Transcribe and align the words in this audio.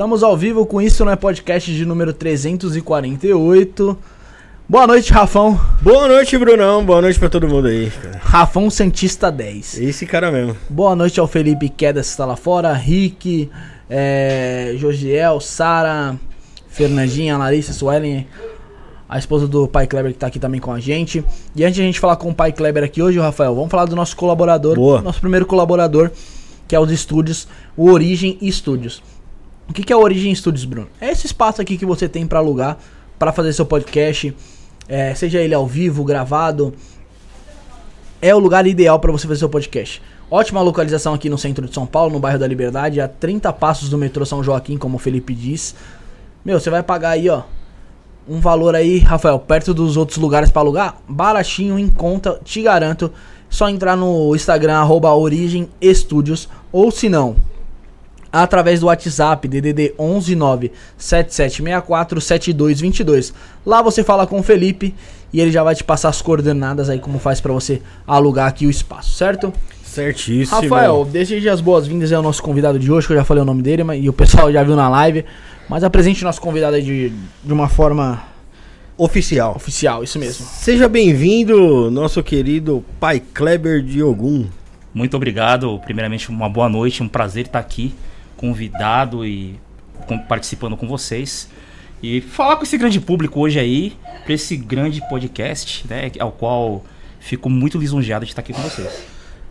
Estamos 0.00 0.22
ao 0.22 0.34
vivo 0.34 0.64
com 0.64 0.80
isso, 0.80 1.04
não 1.04 1.12
é 1.12 1.16
podcast 1.16 1.70
de 1.70 1.84
número 1.84 2.14
348. 2.14 3.98
Boa 4.66 4.86
noite, 4.86 5.12
Rafão. 5.12 5.60
Boa 5.82 6.08
noite, 6.08 6.38
Brunão. 6.38 6.82
Boa 6.82 7.02
noite 7.02 7.18
pra 7.18 7.28
todo 7.28 7.46
mundo 7.46 7.68
aí. 7.68 7.90
cara. 7.90 8.18
Rafão 8.22 8.70
Cientista 8.70 9.30
10. 9.30 9.78
Esse 9.78 10.06
cara 10.06 10.32
mesmo. 10.32 10.56
Boa 10.70 10.96
noite 10.96 11.20
ao 11.20 11.26
Felipe 11.28 11.68
Quedas 11.68 12.06
que 12.06 12.12
está 12.12 12.24
lá 12.24 12.34
fora, 12.34 12.72
Rick, 12.72 13.50
é, 13.90 14.72
Josiel, 14.78 15.38
Sara, 15.38 16.18
Fernandinha, 16.66 17.36
Larissa, 17.36 17.74
Suelen, 17.74 18.26
a 19.06 19.18
esposa 19.18 19.46
do 19.46 19.68
Pai 19.68 19.86
Kleber 19.86 20.12
que 20.14 20.18
tá 20.18 20.28
aqui 20.28 20.38
também 20.38 20.62
com 20.62 20.72
a 20.72 20.80
gente. 20.80 21.22
E 21.54 21.62
antes 21.62 21.74
de 21.74 21.82
a 21.82 21.84
gente 21.84 22.00
falar 22.00 22.16
com 22.16 22.30
o 22.30 22.34
Pai 22.34 22.52
Kleber 22.52 22.84
aqui 22.84 23.02
hoje, 23.02 23.18
Rafael, 23.18 23.54
vamos 23.54 23.70
falar 23.70 23.84
do 23.84 23.94
nosso 23.94 24.16
colaborador, 24.16 24.76
Boa. 24.76 25.02
nosso 25.02 25.20
primeiro 25.20 25.44
colaborador, 25.44 26.10
que 26.66 26.74
é 26.74 26.80
os 26.80 26.90
estúdios, 26.90 27.46
o 27.76 27.90
Origem 27.90 28.38
Studios. 28.50 29.02
O 29.70 29.72
que, 29.72 29.84
que 29.84 29.92
é 29.92 29.96
o 29.96 30.00
Origem 30.00 30.34
Studios, 30.34 30.64
Bruno? 30.64 30.88
É 31.00 31.12
esse 31.12 31.26
espaço 31.26 31.62
aqui 31.62 31.78
que 31.78 31.86
você 31.86 32.08
tem 32.08 32.26
para 32.26 32.40
alugar, 32.40 32.76
para 33.16 33.30
fazer 33.30 33.52
seu 33.52 33.64
podcast, 33.64 34.36
é, 34.88 35.14
seja 35.14 35.38
ele 35.38 35.54
ao 35.54 35.64
vivo, 35.64 36.02
gravado, 36.02 36.74
é 38.20 38.34
o 38.34 38.40
lugar 38.40 38.66
ideal 38.66 38.98
para 38.98 39.12
você 39.12 39.28
fazer 39.28 39.38
seu 39.38 39.48
podcast. 39.48 40.02
Ótima 40.28 40.60
localização 40.60 41.14
aqui 41.14 41.30
no 41.30 41.38
centro 41.38 41.68
de 41.68 41.72
São 41.72 41.86
Paulo, 41.86 42.12
no 42.12 42.18
bairro 42.18 42.36
da 42.36 42.48
Liberdade, 42.48 43.00
a 43.00 43.06
30 43.06 43.52
passos 43.52 43.88
do 43.88 43.96
metrô 43.96 44.26
São 44.26 44.42
Joaquim, 44.42 44.76
como 44.76 44.96
o 44.96 44.98
Felipe 44.98 45.32
diz. 45.32 45.76
Meu, 46.44 46.58
você 46.58 46.68
vai 46.68 46.82
pagar 46.82 47.10
aí, 47.10 47.28
ó, 47.28 47.44
um 48.28 48.40
valor 48.40 48.74
aí, 48.74 48.98
Rafael, 48.98 49.38
perto 49.38 49.72
dos 49.72 49.96
outros 49.96 50.18
lugares 50.18 50.50
para 50.50 50.62
alugar, 50.62 50.96
baratinho, 51.08 51.78
em 51.78 51.88
conta, 51.88 52.40
te 52.42 52.60
garanto. 52.60 53.12
Só 53.48 53.68
entrar 53.68 53.96
no 53.96 54.34
Instagram, 54.34 54.78
arroba 54.78 55.14
Origem 55.14 55.68
Studios, 55.94 56.48
ou 56.72 56.90
se 56.90 57.08
não, 57.08 57.36
através 58.32 58.80
do 58.80 58.86
WhatsApp 58.86 59.46
DDD 59.46 59.94
119 59.96 60.72
7764 60.96 62.20
7222. 62.20 63.34
Lá 63.64 63.82
você 63.82 64.02
fala 64.04 64.26
com 64.26 64.40
o 64.40 64.42
Felipe 64.42 64.94
e 65.32 65.40
ele 65.40 65.50
já 65.50 65.62
vai 65.62 65.74
te 65.74 65.84
passar 65.84 66.08
as 66.08 66.20
coordenadas 66.20 66.88
aí 66.88 66.98
como 66.98 67.18
faz 67.18 67.40
pra 67.40 67.52
você 67.52 67.80
alugar 68.06 68.48
aqui 68.48 68.66
o 68.66 68.70
espaço, 68.70 69.12
certo? 69.12 69.52
Certíssimo. 69.84 70.60
Rafael, 70.60 71.04
deseje 71.04 71.48
as 71.48 71.60
boas-vindas 71.60 72.12
ao 72.12 72.22
nosso 72.22 72.42
convidado 72.42 72.78
de 72.78 72.92
hoje, 72.92 73.06
que 73.06 73.12
eu 73.12 73.16
já 73.16 73.24
falei 73.24 73.42
o 73.42 73.46
nome 73.46 73.62
dele, 73.62 73.82
mas, 73.82 74.02
e 74.02 74.08
o 74.08 74.12
pessoal 74.12 74.52
já 74.52 74.62
viu 74.62 74.76
na 74.76 74.88
live. 74.88 75.24
Mas 75.68 75.84
apresente 75.84 76.22
o 76.22 76.26
nosso 76.26 76.40
convidado 76.40 76.76
aí 76.76 76.82
de, 76.82 77.12
de 77.44 77.52
uma 77.52 77.68
forma 77.68 78.22
Oficial. 78.96 79.56
oficial, 79.56 80.04
isso 80.04 80.18
mesmo. 80.18 80.44
Seja 80.44 80.86
bem-vindo, 80.86 81.90
nosso 81.90 82.22
querido 82.22 82.84
pai 83.00 83.18
Kleber 83.18 83.82
Diogun. 83.82 84.44
Muito 84.92 85.16
obrigado. 85.16 85.78
Primeiramente, 85.78 86.28
uma 86.28 86.50
boa 86.50 86.68
noite. 86.68 87.02
Um 87.02 87.08
prazer 87.08 87.46
estar 87.46 87.58
aqui, 87.58 87.94
convidado 88.40 89.24
e 89.26 89.54
com- 90.06 90.18
participando 90.18 90.76
com 90.76 90.88
vocês. 90.88 91.48
E 92.02 92.22
falar 92.22 92.56
com 92.56 92.62
esse 92.62 92.78
grande 92.78 92.98
público 92.98 93.38
hoje 93.40 93.60
aí, 93.60 93.92
para 94.24 94.32
esse 94.32 94.56
grande 94.56 95.06
podcast, 95.10 95.86
né? 95.86 96.10
Ao 96.18 96.32
qual 96.32 96.82
fico 97.18 97.50
muito 97.50 97.76
lisonjeado 97.76 98.24
de 98.24 98.32
estar 98.32 98.40
aqui 98.40 98.54
com 98.54 98.62
vocês. 98.62 99.04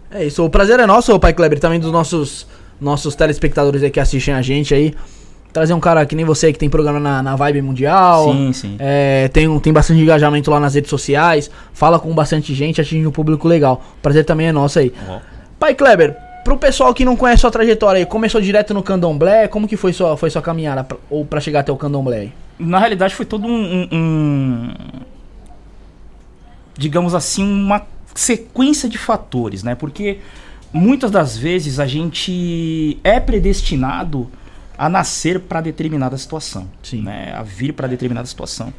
É 0.09 0.25
isso, 0.25 0.43
o 0.43 0.49
prazer 0.49 0.79
é 0.79 0.87
nosso, 0.87 1.17
Pai 1.19 1.33
Kleber, 1.33 1.59
também 1.59 1.79
dos 1.79 1.91
nossos, 1.91 2.47
nossos 2.81 3.13
telespectadores 3.13 3.83
aí 3.83 3.91
que 3.91 3.99
assistem 3.99 4.33
a 4.33 4.41
gente 4.41 4.73
aí. 4.73 4.95
Trazer 5.53 5.73
um 5.73 5.79
cara 5.79 6.03
que 6.05 6.15
nem 6.15 6.25
você 6.25 6.51
que 6.51 6.57
tem 6.59 6.69
programa 6.69 6.99
na, 6.99 7.21
na 7.23 7.35
Vibe 7.35 7.61
Mundial. 7.61 8.31
Sim, 8.31 8.53
sim. 8.53 8.75
É, 8.79 9.27
tem, 9.27 9.59
tem 9.59 9.71
bastante 9.73 9.99
engajamento 10.01 10.49
lá 10.49 10.59
nas 10.59 10.73
redes 10.75 10.89
sociais. 10.89 11.49
Fala 11.73 11.99
com 11.99 12.11
bastante 12.13 12.53
gente, 12.55 12.81
atinge 12.81 13.05
um 13.05 13.11
público 13.11 13.47
legal. 13.47 13.83
O 13.97 14.01
prazer 14.01 14.25
também 14.25 14.47
é 14.47 14.51
nosso 14.51 14.77
aí. 14.79 14.91
Ó, 15.07 15.19
Pai 15.59 15.73
Kleber, 15.75 16.15
pro 16.43 16.57
pessoal 16.57 16.93
que 16.93 17.05
não 17.05 17.15
conhece 17.15 17.41
sua 17.41 17.51
trajetória 17.51 17.99
aí, 17.99 18.05
começou 18.05 18.39
direto 18.41 18.73
no 18.73 18.81
candomblé, 18.83 19.47
como 19.47 19.67
que 19.67 19.77
foi 19.77 19.93
sua, 19.93 20.15
foi 20.17 20.29
sua 20.29 20.41
caminhada 20.41 20.83
pra- 20.83 20.97
ou 21.09 21.25
pra 21.25 21.39
chegar 21.39 21.59
até 21.61 21.71
o 21.71 21.77
candomblé 21.77 22.17
aí? 22.19 22.33
Na 22.57 22.79
realidade, 22.79 23.15
foi 23.15 23.25
todo 23.25 23.47
um, 23.47 23.51
um- 23.51 23.87
um- 23.91 24.73
digamos 26.77 27.13
assim, 27.13 27.43
uma 27.43 27.85
sequência 28.15 28.89
de 28.89 28.97
fatores, 28.97 29.63
né? 29.63 29.75
Porque 29.75 30.19
muitas 30.73 31.11
das 31.11 31.37
vezes 31.37 31.79
a 31.79 31.85
gente 31.85 32.97
é 33.03 33.19
predestinado 33.19 34.29
a 34.77 34.87
nascer 34.89 35.39
para 35.41 35.59
determinada 35.61 36.17
situação, 36.17 36.67
Sim. 36.81 37.01
né? 37.01 37.33
A 37.35 37.43
vir 37.43 37.73
para 37.73 37.87
determinada 37.87 38.25
situação. 38.27 38.73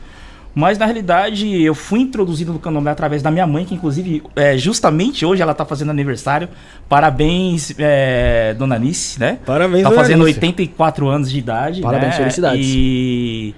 Mas 0.55 0.79
na 0.79 0.85
realidade 0.85 1.63
eu 1.63 1.75
fui 1.75 2.01
introduzido 2.01 2.53
no 2.53 2.59
candomblé 2.59 2.91
através 2.91 3.23
da 3.23 3.31
minha 3.31 3.47
mãe, 3.47 3.65
que 3.65 3.75
inclusive 3.75 4.23
é, 4.35 4.59
justamente 4.59 5.25
hoje 5.25 5.41
ela 5.43 5.55
tá 5.55 5.65
fazendo 5.65 5.91
aniversário. 5.91 6.49
Parabéns, 6.89 7.73
é, 7.79 8.55
dona 8.59 8.77
Anice, 8.77 9.21
né? 9.21 9.39
Parabéns, 9.47 9.85
Tá 9.85 9.91
fazendo 9.93 10.23
Anice. 10.23 10.39
84 10.39 11.09
anos 11.09 11.31
de 11.31 11.39
idade. 11.39 11.81
Parabéns, 11.81 12.13
né? 12.13 12.17
felicidades. 12.17 12.67
E, 12.69 13.55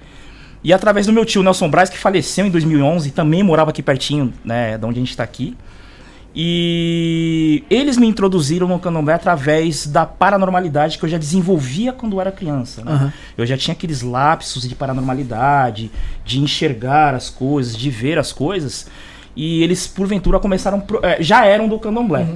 e 0.62 0.72
através 0.72 1.06
do 1.06 1.12
meu 1.12 1.24
tio 1.24 1.42
Nelson 1.42 1.68
Braz, 1.68 1.88
que 1.88 1.98
faleceu 1.98 2.46
em 2.46 2.50
2011, 2.50 3.10
também 3.10 3.42
morava 3.42 3.70
aqui 3.70 3.82
pertinho, 3.82 4.32
né, 4.44 4.76
de 4.76 4.84
onde 4.84 4.98
a 4.98 5.02
gente 5.02 5.16
tá 5.16 5.24
aqui. 5.24 5.56
E 6.34 7.62
eles 7.68 7.96
me 7.98 8.06
introduziram 8.06 8.66
no 8.66 8.78
candomblé 8.78 9.14
através 9.14 9.86
da 9.86 10.06
paranormalidade 10.06 10.98
que 10.98 11.04
eu 11.04 11.08
já 11.08 11.18
desenvolvia 11.18 11.92
quando 11.92 12.14
eu 12.16 12.20
era 12.20 12.32
criança. 12.32 12.82
né? 12.84 12.92
Aham. 12.92 13.12
Eu 13.36 13.44
já 13.46 13.56
tinha 13.56 13.72
aqueles 13.74 14.02
lapsos 14.02 14.66
de 14.68 14.74
paranormalidade, 14.74 15.90
de 16.24 16.40
enxergar 16.40 17.14
as 17.14 17.28
coisas, 17.30 17.76
de 17.76 17.90
ver 17.90 18.18
as 18.18 18.32
coisas. 18.32 18.86
E 19.36 19.62
eles, 19.62 19.86
porventura, 19.86 20.38
começaram. 20.40 20.80
pro- 20.80 21.00
eh, 21.02 21.18
já 21.20 21.44
eram 21.44 21.68
do 21.68 21.78
candomblé. 21.78 22.26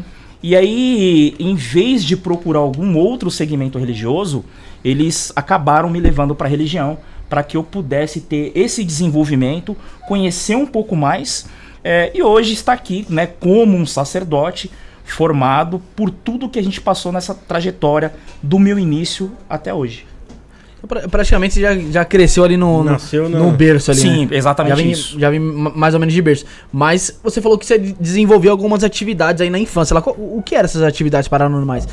E 0.43 0.55
aí, 0.55 1.35
em 1.39 1.55
vez 1.55 2.05
de 2.05 2.17
procurar 2.17 2.61
algum 2.61 2.97
outro 2.97 3.31
segmento 3.31 3.79
religioso, 3.79 4.45
eles 4.85 5.33
acabaram 5.35 5.89
me 5.91 5.99
levando 5.99 6.35
para 6.35 6.47
a 6.47 6.51
religião 6.51 6.99
para 7.29 7.43
que 7.43 7.57
eu 7.57 7.65
pudesse 7.65 8.21
ter 8.21 8.53
esse 8.55 8.85
desenvolvimento, 8.85 9.77
conhecer 10.07 10.55
um 10.55 10.67
pouco 10.67 10.95
mais. 10.95 11.47
Eh, 11.89 12.11
e 12.15 12.23
hoje 12.23 12.53
está 12.53 12.73
aqui, 12.73 13.07
né, 13.09 13.27
como 13.27 13.77
um 13.77 13.87
sacerdote 13.87 14.71
formado 15.05 15.81
por 15.95 16.11
tudo 16.11 16.49
que 16.49 16.59
a 16.59 16.63
gente 16.63 16.81
passou 16.81 17.13
nessa 17.13 17.33
trajetória 17.33 18.13
do 18.43 18.59
meu 18.59 18.77
início 18.79 19.31
até 19.49 19.73
hoje. 19.73 20.05
Pra- 20.89 21.09
praticamente 21.09 21.55
você 21.55 21.61
já, 21.61 21.75
já 21.77 22.05
cresceu 22.05 22.45
ali 22.45 22.57
no, 22.57 22.79
no, 22.85 22.93
Nasceu 22.93 23.29
no 23.29 23.47
na- 23.47 23.53
berço 23.53 23.91
ali, 23.91 24.01
Sim, 24.01 24.27
né? 24.27 24.37
exatamente 24.37 24.77
já 24.77 24.83
vim, 24.83 24.91
isso. 24.91 25.19
Já 25.19 25.31
vim 25.31 25.39
ma- 25.41 25.71
mais 25.75 25.95
ou 25.95 26.01
menos 26.01 26.15
de 26.15 26.23
berço. 26.23 26.45
Mas 26.73 27.19
você 27.25 27.41
falou 27.41 27.57
que 27.59 27.67
você 27.67 27.77
desenvolveu 27.79 28.51
algumas 28.53 28.85
atividades 28.85 29.41
aí 29.41 29.51
na 29.51 29.59
infância. 29.59 29.95
Lá, 29.95 30.03
o 30.07 30.41
que 30.45 30.55
eram 30.55 30.65
essas 30.67 30.83
atividades 30.83 31.29
paranormais? 31.29 31.89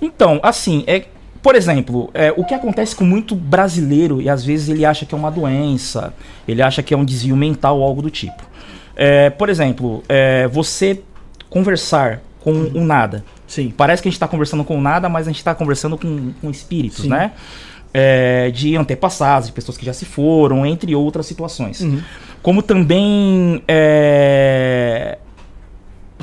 Então, 0.00 0.38
assim, 0.42 0.84
é, 0.86 1.04
por 1.42 1.54
exemplo, 1.56 2.10
é, 2.14 2.32
o 2.36 2.44
que 2.44 2.54
acontece 2.54 2.94
com 2.94 3.04
muito 3.04 3.34
brasileiro, 3.34 4.20
e 4.22 4.28
às 4.28 4.44
vezes 4.44 4.68
ele 4.68 4.84
acha 4.84 5.04
que 5.04 5.14
é 5.14 5.18
uma 5.18 5.30
doença, 5.30 6.12
ele 6.46 6.62
acha 6.62 6.82
que 6.82 6.94
é 6.94 6.96
um 6.96 7.04
desvio 7.04 7.36
mental 7.36 7.78
ou 7.78 7.84
algo 7.84 8.02
do 8.02 8.10
tipo. 8.10 8.49
É, 9.02 9.30
por 9.30 9.48
exemplo, 9.48 10.04
é, 10.10 10.46
você 10.46 11.00
conversar 11.48 12.20
com 12.40 12.52
o 12.52 12.84
nada. 12.84 13.24
Sim. 13.46 13.72
Parece 13.74 14.02
que 14.02 14.08
a 14.08 14.10
gente 14.10 14.16
está 14.16 14.28
conversando 14.28 14.62
com 14.62 14.76
o 14.76 14.80
nada, 14.80 15.08
mas 15.08 15.26
a 15.26 15.30
gente 15.30 15.38
está 15.38 15.54
conversando 15.54 15.96
com, 15.96 16.32
com 16.38 16.50
espíritos, 16.50 17.04
Sim. 17.04 17.08
né? 17.08 17.32
É, 17.94 18.50
de 18.50 18.76
antepassados, 18.76 19.48
de 19.48 19.54
pessoas 19.54 19.78
que 19.78 19.86
já 19.86 19.94
se 19.94 20.04
foram, 20.04 20.66
entre 20.66 20.94
outras 20.94 21.24
situações. 21.24 21.80
Uhum. 21.80 22.02
Como 22.42 22.62
também 22.62 23.62
é, 23.66 25.16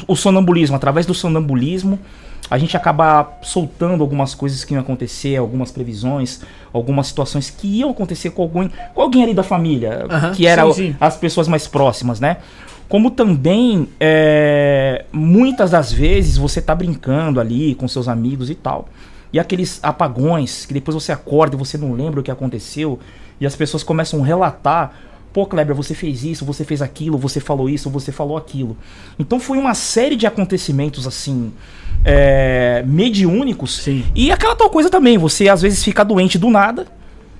o 0.07 0.15
sonambulismo, 0.15 0.75
através 0.75 1.07
do 1.07 1.15
sonambulismo, 1.15 1.99
a 2.49 2.57
gente 2.57 2.75
acaba 2.77 3.33
soltando 3.41 4.01
algumas 4.01 4.33
coisas 4.33 4.63
que 4.63 4.73
iam 4.73 4.81
acontecer, 4.81 5.35
algumas 5.35 5.71
previsões, 5.71 6.41
algumas 6.73 7.07
situações 7.07 7.49
que 7.49 7.67
iam 7.79 7.89
acontecer 7.89 8.29
com 8.31 8.41
alguém, 8.43 8.71
com 8.93 9.01
alguém 9.01 9.23
ali 9.23 9.33
da 9.33 9.43
família, 9.43 10.05
que 10.35 10.45
era 10.47 10.63
sim, 10.63 10.69
o- 10.69 10.73
sim. 10.73 10.95
as 10.99 11.17
pessoas 11.17 11.47
mais 11.47 11.67
próximas, 11.67 12.19
né? 12.19 12.37
Como 12.89 13.11
também, 13.11 13.89
é, 13.99 15.03
muitas 15.11 15.71
das 15.71 15.91
vezes 15.91 16.37
você 16.37 16.61
tá 16.61 16.73
brincando 16.73 17.39
ali 17.39 17.75
com 17.75 17.85
seus 17.87 18.07
amigos 18.07 18.49
e 18.49 18.55
tal. 18.55 18.87
E 19.33 19.37
aqueles 19.39 19.79
apagões 19.83 20.65
que 20.65 20.73
depois 20.73 20.95
você 20.95 21.11
acorda 21.11 21.55
e 21.55 21.59
você 21.59 21.77
não 21.77 21.91
lembra 21.93 22.21
o 22.21 22.23
que 22.23 22.31
aconteceu. 22.31 22.97
E 23.41 23.45
as 23.45 23.57
pessoas 23.57 23.83
começam 23.83 24.23
a 24.23 24.25
relatar. 24.25 24.93
Pô, 25.33 25.45
Kleber, 25.45 25.75
você 25.75 25.93
fez 25.93 26.23
isso, 26.23 26.45
você 26.45 26.63
fez 26.63 26.81
aquilo, 26.81 27.17
você 27.17 27.39
falou 27.39 27.69
isso, 27.69 27.89
você 27.89 28.11
falou 28.11 28.37
aquilo. 28.37 28.75
Então 29.19 29.39
foi 29.39 29.57
uma 29.57 29.73
série 29.73 30.15
de 30.15 30.25
acontecimentos 30.25 31.05
assim. 31.05 31.51
É, 32.05 32.83
mediúnicos. 32.85 33.77
Sim. 33.77 34.05
E 34.15 34.31
aquela 34.31 34.55
tal 34.55 34.69
coisa 34.69 34.89
também, 34.89 35.17
você 35.17 35.49
às 35.49 35.61
vezes 35.61 35.83
fica 35.83 36.03
doente 36.05 36.37
do 36.37 36.49
nada. 36.49 36.87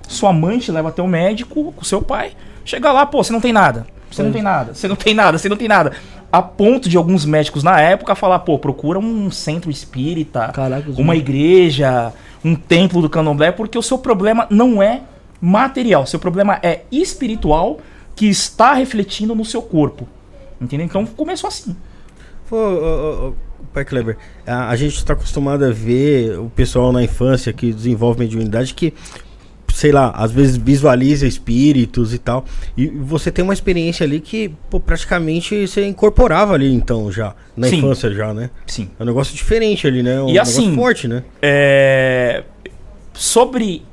Sua 0.08 0.32
mãe 0.34 0.60
te 0.60 0.72
leva 0.72 0.90
até 0.90 1.02
o 1.02 1.08
médico 1.08 1.72
com 1.74 1.86
seu 1.86 2.02
pai. 2.02 2.32
Chega 2.66 2.92
lá, 2.92 3.06
pô, 3.06 3.24
você 3.24 3.32
não 3.32 3.42
tem 3.42 3.54
nada. 3.54 3.88
Você 4.10 4.24
não 4.24 4.32
tem 4.32 4.42
nada, 4.42 4.74
você 4.74 4.88
não 4.88 4.96
tem 4.96 5.14
nada, 5.14 5.38
você 5.38 5.50
não 5.50 5.58
tem 5.58 5.68
nada. 5.68 5.92
A 6.32 6.42
ponto 6.42 6.90
de 6.90 6.98
alguns 6.98 7.26
médicos 7.26 7.64
na 7.64 7.80
época 7.80 8.16
falar, 8.16 8.40
pô, 8.40 8.58
procura 8.58 9.00
um 9.00 9.30
centro 9.32 9.70
espírita, 9.70 10.50
Caraca, 10.54 10.90
uma 10.92 11.14
médicos. 11.14 11.18
igreja, 11.18 12.14
um 12.44 12.56
templo 12.56 13.02
do 13.02 13.10
candomblé, 13.10 13.52
porque 13.52 13.78
o 13.78 13.82
seu 13.82 13.98
problema 13.98 14.48
não 14.50 14.82
é 14.82 15.02
material, 15.42 16.06
seu 16.06 16.20
problema 16.20 16.60
é 16.64 16.82
espiritual 16.92 17.80
que 18.16 18.28
está 18.28 18.74
refletindo 18.74 19.36
no 19.36 19.46
seu 19.46 19.62
corpo. 19.62 20.08
Entendeu? 20.60 20.86
Então 20.86 21.06
começou 21.06 21.48
assim. 21.48 21.76
Pô, 22.50 22.56
ô, 22.56 22.60
ô, 22.60 23.28
ô, 23.30 23.34
Pai 23.74 23.86
Kleber, 23.86 24.18
a, 24.46 24.70
a 24.70 24.76
gente 24.76 24.96
está 24.96 25.14
acostumado 25.14 25.64
a 25.64 25.72
ver 25.72 26.40
o 26.40 26.50
pessoal 26.50 26.92
na 26.92 27.04
infância 27.04 27.54
que 27.54 27.72
desenvolve 27.72 28.20
mediunidade 28.20 28.74
que, 28.74 28.92
sei 29.72 29.92
lá, 29.92 30.10
às 30.12 30.32
vezes 30.32 30.58
visualiza 30.58 31.28
espíritos 31.28 32.12
e 32.14 32.18
tal. 32.18 32.46
E 32.76 32.88
você 32.88 33.32
tem 33.32 33.44
uma 33.44 33.54
experiência 33.54 34.04
ali 34.04 34.20
que 34.20 34.52
pô, 34.70 34.80
praticamente 34.80 35.68
você 35.68 35.86
incorporava 35.86 36.56
ali 36.56 36.74
então 36.74 37.12
já, 37.12 37.36
na 37.56 37.68
Sim. 37.68 37.78
infância 37.78 38.12
já, 38.12 38.34
né? 38.34 38.50
Sim. 38.66 38.90
É 39.00 39.04
um 39.04 39.06
negócio 39.06 39.36
diferente 39.36 39.86
ali, 39.86 40.02
né? 40.02 40.20
Um 40.22 40.30
E 40.30 40.34
negócio 40.34 40.60
assim, 40.60 40.76
forte, 40.76 41.08
né? 41.08 41.24
É, 41.40 42.44
sobre 43.14 43.84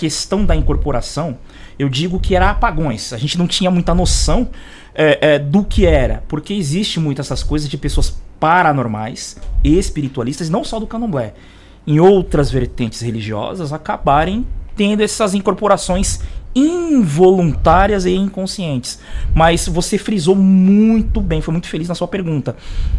questão 0.00 0.46
da 0.46 0.56
incorporação, 0.56 1.36
eu 1.78 1.86
digo 1.86 2.18
que 2.18 2.34
era 2.34 2.48
apagões. 2.50 3.12
A 3.12 3.18
gente 3.18 3.36
não 3.36 3.46
tinha 3.46 3.70
muita 3.70 3.94
noção 3.94 4.48
é, 4.94 5.34
é, 5.34 5.38
do 5.38 5.62
que 5.62 5.84
era, 5.84 6.22
porque 6.26 6.54
existe 6.54 6.98
muito 6.98 7.20
essas 7.20 7.42
coisas 7.42 7.68
de 7.68 7.76
pessoas 7.76 8.16
paranormais 8.40 9.36
espiritualistas, 9.62 10.48
não 10.48 10.64
só 10.64 10.80
do 10.80 10.86
candomblé, 10.86 11.34
em 11.86 12.00
outras 12.00 12.50
vertentes 12.50 13.02
religiosas, 13.02 13.74
acabarem 13.74 14.46
tendo 14.74 15.02
essas 15.02 15.34
incorporações 15.34 16.20
involuntárias 16.54 18.06
e 18.06 18.14
inconscientes. 18.14 18.98
Mas 19.34 19.68
você 19.68 19.98
frisou 19.98 20.34
muito 20.34 21.20
bem, 21.20 21.42
foi 21.42 21.52
muito 21.52 21.68
feliz 21.68 21.88
na 21.88 21.94
sua 21.94 22.08
pergunta. 22.08 22.56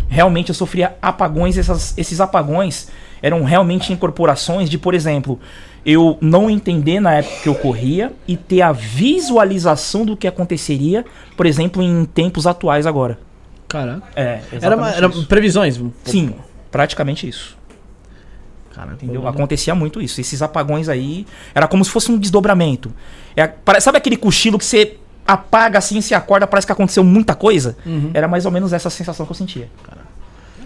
Realmente 0.07 0.49
eu 0.49 0.55
sofria 0.55 0.95
apagões, 1.01 1.57
essas- 1.57 1.97
esses 1.97 2.21
apagões 2.21 2.87
eram 3.21 3.43
realmente 3.43 3.91
incorporações 3.91 4.69
de, 4.69 4.77
por 4.77 4.93
exemplo, 4.93 5.39
eu 5.85 6.17
não 6.21 6.49
entender 6.49 6.99
na 6.99 7.13
época 7.15 7.35
que 7.43 7.49
ocorria 7.49 8.13
e 8.27 8.37
ter 8.37 8.61
a 8.61 8.71
visualização 8.71 10.05
do 10.05 10.15
que 10.15 10.27
aconteceria, 10.27 11.05
por 11.35 11.45
exemplo, 11.45 11.81
em 11.81 12.05
tempos 12.05 12.45
atuais 12.45 12.85
agora. 12.85 13.17
Caraca. 13.67 14.03
É, 14.15 14.41
Era, 14.61 14.75
uma- 14.75 14.91
era 14.91 15.09
previsões? 15.09 15.79
Sim, 16.03 16.35
praticamente 16.69 17.27
isso. 17.27 17.57
Cara, 18.73 18.93
Entendeu? 18.93 19.27
Acontecia 19.27 19.75
muito 19.75 20.01
isso. 20.01 20.21
Esses 20.21 20.41
apagões 20.41 20.87
aí 20.87 21.25
era 21.53 21.67
como 21.67 21.83
se 21.83 21.91
fosse 21.91 22.11
um 22.11 22.17
desdobramento. 22.17 22.93
É, 23.35 23.51
sabe 23.81 23.97
aquele 23.97 24.15
cochilo 24.15 24.57
que 24.57 24.63
você 24.65 24.97
apaga 25.27 25.77
assim, 25.77 25.99
se 26.01 26.13
acorda, 26.13 26.47
parece 26.47 26.65
que 26.65 26.71
aconteceu 26.73 27.03
muita 27.03 27.35
coisa? 27.35 27.77
Uhum. 27.85 28.11
Era 28.13 28.27
mais 28.27 28.45
ou 28.45 28.51
menos 28.51 28.71
essa 28.73 28.89
sensação 28.89 29.25
que 29.25 29.31
eu 29.31 29.35
sentia. 29.35 29.69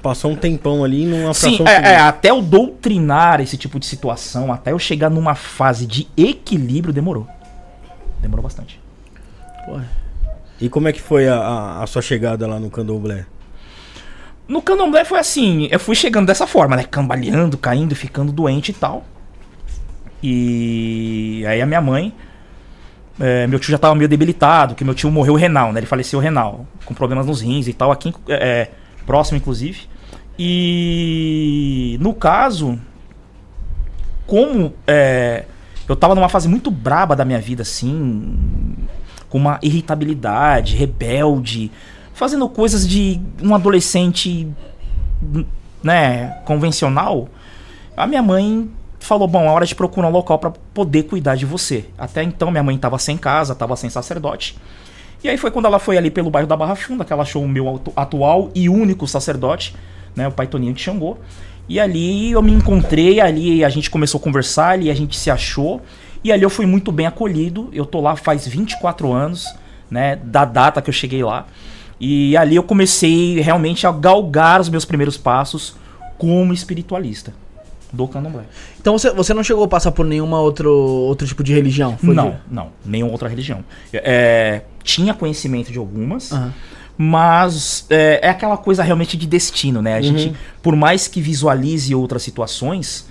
Passou 0.05 0.29
um 0.29 0.35
tempão 0.35 0.83
ali 0.83 1.03
numa 1.03 1.33
Sim, 1.33 1.57
fração 1.57 1.65
é, 1.83 1.93
é, 1.93 1.97
até 1.97 2.29
eu 2.29 2.39
doutrinar 2.39 3.41
esse 3.41 3.57
tipo 3.57 3.79
de 3.79 3.87
situação, 3.87 4.53
até 4.53 4.71
eu 4.71 4.77
chegar 4.77 5.09
numa 5.09 5.33
fase 5.33 5.87
de 5.87 6.07
equilíbrio, 6.15 6.93
demorou. 6.93 7.25
Demorou 8.21 8.43
bastante. 8.43 8.79
Pô, 9.65 9.79
E 10.61 10.69
como 10.69 10.87
é 10.87 10.93
que 10.93 11.01
foi 11.01 11.27
a, 11.27 11.35
a- 11.39 11.83
a 11.83 11.87
sua 11.87 12.03
chegada 12.03 12.45
lá 12.45 12.59
no 12.59 12.69
Candomblé? 12.69 13.25
No 14.47 14.61
candomblé 14.61 15.03
foi 15.03 15.17
assim, 15.17 15.67
eu 15.71 15.79
fui 15.79 15.95
chegando 15.95 16.27
dessa 16.27 16.45
forma, 16.45 16.75
né? 16.75 16.83
Cambaleando, 16.83 17.57
caindo, 17.57 17.95
ficando 17.95 18.31
doente 18.31 18.69
e 18.69 18.73
tal. 18.75 19.03
E 20.21 21.43
aí 21.47 21.59
a 21.63 21.65
minha 21.65 21.81
mãe, 21.81 22.13
é, 23.19 23.47
meu 23.47 23.57
tio 23.57 23.71
já 23.71 23.79
tava 23.79 23.95
meio 23.95 24.07
debilitado, 24.07 24.75
que 24.75 24.83
meu 24.83 24.93
tio 24.93 25.09
morreu 25.09 25.33
renal, 25.33 25.73
né? 25.73 25.79
Ele 25.79 25.87
faleceu 25.87 26.19
renal, 26.19 26.67
com 26.85 26.93
problemas 26.93 27.25
nos 27.25 27.41
rins 27.41 27.67
e 27.67 27.73
tal, 27.73 27.91
aqui 27.91 28.13
é, 28.29 28.33
é, 28.33 28.71
próximo 29.07 29.37
inclusive. 29.39 29.94
E 30.37 31.97
no 32.01 32.13
caso, 32.13 32.79
como 34.27 34.73
é, 34.85 35.45
eu 35.87 35.95
tava 35.95 36.15
numa 36.15 36.29
fase 36.29 36.47
muito 36.47 36.69
braba 36.69 37.15
da 37.15 37.23
minha 37.23 37.39
vida, 37.39 37.61
assim, 37.61 38.75
com 39.29 39.37
uma 39.37 39.59
irritabilidade, 39.61 40.75
rebelde, 40.75 41.71
fazendo 42.13 42.47
coisas 42.49 42.87
de 42.87 43.21
um 43.41 43.53
adolescente, 43.53 44.47
né, 45.83 46.39
convencional, 46.45 47.29
a 47.95 48.07
minha 48.07 48.21
mãe 48.21 48.69
falou: 48.99 49.27
"Bom, 49.27 49.43
é 49.43 49.49
hora 49.49 49.65
de 49.65 49.75
procurar 49.75 50.07
um 50.07 50.11
local 50.11 50.39
para 50.39 50.51
poder 50.73 51.03
cuidar 51.03 51.35
de 51.35 51.45
você". 51.45 51.85
Até 51.97 52.23
então 52.23 52.51
minha 52.51 52.63
mãe 52.63 52.75
estava 52.75 52.97
sem 52.97 53.17
casa, 53.17 53.53
estava 53.53 53.75
sem 53.75 53.89
sacerdote. 53.89 54.57
E 55.23 55.29
aí 55.29 55.37
foi 55.37 55.49
quando 55.49 55.65
ela 55.65 55.79
foi 55.79 55.97
ali 55.97 56.11
pelo 56.11 56.29
bairro 56.29 56.47
da 56.47 56.57
Barra 56.57 56.75
Funda 56.75 57.05
que 57.05 57.13
ela 57.13 57.23
achou 57.23 57.43
o 57.43 57.47
meu 57.47 57.75
atu- 57.75 57.93
atual 57.95 58.51
e 58.53 58.69
único 58.69 59.07
sacerdote, 59.07 59.75
né, 60.15 60.27
o 60.27 60.31
pai 60.31 60.47
Toninho 60.47 60.73
de 60.73 60.81
Xangô. 60.81 61.17
E 61.67 61.79
ali 61.79 62.31
eu 62.31 62.41
me 62.41 62.51
encontrei, 62.53 63.19
ali 63.19 63.63
a 63.65 63.69
gente 63.69 63.89
começou 63.89 64.19
a 64.19 64.23
conversar, 64.23 64.69
ali 64.69 64.89
a 64.89 64.93
gente 64.93 65.17
se 65.17 65.31
achou. 65.31 65.81
E 66.23 66.31
ali 66.31 66.43
eu 66.43 66.49
fui 66.49 66.65
muito 66.65 66.91
bem 66.91 67.05
acolhido. 67.07 67.69
Eu 67.73 67.85
tô 67.85 67.99
lá 68.01 68.15
faz 68.15 68.47
24 68.47 69.11
anos, 69.11 69.45
né, 69.89 70.15
da 70.15 70.45
data 70.45 70.81
que 70.81 70.89
eu 70.89 70.93
cheguei 70.93 71.23
lá. 71.23 71.45
E 71.99 72.35
ali 72.37 72.55
eu 72.55 72.63
comecei 72.63 73.39
realmente 73.39 73.87
a 73.87 73.91
galgar 73.91 74.59
os 74.61 74.69
meus 74.69 74.85
primeiros 74.85 75.17
passos 75.17 75.75
como 76.17 76.53
espiritualista 76.53 77.33
do 77.91 78.07
candomblé. 78.07 78.43
Então 78.79 78.97
você, 78.97 79.09
você 79.11 79.33
não 79.33 79.43
chegou 79.43 79.63
a 79.63 79.67
passar 79.67 79.91
por 79.91 80.05
nenhuma 80.05 80.39
outro, 80.41 80.69
outro 80.71 81.25
tipo 81.25 81.41
de 81.43 81.53
religião? 81.53 81.97
Foi 81.97 82.13
não, 82.13 82.31
de- 82.31 82.37
não, 82.51 82.69
nenhuma 82.85 83.11
outra 83.11 83.29
religião. 83.29 83.63
É, 83.93 84.61
tinha 84.83 85.13
conhecimento 85.13 85.71
de 85.71 85.77
algumas, 85.79 86.31
Aham. 86.31 86.53
Mas 86.97 87.85
é, 87.89 88.19
é 88.23 88.29
aquela 88.29 88.57
coisa 88.57 88.83
realmente 88.83 89.17
de 89.17 89.27
destino, 89.27 89.81
né? 89.81 89.95
A 89.95 90.01
gente, 90.01 90.33
por 90.61 90.75
mais 90.75 91.07
que 91.07 91.21
visualize 91.21 91.93
outras 91.93 92.23
situações, 92.23 93.07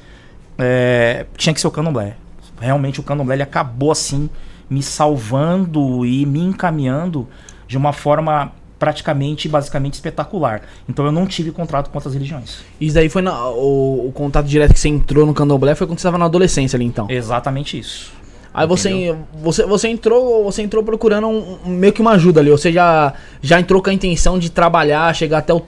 é, 0.58 1.26
tinha 1.36 1.52
que 1.52 1.60
ser 1.60 1.66
o 1.66 1.70
candomblé. 1.70 2.16
Realmente 2.60 3.00
o 3.00 3.02
candomblé 3.02 3.34
ele 3.36 3.42
acabou 3.42 3.90
assim 3.92 4.28
me 4.70 4.82
salvando 4.82 6.04
e 6.06 6.24
me 6.24 6.40
encaminhando 6.40 7.28
de 7.66 7.76
uma 7.76 7.92
forma 7.92 8.52
praticamente, 8.78 9.48
basicamente 9.48 9.94
espetacular. 9.94 10.62
Então 10.88 11.04
eu 11.04 11.12
não 11.12 11.26
tive 11.26 11.50
contrato 11.50 11.90
com 11.90 11.96
outras 11.98 12.12
religiões. 12.14 12.58
Isso 12.80 12.94
daí 12.94 13.08
foi 13.08 13.22
na- 13.22 13.48
o, 13.50 14.08
o 14.08 14.12
contato 14.12 14.46
direto 14.46 14.72
que 14.74 14.80
você 14.80 14.88
entrou 14.88 15.24
no 15.26 15.32
candomblé 15.34 15.74
foi 15.74 15.86
quando 15.86 15.98
você 15.98 16.02
estava 16.06 16.18
na 16.18 16.24
adolescência 16.26 16.76
ali, 16.76 16.84
então. 16.84 17.06
Exatamente 17.10 17.78
isso. 17.78 18.12
Aí 18.54 18.66
você, 18.68 19.16
você, 19.42 19.66
você 19.66 19.88
entrou 19.88 20.44
você 20.44 20.62
entrou 20.62 20.82
procurando 20.84 21.26
um- 21.26 21.58
um- 21.66 21.70
meio 21.70 21.92
que 21.92 22.00
uma 22.00 22.12
ajuda 22.12 22.40
ali. 22.40 22.50
Ou 22.50 22.56
você 22.56 22.73
já, 22.73 23.12
já 23.42 23.58
entrou 23.58 23.82
com 23.82 23.90
a 23.90 23.92
intenção 23.92 24.38
de 24.38 24.49
trabalhar, 24.50 25.12
chegar 25.14 25.38
até 25.38 25.52
o 25.52 25.61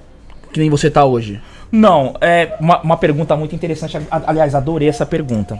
que 0.53 0.61
nem 0.61 0.71
você 0.71 0.89
tá 0.89 1.05
hoje. 1.05 1.41
Não, 1.73 2.15
é 2.21 2.55
uma, 2.61 2.81
uma 2.81 2.97
pergunta 2.97 3.37
muito 3.37 3.55
interessante. 3.55 3.99
Aliás, 4.11 4.55
adorei 4.55 4.89
essa 4.89 5.05
pergunta. 5.05 5.59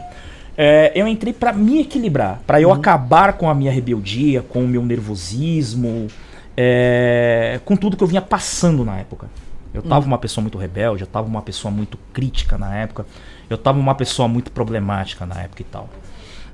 É, 0.57 0.91
eu 0.95 1.05
entrei 1.07 1.33
pra 1.33 1.51
me 1.53 1.81
equilibrar, 1.81 2.39
pra 2.47 2.59
eu 2.61 2.71
acabar 2.73 3.33
com 3.33 3.47
a 3.49 3.53
minha 3.53 3.71
rebeldia, 3.71 4.41
com 4.41 4.63
o 4.63 4.67
meu 4.67 4.81
nervosismo, 4.83 6.07
é, 6.55 7.59
com 7.63 7.75
tudo 7.75 7.95
que 7.95 8.03
eu 8.03 8.07
vinha 8.07 8.21
passando 8.21 8.83
na 8.83 8.97
época. 8.97 9.27
Eu 9.73 9.83
tava 9.83 10.07
uma 10.07 10.17
pessoa 10.17 10.41
muito 10.41 10.57
rebelde, 10.57 11.03
eu 11.03 11.07
tava 11.07 11.27
uma 11.27 11.41
pessoa 11.43 11.71
muito 11.71 11.99
crítica 12.11 12.57
na 12.57 12.75
época, 12.77 13.05
eu 13.47 13.57
tava 13.57 13.77
uma 13.77 13.93
pessoa 13.93 14.27
muito 14.27 14.49
problemática 14.51 15.23
na 15.25 15.41
época 15.43 15.61
e 15.61 15.65
tal, 15.65 15.87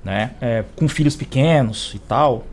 né? 0.04 0.32
É, 0.42 0.64
com 0.76 0.88
filhos 0.88 1.16
pequenos 1.16 1.94
e 1.96 2.00
tal. 2.00 2.46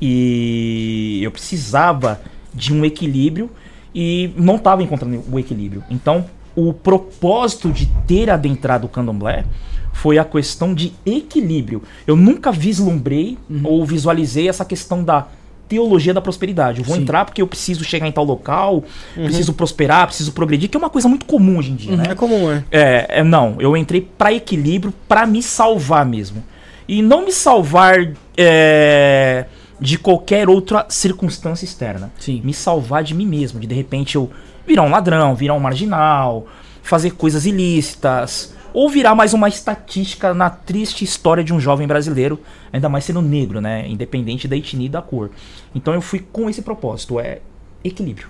E 0.00 1.20
eu 1.22 1.30
precisava 1.30 2.20
de 2.54 2.72
um 2.72 2.84
equilíbrio 2.84 3.50
e 3.94 4.32
não 4.36 4.56
estava 4.56 4.82
encontrando 4.82 5.22
o 5.30 5.38
equilíbrio. 5.38 5.84
Então, 5.90 6.24
o 6.56 6.72
propósito 6.72 7.70
de 7.70 7.86
ter 8.06 8.30
adentrado 8.30 8.86
o 8.86 8.88
candomblé 8.88 9.44
foi 9.92 10.18
a 10.18 10.24
questão 10.24 10.74
de 10.74 10.92
equilíbrio. 11.04 11.82
Eu 12.06 12.16
nunca 12.16 12.50
vislumbrei 12.50 13.36
ou 13.64 13.84
visualizei 13.84 14.48
essa 14.48 14.64
questão 14.64 15.04
da 15.04 15.26
teologia 15.70 16.12
da 16.12 16.20
prosperidade. 16.20 16.80
Eu 16.80 16.84
vou 16.84 16.96
Sim. 16.96 17.02
entrar 17.02 17.24
porque 17.24 17.40
eu 17.40 17.46
preciso 17.46 17.84
chegar 17.84 18.08
em 18.08 18.10
tal 18.10 18.24
local, 18.24 18.82
preciso 19.14 19.54
prosperar, 19.54 20.08
preciso 20.08 20.32
progredir, 20.32 20.68
que 20.68 20.76
é 20.76 20.80
uma 20.80 20.90
coisa 20.90 21.08
muito 21.08 21.24
comum 21.24 21.58
hoje 21.58 21.70
em 21.70 21.76
dia, 21.76 21.96
né? 21.96 22.04
É 22.10 22.14
comum, 22.16 22.50
é. 22.50 22.64
É, 22.72 23.06
é, 23.20 23.22
não, 23.22 23.54
eu 23.60 23.76
entrei 23.76 24.00
pra 24.00 24.32
equilíbrio, 24.32 24.92
pra 25.08 25.24
me 25.26 25.40
salvar 25.40 26.04
mesmo. 26.04 26.42
E 26.88 27.00
não 27.02 27.24
me 27.24 27.30
salvar 27.30 28.12
é, 28.36 29.46
de 29.80 29.96
qualquer 29.96 30.48
outra 30.48 30.86
circunstância 30.88 31.64
externa. 31.64 32.10
Sim. 32.18 32.40
Me 32.42 32.52
salvar 32.52 33.04
de 33.04 33.14
mim 33.14 33.26
mesmo, 33.26 33.60
de 33.60 33.68
de 33.68 33.74
repente 33.74 34.16
eu 34.16 34.28
virar 34.66 34.82
um 34.82 34.90
ladrão, 34.90 35.36
virar 35.36 35.54
um 35.54 35.60
marginal, 35.60 36.48
fazer 36.82 37.12
coisas 37.12 37.46
ilícitas, 37.46 38.54
ou 38.72 38.88
virar 38.88 39.14
mais 39.14 39.32
uma 39.32 39.48
estatística 39.48 40.32
na 40.34 40.50
triste 40.50 41.04
história 41.04 41.42
de 41.42 41.52
um 41.52 41.60
jovem 41.60 41.86
brasileiro, 41.86 42.40
ainda 42.72 42.88
mais 42.88 43.04
sendo 43.04 43.22
negro, 43.22 43.60
né? 43.60 43.86
Independente 43.88 44.46
da 44.48 44.56
etnia 44.56 44.86
e 44.86 44.88
da 44.88 45.02
cor. 45.02 45.30
Então 45.74 45.94
eu 45.94 46.00
fui 46.00 46.20
com 46.32 46.48
esse 46.48 46.62
propósito, 46.62 47.18
é 47.20 47.40
equilíbrio. 47.82 48.28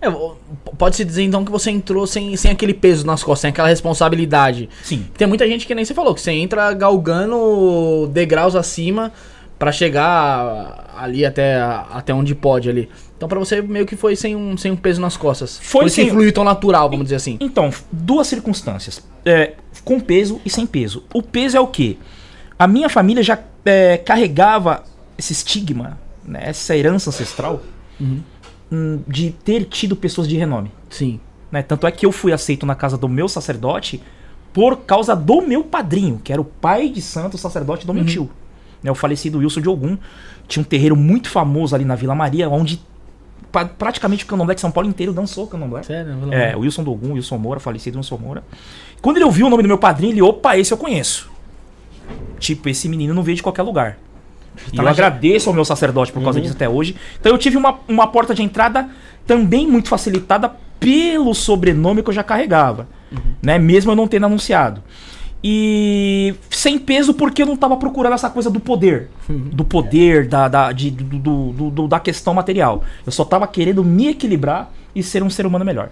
É, 0.00 0.08
Pode-se 0.76 1.04
dizer 1.04 1.22
então 1.22 1.44
que 1.44 1.50
você 1.50 1.70
entrou 1.70 2.06
sem, 2.06 2.36
sem 2.36 2.50
aquele 2.50 2.74
peso 2.74 3.06
nas 3.06 3.22
costas, 3.22 3.40
sem 3.40 3.50
aquela 3.50 3.68
responsabilidade. 3.68 4.68
Sim. 4.82 5.06
Tem 5.16 5.26
muita 5.26 5.46
gente 5.46 5.66
que 5.66 5.74
nem 5.74 5.84
você 5.84 5.94
falou, 5.94 6.14
que 6.14 6.20
você 6.20 6.32
entra 6.32 6.72
galgando 6.72 8.08
degraus 8.12 8.54
acima 8.54 9.12
pra 9.58 9.72
chegar 9.72 10.92
ali 10.96 11.24
até, 11.24 11.60
até 11.90 12.12
onde 12.12 12.34
pode 12.34 12.68
ali. 12.68 12.88
Então 13.16 13.28
pra 13.28 13.38
você 13.38 13.62
meio 13.62 13.86
que 13.86 13.96
foi 13.96 14.14
sem 14.14 14.36
um, 14.36 14.56
sem 14.56 14.70
um 14.70 14.76
peso 14.76 15.00
nas 15.00 15.16
costas. 15.16 15.58
Foi 15.62 15.84
que 15.84 15.90
sem- 15.90 16.10
fluiu 16.10 16.32
tão 16.32 16.44
natural, 16.44 16.88
vamos 16.90 17.04
dizer 17.04 17.16
assim. 17.16 17.38
Então, 17.40 17.70
duas 17.90 18.26
circunstâncias. 18.26 19.02
É, 19.24 19.54
com 19.84 19.98
peso 19.98 20.40
e 20.44 20.50
sem 20.50 20.66
peso. 20.66 21.04
O 21.14 21.22
peso 21.22 21.56
é 21.56 21.60
o 21.60 21.66
quê? 21.66 21.96
A 22.58 22.66
minha 22.66 22.88
família 22.88 23.22
já 23.22 23.38
é, 23.64 23.96
carregava 23.98 24.84
esse 25.18 25.32
estigma, 25.32 25.98
né, 26.24 26.40
essa 26.44 26.76
herança 26.76 27.08
ancestral, 27.10 27.62
hum, 28.70 29.00
de 29.06 29.30
ter 29.30 29.64
tido 29.64 29.96
pessoas 29.96 30.28
de 30.28 30.36
renome. 30.36 30.70
Sim. 30.90 31.18
Né? 31.50 31.62
Tanto 31.62 31.86
é 31.86 31.90
que 31.92 32.04
eu 32.04 32.12
fui 32.12 32.32
aceito 32.32 32.66
na 32.66 32.74
casa 32.74 32.98
do 32.98 33.08
meu 33.08 33.28
sacerdote 33.28 34.02
por 34.52 34.78
causa 34.78 35.14
do 35.14 35.40
meu 35.42 35.62
padrinho, 35.64 36.20
que 36.22 36.32
era 36.32 36.40
o 36.40 36.44
pai 36.44 36.88
de 36.88 37.00
santo 37.02 37.38
sacerdote 37.38 37.86
do 37.86 37.94
meu 37.94 38.04
tio. 38.04 38.30
Né? 38.82 38.90
O 38.90 38.94
falecido 38.94 39.38
Wilson 39.38 39.60
de 39.60 39.68
Ogum. 39.68 39.96
Tinha 40.48 40.60
um 40.62 40.64
terreiro 40.64 40.94
muito 40.96 41.28
famoso 41.28 41.74
ali 41.74 41.84
na 41.84 41.94
Vila 41.94 42.14
Maria, 42.14 42.48
onde 42.48 42.80
praticamente 43.78 44.24
o 44.24 44.26
candomblé 44.26 44.54
de 44.54 44.60
São 44.60 44.70
Paulo 44.70 44.88
inteiro 44.88 45.12
dançou 45.12 45.46
candomblé. 45.46 45.82
Sério? 45.82 46.12
É, 46.32 46.56
o 46.56 46.60
Wilson 46.60 46.84
Dogum, 46.84 47.12
Wilson 47.12 47.38
Moura, 47.38 47.58
falecido 47.60 47.98
Wilson 47.98 48.18
Moura. 48.18 48.44
Quando 49.00 49.16
ele 49.16 49.24
ouviu 49.24 49.46
o 49.46 49.50
nome 49.50 49.62
do 49.62 49.68
meu 49.68 49.78
padrinho, 49.78 50.12
ele, 50.12 50.22
opa, 50.22 50.56
esse 50.58 50.72
eu 50.72 50.78
conheço. 50.78 51.30
Tipo, 52.38 52.68
esse 52.68 52.88
menino 52.88 53.14
não 53.14 53.22
veio 53.22 53.36
de 53.36 53.42
qualquer 53.42 53.62
lugar. 53.62 53.98
E 54.72 54.76
Tá 54.76 54.82
eu 54.82 54.88
agradeço 54.88 55.48
ao 55.48 55.54
meu 55.54 55.64
sacerdote 55.64 56.12
por 56.12 56.18
Uhum. 56.18 56.24
causa 56.24 56.40
disso 56.40 56.54
até 56.54 56.68
hoje. 56.68 56.96
Então 57.20 57.32
eu 57.32 57.38
tive 57.38 57.56
uma, 57.56 57.78
uma 57.88 58.06
porta 58.06 58.34
de 58.34 58.42
entrada 58.42 58.88
também 59.26 59.66
muito 59.66 59.88
facilitada 59.88 60.50
pelo 60.78 61.34
sobrenome 61.34 62.02
que 62.02 62.08
eu 62.10 62.14
já 62.14 62.22
carregava. 62.22 62.86
Uhum. 63.12 63.18
Né? 63.42 63.58
Mesmo 63.58 63.90
eu 63.92 63.96
não 63.96 64.06
tendo 64.08 64.26
anunciado. 64.26 64.82
E 65.48 66.34
sem 66.50 66.76
peso 66.76 67.14
porque 67.14 67.40
eu 67.42 67.46
não 67.46 67.56
tava 67.56 67.76
procurando 67.76 68.14
essa 68.14 68.28
coisa 68.28 68.50
do 68.50 68.58
poder. 68.58 69.08
Do 69.28 69.64
poder, 69.64 70.26
da, 70.26 70.48
da, 70.48 70.72
de- 70.72 70.90
do- 70.90 71.52
do- 71.52 71.70
do- 71.70 71.86
da 71.88 72.00
questão 72.00 72.34
material. 72.34 72.82
Eu 73.06 73.12
só 73.12 73.24
tava 73.24 73.46
querendo 73.46 73.84
me 73.84 74.08
equilibrar 74.08 74.72
e 74.92 75.04
ser 75.04 75.22
um 75.22 75.30
ser 75.30 75.46
humano 75.46 75.64
melhor. 75.64 75.90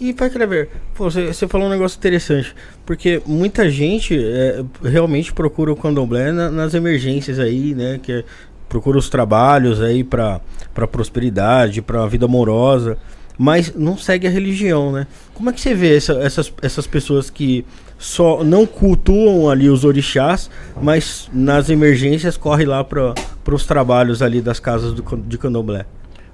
E 0.00 0.14
vai. 0.14 0.70
Pô, 0.94 1.10
você, 1.10 1.26
você 1.26 1.46
falou 1.46 1.66
um 1.66 1.70
negócio 1.70 1.98
interessante. 1.98 2.54
Porque 2.86 3.20
muita 3.26 3.68
gente 3.68 4.18
é, 4.18 4.64
realmente 4.82 5.30
procura 5.30 5.70
o 5.70 5.76
candomblé 5.76 6.32
na- 6.32 6.50
nas 6.50 6.72
emergências 6.72 7.38
aí, 7.38 7.74
né? 7.74 8.00
Que 8.02 8.12
é- 8.12 8.24
procura 8.66 8.96
os 8.96 9.10
trabalhos 9.10 9.78
aí 9.82 10.02
pra 10.02 10.86
prosperidade, 10.86 11.82
pra 11.82 12.06
vida 12.06 12.24
amorosa. 12.24 12.96
Mas 13.36 13.74
não 13.74 13.98
segue 13.98 14.26
a 14.26 14.30
religião, 14.30 14.90
né? 14.90 15.06
Como 15.34 15.50
é 15.50 15.52
que 15.52 15.60
você 15.60 15.74
vê 15.74 15.96
essa- 15.96 16.14
essas, 16.14 16.50
essas 16.62 16.86
pessoas 16.86 17.28
que 17.28 17.64
só 17.98 18.44
não 18.44 18.64
cultuam 18.64 19.50
ali 19.50 19.68
os 19.68 19.84
orixás, 19.84 20.48
mas 20.80 21.28
nas 21.32 21.68
emergências 21.68 22.36
corre 22.36 22.64
lá 22.64 22.84
para 22.84 23.14
os 23.52 23.66
trabalhos 23.66 24.22
ali 24.22 24.40
das 24.40 24.60
casas 24.60 24.92
do, 24.94 25.02
de 25.16 25.36
candomblé? 25.36 25.84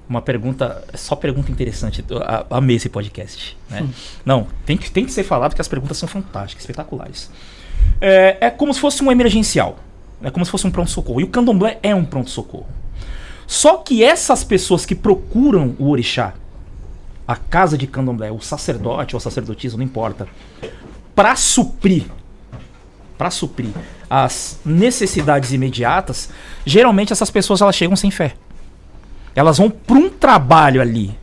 Uma 0.07 0.21
pergunta, 0.21 0.83
só 0.93 1.15
pergunta 1.15 1.51
interessante. 1.51 2.05
Eu 2.07 2.19
a- 2.19 2.45
amei 2.51 2.75
esse 2.75 2.87
podcast. 2.89 3.57
Né? 3.69 3.87
Não, 4.23 4.47
tem 4.65 4.77
que, 4.77 4.91
tem 4.91 5.03
que 5.03 5.11
ser 5.11 5.23
falado 5.23 5.55
que 5.55 5.61
as 5.61 5.67
perguntas 5.67 5.97
são 5.97 6.07
fantásticas, 6.07 6.61
espetaculares. 6.63 7.31
É, 7.99 8.37
é 8.41 8.49
como 8.51 8.71
se 8.71 8.79
fosse 8.79 9.03
um 9.03 9.11
emergencial. 9.11 9.79
É 10.21 10.29
como 10.29 10.45
se 10.45 10.51
fosse 10.51 10.67
um 10.67 10.71
pronto-socorro. 10.71 11.19
E 11.19 11.23
o 11.23 11.27
candomblé 11.27 11.79
é 11.81 11.95
um 11.95 12.05
pronto-socorro. 12.05 12.67
Só 13.47 13.77
que 13.77 14.03
essas 14.03 14.43
pessoas 14.43 14.85
que 14.85 14.93
procuram 14.95 15.75
o 15.79 15.89
orixá, 15.89 16.33
a 17.27 17.35
casa 17.35 17.75
de 17.75 17.87
candomblé, 17.87 18.31
o 18.31 18.39
sacerdote 18.39 19.15
ou 19.15 19.17
a 19.17 19.21
sacerdotisa, 19.21 19.75
não 19.75 19.83
importa, 19.83 20.27
para 21.15 21.35
suprir 21.35 22.05
para 23.17 23.31
suprir 23.31 23.71
as 24.09 24.59
necessidades 24.65 25.51
imediatas, 25.51 26.29
geralmente 26.65 27.11
essas 27.11 27.29
pessoas 27.29 27.61
elas 27.61 27.75
chegam 27.75 27.95
sem 27.95 28.11
fé. 28.11 28.33
Elas 29.35 29.57
vão 29.57 29.69
para 29.69 29.97
um 29.97 30.09
trabalho 30.09 30.81
ali. 30.81 31.17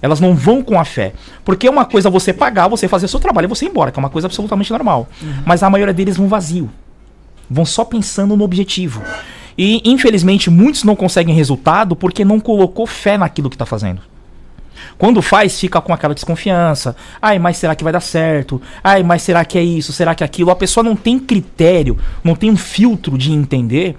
Elas 0.00 0.18
não 0.18 0.34
vão 0.34 0.62
com 0.62 0.80
a 0.80 0.84
fé. 0.84 1.12
Porque 1.44 1.68
uma 1.68 1.84
coisa 1.84 2.08
é 2.08 2.10
você 2.10 2.32
pagar, 2.32 2.68
você 2.68 2.88
fazer 2.88 3.06
o 3.06 3.08
seu 3.08 3.20
trabalho 3.20 3.46
e 3.46 3.48
você 3.48 3.66
ir 3.66 3.68
embora, 3.68 3.92
que 3.92 3.98
é 3.98 4.02
uma 4.02 4.10
coisa 4.10 4.26
absolutamente 4.26 4.70
normal. 4.70 5.08
Mas 5.44 5.62
a 5.62 5.70
maioria 5.70 5.94
deles 5.94 6.16
vão 6.16 6.26
vazio. 6.26 6.70
Vão 7.48 7.64
só 7.64 7.84
pensando 7.84 8.36
no 8.36 8.44
objetivo. 8.44 9.02
E 9.56 9.82
infelizmente 9.84 10.50
muitos 10.50 10.82
não 10.82 10.96
conseguem 10.96 11.34
resultado 11.34 11.94
porque 11.94 12.24
não 12.24 12.40
colocou 12.40 12.86
fé 12.86 13.18
naquilo 13.18 13.50
que 13.50 13.54
está 13.54 13.66
fazendo. 13.66 14.00
Quando 14.98 15.20
faz, 15.20 15.58
fica 15.58 15.80
com 15.80 15.92
aquela 15.92 16.14
desconfiança. 16.14 16.94
Ai, 17.20 17.38
mas 17.38 17.56
será 17.56 17.74
que 17.74 17.84
vai 17.84 17.92
dar 17.92 18.00
certo? 18.00 18.60
Ai, 18.82 19.02
mas 19.02 19.22
será 19.22 19.44
que 19.44 19.58
é 19.58 19.62
isso? 19.62 19.92
Será 19.92 20.14
que 20.14 20.22
é 20.22 20.26
aquilo? 20.26 20.50
A 20.50 20.56
pessoa 20.56 20.84
não 20.84 20.94
tem 20.94 21.18
critério, 21.18 21.98
não 22.22 22.34
tem 22.34 22.50
um 22.50 22.56
filtro 22.56 23.18
de 23.18 23.32
entender 23.32 23.96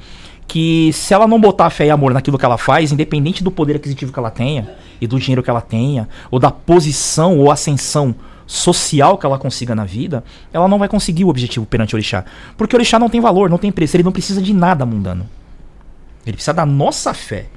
que 0.48 0.92
se 0.94 1.14
ela 1.14 1.28
não 1.28 1.40
botar 1.40 1.70
fé 1.70 1.88
e 1.88 1.90
amor 1.90 2.14
naquilo 2.14 2.38
que 2.38 2.46
ela 2.46 2.58
faz, 2.58 2.92
independente 2.92 3.44
do 3.44 3.52
poder 3.52 3.76
aquisitivo 3.76 4.14
que 4.14 4.20
ela 4.20 4.30
tenha 4.30 4.70
e 5.02 5.08
do 5.08 5.20
dinheiro 5.20 5.42
que 5.42 5.50
ela 5.50 5.62
tenha, 5.62 6.08
ou 6.30 6.40
da 6.40 6.52
posição 6.52 7.38
ou 7.38 7.52
ascensão 7.52 8.16
social 8.46 9.18
que 9.18 9.26
ela 9.26 9.40
consiga 9.40 9.74
na 9.74 9.86
vida, 9.86 10.24
ela 10.52 10.68
não 10.68 10.78
vai 10.78 10.88
conseguir 10.88 11.24
o 11.24 11.30
objetivo 11.30 11.66
perante 11.66 11.96
o 11.96 11.98
orixá. 11.98 12.26
Porque 12.58 12.76
o 12.76 12.78
orixá 12.78 13.00
não 13.00 13.10
tem 13.10 13.20
valor, 13.20 13.50
não 13.50 13.58
tem 13.58 13.72
preço, 13.72 13.96
ele 13.96 14.04
não 14.04 14.12
precisa 14.12 14.42
de 14.42 14.54
nada 14.54 14.86
mundano. 14.86 15.28
Ele 16.26 16.34
precisa 16.34 16.54
da 16.54 16.66
nossa 16.66 17.14
fé. 17.14 17.48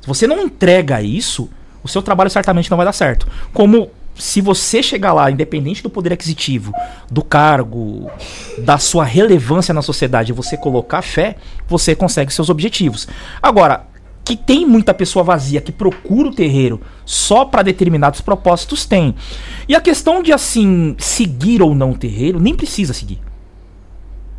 Se 0.00 0.06
você 0.06 0.26
não 0.26 0.40
entrega 0.40 1.02
isso, 1.02 1.48
o 1.86 1.88
seu 1.88 2.02
trabalho 2.02 2.28
certamente 2.28 2.70
não 2.70 2.76
vai 2.76 2.84
dar 2.84 2.92
certo. 2.92 3.26
Como 3.54 3.90
se 4.14 4.40
você 4.40 4.82
chegar 4.82 5.12
lá, 5.12 5.30
independente 5.30 5.82
do 5.82 5.90
poder 5.90 6.12
aquisitivo, 6.12 6.72
do 7.10 7.22
cargo, 7.22 8.10
da 8.58 8.78
sua 8.78 9.04
relevância 9.04 9.72
na 9.72 9.82
sociedade, 9.82 10.32
você 10.32 10.56
colocar 10.56 11.02
fé, 11.02 11.36
você 11.68 11.94
consegue 11.94 12.32
seus 12.32 12.50
objetivos. 12.50 13.06
Agora, 13.40 13.86
que 14.24 14.36
tem 14.36 14.66
muita 14.66 14.92
pessoa 14.92 15.22
vazia 15.22 15.60
que 15.60 15.70
procura 15.70 16.28
o 16.28 16.34
terreiro 16.34 16.80
só 17.04 17.44
para 17.44 17.62
determinados 17.62 18.20
propósitos, 18.20 18.84
tem. 18.84 19.14
E 19.68 19.74
a 19.76 19.80
questão 19.80 20.22
de 20.22 20.32
assim 20.32 20.96
seguir 20.98 21.62
ou 21.62 21.74
não 21.74 21.92
o 21.92 21.96
terreiro, 21.96 22.40
nem 22.40 22.54
precisa 22.54 22.92
seguir. 22.92 23.20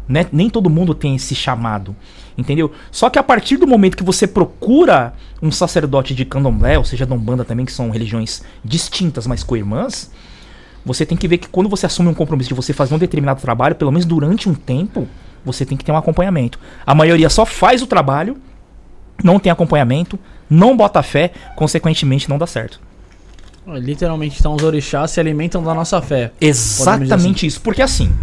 Né? 0.08 0.26
Nem 0.32 0.50
todo 0.50 0.70
mundo 0.70 0.94
tem 0.94 1.16
esse 1.16 1.34
chamado. 1.34 1.96
Entendeu? 2.38 2.72
Só 2.92 3.10
que 3.10 3.18
a 3.18 3.24
partir 3.24 3.58
do 3.58 3.66
momento 3.66 3.98
que 3.98 4.04
você 4.04 4.28
procura 4.28 5.14
um 5.42 5.52
sacerdote 5.52 6.14
de 6.14 6.24
candomblé, 6.24 6.78
ou 6.78 6.84
seja, 6.84 7.06
da 7.06 7.16
Umbanda 7.16 7.44
também, 7.44 7.66
que 7.66 7.72
são 7.72 7.90
religiões 7.90 8.44
distintas, 8.64 9.26
mas 9.26 9.44
co-irmãs, 9.44 10.12
você 10.86 11.06
tem 11.06 11.18
que 11.18 11.28
ver 11.28 11.40
que 11.40 11.50
quando 11.50 11.68
você 11.68 11.88
assume 11.88 12.10
um 12.10 12.14
compromisso 12.14 12.50
de 12.50 12.54
você 12.54 12.74
fazer 12.74 12.94
um 12.94 13.00
determinado 13.00 13.42
trabalho, 13.42 13.76
pelo 13.76 13.92
menos 13.92 14.06
durante 14.06 14.48
um 14.48 14.54
tempo, 14.54 15.08
você 15.44 15.66
tem 15.66 15.78
que 15.78 15.84
ter 15.84 15.92
um 15.92 15.98
acompanhamento. 15.98 16.60
A 16.86 16.94
maioria 16.94 17.30
só 17.30 17.46
faz 17.46 17.82
o 17.82 17.88
trabalho, 17.88 18.38
não 19.24 19.40
tem 19.40 19.52
acompanhamento, 19.52 20.20
não 20.50 20.78
bota 20.78 21.02
fé, 21.02 21.32
consequentemente 21.56 22.30
não 22.30 22.38
dá 22.38 22.46
certo. 22.46 22.80
Literalmente, 23.66 24.40
então, 24.40 24.56
os 24.56 24.64
orixás 24.64 25.12
se 25.12 25.20
alimentam 25.20 25.62
da 25.62 25.74
nossa 25.74 26.02
fé. 26.02 26.32
Exatamente 26.40 27.46
isso. 27.46 27.60
Porque 27.60 27.82
assim, 27.82 28.14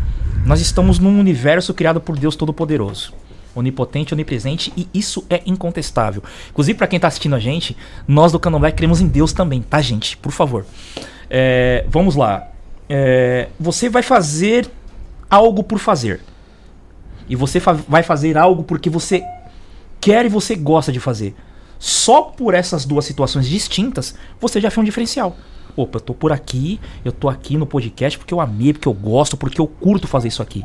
nós 0.47 0.61
estamos 0.61 0.99
num 0.99 1.21
universo 1.21 1.75
criado 1.75 2.01
por 2.01 2.19
Deus 2.19 2.35
Todo-Poderoso. 2.35 3.13
Onipotente, 3.55 4.13
onipresente, 4.15 4.73
e 4.77 4.89
isso 4.93 5.25
é 5.31 5.43
incontestável. 5.47 6.23
Inclusive, 6.51 6.77
pra 6.77 6.87
quem 6.87 6.99
tá 6.99 7.09
assistindo 7.09 7.35
a 7.37 7.39
gente, 7.39 7.77
nós 8.07 8.33
do 8.33 8.41
Candomblé 8.41 8.73
cremos 8.73 9.01
em 9.01 9.07
Deus 9.07 9.33
também, 9.33 9.63
tá, 9.63 9.81
gente? 9.81 10.17
Por 10.17 10.33
favor. 10.33 10.67
É, 11.31 11.85
vamos 11.89 12.17
lá. 12.17 12.49
É, 12.89 13.49
você 13.59 13.89
vai 13.89 14.03
fazer 14.03 14.69
algo 15.31 15.63
por 15.65 15.79
fazer. 15.79 16.21
E 17.29 17.35
você 17.37 17.59
fa- 17.61 17.73
vai 17.89 18.03
fazer 18.03 18.37
algo 18.37 18.63
porque 18.65 18.91
você 18.91 19.23
quer 20.01 20.27
e 20.27 20.29
você 20.29 20.55
gosta 20.55 20.93
de 20.93 21.01
fazer. 21.01 21.35
Só 21.79 22.23
por 22.23 22.55
essas 22.55 22.85
duas 22.85 23.05
situações 23.05 23.47
distintas, 23.49 24.15
você 24.41 24.61
já 24.61 24.71
fez 24.71 24.83
um 24.83 24.85
diferencial. 24.85 25.37
Opa, 25.77 25.99
eu 25.99 26.01
tô 26.01 26.15
por 26.15 26.33
aqui, 26.33 26.81
eu 27.05 27.13
tô 27.13 27.29
aqui 27.29 27.57
no 27.57 27.67
podcast 27.67 28.19
porque 28.19 28.33
eu 28.33 28.41
amei, 28.41 28.73
porque 28.73 28.89
eu 28.89 28.93
gosto, 28.93 29.37
porque 29.37 29.61
eu 29.61 29.67
curto 29.67 30.07
fazer 30.07 30.29
isso 30.29 30.43
aqui. 30.43 30.63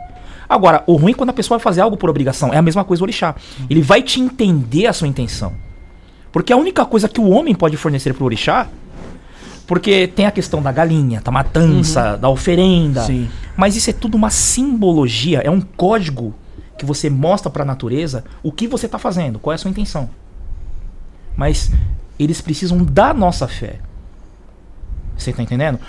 Agora, 0.48 0.84
o 0.88 0.96
ruim 0.96 1.12
é 1.12 1.16
quando 1.16 1.30
a 1.30 1.34
pessoa 1.34 1.58
vai 1.58 1.64
fazer 1.64 1.82
algo 1.82 1.98
por 1.98 2.10
obrigação. 2.10 2.54
É 2.54 2.58
a 2.58 2.62
mesma 2.62 2.84
coisa 2.84 3.04
o 3.04 3.06
orixá. 3.06 3.36
Ele 3.70 3.82
vai 3.82 4.02
te 4.02 4.20
entender 4.20 4.88
a 4.88 4.94
sua 4.94 5.08
intenção. 5.08 5.54
Porque 6.32 6.54
a 6.54 6.58
única 6.58 6.86
coisa 6.86 7.08
que 7.08 7.20
o 7.20 7.30
homem 7.30 7.56
pode 7.56 7.78
fornecer 7.78 8.14
pro 8.14 8.26
orixá, 8.26 8.68
porque 9.68 10.08
tem 10.08 10.26
a 10.26 10.32
questão 10.32 10.62
da 10.62 10.72
galinha, 10.72 11.22
da 11.22 11.32
matança, 11.32 12.18
da 12.18 12.30
oferenda. 12.30 13.04
Sim. 13.04 13.30
Mas 13.56 13.76
isso 13.76 13.90
é 13.90 13.94
tudo 13.94 14.16
uma 14.16 14.30
simbologia, 14.32 15.42
é 15.44 15.50
um 15.50 15.62
código 15.62 16.34
que 16.78 16.86
você 16.86 17.10
mostra 17.10 17.52
para 17.52 17.64
a 17.64 17.66
natureza 17.66 18.24
o 18.42 18.52
que 18.52 18.68
você 18.68 18.86
está 18.86 18.98
fazendo, 18.98 19.38
qual 19.38 19.52
é 19.52 19.56
a 19.56 19.58
sua 19.58 19.70
intenção. 19.70 20.10
Mas 21.36 21.72
eles 22.18 22.42
precisam 22.42 22.84
da 22.84 23.14
nossa 23.14 23.48
fé. 23.48 23.80
Você 25.20 25.32
está 25.32 25.44
entendendo? 25.44 25.80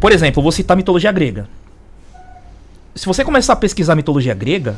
Por 0.00 0.10
exemplo, 0.12 0.40
eu 0.40 0.42
vou 0.42 0.52
citar 0.52 0.74
a 0.74 0.76
mitologia 0.76 1.12
grega. 1.12 1.48
Se 2.94 3.06
você 3.06 3.24
começar 3.24 3.52
a 3.52 3.56
pesquisar 3.56 3.92
a 3.92 3.96
mitologia 3.96 4.34
grega, 4.34 4.76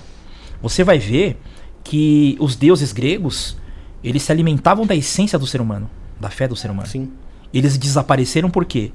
você 0.60 0.84
vai 0.84 0.98
ver 0.98 1.38
que 1.82 2.36
os 2.40 2.56
deuses 2.56 2.92
gregos, 2.92 3.56
eles 4.02 4.22
se 4.22 4.32
alimentavam 4.32 4.86
da 4.86 4.94
essência 4.94 5.38
do 5.38 5.46
ser 5.46 5.60
humano, 5.60 5.88
da 6.20 6.30
fé 6.30 6.46
do 6.48 6.56
ser 6.56 6.70
humano. 6.70 6.88
Sim. 6.88 7.10
Eles 7.52 7.76
desapareceram 7.78 8.50
por 8.50 8.64
quê? 8.64 8.92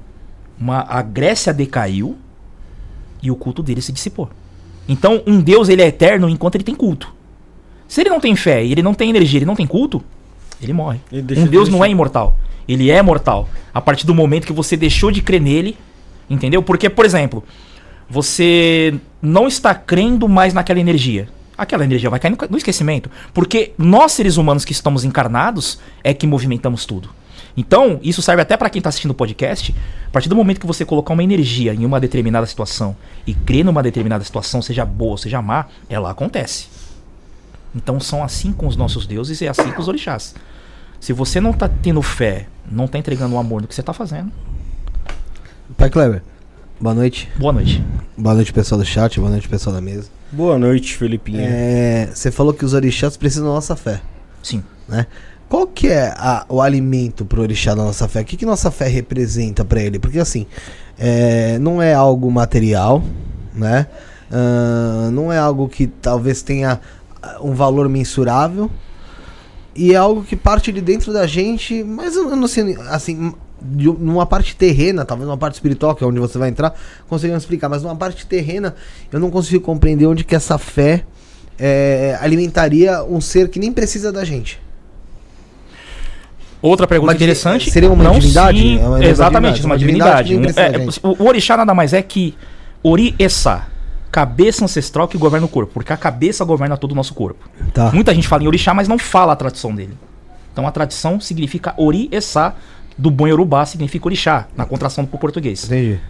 Uma, 0.58 0.84
a 0.88 1.00
Grécia 1.00 1.52
decaiu 1.54 2.18
e 3.22 3.30
o 3.30 3.36
culto 3.36 3.62
dele 3.62 3.80
se 3.80 3.92
dissipou. 3.92 4.28
Então, 4.88 5.22
um 5.26 5.40
Deus 5.40 5.68
ele 5.68 5.82
é 5.82 5.86
eterno 5.86 6.28
enquanto 6.28 6.56
ele 6.56 6.64
tem 6.64 6.74
culto. 6.74 7.14
Se 7.88 8.00
ele 8.00 8.10
não 8.10 8.20
tem 8.20 8.36
fé 8.36 8.64
e 8.64 8.72
ele 8.72 8.82
não 8.82 8.94
tem 8.94 9.10
energia, 9.10 9.38
ele 9.38 9.46
não 9.46 9.56
tem 9.56 9.66
culto, 9.66 10.02
ele 10.62 10.72
morre. 10.72 11.00
Ele 11.10 11.22
deixa 11.22 11.42
um 11.42 11.44
de 11.44 11.50
Deus 11.50 11.68
não 11.68 11.84
é 11.84 11.88
imortal. 11.88 12.36
Ele 12.68 12.90
é 12.90 13.02
mortal. 13.02 13.48
A 13.72 13.80
partir 13.80 14.06
do 14.06 14.14
momento 14.14 14.46
que 14.46 14.52
você 14.52 14.76
deixou 14.76 15.10
de 15.10 15.22
crer 15.22 15.40
nele, 15.40 15.76
entendeu? 16.28 16.62
Porque, 16.62 16.88
por 16.88 17.04
exemplo, 17.04 17.42
você 18.08 18.94
não 19.20 19.48
está 19.48 19.74
crendo 19.74 20.28
mais 20.28 20.54
naquela 20.54 20.80
energia. 20.80 21.28
Aquela 21.56 21.84
energia 21.84 22.08
vai 22.08 22.18
cair 22.18 22.36
no, 22.50 22.56
esquecimento. 22.56 23.10
Porque 23.34 23.72
nós, 23.76 24.12
seres 24.12 24.36
humanos 24.36 24.64
que 24.64 24.72
estamos 24.72 25.04
encarnados, 25.04 25.78
é 26.02 26.14
que 26.14 26.26
movimentamos 26.26 26.86
tudo. 26.86 27.10
Então, 27.56 27.98
isso 28.02 28.22
serve 28.22 28.42
até 28.42 28.56
para 28.56 28.70
quem 28.70 28.80
tá 28.80 28.88
assistindo 28.88 29.10
o 29.10 29.14
podcast. 29.14 29.74
A 30.06 30.10
partir 30.10 30.28
do 30.28 30.36
momento 30.36 30.60
que 30.60 30.66
você 30.66 30.84
colocar 30.84 31.12
uma 31.12 31.22
energia 31.22 31.74
em 31.74 31.84
uma 31.84 32.00
determinada 32.00 32.46
situação 32.46 32.96
e 33.26 33.34
crer 33.34 33.64
numa 33.64 33.82
determinada 33.82 34.24
situação, 34.24 34.62
seja 34.62 34.84
boa 34.84 35.12
ou 35.12 35.18
seja 35.18 35.42
má, 35.42 35.66
ela 35.88 36.10
acontece. 36.10 36.68
Então 37.74 38.00
são 38.00 38.22
assim 38.22 38.52
com 38.52 38.66
os 38.66 38.76
nossos 38.76 39.06
deuses 39.06 39.40
e 39.40 39.46
é 39.46 39.48
assim 39.48 39.70
com 39.70 39.80
os 39.80 39.88
orixás. 39.88 40.34
Se 41.00 41.12
você 41.12 41.40
não 41.40 41.52
tá 41.52 41.68
tendo 41.68 42.02
fé, 42.02 42.46
não 42.70 42.86
tá 42.86 42.98
entregando 42.98 43.34
o 43.34 43.38
amor 43.38 43.62
no 43.62 43.68
que 43.68 43.74
você 43.74 43.82
tá 43.82 43.92
fazendo, 43.92 44.30
Pai 45.76 45.88
Kleber, 45.88 46.22
boa 46.80 46.94
noite. 46.94 47.28
boa 47.38 47.52
noite. 47.52 47.82
Boa 48.18 48.34
noite, 48.34 48.52
pessoal 48.52 48.78
do 48.78 48.84
chat, 48.84 49.18
boa 49.18 49.30
noite, 49.30 49.48
pessoal 49.48 49.74
da 49.74 49.80
mesa. 49.80 50.08
Boa 50.30 50.58
noite, 50.58 50.96
Felipinho. 50.96 51.40
É, 51.40 52.08
você 52.12 52.30
falou 52.30 52.52
que 52.52 52.64
os 52.64 52.74
orixás 52.74 53.16
precisam 53.16 53.46
da 53.48 53.54
nossa 53.54 53.74
fé, 53.74 54.00
Sim. 54.42 54.62
né? 54.88 55.06
Qual 55.48 55.66
que 55.66 55.88
é 55.88 56.12
a- 56.16 56.44
o 56.48 56.60
alimento 56.60 57.24
pro 57.24 57.42
orixá 57.42 57.74
da 57.74 57.82
nossa 57.82 58.06
fé? 58.06 58.20
O 58.20 58.24
que, 58.24 58.36
que 58.36 58.46
nossa 58.46 58.70
fé 58.70 58.86
representa 58.88 59.64
pra 59.64 59.80
ele? 59.80 59.98
Porque 59.98 60.18
assim, 60.18 60.46
é, 60.98 61.58
não 61.58 61.80
é 61.82 61.94
algo 61.94 62.30
material, 62.30 63.02
né? 63.54 63.86
Ahn, 64.30 65.10
não 65.10 65.32
é 65.32 65.38
algo 65.38 65.68
que 65.68 65.86
talvez 65.88 66.42
tenha 66.42 66.80
um 67.40 67.52
valor 67.52 67.88
mensurável. 67.88 68.70
E 69.74 69.92
é 69.92 69.96
algo 69.96 70.22
que 70.24 70.34
parte 70.36 70.72
de 70.72 70.80
dentro 70.80 71.12
da 71.12 71.26
gente, 71.26 71.82
mas 71.84 72.16
eu 72.16 72.34
não 72.36 72.48
sei, 72.48 72.76
assim, 72.88 73.16
um- 73.16 73.34
numa 73.98 74.26
parte 74.26 74.56
terrena, 74.56 75.04
talvez 75.04 75.26
numa 75.28 75.38
parte 75.38 75.54
espiritual, 75.54 75.94
que 75.94 76.02
é 76.02 76.06
onde 76.06 76.18
você 76.18 76.38
vai 76.38 76.48
entrar, 76.48 76.74
conseguimos 77.08 77.42
explicar, 77.42 77.68
mas 77.68 77.82
numa 77.82 77.94
parte 77.96 78.26
terrena, 78.26 78.74
eu 79.12 79.20
não 79.20 79.30
consigo 79.30 79.62
compreender 79.62 80.06
onde 80.06 80.24
que 80.24 80.34
essa 80.34 80.58
fé 80.58 81.04
é, 81.62 82.16
alimentaria 82.22 83.04
um 83.04 83.20
ser 83.20 83.48
que 83.48 83.58
nem 83.58 83.70
precisa 83.70 84.10
da 84.10 84.24
gente. 84.24 84.58
Outra 86.62 86.86
pergunta 86.86 87.12
Uma 87.12 87.16
interessante. 87.16 87.70
seria 87.70 87.90
uma 87.90 88.02
não, 88.04 88.18
divindade? 88.18 88.58
Sim, 88.60 88.78
É 88.80 88.86
uma 88.86 89.04
exatamente, 89.04 89.54
divindade, 89.60 89.66
uma 89.66 89.78
divindade 89.78 90.28
divindade. 90.28 91.00
Um- 91.04 91.08
é, 91.08 91.08
o, 91.20 91.22
o 91.24 91.26
orixá 91.28 91.56
nada 91.56 91.72
mais 91.74 91.92
é 91.92 92.02
que 92.02 92.34
Ori 92.82 93.14
Essa, 93.18 93.66
cabeça 94.10 94.64
ancestral 94.64 95.06
que 95.06 95.16
governa 95.16 95.46
o 95.46 95.48
corpo, 95.48 95.72
porque 95.72 95.92
a 95.92 95.96
cabeça 95.96 96.44
governa 96.44 96.76
todo 96.76 96.92
o 96.92 96.94
nosso 96.94 97.14
corpo. 97.14 97.48
Tá. 97.72 97.90
Muita 97.92 98.14
gente 98.14 98.26
fala 98.26 98.42
em 98.42 98.46
orixá, 98.46 98.74
mas 98.74 98.88
não 98.88 98.98
fala 98.98 99.32
a 99.32 99.36
tradição 99.36 99.74
dele. 99.74 99.96
Então 100.52 100.66
a 100.66 100.70
tradição 100.72 101.20
significa 101.20 101.74
Ori 101.76 102.08
Essa, 102.10 102.54
do 102.98 103.10
bom 103.10 103.26
Yorubá 103.26 103.64
significa 103.64 104.06
orixá, 104.06 104.46
na 104.56 104.66
contração 104.66 105.06
pro 105.06 105.18
português. 105.18 105.64
Entendi. 105.64 106.00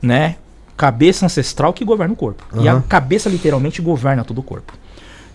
né? 0.00 0.36
Cabeça 0.76 1.26
ancestral 1.26 1.72
que 1.72 1.84
governa 1.84 2.14
o 2.14 2.16
corpo. 2.16 2.44
E 2.60 2.68
a 2.68 2.80
cabeça 2.80 3.28
literalmente 3.28 3.82
governa 3.82 4.22
todo 4.24 4.38
o 4.38 4.42
corpo. 4.42 4.72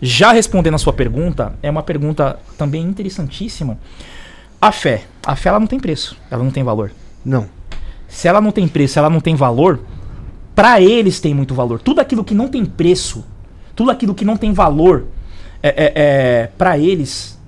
Já 0.01 0.31
respondendo 0.31 0.75
a 0.75 0.77
sua 0.77 0.93
pergunta, 0.93 1.53
é 1.61 1.69
uma 1.69 1.83
pergunta 1.83 2.39
também 2.57 2.81
interessantíssima. 2.83 3.77
A 4.61 4.71
fé. 4.71 5.03
A 5.25 5.35
fé 5.35 5.49
ela 5.49 5.59
não 5.59 5.67
tem 5.67 5.79
preço, 5.79 6.15
ela 6.31 6.43
não 6.43 6.51
tem 6.51 6.63
valor. 6.63 6.91
Não. 7.25 7.47
Se 8.07 8.27
ela 8.27 8.39
não 8.39 8.51
tem 8.51 8.67
preço, 8.67 8.99
ela 8.99 9.09
não 9.09 9.19
tem 9.19 9.35
valor, 9.35 9.81
para 10.55 10.79
eles 10.81 11.19
tem 11.19 11.33
muito 11.33 11.53
valor. 11.55 11.79
Tudo 11.79 11.99
aquilo 12.01 12.23
que 12.23 12.33
não 12.33 12.47
tem 12.47 12.63
preço, 12.65 13.25
tudo 13.75 13.91
aquilo 13.91 14.13
que 14.13 14.25
não 14.25 14.37
tem 14.37 14.53
valor, 14.53 15.05
é, 15.61 15.69
é, 15.69 15.93
é, 15.95 16.47
para 16.57 16.77
eles, 16.77 17.39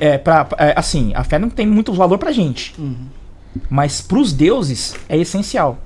é, 0.00 0.18
pra, 0.18 0.46
é, 0.58 0.74
assim, 0.76 1.12
a 1.14 1.24
fé 1.24 1.38
não 1.38 1.50
tem 1.50 1.66
muito 1.66 1.92
valor 1.92 2.18
pra 2.18 2.32
gente. 2.32 2.74
Mas 3.68 4.00
pros 4.00 4.32
deuses 4.32 4.94
é 5.08 5.16
essencial. 5.16 5.78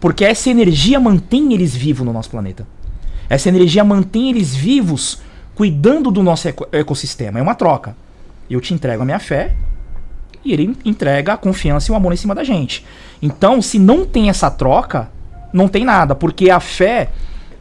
Porque 0.00 0.24
essa 0.24 0.50
energia 0.50 0.98
mantém 0.98 1.52
eles 1.52 1.74
vivos 1.74 2.04
no 2.04 2.12
nosso 2.12 2.28
planeta. 2.28 2.66
Essa 3.28 3.48
energia 3.48 3.84
mantém 3.84 4.30
eles 4.30 4.54
vivos 4.54 5.22
cuidando 5.54 6.10
do 6.10 6.22
nosso 6.22 6.48
eco- 6.48 6.66
ecossistema. 6.72 7.38
É 7.38 7.42
uma 7.42 7.54
troca. 7.54 7.96
Eu 8.50 8.60
te 8.60 8.74
entrego 8.74 9.02
a 9.02 9.04
minha 9.04 9.20
fé 9.20 9.54
e 10.44 10.52
ele 10.52 10.76
entrega 10.84 11.34
a 11.34 11.36
confiança 11.36 11.90
e 11.90 11.92
o 11.92 11.96
amor 11.96 12.12
em 12.12 12.16
cima 12.16 12.34
da 12.34 12.42
gente. 12.42 12.84
Então, 13.22 13.62
se 13.62 13.78
não 13.78 14.04
tem 14.04 14.28
essa 14.28 14.50
troca, 14.50 15.08
não 15.52 15.68
tem 15.68 15.84
nada, 15.84 16.14
porque 16.14 16.50
a 16.50 16.60
fé 16.60 17.10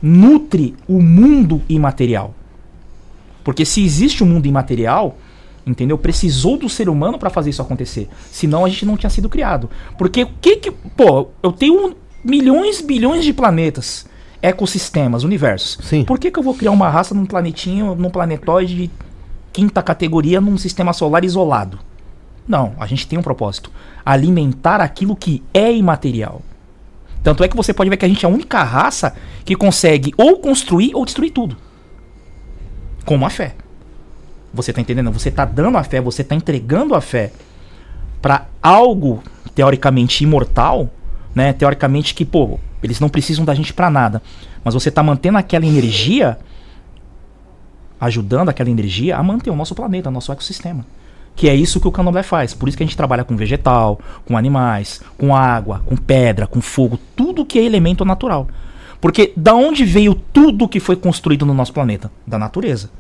nutre 0.02 0.76
o 0.88 1.02
mundo 1.02 1.62
imaterial. 1.70 2.34
Porque 3.44 3.66
se 3.66 3.84
existe 3.84 4.24
um 4.24 4.28
mundo 4.28 4.48
imaterial, 4.48 5.18
entendeu? 5.66 5.98
Precisou 5.98 6.58
do 6.58 6.70
ser 6.70 6.90
humano 6.90 7.18
para 7.18 7.30
fazer 7.30 7.50
isso 7.50 7.62
acontecer. 7.62 8.10
Senão 8.32 8.66
a 8.66 8.70
gente 8.70 8.86
não 8.86 8.98
tinha 8.98 9.10
sido 9.10 9.30
criado. 9.30 9.70
Porque 9.98 10.24
o 10.24 10.30
que 10.40 10.58
que, 10.58 10.72
pô, 10.72 11.30
eu 11.42 11.52
tenho 11.52 11.96
milhões, 12.24 12.82
bilhões 12.82 13.24
de 13.24 13.34
planetas, 13.34 14.08
ecossistemas, 14.42 15.24
universos. 15.24 15.80
Sim. 15.84 16.04
Por 16.04 16.20
que 16.20 16.32
que 16.32 16.40
eu 16.40 16.44
vou 16.44 16.56
criar 16.56 16.72
uma 16.72 16.90
raça 16.90 17.14
num 17.14 17.26
planetinho, 17.26 17.96
num 17.96 18.10
planetóide 18.10 18.76
de 18.76 18.92
quinta 19.54 19.84
categoria 19.84 20.42
num 20.42 20.58
sistema 20.58 20.94
solar 20.94 21.24
isolado? 21.24 21.80
Não, 22.48 22.74
a 22.80 22.86
gente 22.86 23.08
tem 23.08 23.20
um 23.20 23.24
propósito: 23.24 23.72
alimentar 24.06 24.82
aquilo 24.82 25.16
que 25.16 25.44
é 25.54 25.72
imaterial. 25.74 26.42
Tanto 27.24 27.44
é 27.44 27.48
que 27.48 27.56
você 27.56 27.74
pode 27.74 27.90
ver 27.90 27.98
que 27.98 28.06
a 28.06 28.08
gente 28.08 28.26
é 28.26 28.30
a 28.30 28.32
única 28.32 28.64
raça 28.64 29.16
que 29.46 29.56
consegue 29.56 30.14
ou 30.18 30.40
construir 30.40 30.96
ou 30.96 31.06
destruir 31.06 31.32
tudo. 31.32 31.56
Com 33.06 33.26
a 33.26 33.30
fé. 33.30 33.56
Você 34.54 34.74
tá 34.74 34.82
entendendo? 34.82 35.12
Você 35.12 35.32
tá 35.32 35.46
dando 35.46 35.78
a 35.78 35.84
fé, 35.84 36.02
você 36.02 36.24
tá 36.24 36.36
entregando 36.36 36.96
a 36.96 37.02
fé 37.02 37.32
para 38.22 38.48
algo 38.62 39.24
teoricamente 39.56 40.24
imortal, 40.24 40.90
né? 41.34 41.54
Teoricamente 41.54 42.14
que, 42.14 42.26
pô, 42.26 42.60
eles 42.84 43.00
não 43.00 43.10
precisam 43.10 43.46
da 43.46 43.54
gente 43.54 43.74
para 43.74 43.90
nada, 43.90 44.22
mas 44.64 44.74
você 44.74 44.92
tá 44.92 45.02
mantendo 45.02 45.38
aquela 45.38 45.66
energia 45.66 46.38
ajudando 48.00 48.50
aquela 48.50 48.70
energia 48.70 49.16
a 49.16 49.22
manter 49.22 49.52
o 49.52 49.56
nosso 49.56 49.76
planeta, 49.76 50.10
o 50.10 50.12
nosso 50.12 50.32
ecossistema. 50.32 50.84
Que 51.36 51.50
é 51.50 51.56
isso 51.56 51.80
que 51.80 51.88
o 51.88 51.92
candomblé 51.92 52.24
faz. 52.24 52.54
Por 52.54 52.68
isso 52.68 52.78
que 52.78 52.84
a 52.84 52.86
gente 52.86 52.98
trabalha 52.98 53.24
com 53.24 53.36
vegetal, 53.36 54.00
com 54.26 54.38
animais, 54.38 55.02
com 55.18 55.36
água, 55.36 55.82
com 55.86 55.96
pedra, 55.96 56.46
com 56.46 56.62
fogo, 56.62 57.00
tudo 57.16 57.46
que 57.46 57.58
é 57.58 57.64
elemento 57.64 58.06
natural. 58.06 58.48
Porque 59.00 59.34
da 59.36 59.56
onde 59.56 59.84
veio 59.84 60.14
tudo 60.14 60.68
que 60.68 60.80
foi 60.80 60.96
construído 60.96 61.46
no 61.46 61.54
nosso 61.54 61.74
planeta? 61.74 62.12
Da 62.28 62.38
natureza. 62.38 62.92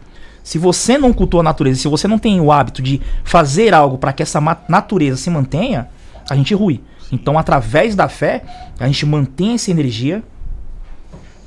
Se 0.44 0.58
você 0.58 0.98
não 0.98 1.13
cultua 1.13 1.41
a 1.41 1.44
natureza, 1.44 1.80
se 1.80 1.88
você 1.88 2.08
não 2.08 2.17
tem 2.17 2.41
o 2.41 2.52
hábito 2.52 2.82
de 2.82 3.00
fazer 3.24 3.74
algo 3.76 3.98
para 4.00 4.12
que 4.12 4.24
essa 4.24 4.41
natureza 4.67 5.17
se 5.17 5.30
mantenha, 5.30 5.88
a 6.28 6.36
gente 6.36 6.56
rui. 6.56 6.82
Então, 7.12 7.38
através 7.38 7.96
da 7.96 8.08
fé, 8.08 8.44
a 8.80 8.88
gente 8.88 9.06
mantém 9.06 9.54
essa 9.54 9.70
energia 9.70 10.24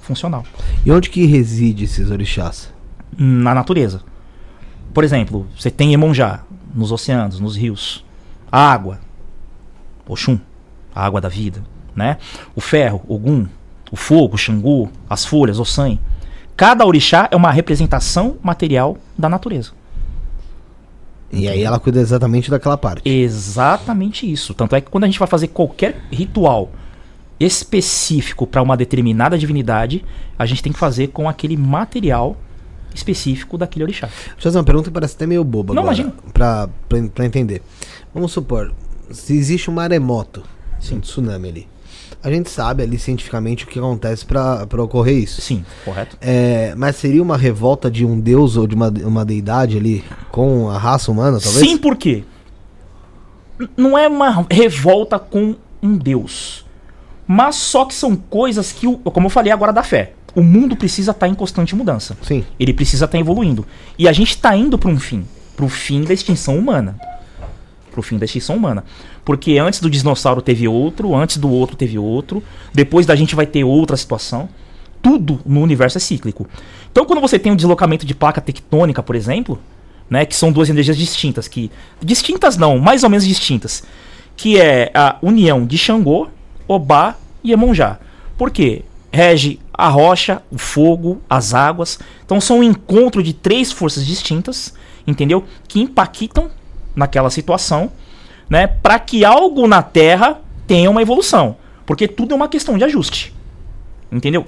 funcional 0.03 0.44
E 0.85 0.92
onde 0.92 1.09
que 1.09 1.25
reside 1.25 1.85
esses 1.85 2.11
orixás? 2.11 2.75
na 3.16 3.55
natureza. 3.55 4.03
Por 4.92 5.05
exemplo, 5.05 5.47
você 5.57 5.70
tem 5.70 5.92
Emonjá 5.92 6.40
nos 6.74 6.90
oceanos, 6.92 7.38
nos 7.40 7.56
rios. 7.56 8.04
A 8.50 8.72
água, 8.72 9.00
Oxum, 10.06 10.38
a 10.94 11.04
água 11.04 11.20
da 11.20 11.28
vida, 11.28 11.62
né? 11.94 12.18
O 12.54 12.60
ferro, 12.60 13.02
Ogum, 13.08 13.46
o 13.90 13.96
fogo, 13.96 14.37
Xangu, 14.37 14.90
as 15.08 15.24
folhas, 15.24 15.58
Ossan. 15.58 15.98
Cada 16.56 16.87
orixá 16.87 17.28
é 17.30 17.37
uma 17.37 17.50
representação 17.50 18.37
material 18.42 18.96
da 19.16 19.28
natureza. 19.28 19.72
E 21.32 21.48
aí 21.48 21.62
ela 21.62 21.80
cuida 21.80 22.00
exatamente 22.00 22.50
daquela 22.50 22.78
parte. 22.78 23.08
Exatamente 23.08 24.30
isso. 24.30 24.54
Tanto 24.54 24.76
é 24.76 24.80
que 24.80 24.88
quando 24.90 25.04
a 25.04 25.06
gente 25.08 25.18
vai 25.18 25.26
fazer 25.26 25.48
qualquer 25.48 25.96
ritual 26.10 26.70
específico 27.40 28.46
para 28.46 28.62
uma 28.62 28.76
determinada 28.76 29.37
divindade, 29.37 30.04
a 30.38 30.46
gente 30.46 30.62
tem 30.62 30.72
que 30.72 30.78
fazer 30.78 31.08
com 31.08 31.28
aquele 31.28 31.56
material 31.56 32.37
específico 32.94 33.59
daquele 33.59 33.85
orixá. 33.85 34.07
Deixa 34.07 34.30
eu 34.38 34.42
fazer 34.42 34.59
uma 34.59 34.64
pergunta 34.64 34.88
que 34.88 34.94
parece 34.94 35.14
até 35.16 35.26
meio 35.26 35.42
boba 35.44 35.74
Não, 35.74 35.83
agora. 35.83 35.96
imagina. 35.96 36.14
Pra, 36.33 36.68
pra, 36.88 37.02
pra 37.14 37.24
entender. 37.26 37.61
Vamos 38.14 38.33
supor, 38.33 38.72
se 39.11 39.37
existe 39.37 39.70
um 39.70 39.74
maremoto, 39.74 40.42
Sim. 40.80 40.96
um 40.96 41.00
tsunami 41.00 41.48
ali. 41.48 41.68
A 42.22 42.30
gente 42.30 42.48
sabe 42.48 42.83
ali 42.83 42.98
cientificamente 42.98 43.64
o 43.64 43.66
que 43.66 43.78
acontece 43.78 44.24
pra, 44.24 44.66
pra 44.66 44.83
ocorrer 44.83 45.16
isso. 45.22 45.42
Sim, 45.42 45.62
correto? 45.85 46.16
É, 46.22 46.74
mas 46.74 46.96
seria 46.96 47.22
uma 47.22 47.37
revolta 47.37 47.90
de 47.90 48.02
um 48.07 48.18
deus 48.18 48.57
ou 48.57 48.66
de 48.66 48.74
uma, 48.74 48.88
uma 49.04 49.24
deidade 49.26 49.76
ali 49.76 50.02
com 50.30 50.70
a 50.70 50.78
raça 50.78 51.11
humana, 51.12 51.38
talvez? 51.38 51.68
Sim, 51.68 51.76
por 51.76 51.96
quê? 51.96 52.24
Não 53.76 53.96
é 53.96 54.09
uma 54.09 54.46
revolta 54.50 55.18
com 55.18 55.54
um 55.83 55.96
Deus. 55.96 56.64
Mas 57.26 57.57
só 57.57 57.85
que 57.85 57.94
são 57.94 58.16
coisas 58.16 58.72
que, 58.72 58.87
o- 58.87 58.96
como 58.98 59.26
eu 59.26 59.30
falei 59.30 59.52
agora 59.52 59.72
da 59.72 59.83
fé, 59.83 60.12
o 60.35 60.42
mundo 60.42 60.77
precisa 60.77 61.12
estar 61.12 61.29
em 61.29 61.35
constante 61.35 61.75
mudança. 61.75 62.16
Sim. 62.23 62.44
Ele 62.59 62.73
precisa 62.73 63.05
estar 63.05 63.18
evoluindo. 63.18 63.66
E 63.99 64.09
a 64.09 64.12
gente 64.12 64.31
está 64.31 64.57
indo 64.57 64.77
para 64.79 64.90
um 64.90 64.99
fim. 64.99 65.25
Para 65.57 65.64
o 65.64 65.68
fim 65.68 66.03
da 66.03 66.12
extinção 66.12 66.59
humana. 66.59 66.97
Para 67.90 68.01
o 68.01 68.03
fim 68.03 68.18
da 68.18 68.25
extinção 68.25 68.57
humana. 68.57 68.85
Porque 69.25 69.59
antes 69.59 69.81
do 69.81 69.88
dinossauro 69.88 70.42
teve 70.42 70.66
outro, 70.66 71.14
antes 71.14 71.37
do 71.37 71.49
outro 71.49 71.77
teve 71.77 71.99
outro, 71.99 72.42
depois 72.73 73.07
da 73.07 73.14
gente 73.14 73.35
vai 73.35 73.47
ter 73.47 73.62
outra 73.64 73.97
situação. 73.97 74.49
Tudo 75.01 75.40
no 75.47 75.61
universo 75.61 75.99
é 75.99 76.01
cíclico. 76.01 76.47
Então, 76.90 77.05
quando 77.05 77.20
você 77.20 77.38
tem 77.38 77.53
um 77.53 77.57
deslocamento 77.57 78.05
de 78.05 78.14
placa 78.14 78.40
tectônica, 78.40 79.03
por 79.03 79.14
exemplo, 79.14 79.61
né, 80.09 80.25
que 80.25 80.35
são 80.35 80.51
duas 80.51 80.68
energias 80.68 80.97
distintas, 80.97 81.47
que 81.47 81.70
distintas 82.03 82.57
não, 82.57 82.79
mais 82.79 83.05
ou 83.05 83.11
menos 83.11 83.27
distintas, 83.27 83.85
que 84.37 84.61
é 84.61 84.90
a 84.94 85.16
união 85.23 85.66
de 85.66 85.79
Xangô, 85.79 86.29
Obá 86.66 87.16
e 87.42 87.53
Emonjá. 87.53 87.99
Por 88.37 88.51
quê? 88.51 88.83
Rege 89.14 89.61
a 89.72 89.88
rocha, 89.88 90.42
o 90.50 90.59
fogo, 90.59 91.22
as 91.31 91.55
águas. 91.55 92.00
Então 92.27 92.40
são 92.40 92.59
um 92.59 92.62
encontro 92.64 93.22
de 93.22 93.33
três 93.33 93.70
forças 93.70 94.05
distintas, 94.05 94.74
entendeu? 95.07 95.44
Que 95.68 95.81
impactam 95.81 96.50
naquela 96.96 97.31
situação, 97.31 97.92
né, 98.50 98.66
para 98.66 98.98
que 98.98 99.24
algo 99.24 99.68
na 99.68 99.83
Terra 99.83 100.40
tenha 100.66 100.90
uma 100.90 101.00
evolução, 101.00 101.57
porque 101.87 102.09
tudo 102.09 102.33
é 102.33 102.35
uma 102.37 102.48
questão 102.48 102.77
de 102.77 102.83
ajuste. 102.83 103.33
Entendeu? 104.11 104.44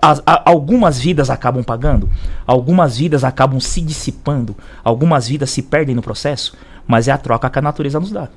As- 0.00 0.22
a- 0.24 0.48
algumas 0.48 1.00
vidas 1.00 1.28
acabam 1.28 1.64
pagando, 1.64 2.08
algumas 2.46 2.96
vidas 2.98 3.24
acabam 3.24 3.58
se 3.58 3.80
dissipando, 3.80 4.54
algumas 4.84 5.26
vidas 5.26 5.50
se 5.50 5.60
perdem 5.60 5.96
no 5.96 6.02
processo, 6.02 6.56
mas 6.86 7.08
é 7.08 7.10
a 7.10 7.18
troca 7.18 7.50
que 7.50 7.58
a 7.58 7.62
natureza 7.62 7.98
nos 7.98 8.12
dá. 8.12 8.28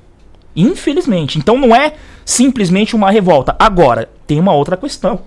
Infelizmente. 0.56 1.38
Então 1.38 1.56
não 1.56 1.72
é 1.74 1.94
simplesmente 2.24 2.96
uma 2.96 3.12
revolta. 3.12 3.54
Agora, 3.60 4.10
tem 4.26 4.40
uma 4.40 4.52
outra 4.52 4.76
questão, 4.76 5.20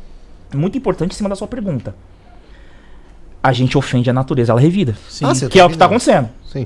muito 0.56 0.78
importante 0.78 1.12
em 1.12 1.16
cima 1.16 1.30
da 1.30 1.36
sua 1.36 1.48
pergunta. 1.48 1.96
A 3.44 3.54
gente 3.54 3.78
ofende 3.78 4.10
a 4.10 4.14
natureza, 4.14 4.52
ela 4.52 4.60
revida. 4.60 4.96
Sim. 5.08 5.26
Ah, 5.26 5.36
sim. 5.36 5.48
Que 5.48 5.60
é 5.60 5.66
o 5.66 5.68
que 5.68 5.76
está 5.76 5.86
acontecendo. 5.86 6.30
Sim. 6.52 6.66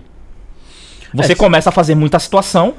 Você 1.13 1.33
É, 1.33 1.35
começa 1.35 1.69
a 1.69 1.71
fazer 1.71 1.95
muita 1.95 2.19
situação 2.19 2.75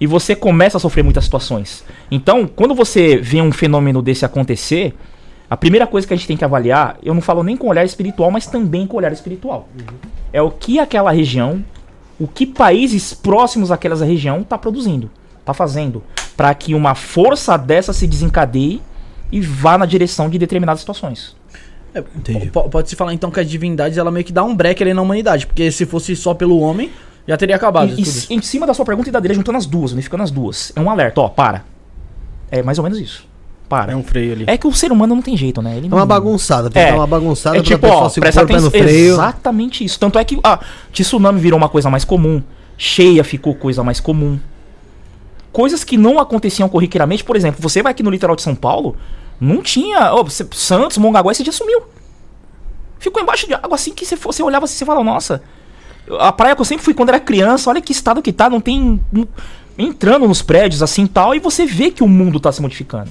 e 0.00 0.06
você 0.06 0.34
começa 0.34 0.76
a 0.76 0.80
sofrer 0.80 1.02
muitas 1.02 1.24
situações. 1.24 1.84
Então, 2.10 2.46
quando 2.46 2.74
você 2.74 3.16
vê 3.16 3.40
um 3.40 3.52
fenômeno 3.52 4.00
desse 4.02 4.24
acontecer, 4.24 4.94
a 5.50 5.56
primeira 5.56 5.86
coisa 5.86 6.06
que 6.06 6.14
a 6.14 6.16
gente 6.16 6.26
tem 6.26 6.36
que 6.36 6.44
avaliar, 6.44 6.98
eu 7.02 7.14
não 7.14 7.20
falo 7.20 7.42
nem 7.42 7.56
com 7.56 7.68
olhar 7.68 7.84
espiritual, 7.84 8.30
mas 8.30 8.46
também 8.46 8.86
com 8.86 8.96
olhar 8.96 9.12
espiritual. 9.12 9.68
É 10.32 10.42
o 10.42 10.50
que 10.50 10.78
aquela 10.78 11.10
região, 11.10 11.64
o 12.18 12.26
que 12.26 12.46
países 12.46 13.14
próximos 13.14 13.70
àquela 13.70 13.96
região 14.04 14.40
está 14.40 14.58
produzindo, 14.58 15.10
está 15.40 15.54
fazendo, 15.54 16.02
para 16.36 16.54
que 16.54 16.74
uma 16.74 16.94
força 16.94 17.56
dessa 17.56 17.92
se 17.92 18.06
desencadeie 18.06 18.82
e 19.30 19.40
vá 19.40 19.76
na 19.78 19.86
direção 19.86 20.28
de 20.30 20.38
determinadas 20.38 20.80
situações. 20.80 21.36
É, 21.94 22.02
po- 22.52 22.68
Pode-se 22.68 22.94
falar 22.96 23.14
então 23.14 23.30
que 23.30 23.40
as 23.40 23.48
divindades 23.48 23.96
ela 23.98 24.10
meio 24.10 24.24
que 24.24 24.32
dá 24.32 24.44
um 24.44 24.54
break 24.54 24.82
ali 24.82 24.92
na 24.94 25.02
humanidade, 25.02 25.46
porque 25.46 25.70
se 25.72 25.86
fosse 25.86 26.14
só 26.14 26.34
pelo 26.34 26.58
homem, 26.60 26.90
já 27.26 27.36
teria 27.36 27.56
acabado 27.56 27.92
E, 27.96 28.02
e, 28.02 28.34
em 28.34 28.42
cima 28.42 28.66
da 28.66 28.74
sua 28.74 28.84
pergunta 28.84 29.08
e 29.08 29.12
da 29.12 29.20
dele, 29.20 29.34
juntando 29.34 29.58
as 29.58 29.66
duas, 29.66 29.92
unificando 29.92 30.22
as 30.22 30.30
duas. 30.30 30.72
É 30.76 30.80
um 30.80 30.90
alerta, 30.90 31.20
ó, 31.20 31.28
para. 31.28 31.64
É 32.50 32.62
mais 32.62 32.78
ou 32.78 32.84
menos 32.84 32.98
isso. 32.98 33.26
Para. 33.68 33.92
É 33.92 33.96
um 33.96 34.02
freio 34.02 34.32
ali. 34.32 34.44
É 34.46 34.56
que 34.56 34.66
o 34.66 34.72
ser 34.72 34.90
humano 34.92 35.14
não 35.14 35.20
tem 35.22 35.36
jeito, 35.36 35.60
né? 35.60 35.76
Ele 35.76 35.86
É 35.86 35.90
não... 35.90 35.98
uma 35.98 36.06
bagunçada, 36.06 36.70
tem 36.70 36.82
que 36.82 36.88
É. 36.88 36.92
dar 36.92 36.96
uma 36.98 37.06
bagunçada 37.06 37.56
É 37.56 37.60
pra 37.60 37.66
tipo, 37.66 37.80
pessoa 37.80 38.02
ó, 38.04 38.08
se 38.08 38.20
presta 38.20 38.42
atenção. 38.42 38.70
freio. 38.70 39.12
Exatamente 39.14 39.84
isso. 39.84 39.98
Tanto 40.00 40.18
é 40.18 40.24
que 40.24 40.38
ah, 40.42 40.58
tsunami 40.92 41.38
virou 41.40 41.58
uma 41.58 41.68
coisa 41.68 41.90
mais 41.90 42.04
comum. 42.04 42.42
Cheia 42.78 43.22
ficou 43.24 43.54
coisa 43.54 43.82
mais 43.84 44.00
comum. 44.00 44.38
Coisas 45.52 45.82
que 45.84 45.96
não 45.96 46.18
aconteciam 46.18 46.68
corriqueiramente. 46.68 47.24
Por 47.24 47.36
exemplo, 47.36 47.60
você 47.60 47.82
vai 47.82 47.92
aqui 47.92 48.02
no 48.02 48.10
litoral 48.10 48.36
de 48.36 48.42
São 48.42 48.54
Paulo, 48.54 48.96
não 49.40 49.62
tinha. 49.62 50.10
você- 50.22 50.46
Santos, 50.52 50.98
Mongaguá, 50.98 51.32
esse 51.32 51.42
dia 51.42 51.52
sumiu. 51.52 51.82
Ficou 52.98 53.22
embaixo 53.22 53.46
de 53.46 53.54
água 53.54 53.74
assim 53.74 53.92
que 53.94 54.04
você, 54.04 54.42
olhava 54.42 54.64
assim 54.64 54.74
e 54.74 54.78
você 54.78 54.84
falava, 54.84 55.04
nossa. 55.04 55.42
A 56.18 56.32
praia 56.32 56.54
que 56.54 56.60
eu 56.60 56.64
sempre 56.64 56.84
fui 56.84 56.94
quando 56.94 57.10
era 57.10 57.20
criança, 57.20 57.68
olha 57.70 57.80
que 57.80 57.92
estado 57.92 58.22
que 58.22 58.32
tá, 58.32 58.48
não 58.50 58.60
tem. 58.60 59.00
não- 59.12 59.28
entrando 59.80 60.26
nos 60.26 60.42
prédios 60.42 60.82
assim 60.82 61.04
e 61.04 61.08
tal, 61.08 61.34
e 61.36 61.38
você 61.38 61.64
vê 61.64 61.90
que 61.92 62.02
o 62.02 62.08
mundo 62.08 62.40
tá 62.40 62.50
se 62.50 62.60
modificando. 62.60 63.10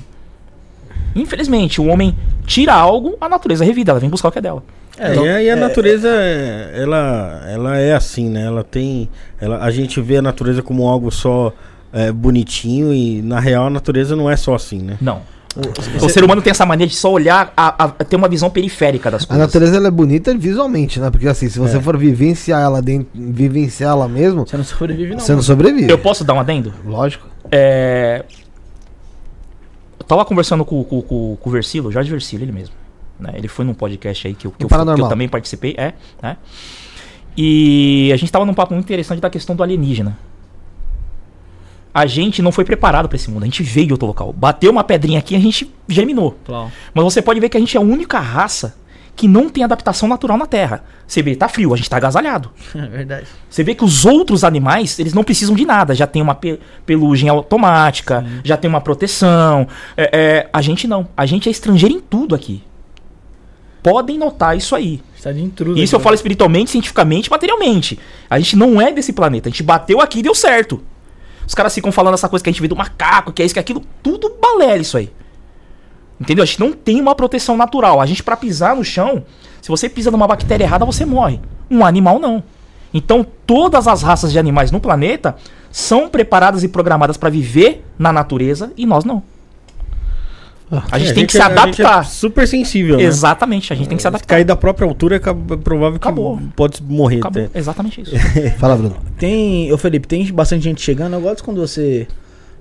Infelizmente, 1.16 1.80
o 1.82 1.86
homem 1.88 2.16
tira 2.46 2.74
algo, 2.74 3.16
a 3.22 3.30
natureza 3.30 3.64
revida, 3.64 3.92
ela 3.92 4.00
vem 4.00 4.10
buscar 4.10 4.28
o 4.28 4.32
que 4.32 4.40
é 4.40 4.42
dela. 4.42 4.62
É, 5.00 5.16
e 5.16 5.30
a, 5.30 5.44
e 5.44 5.50
a 5.50 5.56
natureza, 5.56 6.10
é, 6.10 6.72
ela, 6.76 7.42
ela 7.48 7.78
é 7.78 7.94
assim, 7.94 8.30
né? 8.30 8.46
Ela 8.46 8.64
tem. 8.64 9.10
Ela, 9.40 9.60
a 9.64 9.72
gente 9.72 10.02
vê 10.02 10.18
a 10.18 10.22
natureza 10.22 10.62
como 10.62 10.88
algo 10.88 11.12
só 11.12 11.54
é, 11.94 12.12
bonitinho 12.12 12.94
e, 12.94 13.22
na 13.22 13.40
real, 13.40 13.68
a 13.68 13.70
natureza 13.70 14.16
não 14.16 14.30
é 14.30 14.36
só 14.36 14.54
assim, 14.56 14.80
né? 14.80 14.98
Não. 15.00 15.22
O 16.02 16.10
ser 16.10 16.24
humano 16.24 16.42
tem 16.42 16.52
essa 16.52 16.66
mania 16.66 16.86
de 16.86 16.96
só 16.96 17.12
olhar, 17.12 17.52
a, 17.58 17.86
a- 17.86 17.90
ter 17.90 18.16
uma 18.16 18.28
visão 18.28 18.50
periférica 18.50 19.10
das 19.10 19.24
A 19.24 19.28
coisas. 19.28 19.46
natureza 19.46 19.78
ela 19.78 19.88
é 19.88 19.92
bonita 19.92 20.36
visualmente, 20.38 21.00
né? 21.00 21.10
Porque 21.10 21.28
assim, 21.28 21.50
se 21.50 21.58
você 21.60 21.80
for 21.82 21.98
vivenciar 21.98 22.62
ela 22.62 22.82
dentro, 22.82 23.08
vivenciar 23.14 23.92
ela 23.92 24.08
mesmo, 24.08 24.46
Você 24.48 24.58
não 24.58 24.64
sobrevive, 24.64 25.12
não. 25.14 25.20
você 25.20 25.34
não 25.34 25.42
sobrevive. 25.42 25.90
Eu 25.92 25.98
posso 25.98 26.24
dar 26.24 26.34
um 26.34 26.40
adendo? 26.40 26.74
Lógico. 26.86 27.28
É... 27.52 28.24
Eu 30.00 30.06
tava 30.06 30.24
conversando 30.26 30.64
com, 30.64 30.84
com, 30.84 31.02
com, 31.02 31.36
com 31.40 31.50
o 31.50 31.52
Versilo, 31.52 31.92
Jorge 31.92 32.10
Versilo, 32.12 32.44
ele 32.44 32.52
mesmo. 32.52 32.76
né? 33.20 33.32
Ele 33.36 33.48
foi 33.48 33.66
num 33.66 33.74
podcast 33.74 34.28
aí 34.28 34.34
que 34.34 34.48
eu, 34.48 34.52
que 34.52 34.64
eu, 34.64 34.68
que 34.70 35.02
eu 35.02 35.08
também 35.10 35.28
participei, 35.28 35.74
é, 35.78 35.94
né? 36.22 36.38
E 37.36 38.10
a 38.14 38.18
gente 38.18 38.32
tava 38.32 38.46
num 38.46 38.54
papo 38.54 38.74
muito 38.74 38.86
interessante 38.86 39.20
da 39.20 39.30
questão 39.30 39.56
do 39.56 39.62
alienígena. 39.64 40.18
A 41.98 42.06
gente 42.06 42.42
não 42.44 42.52
foi 42.52 42.64
preparado 42.64 43.10
pra 43.10 43.16
esse 43.16 43.30
mundo, 43.32 43.42
a 43.44 43.46
gente 43.46 43.64
veio 43.64 43.88
de 43.88 43.94
outro 43.94 44.08
local. 44.08 44.32
Bateu 44.32 44.72
uma 44.72 44.84
pedrinha 44.84 45.18
aqui, 45.18 45.36
a 45.36 45.40
gente 45.40 45.74
germinou. 45.88 46.38
Claro. 46.46 46.72
Mas 46.94 47.04
você 47.04 47.22
pode 47.22 47.40
ver 47.40 47.50
que 47.50 47.58
a 47.58 47.60
gente 47.60 47.76
é 47.76 47.80
a 47.80 47.84
única 47.84 48.20
raça 48.20 48.76
que 49.16 49.28
não 49.28 49.50
tem 49.50 49.64
adaptação 49.64 50.08
natural 50.08 50.38
na 50.38 50.46
Terra. 50.46 50.84
Você 51.08 51.24
vê, 51.24 51.36
tá 51.36 51.50
frio, 51.50 51.74
a 51.74 51.78
gente 51.78 51.90
tá 51.90 51.98
agasalhado. 51.98 52.52
É 52.76 52.86
verdade. 52.86 53.26
Você 53.50 53.64
vê 53.64 53.74
que 53.74 53.84
os 53.84 54.06
outros 54.06 54.44
animais, 54.44 55.00
eles 55.00 55.12
não 55.16 55.24
precisam 55.24 55.56
de 55.56 55.66
nada. 55.66 55.96
Já 55.96 56.06
tem 56.06 56.22
uma 56.22 56.36
pe- 56.36 56.60
pelugem 56.86 57.30
automática, 57.30 58.24
já 58.44 58.56
tem 58.56 58.70
uma 58.70 58.80
proteção. 58.80 59.68
É, 59.98 60.10
é, 60.14 60.50
a 60.54 60.62
gente 60.62 60.88
não. 60.88 61.08
A 61.18 61.26
gente 61.26 61.50
é 61.50 61.52
estrangeiro 61.52 61.96
em 61.96 62.00
tudo 62.00 62.36
aqui. 62.36 62.62
Podem 63.82 64.18
notar 64.18 64.56
isso 64.58 64.76
aí. 64.76 65.02
Está 65.16 65.32
de 65.32 65.42
intruso. 65.42 65.80
Isso 65.82 65.96
eu 65.96 66.00
falo 66.00 66.14
espiritualmente, 66.14 66.70
cientificamente, 66.72 67.32
materialmente. 67.32 67.98
A 68.30 68.38
gente 68.38 68.56
não 68.56 68.80
é 68.82 68.92
desse 68.92 69.14
planeta. 69.14 69.48
A 69.48 69.52
gente 69.52 69.64
bateu 69.64 70.00
aqui 70.02 70.20
e 70.20 70.22
deu 70.24 70.36
certo. 70.36 70.80
Os 71.48 71.56
caras 71.56 71.74
ficam 71.74 71.94
falando 71.94 72.16
essa 72.16 72.28
coisa 72.28 72.44
que 72.44 72.50
a 72.50 72.52
gente 72.52 72.62
vê 72.62 72.68
do 72.68 72.76
macaco, 72.76 73.32
que 73.32 73.42
é 73.42 73.46
isso, 73.46 73.56
que 73.56 73.60
é 73.60 73.62
aquilo. 73.62 73.82
Tudo 74.04 74.36
balela 74.40 74.82
isso 74.82 74.98
aí. 74.98 75.10
Entendeu? 76.20 76.44
A 76.44 76.46
gente 76.46 76.60
não 76.60 76.74
tem 76.74 77.00
uma 77.00 77.16
proteção 77.16 77.56
natural. 77.56 78.02
A 78.02 78.06
gente, 78.06 78.22
pra 78.22 78.36
pisar 78.36 78.76
no 78.76 78.84
chão, 78.84 79.24
se 79.62 79.70
você 79.70 79.88
pisa 79.88 80.12
numa 80.12 80.28
bactéria 80.28 80.66
errada, 80.66 80.84
você 80.84 81.06
morre. 81.06 81.40
Um 81.72 81.86
animal 81.86 82.20
não. 82.20 82.44
Então, 82.94 83.26
todas 83.46 83.88
as 83.88 84.02
raças 84.02 84.32
de 84.32 84.40
animais 84.40 84.72
no 84.72 84.82
planeta 84.82 85.38
são 85.72 86.10
preparadas 86.10 86.64
e 86.64 86.68
programadas 86.68 87.16
pra 87.16 87.30
viver 87.30 87.86
na 87.98 88.12
natureza 88.12 88.74
e 88.76 88.86
nós 88.86 89.06
não. 89.06 89.24
A 90.92 91.00
gente 91.00 91.12
É, 91.12 91.14
tem 91.14 91.26
que 91.26 91.32
se 91.32 91.38
é- 91.40 91.42
é 91.42 91.46
adaptar. 91.46 92.04
super 92.06 92.46
sensível, 92.48 92.98
né? 92.98 93.04
Exatamente, 93.04 93.72
a 93.72 93.76
gente 93.76 93.88
tem 93.88 93.96
que 93.96 94.02
se 94.02 94.04
Se 94.04 94.08
adaptar. 94.10 94.28
cair 94.36 94.44
da 94.44 94.56
própria 94.56 94.86
altura, 94.88 95.16
é 95.16 95.20
é 95.20 95.58
provável 95.58 96.00
que 96.00 96.06
Acabou. 96.08 96.40
pode 96.56 96.84
morrer. 96.84 97.20
Acabou. 97.20 97.44
até. 97.46 97.58
Exatamente 97.60 98.02
isso. 98.02 98.12
Fala, 98.60 98.76
Bruno. 98.76 98.98
Tem, 99.18 99.72
ô 99.72 99.78
Felipe, 99.78 100.08
tem 100.08 100.26
bastante 100.34 100.64
gente 100.64 100.82
chegando. 100.82 101.14
Eu 101.14 101.22
gosto 101.22 101.44
quando 101.44 101.62
você 101.62 102.06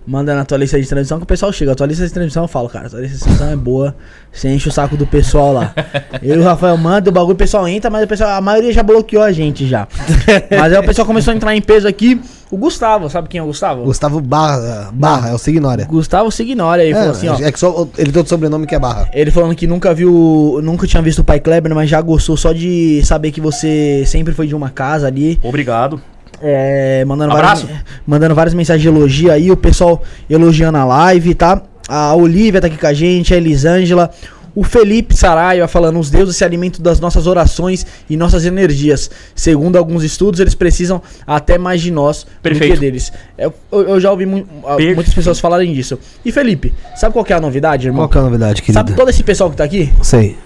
manda 0.06 0.36
na 0.36 0.44
tua 0.44 0.56
lista 0.58 0.80
de 0.80 0.86
transmissão 0.86 1.18
que 1.18 1.24
o 1.24 1.26
pessoal 1.26 1.52
chega. 1.52 1.72
A 1.72 1.74
tua 1.74 1.86
lista 1.88 2.06
de 2.06 2.12
transmissão 2.12 2.44
eu 2.44 2.48
falo, 2.48 2.68
cara, 2.68 2.86
a 2.86 2.90
tua 2.90 3.00
lista 3.00 3.16
de 3.16 3.24
transmissão 3.24 3.50
é 3.50 3.56
boa. 3.56 3.96
Você 4.32 4.48
enche 4.50 4.68
o 4.68 4.72
saco 4.72 4.96
do 4.96 5.04
pessoal 5.04 5.52
lá. 5.52 5.74
Eu 6.22 6.36
e 6.36 6.38
o 6.38 6.44
Rafael 6.44 6.76
manda, 6.76 7.10
o 7.10 7.12
bagulho, 7.12 7.32
o 7.34 7.36
pessoal 7.36 7.66
entra, 7.66 7.90
mas 7.90 8.04
o 8.04 8.06
pessoal, 8.06 8.30
a 8.30 8.40
maioria 8.40 8.72
já 8.72 8.84
bloqueou 8.84 9.24
a 9.24 9.32
gente 9.32 9.66
já. 9.66 9.88
mas 10.48 10.72
aí 10.72 10.78
o 10.78 10.84
pessoal 10.84 11.04
começou 11.06 11.32
a 11.32 11.36
entrar 11.36 11.56
em 11.56 11.60
peso 11.60 11.88
aqui. 11.88 12.20
O 12.50 12.56
Gustavo, 12.56 13.10
sabe 13.10 13.28
quem 13.28 13.38
é 13.40 13.42
o 13.42 13.46
Gustavo? 13.46 13.82
Gustavo 13.84 14.20
Barra, 14.20 14.90
Barra 14.92 15.30
é 15.30 15.34
o 15.34 15.38
Signória. 15.38 15.84
Gustavo 15.86 16.30
ignora 16.40 16.82
aí, 16.82 16.90
É, 16.90 16.94
falou 16.94 17.10
assim, 17.10 17.28
ó. 17.28 17.36
é 17.40 17.50
que 17.50 17.58
só 17.58 17.88
ele 17.98 18.12
tem 18.12 18.18
outro 18.20 18.28
sobrenome 18.28 18.66
que 18.66 18.74
é 18.74 18.78
Barra. 18.78 19.08
Ele 19.12 19.30
falando 19.30 19.54
que 19.54 19.66
nunca 19.66 19.92
viu, 19.92 20.60
nunca 20.62 20.86
tinha 20.86 21.02
visto 21.02 21.20
o 21.20 21.24
Pai 21.24 21.40
Kleber, 21.40 21.74
mas 21.74 21.90
já 21.90 22.00
gostou 22.00 22.36
só 22.36 22.52
de 22.52 23.02
saber 23.04 23.32
que 23.32 23.40
você 23.40 24.04
sempre 24.06 24.32
foi 24.32 24.46
de 24.46 24.54
uma 24.54 24.70
casa 24.70 25.08
ali. 25.08 25.40
Obrigado. 25.42 26.00
É, 26.40 27.04
mandando, 27.04 27.32
Abraço. 27.32 27.66
várias, 27.66 27.84
mandando 28.06 28.34
várias 28.34 28.54
mensagens 28.54 28.82
de 28.82 28.88
elogio 28.88 29.32
aí, 29.32 29.50
o 29.50 29.56
pessoal 29.56 30.02
elogiando 30.28 30.78
a 30.78 30.84
live, 30.84 31.34
tá? 31.34 31.62
A 31.88 32.14
Olivia 32.14 32.60
tá 32.60 32.66
aqui 32.66 32.76
com 32.76 32.86
a 32.86 32.92
gente, 32.92 33.32
a 33.32 33.36
Elisângela, 33.36 34.10
o 34.56 34.64
Felipe 34.64 35.14
Saraiva 35.14 35.68
falando, 35.68 36.00
os 36.00 36.10
deuses 36.10 36.34
se 36.34 36.42
alimentam 36.44 36.82
das 36.82 36.98
nossas 36.98 37.26
orações 37.28 37.86
e 38.10 38.16
nossas 38.16 38.44
energias. 38.44 39.08
Segundo 39.34 39.76
alguns 39.76 40.02
estudos, 40.02 40.40
eles 40.40 40.54
precisam 40.54 41.00
até 41.24 41.58
mais 41.58 41.80
de 41.82 41.90
nós 41.92 42.24
do 42.24 42.40
Perfeito. 42.42 42.74
que 42.74 42.80
deles. 42.80 43.12
Eu, 43.38 43.52
eu- 43.70 44.00
já 44.00 44.10
ouvi 44.10 44.26
mu- 44.26 44.44
Perfeito. 44.44 44.94
muitas 44.94 45.14
pessoas 45.14 45.38
falarem 45.38 45.72
disso. 45.74 45.98
E 46.24 46.32
Felipe, 46.32 46.72
sabe 46.96 47.12
qual 47.12 47.24
que 47.24 47.32
é 47.32 47.36
a 47.36 47.40
novidade, 47.40 47.86
irmão? 47.86 48.00
Qual 48.04 48.08
que 48.08 48.16
é 48.16 48.20
a 48.20 48.24
novidade, 48.24 48.62
querido? 48.62 48.78
Sabe 48.78 48.94
todo 48.94 49.10
esse 49.10 49.22
pessoal 49.22 49.50
que 49.50 49.56
tá 49.56 49.64
aqui? 49.64 49.92
Sei. 50.02 50.36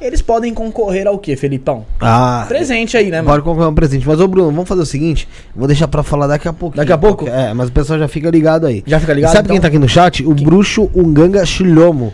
Eles 0.00 0.20
podem 0.20 0.52
concorrer 0.52 1.06
ao 1.06 1.18
quê, 1.18 1.34
Felipão? 1.34 1.86
Ah, 1.98 2.44
Presente 2.46 2.94
aí, 2.94 3.06
né, 3.10 3.18
mano? 3.22 3.30
Agora 3.30 3.40
concorrer 3.42 3.70
um 3.70 3.74
presente. 3.74 4.06
Mas, 4.06 4.20
ô 4.20 4.28
Bruno, 4.28 4.50
vamos 4.50 4.68
fazer 4.68 4.82
o 4.82 4.86
seguinte: 4.86 5.26
vou 5.56 5.66
deixar 5.66 5.88
pra 5.88 6.02
falar 6.02 6.26
daqui 6.26 6.46
a 6.46 6.52
pouco. 6.52 6.76
Daqui 6.76 6.92
a 6.92 6.98
pouco? 6.98 7.26
É, 7.26 7.54
mas 7.54 7.70
o 7.70 7.72
pessoal 7.72 7.98
já 7.98 8.06
fica 8.08 8.28
ligado 8.28 8.66
aí. 8.66 8.82
Já 8.86 9.00
fica 9.00 9.14
ligado? 9.14 9.32
Sabe 9.32 9.48
quem 9.48 9.56
então? 9.56 9.62
tá 9.62 9.68
aqui 9.68 9.78
no 9.78 9.88
chat? 9.88 10.22
O 10.26 10.34
bruxo 10.34 10.90
Unganga 10.94 11.46
Chilomo. 11.46 12.12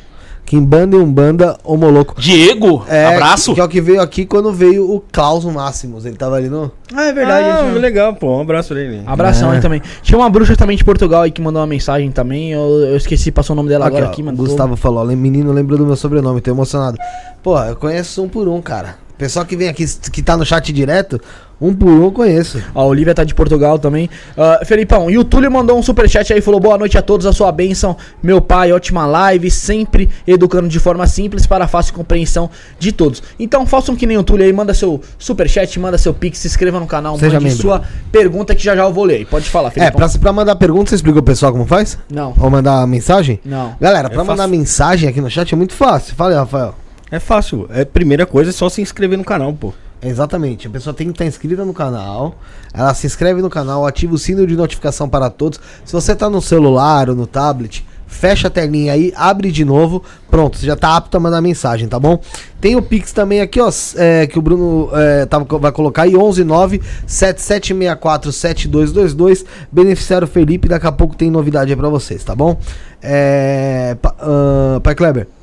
Kimbanda 0.50 0.96
e 0.96 0.98
Umbanda 0.98 1.56
Homoloco. 1.62 2.20
Diego, 2.20 2.84
abraço. 3.06 3.54
Que 3.54 3.60
é 3.60 3.64
o 3.64 3.68
que 3.68 3.80
veio 3.80 4.00
aqui 4.00 4.26
quando 4.26 4.52
veio 4.52 4.92
o 4.92 5.00
Klaus 5.12 5.44
Máximos. 5.44 6.04
Ele 6.04 6.16
tava 6.16 6.34
ali 6.34 6.48
no. 6.48 6.72
Ah, 6.92 7.04
é 7.04 7.12
verdade. 7.12 7.48
Ah, 7.48 7.62
gente. 7.68 7.78
legal, 7.78 8.16
pô. 8.16 8.36
Um 8.36 8.40
abraço 8.40 8.70
pra 8.74 8.82
ele. 8.82 9.00
Abração 9.06 9.52
É. 9.52 9.54
aí 9.54 9.62
também. 9.62 9.80
Tinha 10.02 10.18
uma 10.18 10.28
bruxa 10.28 10.56
também 10.56 10.76
de 10.76 10.82
Portugal 10.82 11.22
aí 11.22 11.30
que 11.30 11.40
mandou 11.40 11.60
uma 11.60 11.68
mensagem 11.68 12.10
também. 12.10 12.50
Eu, 12.50 12.62
eu 12.80 12.96
esqueci, 12.96 13.30
passou 13.30 13.54
o 13.54 13.56
nome 13.56 13.68
dela 13.68 13.86
agora 13.86 14.06
ó, 14.06 14.08
aqui, 14.08 14.22
o 14.22 14.24
mano. 14.24 14.36
Gustavo 14.36 14.74
falou: 14.74 15.04
ó, 15.04 15.06
menino 15.06 15.52
lembra 15.52 15.76
do 15.76 15.86
meu 15.86 15.94
sobrenome, 15.94 16.40
tô 16.40 16.50
emocionado. 16.50 16.98
Pô, 17.44 17.56
eu 17.62 17.76
conheço 17.76 18.20
um 18.24 18.28
por 18.28 18.48
um, 18.48 18.60
cara. 18.60 18.96
Pessoal 19.20 19.44
que 19.44 19.54
vem 19.54 19.68
aqui, 19.68 19.84
que 20.10 20.22
tá 20.22 20.34
no 20.34 20.46
chat 20.46 20.72
direto, 20.72 21.20
um 21.60 21.74
por 21.74 21.88
um 21.90 22.04
eu 22.04 22.10
conheço. 22.10 22.58
A 22.74 22.82
Olivia 22.82 23.14
tá 23.14 23.22
de 23.22 23.34
Portugal 23.34 23.78
também. 23.78 24.08
Uh, 24.34 24.64
Felipão, 24.64 25.10
e 25.10 25.18
o 25.18 25.22
Túlio 25.24 25.50
mandou 25.52 25.78
um 25.78 25.82
superchat 25.82 26.32
aí 26.32 26.40
falou: 26.40 26.58
Boa 26.58 26.78
noite 26.78 26.96
a 26.96 27.02
todos, 27.02 27.26
a 27.26 27.32
sua 27.34 27.52
bênção. 27.52 27.94
Meu 28.22 28.40
pai, 28.40 28.72
ótima 28.72 29.04
live, 29.06 29.50
sempre 29.50 30.08
educando 30.26 30.68
de 30.70 30.78
forma 30.78 31.06
simples 31.06 31.46
para 31.46 31.68
fácil 31.68 31.92
compreensão 31.92 32.48
de 32.78 32.92
todos. 32.92 33.22
Então 33.38 33.66
façam 33.66 33.94
que 33.94 34.06
nem 34.06 34.16
o 34.16 34.22
Túlio 34.24 34.46
aí, 34.46 34.52
manda 34.54 34.72
seu 34.72 35.02
superchat, 35.18 35.78
manda 35.78 35.98
seu 35.98 36.14
pix, 36.14 36.38
se 36.38 36.48
inscreva 36.48 36.80
no 36.80 36.86
canal, 36.86 37.18
Seja 37.18 37.34
mande 37.34 37.44
membro. 37.44 37.60
sua 37.60 37.82
pergunta 38.10 38.54
que 38.54 38.64
já 38.64 38.74
já 38.74 38.84
eu 38.84 38.92
vou 38.92 39.04
ler. 39.04 39.26
Pode 39.26 39.50
falar, 39.50 39.68
É, 39.68 39.72
Felipão. 39.72 39.98
pra, 40.08 40.18
pra 40.18 40.32
mandar 40.32 40.56
pergunta, 40.56 40.88
você 40.88 40.94
explica 40.94 41.18
o 41.18 41.22
pessoal 41.22 41.52
como 41.52 41.66
faz? 41.66 41.98
Não, 42.10 42.32
Ou 42.40 42.48
mandar 42.48 42.86
mensagem? 42.86 43.38
não. 43.44 43.74
Galera, 43.78 44.08
pra 44.08 44.22
É 44.22 44.24
mandar 44.24 44.44
fácil. 44.44 44.58
mensagem 44.58 45.08
aqui 45.10 45.20
no 45.20 45.28
chat 45.28 45.52
é 45.52 45.56
muito 45.58 45.74
fácil. 45.74 46.14
Fala 46.14 46.30
aí, 46.30 46.36
Rafael. 46.36 46.74
É 47.10 47.18
fácil. 47.18 47.66
É, 47.70 47.84
primeira 47.84 48.24
coisa 48.24 48.50
é 48.50 48.52
só 48.52 48.68
se 48.68 48.80
inscrever 48.80 49.18
no 49.18 49.24
canal, 49.24 49.52
pô. 49.52 49.72
Exatamente. 50.02 50.66
A 50.66 50.70
pessoa 50.70 50.94
tem 50.94 51.08
que 51.08 51.12
estar 51.12 51.26
inscrita 51.26 51.64
no 51.64 51.74
canal. 51.74 52.36
Ela 52.72 52.94
se 52.94 53.06
inscreve 53.06 53.42
no 53.42 53.50
canal, 53.50 53.86
ativa 53.86 54.14
o 54.14 54.18
sino 54.18 54.46
de 54.46 54.56
notificação 54.56 55.08
para 55.08 55.28
todos. 55.28 55.60
Se 55.84 55.92
você 55.92 56.14
tá 56.14 56.30
no 56.30 56.40
celular 56.40 57.10
ou 57.10 57.16
no 57.16 57.26
tablet, 57.26 57.84
fecha 58.06 58.48
a 58.48 58.50
telinha 58.50 58.92
aí, 58.92 59.12
abre 59.14 59.50
de 59.50 59.64
novo. 59.64 60.02
Pronto, 60.30 60.56
você 60.56 60.66
já 60.66 60.76
tá 60.76 60.96
apto 60.96 61.16
a 61.16 61.20
mandar 61.20 61.40
mensagem, 61.42 61.86
tá 61.86 61.98
bom? 61.98 62.18
Tem 62.60 62.76
o 62.76 62.82
Pix 62.82 63.12
também 63.12 63.40
aqui, 63.40 63.60
ó, 63.60 63.70
é, 63.96 64.26
que 64.26 64.38
o 64.38 64.42
Bruno 64.42 64.90
é, 64.92 65.26
tava, 65.26 65.44
vai 65.58 65.72
colocar 65.72 66.02
aí, 66.02 66.12
119 66.12 66.80
7764 67.06 68.32
7222. 68.32 69.44
Beneficiário 69.70 70.26
Felipe, 70.26 70.68
daqui 70.68 70.86
a 70.86 70.92
pouco 70.92 71.14
tem 71.14 71.30
novidade 71.30 71.72
aí 71.72 71.76
pra 71.76 71.88
vocês, 71.88 72.24
tá 72.24 72.34
bom? 72.34 72.58
É, 73.02 73.96
pa, 74.00 74.14
ah, 74.18 74.80
Pai 74.82 74.94
Kleber. 74.94 75.39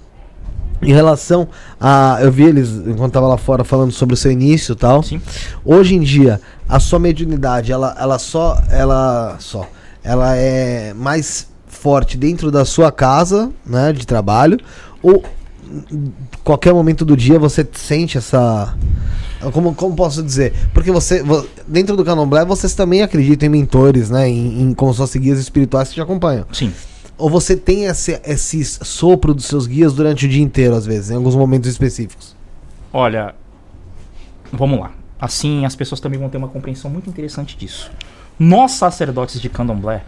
Em 0.81 0.93
relação 0.93 1.47
a. 1.79 2.19
Eu 2.21 2.31
vi 2.31 2.43
eles, 2.43 2.69
enquanto 2.69 3.13
tava 3.13 3.27
lá 3.27 3.37
fora, 3.37 3.63
falando 3.63 3.91
sobre 3.91 4.13
o 4.13 4.17
seu 4.17 4.31
início 4.31 4.73
e 4.73 4.75
tal. 4.75 5.01
Sim. 5.03 5.19
Hoje 5.65 5.95
em 5.95 6.01
dia, 6.01 6.39
a 6.69 6.79
sua 6.79 6.99
mediunidade, 6.99 7.71
ela, 7.71 7.95
ela 7.99 8.19
só. 8.19 8.61
Ela 8.69 9.35
só. 9.39 9.67
Ela 10.03 10.35
é 10.35 10.93
mais 10.93 11.47
forte 11.67 12.17
dentro 12.17 12.49
da 12.51 12.63
sua 12.63 12.91
casa, 12.91 13.49
né? 13.65 13.91
De 13.91 14.05
trabalho. 14.05 14.59
Ou 15.01 15.23
qualquer 16.43 16.73
momento 16.73 17.03
do 17.03 17.15
dia 17.17 17.39
você 17.39 17.67
sente 17.73 18.17
essa. 18.17 18.73
Como, 19.53 19.73
como 19.75 19.95
posso 19.95 20.23
dizer? 20.23 20.53
Porque 20.73 20.91
você. 20.91 21.21
vo- 21.21 21.45
Dentro 21.67 21.95
do 21.97 22.03
candomblé, 22.05 22.45
vocês 22.45 22.73
também 22.73 23.01
acreditam 23.01 23.47
em 23.47 23.49
mentores, 23.51 24.09
né? 24.09 24.27
Em, 24.29 24.61
em 24.63 24.73
como 24.73 24.93
suas 24.93 25.13
guias 25.15 25.39
espirituais 25.39 25.89
que 25.89 25.95
te 25.95 26.01
acompanham. 26.01 26.45
Sim. 26.51 26.71
Ou 27.17 27.29
você 27.29 27.55
tem 27.57 27.85
esse, 27.85 28.19
esse 28.23 28.63
sopro 28.63 29.33
dos 29.33 29.45
seus 29.45 29.65
guias 29.65 29.93
durante 29.93 30.25
o 30.25 30.29
dia 30.29 30.43
inteiro, 30.43 30.75
às 30.75 30.85
vezes, 30.85 31.09
em 31.09 31.15
alguns 31.15 31.35
momentos 31.35 31.69
específicos? 31.69 32.35
Olha, 32.93 33.33
vamos 34.51 34.79
lá. 34.79 34.91
Assim 35.19 35.65
as 35.65 35.75
pessoas 35.75 35.99
também 35.99 36.19
vão 36.19 36.29
ter 36.29 36.37
uma 36.37 36.47
compreensão 36.47 36.91
muito 36.91 37.09
interessante 37.09 37.57
disso. 37.57 37.89
Nós, 38.37 38.73
sacerdotes 38.73 39.41
de 39.41 39.49
candomblé, 39.49 40.03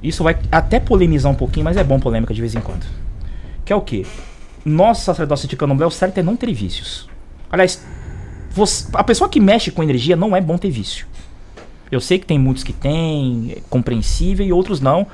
isso 0.00 0.22
vai 0.22 0.38
até 0.52 0.78
polemizar 0.78 1.32
um 1.32 1.34
pouquinho, 1.34 1.64
mas 1.64 1.76
é 1.76 1.82
bom 1.82 1.98
polêmica 1.98 2.32
de 2.32 2.40
vez 2.40 2.54
em 2.54 2.60
quando. 2.60 2.86
Que 3.64 3.72
é 3.72 3.76
o 3.76 3.80
quê? 3.80 4.06
Nós, 4.64 4.98
sacerdotes 4.98 5.48
de 5.48 5.56
candomblé, 5.56 5.84
o 5.84 5.90
certo 5.90 6.18
é 6.18 6.22
não 6.22 6.36
ter 6.36 6.52
vícios. 6.52 7.08
Aliás, 7.50 7.84
você- 8.52 8.86
a 8.92 9.02
pessoa 9.02 9.28
que 9.28 9.40
mexe 9.40 9.72
com 9.72 9.82
energia 9.82 10.14
não 10.14 10.36
é 10.36 10.40
bom 10.40 10.56
ter 10.56 10.70
vício. 10.70 11.06
Eu 11.90 12.00
sei 12.00 12.20
que 12.20 12.26
tem 12.26 12.38
muitos 12.38 12.62
que 12.62 12.72
têm, 12.72 13.54
é 13.56 13.60
compreensível, 13.68 14.46
e 14.46 14.52
outros 14.52 14.80
não. 14.80 15.06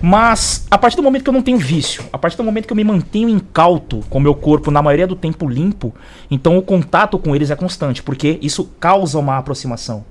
Mas 0.00 0.66
a 0.70 0.78
partir 0.78 0.96
do 0.96 1.02
momento 1.02 1.24
que 1.24 1.28
eu 1.28 1.34
não 1.34 1.42
tenho 1.42 1.58
vício, 1.58 2.04
a 2.12 2.18
partir 2.18 2.36
do 2.36 2.44
momento 2.44 2.66
que 2.66 2.72
eu 2.72 2.76
me 2.76 2.84
mantenho 2.84 3.28
incauto 3.28 4.00
com 4.08 4.18
o 4.18 4.20
meu 4.20 4.34
corpo, 4.34 4.70
na 4.70 4.80
maioria 4.80 5.06
do 5.06 5.16
tempo 5.16 5.48
limpo, 5.48 5.92
então 6.30 6.56
o 6.56 6.62
contato 6.62 7.18
com 7.18 7.34
eles 7.34 7.50
é 7.50 7.56
constante, 7.56 8.02
porque 8.02 8.38
isso 8.40 8.64
causa 8.78 9.18
uma 9.18 9.36
aproximação. 9.38 10.04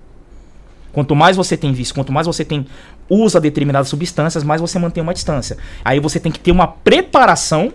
Quanto 0.92 1.16
mais 1.16 1.38
você 1.38 1.56
tem 1.56 1.72
vício, 1.72 1.94
quanto 1.94 2.12
mais 2.12 2.28
você 2.28 2.44
tem 2.44 2.66
usa 3.10 3.40
determinadas 3.40 3.88
substâncias, 3.88 4.44
mais 4.44 4.60
você 4.60 4.78
mantém 4.78 5.02
uma 5.02 5.14
distância. 5.14 5.58
Aí 5.86 6.00
você 6.00 6.20
tem 6.20 6.32
que 6.32 6.40
ter 6.40 6.52
uma 6.52 6.68
preparação 6.68 7.72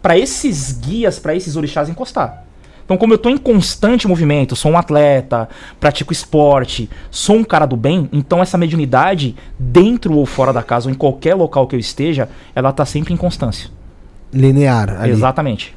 para 0.00 0.18
esses 0.18 0.72
guias, 0.72 1.18
para 1.18 1.36
esses 1.36 1.54
orixás 1.54 1.88
encostar. 1.88 2.44
Então, 2.92 2.98
como 2.98 3.14
eu 3.14 3.16
estou 3.16 3.32
em 3.32 3.38
constante 3.38 4.06
movimento, 4.06 4.54
sou 4.54 4.70
um 4.70 4.76
atleta, 4.76 5.48
pratico 5.80 6.12
esporte, 6.12 6.90
sou 7.10 7.36
um 7.36 7.44
cara 7.44 7.64
do 7.64 7.74
bem, 7.74 8.06
então 8.12 8.42
essa 8.42 8.58
mediunidade, 8.58 9.34
dentro 9.58 10.12
ou 10.12 10.26
fora 10.26 10.52
da 10.52 10.62
casa, 10.62 10.88
ou 10.88 10.92
em 10.92 10.94
qualquer 10.94 11.34
local 11.34 11.66
que 11.66 11.74
eu 11.74 11.80
esteja, 11.80 12.28
ela 12.54 12.70
tá 12.70 12.84
sempre 12.84 13.14
em 13.14 13.16
constância. 13.16 13.70
Linear 14.30 15.00
ali. 15.00 15.10
Exatamente. 15.10 15.74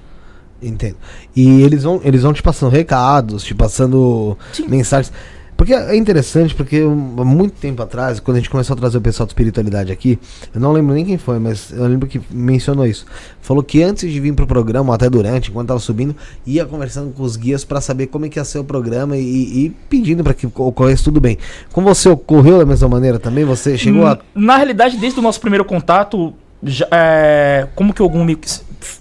Entendo. 0.62 0.97
E 1.34 1.62
eles 1.62 1.84
vão, 1.84 2.01
eles 2.04 2.23
vão 2.23 2.34
te 2.34 2.43
passando 2.43 2.69
recados, 2.69 3.45
te 3.45 3.56
passando 3.56 4.38
Sim. 4.51 4.67
mensagens. 4.67 5.13
Porque 5.58 5.74
é 5.74 5.96
interessante, 5.96 6.54
porque 6.54 6.84
um, 6.84 7.15
há 7.18 7.24
muito 7.24 7.54
tempo 7.54 7.82
atrás, 7.82 8.20
quando 8.20 8.36
a 8.36 8.39
gente 8.41 8.50
começou 8.50 8.74
a 8.74 8.78
trazer 8.78 8.98
o 8.98 9.02
pessoal 9.02 9.26
de 9.26 9.32
espiritualidade 9.32 9.89
aqui, 9.91 10.20
eu 10.54 10.60
não 10.60 10.74
lembro 10.74 10.94
nem 10.94 11.06
quem 11.06 11.18
foi, 11.18 11.39
mas 11.39 11.72
eu 11.72 11.86
lembro 11.88 12.08
que 12.10 12.20
mencionou 12.30 12.86
isso. 12.86 13.06
Falou 13.41 13.63
que 13.63 13.82
antes 13.82 14.12
de 14.12 14.20
vir 14.20 14.34
pro 14.34 14.46
programa, 14.46 14.94
até 14.94 15.10
durante, 15.10 15.50
enquanto 15.52 15.70
tava 15.70 15.80
subindo, 15.80 16.13
ia 16.46 16.65
conversando 16.65 17.13
com 17.13 17.24
os 17.24 17.38
guias 17.38 17.63
para 17.63 17.80
saber 17.80 18.08
como 18.08 18.26
é 18.26 18.30
que 18.30 18.38
ia 18.38 18.44
ser 18.44 18.60
o 18.60 18.65
programa 18.65 19.15
e, 19.15 19.22
e 19.65 19.70
pedindo 19.89 20.24
para 20.26 20.34
que 20.34 20.46
ocorresse 20.46 21.04
tudo 21.06 21.22
bem. 21.22 21.38
Com 21.72 21.82
você 21.84 22.10
ocorreu 22.10 22.58
da 22.58 22.65
mesma 22.65 22.89
maneira 22.89 23.18
também? 23.18 23.46
Você 23.46 23.78
chegou 23.78 24.06
a. 24.06 24.20
Na 24.36 24.58
realidade, 24.58 24.98
desde 24.98 25.20
o 25.20 25.24
nosso 25.24 25.39
primeiro 25.39 25.63
contato, 25.63 26.34
já- 26.62 26.88
é, 26.91 27.68
como 27.76 27.94
que 27.94 28.02
algum 28.02 28.26
me, 28.26 28.38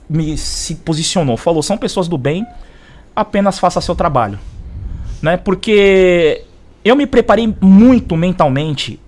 me 0.08 0.38
se 0.38 0.76
posicionou? 0.76 1.36
Falou, 1.36 1.64
são 1.64 1.76
pessoas 1.76 2.06
do 2.06 2.16
bem, 2.16 2.46
apenas 3.16 3.58
faça 3.58 3.80
seu 3.80 3.96
trabalho. 3.96 4.38
Né? 5.24 5.38
Porque 5.38 6.42
eu 6.84 6.94
me 6.94 7.06
preparei 7.06 7.52
muito 7.58 8.14
mentalmente, 8.14 9.00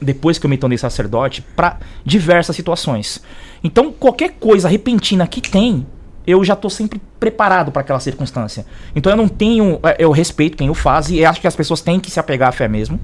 depois 0.00 0.38
que 0.38 0.46
eu 0.46 0.48
me 0.48 0.56
tornei 0.56 0.78
sacerdote, 0.78 1.42
para 1.54 1.76
diversas 2.02 2.56
situações. 2.56 3.22
Então, 3.62 3.92
qualquer 3.92 4.30
coisa 4.40 4.66
repentina 4.66 5.26
que 5.26 5.42
tem, 5.42 5.86
eu 6.26 6.42
já 6.42 6.56
tô 6.56 6.70
sempre 6.70 6.98
preparado 7.20 7.70
para 7.70 7.82
aquela 7.82 8.00
circunstância. 8.00 8.64
Então, 8.96 9.12
eu 9.12 9.16
não 9.16 9.28
tenho. 9.28 9.78
é, 9.82 9.96
Eu 9.98 10.10
respeito 10.10 10.56
quem 10.56 10.70
o 10.70 10.74
faz 10.74 11.10
e 11.10 11.22
acho 11.22 11.38
que 11.38 11.46
as 11.46 11.54
pessoas 11.54 11.82
têm 11.82 12.00
que 12.00 12.10
se 12.10 12.18
apegar 12.18 12.48
à 12.48 12.52
fé 12.52 12.66
mesmo 12.66 12.98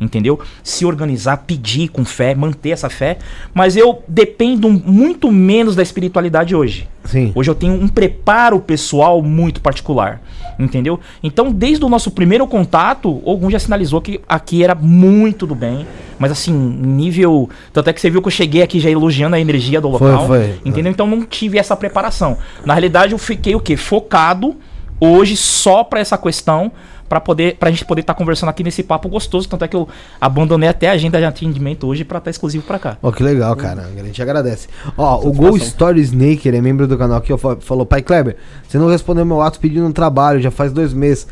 entendeu? 0.00 0.40
Se 0.62 0.86
organizar, 0.86 1.36
pedir 1.46 1.88
com 1.88 2.04
fé, 2.04 2.34
manter 2.34 2.70
essa 2.70 2.88
fé, 2.88 3.18
mas 3.52 3.76
eu 3.76 4.02
dependo 4.08 4.68
muito 4.70 5.30
menos 5.30 5.76
da 5.76 5.82
espiritualidade 5.82 6.56
hoje. 6.56 6.88
Sim. 7.04 7.32
Hoje 7.34 7.50
eu 7.50 7.54
tenho 7.54 7.74
um 7.74 7.88
preparo 7.88 8.60
pessoal 8.60 9.22
muito 9.22 9.60
particular, 9.60 10.20
entendeu? 10.58 11.00
Então, 11.22 11.50
desde 11.50 11.84
o 11.84 11.88
nosso 11.88 12.10
primeiro 12.10 12.46
contato, 12.46 13.22
algum 13.26 13.50
já 13.50 13.58
sinalizou 13.58 14.00
que 14.00 14.20
aqui 14.28 14.62
era 14.62 14.74
muito 14.74 15.46
do 15.46 15.54
bem, 15.54 15.86
mas 16.18 16.30
assim, 16.30 16.52
nível, 16.52 17.48
tanto 17.72 17.90
é 17.90 17.92
que 17.92 18.00
você 18.00 18.10
viu 18.10 18.20
que 18.22 18.28
eu 18.28 18.32
cheguei 18.32 18.62
aqui 18.62 18.78
já 18.78 18.90
elogiando 18.90 19.36
a 19.36 19.40
energia 19.40 19.80
do 19.80 19.90
Foi, 19.96 20.10
local, 20.10 20.26
foi. 20.26 20.60
entendeu? 20.64 20.92
Então 20.92 21.06
não 21.06 21.22
tive 21.22 21.58
essa 21.58 21.74
preparação. 21.74 22.38
Na 22.64 22.74
realidade, 22.74 23.12
eu 23.12 23.18
fiquei 23.18 23.54
o 23.54 23.60
quê? 23.60 23.76
Focado 23.76 24.56
hoje 25.00 25.36
só 25.36 25.82
pra 25.82 25.98
essa 25.98 26.18
questão 26.18 26.70
para 27.10 27.20
poder 27.20 27.56
pra 27.56 27.70
gente 27.72 27.84
poder 27.84 28.02
estar 28.02 28.14
conversando 28.14 28.50
aqui 28.50 28.62
nesse 28.62 28.84
papo 28.84 29.08
gostoso, 29.08 29.48
tanto 29.48 29.64
é 29.64 29.68
que 29.68 29.74
eu 29.74 29.88
abandonei 30.20 30.68
até 30.68 30.88
a 30.88 30.92
agenda 30.92 31.18
de 31.18 31.24
atendimento 31.24 31.88
hoje 31.88 32.04
pra 32.04 32.18
estar 32.18 32.30
exclusivo 32.30 32.62
pra 32.64 32.78
cá. 32.78 32.96
Ó, 33.02 33.10
que 33.10 33.20
legal, 33.22 33.56
cara. 33.56 33.82
A 33.98 34.02
gente 34.04 34.22
agradece. 34.22 34.68
Ó, 34.96 35.18
o 35.26 35.32
Go 35.32 35.56
Story 35.56 36.00
Snake, 36.02 36.46
ele 36.46 36.58
é 36.58 36.60
membro 36.60 36.86
do 36.86 36.96
canal 36.96 37.18
aqui, 37.18 37.32
ó, 37.32 37.36
falou, 37.60 37.84
pai 37.84 38.00
Kleber, 38.00 38.36
você 38.66 38.78
não 38.78 38.86
respondeu 38.88 39.24
meu 39.26 39.42
ato 39.42 39.58
pedindo 39.58 39.84
um 39.84 39.92
trabalho, 39.92 40.40
já 40.40 40.52
faz 40.52 40.72
dois 40.72 40.92
meses. 40.94 41.26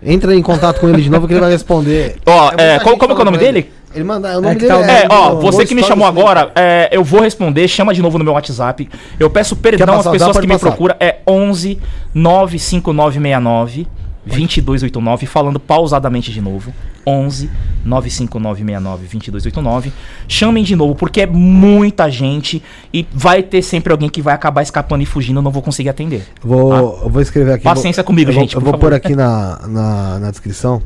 Entra 0.00 0.34
em 0.36 0.42
contato 0.42 0.78
com 0.80 0.88
ele 0.88 1.02
de 1.02 1.10
novo 1.10 1.26
que 1.26 1.32
ele 1.32 1.40
vai 1.40 1.50
responder. 1.50 2.16
Ó, 2.26 2.46
muita 2.48 2.62
é, 2.62 2.72
gente 2.74 2.82
qual- 2.84 2.96
como 2.98 3.12
é 3.12 3.14
que 3.16 3.20
é 3.20 3.22
o 3.22 3.24
nome 3.24 3.38
dele? 3.38 3.72
Ele 3.94 4.04
manda, 4.04 4.28
o 4.38 4.40
nome 4.40 4.48
É 4.48 4.54
que 4.54 4.60
dele 4.60 4.72
tá 4.72 4.78
o- 4.78 4.84
É, 4.84 5.06
ó, 5.08 5.34
você 5.36 5.64
que 5.64 5.74
me 5.74 5.82
chamou 5.82 6.06
agora, 6.06 6.50
é, 6.54 6.88
eu 6.92 7.02
vou 7.02 7.20
responder, 7.20 7.66
chama 7.68 7.94
de 7.94 8.02
novo 8.02 8.18
no 8.18 8.24
meu 8.24 8.34
WhatsApp. 8.34 8.88
Eu 9.18 9.30
peço 9.30 9.56
perdão 9.56 9.86
Quer 9.86 9.92
às 9.92 9.96
passar? 9.98 10.10
pessoas 10.10 10.36
que 10.38 10.46
me 10.46 10.52
passar. 10.54 10.66
procuram. 10.68 10.94
É 11.00 11.18
11 11.26 11.80
95969 12.12 13.86
2289, 14.26 15.26
falando 15.26 15.58
pausadamente 15.60 16.32
de 16.32 16.40
novo. 16.40 16.72
11 17.06 17.50
95969 17.84 19.02
2289. 19.06 19.92
Chamem 20.26 20.64
de 20.64 20.74
novo, 20.74 20.94
porque 20.94 21.20
é 21.20 21.26
muita 21.26 22.10
gente 22.10 22.62
e 22.92 23.06
vai 23.12 23.42
ter 23.42 23.60
sempre 23.62 23.92
alguém 23.92 24.08
que 24.08 24.22
vai 24.22 24.34
acabar 24.34 24.62
escapando 24.62 25.02
e 25.02 25.06
fugindo, 25.06 25.38
eu 25.38 25.42
não 25.42 25.50
vou 25.50 25.62
conseguir 25.62 25.90
atender. 25.90 26.26
Vou, 26.42 26.72
eu 27.02 27.10
vou 27.10 27.20
escrever 27.20 27.52
aqui. 27.52 27.64
Paciência 27.64 28.02
vou- 28.02 28.06
comigo, 28.06 28.30
eu 28.30 28.34
vou- 28.34 28.42
gente, 28.42 28.54
Eu 28.54 28.60
por 28.60 28.64
vou 28.64 28.72
favor. 28.72 28.88
pôr 28.90 28.94
aqui 28.94 29.14
na, 29.14 29.60
na, 29.68 30.18
na 30.18 30.30
descrição. 30.30 30.80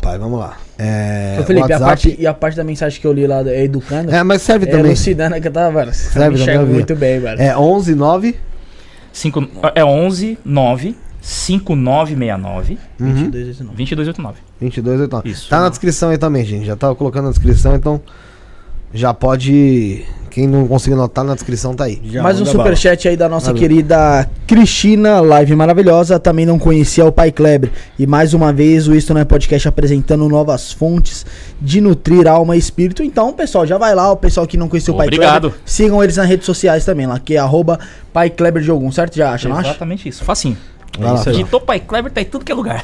Pai, 0.00 0.18
vamos 0.18 0.38
lá. 0.38 0.56
É, 0.78 1.38
Ô, 1.40 1.44
Felipe, 1.44 1.60
a 1.72 1.76
WhatsApp- 1.76 1.84
parte, 1.84 2.16
e 2.18 2.26
a 2.26 2.34
parte 2.34 2.56
da 2.56 2.64
mensagem 2.64 3.00
que 3.00 3.06
eu 3.06 3.12
li 3.12 3.26
lá 3.26 3.40
é 3.48 3.64
educando. 3.64 4.14
É, 4.14 4.22
mas 4.22 4.42
serve 4.42 4.66
é 4.66 4.70
também. 4.70 4.86
elucidando 4.86 5.40
que 5.40 5.48
eu 5.48 5.52
tava, 5.52 5.80
velho. 5.80 5.94
Você 5.94 6.10
Serve 6.10 6.38
também, 6.38 6.54
eu 6.56 6.66
muito 6.66 6.94
bem, 6.96 7.20
velho. 7.20 7.40
É 7.40 7.56
11 7.56 7.94
9 7.94 8.34
Cinco, 9.12 9.46
é 9.76 9.84
11 9.84 10.36
9 10.44 10.96
5969 11.24 12.78
uhum, 13.00 13.30
2289. 13.30 13.76
2289. 13.76 14.38
22 14.60 15.00
89. 15.00 15.28
Isso. 15.30 15.48
Tá 15.48 15.58
na 15.58 15.70
descrição 15.70 16.10
aí 16.10 16.18
também, 16.18 16.44
gente. 16.44 16.66
Já 16.66 16.76
tava 16.76 16.94
colocando 16.94 17.24
na 17.24 17.30
descrição, 17.30 17.74
então 17.74 17.98
já 18.92 19.14
pode 19.14 20.04
Quem 20.30 20.46
não 20.46 20.68
conseguiu 20.68 20.98
anotar 20.98 21.24
na 21.24 21.34
descrição 21.34 21.74
tá 21.74 21.84
aí. 21.84 21.98
Já 22.04 22.22
Mais 22.22 22.38
um 22.40 22.44
superchat 22.44 23.08
aí 23.08 23.16
da 23.16 23.26
nossa 23.26 23.46
Valeu. 23.46 23.60
querida 23.60 24.28
Cristina, 24.46 25.20
live 25.20 25.56
maravilhosa. 25.56 26.18
Também 26.18 26.44
não 26.44 26.58
conhecia 26.58 27.06
o 27.06 27.10
Pai 27.10 27.32
Kleber. 27.32 27.72
E 27.98 28.06
mais 28.06 28.34
uma 28.34 28.52
vez 28.52 28.86
o 28.86 28.94
Isto 28.94 29.14
Não 29.14 29.20
é 29.22 29.24
Podcast 29.24 29.66
apresentando 29.66 30.28
novas 30.28 30.72
fontes 30.72 31.24
de 31.58 31.80
nutrir 31.80 32.28
alma 32.28 32.54
e 32.54 32.58
espírito. 32.58 33.02
Então, 33.02 33.32
pessoal, 33.32 33.66
já 33.66 33.78
vai 33.78 33.94
lá. 33.94 34.12
O 34.12 34.16
pessoal 34.16 34.46
que 34.46 34.58
não 34.58 34.68
conheceu 34.68 34.92
o 34.92 34.96
Pai 34.98 35.06
Obrigado. 35.06 35.48
Kleber, 35.48 35.60
sigam 35.64 36.04
eles 36.04 36.18
nas 36.18 36.28
redes 36.28 36.44
sociais 36.44 36.84
também, 36.84 37.06
lá, 37.06 37.18
que 37.18 37.34
é 37.34 37.38
arroba 37.38 37.78
Pai 38.12 38.28
Kleber 38.28 38.62
de 38.62 38.70
algum, 38.70 38.92
certo? 38.92 39.16
Já 39.16 39.32
acha, 39.32 39.48
não 39.48 39.56
acha? 39.56 39.70
Exatamente 39.70 40.08
isso. 40.08 40.22
Facinho. 40.24 40.56
Digitou 41.32 41.60
Pai 41.60 41.80
Kleber, 41.80 42.10
tá 42.12 42.20
em 42.20 42.24
tudo 42.24 42.44
que 42.44 42.52
é 42.52 42.54
lugar. 42.54 42.82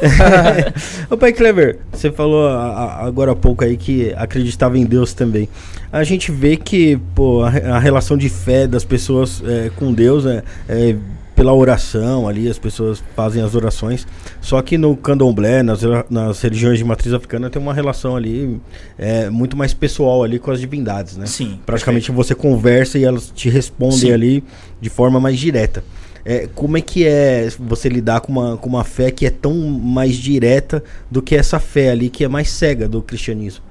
Ô 1.11 1.16
pai 1.16 1.33
Clever, 1.33 1.79
você 1.92 2.11
falou 2.11 2.49
a- 2.49 2.55
a- 3.01 3.07
agora 3.07 3.33
há 3.33 3.37
pouco 3.37 3.64
aí 3.64 3.77
que 3.77 4.12
acreditava 4.16 4.77
em 4.79 4.85
Deus 4.85 5.12
também. 5.12 5.49
A 5.92 6.03
gente 6.05 6.31
vê 6.33 6.57
que 6.57 6.96
pô, 7.14 7.42
a, 7.42 7.49
a 7.49 7.79
relação 7.79 8.16
de 8.16 8.29
fé 8.29 8.66
das 8.66 8.85
pessoas 8.85 9.42
é, 9.46 9.70
com 9.77 9.92
Deus 9.92 10.27
é, 10.27 10.42
é 10.68 10.96
pela 11.35 11.55
oração 11.55 12.29
ali, 12.29 12.49
as 12.51 12.59
pessoas 12.59 13.03
fazem 13.16 13.42
as 13.42 13.55
orações. 13.55 14.07
Só 14.42 14.61
que 14.61 14.77
no 14.77 14.94
candomblé, 14.94 15.62
nas, 15.62 15.81
nas 16.11 16.40
religiões 16.42 16.77
de 16.79 16.85
matriz 16.85 17.14
africana, 17.14 17.49
tem 17.49 17.62
uma 17.62 17.73
relação 17.73 18.14
ali 18.14 18.61
é, 18.99 19.31
muito 19.31 19.57
mais 19.57 19.73
pessoal 19.73 20.23
ali 20.23 20.38
com 20.38 20.51
as 20.51 20.61
divindades, 20.61 21.16
né? 21.16 21.25
Sim. 21.27 21.59
Praticamente 21.64 22.12
você 22.12 22.35
conversa 22.35 22.99
e 22.99 23.05
elas 23.05 23.33
te 23.35 23.49
respondem 23.49 23.99
Sim. 24.01 24.12
ali 24.12 24.44
de 24.81 24.90
forma 24.90 25.18
mais 25.18 25.38
direta. 25.38 25.83
É, 26.25 26.49
como 26.55 26.77
é 26.77 26.81
que 26.81 27.07
é 27.07 27.49
você 27.59 27.89
lidar 27.89 28.21
com 28.21 28.33
uma, 28.33 28.57
com 28.57 28.69
uma 28.69 28.85
fé 28.85 29.11
que 29.11 29.25
é 29.25 29.31
tão 29.31 29.55
mais 29.55 30.16
direta 30.16 30.83
do 31.11 31.23
que 31.23 31.35
essa 31.35 31.59
fé 31.59 31.91
ali 31.91 32.11
que 32.11 32.25
é 32.25 32.29
mais 32.29 32.51
cega 32.51 32.89
do 32.89 33.01
cristianismo? 33.03 33.64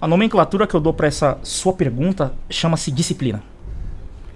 A 0.00 0.06
nomenclatura 0.06 0.66
que 0.66 0.74
eu 0.74 0.80
dou 0.80 0.92
pra 0.92 1.06
essa 1.06 1.38
sua 1.42 1.72
pergunta 1.72 2.32
chama-se 2.50 2.90
disciplina. 2.90 3.42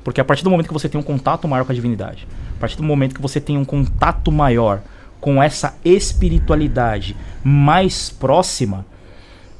Porque 0.04 0.20
a 0.20 0.24
partir 0.24 0.44
do 0.44 0.50
momento 0.50 0.68
que 0.68 0.72
você 0.72 0.88
tem 0.88 1.00
um 1.00 1.04
contato 1.04 1.48
maior 1.48 1.64
com 1.64 1.72
a 1.72 1.74
divindade, 1.74 2.28
a 2.56 2.60
partir 2.60 2.76
do 2.76 2.84
momento 2.84 3.14
que 3.14 3.20
você 3.20 3.40
tem 3.40 3.58
um 3.58 3.64
contato 3.64 4.30
maior 4.30 4.80
com 5.20 5.42
essa 5.42 5.76
espiritualidade 5.84 7.16
mais 7.42 8.08
próxima, 8.10 8.86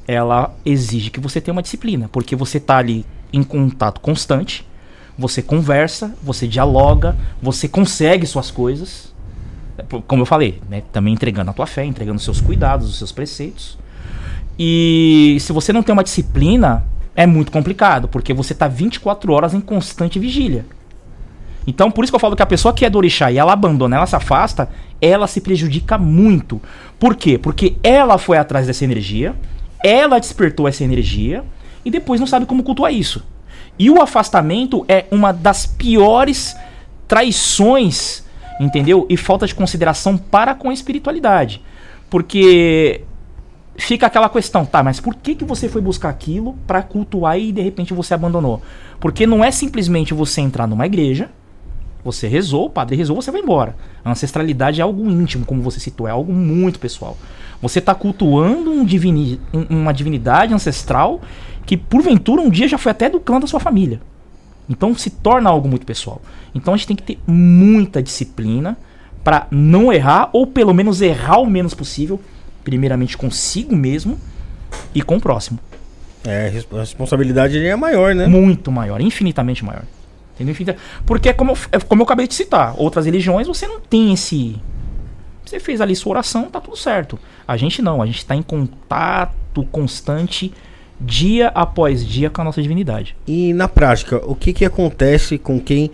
ela 0.07 0.55
exige 0.65 1.11
que 1.11 1.19
você 1.19 1.41
tenha 1.41 1.53
uma 1.53 1.63
disciplina, 1.63 2.09
porque 2.13 2.37
você 2.37 2.61
tá 2.61 2.77
ali 2.77 3.05
em 3.33 3.43
contato 3.43 4.01
constante, 4.01 4.65
você 5.19 5.43
conversa, 5.43 6.15
você 6.23 6.47
dialoga, 6.47 7.17
você 7.41 7.69
consegue 7.69 8.27
suas 8.27 8.51
coisas. 8.51 9.15
É, 9.79 9.85
Como 10.07 10.23
eu 10.23 10.27
falei, 10.27 10.61
né, 10.69 10.83
também 10.93 11.15
entregando 11.15 11.51
a 11.51 11.55
tua 11.55 11.67
fé, 11.67 11.85
entregando 11.85 12.19
os 12.19 12.25
seus 12.25 12.41
cuidados, 12.41 12.89
os 12.89 12.99
seus 12.99 13.13
preceitos. 13.13 13.79
E 14.59 15.37
se 15.41 15.53
você 15.53 15.73
não 15.73 15.83
tem 15.83 15.93
uma 15.93 16.05
disciplina, 16.05 16.85
é 17.15 17.27
muito 17.27 17.51
complicado, 17.53 18.09
porque 18.09 18.33
você 18.33 18.55
tá 18.55 18.69
24 18.69 19.33
horas 19.33 19.55
em 19.55 19.61
constante 19.61 20.19
vigília. 20.19 20.65
Então, 21.67 21.91
por 21.91 22.05
isso 22.05 22.13
que 22.13 22.15
eu 22.15 22.21
falo 22.21 22.37
que 22.37 22.43
a 22.43 22.47
pessoa 22.47 22.73
que 22.73 22.85
é 22.85 22.91
do 22.91 22.97
orixá 22.97 23.31
e 23.33 23.39
ela 23.39 23.53
abandona, 23.53 23.97
ela 23.97 24.07
se 24.07 24.15
afasta, 24.15 24.69
ela 25.01 25.27
se 25.27 25.41
prejudica 25.41 25.99
muito. 25.99 26.61
Por 26.99 27.17
quê? 27.17 27.37
Porque 27.37 27.77
ela 27.83 28.19
foi 28.19 28.39
atrás 28.39 28.67
dessa 28.67 28.85
energia, 28.85 29.35
ela 29.83 30.19
despertou 30.19 30.69
essa 30.69 30.85
energia 30.85 31.45
e 31.85 31.91
depois 31.91 32.21
não 32.21 32.27
sabe 32.27 32.47
como 32.47 32.63
cultuar 32.63 32.93
isso. 32.93 33.25
E 33.79 33.91
o 33.91 34.01
afastamento 34.01 34.85
é 34.89 35.07
uma 35.11 35.33
das 35.33 35.67
piores 35.67 36.57
traições, 37.07 38.25
entendeu? 38.61 39.07
E 39.09 39.17
falta 39.17 39.47
de 39.47 39.55
consideração 39.55 40.17
para 40.17 40.55
com 40.55 40.71
a 40.71 40.75
espiritualidade. 40.75 41.63
Porque 42.09 43.03
fica 43.77 44.07
aquela 44.07 44.29
questão, 44.29 44.65
tá, 44.65 44.83
mas 44.83 45.01
por 45.01 45.15
que, 45.15 45.35
que 45.35 45.45
você 45.45 45.69
foi 45.69 45.83
buscar 45.83 46.09
aquilo 46.09 46.55
para 46.67 46.83
cultuar 46.83 47.39
e 47.39 47.53
de 47.53 47.61
repente 47.61 47.93
você 47.93 48.15
abandonou? 48.15 48.63
Porque 48.99 49.27
não 49.27 49.45
é 49.45 49.51
simplesmente 49.51 50.15
você 50.15 50.41
entrar 50.41 50.67
numa 50.67 50.87
igreja, 50.87 51.29
você 52.03 52.29
rezou, 52.29 52.67
o 52.67 52.71
padre 52.71 52.97
rezou, 52.97 53.17
você 53.17 53.31
vai 53.31 53.41
embora. 53.41 53.75
A 54.05 54.13
ancestralidade 54.13 54.81
é 54.81 54.83
algo 54.85 55.11
íntimo, 55.11 55.45
como 55.45 55.61
você 55.61 55.81
citou, 55.81 56.07
é 56.07 56.11
algo 56.13 56.33
muito 56.33 56.79
pessoal. 56.79 57.17
Você 57.61 57.81
está 57.81 57.95
cultuando 57.95 58.71
um 58.71 58.85
divini- 58.85 59.41
um- 59.53 59.81
uma 59.81 59.93
divindade 59.93 60.55
ancestral 60.55 61.21
que, 61.67 61.77
porventura, 61.77 62.41
um 62.41 62.49
dia 62.49 62.69
já 62.69 62.79
foi 62.79 62.93
até 62.93 63.11
do 63.11 63.21
clã 63.21 63.39
da 63.41 63.47
sua 63.47 63.61
família. 63.61 64.01
Então 64.69 64.95
se 64.95 65.11
torna 65.11 65.51
algo 65.51 65.69
muito 65.69 65.85
pessoal. 65.85 66.23
Então 66.55 66.73
a 66.73 66.77
gente 66.77 66.87
tem 66.87 66.97
que 66.97 67.03
ter 67.03 67.19
muita 67.27 68.03
disciplina 68.03 68.77
para 69.23 69.47
não 69.51 69.93
errar, 69.93 70.31
ou 70.33 70.47
pelo 70.47 70.73
menos 70.73 71.03
errar 71.03 71.39
o 71.39 71.47
menos 71.47 71.75
possível, 71.75 72.21
primeiramente 72.65 73.17
consigo 73.19 73.75
mesmo 73.75 74.19
e 74.95 75.03
com 75.03 75.17
o 75.17 75.21
próximo. 75.21 75.59
É, 76.25 76.47
a 76.47 76.51
res- 76.51 76.67
a 76.73 76.79
responsabilidade 76.79 77.59
é 77.65 77.77
maior, 77.77 78.15
né? 78.15 78.27
Muito 78.27 78.71
maior, 78.73 79.01
infinitamente 79.01 79.65
maior. 79.65 79.83
Entendeu? 80.35 80.55
Porque, 81.05 81.29
é 81.31 81.33
como 81.33 81.53
eu, 81.53 81.59
é 81.73 81.79
como 81.79 82.03
eu 82.03 82.05
acabei 82.05 82.27
de 82.27 82.35
citar, 82.35 82.75
outras 82.77 83.07
religiões 83.07 83.47
você 83.47 83.67
não 83.67 83.81
tem 83.81 84.13
esse. 84.13 84.57
Você 85.45 85.61
fez 85.61 85.81
ali 85.81 85.95
sua 85.97 86.11
oração, 86.11 86.51
tá 86.51 86.61
tudo 86.61 86.77
certo. 86.77 87.19
A 87.47 87.57
gente 87.57 87.81
não, 87.81 88.03
a 88.03 88.07
gente 88.07 88.19
está 88.19 88.35
em 88.35 88.43
contato 88.43 89.65
constante, 89.71 90.53
dia 91.01 91.49
após 91.49 92.07
dia, 92.07 92.31
com 92.31 92.41
a 92.41 92.45
nossa 92.45 92.63
divindade. 92.63 93.17
E 93.27 93.53
na 93.53 93.69
prática, 93.69 94.21
o 94.27 94.35
que, 94.35 94.53
que 94.53 94.65
acontece 94.65 95.39
com 95.39 95.61
quem 95.61 95.91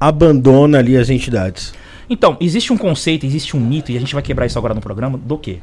abandona 0.00 0.78
ali 0.78 0.96
as 0.96 1.10
entidades? 1.10 1.74
Então, 2.08 2.36
existe 2.40 2.72
um 2.72 2.76
conceito, 2.76 3.26
existe 3.26 3.56
um 3.56 3.60
mito, 3.60 3.90
e 3.90 3.96
a 3.96 4.00
gente 4.00 4.14
vai 4.14 4.22
quebrar 4.22 4.46
isso 4.46 4.58
agora 4.58 4.74
no 4.74 4.80
programa, 4.80 5.18
do 5.18 5.36
quê? 5.36 5.58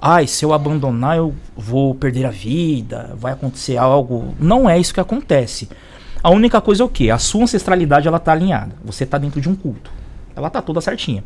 Ai, 0.00 0.26
se 0.26 0.44
eu 0.44 0.52
abandonar, 0.52 1.16
eu 1.16 1.34
vou 1.56 1.94
perder 1.94 2.24
a 2.24 2.30
vida, 2.30 3.14
vai 3.18 3.32
acontecer 3.32 3.76
algo. 3.76 4.34
Não 4.38 4.70
é 4.70 4.78
isso 4.78 4.94
que 4.94 5.00
acontece. 5.00 5.68
A 6.22 6.30
única 6.30 6.60
coisa 6.60 6.82
é 6.82 6.86
o 6.86 6.88
quê? 6.88 7.10
A 7.10 7.18
sua 7.18 7.42
ancestralidade 7.42 8.08
ela 8.08 8.18
tá 8.18 8.32
alinhada. 8.32 8.74
Você 8.84 9.04
tá 9.04 9.18
dentro 9.18 9.40
de 9.40 9.48
um 9.48 9.56
culto. 9.56 9.90
Ela 10.34 10.48
tá 10.48 10.62
toda 10.62 10.80
certinha. 10.80 11.24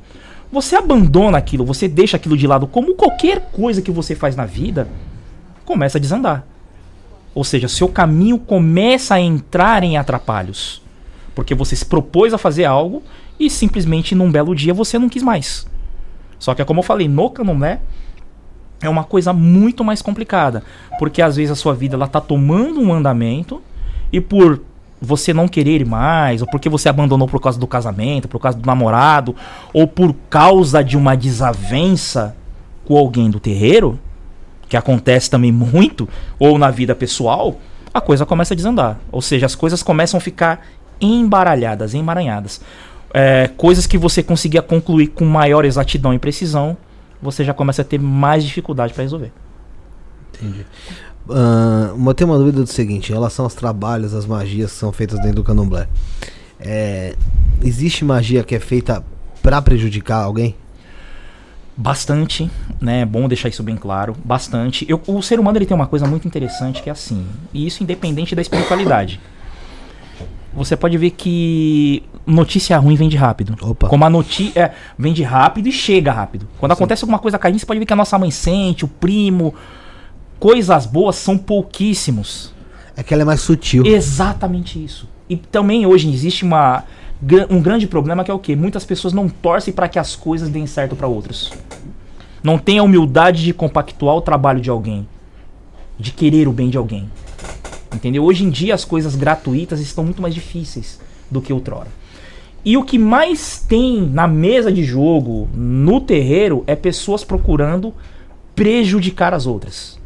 Você 0.50 0.74
abandona 0.74 1.38
aquilo, 1.38 1.64
você 1.64 1.88
deixa 1.88 2.16
aquilo 2.16 2.36
de 2.36 2.46
lado, 2.46 2.66
como 2.66 2.94
qualquer 2.94 3.40
coisa 3.52 3.80
que 3.80 3.90
você 3.90 4.14
faz 4.14 4.36
na 4.36 4.44
vida, 4.44 4.88
começa 5.64 5.96
a 5.96 6.00
desandar. 6.00 6.46
Ou 7.34 7.44
seja, 7.44 7.68
seu 7.68 7.88
caminho 7.88 8.38
começa 8.38 9.14
a 9.14 9.20
entrar 9.20 9.82
em 9.82 9.96
atrapalhos. 9.96 10.82
Porque 11.34 11.54
você 11.54 11.74
se 11.74 11.84
propôs 11.84 12.34
a 12.34 12.38
fazer 12.38 12.64
algo 12.64 13.02
e 13.40 13.48
simplesmente 13.48 14.14
num 14.14 14.30
belo 14.30 14.54
dia 14.54 14.74
você 14.74 14.98
não 14.98 15.08
quis 15.08 15.22
mais. 15.22 15.66
Só 16.38 16.54
que 16.54 16.62
é 16.62 16.64
como 16.64 16.80
eu 16.80 16.84
falei, 16.84 17.08
no 17.08 17.30
candomblé 17.30 17.80
é 18.82 18.88
uma 18.88 19.04
coisa 19.04 19.32
muito 19.32 19.84
mais 19.84 20.02
complicada, 20.02 20.64
porque 20.98 21.22
às 21.22 21.36
vezes 21.36 21.52
a 21.52 21.54
sua 21.54 21.72
vida 21.72 21.94
ela 21.94 22.08
tá 22.08 22.20
tomando 22.20 22.80
um 22.80 22.92
andamento 22.92 23.62
e 24.12 24.20
por 24.20 24.60
você 25.00 25.32
não 25.32 25.48
querer 25.48 25.80
ir 25.80 25.86
mais, 25.86 26.42
ou 26.42 26.48
porque 26.48 26.68
você 26.68 26.88
abandonou 26.88 27.26
por 27.26 27.40
causa 27.40 27.58
do 27.58 27.66
casamento, 27.66 28.28
por 28.28 28.38
causa 28.40 28.58
do 28.58 28.66
namorado, 28.66 29.34
ou 29.72 29.86
por 29.86 30.14
causa 30.28 30.82
de 30.82 30.96
uma 30.96 31.16
desavença 31.16 32.36
com 32.84 32.96
alguém 32.96 33.30
do 33.30 33.40
terreiro, 33.40 33.98
que 34.72 34.76
acontece 34.78 35.28
também 35.28 35.52
muito, 35.52 36.08
ou 36.38 36.56
na 36.56 36.70
vida 36.70 36.94
pessoal, 36.94 37.58
a 37.92 38.00
coisa 38.00 38.24
começa 38.24 38.54
a 38.54 38.56
desandar. 38.56 38.98
Ou 39.12 39.20
seja, 39.20 39.44
as 39.44 39.54
coisas 39.54 39.82
começam 39.82 40.16
a 40.16 40.20
ficar 40.22 40.66
embaralhadas, 40.98 41.92
emaranhadas. 41.92 42.58
É, 43.12 43.50
coisas 43.54 43.86
que 43.86 43.98
você 43.98 44.22
conseguia 44.22 44.62
concluir 44.62 45.08
com 45.08 45.26
maior 45.26 45.66
exatidão 45.66 46.14
e 46.14 46.18
precisão, 46.18 46.74
você 47.20 47.44
já 47.44 47.52
começa 47.52 47.82
a 47.82 47.84
ter 47.84 48.00
mais 48.00 48.42
dificuldade 48.42 48.94
para 48.94 49.02
resolver. 49.02 49.30
Ah, 51.28 51.92
eu 51.94 52.14
tenho 52.14 52.30
uma 52.30 52.38
dúvida 52.38 52.62
do 52.62 52.66
seguinte, 52.66 53.10
em 53.10 53.12
relação 53.12 53.44
aos 53.44 53.54
trabalhos, 53.54 54.14
às 54.14 54.24
magias 54.24 54.72
que 54.72 54.78
são 54.78 54.90
feitas 54.90 55.18
dentro 55.18 55.36
do 55.36 55.44
candomblé. 55.44 55.86
É, 56.58 57.14
existe 57.62 58.06
magia 58.06 58.42
que 58.42 58.54
é 58.54 58.58
feita 58.58 59.04
pra 59.42 59.60
prejudicar 59.60 60.22
alguém? 60.22 60.56
Bastante, 61.76 62.50
né? 62.80 63.00
É 63.00 63.06
bom 63.06 63.26
deixar 63.26 63.48
isso 63.48 63.62
bem 63.62 63.76
claro. 63.76 64.14
Bastante. 64.24 64.84
Eu- 64.88 65.00
o 65.06 65.22
ser 65.22 65.40
humano 65.40 65.56
ele 65.58 65.66
tem 65.66 65.74
uma 65.74 65.86
coisa 65.86 66.06
muito 66.06 66.28
interessante 66.28 66.82
que 66.82 66.88
é 66.88 66.92
assim, 66.92 67.26
e 67.52 67.66
isso 67.66 67.82
independente 67.82 68.34
da 68.34 68.42
espiritualidade. 68.42 69.18
Você 70.54 70.76
pode 70.76 70.98
ver 70.98 71.10
que 71.12 72.02
notícia 72.26 72.76
ruim 72.76 72.94
vende 72.94 73.16
rápido. 73.16 73.56
Opa. 73.62 73.88
Como 73.88 74.04
a 74.04 74.10
notícia 74.10 74.60
é, 74.60 74.72
vende 74.98 75.22
rápido 75.22 75.66
e 75.68 75.72
chega 75.72 76.12
rápido. 76.12 76.46
Quando 76.58 76.72
acontece 76.72 77.04
alguma 77.04 77.18
coisa 77.18 77.38
caindo, 77.38 77.58
você 77.58 77.64
pode 77.64 77.78
ver 77.80 77.86
que 77.86 77.92
a 77.92 77.96
nossa 77.96 78.18
mãe 78.18 78.30
sente, 78.30 78.84
o 78.84 78.88
primo. 78.88 79.54
Coisas 80.38 80.84
boas 80.84 81.16
são 81.16 81.38
pouquíssimos. 81.38 82.52
É 82.94 83.02
que 83.02 83.14
ela 83.14 83.22
é 83.22 83.24
mais 83.24 83.40
sutil. 83.40 83.86
Exatamente 83.86 84.82
isso. 84.82 85.08
E 85.26 85.36
também 85.38 85.86
hoje 85.86 86.12
existe 86.12 86.44
uma, 86.44 86.84
um 87.48 87.60
grande 87.60 87.86
problema 87.86 88.24
que 88.24 88.30
é 88.30 88.34
o 88.34 88.38
quê? 88.38 88.56
Muitas 88.56 88.84
pessoas 88.84 89.12
não 89.12 89.28
torcem 89.28 89.72
para 89.72 89.88
que 89.88 89.98
as 89.98 90.16
coisas 90.16 90.48
deem 90.48 90.66
certo 90.66 90.96
para 90.96 91.06
outros. 91.06 91.52
Não 92.42 92.58
tem 92.58 92.78
a 92.78 92.82
humildade 92.82 93.44
de 93.44 93.52
compactuar 93.52 94.16
o 94.16 94.20
trabalho 94.20 94.60
de 94.60 94.68
alguém, 94.68 95.06
de 95.98 96.10
querer 96.10 96.48
o 96.48 96.52
bem 96.52 96.68
de 96.68 96.76
alguém. 96.76 97.08
Entendeu? 97.94 98.24
Hoje 98.24 98.44
em 98.44 98.50
dia 98.50 98.74
as 98.74 98.84
coisas 98.84 99.14
gratuitas 99.14 99.80
estão 99.80 100.02
muito 100.02 100.20
mais 100.20 100.34
difíceis 100.34 101.00
do 101.30 101.40
que 101.40 101.52
outrora. 101.52 101.88
E 102.64 102.76
o 102.76 102.84
que 102.84 102.98
mais 102.98 103.58
tem 103.58 104.00
na 104.00 104.26
mesa 104.26 104.72
de 104.72 104.84
jogo, 104.84 105.48
no 105.54 106.00
terreiro, 106.00 106.64
é 106.66 106.74
pessoas 106.74 107.22
procurando 107.22 107.94
prejudicar 108.54 109.34
as 109.34 109.46
outras. 109.46 109.98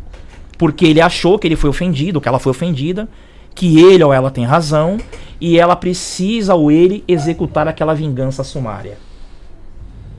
Porque 0.58 0.86
ele 0.86 1.00
achou 1.00 1.38
que 1.38 1.46
ele 1.46 1.56
foi 1.56 1.68
ofendido, 1.68 2.20
que 2.20 2.28
ela 2.28 2.38
foi 2.38 2.50
ofendida, 2.50 3.08
que 3.56 3.80
ele 3.80 4.04
ou 4.04 4.12
ela 4.12 4.30
tem 4.30 4.44
razão 4.44 4.98
e 5.40 5.58
ela 5.58 5.74
precisa 5.74 6.54
ou 6.54 6.70
ele 6.70 7.02
executar 7.08 7.66
aquela 7.66 7.94
vingança 7.94 8.44
sumária. 8.44 8.98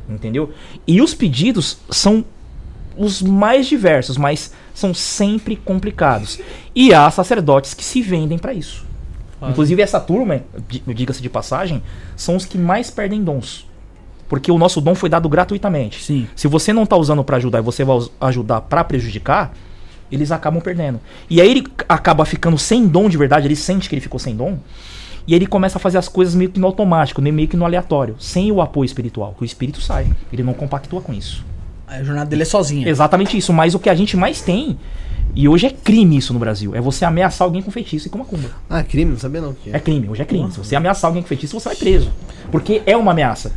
Entendeu? 0.10 0.52
E 0.86 1.02
os 1.02 1.14
pedidos 1.14 1.78
são 1.90 2.26
os 2.98 3.22
mais 3.22 3.68
diversos, 3.68 4.18
mas 4.18 4.52
são 4.74 4.94
sempre 4.94 5.56
complicados. 5.56 6.40
E 6.76 6.94
há 6.94 7.10
sacerdotes 7.12 7.74
que 7.74 7.84
se 7.86 8.02
vendem 8.02 8.38
para 8.38 8.54
isso. 8.54 8.86
Inclusive 9.42 9.82
essa 9.84 10.00
turma, 10.00 10.42
di- 10.68 10.82
diga-se 10.88 11.22
de 11.22 11.30
passagem, 11.30 11.84
são 12.16 12.36
os 12.36 12.44
que 12.46 12.58
mais 12.58 12.90
perdem 12.90 13.24
dons. 13.24 13.68
Porque 14.28 14.52
o 14.52 14.58
nosso 14.58 14.82
dom 14.82 14.96
foi 14.96 15.10
dado 15.10 15.30
gratuitamente. 15.30 16.04
Sim. 16.04 16.28
Se 16.36 16.48
você 16.48 16.74
não 16.74 16.86
tá 16.86 16.98
usando 16.98 17.24
pra 17.24 17.38
ajudar 17.38 17.60
e 17.60 17.62
você 17.62 17.84
vai 17.84 18.00
ajudar 18.22 18.62
pra 18.62 18.84
prejudicar, 18.84 19.54
eles 20.12 20.32
acabam 20.32 20.62
perdendo. 20.62 21.00
E 21.30 21.42
aí 21.42 21.50
ele 21.50 21.68
acaba 21.88 22.26
ficando 22.26 22.58
sem 22.58 22.88
dom 22.88 23.10
de 23.10 23.18
verdade, 23.18 23.48
ele 23.48 23.56
sente 23.56 23.90
que 23.90 23.96
ele 23.96 24.02
ficou 24.02 24.20
sem 24.20 24.36
dom. 24.36 24.58
E 25.28 25.34
aí 25.34 25.40
ele 25.40 25.48
começa 25.48 25.78
a 25.78 25.82
fazer 25.82 25.98
as 25.98 26.08
coisas 26.08 26.34
meio 26.34 26.50
que 26.50 26.60
no 26.60 26.68
automático, 26.68 27.22
nem 27.22 27.34
meio 27.34 27.48
que 27.48 27.58
no 27.58 27.66
aleatório, 27.66 28.16
sem 28.18 28.52
o 28.52 28.62
apoio 28.62 28.86
espiritual, 28.86 29.34
que 29.38 29.44
o 29.44 29.46
espírito 29.46 29.82
sai. 29.82 30.08
Ele 30.32 30.42
não 30.42 30.54
compactua 30.54 31.02
com 31.02 31.14
isso. 31.14 31.46
A 31.86 32.02
jornada 32.04 32.30
dele 32.30 32.44
é 32.44 32.46
sozinha. 32.46 32.88
Exatamente 32.88 33.38
isso, 33.38 33.52
mas 33.52 33.76
o 33.76 33.80
que 33.80 33.90
a 33.90 33.96
gente 33.96 34.16
mais 34.16 34.42
tem, 34.42 34.78
e 35.36 35.48
hoje 35.48 35.66
é 35.66 35.70
crime 35.70 36.18
isso 36.18 36.34
no 36.34 36.40
Brasil, 36.40 36.74
é 36.74 36.82
você 36.82 37.04
ameaçar 37.04 37.46
alguém 37.46 37.62
com 37.62 37.72
feitiço 37.72 38.08
e 38.08 38.10
com 38.10 38.18
macumba. 38.18 38.50
Ah, 38.70 38.84
crime, 38.84 39.12
não 39.12 39.20
sabia 39.20 39.42
não. 39.42 39.54
Que 39.54 39.70
É 39.70 39.80
crime, 39.80 40.08
hoje 40.10 40.22
é 40.22 40.26
crime. 40.26 40.50
Se 40.52 40.60
você 40.60 40.76
ameaçar 40.76 41.10
alguém 41.10 41.22
com 41.22 41.28
feitiço, 41.28 41.60
você 41.60 41.70
vai 41.70 41.76
preso. 41.76 42.12
Porque 42.52 42.82
é 42.86 42.96
uma 42.96 43.12
ameaça. 43.12 43.52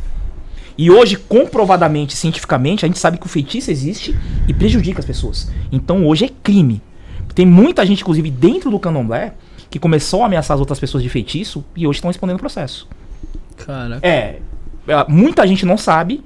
E 0.77 0.89
hoje, 0.89 1.15
comprovadamente, 1.17 2.15
cientificamente, 2.15 2.85
a 2.85 2.87
gente 2.87 2.99
sabe 2.99 3.17
que 3.17 3.25
o 3.25 3.29
feitiço 3.29 3.71
existe 3.71 4.17
e 4.47 4.53
prejudica 4.53 4.99
as 4.99 5.05
pessoas. 5.05 5.51
Então 5.71 6.05
hoje 6.05 6.25
é 6.25 6.29
crime. 6.43 6.81
Tem 7.33 7.45
muita 7.45 7.85
gente, 7.85 8.01
inclusive, 8.01 8.29
dentro 8.29 8.69
do 8.69 8.79
candomblé, 8.79 9.33
que 9.69 9.79
começou 9.79 10.23
a 10.23 10.25
ameaçar 10.25 10.55
as 10.55 10.59
outras 10.59 10.79
pessoas 10.79 11.01
de 11.01 11.09
feitiço 11.09 11.63
e 11.75 11.87
hoje 11.87 11.97
estão 11.97 12.09
respondendo 12.09 12.35
o 12.35 12.39
processo. 12.39 12.87
Caraca. 13.57 14.05
É, 14.05 14.39
é, 14.87 15.05
muita 15.07 15.47
gente 15.47 15.65
não 15.65 15.77
sabe. 15.77 16.23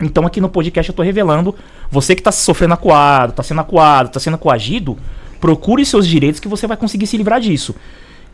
Então 0.00 0.26
aqui 0.26 0.40
no 0.40 0.48
podcast 0.48 0.90
eu 0.90 0.94
tô 0.94 1.02
revelando. 1.02 1.54
Você 1.90 2.14
que 2.14 2.22
tá 2.22 2.30
sofrendo 2.30 2.74
acuado, 2.74 3.32
tá 3.32 3.42
sendo 3.42 3.60
acuado, 3.60 4.10
tá 4.10 4.20
sendo 4.20 4.38
coagido, 4.38 4.98
procure 5.40 5.84
seus 5.84 6.06
direitos 6.06 6.40
que 6.40 6.48
você 6.48 6.66
vai 6.66 6.76
conseguir 6.76 7.06
se 7.06 7.16
livrar 7.16 7.40
disso. 7.40 7.74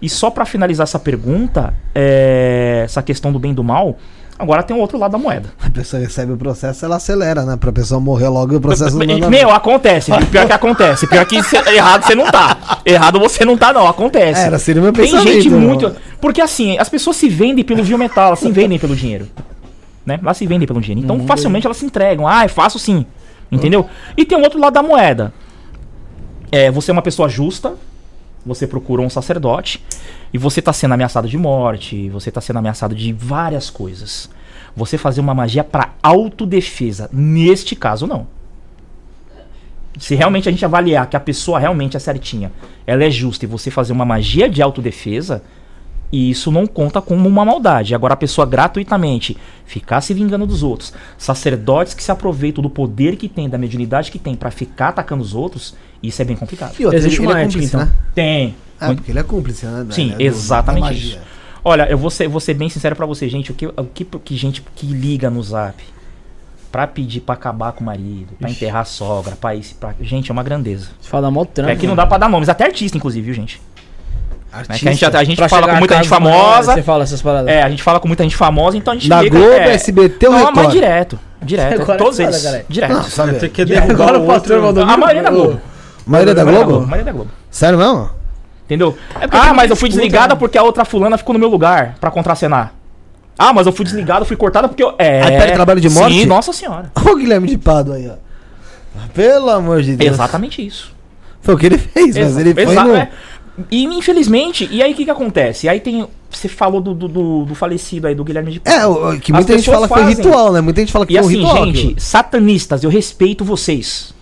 E 0.02 0.08
só 0.08 0.30
pra 0.30 0.44
finalizar 0.44 0.84
essa 0.84 0.98
pergunta, 0.98 1.72
é, 1.94 2.82
essa 2.84 3.02
questão 3.02 3.32
do 3.32 3.38
bem 3.38 3.52
e 3.52 3.54
do 3.54 3.64
mal, 3.64 3.98
agora 4.38 4.62
tem 4.62 4.76
o 4.76 4.80
outro 4.80 4.98
lado 4.98 5.12
da 5.12 5.18
moeda. 5.18 5.48
A 5.64 5.70
pessoa 5.70 6.00
recebe 6.02 6.32
o 6.32 6.36
processo, 6.36 6.84
ela 6.84 6.96
acelera, 6.96 7.44
né? 7.44 7.56
Pra 7.56 7.72
pessoa 7.72 8.00
morrer 8.00 8.28
logo 8.28 8.52
e 8.52 8.56
o 8.56 8.60
processo 8.60 8.96
não 8.98 9.14
anda 9.16 9.30
Meu, 9.30 9.50
acontece. 9.50 10.10
Pior 10.30 10.46
que 10.46 10.52
acontece. 10.52 11.06
Pior 11.06 11.24
que 11.24 11.42
cê- 11.42 11.56
errado 11.74 12.04
você 12.04 12.14
não 12.14 12.30
tá. 12.30 12.80
Errado 12.84 13.18
você 13.20 13.44
não 13.44 13.56
tá, 13.56 13.72
não. 13.72 13.86
Acontece. 13.86 14.40
Era, 14.40 14.58
seria 14.58 14.82
meu 14.82 14.92
Tem 14.92 15.04
pensamento, 15.04 15.32
gente 15.32 15.46
irmão. 15.46 15.60
muito. 15.60 15.94
Porque 16.20 16.40
assim, 16.40 16.76
as 16.78 16.88
pessoas 16.88 17.16
se 17.16 17.28
vendem 17.28 17.64
pelo 17.64 17.82
metal, 17.98 18.28
elas 18.28 18.38
se 18.40 18.50
vendem 18.50 18.78
pelo 18.78 18.94
dinheiro. 18.96 19.28
Né? 20.04 20.18
Elas 20.22 20.36
se 20.36 20.46
vendem 20.46 20.66
pelo 20.66 20.80
dinheiro. 20.80 21.02
Então 21.04 21.16
Uhum. 21.16 21.26
facilmente 21.26 21.66
elas 21.66 21.76
se 21.76 21.84
entregam. 21.86 22.26
Ah, 22.28 22.44
é 22.44 22.48
fácil 22.48 22.78
sim. 22.78 23.06
Entendeu? 23.50 23.86
E 24.16 24.24
tem 24.24 24.36
o 24.36 24.42
outro 24.42 24.58
lado 24.60 24.72
da 24.74 24.82
moeda. 24.82 25.32
É, 26.50 26.70
você 26.70 26.90
é 26.90 26.92
uma 26.92 27.02
pessoa 27.02 27.28
justa, 27.28 27.74
você 28.44 28.66
procurou 28.66 29.06
um 29.06 29.10
sacerdote 29.10 29.82
e 30.32 30.38
você 30.38 30.60
tá 30.60 30.72
sendo 30.72 30.94
ameaçado 30.94 31.28
de 31.28 31.38
morte, 31.38 32.08
você 32.10 32.30
tá 32.30 32.40
sendo 32.40 32.58
ameaçado 32.58 32.94
de 32.94 33.12
várias 33.12 33.70
coisas. 33.70 34.28
Você 34.76 34.98
fazer 34.98 35.20
uma 35.20 35.34
magia 35.34 35.62
pra 35.62 35.94
autodefesa. 36.02 37.08
Neste 37.12 37.76
caso, 37.76 38.06
não. 38.06 38.26
Se 39.98 40.14
realmente 40.14 40.48
a 40.48 40.52
gente 40.52 40.64
avaliar 40.64 41.08
que 41.08 41.16
a 41.16 41.20
pessoa 41.20 41.58
realmente 41.58 41.96
é 41.96 42.00
certinha, 42.00 42.50
ela 42.86 43.04
é 43.04 43.10
justa 43.10 43.44
e 43.44 43.48
você 43.48 43.70
fazer 43.70 43.92
uma 43.92 44.04
magia 44.04 44.48
de 44.48 44.60
autodefesa, 44.60 45.42
isso 46.16 46.50
não 46.52 46.66
conta 46.66 47.00
como 47.00 47.28
uma 47.28 47.44
maldade. 47.44 47.94
Agora 47.94 48.14
a 48.14 48.16
pessoa 48.16 48.46
gratuitamente 48.46 49.36
ficar 49.64 50.00
se 50.00 50.12
vingando 50.14 50.46
dos 50.46 50.62
outros, 50.62 50.92
sacerdotes 51.18 51.94
que 51.94 52.02
se 52.02 52.10
aproveitam 52.12 52.62
do 52.62 52.68
poder 52.70 53.16
que 53.16 53.28
tem, 53.28 53.48
da 53.48 53.56
mediunidade 53.58 54.10
que 54.10 54.18
tem 54.18 54.34
pra 54.34 54.50
ficar 54.50 54.88
atacando 54.88 55.22
os 55.22 55.34
outros, 55.34 55.74
isso 56.02 56.20
é 56.20 56.24
bem 56.24 56.36
complicado. 56.36 56.74
E 56.78 56.84
outra, 56.84 56.98
Existe 56.98 57.18
ele, 57.20 57.26
uma 57.26 57.32
ele 57.32 57.40
é 57.40 57.44
ética, 57.44 57.60
cúmplice, 57.60 57.76
então. 57.76 57.86
né? 57.86 57.92
Tem. 58.14 58.54
É, 58.80 58.94
porque 58.94 59.10
ele 59.12 59.18
é 59.18 59.22
cúmplice, 59.22 59.64
né? 59.66 59.86
Sim, 59.90 60.08
da- 60.10 60.16
da- 60.16 60.22
exatamente 60.22 60.94
isso. 60.94 61.18
Olha, 61.64 61.88
eu 61.88 61.96
vou 61.96 62.10
ser, 62.10 62.28
vou 62.28 62.40
ser 62.40 62.52
bem 62.54 62.68
sincero 62.68 62.94
pra 62.94 63.06
você, 63.06 63.26
gente. 63.28 63.50
O 63.50 63.54
que, 63.54 63.66
o 63.66 63.72
que, 63.94 64.04
que 64.04 64.36
gente 64.36 64.62
que 64.74 64.86
liga 64.86 65.30
no 65.30 65.42
zap 65.42 65.82
pra 66.70 66.86
pedir 66.86 67.20
pra 67.20 67.34
acabar 67.34 67.72
com 67.72 67.82
o 67.82 67.86
marido, 67.86 68.34
pra 68.38 68.50
enterrar 68.50 68.82
a 68.82 68.84
sogra, 68.84 69.34
pra 69.36 69.54
isso, 69.54 69.74
pra. 69.76 69.94
Gente, 70.00 70.30
é 70.30 70.32
uma 70.32 70.42
grandeza. 70.42 70.88
Você 71.00 71.08
fala 71.08 71.30
mó 71.30 71.44
trampo. 71.44 71.70
É 71.70 71.76
que 71.76 71.86
não 71.86 71.96
dá 71.96 72.06
pra 72.06 72.18
dar 72.18 72.28
nomes, 72.28 72.48
até 72.48 72.64
artista, 72.64 72.98
inclusive, 72.98 73.24
viu, 73.24 73.34
gente? 73.34 73.62
Né, 74.54 74.60
Artista. 74.60 74.78
que 74.78 74.88
a 74.88 74.92
gente, 74.92 75.16
a 75.16 75.24
gente 75.24 75.36
Pra 75.36 75.48
fala 75.48 75.68
com 75.68 75.76
muita 75.76 75.96
gente 75.96 76.08
maior, 76.20 76.52
famosa. 76.52 76.74
Você 76.74 76.82
fala 76.82 77.02
essas 77.04 77.20
paradas. 77.20 77.48
É, 77.48 77.62
a 77.62 77.68
gente 77.68 77.82
fala 77.82 77.98
com 77.98 78.06
muita 78.06 78.22
gente 78.22 78.36
famosa, 78.36 78.76
então 78.76 78.92
a 78.92 78.96
gente 78.96 79.08
Da 79.08 79.20
liga, 79.22 79.36
Globo, 79.36 79.52
é, 79.52 79.74
SBT 79.74 80.26
ou 80.26 80.32
Não, 80.32 80.38
Record? 80.38 80.56
mas 80.56 80.72
direto. 80.72 81.18
Direto. 81.42 81.82
Agora 81.82 81.98
todos 81.98 82.20
é 82.20 82.22
eles. 82.24 82.64
Direto. 82.68 82.92
Não, 82.92 83.02
sabe? 83.02 83.38
Você 83.38 83.48
quer 83.48 83.62
E 83.62 83.64
derrubar 83.66 83.92
agora 83.92 84.18
o 84.20 84.26
patrão 84.26 84.62
mandou 84.62 84.84
A 84.84 84.96
maioria 84.96 85.22
da 85.22 85.30
Globo. 85.30 85.60
Maioria 86.06 86.34
da 86.34 86.42
A 86.42 86.44
maioria 86.44 86.66
Globo? 86.66 86.84
A 86.84 86.86
maioria 86.86 87.04
da 87.04 87.12
Globo. 87.12 87.30
Sério 87.50 87.78
mesmo? 87.78 88.10
Entendeu? 88.64 88.96
porque 89.12 89.36
ah, 89.36 89.40
tem 89.46 89.54
mas 89.54 89.70
eu 89.70 89.76
fui 89.76 89.88
desligada 89.90 90.34
né? 90.34 90.38
porque 90.38 90.56
a 90.56 90.62
outra 90.62 90.84
fulana 90.86 91.18
ficou 91.18 91.32
no 91.34 91.38
meu 91.38 91.48
lugar 91.50 91.96
pra 92.00 92.10
contracenar. 92.10 92.72
Ah, 93.38 93.52
mas 93.52 93.66
eu 93.66 93.72
fui 93.72 93.84
desligado, 93.84 94.24
fui 94.24 94.36
cortada 94.36 94.68
porque 94.68 94.82
eu. 94.82 94.94
É. 94.98 95.20
Aí 95.22 95.36
pede 95.38 95.52
trabalho 95.52 95.80
de 95.80 95.90
morte? 95.90 96.14
Sim, 96.20 96.26
nossa 96.26 96.52
senhora. 96.52 96.90
Olha 96.96 97.12
o 97.12 97.16
Guilherme 97.16 97.48
de 97.48 97.58
Pado 97.58 97.92
aí, 97.92 98.08
ó. 98.08 98.14
Pelo 99.12 99.50
amor 99.50 99.82
de 99.82 99.96
Deus. 99.96 100.12
Exatamente 100.14 100.64
isso. 100.64 100.94
Foi 101.42 101.54
o 101.54 101.58
que 101.58 101.66
ele 101.66 101.76
fez, 101.78 102.16
mas 102.16 102.28
Exa- 102.28 102.40
ele 102.40 102.54
foi 102.54 102.62
exa- 102.62 102.84
no... 102.84 102.94
é. 102.96 103.10
E 103.70 103.84
infelizmente, 103.84 104.68
e 104.70 104.82
aí 104.82 104.92
o 104.92 104.96
que 104.96 105.04
que 105.04 105.10
acontece? 105.10 105.68
Aí 105.68 105.78
tem. 105.80 106.06
Você 106.30 106.48
falou 106.48 106.80
do, 106.80 106.92
do, 106.92 107.06
do- 107.06 107.44
do 107.44 107.54
falecido 107.54 108.08
aí, 108.08 108.14
do 108.14 108.24
Guilherme 108.24 108.50
de 108.52 108.62
É, 108.64 108.84
o- 108.84 109.10
o- 109.10 109.20
que 109.20 109.30
As 109.30 109.36
muita 109.38 109.52
gente 109.56 109.66
pessoas 109.70 109.74
fala 109.76 109.88
que 109.88 109.94
foi 109.94 110.02
fazem. 110.02 110.16
ritual, 110.24 110.52
né? 110.52 110.60
Muita 110.60 110.80
gente 110.80 110.92
fala 110.92 111.06
que 111.06 111.12
E 111.14 111.16
foi 111.18 111.24
um 111.24 111.28
assim, 111.28 111.38
ritual. 111.38 111.66
gente, 111.66 111.78
aquilo. 111.84 112.00
satanistas, 112.00 112.82
eu 112.82 112.90
respeito 112.90 113.44
vocês. 113.44 114.12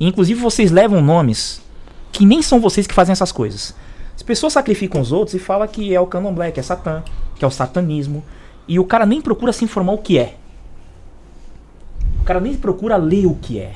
E, 0.00 0.06
inclusive, 0.08 0.40
vocês 0.40 0.70
levam 0.72 1.00
nomes 1.00 1.62
que 2.10 2.26
nem 2.26 2.42
são 2.42 2.60
vocês 2.60 2.86
que 2.86 2.94
fazem 2.94 3.12
essas 3.12 3.30
coisas. 3.30 3.72
As 4.16 4.22
pessoas 4.22 4.52
sacrificam 4.54 5.00
os 5.00 5.12
outros 5.12 5.34
e 5.34 5.38
falam 5.38 5.68
que 5.68 5.94
é 5.94 6.00
o 6.00 6.06
candomblé, 6.06 6.50
que 6.50 6.58
é 6.58 6.62
satã, 6.62 7.04
que 7.38 7.44
é 7.44 7.48
o 7.48 7.50
satanismo. 7.50 8.24
E 8.66 8.80
o 8.80 8.84
cara 8.84 9.06
nem 9.06 9.20
procura 9.20 9.52
se 9.52 9.62
informar 9.64 9.92
o 9.92 9.98
que 9.98 10.18
é. 10.18 10.34
O 12.20 12.24
cara 12.24 12.40
nem 12.40 12.54
procura 12.54 12.96
ler 12.96 13.26
o 13.26 13.34
que 13.34 13.58
é. 13.60 13.74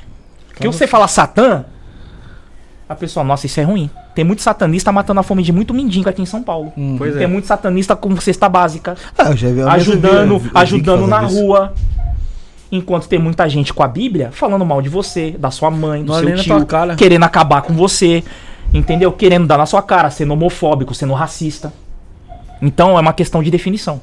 Porque 0.49 0.67
você 0.67 0.87
fala 0.87 1.07
satã, 1.07 1.65
a 2.91 2.95
pessoa, 2.97 3.23
nossa, 3.23 3.47
isso 3.47 3.61
é 3.61 3.63
ruim. 3.63 3.89
Tem 4.17 4.25
muito 4.25 4.43
satanista 4.43 4.91
matando 4.91 5.21
a 5.21 5.23
fome 5.23 5.45
de 5.45 5.53
muito 5.53 5.73
mendigo 5.73 6.09
aqui 6.09 6.21
em 6.21 6.27
São 6.27 6.43
Paulo. 6.43 6.73
Pois 6.99 7.15
Tem 7.15 7.23
é. 7.23 7.27
muito 7.29 7.47
satanista 7.47 7.95
com 7.95 8.15
cesta 8.21 8.49
básica 8.49 8.97
Ah, 9.17 9.31
eu 9.31 9.37
já 9.37 9.49
vi, 9.49 9.61
eu 9.61 9.69
ajudando, 9.71 10.39
vi- 10.39 10.47
eu 10.49 10.51
vi 10.51 10.51
ajudando 10.55 11.07
na 11.07 11.23
isso. 11.25 11.41
rua. 11.41 11.73
Enquanto 12.73 13.07
tem 13.09 13.19
muita 13.19 13.49
gente 13.49 13.73
com 13.73 13.83
a 13.85 13.89
Bíblia 13.89 14.31
falando 14.33 14.65
mal 14.67 14.83
de 14.83 14.89
você, 14.89 15.31
da 15.39 15.51
sua 15.53 15.71
mãe, 15.71 16.03
do 16.05 16.09
Não 16.13 16.19
seu 16.19 16.27
olha 16.27 16.37
na 16.37 16.43
tio, 16.43 16.97
querendo 16.97 17.23
acabar 17.25 17.63
com 17.63 17.75
você, 17.75 18.25
entendeu? 18.75 19.13
Querendo 19.13 19.47
dar 19.47 19.59
na 19.59 19.67
sua 19.67 19.83
cara, 19.83 20.11
sendo 20.11 20.33
homofóbico, 20.33 20.93
sendo 20.93 21.13
racista. 21.13 21.73
Então 22.61 22.99
é 22.99 23.01
uma 23.01 23.13
questão 23.13 23.41
de 23.43 23.51
definição. 23.53 24.01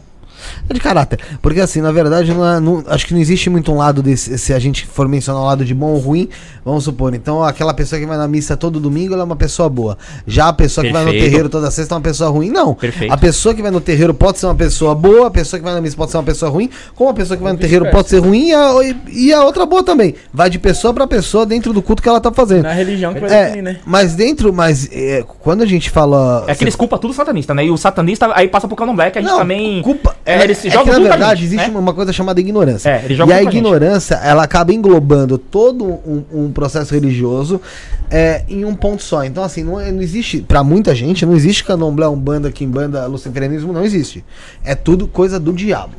É 0.69 0.73
de 0.73 0.79
caráter. 0.79 1.19
Porque 1.41 1.59
assim, 1.59 1.81
na 1.81 1.91
verdade, 1.91 2.33
não 2.33 2.45
é- 2.45 2.59
não- 2.59 2.83
acho 2.87 3.05
que 3.05 3.13
não 3.13 3.19
existe 3.21 3.49
muito 3.49 3.71
um 3.71 3.77
lado 3.77 4.01
desse. 4.03 4.37
Se 4.37 4.53
a 4.53 4.59
gente 4.59 4.85
for 4.85 5.07
mencionar 5.07 5.41
um 5.41 5.45
lado 5.45 5.63
de 5.65 5.73
bom 5.73 5.87
ou 5.87 5.97
ruim, 5.99 6.29
vamos 6.63 6.83
supor. 6.83 7.13
Então, 7.13 7.43
aquela 7.43 7.73
pessoa 7.73 7.99
que 7.99 8.05
vai 8.05 8.17
na 8.17 8.27
missa 8.27 8.55
todo 8.57 8.79
domingo, 8.79 9.13
ela 9.13 9.23
é 9.23 9.25
uma 9.25 9.35
pessoa 9.35 9.69
boa. 9.69 9.97
Já 10.25 10.49
a 10.49 10.53
pessoa 10.53 10.85
que 10.85 10.91
vai 10.93 11.03
no 11.03 11.11
Perfeito. 11.11 11.29
terreiro 11.29 11.49
toda 11.49 11.71
sexta 11.71 11.93
é 11.93 11.95
uma 11.95 12.01
pessoa 12.01 12.29
ruim. 12.29 12.49
Não. 12.49 12.73
Perfeito. 12.73 13.11
A 13.13 13.17
pessoa 13.17 13.53
que 13.55 13.61
vai 13.61 13.71
no 13.71 13.79
terreiro 13.81 14.13
pode 14.13 14.37
ser 14.39 14.45
uma 14.45 14.55
pessoa 14.55 14.93
boa, 14.95 15.27
a 15.27 15.31
pessoa 15.31 15.59
que 15.59 15.63
vai 15.65 15.73
na 15.73 15.81
missa 15.81 15.95
pode 15.95 16.11
ser 16.11 16.17
uma 16.17 16.23
pessoa 16.23 16.51
ruim, 16.51 16.69
como 16.95 17.09
a 17.09 17.13
pessoa 17.13 17.37
que 17.37 17.43
vai 17.43 17.53
no 17.53 17.59
terreiro 17.59 17.89
pode 17.89 18.09
ser 18.09 18.19
ruim 18.19 18.49
e 18.49 18.53
a, 18.53 18.71
e 19.11 19.33
a 19.33 19.43
outra 19.43 19.65
boa 19.65 19.83
também. 19.83 20.15
Vai 20.33 20.49
de 20.49 20.59
pessoa 20.59 20.93
pra 20.93 21.07
pessoa 21.07 21.45
dentro 21.45 21.73
do 21.73 21.81
culto 21.81 22.01
que 22.01 22.09
ela 22.09 22.19
tá 22.21 22.31
fazendo. 22.31 22.63
Na 22.63 22.73
religião 22.73 23.13
que 23.13 23.19
vai 23.19 23.31
É, 23.33 23.43
definir, 23.45 23.61
né? 23.61 23.77
mas 23.85 24.15
dentro, 24.15 24.51
mas 24.53 24.89
é, 24.91 25.23
quando 25.39 25.61
a 25.63 25.65
gente 25.65 25.89
fala. 25.89 26.43
É 26.47 26.55
que 26.55 26.63
eles 26.63 26.75
culpam 26.75 26.97
tudo 26.97 27.13
satanista, 27.13 27.53
né? 27.53 27.65
E 27.65 27.71
o 27.71 27.77
satanista 27.77 28.29
aí 28.33 28.47
passa 28.47 28.67
pro 28.67 28.75
candomblé, 28.75 29.09
que 29.11 29.19
a 29.19 29.21
gente 29.21 29.31
Não, 29.31 29.39
também. 29.39 29.81
culpa. 29.81 30.15
É, 30.27 30.43
eles 30.43 30.57
se 30.57 30.67
é 30.67 30.71
jogam 30.71 30.93
que, 30.93 30.99
na 30.99 31.09
verdade, 31.09 31.41
gente, 31.41 31.53
existe 31.55 31.71
né? 31.71 31.79
uma 31.79 31.93
coisa 31.93 32.11
chamada 32.11 32.39
ignorância. 32.39 32.89
É, 32.89 33.05
e 33.09 33.21
a 33.21 33.25
pra 33.25 33.37
gente. 33.43 33.55
ignorância, 33.57 34.15
ela 34.15 34.43
acaba 34.43 34.73
englobando 34.73 35.37
todo 35.37 35.85
um, 35.85 36.23
um 36.33 36.51
processo 36.51 36.93
religioso 36.93 37.61
é, 38.11 38.43
em 38.49 38.65
um 38.65 38.75
ponto 38.75 39.01
só. 39.01 39.23
Então, 39.23 39.43
assim, 39.43 39.63
não, 39.63 39.79
é- 39.79 39.91
não 39.91 40.01
existe, 40.01 40.41
pra 40.41 40.63
muita 40.63 40.93
gente, 40.93 41.25
não 41.25 41.33
existe 41.35 41.63
candomblé, 41.63 42.07
umbanda, 42.07 42.51
quimbanda, 42.51 43.05
luciferianismo, 43.07 43.71
não 43.71 43.83
existe. 43.85 44.23
É 44.63 44.75
tudo 44.75 45.07
coisa 45.07 45.39
do 45.39 45.53
diabo. 45.53 45.93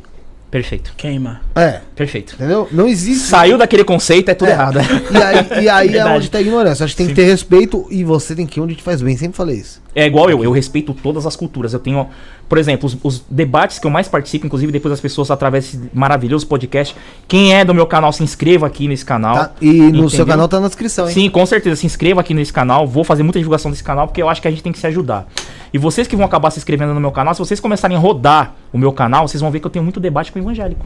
Perfeito. 0.51 0.93
Queima. 0.97 1.41
É, 1.53 1.79
Perfeito. 1.95 2.33
entendeu? 2.33 2.67
Não 2.71 2.87
existe. 2.87 3.27
Saiu 3.27 3.55
daquele 3.55 3.83
conceito, 3.83 4.29
é 4.29 4.33
tudo 4.33 4.47
É. 4.47 4.51
errado. 4.53 4.79
E 5.11 5.17
aí, 5.21 5.63
e 5.63 5.69
aí 5.69 5.95
é 5.95 6.03
onde 6.09 6.27
tá 6.27 6.39
a 6.39 6.41
ignorância. 6.41 6.83
Acho 6.83 6.93
que 6.95 6.97
tem 6.97 7.07
que 7.07 7.13
ter 7.13 7.25
respeito 7.25 7.85
e 7.91 8.03
você 8.03 8.33
tem 8.35 8.47
que 8.47 8.59
ir 8.59 8.63
onde 8.63 8.73
te 8.73 8.81
faz 8.81 8.99
bem. 8.99 9.15
Sempre 9.15 9.37
falei 9.37 9.57
isso. 9.57 9.79
É 9.95 10.05
igual 10.05 10.29
eu, 10.29 10.43
eu 10.43 10.51
respeito 10.51 10.93
todas 10.93 11.25
as 11.25 11.35
culturas. 11.35 11.73
Eu 11.73 11.79
tenho, 11.79 12.07
por 12.47 12.57
exemplo, 12.59 12.85
os, 12.85 12.97
os 13.03 13.25
debates 13.29 13.79
que 13.79 13.87
eu 13.87 13.91
mais 13.91 14.07
participo, 14.07 14.45
inclusive 14.45 14.71
depois 14.71 14.91
das 14.91 15.01
pessoas 15.01 15.31
através 15.31 15.65
desse 15.71 15.89
maravilhoso 15.93 16.45
podcast. 16.45 16.95
Quem 17.27 17.55
é 17.55 17.65
do 17.65 17.73
meu 17.73 17.87
canal, 17.87 18.13
se 18.13 18.23
inscreva 18.23 18.67
aqui 18.67 18.87
nesse 18.87 19.03
canal. 19.03 19.35
Tá? 19.35 19.51
E 19.59 19.71
no 19.71 19.87
Entendeu? 19.87 20.09
seu 20.09 20.25
canal 20.27 20.47
tá 20.47 20.59
na 20.59 20.67
descrição, 20.67 21.07
hein? 21.07 21.13
Sim, 21.13 21.29
com 21.29 21.43
certeza. 21.45 21.75
Se 21.77 21.85
inscreva 21.87 22.21
aqui 22.21 22.33
nesse 22.35 22.53
canal. 22.53 22.85
Vou 22.87 23.03
fazer 23.03 23.23
muita 23.23 23.39
divulgação 23.39 23.71
desse 23.71 23.83
canal 23.83 24.07
porque 24.07 24.21
eu 24.21 24.29
acho 24.29 24.41
que 24.41 24.47
a 24.47 24.51
gente 24.51 24.61
tem 24.61 24.71
que 24.71 24.77
se 24.79 24.85
ajudar. 24.87 25.27
E 25.73 25.77
vocês 25.79 26.07
que 26.07 26.15
vão 26.15 26.25
acabar 26.25 26.51
se 26.51 26.59
inscrevendo 26.59 26.93
no 26.93 26.99
meu 26.99 27.11
canal, 27.11 27.33
se 27.33 27.39
vocês 27.39 27.59
começarem 27.59 27.97
a 27.97 27.99
rodar 27.99 28.55
o 28.71 28.77
meu 28.77 28.91
canal, 28.93 29.27
vocês 29.27 29.41
vão 29.41 29.49
ver 29.49 29.59
que 29.59 29.65
eu 29.65 29.71
tenho 29.71 29.83
muito 29.83 29.99
debate 29.99 30.31
com 30.31 30.37
o 30.39 30.41
evangélico. 30.41 30.85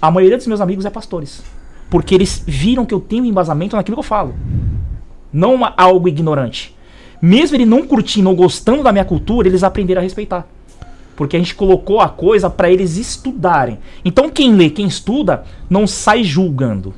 A 0.00 0.10
maioria 0.10 0.36
dos 0.36 0.46
meus 0.48 0.60
amigos 0.60 0.84
é 0.84 0.90
pastores. 0.90 1.42
Porque 1.88 2.14
eles 2.14 2.42
viram 2.46 2.84
que 2.84 2.92
eu 2.94 3.00
tenho 3.00 3.24
embasamento 3.24 3.76
naquilo 3.76 3.96
que 3.96 4.00
eu 4.00 4.04
falo. 4.04 4.34
Não 5.32 5.54
uma- 5.54 5.72
algo 5.76 6.08
ignorante. 6.08 6.74
Mesmo 7.22 7.56
ele 7.56 7.64
não 7.64 7.86
curtindo 7.86 8.28
ou 8.28 8.34
gostando 8.34 8.82
da 8.82 8.90
minha 8.90 9.04
cultura, 9.04 9.46
eles 9.46 9.62
aprenderam 9.62 10.00
a 10.00 10.02
respeitar. 10.02 10.44
Porque 11.14 11.36
a 11.36 11.38
gente 11.38 11.54
colocou 11.54 12.00
a 12.00 12.08
coisa 12.08 12.50
para 12.50 12.68
eles 12.68 12.96
estudarem. 12.96 13.78
Então 14.04 14.28
quem 14.28 14.52
lê, 14.56 14.68
quem 14.68 14.88
estuda, 14.88 15.44
não 15.70 15.86
sai 15.86 16.24
julgando. 16.24 16.92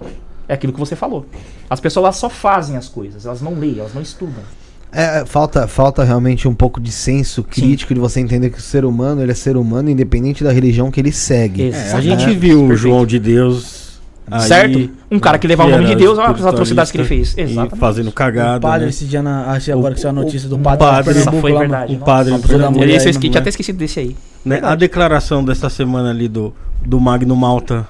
É 0.48 0.54
aquilo 0.54 0.72
que 0.72 0.80
você 0.80 0.96
falou. 0.96 1.26
As 1.68 1.78
pessoas 1.78 2.16
só 2.16 2.30
fazem 2.30 2.76
as 2.76 2.88
coisas, 2.88 3.26
elas 3.26 3.42
não 3.42 3.54
leem, 3.54 3.80
elas 3.80 3.92
não 3.92 4.00
estudam. 4.00 4.42
É, 4.90 5.24
falta, 5.26 5.66
falta 5.66 6.04
realmente 6.04 6.46
um 6.46 6.54
pouco 6.54 6.80
de 6.80 6.92
senso 6.92 7.42
crítico 7.42 7.92
de 7.92 7.98
você 7.98 8.20
entender 8.20 8.50
que 8.50 8.58
o 8.58 8.62
ser 8.62 8.84
humano 8.84 9.20
ele 9.20 9.32
é 9.32 9.34
ser 9.34 9.56
humano 9.56 9.90
independente 9.90 10.44
da 10.44 10.52
religião 10.52 10.88
que 10.88 11.00
ele 11.00 11.10
segue. 11.10 11.70
É, 11.70 11.92
a 11.92 12.00
gente 12.00 12.30
viu 12.30 12.64
o. 12.64 12.76
João 12.76 13.04
de 13.04 13.18
Deus. 13.18 13.83
Aí, 14.30 14.40
certo? 14.48 14.90
Um 15.10 15.18
cara 15.18 15.38
que 15.38 15.46
levava 15.46 15.68
o 15.68 15.72
nome 15.72 15.86
de 15.86 15.94
Deus, 15.94 16.18
olha 16.18 16.30
as 16.30 16.44
atrocidades 16.44 16.90
que 16.90 16.98
ele 16.98 17.04
fez. 17.04 17.36
Exatamente. 17.36 17.78
Fazendo 17.78 18.08
O 18.08 18.12
cagada. 18.12 18.60
padre 18.60 18.84
né? 18.84 18.90
esse 18.90 19.04
dia, 19.04 19.22
na, 19.22 19.58
que 19.60 19.70
agora 19.70 19.94
que 19.94 20.00
saiu 20.00 20.10
a 20.10 20.12
notícia 20.14 20.48
do 20.48 20.56
o 20.56 20.58
padre, 20.58 20.78
padre- 20.78 21.18
Essa 21.18 21.32
foi 21.32 21.52
lá, 21.52 21.60
verdade. 21.60 21.94
O 21.94 21.98
padre 21.98 22.32
Nossa, 22.32 22.48
Pernambuco. 22.48 22.82
Ele, 22.84 22.92
mano. 22.92 23.20
tinha 23.30 23.40
até 23.40 23.48
esquecido 23.50 23.76
desse 23.78 24.00
aí. 24.00 24.16
Né? 24.44 24.60
A 24.62 24.74
declaração 24.74 25.44
dessa 25.44 25.68
semana 25.68 26.10
ali 26.10 26.28
do, 26.28 26.54
do 26.84 27.00
Magno 27.00 27.36
Malta. 27.36 27.86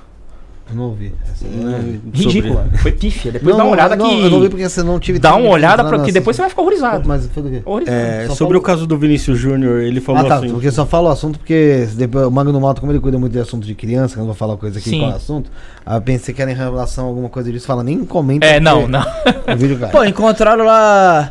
Eu 0.70 0.76
não 0.76 0.84
ouvi. 0.84 1.12
Essa- 1.30 1.44
né, 1.46 1.98
Ridícula. 2.12 2.66
Foi 2.80 2.90
pífia. 2.90 3.32
Depois 3.32 3.50
Não, 3.54 3.58
dá 3.58 3.64
uma 3.64 3.64
não, 3.64 3.72
olhada 3.72 3.96
não, 3.96 4.08
que. 4.08 4.22
Eu 4.24 4.30
não 4.30 4.40
vi 4.40 4.48
porque 4.48 4.66
você 4.66 4.82
não 4.82 4.98
tive 4.98 5.18
Dá 5.18 5.34
uma 5.36 5.50
olhada, 5.50 5.84
porque 5.84 5.98
nessa- 5.98 6.12
depois 6.12 6.34
você 6.36 6.42
vai 6.42 6.48
ficar 6.48 6.62
horrorizado. 6.62 7.06
Mas 7.06 7.26
foi 7.26 7.42
do 7.42 7.50
quê? 7.50 7.62
Horrorizado. 7.66 7.96
É, 7.98 8.26
sobre 8.28 8.36
falou- 8.38 8.56
o 8.56 8.60
caso 8.62 8.86
do 8.86 8.96
Vinícius 8.96 9.38
Júnior, 9.38 9.82
ele 9.82 10.00
falou 10.00 10.22
Ah, 10.22 10.24
tá. 10.24 10.36
assim. 10.36 10.48
Porque 10.48 10.70
só 10.70 10.86
falo 10.86 11.08
o 11.08 11.10
assunto 11.12 11.38
porque 11.38 11.86
depois, 11.94 12.26
o 12.26 12.30
Magno 12.30 12.58
Malta, 12.58 12.80
como 12.80 12.90
ele 12.92 12.98
cuida 13.00 13.18
muito 13.18 13.32
de 13.32 13.38
assunto 13.40 13.66
de 13.66 13.74
criança, 13.74 14.14
que 14.14 14.18
eu 14.20 14.22
não 14.22 14.26
vou 14.28 14.34
falar 14.34 14.56
coisa 14.56 14.78
aqui 14.78 14.88
Sim. 14.88 15.04
é 15.04 15.08
o 15.08 15.10
assunto, 15.14 15.50
aí 15.84 15.96
eu 15.98 16.02
pensei 16.02 16.32
que 16.34 16.40
era 16.40 16.50
em 16.50 16.54
relação 16.54 17.04
a 17.04 17.08
alguma 17.08 17.28
coisa 17.28 17.52
disso. 17.52 17.66
Fala, 17.66 17.84
nem 17.84 18.02
comenta. 18.04 18.46
É, 18.46 18.58
não, 18.58 18.88
não. 18.88 19.04
O 19.52 19.56
vídeo 19.56 19.78
cai. 19.78 19.90
Pô, 19.90 20.02
encontraram 20.02 20.64
lá 20.64 21.30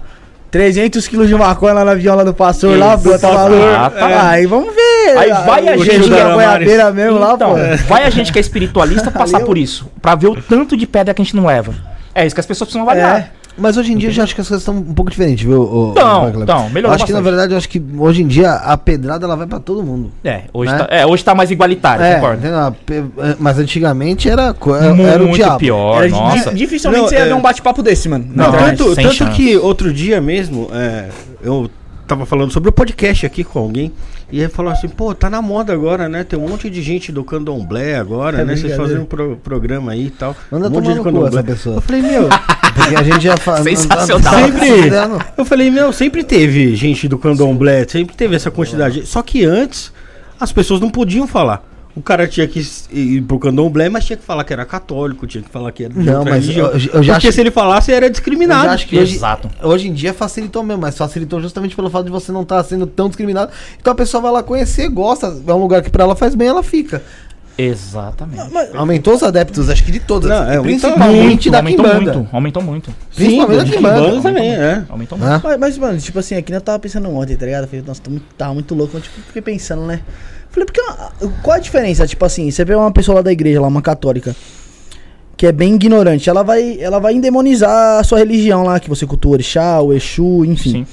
300 0.54 1.08
quilos 1.08 1.28
de 1.28 1.34
maconha 1.34 1.74
lá 1.74 1.84
na 1.84 1.96
viola 1.96 2.24
do 2.24 2.32
pastor 2.32 2.78
lá, 2.78 2.96
pô, 2.96 3.18
tá 3.18 3.32
maluco. 3.32 3.60
Exatamente. 3.60 4.20
Aí 4.22 4.46
vamos 4.46 4.76
ver. 4.76 5.18
Aí 5.18 5.30
vai 5.48 5.68
a 5.68 5.78
gente 5.78 6.08
da 6.12 6.16
Damares. 6.18 6.34
goiabeira 6.36 6.92
mesmo 6.92 7.18
lá, 7.18 7.34
Então, 7.34 7.50
pô. 7.56 7.88
vai 7.88 8.04
a 8.04 8.10
gente 8.12 8.32
que 8.32 8.38
é 8.38 8.42
espiritualista 8.42 9.10
passar 9.10 9.40
por 9.40 9.58
isso. 9.58 9.90
Pra 10.00 10.14
ver 10.14 10.28
o 10.28 10.40
tanto 10.40 10.78
de 10.78 10.86
pedra 10.86 11.12
que 11.12 11.24
a 11.24 11.26
gente 11.26 11.36
não 11.36 11.48
leva. 11.48 11.74
É 12.14 12.24
isso 12.24 12.36
que 12.36 12.40
as 12.40 12.46
pessoas 12.46 12.68
precisam 12.68 12.84
avaliar. 12.88 13.20
É. 13.20 13.30
Mas 13.56 13.78
hoje 13.78 13.94
em 13.94 13.98
dia 13.98 14.10
eu 14.10 14.14
já 14.14 14.24
acho 14.24 14.34
que 14.34 14.42
as 14.42 14.48
coisas 14.48 14.62
estão 14.64 14.76
um 14.76 14.94
pouco 14.96 15.12
diferentes, 15.12 15.46
viu? 15.46 15.62
o- 15.62 15.88
o- 15.90 15.92
Então, 15.92 16.26
o 16.26 16.42
então, 16.42 16.70
melhorou 16.70 16.96
Acho 16.96 17.06
que 17.06 17.14
na 17.14 17.22
verdade, 17.22 17.54
eu 17.54 17.58
acho 17.58 17.70
que 17.70 17.80
hoje 18.00 18.24
em 18.24 18.28
dia 18.28 18.52
a 18.54 18.76
pedrada 18.76 19.26
ela 19.26 19.36
vai 19.36 19.46
pra 19.46 19.60
todo 19.60 19.84
mundo. 19.84 20.12
É, 20.24 20.46
hoje, 20.52 20.72
Né? 20.72 20.78
tá, 20.80 20.88
é, 20.90 21.06
hoje 21.06 21.24
tá 21.24 21.36
mais 21.36 21.52
igualitário, 21.52 22.04
É, 22.04 22.16
concordo. 22.16 22.48
é, 22.48 23.36
mas 23.40 23.60
antigamente 23.60 24.28
era, 24.28 24.44
era, 24.46 24.94
Muito 24.96 25.02
era 25.08 25.24
o 25.24 25.32
diabo. 25.32 25.60
pior, 25.60 26.04
Era 26.04 26.10
nossa. 26.10 26.50
di- 26.50 26.58
dificilmente 26.58 27.02
Não, 27.02 27.08
você 27.10 27.16
ia 27.16 27.22
é- 27.22 27.26
ver 27.26 27.34
um 27.36 27.42
bate-papo 27.42 27.84
desse, 27.84 28.10
mano. 28.10 28.26
Não, 28.34 28.48
internet. 28.50 28.78
tanto 28.78 28.96
tanto 28.96 29.32
que 29.32 29.56
outro 29.58 29.94
dia 29.94 30.20
mesmo, 30.20 30.68
é, 30.74 31.10
eu 31.44 31.70
tava 32.08 32.26
falando 32.26 32.52
sobre 32.52 32.70
o 32.70 32.72
podcast 32.72 33.26
aqui 33.26 33.44
com 33.44 33.60
alguém. 33.60 33.92
E 34.34 34.40
ele 34.40 34.50
falou 34.50 34.72
assim, 34.72 34.90
pô, 34.90 35.14
tá 35.14 35.30
na 35.30 35.44
moda 35.44 35.72
agora, 35.74 36.10
né? 36.10 36.24
Tem 36.24 36.40
um 36.40 36.48
monte 36.50 36.68
de 36.68 36.82
gente 36.82 37.12
do 37.12 37.24
candomblé 37.24 37.98
agora, 37.98 38.42
É 38.42 38.44
né? 38.44 38.56
Vocês 38.56 38.76
fazem 38.76 38.98
um 38.98 39.06
pro- 39.06 39.38
programa 39.38 39.92
aí 39.92 40.08
e 40.08 40.10
tal. 40.10 40.36
Manda 40.52 40.70
um 40.70 40.72
monte 40.72 40.92
de 40.92 41.04
candomblé. 41.04 41.28
essa 41.30 41.44
pessoa. 41.44 41.76
Eu 41.76 41.82
falei, 41.82 42.02
meu, 42.02 42.28
Porque 42.74 42.96
a 42.96 43.04
gente 43.04 43.22
já 43.22 43.38
faz. 43.38 43.64
Sensacional. 43.64 44.34
Sempre. 44.34 44.90
eu 45.38 45.46
falei, 45.46 45.70
meu, 45.70 45.94
sempre 45.94 46.24
teve 46.24 46.76
gente 46.76 47.08
do 47.08 47.20
candomblé, 47.20 47.86
sempre 47.88 48.16
teve 48.16 48.36
essa 48.36 48.50
quantidade. 48.50 49.06
Só 49.06 49.22
que 49.22 49.46
antes, 49.46 49.94
as 50.40 50.52
pessoas 50.52 50.82
não 50.82 50.90
podiam 50.90 51.28
falar. 51.28 51.64
O 51.96 52.02
cara 52.02 52.28
tinha 52.28 52.48
que 52.48 52.60
ir 52.92 53.22
pro 53.22 53.38
candomblé, 53.38 53.88
mas 53.88 54.04
tinha 54.06 54.18
que 54.18 54.24
falar 54.24 54.44
que 54.44 54.52
era 54.52 54.66
católico, 54.66 55.28
tinha 55.28 55.44
que 55.44 55.50
falar 55.50 55.72
que 55.72 55.84
era 55.84 55.94
Não, 55.94 56.26
mas 56.26 56.50
eu- 56.50 56.66
eu 56.72 56.80
já 56.80 57.14
Porque 57.14 57.28
acho- 57.28 57.32
se 57.34 57.40
ele 57.40 57.52
falasse, 57.52 57.92
era 57.92 58.08
Eu 58.08 58.10
discriminado. 58.10 58.64
já 58.66 58.72
acho 58.74 58.88
que 58.88 58.98
hoje, 58.98 59.16
Exato. 59.16 59.48
hoje 59.62 59.88
em 59.90 59.94
dia 59.94 60.12
facilitou 60.12 60.64
mesmo, 60.64 60.82
mas 60.82 60.98
facilitou 60.98 61.40
justamente 61.40 61.76
pelo 61.76 61.92
fato 61.92 62.06
de 62.06 62.12
você 62.12 62.32
não 62.32 62.42
estar 62.42 62.64
sendo 62.64 62.88
tão 62.88 63.10
discriminado. 63.10 63.52
Então 63.80 63.94
a 63.94 63.96
pessoa 63.96 64.22
vai 64.22 64.32
lá 64.32 64.42
conhecer, 64.42 64.90
gosta, 64.90 65.28
é 65.46 65.54
um 65.54 65.60
lugar 65.60 65.84
que 65.84 65.90
pra 65.92 66.04
ela 66.04 66.16
faz 66.16 66.34
bem, 66.34 66.48
ela 66.48 66.64
fica. 66.64 67.04
Exatamente. 67.56 68.42
Aumentou 68.76 69.14
os 69.14 69.22
adeptos, 69.22 69.70
acho 69.70 69.84
que 69.84 69.92
de 69.92 70.00
todas. 70.00 70.30
Não, 70.30 70.50
é, 70.50 70.60
principalmente 70.60 71.50
da 71.52 71.60
aumentou 71.60 71.86
Kimbanda. 71.86 72.14
muito, 72.14 72.30
aumentou 72.36 72.64
muito. 72.64 72.96
Principalmente 73.16 73.58
da 73.60 73.66
Sim, 73.66 73.72
Kimbanda. 73.72 74.00
Kimbanda 74.02 74.22
também, 74.22 74.50
é. 74.56 74.84
Aumentou 74.90 75.18
muito. 75.18 75.30
Né? 75.32 75.42
Mas, 75.44 75.60
mas, 75.60 75.78
mano, 75.78 76.00
tipo 76.00 76.18
assim, 76.18 76.36
aqui 76.36 76.52
eu 76.52 76.60
tava 76.62 76.80
pensando 76.80 77.08
ontem, 77.10 77.36
tá 77.36 77.46
ligado? 77.46 77.64
Eu 77.64 77.68
falei, 77.68 77.86
nossa, 77.88 78.02
tô 78.02 78.10
muito, 78.10 78.26
tava 78.36 78.54
muito 78.56 78.74
louco. 78.74 78.98
Eu 78.98 79.02
tipo, 79.02 79.22
fiquei 79.28 79.42
pensando, 79.42 79.84
né? 79.86 80.02
Falei, 80.54 80.66
porque 80.68 80.82
qual 81.42 81.58
a 81.58 81.60
diferença? 81.60 82.06
Tipo 82.08 82.24
assim, 82.26 82.50
você 82.52 82.64
vê 82.64 82.76
uma 82.76 82.92
pessoa 82.92 83.16
lá 83.16 83.22
da 83.24 83.32
igreja, 83.32 83.60
lá, 83.60 83.68
uma 83.68 83.82
católica, 83.82 84.36
que 85.36 85.48
é 85.48 85.52
bem 85.52 85.74
ignorante, 85.74 86.30
ela 86.30 86.44
vai, 86.44 86.78
ela 86.80 87.00
vai 87.00 87.14
endemonizar 87.16 88.00
a 88.00 88.04
sua 88.04 88.20
religião 88.20 88.64
lá, 88.64 88.80
que 88.80 88.88
você 88.88 89.06
cultua 89.06 89.32
o 89.32 89.34
orixá, 89.34 89.82
o 89.82 89.92
exu, 89.92 90.46
enfim. 90.46 90.86
Sim. 90.86 90.88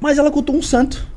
Mas 0.00 0.16
ela 0.16 0.30
cultua 0.30 0.54
um 0.54 0.62
santo. 0.62 1.10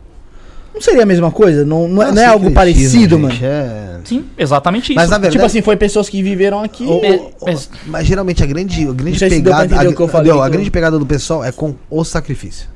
Não 0.73 0.81
seria 0.81 1.03
a 1.03 1.05
mesma 1.05 1.31
coisa? 1.31 1.63
Não, 1.63 1.87
não, 1.87 2.01
é- 2.03 2.11
não 2.11 2.21
é 2.21 2.25
algo 2.25 2.51
parecido, 2.51 3.17
mano? 3.17 3.33
É... 3.41 3.99
Sim, 4.03 4.25
exatamente 4.37 4.85
isso. 4.91 4.95
Mas 4.95 5.09
na 5.09 5.17
verdade, 5.17 5.33
Tipo 5.33 5.45
assim, 5.45 5.61
foi 5.61 5.77
pessoas 5.77 6.09
que 6.09 6.21
viveram 6.21 6.61
aqui. 6.63 6.83
o- 6.85 7.05
É, 7.05 7.15
o- 7.15 7.31
mas- 7.45 7.69
mas 7.85 8.05
geralmente 8.07 8.43
a 8.43 8.45
grande, 8.45 8.87
a 8.87 8.91
grande 8.91 9.17
se 9.17 9.29
pegada, 9.29 9.79
a, 9.81 9.93
que 9.93 9.99
eu 10.01 10.07
falei, 10.07 10.31
deu, 10.31 10.41
a 10.41 10.47
então. 10.47 10.51
grande 10.51 10.69
pegada 10.71 10.99
do 10.99 11.05
pessoal 11.05 11.43
é 11.43 11.51
com 11.51 11.75
o 11.89 12.03
sacrifício. 12.03 12.67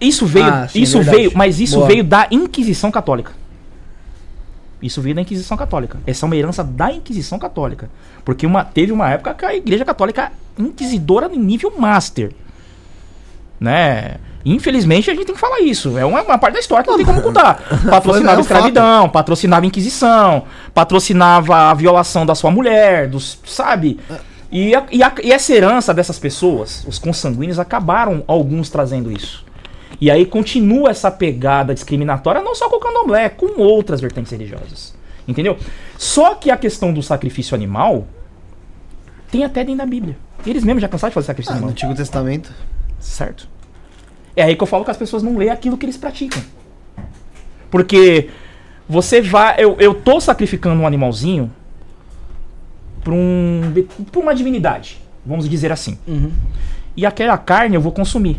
Isso 0.00 0.26
veio, 0.26 0.44
Ah, 0.46 0.66
sim, 0.68 0.80
isso 0.82 0.96
verdade. 0.98 1.16
veio, 1.18 1.32
mas 1.36 1.60
isso 1.60 1.76
Boa. 1.76 1.86
veio 1.86 2.02
da 2.02 2.26
Inquisição 2.30 2.90
Católica. 2.90 3.30
Isso 4.84 5.00
veio 5.00 5.14
da 5.14 5.22
Inquisição 5.22 5.56
Católica. 5.56 5.98
Essa 6.06 6.24
é 6.24 6.26
uma 6.26 6.36
herança 6.36 6.62
da 6.62 6.92
Inquisição 6.92 7.38
Católica. 7.38 7.88
Porque 8.24 8.44
uma, 8.46 8.64
teve 8.64 8.92
uma 8.92 9.08
época 9.10 9.32
que 9.34 9.44
a 9.46 9.54
Igreja 9.54 9.84
Católica 9.84 10.30
inquisidora 10.58 11.30
em 11.32 11.38
nível 11.38 11.72
master. 11.78 12.32
Né? 13.60 14.16
Infelizmente 14.44 15.10
a 15.10 15.14
gente 15.14 15.24
tem 15.24 15.34
que 15.34 15.40
falar 15.40 15.60
isso. 15.60 15.96
É 15.96 16.04
uma, 16.04 16.22
uma 16.22 16.36
parte 16.36 16.54
da 16.54 16.60
história 16.60 16.84
que 16.84 16.90
não 16.90 16.98
tem 16.98 17.06
como 17.06 17.22
contar. 17.22 17.54
Patrocinava 17.88 18.32
é 18.32 18.36
a 18.36 18.40
escravidão, 18.40 19.08
patrocinava 19.08 19.64
a 19.64 19.66
Inquisição, 19.68 20.44
patrocinava 20.74 21.56
a 21.70 21.74
violação 21.74 22.26
da 22.26 22.34
sua 22.34 22.50
mulher, 22.50 23.08
dos, 23.08 23.38
sabe? 23.46 23.98
E, 24.52 24.74
a- 24.74 24.84
e 24.92 25.02
a- 25.02 25.14
e 25.22 25.32
essa 25.32 25.52
herança 25.52 25.94
dessas 25.94 26.18
pessoas, 26.18 26.84
os 26.86 26.98
consanguíneos, 26.98 27.58
acabaram 27.58 28.22
alguns 28.26 28.68
trazendo 28.68 29.10
isso. 29.10 29.44
E 30.00 30.10
aí 30.10 30.26
continua 30.26 30.90
essa 30.90 31.10
pegada 31.10 31.72
discriminatória 31.74 32.42
não 32.42 32.54
só 32.54 32.68
com 32.68 32.76
o 32.76 32.80
candomblé, 32.80 33.28
com 33.28 33.60
outras 33.60 34.00
vertentes 34.00 34.32
religiosas. 34.32 34.94
Entendeu? 35.26 35.56
Só 35.96 36.34
que 36.34 36.50
a 36.50 36.56
questão 36.56 36.92
do 36.92 37.02
sacrifício 37.02 37.54
animal 37.54 38.06
tem 39.30 39.44
até 39.44 39.64
dentro 39.64 39.78
da 39.78 39.86
Bíblia. 39.86 40.16
Eles 40.46 40.62
mesmos 40.64 40.82
já 40.82 40.88
cansaram 40.88 41.10
de 41.10 41.14
fazer 41.14 41.26
sacrifício 41.28 41.52
Ah, 41.52 41.60
no 41.60 41.66
animal. 41.66 41.72
Antigo 41.72 41.94
Testamento. 41.94 42.52
Certo? 42.98 43.48
É 44.36 44.42
aí 44.42 44.56
que 44.56 44.62
eu 44.62 44.66
falo 44.66 44.84
que 44.84 44.90
as 44.90 44.96
pessoas 44.96 45.22
não 45.22 45.36
lêem 45.36 45.50
aquilo 45.50 45.78
que 45.78 45.86
eles 45.86 45.96
praticam. 45.96 46.42
Porque 47.70 48.30
você 48.88 49.20
vai. 49.22 49.56
Eu, 49.58 49.76
eu 49.80 49.94
tô 49.94 50.20
sacrificando 50.20 50.82
um 50.82 50.86
animalzinho 50.86 51.50
pra, 53.02 53.12
um, 53.14 53.72
pra 54.10 54.20
uma 54.20 54.34
divindade. 54.34 55.00
Vamos 55.24 55.48
dizer 55.48 55.72
assim. 55.72 55.98
Uhum. 56.06 56.32
E 56.96 57.06
aquela 57.06 57.38
carne 57.38 57.74
eu 57.74 57.80
vou 57.80 57.92
consumir. 57.92 58.38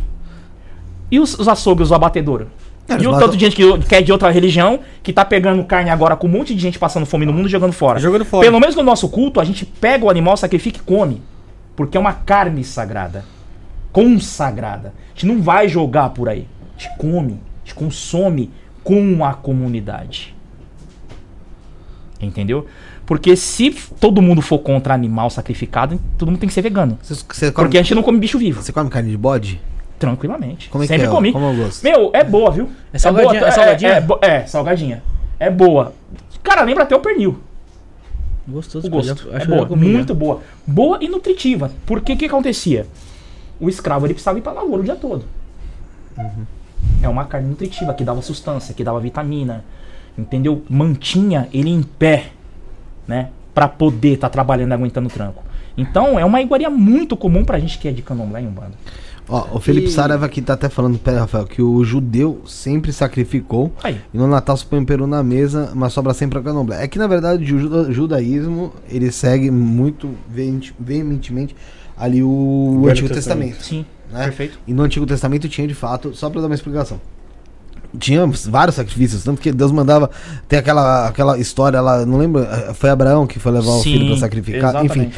E 1.11 1.19
os, 1.19 1.37
os 1.37 1.47
açougues, 1.47 1.87
os 1.87 1.91
abatedouros? 1.91 2.47
É, 2.87 3.01
e 3.01 3.07
o 3.07 3.17
tanto 3.17 3.35
de 3.35 3.45
gente 3.45 3.55
que, 3.55 3.79
que 3.79 3.95
é 3.95 4.01
de 4.01 4.11
outra 4.11 4.29
religião, 4.29 4.79
que 5.01 5.11
tá 5.11 5.25
pegando 5.25 5.63
carne 5.63 5.89
agora 5.89 6.15
com 6.15 6.27
um 6.27 6.29
monte 6.29 6.53
de 6.53 6.61
gente 6.61 6.77
passando 6.77 7.05
fome 7.05 7.25
no 7.25 7.33
mundo 7.33 7.47
e 7.47 7.51
jogando 7.51 7.73
fora. 7.73 7.99
Jogando 7.99 8.25
fora. 8.25 8.45
Pelo 8.45 8.59
menos 8.59 8.75
no 8.75 8.83
nosso 8.83 9.09
culto, 9.09 9.39
a 9.39 9.43
gente 9.43 9.65
pega 9.65 10.05
o 10.05 10.09
animal, 10.09 10.37
sacrifica 10.37 10.77
e 10.77 10.81
come. 10.81 11.21
Porque 11.75 11.97
é 11.97 11.99
uma 11.99 12.13
carne 12.13 12.63
sagrada. 12.63 13.25
Consagrada. 13.91 14.93
A 15.07 15.09
gente 15.13 15.25
não 15.25 15.41
vai 15.41 15.67
jogar 15.67 16.09
por 16.09 16.29
aí. 16.29 16.47
A 16.77 16.79
gente 16.79 16.97
come, 16.97 17.33
a 17.33 17.67
gente 17.67 17.75
consome 17.75 18.51
com 18.83 19.25
a 19.25 19.33
comunidade. 19.33 20.35
Entendeu? 22.21 22.67
Porque 23.05 23.35
se 23.35 23.71
todo 23.99 24.21
mundo 24.21 24.41
for 24.41 24.59
contra 24.59 24.93
animal 24.93 25.29
sacrificado, 25.29 25.99
todo 26.17 26.29
mundo 26.29 26.39
tem 26.39 26.47
que 26.47 26.53
ser 26.53 26.61
vegano. 26.61 26.97
Você, 27.01 27.15
você 27.15 27.51
come, 27.51 27.65
Porque 27.65 27.77
a 27.77 27.81
gente 27.81 27.95
não 27.95 28.03
come 28.03 28.19
bicho 28.19 28.37
vivo. 28.37 28.61
você 28.61 28.71
come 28.71 28.89
carne 28.89 29.09
de 29.09 29.17
bode? 29.17 29.61
Tranquilamente. 29.99 30.69
Como 30.69 30.83
é 30.83 30.87
Sempre 30.87 31.03
que 31.03 31.09
é? 31.09 31.11
comi. 31.15 31.31
Como 31.31 31.45
eu 31.45 31.55
gosto? 31.65 31.83
Meu, 31.83 32.11
é 32.13 32.23
boa, 32.23 32.51
viu? 32.51 32.69
É 32.91 32.97
salgadinha- 32.99 33.39
boa, 33.39 33.47
é 33.47 33.51
salgadinha? 33.51 33.91
É, 33.91 34.01
bo- 34.01 34.19
é, 34.21 34.45
salgadinha. 34.45 35.03
É 35.39 35.49
boa. 35.49 35.93
Cara, 36.43 36.61
lembra 36.63 36.83
até 36.83 36.95
o 36.95 36.99
pernil. 36.99 37.39
Gostoso, 38.47 38.87
O 38.87 38.89
gosto. 38.89 39.29
É 39.33 39.45
boa, 39.45 39.65
muito 39.75 40.13
boa. 40.13 40.41
Boa 40.67 40.99
e 41.01 41.07
nutritiva. 41.07 41.71
Porque 41.85 42.13
o 42.13 42.17
que 42.17 42.25
acontecia? 42.25 42.85
O 43.59 43.67
escravo 43.69 44.05
ele 44.05 44.13
precisava 44.13 44.37
ir 44.37 44.41
pra 44.41 44.51
lavoura 44.51 44.81
o 44.81 44.85
dia 44.85 44.95
todo. 44.95 45.25
é 47.01 47.09
uma 47.09 47.25
carne 47.25 47.49
nutritiva 47.49 47.93
que 47.93 48.03
dava 48.03 48.21
sustância, 48.21 48.73
que 48.73 48.83
dava 48.83 48.99
vitamina, 48.99 49.63
entendeu? 50.17 50.63
Mantinha 50.69 51.47
ele 51.53 51.69
em 51.69 51.81
pé, 51.83 52.27
né? 53.07 53.29
Pra 53.53 53.67
poder 53.67 54.13
estar 54.13 54.29
trabalhando 54.29 54.71
e 54.71 54.73
aguentando 54.73 55.07
o 55.07 55.11
tranco. 55.11 55.43
Então 55.77 56.19
é 56.19 56.25
uma 56.25 56.41
iguaria 56.41 56.69
muito 56.69 57.15
comum 57.17 57.43
pra 57.43 57.59
gente 57.59 57.77
que 57.79 57.87
é 57.87 57.91
de 57.91 58.01
candomblé 58.01 58.41
em 58.41 58.47
Umbanda. 58.47 58.73
Ó, 59.27 59.47
o 59.57 59.59
Felipe 59.59 59.87
E- 59.87 59.91
Saraiva 59.91 60.25
aqui 60.25 60.41
tá 60.41 60.53
até 60.53 60.69
falando, 60.69 60.99
pera, 60.99 61.21
Rafael, 61.21 61.45
que 61.45 61.61
o 61.61 61.83
judeu 61.83 62.41
sempre 62.45 62.93
sacrificou 62.93 63.73
Aí. 63.83 63.99
e 64.13 64.17
no 64.17 64.27
Natal 64.27 64.55
se 64.55 64.65
põe 64.65 64.77
um 64.79 64.85
peru 64.85 65.07
na 65.07 65.23
mesa, 65.23 65.71
mas 65.73 65.93
sobra 65.93 66.13
sempre 66.13 66.37
a 66.37 66.41
candomblé. 66.43 66.83
É 66.83 66.87
que 66.87 66.99
na 66.99 67.07
verdade 67.07 67.43
o 67.53 67.59
juda- 67.59 67.91
judaísmo 67.91 68.71
ele 68.89 69.11
segue 69.11 69.49
muito 69.49 70.11
veemente- 70.29 70.75
veementemente 70.79 71.55
ali 71.97 72.21
o, 72.21 72.77
Velho 72.81 72.91
Antigo 72.91 73.07
Testamento. 73.09 73.57
Testamento. 73.57 73.65
Sim, 73.65 73.85
né? 74.13 74.25
perfeito. 74.25 74.59
E 74.67 74.73
no 74.73 74.83
Antigo 74.83 75.05
Testamento 75.07 75.49
tinha 75.49 75.67
de 75.67 75.73
fato, 75.73 76.13
só 76.15 76.29
pra 76.29 76.39
dar 76.41 76.47
uma 76.47 76.55
explicação. 76.55 77.01
Tinha 77.97 78.27
vários 78.49 78.75
sacrifícios, 78.75 79.23
tanto 79.23 79.41
que 79.41 79.51
Deus 79.53 79.71
mandava. 79.71 80.09
Tem 80.49 80.59
aquela, 80.59 81.07
aquela 81.07 81.37
história 81.39 81.79
lá, 81.79 82.05
não 82.05 82.17
lembro, 82.17 82.43
eh, 82.43 82.73
foi 82.73 82.89
Abraão 82.89 83.25
que 83.25 83.39
foi 83.39 83.53
levar 83.53 83.71
o 83.71 83.81
filho 83.81 84.05
pra 84.05 84.15
Sim, 84.15 84.19
sacrificar. 84.19 84.69
exatamente. 84.75 84.99
Enfim. 84.99 85.11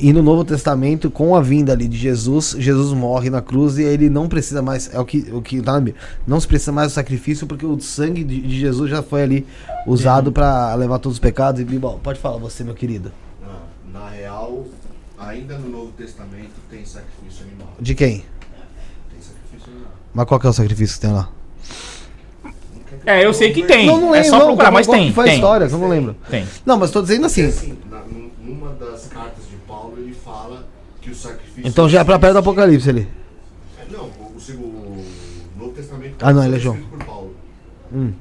E 0.00 0.12
no 0.12 0.22
Novo 0.22 0.44
Testamento, 0.44 1.10
com 1.10 1.34
a 1.34 1.40
vinda 1.40 1.72
ali 1.72 1.88
de 1.88 1.96
Jesus, 1.98 2.54
Jesus 2.56 2.92
morre 2.92 3.30
na 3.30 3.42
cruz 3.42 3.78
e 3.78 3.82
ele 3.82 4.08
não 4.08 4.28
precisa 4.28 4.62
mais. 4.62 4.92
É 4.94 5.00
o 5.00 5.04
que, 5.04 5.28
o 5.32 5.42
que 5.42 5.60
tá 5.60 5.72
na 5.72 5.80
Bíblia. 5.80 5.96
Não 6.24 6.38
se 6.38 6.46
precisa 6.46 6.70
mais 6.70 6.92
do 6.92 6.94
sacrifício, 6.94 7.46
porque 7.48 7.66
o 7.66 7.80
sangue 7.80 8.22
de, 8.22 8.40
de 8.40 8.60
Jesus 8.60 8.88
já 8.88 9.02
foi 9.02 9.22
ali 9.22 9.46
usado 9.88 10.30
pra 10.30 10.72
levar 10.76 11.00
todos 11.00 11.16
os 11.16 11.20
pecados. 11.20 11.60
E, 11.60 11.64
bom, 11.64 11.98
pode 12.00 12.20
falar 12.20 12.36
você, 12.38 12.62
meu 12.62 12.74
querido. 12.74 13.10
Na, 13.92 14.00
na 14.00 14.08
real, 14.10 14.66
ainda 15.18 15.58
no 15.58 15.68
Novo 15.68 15.90
Testamento 15.92 16.52
tem 16.70 16.84
sacrifício 16.84 17.44
animal. 17.44 17.72
De 17.80 17.94
quem? 17.96 18.18
Tem 19.10 19.20
sacrifício 19.20 19.72
animal. 19.72 19.92
Mas 20.14 20.26
qual 20.26 20.38
que 20.38 20.46
é 20.46 20.50
o 20.50 20.52
sacrifício 20.52 20.94
que 20.94 21.00
tem 21.00 21.12
lá? 21.12 21.28
É, 23.04 23.24
eu 23.24 23.34
sei 23.34 23.52
que 23.52 23.64
tem. 23.64 23.86
Não, 23.86 24.00
não 24.00 24.14
é 24.14 24.18
lembro, 24.20 24.30
só 24.30 24.38
não, 24.38 24.46
procurar, 24.46 24.66
qual- 24.66 24.72
mas 24.74 24.86
tem. 24.86 25.12
Foi 25.12 25.24
a 25.24 25.26
tem, 25.26 25.34
história, 25.36 25.64
eu 25.64 25.78
não 25.78 25.88
lembro. 25.88 26.14
tem. 26.30 26.46
Não, 26.64 26.78
mas 26.78 26.90
tô 26.92 27.02
dizendo 27.02 27.26
assim. 27.26 27.44
Assim, 27.46 27.76
na- 27.90 28.00
num- 28.00 28.30
numa 28.44 28.70
das 28.74 29.06
cartas 29.06 29.44
de 29.48 29.56
Paulo, 29.66 29.94
ele 29.98 30.14
fala 30.14 30.66
que 31.08 31.12
o 31.12 31.14
sacrifício. 31.16 31.66
Então 31.68 31.88
já 31.88 32.00
é 32.00 32.04
pra 32.04 32.18
perto 32.18 32.34
do 32.34 32.38
Apocalipse 32.40 32.88
ali. 32.90 33.08
É, 33.78 33.84
Não, 33.92 34.04
o, 34.04 34.36
o, 34.36 34.62
o 34.62 35.04
Novo 35.56 35.72
Testamento. 35.72 36.16
Ah, 36.20 36.32
não, 36.32 36.44
ele 36.44 36.56
é 36.56 36.58
João. 36.58 36.74
escrito 36.76 36.96
por 36.96 37.04
Paulo. 37.06 37.36
Hum. 37.92 38.12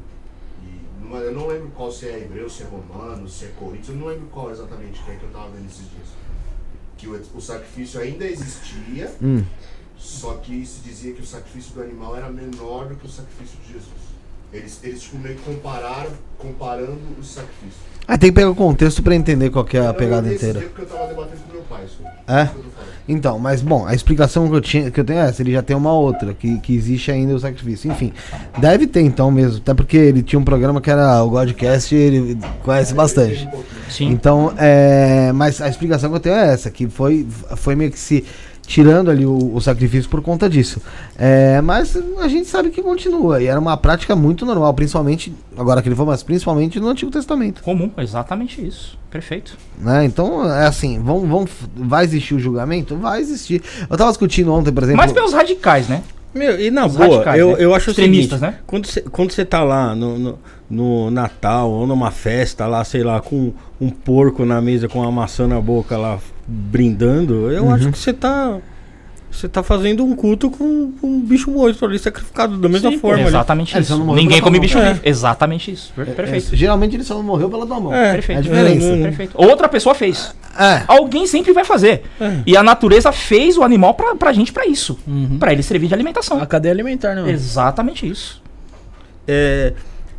E 0.63 1.13
eu 1.23 1.33
não 1.33 1.47
lembro 1.47 1.69
qual 1.75 1.91
se 1.91 2.07
é 2.07 2.19
hebreu, 2.19 2.49
se 2.49 2.63
é 2.63 2.65
romano, 2.65 3.27
se 3.27 3.45
é 3.45 3.47
coríntios, 3.59 3.89
eu 3.89 3.95
não 3.95 4.07
lembro 4.07 4.27
qual 4.27 4.51
exatamente 4.51 5.01
que 5.03 5.11
é 5.11 5.15
que 5.15 5.23
eu 5.23 5.29
tava 5.29 5.49
vendo 5.49 5.65
esses 5.67 5.89
dias. 5.89 6.07
Que 6.97 7.07
o, 7.07 7.21
o 7.37 7.41
sacrifício 7.41 7.99
ainda 8.01 8.25
existia, 8.25 9.11
Hum. 9.21 9.43
só 9.97 10.33
que 10.35 10.65
se 10.65 10.81
dizia 10.81 11.13
que 11.13 11.21
o 11.21 11.25
sacrifício 11.25 11.73
do 11.73 11.81
animal 11.81 12.15
era 12.15 12.29
menor 12.29 12.87
do 12.87 12.95
que 12.95 13.05
o 13.05 13.09
sacrifício 13.09 13.57
de 13.65 13.73
Jesus. 13.73 14.07
Eles, 14.51 14.79
eles 14.83 15.01
tipo, 15.03 15.17
meio 15.17 15.35
que 15.35 15.43
compararam, 15.43 16.11
comparando 16.37 16.99
os 17.19 17.27
sacrifícios. 17.27 17.96
Ah, 18.07 18.17
tem 18.17 18.29
que 18.29 18.35
pegar 18.35 18.49
o 18.49 18.55
contexto 18.55 19.03
pra 19.03 19.13
entender 19.15 19.49
qual 19.49 19.65
que 19.65 19.77
é 19.77 19.81
a 19.81 19.85
Eu 19.85 19.93
pegada 19.93 20.33
inteira. 20.33 20.59
eu 20.77 20.85
tava 20.85 21.07
debatendo 21.07 21.41
com 21.45 21.53
meu 21.53 21.61
pai 21.63 21.83
sobre 21.87 22.11
É? 22.27 22.49
Então, 23.09 23.39
mas 23.39 23.61
bom, 23.61 23.85
a 23.85 23.93
explicação 23.93 24.49
que 24.49 24.55
eu, 24.55 24.61
tinha, 24.61 24.91
que 24.91 24.99
eu 24.99 25.05
tenho 25.05 25.19
é 25.19 25.29
essa, 25.29 25.41
ele 25.41 25.53
já 25.53 25.61
tem 25.61 25.75
uma 25.75 25.93
outra, 25.93 26.33
que, 26.33 26.59
que 26.59 26.75
existe 26.75 27.09
ainda 27.09 27.33
o 27.33 27.39
sacrifício. 27.39 27.89
Enfim, 27.89 28.11
deve 28.57 28.85
ter 28.85 29.01
então 29.01 29.31
mesmo, 29.31 29.59
até 29.59 29.73
porque 29.73 29.95
ele 29.95 30.21
tinha 30.21 30.37
um 30.37 30.43
programa 30.43 30.81
que 30.81 30.91
era 30.91 31.23
o 31.23 31.29
Godcast 31.29 31.95
e 31.95 31.97
ele 31.97 32.37
conhece 32.63 32.93
bastante. 32.93 33.47
Sim. 33.89 34.09
Então, 34.09 34.53
é, 34.57 35.31
mas 35.33 35.61
a 35.61 35.69
explicação 35.69 36.09
que 36.09 36.17
eu 36.17 36.19
tenho 36.19 36.35
é 36.35 36.53
essa, 36.53 36.69
que 36.69 36.89
foi, 36.89 37.25
foi 37.55 37.75
meio 37.75 37.91
que 37.91 37.99
se 37.99 38.25
tirando 38.67 39.09
ali 39.09 39.25
o, 39.25 39.55
o 39.55 39.61
sacrifício 39.61 40.09
por 40.09 40.21
conta 40.21 40.49
disso. 40.49 40.81
É, 41.17 41.61
mas 41.61 41.97
a 42.19 42.27
gente 42.27 42.47
sabe 42.47 42.69
que 42.69 42.83
continua, 42.83 43.41
e 43.41 43.47
era 43.47 43.59
uma 43.59 43.77
prática 43.77 44.15
muito 44.15 44.45
normal, 44.45 44.73
principalmente, 44.73 45.33
agora 45.57 45.81
que 45.81 45.87
ele 45.87 45.95
falou, 45.95 46.11
mas 46.11 46.21
principalmente 46.21 46.79
no 46.79 46.89
Antigo 46.89 47.09
Testamento. 47.09 47.63
Comum, 47.63 47.89
exatamente 47.97 48.63
isso. 48.63 48.99
Perfeito. 49.09 49.57
Né? 49.79 50.03
Então, 50.03 50.45
é 50.51 50.67
assim, 50.67 51.01
vão, 51.01 51.25
vão, 51.25 51.47
vai 51.75 52.03
existir 52.03 52.35
o 52.35 52.39
julgamento? 52.39 52.97
Vai 52.97 53.21
existir. 53.21 53.63
Eu 53.89 53.97
tava 53.97 54.11
discutindo 54.11 54.53
ontem, 54.53 54.71
por 54.71 54.83
exemplo. 54.83 54.97
Mas 54.97 55.13
pelos 55.13 55.33
radicais, 55.33 55.87
né? 55.87 56.03
Meu, 56.33 56.59
e 56.59 56.69
na 56.69 56.85
Os 56.85 56.95
boa, 56.95 57.09
radicais, 57.09 57.39
eu, 57.39 57.49
né? 57.51 57.55
eu 57.59 57.73
acho 57.73 57.89
o 57.89 57.91
Extremistas, 57.91 58.39
seguinte, 58.39 58.55
né? 58.57 58.63
quando 58.67 58.85
você 58.85 59.01
quando 59.01 59.45
tá 59.45 59.63
lá 59.63 59.95
no, 59.95 60.19
no, 60.19 60.39
no 60.69 61.11
Natal 61.11 61.69
ou 61.71 61.87
numa 61.87 62.11
festa 62.11 62.67
lá, 62.67 62.83
sei 62.83 63.03
lá, 63.03 63.19
com 63.21 63.53
um 63.79 63.89
porco 63.89 64.45
na 64.45 64.61
mesa 64.61 64.87
com 64.87 64.99
uma 64.99 65.11
maçã 65.11 65.47
na 65.47 65.59
boca 65.59 65.97
lá 65.97 66.19
brindando, 66.47 67.51
eu 67.51 67.63
Uhum. 67.65 67.73
acho 67.73 67.91
que 67.91 67.97
você 67.97 68.13
tá 68.13 68.57
você 69.29 69.47
tá 69.47 69.61
fazendo 69.61 70.03
um 70.03 70.15
culto 70.15 70.49
com 70.49 70.91
um 71.03 71.19
bicho 71.21 71.51
morto 71.51 71.85
ali 71.85 71.99
sacrificado 71.99 72.57
da 72.57 72.67
mesma 72.67 72.89
Sim, 72.89 72.97
forma. 72.97 73.19
ali. 73.19 73.27
Exatamente 73.27 73.77
É, 73.77 73.79
isso. 73.81 74.03
Ninguém 74.13 74.41
come 74.41 74.59
bicho 74.59 74.77
mão. 74.77 74.87
vivo. 74.87 75.01
Exatamente 75.03 75.71
isso. 75.71 75.91
Per- 75.95 76.07
Perfeito. 76.07 76.53
É, 76.53 76.57
geralmente 76.57 76.95
ele 76.95 77.03
só 77.03 77.13
não 77.15 77.23
morreu 77.23 77.49
pela 77.49 77.65
tua 77.67 77.79
mão. 77.79 77.93
É. 77.93 78.13
Perfeito. 78.13 78.37
É 78.37 78.39
a 78.39 78.41
diferença. 78.41 78.87
É, 78.87 79.01
Perfeito. 79.03 79.31
Outra 79.35 79.69
pessoa 79.69 79.93
fez. 79.93 80.33
É. 80.57 80.81
Alguém 80.87 81.27
sempre 81.27 81.53
vai 81.53 81.63
fazer. 81.63 82.03
É. 82.19 82.37
E 82.47 82.57
a 82.57 82.63
natureza 82.63 83.11
fez 83.11 83.57
o 83.57 83.63
animal 83.63 83.93
pra, 83.93 84.15
pra 84.15 84.33
gente 84.33 84.51
pra 84.51 84.65
isso. 84.65 84.97
Uhum. 85.07 85.37
Pra 85.37 85.51
ele 85.53 85.61
servir 85.61 85.87
de 85.87 85.93
alimentação. 85.93 86.41
A 86.41 86.45
cadeia 86.47 86.73
alimentar, 86.73 87.09
né? 87.13 87.21
mano? 87.21 87.31
Exatamente 87.31 88.09
isso. 88.09 88.41
É, 89.27 89.73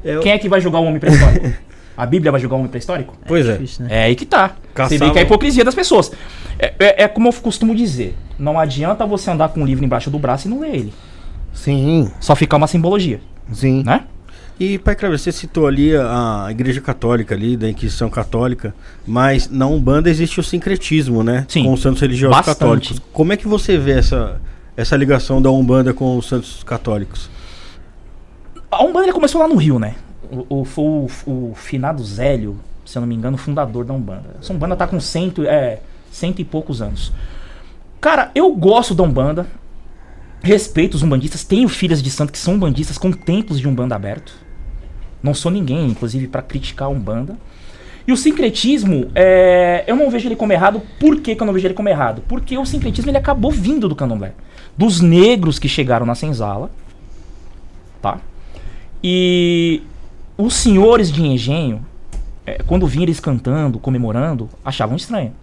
é, 0.04 0.18
Quem 0.18 0.32
é 0.32 0.38
que 0.38 0.48
vai 0.48 0.60
julgar 0.60 0.78
o 0.80 0.84
homem 0.84 1.00
pré-histórico? 1.00 1.52
A 1.98 2.06
Bíblia 2.06 2.30
vai 2.30 2.40
julgar 2.40 2.54
o 2.56 2.60
homem 2.60 2.70
pré-histórico? 2.70 3.14
Pois 3.26 3.44
é. 3.46 3.54
Difícil, 3.54 3.84
né? 3.86 3.90
É 3.90 4.02
aí 4.04 4.14
que 4.14 4.24
tá. 4.24 4.54
Caçava- 4.72 4.88
Você 4.98 4.98
vê 5.04 5.10
que 5.10 5.18
é 5.18 5.22
a 5.22 5.24
hipocrisia 5.24 5.64
das 5.64 5.74
pessoas. 5.74 6.12
É, 6.58 6.72
é- 6.78 7.02
é 7.02 7.08
como 7.08 7.28
eu 7.28 7.32
costumo 7.32 7.74
dizer: 7.74 8.16
não 8.38 8.58
adianta 8.58 9.04
você 9.04 9.30
andar 9.30 9.48
com 9.48 9.60
um 9.62 9.66
livro 9.66 9.84
embaixo 9.84 10.08
do 10.08 10.18
braço 10.18 10.46
e 10.46 10.50
não 10.50 10.60
ler 10.60 10.74
ele. 10.76 10.94
Sim, 11.52 12.08
Só 12.20 12.36
ficar 12.36 12.56
uma 12.56 12.68
simbologia, 12.68 13.20
sim. 13.52 13.82
né? 13.84 14.04
E, 14.60 14.78
Pai 14.78 14.94
Cleber, 14.96 15.18
você 15.18 15.30
citou 15.32 15.66
ali 15.66 15.94
a 15.96 16.46
Igreja 16.50 16.80
Católica 16.80 17.34
ali, 17.34 17.56
da 17.56 17.68
Inquisição 17.68 18.08
Católica, 18.08 18.74
mas 19.06 19.48
na 19.48 19.66
Umbanda 19.66 20.08
existe 20.10 20.38
o 20.40 20.42
sincretismo, 20.42 21.22
né? 21.24 21.44
Sim. 21.48 21.64
Com 21.64 21.72
os 21.72 21.80
santos 21.82 22.00
religiosos 22.00 22.36
Bastante. 22.36 22.58
católicos. 22.58 23.02
Como 23.12 23.32
é 23.32 23.36
que 23.36 23.46
você 23.46 23.76
vê 23.78 23.92
essa, 23.92 24.40
essa 24.76 24.96
ligação 24.96 25.40
da 25.42 25.50
Umbanda 25.50 25.92
com 25.94 26.16
os 26.16 26.26
santos 26.26 26.62
católicos? 26.64 27.28
A 28.70 28.84
Umbanda 28.84 29.12
começou 29.12 29.40
lá 29.40 29.48
no 29.48 29.56
Rio, 29.56 29.78
né? 29.78 29.94
O, 30.30 30.62
o, 30.62 31.08
o, 31.26 31.50
o 31.50 31.54
finado 31.54 32.04
Zélio, 32.04 32.58
se 32.84 32.98
eu 32.98 33.00
não 33.00 33.06
me 33.06 33.14
engano, 33.14 33.36
fundador 33.36 33.84
da 33.84 33.94
Umbanda. 33.94 34.36
Essa 34.40 34.52
Umbanda 34.52 34.76
tá 34.76 34.86
com 34.86 35.00
cento, 35.00 35.44
é, 35.44 35.80
cento 36.10 36.40
e 36.40 36.44
poucos 36.44 36.82
anos. 36.82 37.12
Cara, 38.00 38.30
eu 38.34 38.52
gosto 38.54 38.94
da 38.94 39.02
Umbanda. 39.02 39.46
Respeito 40.42 40.94
os 40.94 41.02
umbandistas. 41.02 41.42
Tenho 41.42 41.68
filhas 41.68 42.02
de 42.02 42.10
santo 42.10 42.32
que 42.32 42.38
são 42.38 42.54
umbandistas 42.54 42.96
com 42.96 43.10
templos 43.10 43.58
de 43.58 43.66
Umbanda 43.66 43.96
aberto. 43.96 44.32
Não 45.22 45.34
sou 45.34 45.50
ninguém, 45.50 45.86
inclusive, 45.86 46.28
pra 46.28 46.42
criticar 46.42 46.86
a 46.86 46.90
Umbanda. 46.90 47.36
E 48.06 48.12
o 48.12 48.16
sincretismo, 48.16 49.10
é, 49.14 49.84
eu 49.86 49.96
não 49.96 50.10
vejo 50.10 50.28
ele 50.28 50.36
como 50.36 50.52
errado. 50.52 50.80
Por 51.00 51.20
que, 51.20 51.34
que 51.34 51.42
eu 51.42 51.46
não 51.46 51.52
vejo 51.52 51.66
ele 51.66 51.74
como 51.74 51.88
errado? 51.88 52.22
Porque 52.28 52.56
o 52.56 52.64
sincretismo 52.64 53.10
ele 53.10 53.18
acabou 53.18 53.50
vindo 53.50 53.88
do 53.88 53.96
candomblé. 53.96 54.32
Dos 54.76 55.00
negros 55.00 55.58
que 55.58 55.68
chegaram 55.68 56.06
na 56.06 56.14
senzala. 56.14 56.70
Tá? 58.00 58.18
E 59.02 59.82
os 60.38 60.54
senhores 60.54 61.10
de 61.10 61.20
engenho, 61.20 61.84
é, 62.46 62.62
quando 62.64 62.86
vinham 62.86 63.02
eles 63.02 63.18
cantando, 63.18 63.80
comemorando, 63.80 64.48
achavam 64.64 64.96
estranho. 64.96 65.34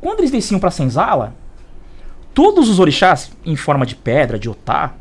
Quando 0.00 0.18
eles 0.18 0.32
desciam 0.32 0.58
pra 0.58 0.70
senzala, 0.70 1.32
todos 2.34 2.68
os 2.68 2.80
orixás, 2.80 3.30
em 3.46 3.54
forma 3.54 3.86
de 3.86 3.94
pedra, 3.94 4.38
de 4.38 4.50
otá, 4.50 4.94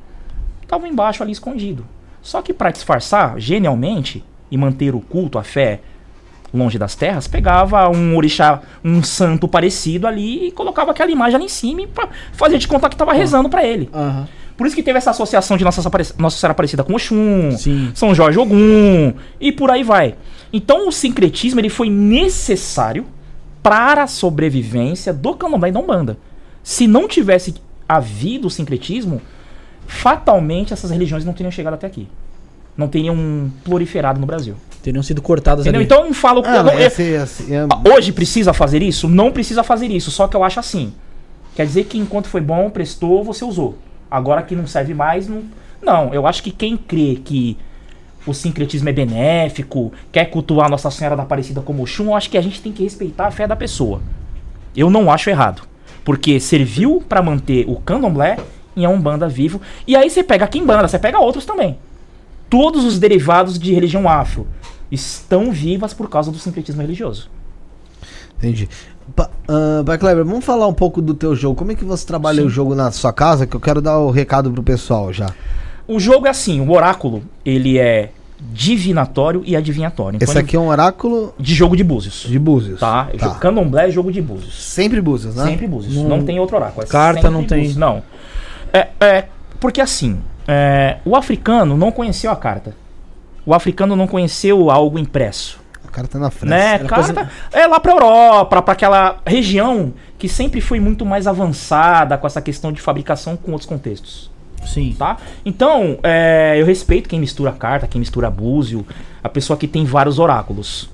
estavam 0.62 0.88
embaixo 0.88 1.24
ali 1.24 1.32
escondido. 1.32 1.86
Só 2.22 2.42
que 2.42 2.54
para 2.54 2.70
disfarçar, 2.70 3.40
genialmente, 3.40 4.24
e 4.52 4.58
manter 4.58 4.94
o 4.94 5.02
culto, 5.02 5.40
a 5.40 5.44
fé 5.44 5.82
longe 6.54 6.78
das 6.78 6.96
terras, 6.96 7.28
pegava 7.28 7.90
um 7.90 8.16
orixá, 8.16 8.62
um 8.84 9.04
santo 9.04 9.48
parecido 9.48 10.08
ali 10.08 10.48
e 10.48 10.52
colocava 10.52 10.92
aquela 10.92 11.12
imagem 11.12 11.36
ali 11.36 11.46
em 11.46 11.50
cima 11.50 11.88
pra 11.88 12.10
fazer 12.34 12.58
de 12.58 12.68
conta 12.68 12.90
que 12.90 12.96
tava 12.96 13.14
rezando 13.14 13.50
para 13.50 13.66
ele. 13.66 13.90
Aham. 13.94 14.28
Por 14.60 14.68
isso 14.68 14.76
que 14.76 14.84
teve 14.84 14.98
essa 14.98 15.12
associação 15.12 15.56
de 15.56 15.64
Nossa, 15.64 15.82
Nossa 16.18 16.38
Senhora 16.38 16.52
Aparecida 16.52 16.84
com 16.84 16.94
Oxum, 16.94 17.52
Sim. 17.58 17.92
São 17.96 18.14
Jorge 18.14 18.38
Ogum 18.38 19.14
e 19.40 19.54
por 19.54 19.72
aí 19.72 19.84
vai. 19.86 20.16
Então 20.52 20.90
o 20.90 20.92
sincretismo 20.92 21.62
ele 21.62 21.70
foi 21.70 21.90
necessário 21.90 23.06
para 23.64 24.04
a 24.04 24.08
sobrevivência 24.08 25.14
do 25.14 25.34
candomblé 25.34 25.70
e 25.70 25.72
da 25.72 25.80
Umbanda. 25.80 26.18
Se 26.62 26.88
não 26.88 27.08
tivesse 27.08 27.56
havido 27.88 28.48
o 28.50 28.52
sincretismo, 28.52 29.22
fatalmente 29.88 30.74
essas 30.74 30.92
religiões 30.92 31.24
não 31.24 31.32
teriam 31.32 31.52
chegado 31.52 31.76
até 31.76 31.88
aqui. 31.88 32.06
Não 32.76 32.90
teriam 32.90 33.50
proliferado 33.64 34.20
no 34.20 34.26
Brasil. 34.26 34.56
Teriam 34.84 35.02
sido 35.02 35.22
cortadas 35.22 35.66
Entendeu? 35.66 35.80
ali. 35.80 35.86
Então 35.86 36.00
eu 36.02 36.06
não 36.08 36.14
falo. 36.14 36.44
Ah, 36.46 36.64
não- 36.64 36.78
esse, 36.78 37.02
esse, 37.04 37.54
é- 37.54 37.66
Hoje 37.96 38.12
precisa 38.12 38.52
fazer 38.52 38.84
isso? 38.84 39.08
Não 39.08 39.32
precisa 39.32 39.64
fazer 39.64 39.88
isso, 39.88 40.12
só 40.12 40.28
que 40.28 40.36
eu 40.36 40.44
acho 40.44 40.60
assim. 40.60 40.94
Quer 41.56 41.66
dizer 41.66 41.86
que 41.86 41.98
enquanto 41.98 42.28
foi 42.28 42.42
bom, 42.42 42.70
prestou, 42.70 43.24
você 43.24 43.46
usou. 43.46 43.78
Agora 44.10 44.42
que 44.42 44.56
não 44.56 44.68
serve 44.68 44.94
mais, 44.94 45.28
não. 45.28 45.44
Não, 45.82 46.14
eu 46.14 46.28
acho 46.28 46.44
que 46.44 46.52
quem 46.52 46.76
crê 46.76 47.20
que 47.24 47.58
o 48.26 48.34
sincretismo 48.34 48.90
é 48.90 48.94
benéfico, 48.94 49.94
quer 50.12 50.26
cultuar 50.26 50.70
Nossa 50.70 50.92
Senhora 50.92 51.16
da 51.16 51.24
Aparecida 51.24 51.62
como 51.62 51.84
Oxum, 51.84 52.08
eu 52.08 52.16
acho 52.16 52.30
que 52.30 52.38
a 52.38 52.42
gente 52.42 52.62
tem 52.62 52.72
que 52.72 52.84
respeitar 52.84 53.28
a 53.28 53.32
fé 53.32 53.48
da 53.48 53.56
pessoa. 53.56 54.02
Eu 54.76 54.90
não 54.90 55.12
acho 55.12 55.30
errado. 55.30 55.64
Porque 56.04 56.40
serviu 56.40 57.04
para 57.08 57.22
manter 57.22 57.66
o 57.68 57.76
candomblé 57.78 58.38
e 58.76 58.86
a 58.86 58.90
Umbanda 58.90 59.28
vivo. 59.28 59.62
E 59.86 59.96
aí 59.96 60.10
você 60.10 60.24
pega 60.24 60.46
a 60.46 60.48
Kimbanda, 60.48 60.88
você 60.88 61.00
pega 61.00 61.20
outros 61.20 61.46
também. 61.46 61.78
Todos 62.50 62.84
os 62.84 63.00
derivados 63.00 63.60
de 63.60 63.74
religião 63.74 64.08
afro 64.10 64.48
estão 64.92 65.52
vivas 65.52 65.94
por 65.94 66.10
causa 66.10 66.32
do 66.32 66.40
sincretismo 66.40 66.82
religioso. 66.82 67.30
Entendi. 68.38 68.70
Pai 69.86 69.98
Kleber, 69.98 70.24
vamos 70.26 70.46
falar 70.46 70.68
um 70.68 70.74
pouco 70.74 71.02
do 71.02 71.14
teu 71.14 71.36
jogo. 71.36 71.56
Como 71.56 71.72
é 71.72 71.76
que 71.76 71.84
você 71.86 72.06
trabalha 72.06 72.42
Sim. 72.42 72.48
o 72.48 72.50
jogo 72.50 72.76
na 72.76 72.92
sua 72.92 73.12
casa? 73.14 73.46
Que 73.48 73.56
eu 73.56 73.60
quero 73.60 73.82
dar 73.82 73.98
o 74.00 74.12
recado 74.12 74.52
pro 74.52 74.62
pessoal 74.64 75.12
já. 75.12 75.28
O 75.88 76.00
jogo 76.00 76.28
é 76.28 76.30
assim, 76.30 76.62
o 76.62 76.72
oráculo, 76.72 77.24
ele 77.44 77.78
é 77.80 78.12
divinatório 78.40 79.42
e 79.46 79.56
adivinhatório. 79.56 80.18
Então 80.18 80.28
Esse 80.28 80.38
aqui 80.38 80.56
é 80.56 80.60
um 80.60 80.68
oráculo 80.68 81.34
de 81.40 81.54
jogo 81.54 81.76
de 81.76 81.84
búzios. 81.84 82.26
de 82.28 82.40
búzios. 82.40 82.80
Tá? 82.80 83.10
Tá. 83.18 83.32
Candomblé 83.36 83.88
é 83.88 83.92
jogo 83.92 84.12
de 84.12 84.22
búzios. 84.22 84.64
Sempre 84.64 85.02
búzios, 85.02 85.36
né? 85.36 85.44
Sempre 85.46 85.68
búzios. 85.68 85.96
Não- 85.96 86.08
Não, 86.08 86.24
tem 86.24 86.40
outro 86.40 86.56
oráculo. 86.56 86.84
é 86.84 86.88
Carta 86.88 87.30
não 87.30 87.44
tem. 87.44 87.60
búzios. 87.60 87.78
Não. 87.78 88.02
É, 88.72 88.88
é, 89.00 89.26
porque 89.60 89.82
assim, 89.82 90.20
é, 90.48 90.98
o 91.04 91.16
africano 91.16 91.76
não 91.76 91.92
conheceu 91.92 92.32
a 92.32 92.36
carta. 92.36 92.74
O 93.46 93.54
africano 93.54 93.96
não 93.96 94.08
conheceu 94.08 94.70
algo 94.70 94.98
impresso. 95.00 95.59
A 95.90 95.92
cara 95.92 96.08
tá 96.08 96.20
na 96.20 96.30
frente. 96.30 96.52
Né? 96.52 96.76
Era 96.76 96.86
Carta 96.86 97.14
coisa- 97.14 97.32
é 97.52 97.66
lá 97.66 97.80
pra 97.80 97.92
Europa, 97.92 98.62
pra 98.62 98.74
aquela 98.74 99.18
região 99.26 99.92
que 100.20 100.30
sempre 100.30 100.62
foi 100.62 100.80
muito 100.80 101.04
mais 101.04 101.26
avançada 101.26 102.16
com 102.18 102.28
essa 102.28 102.40
questão 102.42 102.72
de 102.72 102.80
fabricação 102.80 103.36
com 103.36 103.52
outros 103.54 103.68
contextos 103.68 104.30
Sim. 104.66 104.96
tá? 105.00 105.18
Então, 105.44 105.98
é, 106.04 106.56
eu 106.60 106.66
respeito 106.66 107.10
quem 107.10 107.20
mistura 107.20 107.52
carta, 107.52 107.88
quem 107.88 107.98
mistura 108.00 108.30
búzio, 108.30 108.86
a 109.24 109.28
pessoa 109.30 109.58
que 109.58 109.68
tem 109.68 109.84
vários 109.84 110.20
oráculos. 110.20 110.90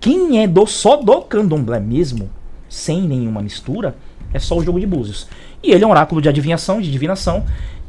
Quem 0.00 0.42
é 0.42 0.46
do 0.46 0.66
só 0.66 0.96
do 0.96 1.20
candomblé 1.22 1.78
mesmo, 1.80 2.30
sem 2.68 3.02
nenhuma 3.02 3.42
mistura, 3.42 3.96
é 4.32 4.38
só 4.38 4.56
o 4.56 4.62
jogo 4.64 4.80
de 4.80 4.86
búzios. 4.86 5.26
E 5.62 5.72
ele 5.72 5.84
é 5.84 5.86
um 5.86 5.90
oráculo 5.90 6.22
de 6.22 6.28
adivinhação, 6.28 6.80
de 6.80 6.90
divinação, 6.90 7.44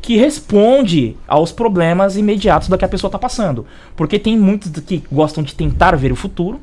que 0.10 0.18
responde 0.18 1.16
aos 1.28 1.52
problemas 1.52 2.18
imediatos 2.18 2.68
da 2.68 2.80
que 2.80 2.84
a 2.84 2.88
pessoa 2.88 3.10
está 3.10 3.20
passando. 3.20 3.68
Porque 3.96 4.18
tem 4.18 4.36
muitos 4.36 4.72
que 4.82 5.04
gostam 5.12 5.44
de 5.44 5.54
tentar 5.54 5.96
ver 5.96 6.12
o 6.12 6.16
futuro 6.16 6.60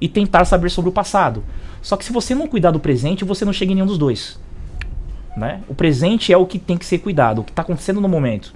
e 0.00 0.08
tentar 0.08 0.46
saber 0.46 0.70
sobre 0.70 0.88
o 0.88 0.92
passado. 0.94 1.44
Só 1.82 1.94
que 1.94 2.06
se 2.06 2.10
você 2.10 2.34
não 2.34 2.46
cuidar 2.46 2.70
do 2.70 2.80
presente, 2.80 3.22
você 3.22 3.44
não 3.44 3.52
chega 3.52 3.70
em 3.70 3.74
nenhum 3.74 3.86
dos 3.86 3.98
dois. 3.98 4.40
Né? 5.36 5.60
O 5.68 5.74
presente 5.74 6.32
é 6.32 6.38
o 6.38 6.46
que 6.46 6.58
tem 6.58 6.78
que 6.78 6.86
ser 6.86 6.96
cuidado, 6.96 7.42
o 7.42 7.44
que 7.44 7.52
está 7.52 7.60
acontecendo 7.60 8.00
no 8.00 8.08
momento. 8.08 8.54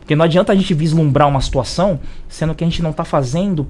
Porque 0.00 0.14
não 0.14 0.26
adianta 0.26 0.52
a 0.52 0.54
gente 0.54 0.74
vislumbrar 0.74 1.26
uma 1.26 1.40
situação, 1.40 1.98
sendo 2.28 2.54
que 2.54 2.62
a 2.62 2.66
gente 2.66 2.82
não 2.82 2.90
está 2.90 3.06
fazendo 3.06 3.66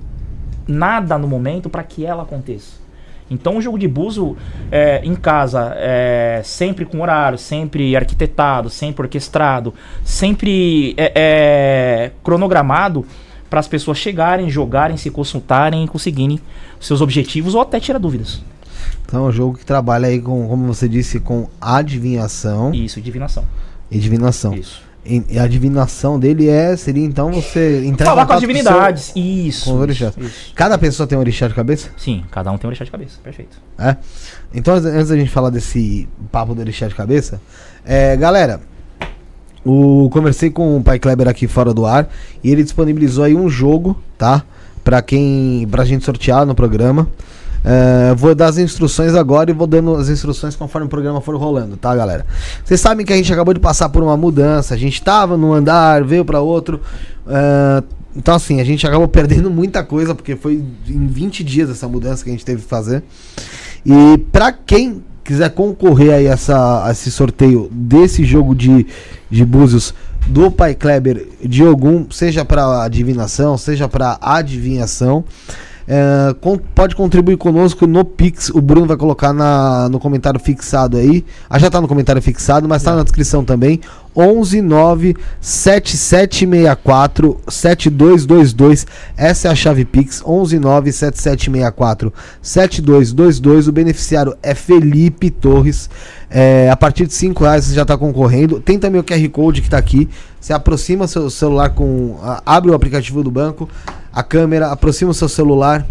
nada 0.66 1.16
no 1.16 1.29
momento 1.29 1.71
para 1.71 1.85
que 1.85 2.05
ela 2.05 2.25
aconteça. 2.25 2.88
Então 3.31 3.59
o 3.59 3.61
jogo 3.61 3.79
de 3.79 3.87
buzo 3.87 4.37
é, 4.70 5.01
em 5.05 5.14
casa, 5.14 5.72
é, 5.76 6.41
sempre 6.45 6.85
com 6.85 7.01
horário, 7.01 7.37
sempre 7.39 7.95
arquitetado, 7.95 8.70
sempre 8.70 9.03
orquestrado, 9.03 9.74
sempre 10.03 10.95
é, 10.97 11.12
é, 11.14 12.11
cronogramado 12.22 13.05
para 13.51 13.61
as 13.61 13.68
pessoas 13.68 13.99
chegarem, 13.99 14.49
jogarem, 14.51 14.97
se 14.97 15.11
consultarem 15.11 15.85
e 15.85 15.89
conseguirem 15.89 16.41
seus 16.81 17.01
objetivos 17.01 17.55
ou 17.55 17.61
até 17.61 17.79
tirar 17.81 17.99
dúvidas. 17.99 18.43
Então 19.05 19.26
é 19.26 19.29
um 19.29 19.33
jogo 19.33 19.59
que 19.59 19.64
trabalha 19.64 20.09
aí 20.09 20.20
com, 20.20 20.47
como 20.49 20.66
você 20.66 20.89
disse, 20.89 21.18
com 21.18 21.49
adivinhação 21.61 22.74
Isso, 22.74 23.01
divinação. 23.01 23.45
e 23.91 23.99
divinação. 23.99 24.55
Isso. 24.55 24.88
A 25.40 25.46
divinação 25.46 26.18
dele 26.20 26.49
é, 26.49 26.76
seria 26.76 27.05
então 27.05 27.32
você 27.32 27.82
entrar 27.86 28.05
em 28.07 28.09
Falar 28.11 28.26
com 28.26 28.32
as 28.34 28.40
seu- 28.40 28.49
divindades. 28.49 29.12
Isso. 29.16 29.64
com 29.70 29.84
isso, 29.86 30.05
isso. 30.20 30.53
Cada 30.55 30.76
pessoa 30.76 31.07
tem 31.07 31.16
um 31.16 31.20
orixá 31.20 31.49
de 31.49 31.55
cabeça? 31.55 31.88
Sim, 31.96 32.24
cada 32.30 32.53
um 32.53 32.59
tem 32.59 32.66
um 32.66 32.68
orixá 32.68 32.84
de 32.84 32.90
cabeça. 32.90 33.18
Perfeito. 33.24 33.57
É. 33.78 33.96
Então, 34.53 34.74
antes- 34.74 35.09
da 35.09 35.16
gente 35.16 35.30
falar 35.30 35.49
desse 35.51 36.07
papo 36.30 36.55
do 36.55 36.61
orixá 36.61 36.88
de 36.88 36.94
cabeça, 36.94 37.40
é, 37.86 38.16
galera, 38.16 38.61
o, 39.64 40.09
conversei 40.12 40.51
com 40.51 40.76
o 40.76 40.82
Pai 40.82 40.99
Kleber 40.99 41.28
aqui 41.28 41.46
fora 41.46 41.72
do 41.72 41.86
ar 41.86 42.09
e 42.42 42.51
ele 42.51 42.62
disponibilizou 42.62 43.24
aí 43.24 43.34
um 43.34 43.49
jogo, 43.49 43.96
tá? 44.18 44.42
Pra 44.84 45.01
quem. 45.03 45.66
pra 45.70 45.84
gente 45.84 46.05
sortear 46.05 46.44
no 46.46 46.55
programa. 46.55 47.09
É, 47.65 48.15
vou 48.15 48.35
dar 48.35 48.47
as 48.47 48.59
instruções 48.59 49.15
agora 49.15 49.51
e 49.51 49.55
vou 49.55 49.67
dando 49.67 49.95
as 49.95 50.09
instruções 50.09 50.55
conforme 50.55 50.87
o 50.87 50.91
programa 50.91 51.21
for 51.21 51.37
rolando, 51.37 51.77
tá, 51.77 51.95
galera? 51.95 52.25
Vocês 52.65 52.81
sabem 52.81 53.05
que 53.05 53.13
a 53.13 53.17
gente 53.17 53.33
acabou 53.33 53.53
de 53.53 53.61
passar 53.61 53.89
por 53.89 54.03
uma 54.03 54.17
mudança, 54.17 54.75
a 54.75 54.77
gente 54.77 55.03
tava 55.03 55.37
num 55.37 55.53
andar, 55.53 56.05
veio 56.05 56.25
pra 56.25 56.41
outro. 56.41 56.81
é, 57.27 57.83
então, 58.17 58.35
assim, 58.35 58.61
a 58.61 58.65
gente 58.65 58.87
acabou 58.87 59.07
perdendo 59.09 59.51
muita 59.51 59.85
coisa, 59.85 60.15
porque 60.15 60.35
foi 60.35 60.63
em 60.89 61.07
20 61.07 61.45
dias 61.45 61.71
essa 61.71 61.89
mudança 61.89 62.25
que 62.25 62.31
a 62.31 62.33
gente 62.33 62.45
teve 62.45 62.63
que 62.63 62.69
fazer. 62.69 63.03
E 63.85 64.19
pra 64.33 64.53
quem 64.53 65.03
quiser 65.23 65.51
concorrer 65.51 66.15
aí 66.15 66.27
a, 66.27 66.33
essa, 66.33 66.87
a 66.87 66.91
esse 66.91 67.11
sorteio 67.11 67.69
desse 67.71 68.25
jogo 68.25 68.55
de, 68.55 68.87
de 69.31 69.45
búzios 69.45 69.95
do 70.27 70.51
Pai 70.51 70.75
Kleber 70.75 71.27
de 71.45 71.63
Ogum, 71.65 72.07
seja 72.11 72.45
pra 72.45 72.83
adivinação, 72.83 73.57
seja 73.57 73.89
pra 73.89 74.19
adivinhação, 74.21 75.25
é, 75.91 76.34
con- 76.39 76.59
pode 76.74 76.95
contribuir 76.95 77.39
conosco 77.39 77.86
no 77.86 78.05
Pix. 78.05 78.51
O 78.51 78.61
Bruno 78.61 78.86
vai 78.86 78.99
colocar 78.99 79.32
na, 79.32 79.89
no 79.89 79.99
comentário 79.99 80.39
fixado 80.39 80.99
aí. 80.99 81.24
Ah, 81.49 81.59
já 81.59 81.70
tá 81.70 81.80
no 81.80 81.89
comentário 81.89 82.20
fixado, 82.20 82.68
mas 82.68 82.82
tá 82.82 82.95
na 82.95 83.03
descrição 83.03 83.43
também. 83.43 83.80
11 84.14 84.61
9 84.61 85.16
7764 85.41 87.41
7222. 87.49 88.86
Essa 89.16 89.49
é 89.49 89.51
a 89.51 89.55
chave 89.55 89.84
Pix. 89.84 90.22
11 90.26 90.59
9 90.59 90.93
7764 90.93 92.12
7222. 92.43 93.68
O 93.68 93.72
beneficiário 93.72 94.36
é 94.43 94.55
Felipe 94.55 95.30
Torres. 95.30 95.89
É, 96.30 96.68
a 96.70 96.76
partir 96.76 97.07
de 97.07 97.14
5 97.14 97.43
reais 97.43 97.64
você 97.64 97.74
já 97.74 97.82
está 97.82 97.97
concorrendo. 97.97 98.61
Tem 98.61 98.78
também 98.78 99.01
o 99.01 99.05
QR 99.05 99.26
Code 99.30 99.61
que 99.62 99.68
está 99.68 99.78
aqui. 99.78 100.09
Você 100.41 100.53
aproxima 100.53 101.07
seu 101.07 101.30
celular 101.30 101.70
com. 101.70 102.16
abre 102.45 102.70
o 102.70 102.74
aplicativo 102.74 103.22
do 103.24 103.30
banco, 103.30 103.68
a 104.19 104.23
câmera, 104.23 104.69
aproxima 104.73 105.11
o 105.11 105.14
seu 105.14 105.29
celular 105.29 105.87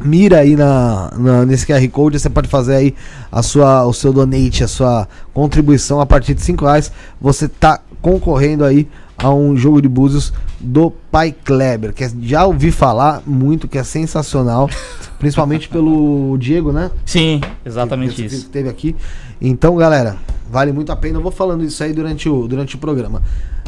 mira 0.00 0.40
aí 0.40 0.56
na, 0.56 1.10
na- 1.16 1.46
nesse 1.46 1.66
QR 1.66 1.86
Code, 1.88 2.18
você 2.18 2.28
pode 2.28 2.48
fazer 2.48 2.74
aí 2.74 2.94
a 3.30 3.42
sua, 3.42 3.84
o 3.86 3.92
seu 3.92 4.12
donate, 4.12 4.64
a 4.64 4.68
sua 4.68 5.08
contribuição 5.32 6.00
a 6.00 6.06
partir 6.06 6.34
de 6.34 6.42
5 6.42 6.64
reais. 6.64 6.90
Você 7.20 7.48
tá 7.48 7.80
concorrendo 8.02 8.64
aí 8.64 8.88
a 9.16 9.32
um 9.32 9.56
jogo 9.56 9.80
de 9.80 9.88
búzios 9.88 10.32
do 10.60 10.90
Pai 11.10 11.34
Kleber, 11.44 11.92
que 11.92 12.04
é- 12.04 12.12
já 12.22 12.44
ouvi 12.44 12.70
falar 12.70 13.22
muito, 13.26 13.68
que 13.68 13.78
é 13.78 13.84
sensacional, 13.84 14.68
principalmente 15.18 15.68
pelo 15.68 16.36
Diego, 16.38 16.72
né? 16.72 16.90
Sim, 17.04 17.40
que 17.62 17.68
exatamente 17.68 18.24
esse 18.24 18.36
isso. 18.36 18.48
Teve 18.48 18.68
aqui. 18.68 18.94
Então, 19.40 19.76
galera, 19.76 20.16
vale 20.50 20.72
muito 20.72 20.90
a 20.92 20.96
pena. 20.96 21.18
Eu 21.18 21.22
vou 21.22 21.32
falando 21.32 21.64
isso 21.64 21.82
aí 21.82 21.92
durante 21.92 22.28
o, 22.28 22.46
durante 22.48 22.76
o 22.76 22.78
programa. 22.78 23.22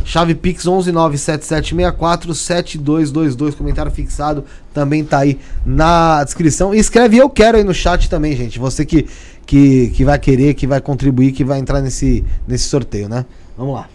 Chave 0.05 0.35
Pix 0.37 0.65
11977647222, 0.65 3.57
comentário 3.57 3.91
fixado, 3.91 4.45
também 4.73 5.05
tá 5.05 5.19
aí 5.19 5.39
na 5.65 6.23
descrição. 6.23 6.73
E 6.75 6.79
escreve 6.79 7.17
eu 7.17 7.29
quero 7.29 7.59
aí 7.59 7.65
no 7.65 7.75
chat 7.75 8.09
também, 8.09 8.37
gente. 8.37 8.59
Você 8.59 8.87
que, 8.87 9.07
que, 9.45 9.91
que 9.91 10.05
vai 10.05 10.19
querer, 10.19 10.55
que 10.55 10.67
vai 10.67 10.81
contribuir, 10.81 11.33
que 11.33 11.45
vai 11.45 11.59
entrar 11.59 11.81
nesse, 11.81 12.25
nesse 12.47 12.69
sorteio, 12.69 13.09
né? 13.09 13.25
Vamos 13.59 13.75
lá. 13.75 13.89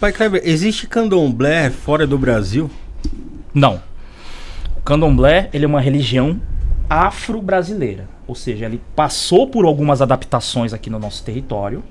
Pai 0.00 0.12
Kleber, 0.12 0.40
existe 0.46 0.86
candomblé 0.86 1.68
fora 1.68 2.06
do 2.06 2.16
Brasil? 2.16 2.70
Não. 3.52 3.82
O 4.74 4.80
candomblé 4.80 5.50
ele 5.52 5.66
é 5.66 5.68
uma 5.68 5.82
religião 5.82 6.40
afro-brasileira. 6.88 8.08
Ou 8.26 8.34
seja, 8.34 8.64
ele 8.64 8.80
passou 8.96 9.46
por 9.46 9.66
algumas 9.66 10.00
adaptações 10.00 10.72
aqui 10.72 10.88
no 10.88 10.98
nosso 10.98 11.22
território 11.22 11.84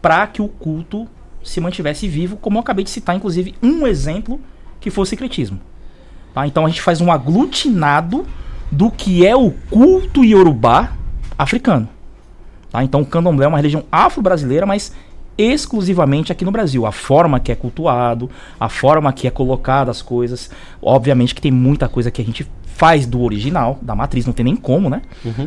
para 0.00 0.24
que 0.28 0.40
o 0.40 0.46
culto 0.46 1.08
se 1.42 1.60
mantivesse 1.60 2.06
vivo, 2.06 2.36
como 2.36 2.58
eu 2.58 2.60
acabei 2.60 2.84
de 2.84 2.90
citar, 2.90 3.16
inclusive, 3.16 3.56
um 3.60 3.88
exemplo 3.88 4.40
que 4.78 4.88
foi 4.88 5.02
o 5.02 5.06
secretismo. 5.06 5.58
Tá? 6.32 6.46
Então 6.46 6.64
a 6.64 6.68
gente 6.68 6.80
faz 6.80 7.00
um 7.00 7.10
aglutinado 7.10 8.24
do 8.70 8.88
que 8.88 9.26
é 9.26 9.34
o 9.34 9.50
culto 9.68 10.24
iorubá 10.24 10.92
africano. 11.36 11.88
Tá? 12.70 12.84
Então 12.84 13.00
o 13.00 13.06
candomblé 13.06 13.46
é 13.46 13.48
uma 13.48 13.58
religião 13.58 13.82
afro-brasileira, 13.90 14.64
mas 14.64 14.92
exclusivamente 15.38 16.32
aqui 16.32 16.44
no 16.44 16.50
Brasil. 16.50 16.84
A 16.84 16.92
forma 16.92 17.38
que 17.38 17.52
é 17.52 17.54
cultuado, 17.54 18.28
a 18.58 18.68
forma 18.68 19.12
que 19.12 19.26
é 19.28 19.30
colocada 19.30 19.90
as 19.90 20.02
coisas. 20.02 20.50
Obviamente 20.82 21.34
que 21.34 21.40
tem 21.40 21.52
muita 21.52 21.88
coisa 21.88 22.10
que 22.10 22.20
a 22.20 22.24
gente 22.24 22.46
faz 22.78 23.06
do 23.06 23.20
original, 23.20 23.76
da 23.82 23.92
matriz, 23.96 24.24
não 24.24 24.32
tem 24.32 24.44
nem 24.44 24.54
como, 24.54 24.88
né? 24.88 25.02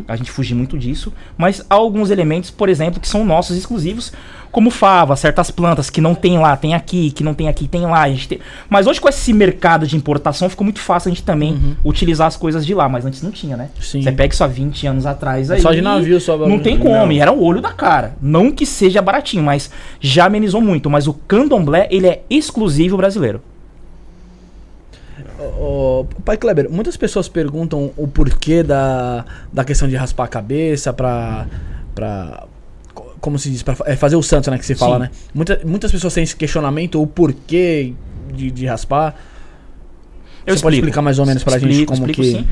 A 0.06 0.18
gente 0.18 0.30
fugir 0.30 0.54
muito 0.54 0.78
disso. 0.78 1.14
Mas 1.38 1.66
há 1.70 1.76
alguns 1.76 2.12
elementos, 2.12 2.52
por 2.52 2.68
exemplo, 2.68 3.00
que 3.00 3.08
são 3.08 3.24
nossos 3.24 3.56
exclusivos, 3.58 4.12
como 4.52 4.70
fava, 4.70 5.16
certas 5.16 5.50
plantas 5.50 5.90
que 5.90 6.02
não 6.02 6.14
tem 6.14 6.38
lá, 6.38 6.58
tem 6.58 6.74
aqui, 6.74 7.10
que 7.10 7.24
não 7.24 7.34
tem 7.34 7.48
aqui, 7.48 7.70
tem 7.70 7.86
lá. 7.86 8.02
A 8.02 8.10
gente 8.10 8.28
tem... 8.28 8.40
Mas 8.70 8.86
hoje 8.86 9.00
com 9.00 9.08
esse 9.08 9.32
mercado 9.32 9.88
de 9.88 9.96
importação 9.96 10.50
ficou 10.50 10.66
muito 10.66 10.82
fácil 10.82 11.08
a 11.08 11.14
gente 11.14 11.24
também 11.24 11.78
utilizar 11.86 12.28
as 12.28 12.36
coisas 12.36 12.66
de 12.66 12.74
lá, 12.74 12.90
mas 12.90 13.06
antes 13.06 13.22
não 13.22 13.32
tinha, 13.32 13.56
né? 13.56 13.70
Sim. 13.80 14.02
Você 14.02 14.12
pega 14.12 14.34
isso 14.34 14.44
há 14.44 14.48
20 14.48 14.88
anos 14.88 15.06
atrás 15.06 15.50
aí. 15.50 15.62
Só 15.62 15.72
de 15.72 15.82
navio, 15.82 16.20
só 16.20 16.38
Não 16.38 16.60
tem 16.60 16.78
Não. 16.78 16.86
como, 16.86 17.14
e 17.14 17.20
era 17.22 17.32
o 17.32 17.42
olho 17.42 17.62
da 17.62 17.72
cara. 17.72 18.18
Não 18.22 18.52
que 18.52 18.66
seja 18.66 19.02
baratinho, 19.02 19.42
mas 19.42 19.72
já 20.02 20.26
amenizou 20.26 20.60
muito. 20.60 20.90
Mas 20.90 21.08
o 21.08 21.14
candomblé, 21.14 21.88
ele 21.90 22.08
é 22.08 22.24
exclusivo 22.30 22.98
brasileiro. 22.98 23.42
Ô, 25.60 26.06
Pai 26.24 26.38
Kleber, 26.38 26.70
muitas 26.70 26.96
pessoas 26.98 27.28
perguntam 27.28 27.92
o 27.98 28.08
porquê 28.08 28.62
da, 28.64 29.26
da 29.52 29.64
questão 29.64 29.88
de 29.88 29.96
raspar 29.96 30.26
a 30.26 30.28
cabeça 30.28 30.94
pra, 30.94 31.48
pra, 31.96 32.46
como 33.20 33.40
se 33.40 33.50
diz, 33.50 33.64
pra 33.64 33.76
é, 33.86 33.96
fazer 33.96 34.16
o 34.16 34.22
santo, 34.24 34.52
né, 34.52 34.58
que 34.58 34.66
você 34.66 34.76
fala, 34.76 34.96
Sim. 34.96 35.02
né? 35.04 35.12
Muita, 35.34 35.62
muitas 35.66 35.92
pessoas 35.92 36.14
têm 36.14 36.24
esse 36.24 36.36
questionamento, 36.36 37.02
o 37.02 37.08
porquê 37.08 37.94
de, 38.34 38.52
de 38.52 38.66
raspar. 38.68 39.16
Eu 40.46 40.56
Você 40.58 40.64
pode 40.64 40.76
explicar 40.76 41.02
mais 41.04 41.20
ou 41.20 41.26
menos 41.26 41.44
pra 41.44 41.60
gente 41.60 41.86
como 41.86 42.08
que- 42.08 42.24
sim. 42.24 42.48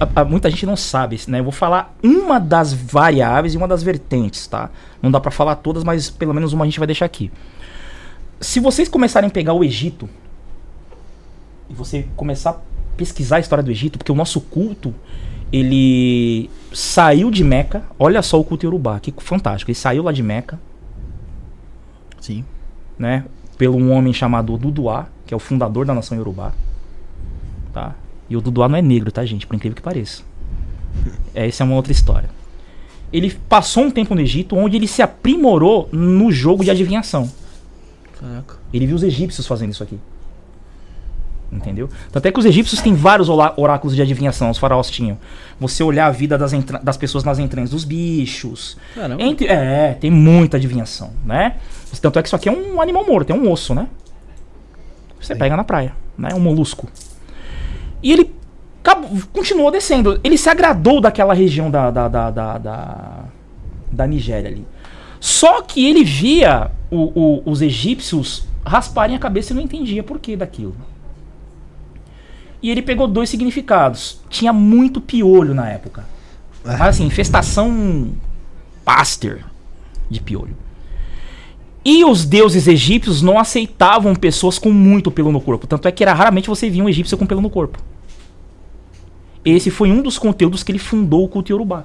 A- 0.00 0.22
a- 0.22 0.24
muita 0.24 0.48
gente 0.50 0.64
não 0.64 0.76
sabe, 0.76 1.20
né? 1.28 1.40
Eu 1.40 1.44
vou 1.44 1.52
falar 1.52 1.94
uma 2.02 2.38
das 2.38 2.72
variáveis 2.72 3.52
e 3.52 3.56
uma 3.58 3.68
das 3.68 3.82
vertentes, 3.82 4.46
tá? 4.46 4.70
Não 5.02 5.10
dá 5.10 5.20
pra 5.20 5.30
falar 5.30 5.56
todas, 5.56 5.84
mas 5.84 6.08
pelo 6.08 6.32
menos 6.32 6.54
uma 6.54 6.64
a 6.64 6.66
gente 6.66 6.78
vai 6.78 6.86
deixar 6.86 7.04
aqui. 7.04 7.30
Se 8.40 8.60
vocês 8.60 8.88
começarem 8.88 9.28
a 9.28 9.30
pegar 9.30 9.52
o 9.52 9.62
Egito 9.62 10.08
e 11.68 11.74
você 11.74 12.06
começar 12.16 12.50
a 12.50 12.56
pesquisar 12.96 13.36
a 13.36 13.40
história 13.40 13.62
do 13.62 13.70
Egito, 13.70 13.98
porque 13.98 14.12
o 14.12 14.14
nosso 14.14 14.40
culto 14.40 14.94
ele 15.52 16.50
saiu 16.72 17.30
de 17.30 17.44
Meca. 17.44 17.84
Olha 17.98 18.22
só 18.22 18.40
o 18.40 18.44
culto 18.44 18.66
Yorubá, 18.66 18.98
que 18.98 19.14
fantástico. 19.18 19.70
Ele 19.70 19.76
saiu 19.76 20.02
lá 20.02 20.12
de 20.12 20.22
Meca, 20.22 20.58
Sim. 22.20 22.44
né, 22.98 23.24
pelo 23.56 23.76
um 23.76 23.92
homem 23.92 24.12
chamado 24.12 24.56
Duduá, 24.58 25.06
que 25.26 25.32
é 25.32 25.36
o 25.36 25.40
fundador 25.40 25.86
da 25.86 25.94
nação 25.94 26.18
Yorubá. 26.18 26.52
Tá? 27.72 27.94
E 28.28 28.36
o 28.36 28.40
Duduá 28.40 28.68
não 28.68 28.78
é 28.78 28.82
negro, 28.82 29.12
tá, 29.12 29.24
gente? 29.24 29.46
Por 29.46 29.54
incrível 29.54 29.76
que 29.76 29.82
pareça. 29.82 30.22
É, 31.34 31.46
essa 31.48 31.62
é 31.62 31.66
uma 31.66 31.76
outra 31.76 31.92
história. 31.92 32.28
Ele 33.12 33.30
passou 33.48 33.84
um 33.84 33.90
tempo 33.92 34.14
no 34.14 34.20
Egito 34.20 34.56
onde 34.56 34.76
ele 34.76 34.88
se 34.88 35.02
aprimorou 35.02 35.88
no 35.92 36.32
jogo 36.32 36.64
de 36.64 36.70
adivinhação. 36.70 37.30
Caraca. 38.18 38.56
Ele 38.72 38.86
viu 38.86 38.96
os 38.96 39.04
egípcios 39.04 39.46
fazendo 39.46 39.70
isso 39.70 39.84
aqui. 39.84 40.00
Entendeu? 41.54 41.88
Tanto 42.10 42.26
é 42.26 42.32
que 42.32 42.38
os 42.40 42.44
egípcios 42.44 42.82
têm 42.82 42.94
vários 42.94 43.28
oráculos 43.28 43.94
de 43.94 44.02
adivinhação, 44.02 44.50
os 44.50 44.58
faraós 44.58 44.90
tinham. 44.90 45.16
Você 45.60 45.84
olhar 45.84 46.06
a 46.06 46.10
vida 46.10 46.36
das, 46.36 46.52
das 46.82 46.96
pessoas 46.96 47.22
nas 47.22 47.38
entranhas 47.38 47.70
dos 47.70 47.84
bichos. 47.84 48.76
Caramba. 48.94 49.22
Entre- 49.22 49.46
é, 49.46 49.96
tem 50.00 50.10
muita 50.10 50.56
adivinhação, 50.56 51.12
né? 51.24 51.56
Tanto 52.02 52.18
é 52.18 52.22
que 52.22 52.28
isso 52.28 52.34
aqui 52.34 52.48
é 52.48 52.52
um 52.52 52.80
animal 52.82 53.06
morto, 53.06 53.30
é 53.30 53.34
um 53.34 53.48
osso, 53.50 53.72
né? 53.72 53.86
Você 55.20 55.34
pega 55.36 55.56
na 55.56 55.62
praia, 55.62 55.94
né? 56.18 56.30
Um 56.34 56.40
molusco. 56.40 56.88
E 58.02 58.12
ele 58.12 58.30
continuou 59.32 59.70
descendo. 59.70 60.20
Ele 60.24 60.36
se 60.36 60.48
agradou 60.50 61.00
daquela 61.00 61.32
região 61.34 61.70
da, 61.70 61.90
da, 61.90 62.08
da, 62.08 62.30
da, 62.30 62.58
da, 62.58 63.24
da 63.92 64.06
Nigéria 64.06 64.50
ali. 64.50 64.66
Só 65.20 65.62
que 65.62 65.86
ele 65.88 66.04
via 66.04 66.70
o- 66.90 67.12
o- 67.18 67.42
os 67.50 67.62
egípcios 67.62 68.46
rasparem 68.66 69.16
a 69.16 69.18
cabeça 69.18 69.52
e 69.52 69.56
não 69.56 69.62
entendia 69.62 70.02
por 70.02 70.18
que 70.18 70.36
daquilo. 70.36 70.74
E 72.64 72.70
ele 72.70 72.80
pegou 72.80 73.06
dois 73.06 73.28
significados. 73.28 74.18
Tinha 74.30 74.50
muito 74.50 74.98
piolho 74.98 75.52
na 75.52 75.68
época. 75.68 76.06
Mas 76.64 76.80
assim, 76.80 77.04
infestação 77.04 78.14
paster 78.82 79.44
de 80.08 80.18
piolho. 80.18 80.56
E 81.84 82.06
os 82.06 82.24
deuses 82.24 82.66
egípcios 82.66 83.20
não 83.20 83.38
aceitavam 83.38 84.14
pessoas 84.14 84.58
com 84.58 84.72
muito 84.72 85.10
pelo 85.10 85.30
no 85.30 85.42
corpo. 85.42 85.66
Tanto 85.66 85.86
é 85.86 85.92
que 85.92 86.02
era 86.02 86.14
raramente 86.14 86.48
você 86.48 86.70
via 86.70 86.82
um 86.82 86.88
egípcio 86.88 87.18
com 87.18 87.26
pelo 87.26 87.42
no 87.42 87.50
corpo. 87.50 87.78
Esse 89.44 89.70
foi 89.70 89.92
um 89.92 90.00
dos 90.00 90.16
conteúdos 90.16 90.62
que 90.62 90.72
ele 90.72 90.78
fundou 90.78 91.22
o 91.22 91.28
culto 91.28 91.52
Yorubá. 91.52 91.84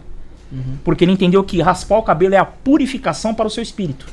Porque 0.82 1.03
ele 1.03 1.11
entendeu 1.11 1.43
que 1.43 1.61
raspar 1.61 1.97
o 1.97 2.03
cabelo 2.03 2.36
é 2.36 2.38
a 2.38 2.45
purificação 2.45 3.36
para 3.36 3.47
o 3.47 3.49
seu 3.49 3.61
espírito. 3.61 4.07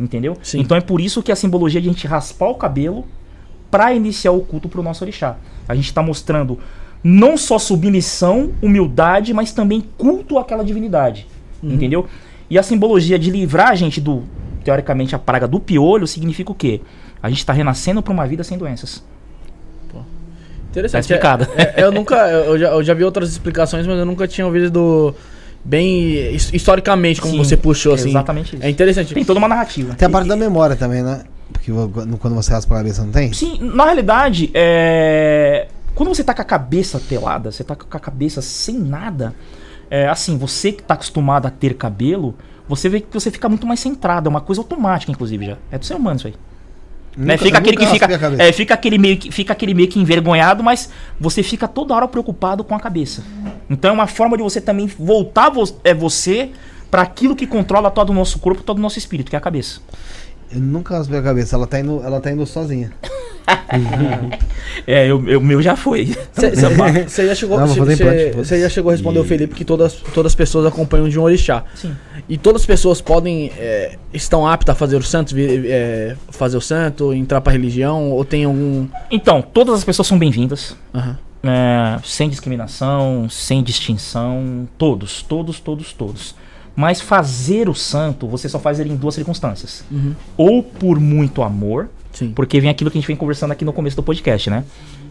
Entendeu? 0.00 0.34
Sim. 0.42 0.60
Então 0.60 0.78
é 0.78 0.80
por 0.80 0.98
isso 0.98 1.22
que 1.22 1.30
a 1.30 1.36
simbologia 1.36 1.78
de 1.78 1.90
a 1.90 1.92
gente 1.92 2.06
raspar 2.06 2.48
o 2.48 2.54
cabelo 2.54 3.04
para 3.72 3.92
iniciar 3.92 4.30
o 4.32 4.40
culto 4.42 4.68
para 4.68 4.78
o 4.78 4.82
nosso 4.84 5.02
orixá. 5.02 5.36
A 5.66 5.74
gente 5.74 5.86
está 5.86 6.00
mostrando 6.02 6.58
não 7.02 7.36
só 7.36 7.58
submissão, 7.58 8.52
humildade, 8.62 9.32
mas 9.34 9.50
também 9.52 9.82
culto 9.98 10.38
àquela 10.38 10.62
divindade. 10.62 11.26
Entendeu? 11.60 12.06
E 12.50 12.58
a 12.58 12.62
simbologia 12.62 13.18
de 13.18 13.30
livrar 13.30 13.70
a 13.70 13.74
gente 13.74 14.00
do, 14.00 14.24
teoricamente, 14.62 15.14
a 15.14 15.18
praga 15.18 15.48
do 15.48 15.58
piolho 15.58 16.06
significa 16.06 16.52
o 16.52 16.54
quê? 16.54 16.80
A 17.22 17.28
gente 17.30 17.38
está 17.38 17.52
renascendo 17.52 18.02
para 18.02 18.12
uma 18.12 18.26
vida 18.26 18.44
sem 18.44 18.58
doenças. 18.58 19.02
Interessante. 20.70 20.92
Tá 20.92 21.00
explicado. 21.00 21.48
É, 21.56 21.80
é, 21.82 21.84
eu 21.84 21.92
nunca. 21.92 22.16
Eu 22.30 22.58
já, 22.58 22.68
eu 22.70 22.82
já 22.82 22.94
vi 22.94 23.04
outras 23.04 23.30
explicações, 23.30 23.86
mas 23.86 23.98
eu 23.98 24.06
nunca 24.06 24.26
tinha 24.26 24.46
ouvido 24.46 24.70
do. 24.70 25.14
Bem 25.64 26.34
his- 26.34 26.52
historicamente, 26.52 27.20
como 27.20 27.34
Sim, 27.34 27.38
você 27.38 27.56
puxou, 27.56 27.94
assim. 27.94 28.08
exatamente 28.08 28.56
isso. 28.56 28.64
É 28.64 28.70
interessante. 28.70 29.14
Tem 29.14 29.24
toda 29.24 29.38
uma 29.38 29.48
narrativa. 29.48 29.94
Tem 29.94 30.06
a 30.06 30.10
parte 30.10 30.26
da 30.28 30.34
memória 30.34 30.74
também, 30.74 31.02
né? 31.02 31.22
Porque 31.52 31.70
quando 32.18 32.34
você 32.34 32.52
raspa 32.52 32.74
a 32.74 32.78
cabeça, 32.78 33.04
não 33.04 33.12
tem? 33.12 33.32
Sim, 33.32 33.58
na 33.60 33.84
realidade, 33.84 34.50
é... 34.54 35.68
quando 35.94 36.08
você 36.08 36.24
tá 36.24 36.34
com 36.34 36.42
a 36.42 36.44
cabeça 36.44 36.98
pelada, 36.98 37.52
você 37.52 37.62
tá 37.62 37.76
com 37.76 37.96
a 37.96 38.00
cabeça 38.00 38.40
sem 38.42 38.78
nada, 38.78 39.34
é, 39.90 40.08
assim, 40.08 40.36
você 40.38 40.72
que 40.72 40.82
tá 40.82 40.94
acostumado 40.94 41.46
a 41.46 41.50
ter 41.50 41.74
cabelo, 41.74 42.34
você 42.68 42.88
vê 42.88 43.00
que 43.00 43.12
você 43.12 43.30
fica 43.30 43.48
muito 43.48 43.66
mais 43.66 43.80
centrado, 43.80 44.28
é 44.28 44.30
uma 44.30 44.40
coisa 44.40 44.60
automática, 44.60 45.12
inclusive, 45.12 45.44
já. 45.46 45.56
É 45.70 45.78
do 45.78 45.84
ser 45.84 45.94
humano 45.94 46.16
isso 46.16 46.26
aí. 46.28 46.34
Né? 47.14 47.34
Nunca- 47.34 47.44
Fica 47.44 47.58
aquele 47.58 47.76
que 47.76 47.86
fica, 47.86 48.08
é, 48.38 48.52
fica 48.52 48.72
aquele 48.74 48.96
meio 48.96 49.18
que 49.18 49.30
fica 49.30 49.52
aquele 49.52 49.74
meio 49.74 49.88
que 49.88 50.00
envergonhado, 50.00 50.62
mas 50.62 50.88
você 51.20 51.42
fica 51.42 51.68
toda 51.68 51.94
hora 51.94 52.08
preocupado 52.08 52.64
com 52.64 52.74
a 52.74 52.80
cabeça. 52.80 53.22
Então 53.68 53.90
é 53.90 53.92
uma 53.92 54.06
forma 54.06 54.34
de 54.36 54.42
você 54.42 54.62
também 54.62 54.86
voltar 54.86 55.50
vo 55.50 55.62
é 55.84 55.92
você 55.92 56.50
para 56.90 57.02
aquilo 57.02 57.36
que 57.36 57.46
controla 57.46 57.90
todo 57.90 58.10
o 58.10 58.14
nosso 58.14 58.38
corpo, 58.38 58.62
todo 58.62 58.78
o 58.78 58.80
nosso 58.80 58.98
espírito, 58.98 59.28
que 59.28 59.36
é 59.36 59.38
a 59.38 59.42
cabeça. 59.42 59.80
Eu 60.54 60.60
nunca 60.60 60.96
raspei 60.96 61.18
a 61.18 61.22
cabeça, 61.22 61.56
ela 61.56 61.66
tá 61.66 61.80
indo, 61.80 62.02
ela 62.04 62.20
tá 62.20 62.30
indo 62.30 62.44
sozinha. 62.46 62.92
É, 64.86 65.12
o 65.12 65.40
meu 65.40 65.60
já 65.62 65.76
foi. 65.76 66.14
Você 66.32 67.26
já 67.26 67.34
chegou, 67.34 67.58
Não, 67.58 67.66
vou 67.66 67.74
cê- 67.74 67.80
fazer 67.80 67.96
cê- 67.96 68.02
implante, 68.04 68.30
foda-se. 68.32 68.48
cê 68.48 68.60
já 68.60 68.68
chegou 68.68 68.90
a 68.90 68.92
responder 68.92 69.18
o 69.18 69.24
Felipe 69.24 69.54
que 69.54 69.64
todas, 69.64 69.94
todas 70.14 70.32
as 70.32 70.36
pessoas 70.36 70.66
acompanham 70.66 71.08
de 71.08 71.18
um 71.18 71.22
orixá. 71.22 71.64
Sim. 71.74 71.94
E 72.28 72.36
todas 72.38 72.62
as 72.62 72.66
pessoas 72.66 73.00
podem. 73.00 73.50
é, 73.58 73.96
estão 74.12 74.46
aptas 74.46 74.74
a 74.74 74.78
fazer 74.78 74.96
o 74.96 75.02
santo, 75.02 75.34
é, 75.38 76.16
fazer 76.30 76.56
o 76.56 76.60
santo, 76.60 77.12
entrar 77.12 77.40
pra 77.40 77.52
religião, 77.52 78.10
ou 78.10 78.24
tem 78.24 78.44
algum. 78.44 78.86
Então, 79.10 79.42
todas 79.42 79.74
as 79.74 79.84
pessoas 79.84 80.06
são 80.08 80.18
bem-vindas. 80.18 80.76
Aham. 80.94 81.18
É, 81.44 81.98
sem 82.04 82.28
discriminação, 82.28 83.26
sem 83.28 83.64
distinção, 83.64 84.68
todos, 84.78 85.22
todos, 85.22 85.58
todos, 85.58 85.92
todos. 85.92 86.36
Mas 86.74 87.00
fazer 87.00 87.68
o 87.68 87.74
santo, 87.74 88.26
você 88.26 88.48
só 88.48 88.58
faz 88.58 88.80
ele 88.80 88.90
em 88.90 88.96
duas 88.96 89.14
circunstâncias. 89.14 89.84
Uhum. 89.90 90.14
Ou 90.36 90.62
por 90.62 90.98
muito 90.98 91.42
amor, 91.42 91.88
Sim. 92.12 92.32
porque 92.34 92.60
vem 92.60 92.70
aquilo 92.70 92.90
que 92.90 92.96
a 92.96 93.00
gente 93.00 93.08
vem 93.08 93.16
conversando 93.16 93.52
aqui 93.52 93.64
no 93.64 93.72
começo 93.72 93.96
do 93.96 94.02
podcast, 94.02 94.48
né? 94.48 94.64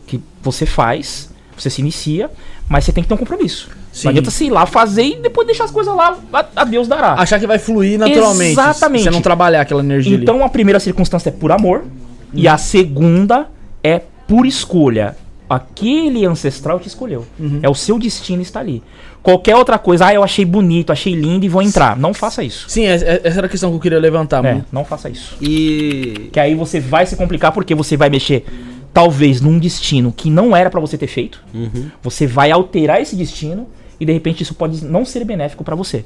Que 0.07 0.20
você 0.41 0.66
faz, 0.66 1.30
você 1.55 1.70
se 1.70 1.82
inicia, 1.82 2.30
mas 2.68 2.84
você 2.84 2.91
tem 2.91 3.03
que 3.03 3.07
ter 3.07 3.14
um 3.14 3.18
compromisso. 3.18 3.70
Sim. 3.91 4.05
Não 4.05 4.09
adianta 4.12 4.32
você 4.32 4.45
ir 4.45 4.49
lá 4.49 4.66
fazer 4.66 5.03
e 5.03 5.16
depois 5.18 5.45
deixar 5.45 5.66
as 5.66 5.72
coisas 5.72 5.93
lá, 5.93 6.18
a, 6.34 6.45
a 6.55 6.64
Deus 6.64 6.88
dará. 6.88 7.14
Achar 7.14 7.39
que 7.39 7.45
vai 7.45 7.59
fluir 7.59 7.99
naturalmente. 7.99 8.51
Exatamente. 8.53 9.03
Você 9.03 9.12
não 9.12 9.22
trabalhar 9.22 9.62
aquela 9.62 9.82
energia 9.82 10.16
ali. 10.16 10.24
Então 10.24 10.43
a 10.43 10.49
primeira 10.49 10.80
circunstância 10.80 11.30
é 11.30 11.32
por 11.32 11.51
amor 11.51 11.84
e 12.34 12.47
a 12.47 12.57
segunda 12.57 13.47
é 13.84 14.01
por 14.28 14.45
escolha. 14.45 15.16
Aquele 15.56 16.26
ancestral 16.26 16.80
te 16.80 16.88
escolheu. 16.88 17.26
É 17.62 17.70
o 17.70 17.76
seu 17.76 17.99
destino 17.99 18.41
está 18.41 18.60
ali. 18.62 18.82
Qualquer 19.22 19.56
outra 19.56 19.78
coisa, 19.78 20.06
ah, 20.08 20.14
eu 20.14 20.24
achei 20.24 20.45
bonito, 20.45 20.91
achei 20.91 21.14
lindo 21.14 21.45
e 21.45 21.49
vou 21.49 21.62
entrar. 21.62 21.95
Não 21.97 22.14
faça 22.14 22.43
isso. 22.43 22.66
Sim, 22.70 22.86
é- 22.86 22.95
é- 22.95 23.22
essa 23.24 23.39
era 23.39 23.47
a 23.47 23.49
questão 23.49 23.70
que 23.70 23.76
eu 23.76 23.80
queria 23.82 23.99
levantar. 23.99 24.43
É, 24.45 24.54
mano. 24.54 24.66
não 24.72 24.86
faça 24.86 25.10
isso. 25.10 25.36
E. 25.41 26.30
Que 26.32 26.39
aí 26.39 26.56
você 26.56 26.80
vai 26.80 27.06
se 27.06 27.16
complicar 27.16 27.52
porque 27.52 27.76
você 27.76 27.95
vai 27.97 28.10
mexer 28.10 28.45
talvez 28.93 29.39
num 29.41 29.60
destino 29.60 30.12
que 30.12 30.30
não 30.30 30.56
era 30.56 30.70
pra 30.70 30.80
você 30.80 30.97
ter 30.97 31.08
feito. 31.08 31.43
Você 32.02 32.26
vai 32.26 32.49
alterar 32.49 33.02
esse 33.02 33.16
destino 33.16 33.68
e 33.99 34.06
de 34.06 34.12
repente 34.14 34.41
isso 34.43 34.54
pode 34.56 34.84
não 34.86 35.06
ser 35.06 35.24
benéfico 35.26 35.64
pra 35.64 35.76
você. 35.76 36.04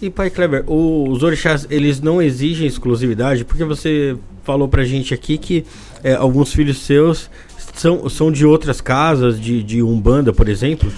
E 0.00 0.08
pai 0.08 0.30
Kleber, 0.30 0.64
os 0.66 1.22
orixás, 1.22 1.66
eles 1.68 2.00
não 2.00 2.22
exigem 2.22 2.66
exclusividade, 2.66 3.44
porque 3.44 3.64
você 3.64 4.16
falou 4.42 4.66
pra 4.66 4.82
gente 4.82 5.12
aqui 5.12 5.36
que 5.36 5.66
é, 6.02 6.14
alguns 6.14 6.54
filhos 6.54 6.78
seus 6.78 7.28
são, 7.74 8.08
são 8.08 8.30
de 8.30 8.44
outras 8.46 8.80
casas, 8.80 9.40
de, 9.40 9.62
de 9.62 9.82
Umbanda, 9.82 10.32
por 10.32 10.48
exemplo. 10.48 10.92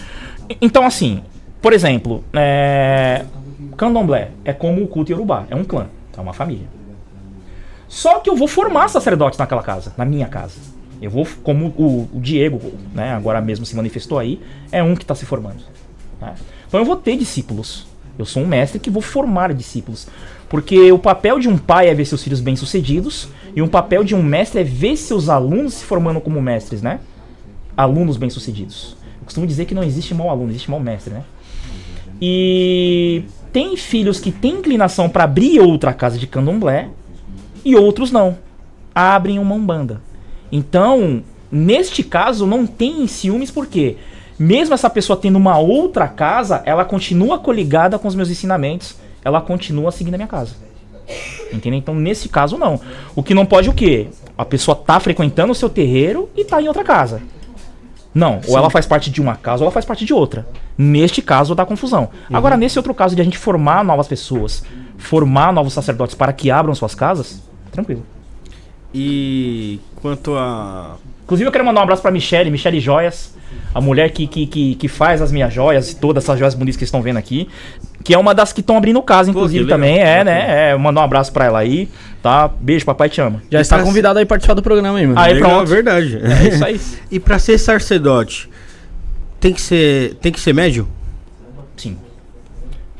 Então, 0.60 0.84
assim, 0.84 1.22
por 1.60 1.72
exemplo, 1.72 2.24
é... 2.32 3.24
Candomblé 3.76 4.30
é 4.44 4.52
como 4.52 4.82
o 4.82 4.88
culto 4.88 5.12
Yorubá, 5.12 5.46
é 5.48 5.56
um 5.56 5.64
clã, 5.64 5.86
é 6.16 6.20
uma 6.20 6.32
família. 6.32 6.66
Só 7.88 8.20
que 8.20 8.28
eu 8.28 8.36
vou 8.36 8.48
formar 8.48 8.88
sacerdotes 8.88 9.38
naquela 9.38 9.62
casa, 9.62 9.92
na 9.96 10.04
minha 10.04 10.26
casa. 10.26 10.58
Eu 11.00 11.10
vou, 11.10 11.26
como 11.42 11.66
o, 11.76 12.08
o 12.12 12.20
Diego, 12.20 12.60
né, 12.94 13.12
agora 13.12 13.40
mesmo 13.40 13.66
se 13.66 13.76
manifestou 13.76 14.18
aí, 14.18 14.40
é 14.70 14.82
um 14.82 14.94
que 14.94 15.02
está 15.02 15.14
se 15.14 15.26
formando. 15.26 15.62
né? 16.20 16.34
Então 16.66 16.80
eu 16.80 16.86
vou 16.86 16.96
ter 16.96 17.16
discípulos. 17.16 17.86
Eu 18.18 18.24
sou 18.24 18.42
um 18.42 18.46
mestre 18.46 18.78
que 18.78 18.90
vou 18.90 19.02
formar 19.02 19.52
discípulos. 19.52 20.06
Porque 20.48 20.92
o 20.92 20.98
papel 20.98 21.38
de 21.38 21.48
um 21.48 21.56
pai 21.56 21.88
é 21.88 21.94
ver 21.94 22.04
seus 22.04 22.22
filhos 22.22 22.40
bem-sucedidos, 22.40 23.28
e 23.56 23.62
um 23.62 23.68
papel 23.68 24.04
de 24.04 24.14
um 24.14 24.22
mestre 24.22 24.60
é 24.60 24.64
ver 24.64 24.96
seus 24.96 25.28
alunos 25.28 25.74
se 25.74 25.84
formando 25.84 26.20
como 26.20 26.40
mestres, 26.40 26.82
né? 26.82 27.00
Alunos 27.76 28.16
bem-sucedidos. 28.16 28.96
Eu 29.20 29.24
costumo 29.24 29.46
dizer 29.46 29.64
que 29.64 29.74
não 29.74 29.82
existe 29.82 30.14
mau 30.14 30.28
aluno, 30.28 30.50
existe 30.50 30.70
mau 30.70 30.80
mestre, 30.80 31.14
né? 31.14 31.24
E 32.20 33.24
tem 33.52 33.76
filhos 33.76 34.20
que 34.20 34.30
têm 34.30 34.58
inclinação 34.58 35.08
para 35.08 35.24
abrir 35.24 35.58
outra 35.60 35.92
casa 35.92 36.18
de 36.18 36.26
candomblé 36.26 36.88
e 37.64 37.74
outros 37.74 38.10
não. 38.10 38.36
Abrem 38.94 39.38
uma 39.38 39.54
umbanda. 39.54 40.00
Então, 40.50 41.22
neste 41.50 42.02
caso, 42.02 42.46
não 42.46 42.66
tem 42.66 43.06
ciúmes 43.06 43.50
porque 43.50 43.96
mesmo 44.38 44.74
essa 44.74 44.90
pessoa 44.90 45.16
tendo 45.16 45.36
uma 45.36 45.58
outra 45.58 46.08
casa, 46.08 46.62
ela 46.64 46.84
continua 46.84 47.38
coligada 47.38 47.98
com 47.98 48.08
os 48.08 48.14
meus 48.14 48.30
ensinamentos 48.30 48.96
ela 49.24 49.40
continua 49.40 49.90
seguindo 49.90 50.14
a 50.14 50.18
minha 50.18 50.28
casa. 50.28 50.54
Entendeu? 51.52 51.78
Então, 51.78 51.94
nesse 51.94 52.28
caso, 52.28 52.56
não. 52.58 52.80
O 53.14 53.22
que 53.22 53.34
não 53.34 53.46
pode 53.46 53.68
o 53.68 53.74
quê? 53.74 54.08
A 54.36 54.44
pessoa 54.44 54.74
tá 54.74 54.98
frequentando 54.98 55.52
o 55.52 55.54
seu 55.54 55.68
terreiro 55.68 56.28
e 56.36 56.44
tá 56.44 56.60
em 56.60 56.68
outra 56.68 56.82
casa. 56.82 57.20
Não, 58.14 58.40
ou 58.46 58.58
ela 58.58 58.68
faz 58.68 58.84
parte 58.84 59.10
de 59.10 59.22
uma 59.22 59.36
casa 59.36 59.62
ou 59.62 59.64
ela 59.66 59.72
faz 59.72 59.86
parte 59.86 60.04
de 60.04 60.12
outra. 60.12 60.46
Neste 60.76 61.22
caso 61.22 61.54
dá 61.54 61.64
confusão. 61.64 62.10
Agora, 62.30 62.56
nesse 62.56 62.78
outro 62.78 62.92
caso 62.92 63.14
de 63.14 63.22
a 63.22 63.24
gente 63.24 63.38
formar 63.38 63.82
novas 63.82 64.06
pessoas, 64.06 64.62
formar 64.98 65.52
novos 65.52 65.72
sacerdotes 65.72 66.14
para 66.14 66.32
que 66.32 66.50
abram 66.50 66.74
suas 66.74 66.94
casas, 66.94 67.42
tranquilo. 67.70 68.04
E 68.92 69.80
quanto 69.96 70.34
a. 70.34 70.96
Inclusive, 71.32 71.48
eu 71.48 71.52
quero 71.52 71.64
mandar 71.64 71.80
um 71.80 71.84
abraço 71.84 72.02
pra 72.02 72.10
Michelle, 72.10 72.50
Michelle 72.50 72.78
Joias, 72.78 73.34
a 73.74 73.80
mulher 73.80 74.10
que, 74.10 74.26
que, 74.26 74.46
que, 74.46 74.74
que 74.74 74.86
faz 74.86 75.22
as 75.22 75.32
minhas 75.32 75.50
joias, 75.50 75.94
todas 75.94 76.22
essas 76.22 76.38
joias 76.38 76.54
bonitas 76.54 76.76
que 76.76 76.84
estão 76.84 77.00
vendo 77.00 77.16
aqui. 77.16 77.48
Que 78.04 78.12
é 78.12 78.18
uma 78.18 78.34
das 78.34 78.52
que 78.52 78.60
estão 78.60 78.76
abrindo 78.76 79.00
casa, 79.00 79.30
inclusive, 79.30 79.64
legal. 79.64 79.78
também. 79.78 79.98
É, 79.98 80.22
né? 80.22 80.72
É, 80.72 80.76
mandar 80.76 81.00
um 81.00 81.04
abraço 81.04 81.32
pra 81.32 81.46
ela 81.46 81.58
aí, 81.60 81.88
tá? 82.22 82.48
Beijo, 82.48 82.84
papai 82.84 83.08
te 83.08 83.18
ama. 83.22 83.42
Já 83.50 83.62
está 83.62 83.82
convidado 83.82 84.18
aí 84.18 84.24
a 84.24 84.26
participar 84.26 84.52
do 84.52 84.62
programa 84.62 84.98
aí, 84.98 85.06
mano. 85.06 85.18
Aí, 85.18 85.32
Legal, 85.32 85.50
pronto. 85.52 85.68
verdade. 85.68 86.20
É 86.22 86.48
isso 86.48 86.64
aí. 86.66 86.78
e 87.10 87.18
pra 87.18 87.38
ser 87.38 87.56
sacerdote, 87.56 88.50
tem 89.40 89.54
que 89.54 89.60
ser, 89.62 90.16
tem 90.16 90.30
que 90.30 90.40
ser 90.40 90.52
médio? 90.52 90.86
Sim. 91.78 91.96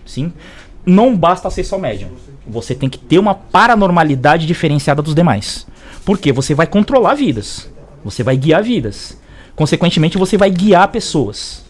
Sim. 0.06 0.32
Não 0.86 1.14
basta 1.14 1.50
ser 1.50 1.64
só 1.64 1.76
médium. 1.76 2.08
Você 2.46 2.74
tem 2.74 2.88
que 2.88 2.98
ter 2.98 3.18
uma 3.18 3.34
paranormalidade 3.34 4.46
diferenciada 4.46 5.02
dos 5.02 5.14
demais. 5.14 5.66
Por 6.02 6.16
quê? 6.18 6.32
Você 6.32 6.54
vai 6.54 6.66
controlar 6.66 7.12
vidas. 7.14 7.70
Você 8.04 8.22
vai 8.22 8.36
guiar 8.36 8.62
vidas. 8.62 9.18
Consequentemente, 9.54 10.18
você 10.18 10.36
vai 10.36 10.50
guiar 10.50 10.88
pessoas. 10.88 11.64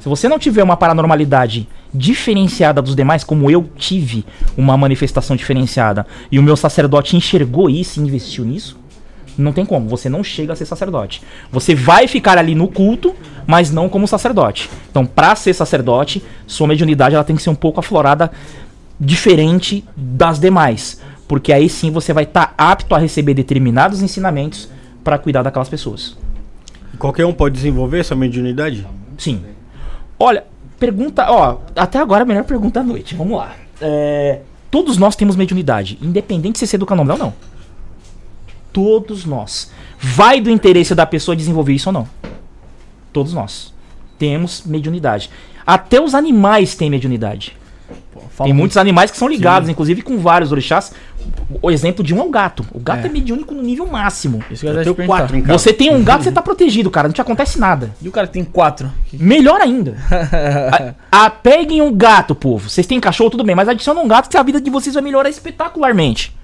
Se 0.00 0.08
você 0.08 0.28
não 0.28 0.38
tiver 0.38 0.62
uma 0.62 0.76
paranormalidade 0.76 1.68
diferenciada 1.94 2.82
dos 2.82 2.96
demais, 2.96 3.22
como 3.22 3.50
eu 3.50 3.70
tive 3.76 4.24
uma 4.56 4.76
manifestação 4.76 5.36
diferenciada, 5.36 6.06
e 6.30 6.38
o 6.38 6.42
meu 6.42 6.56
sacerdote 6.56 7.16
enxergou 7.16 7.70
isso 7.70 8.00
e 8.00 8.02
investiu 8.02 8.44
nisso, 8.44 8.76
não 9.38 9.52
tem 9.52 9.64
como, 9.64 9.88
você 9.88 10.08
não 10.08 10.22
chega 10.22 10.52
a 10.52 10.56
ser 10.56 10.66
sacerdote. 10.66 11.22
Você 11.50 11.74
vai 11.74 12.06
ficar 12.06 12.36
ali 12.36 12.54
no 12.54 12.68
culto, 12.68 13.14
mas 13.46 13.70
não 13.70 13.88
como 13.88 14.06
sacerdote. 14.08 14.68
Então, 14.90 15.06
para 15.06 15.34
ser 15.36 15.54
sacerdote, 15.54 16.22
sua 16.46 16.66
mediunidade 16.66 17.14
ela 17.14 17.24
tem 17.24 17.36
que 17.36 17.42
ser 17.42 17.50
um 17.50 17.54
pouco 17.54 17.80
aflorada 17.80 18.30
diferente 19.00 19.84
das 19.96 20.38
demais, 20.38 21.00
porque 21.26 21.52
aí 21.52 21.68
sim 21.68 21.90
você 21.90 22.12
vai 22.12 22.24
estar 22.24 22.54
apto 22.58 22.94
a 22.94 22.98
receber 22.98 23.34
determinados 23.34 24.02
ensinamentos 24.02 24.68
para 25.02 25.18
cuidar 25.18 25.42
daquelas 25.42 25.68
pessoas. 25.68 26.16
Qualquer 26.98 27.26
um 27.26 27.32
pode 27.32 27.54
desenvolver 27.54 28.00
essa 28.00 28.14
mediunidade? 28.14 28.86
Sim. 29.18 29.44
Olha, 30.18 30.44
pergunta, 30.78 31.26
ó, 31.30 31.58
até 31.74 31.98
agora 31.98 32.22
a 32.22 32.26
melhor 32.26 32.44
pergunta 32.44 32.80
da 32.80 32.86
noite. 32.86 33.14
Vamos 33.14 33.38
lá. 33.38 33.54
É, 33.80 34.40
todos 34.70 34.96
nós 34.96 35.16
temos 35.16 35.34
mediunidade, 35.34 35.98
independente 36.00 36.58
se 36.58 36.66
você 36.66 36.76
é 36.76 36.78
do 36.78 36.86
candomblé 36.86 37.14
ou 37.14 37.18
não. 37.18 37.34
Todos 38.72 39.24
nós. 39.24 39.70
Vai 39.98 40.40
do 40.40 40.50
interesse 40.50 40.94
da 40.94 41.06
pessoa 41.06 41.36
desenvolver 41.36 41.72
isso 41.72 41.88
ou 41.88 41.92
não. 41.92 42.08
Todos 43.12 43.34
nós 43.34 43.72
temos 44.18 44.62
mediunidade. 44.64 45.30
Até 45.66 46.00
os 46.00 46.14
animais 46.14 46.74
têm 46.74 46.88
mediunidade. 46.90 47.56
Fala 47.92 48.46
Tem 48.46 48.46
muito. 48.48 48.56
muitos 48.56 48.76
animais 48.76 49.10
que 49.10 49.16
são 49.16 49.28
ligados, 49.28 49.68
inclusive 49.68 50.02
com 50.02 50.18
vários 50.18 50.52
orixás. 50.52 50.92
O 51.60 51.70
exemplo 51.70 52.02
de 52.04 52.14
um 52.14 52.20
é 52.20 52.24
o 52.24 52.30
gato. 52.30 52.64
O 52.72 52.80
gato 52.80 53.04
é, 53.04 53.08
É. 53.08 53.12
mediúnico 53.12 53.54
no 53.54 53.62
nível 53.62 53.86
máximo. 53.86 54.42
Isso 54.50 54.62
que 54.62 54.66
eu 54.66 54.94
tenho 54.94 55.06
quatro 55.06 55.36
em 55.36 55.42
casa. 55.42 55.58
Você 55.58 55.72
tem 55.72 55.94
um 55.94 56.02
gato, 56.02 56.24
você 56.24 56.32
tá 56.32 56.42
protegido, 56.42 56.90
cara. 56.90 57.08
Não 57.08 57.12
te 57.12 57.20
acontece 57.20 57.58
nada. 57.60 57.94
E 58.00 58.08
o 58.08 58.12
cara 58.12 58.26
tem 58.26 58.42
quatro? 58.44 58.90
Melhor 59.12 59.60
ainda. 59.60 59.96
a, 61.10 61.26
a- 61.26 61.30
peguem 61.30 61.80
um 61.82 61.94
gato, 61.94 62.34
povo. 62.34 62.68
Vocês 62.68 62.86
têm 62.86 62.98
cachorro, 63.00 63.30
tudo 63.30 63.44
bem, 63.44 63.54
mas 63.54 63.68
adiciona 63.68 64.00
um 64.00 64.08
gato 64.08 64.28
que 64.28 64.36
a 64.36 64.42
vida 64.42 64.60
de 64.60 64.70
vocês 64.70 64.94
vai 64.94 65.02
melhorar 65.02 65.28
espetacularmente. 65.28 66.34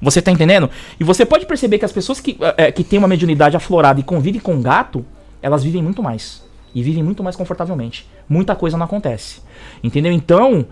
Você 0.00 0.20
tá 0.20 0.30
entendendo? 0.30 0.68
E 1.00 1.04
você 1.04 1.24
pode 1.24 1.46
perceber 1.46 1.78
que 1.78 1.84
as 1.84 1.92
pessoas 1.92 2.20
que, 2.20 2.36
é, 2.58 2.70
que 2.70 2.84
têm 2.84 2.98
uma 2.98 3.08
mediunidade 3.08 3.56
aflorada 3.56 3.98
e 3.98 4.02
convivem 4.02 4.40
com 4.40 4.60
gato, 4.60 5.04
elas 5.40 5.64
vivem 5.64 5.82
muito 5.82 6.02
mais. 6.02 6.44
E 6.74 6.82
vivem 6.82 7.02
muito 7.02 7.22
mais 7.24 7.34
confortavelmente. 7.34 8.06
Muita 8.28 8.54
coisa 8.56 8.76
não 8.76 8.84
acontece. 8.86 9.40
Entendeu? 9.82 10.12
Então, 10.12 10.66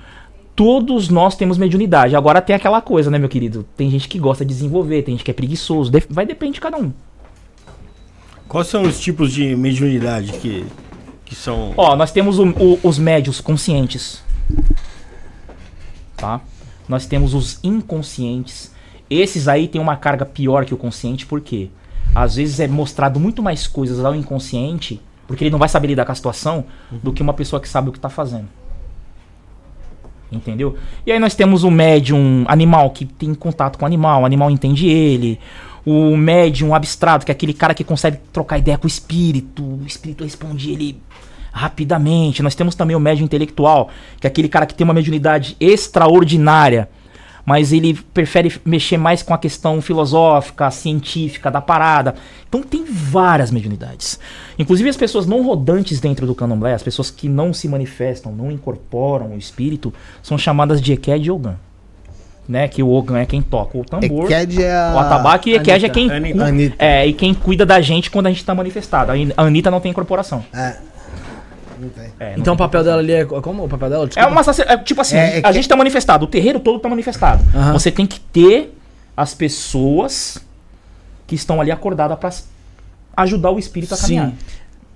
todos 0.57 1.09
nós 1.09 1.37
temos 1.37 1.57
mediunidade. 1.59 2.17
Agora 2.17 2.41
tem 2.43 2.55
aquela 2.57 2.81
coisa, 2.81 3.11
né, 3.11 3.19
meu 3.19 3.29
querido? 3.29 3.65
Tem 3.77 3.91
gente 3.91 4.09
que 4.09 4.19
gosta 4.19 4.45
de 4.45 4.53
desenvolver, 4.53 5.03
tem 5.03 5.15
gente 5.15 5.25
que 5.25 5.31
é 5.31 5.35
preguiçoso. 5.35 5.91
Vai 6.11 6.27
depender 6.27 6.55
de 6.55 6.61
cada 6.61 6.77
um. 6.77 6.93
Quais 8.49 8.67
são 8.69 8.83
os 8.83 9.01
tipos 9.01 9.33
de 9.33 9.57
mediunidade 9.57 10.33
que, 10.35 10.65
que 11.25 11.35
são. 11.35 11.73
Ó, 11.77 11.97
nós 11.97 12.13
temos 12.13 12.39
o- 12.39 12.49
o- 12.51 12.79
os 12.83 12.99
médios 12.99 13.41
conscientes. 13.41 14.23
Tá? 16.17 16.41
Nós 16.89 17.07
temos 17.07 17.35
os 17.35 17.59
inconscientes. 17.65 18.73
Esses 19.09 19.49
aí 19.49 19.69
têm 19.69 19.81
uma 19.81 19.97
carga 19.97 20.25
pior 20.25 20.65
que 20.65 20.75
o 20.75 20.77
consciente, 20.77 21.27
por 21.27 21.41
quê? 21.41 21.69
Às 22.15 22.37
vezes 22.37 22.61
é 22.61 22.69
mostrado 22.69 23.19
muito 23.19 23.43
mais 23.43 23.67
coisas 23.67 24.05
ao 24.05 24.15
inconsciente, 24.15 25.01
porque 25.27 25.45
ele 25.45 25.51
não 25.51 25.59
vai 25.59 25.69
saber 25.69 25.89
lidar 25.89 26.05
com 26.05 26.13
a 26.13 26.15
situação, 26.15 26.65
do 27.03 27.13
que 27.13 27.23
uma 27.23 27.35
pessoa 27.35 27.61
que 27.61 27.69
sabe 27.69 27.89
o 27.89 27.93
que 27.93 28.01
tá 28.01 28.09
fazendo. 28.09 28.49
Entendeu? 30.31 30.77
E 31.07 31.13
aí 31.13 31.19
nós 31.19 31.35
temos 31.35 31.65
o 31.65 31.71
médium 31.71 32.45
animal 32.49 32.91
que 32.91 33.05
tem 33.05 33.35
contato 33.35 33.79
com 33.79 33.85
o 33.85 33.87
animal, 33.87 34.23
o 34.23 34.27
animal 34.27 34.51
entende 34.51 34.89
ele. 34.89 35.39
O 35.87 36.17
médium 36.17 36.75
abstrato, 36.75 37.25
que 37.27 37.31
é 37.31 37.35
aquele 37.35 37.53
cara 37.53 37.75
que 37.75 37.85
consegue 37.85 38.19
trocar 38.33 38.59
ideia 38.59 38.79
com 38.79 38.87
o 38.87 38.89
espírito, 38.89 39.63
o 39.63 39.85
espírito 39.87 40.25
responde 40.25 40.73
ele 40.73 41.01
rapidamente. 41.53 42.43
Nós 42.43 42.55
temos 42.55 42.75
também 42.75 42.97
o 42.97 43.01
médium 43.01 43.25
intelectual, 43.25 43.89
que 44.19 44.27
é 44.27 44.29
aquele 44.29 44.49
cara 44.49 44.67
que 44.67 44.75
tem 44.75 44.85
uma 44.85 44.95
mediunidade 44.95 45.57
extraordinária, 45.61 46.89
mas 47.45 47.73
ele 47.73 47.95
prefere 48.15 48.53
mexer 48.65 48.97
mais 48.97 49.23
com 49.23 49.35
a 49.35 49.39
questão 49.39 49.81
filosófica, 49.83 50.71
científica 50.71 51.51
da 51.51 51.61
parada. 51.61 52.15
Então 52.49 52.63
tem 52.63 52.85
várias 52.85 53.51
mediunidades. 53.51 54.19
Inclusive 54.59 54.89
as 54.89 54.97
pessoas 54.97 55.27
não 55.27 55.43
rodantes 55.45 56.01
dentro 56.01 56.27
do 56.27 56.35
candomblé, 56.35 56.73
as 56.75 56.83
pessoas 56.83 57.11
que 57.11 57.29
não 57.29 57.53
se 57.53 57.69
manifestam, 57.69 58.33
não 58.33 58.51
incorporam 58.51 59.35
o 59.35 59.39
espírito, 59.39 59.93
são 60.23 60.39
chamadas 60.39 60.81
de 60.81 60.93
Eked 60.93 61.31
Ogan. 61.31 61.57
Né? 62.47 62.69
Que 62.69 62.83
o 62.83 62.91
Ogan 62.91 63.19
é 63.19 63.25
quem 63.27 63.41
toca 63.41 63.79
o 63.79 63.85
tambor. 63.85 64.31
Eked 64.31 64.63
é 64.63 64.71
a... 64.71 64.93
O 64.95 64.99
atabaque 64.99 65.51
e 65.51 65.55
Eked 65.55 65.87
é 65.87 65.89
quem, 65.89 66.11
Anitta. 66.11 66.75
é, 66.79 67.07
e 67.07 67.13
quem 67.15 67.33
cuida 67.33 67.65
da 67.65 67.81
gente 67.81 68.11
quando 68.11 68.27
a 68.27 68.31
gente 68.31 68.45
tá 68.45 68.55
manifestado. 68.55 69.11
A 69.13 69.15
An- 69.15 69.33
A 69.37 69.43
Anitta 69.45 69.71
não 69.71 69.81
tem 69.81 69.91
incorporação. 69.91 70.45
É. 70.53 70.77
Não 71.79 71.89
tem. 71.89 72.13
É, 72.21 72.35
Então 72.39 72.55
o 72.55 72.57
papel 72.57 72.83
dela 72.85 72.99
ali 73.01 73.13
é. 73.13 73.25
Como 73.25 73.65
o 73.65 73.69
papel 73.69 73.91
dela? 73.91 74.05
é 74.05 74.09
Desculpa. 74.09 74.31
uma 74.31 74.43
sacer- 74.43 74.67
é, 74.69 74.77
tipo 74.79 75.01
assim, 75.01 75.17
É, 75.17 75.37
é 75.37 75.39
a 75.39 75.43
que- 75.43 75.53
gente 75.55 75.69
tá 75.69 75.77
manifestado, 75.77 76.25
o 76.25 76.29
terreiro 76.29 76.61
todo 76.61 76.79
tá 76.79 76.89
manifestado. 76.89 77.43
Você 77.73 77.91
tem 77.91 78.07
que 78.07 78.21
ter 78.21 78.77
as 79.17 79.35
pessoas 79.35 80.39
que 81.27 81.35
estão 81.35 81.61
ali 81.61 81.71
acordadas 81.71 82.19
pra 82.19 82.29
s- 82.29 82.45
ajudar 83.17 83.51
o 83.51 83.59
espírito 83.59 83.95
a 83.95 83.97
Sim. 83.97 84.03
caminhar. 84.17 84.29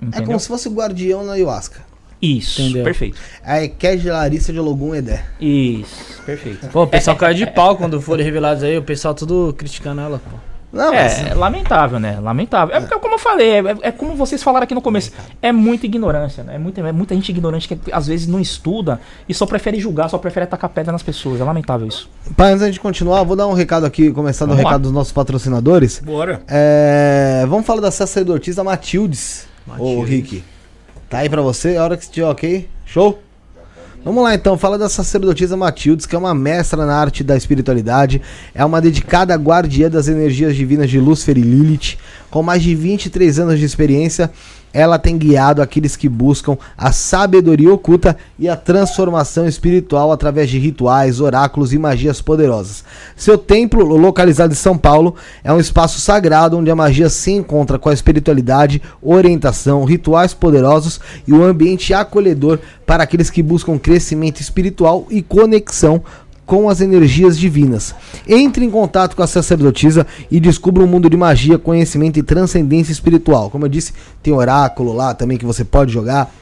É 0.01 0.05
Entendeu? 0.07 0.27
como 0.27 0.41
se 0.41 0.49
fosse 0.49 0.69
o 0.69 0.73
guardião 0.73 1.25
na 1.25 1.33
ayahuasca. 1.33 1.87
Isso, 2.21 2.61
Entendeu. 2.63 2.83
perfeito. 2.85 3.17
A 3.45 3.63
Eked 3.63 4.09
Larissa 4.09 4.53
de 4.53 4.59
Logum 4.59 4.93
Edé. 4.95 5.25
Isso, 5.41 6.21
perfeito. 6.27 6.67
Pô, 6.69 6.83
o 6.83 6.87
pessoal 6.87 7.17
caiu 7.17 7.35
de 7.35 7.47
pau 7.47 7.77
quando 7.77 8.01
foram 8.01 8.25
revelados 8.25 8.63
aí, 8.65 8.77
o 8.77 8.83
pessoal 8.83 9.15
tudo 9.15 9.55
criticando 9.57 10.01
ela, 10.01 10.19
pô. 10.19 10.37
Não, 10.73 10.93
mas... 10.93 11.19
É, 11.25 11.31
é 11.31 11.35
lamentável, 11.35 11.99
né? 11.99 12.19
Lamentável. 12.21 12.77
É, 12.77 12.81
porque, 12.81 12.99
como 12.99 13.15
eu 13.15 13.19
falei, 13.19 13.51
é, 13.51 13.63
é 13.83 13.93
como 13.93 14.15
vocês 14.15 14.43
falaram 14.43 14.65
aqui 14.65 14.75
no 14.75 14.83
começo. 14.83 15.13
É 15.41 15.51
muita 15.51 15.87
ignorância, 15.87 16.45
né? 16.45 16.57
É 16.57 16.59
muita, 16.59 16.81
é 16.81 16.93
muita 16.93 17.15
gente 17.15 17.31
ignorante 17.31 17.69
que 17.69 17.79
às 17.91 18.07
vezes 18.07 18.27
não 18.27 18.39
estuda 18.39 19.01
e 19.29 19.33
só 19.33 19.47
prefere 19.47 19.81
julgar, 19.81 20.09
só 20.11 20.19
prefere 20.19 20.45
atacar 20.45 20.71
pedra 20.71 20.93
nas 20.93 21.03
pessoas. 21.03 21.41
É 21.41 21.45
lamentável 21.45 21.87
isso. 21.87 22.11
Pai, 22.37 22.49
antes 22.49 22.61
da 22.61 22.67
gente 22.67 22.81
continuar, 22.81 23.23
vou 23.23 23.37
dar 23.37 23.47
um 23.47 23.55
recado 23.55 23.87
aqui, 23.87 24.11
começar 24.11 24.47
lá. 24.47 24.55
recado 24.55 24.83
dos 24.83 24.93
nossos 24.93 25.13
patrocinadores. 25.13 26.01
Bora. 26.05 26.43
É, 26.47 27.47
vamos 27.49 27.67
falar 27.67 27.81
da 27.81 27.91
sacerdotisa 27.91 28.63
Matildes, 28.63 29.47
ô 29.67 29.71
Matildes. 29.71 30.09
Rick. 30.11 30.45
Tá 31.09 31.19
aí 31.19 31.31
pra 31.31 31.41
você, 31.41 31.77
a 31.77 31.85
hora 31.85 31.97
que 31.97 32.03
estiver 32.03 32.27
ok? 32.27 32.69
Show? 32.85 33.19
Vamos 34.05 34.23
lá 34.23 34.33
então, 34.33 34.57
fala 34.57 34.79
da 34.79 34.89
sacerdotisa 34.89 35.57
Matildes, 35.57 36.07
que 36.07 36.15
é 36.15 36.19
uma 36.19 36.33
mestra 36.33 36.87
na 36.87 36.95
arte 36.95 37.25
da 37.25 37.37
espiritualidade, 37.37 38.23
é 38.55 38.65
uma 38.65 38.81
dedicada 38.81 39.35
guardiã 39.35 39.91
das 39.91 40.07
energias 40.07 40.55
divinas 40.55 40.89
de 40.89 41.01
Lúcifer 41.01 41.37
e 41.37 41.43
Lilith, 41.43 41.99
com 42.31 42.41
mais 42.41 42.63
de 42.63 42.75
23 42.75 43.41
anos 43.41 43.59
de 43.59 43.65
experiência, 43.65 44.31
ela 44.73 44.99
tem 44.99 45.17
guiado 45.17 45.63
aqueles 45.63 45.97
que 45.97 46.09
buscam 46.09 46.57
a 46.77 46.93
sabedoria 46.93 47.73
oculta 47.73 48.17
e 48.39 48.49
a 48.49 48.57
transformação 48.57 49.47
espiritual 49.47 50.13
através 50.13 50.51
de 50.51 50.59
rituais, 50.59 51.21
oráculos 51.21 51.73
e 51.73 51.79
magias 51.79 52.21
poderosas. 52.21 52.85
Seu 53.17 53.39
templo, 53.39 53.85
localizado 53.97 54.53
em 54.53 54.57
São 54.57 54.77
Paulo, 54.77 55.15
é 55.43 55.53
um 55.53 55.61
espaço 55.61 56.01
sagrado 56.01 56.57
onde 56.57 56.71
a 56.71 56.77
magia 56.77 57.09
se 57.09 57.33
encontra 57.33 57.79
com 57.79 57.89
a 57.89 57.95
espiritualidade, 57.95 58.83
orientação, 59.03 59.85
rituais 59.85 60.35
poderosos 60.35 61.01
e 61.27 61.33
um 61.33 61.43
ambiente 61.43 61.95
acolhedor 61.95 62.59
para 62.87 63.03
aqueles 63.03 63.31
que 63.31 63.43
buscam 63.43 63.79
crescimento 63.79 64.41
espiritual 64.41 65.07
e 65.11 65.23
conexão 65.23 66.03
com 66.49 66.67
as 66.71 66.81
energias 66.81 67.39
divinas. 67.39 67.95
Entre 68.27 68.65
em 68.65 68.71
contato 68.71 69.15
com 69.15 69.23
a 69.23 69.27
sacerdotisa 69.27 70.07
e 70.31 70.41
descubra 70.41 70.83
um 70.83 70.87
mundo 70.87 71.11
de 71.11 71.17
magia, 71.17 71.59
conhecimento 71.59 72.19
e 72.19 72.23
transcendência 72.23 72.91
espiritual. 72.91 73.51
Como 73.51 73.67
eu 73.67 73.69
disse, 73.69 73.93
tem 74.23 74.33
oráculo 74.33 74.95
lá 74.95 75.13
também 75.13 75.37
que 75.37 75.45
você 75.45 75.63
pode 75.63 75.93
jogar 75.93 76.35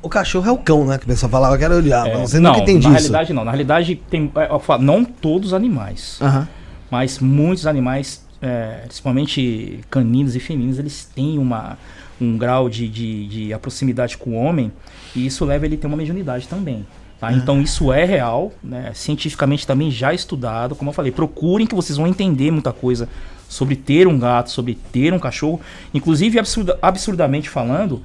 O 0.02 0.10
cachorro 0.10 0.48
é 0.48 0.52
o 0.52 0.58
cão, 0.58 0.86
né? 0.86 0.98
Que 0.98 1.06
o 1.06 1.08
pessoal 1.08 1.30
falava 1.30 1.58
que 1.58 1.64
era 1.64 1.76
o 1.78 1.82
diabo. 1.82 2.10
É, 2.10 2.18
não 2.18 2.28
sei 2.28 2.40
nunca 2.40 2.60
entendi 2.60 2.88
na 2.88 2.96
isso. 2.96 3.04
realidade 3.08 3.34
não. 3.34 3.46
Na 3.46 3.52
realidade, 3.52 3.96
tem, 4.10 4.30
é, 4.36 4.50
não 4.80 5.06
todos 5.06 5.48
os 5.50 5.54
animais, 5.54 6.18
Aham. 6.22 6.48
mas 6.92 7.20
muitos 7.20 7.66
animais, 7.66 8.23
é, 8.44 8.82
principalmente 8.84 9.80
caninos 9.90 10.36
e 10.36 10.40
felinos, 10.40 10.78
eles 10.78 11.10
têm 11.16 11.40
uma, 11.40 11.78
um 12.20 12.38
grau 12.38 12.70
de, 12.70 12.90
de, 12.90 13.28
de 13.28 13.58
proximidade 13.60 14.18
com 14.18 14.32
o 14.32 14.34
homem 14.36 14.70
e 15.16 15.26
isso 15.26 15.46
leva 15.46 15.66
ele 15.66 15.76
a 15.76 15.78
ter 15.78 15.88
uma 15.88 15.96
mediunidade 15.96 16.48
também. 16.48 16.86
Tá? 17.22 17.32
Então 17.32 17.62
isso 17.62 17.94
é 17.94 18.04
real, 18.04 18.52
né? 18.62 18.92
cientificamente 18.94 19.66
também 19.66 19.90
já 19.90 20.14
estudado. 20.14 20.76
Como 20.76 20.90
eu 20.90 20.94
falei, 20.94 21.10
procurem 21.10 21.66
que 21.66 21.74
vocês 21.74 21.96
vão 21.98 22.06
entender 22.06 22.52
muita 22.52 22.74
coisa 22.74 23.08
sobre 23.48 23.78
ter 23.78 24.08
um 24.08 24.20
gato, 24.20 24.52
sobre 24.52 24.78
ter 24.92 25.14
um 25.14 25.20
cachorro. 25.20 25.62
Inclusive, 25.94 26.38
absurda- 26.38 26.78
absurdamente 26.82 27.50
falando, 27.50 28.02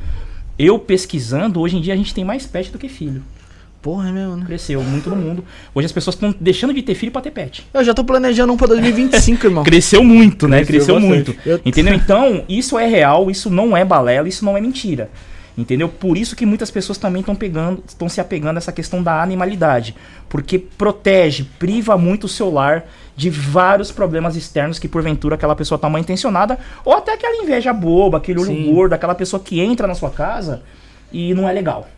eu 0.56 0.78
pesquisando, 0.78 1.58
hoje 1.60 1.76
em 1.76 1.80
dia 1.80 1.94
a 1.94 1.96
gente 1.96 2.14
tem 2.14 2.24
mais 2.24 2.46
pet 2.46 2.70
do 2.70 2.78
que 2.78 2.88
filho. 2.88 3.24
Porra, 3.80 4.08
é 4.08 4.12
mesmo, 4.12 4.36
né? 4.36 4.44
Cresceu 4.44 4.82
muito 4.82 5.08
no 5.08 5.16
mundo. 5.16 5.44
Hoje 5.74 5.86
as 5.86 5.92
pessoas 5.92 6.16
estão 6.16 6.34
deixando 6.40 6.74
de 6.74 6.82
ter 6.82 6.94
filho 6.94 7.12
pra 7.12 7.22
ter 7.22 7.30
pet. 7.30 7.64
Eu 7.72 7.84
já 7.84 7.94
tô 7.94 8.02
planejando 8.02 8.52
um 8.52 8.56
pra 8.56 8.66
2025, 8.66 9.46
irmão. 9.46 9.62
Cresceu 9.64 10.02
muito, 10.02 10.48
né? 10.48 10.64
Cresceu 10.64 10.96
Cresceu, 10.96 11.00
muito. 11.00 11.36
Eu- 11.46 11.60
Entendeu? 11.64 11.94
Então, 11.94 12.44
isso 12.48 12.76
é 12.78 12.86
real, 12.86 13.30
isso 13.30 13.48
não 13.48 13.76
é 13.76 13.84
balela, 13.84 14.28
isso 14.28 14.44
não 14.44 14.56
é 14.56 14.60
mentira. 14.60 15.08
Entendeu? 15.56 15.88
Por 15.88 16.16
isso 16.16 16.36
que 16.36 16.46
muitas 16.46 16.70
pessoas 16.70 16.98
também 16.98 17.20
estão 17.20 17.34
pegando, 17.34 17.82
estão 17.86 18.08
se 18.08 18.20
apegando 18.20 18.56
a 18.56 18.58
essa 18.58 18.70
questão 18.72 19.02
da 19.02 19.20
animalidade, 19.20 19.94
porque 20.28 20.56
protege, 20.58 21.44
priva 21.58 21.98
muito 21.98 22.24
o 22.24 22.28
seu 22.28 22.48
lar 22.48 22.84
de 23.16 23.28
vários 23.28 23.90
problemas 23.90 24.36
externos 24.36 24.78
que 24.78 24.86
porventura 24.86 25.34
aquela 25.34 25.56
pessoa 25.56 25.76
tá 25.76 25.88
mal 25.88 26.00
intencionada, 26.00 26.58
ou 26.84 26.94
até 26.94 27.14
aquela 27.14 27.42
inveja 27.42 27.72
boba, 27.72 28.18
aquele 28.18 28.38
olho 28.38 28.54
Sim. 28.54 28.72
gordo, 28.72 28.92
aquela 28.92 29.16
pessoa 29.16 29.42
que 29.42 29.58
entra 29.60 29.88
na 29.88 29.94
sua 29.96 30.10
casa 30.10 30.62
e 31.12 31.34
não 31.34 31.48
é 31.48 31.52
legal. 31.52 31.88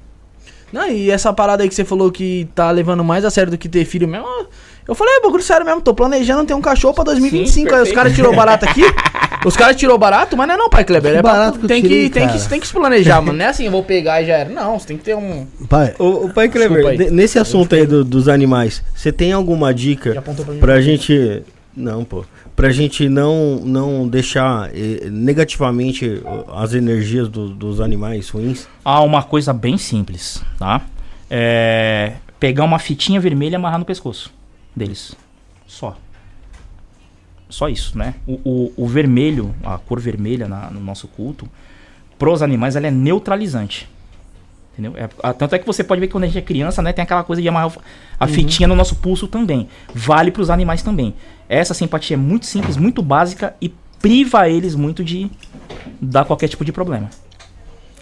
Não, 0.72 0.88
e 0.88 1.10
essa 1.10 1.32
parada 1.32 1.62
aí 1.62 1.68
que 1.68 1.74
você 1.74 1.84
falou 1.84 2.10
que 2.10 2.48
tá 2.54 2.70
levando 2.70 3.02
mais 3.04 3.24
a 3.24 3.30
sério 3.30 3.50
do 3.50 3.58
que 3.58 3.68
ter 3.68 3.84
filho 3.84 4.06
mesmo. 4.06 4.26
Eu 4.88 4.94
falei, 4.94 5.14
é 5.16 5.20
bagulho 5.20 5.42
sério 5.42 5.64
mesmo, 5.64 5.80
tô 5.80 5.94
planejando 5.94 6.44
ter 6.44 6.54
um 6.54 6.60
cachorro 6.60 6.94
pra 6.94 7.04
2025. 7.04 7.74
aí 7.74 7.82
os 7.82 7.92
caras 7.92 8.14
tirou 8.14 8.34
barato 8.34 8.64
aqui. 8.64 8.82
os 9.44 9.56
caras 9.56 9.76
tirou 9.76 9.96
barato, 9.98 10.36
mas 10.36 10.48
não 10.48 10.54
é 10.54 10.58
não, 10.58 10.68
pai 10.70 10.84
Kleber. 10.84 11.12
Que 11.12 11.18
É 11.18 11.22
pra- 11.22 11.32
barato 11.32 11.58
que 11.58 11.64
eu 11.64 11.68
tem, 11.68 11.82
tirei, 11.82 12.04
que, 12.04 12.10
tem, 12.10 12.28
que, 12.28 12.48
tem 12.48 12.60
que 12.60 12.66
se 12.66 12.72
planejar, 12.72 13.20
mano. 13.22 13.38
Não 13.38 13.44
é 13.44 13.48
assim, 13.48 13.66
eu 13.66 13.70
vou 13.70 13.84
pegar 13.84 14.20
e 14.22 14.26
já 14.26 14.34
era. 14.38 14.48
Não, 14.50 14.78
você 14.78 14.88
tem 14.88 14.96
que 14.96 15.04
ter 15.04 15.14
um. 15.16 15.46
Pai, 15.68 15.94
O, 15.98 16.26
o 16.26 16.32
Pai 16.32 16.48
Kleber, 16.48 16.86
aí. 16.86 16.98
ne- 16.98 17.10
nesse 17.10 17.38
assunto 17.38 17.74
aí 17.74 17.86
do- 17.86 18.04
dos 18.04 18.26
animais, 18.28 18.82
você 18.94 19.12
tem 19.12 19.32
alguma 19.32 19.72
dica 19.72 20.12
Já 20.14 20.18
apontou 20.20 20.44
pra 20.44 20.54
mim? 20.54 20.60
pra 20.60 20.80
gente. 20.80 21.42
Não, 21.76 22.04
pô. 22.04 22.24
Pra 22.56 22.70
gente 22.70 23.08
não, 23.08 23.56
não 23.64 24.06
deixar 24.06 24.70
eh, 24.74 25.08
negativamente 25.10 26.20
ó, 26.24 26.60
as 26.62 26.74
energias 26.74 27.28
do- 27.28 27.48
dos 27.48 27.80
animais 27.80 28.28
ruins? 28.28 28.68
Há 28.84 29.00
uma 29.02 29.22
coisa 29.22 29.52
bem 29.52 29.78
simples, 29.78 30.42
tá? 30.58 30.82
É 31.30 32.14
pegar 32.38 32.64
uma 32.64 32.78
fitinha 32.78 33.20
vermelha 33.20 33.54
e 33.54 33.56
amarrar 33.56 33.78
no 33.78 33.84
pescoço 33.84 34.32
deles. 34.74 35.14
Só. 35.66 35.96
Só 37.48 37.68
isso, 37.68 37.96
né? 37.98 38.14
O, 38.26 38.40
o, 38.44 38.72
o 38.76 38.86
vermelho, 38.86 39.54
a 39.64 39.76
cor 39.78 39.98
vermelha 40.00 40.46
na- 40.48 40.70
no 40.70 40.80
nosso 40.80 41.08
culto, 41.08 41.48
pros 42.18 42.42
animais, 42.42 42.76
ela 42.76 42.86
é 42.86 42.90
neutralizante. 42.90 43.88
Entendeu? 44.80 44.94
É, 44.96 45.32
tanto 45.34 45.54
é 45.54 45.58
que 45.58 45.66
você 45.66 45.84
pode 45.84 46.00
ver 46.00 46.06
que 46.06 46.12
quando 46.12 46.24
a 46.24 46.26
gente 46.26 46.38
é 46.38 46.42
criança, 46.42 46.80
né, 46.80 46.92
tem 46.92 47.02
aquela 47.02 47.22
coisa 47.22 47.42
de 47.42 47.48
amarrar 47.48 47.72
a 48.18 48.26
fitinha 48.26 48.66
no 48.66 48.74
nosso 48.74 48.96
pulso 48.96 49.28
também. 49.28 49.68
Vale 49.94 50.30
pros 50.30 50.48
animais 50.48 50.82
também. 50.82 51.14
Essa 51.48 51.74
simpatia 51.74 52.14
é 52.14 52.16
muito 52.16 52.46
simples, 52.46 52.78
muito 52.78 53.02
básica 53.02 53.54
e 53.60 53.72
priva 54.00 54.48
eles 54.48 54.74
muito 54.74 55.04
de 55.04 55.30
dar 56.00 56.24
qualquer 56.24 56.48
tipo 56.48 56.64
de 56.64 56.72
problema. 56.72 57.10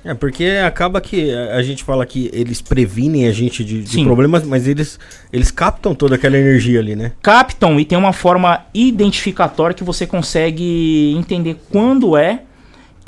É, 0.04 0.14
porque 0.14 0.44
acaba 0.64 1.00
que 1.00 1.34
a 1.34 1.60
gente 1.60 1.82
fala 1.82 2.06
que 2.06 2.30
eles 2.32 2.62
previnem 2.62 3.26
a 3.26 3.32
gente 3.32 3.64
de, 3.64 3.82
de 3.82 4.04
problemas, 4.04 4.44
mas 4.44 4.68
eles, 4.68 4.98
eles 5.32 5.50
captam 5.50 5.92
toda 5.92 6.14
aquela 6.14 6.38
energia 6.38 6.78
ali, 6.78 6.94
né? 6.94 7.12
captam 7.20 7.80
e 7.80 7.84
tem 7.84 7.98
uma 7.98 8.12
forma 8.12 8.64
identificatória 8.72 9.74
que 9.74 9.82
você 9.82 10.06
consegue 10.06 11.12
entender 11.18 11.56
quando 11.70 12.16
é 12.16 12.42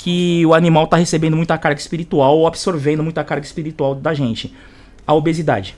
que 0.03 0.43
o 0.45 0.53
animal 0.55 0.85
está 0.85 0.97
recebendo 0.97 1.37
muita 1.37 1.57
carga 1.57 1.79
espiritual 1.79 2.35
ou 2.37 2.47
absorvendo 2.47 3.03
muita 3.03 3.23
carga 3.23 3.45
espiritual 3.45 3.93
da 3.93 4.13
gente. 4.15 4.53
A 5.05 5.13
obesidade. 5.13 5.77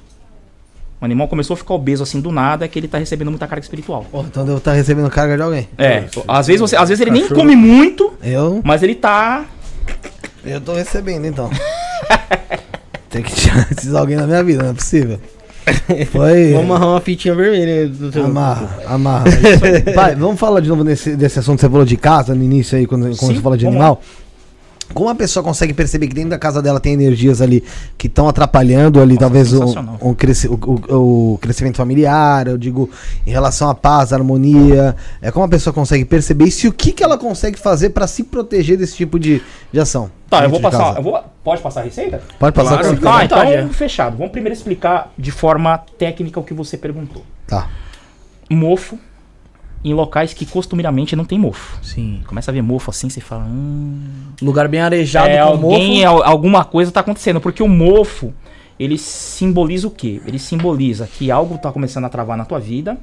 O 1.02 1.06
animal 1.06 1.28
começou 1.28 1.56
a 1.56 1.58
ficar 1.58 1.74
obeso 1.74 2.02
assim 2.04 2.22
do 2.22 2.32
nada, 2.32 2.64
é 2.64 2.68
que 2.70 2.80
ele 2.80 2.86
está 2.86 2.98
recebendo 2.98 3.30
muita 3.30 3.45
carga 3.45 3.62
espiritual. 3.62 4.06
Pô, 4.10 4.22
então 4.22 4.45
devo 4.45 4.60
estar 4.60 4.72
recebendo 4.72 5.10
carga 5.10 5.36
de 5.36 5.41
alguém. 5.41 5.68
É, 5.78 6.06
às 6.26 6.48
vezes, 6.48 6.62
você, 6.62 6.78
às 6.78 6.88
vezes 6.88 7.02
ele 7.02 7.12
nem 7.12 7.24
Cachorro. 7.24 7.41
come 7.41 7.56
muito, 7.56 8.14
Eu, 8.24 8.62
mas 8.64 8.82
ele 8.82 8.95
tá. 8.95 9.45
eu 10.45 10.62
tô 10.62 10.74
recebendo, 10.74 11.26
então. 11.26 11.50
Tem 13.10 13.22
que 13.22 13.36
tirar 13.36 13.68
esses 13.72 13.94
alguém 13.94 14.16
da 14.16 14.26
minha 14.26 14.44
vida, 14.44 14.64
não 14.64 14.72
é 14.72 14.74
possível. 14.74 15.20
Foi. 16.11 16.52
Vamos 16.53 16.65
amarrar 16.65 16.90
uma 16.90 17.02
fitinha 17.02 17.35
vermelha 17.35 17.88
do 17.88 18.11
teu. 18.11 18.26
Amarra, 18.26 18.80
amarra. 18.85 19.26
Pai, 19.95 20.15
vamos 20.15 20.40
falar 20.40 20.60
de 20.60 20.69
novo 20.69 20.84
nesse, 20.84 21.15
desse 21.15 21.40
assunto 21.40 21.57
que 21.57 21.61
você 21.61 21.69
falou 21.69 21.85
de 21.85 21.98
casa 21.98 22.35
no 22.35 22.44
início 22.44 22.77
aí, 22.77 22.85
quando, 22.85 23.03
quando 23.03 23.31
Sim, 23.31 23.35
você 23.35 23.41
fala 23.41 23.57
de 23.57 23.68
animal. 23.68 24.02
Como 24.93 25.10
a 25.10 25.15
pessoa 25.15 25.43
consegue 25.43 25.73
perceber 25.73 26.07
que 26.07 26.14
dentro 26.14 26.31
da 26.31 26.38
casa 26.39 26.61
dela 26.61 26.80
tem 26.80 26.93
energias 26.93 27.41
ali 27.41 27.64
que 27.97 28.07
estão 28.07 28.27
atrapalhando 28.27 29.01
ali, 29.01 29.14
Nossa, 29.14 29.19
talvez 29.26 29.53
o, 29.53 29.60
sensacional. 29.60 29.97
o, 30.01 30.14
cresci- 30.15 30.47
o- 30.47 30.60
o- 30.89 31.34
o 31.34 31.38
crescimento 31.39 31.77
familiar, 31.77 32.47
eu 32.47 32.57
digo, 32.57 32.89
em 33.26 33.31
relação 33.31 33.69
à 33.69 33.76
paz, 33.76 34.11
à 34.11 34.18
harmonia. 34.18 34.95
É 35.22 35.31
como 35.31 35.45
a 35.45 35.47
pessoa 35.49 35.73
consegue 35.73 36.03
perceber 36.05 36.45
isso 36.45 36.65
e 36.65 36.69
o 36.69 36.73
que, 36.73 36.91
que 36.91 37.03
ela 37.03 37.18
consegue 37.18 37.57
fazer 37.57 37.89
pra 37.91 38.05
se 38.07 38.23
proteger 38.23 38.77
desse 38.77 38.95
tipo 38.95 39.18
de, 39.18 39.41
de 39.72 39.80
ação. 39.80 40.11
Tá, 40.30 40.43
eu 40.43 40.49
vou 40.49 40.60
passar. 40.60 40.95
Eu 40.97 41.03
vou, 41.03 41.19
pode 41.43 41.61
passar 41.61 41.81
a 41.81 41.84
receita? 41.84 42.22
Pode 42.39 42.55
passar 42.55 42.80
Claro. 42.80 42.95
você. 42.95 43.01
Tá, 43.01 43.18
à 43.19 43.26
então 43.26 43.41
é. 43.41 43.68
fechado. 43.69 44.18
Vamos 44.18 44.31
primeiro 44.31 44.53
explicar 44.55 45.11
de 45.18 45.31
forma 45.31 45.77
técnica 45.97 46.39
o 46.39 46.43
que 46.43 46.53
você 46.53 46.76
perguntou. 46.77 47.23
Tá. 47.47 47.69
Mofo 48.49 48.97
em 49.84 49.93
locais 49.93 50.34
que 50.34 50.45
costumeiramente 50.45 51.15
não 51.15 51.26
tem 51.26 51.38
mofo. 51.38 51.77
Sim. 51.84 52.22
Começa 52.26 52.49
a 52.51 52.53
ver 52.53 52.61
mofo 52.61 52.89
assim, 52.89 53.10
você 53.10 53.19
fala, 53.22 53.43
hum, 53.43 53.99
Lugar 54.41 54.68
bem 54.68 54.80
arejado 54.80 55.30
é, 55.30 55.39
alguém, 55.39 56.05
mofo. 56.05 56.07
al- 56.07 56.23
alguma 56.23 56.64
coisa 56.64 56.91
tá 56.91 57.01
acontecendo, 57.01 57.41
porque 57.41 57.61
o 57.61 57.68
mofo, 57.68 58.34
ele 58.80 58.97
simboliza 58.97 59.88
o 59.88 59.91
quê? 59.91 60.22
Ele 60.26 60.39
simboliza 60.39 61.07
que 61.07 61.30
algo 61.30 61.57
tá 61.57 61.72
começando 61.72 62.05
a 62.05 62.10
travar 62.10 62.38
na 62.38 62.45
tua 62.45 62.60
vida 62.60 62.97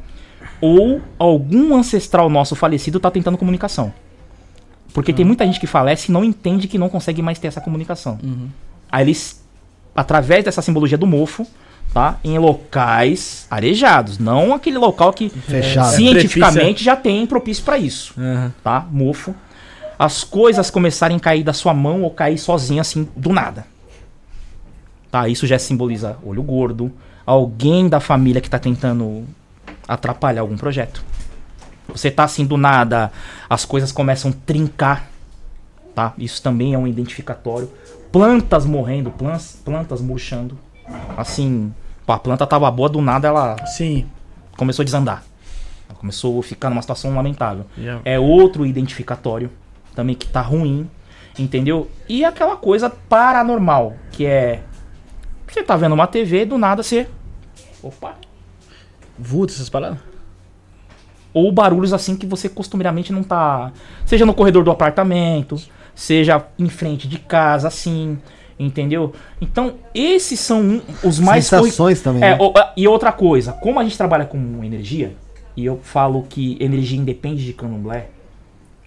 ou 0.60 1.00
algum 1.18 1.74
ancestral 1.74 2.28
nosso 2.30 2.56
falecido 2.56 2.98
tá 2.98 3.10
tentando 3.10 3.36
comunicação. 3.36 3.92
Porque 4.92 5.12
tem 5.12 5.24
muita 5.24 5.44
gente 5.46 5.60
que 5.60 5.66
falece 5.66 6.10
e 6.10 6.12
não 6.12 6.24
entende 6.24 6.66
que 6.66 6.76
não 6.78 6.88
consegue 6.88 7.22
mais 7.22 7.38
ter 7.38 7.46
essa 7.48 7.60
comunicação. 7.60 8.18
Aí 8.90 9.04
eles, 9.04 9.44
através 9.94 10.44
dessa 10.44 10.60
simbologia 10.62 10.98
do 10.98 11.06
mofo, 11.06 11.46
tá? 11.92 12.18
Em 12.22 12.38
locais 12.38 13.46
arejados, 13.50 14.18
não 14.18 14.54
aquele 14.54 14.78
local 14.78 15.12
que 15.12 15.28
Fechado. 15.28 15.94
cientificamente 15.94 16.82
já 16.84 16.96
tem 16.96 17.26
propício 17.26 17.64
para 17.64 17.78
isso 17.78 18.14
Aham. 18.18 18.52
tá? 18.62 18.86
Mofo. 18.90 19.34
As 19.98 20.24
coisas 20.24 20.70
começarem 20.70 21.16
a 21.16 21.20
cair 21.20 21.42
da 21.44 21.52
sua 21.52 21.74
mão 21.74 22.02
ou 22.02 22.10
cair 22.10 22.38
sozinha 22.38 22.80
assim 22.80 23.08
do 23.14 23.32
nada. 23.32 23.66
Tá? 25.10 25.28
Isso 25.28 25.46
já 25.46 25.58
simboliza 25.58 26.16
olho 26.24 26.42
gordo, 26.42 26.90
alguém 27.26 27.88
da 27.88 28.00
família 28.00 28.40
que 28.40 28.48
tá 28.48 28.58
tentando 28.58 29.24
atrapalhar 29.86 30.40
algum 30.40 30.56
projeto. 30.56 31.04
Você 31.88 32.10
tá 32.10 32.24
assim 32.24 32.46
do 32.46 32.56
nada, 32.56 33.10
as 33.48 33.64
coisas 33.64 33.90
começam 33.90 34.30
a 34.30 34.34
trincar, 34.46 35.10
tá? 35.94 36.14
Isso 36.16 36.40
também 36.40 36.72
é 36.72 36.78
um 36.78 36.86
identificatório. 36.86 37.68
Plantas 38.12 38.64
morrendo, 38.64 39.10
plantas, 39.10 39.58
plantas 39.64 40.00
murchando. 40.00 40.56
Assim, 41.16 41.74
pô, 42.10 42.12
a 42.12 42.18
planta 42.18 42.46
tava 42.46 42.68
boa 42.70 42.88
do 42.88 43.00
nada, 43.00 43.28
ela 43.28 43.66
Sim. 43.66 44.06
começou 44.56 44.82
a 44.82 44.84
desandar. 44.84 45.22
Ela 45.88 45.98
começou 45.98 46.40
a 46.40 46.42
ficar 46.42 46.68
numa 46.68 46.82
situação 46.82 47.14
lamentável. 47.14 47.64
Já. 47.78 48.00
É 48.04 48.18
outro 48.18 48.66
identificatório 48.66 49.50
também 49.94 50.16
que 50.16 50.26
tá 50.26 50.40
ruim, 50.40 50.90
entendeu? 51.38 51.88
E 52.08 52.24
aquela 52.24 52.56
coisa 52.56 52.90
paranormal, 52.90 53.94
que 54.10 54.26
é 54.26 54.62
você 55.46 55.62
tá 55.62 55.76
vendo 55.76 55.94
uma 55.94 56.06
TV, 56.06 56.44
do 56.44 56.58
nada 56.58 56.82
você 56.82 57.08
opa, 57.82 58.14
Vulto, 59.18 59.52
essas 59.52 59.68
paradas? 59.68 59.98
ou 61.32 61.52
barulhos 61.52 61.92
assim 61.92 62.16
que 62.16 62.26
você 62.26 62.48
costumeiramente 62.48 63.12
não 63.12 63.22
tá, 63.22 63.72
seja 64.04 64.26
no 64.26 64.34
corredor 64.34 64.64
do 64.64 64.70
apartamento, 64.72 65.56
seja 65.94 66.44
em 66.58 66.68
frente 66.68 67.06
de 67.06 67.20
casa 67.20 67.68
assim, 67.68 68.18
entendeu? 68.60 69.12
Então, 69.40 69.74
esses 69.94 70.38
são 70.38 70.60
um- 70.60 70.82
os 71.02 71.18
mais 71.18 71.46
Sensações 71.46 72.00
também. 72.00 72.22
É, 72.22 72.36
né? 72.36 72.38
e 72.76 72.86
outra 72.86 73.10
coisa, 73.10 73.52
como 73.52 73.80
a 73.80 73.82
gente 73.82 73.96
trabalha 73.96 74.26
com 74.26 74.62
energia, 74.62 75.14
e 75.56 75.64
eu 75.64 75.80
falo 75.82 76.22
que 76.28 76.56
energia 76.60 76.98
independe 76.98 77.44
de 77.44 77.52
candomblé, 77.52 78.08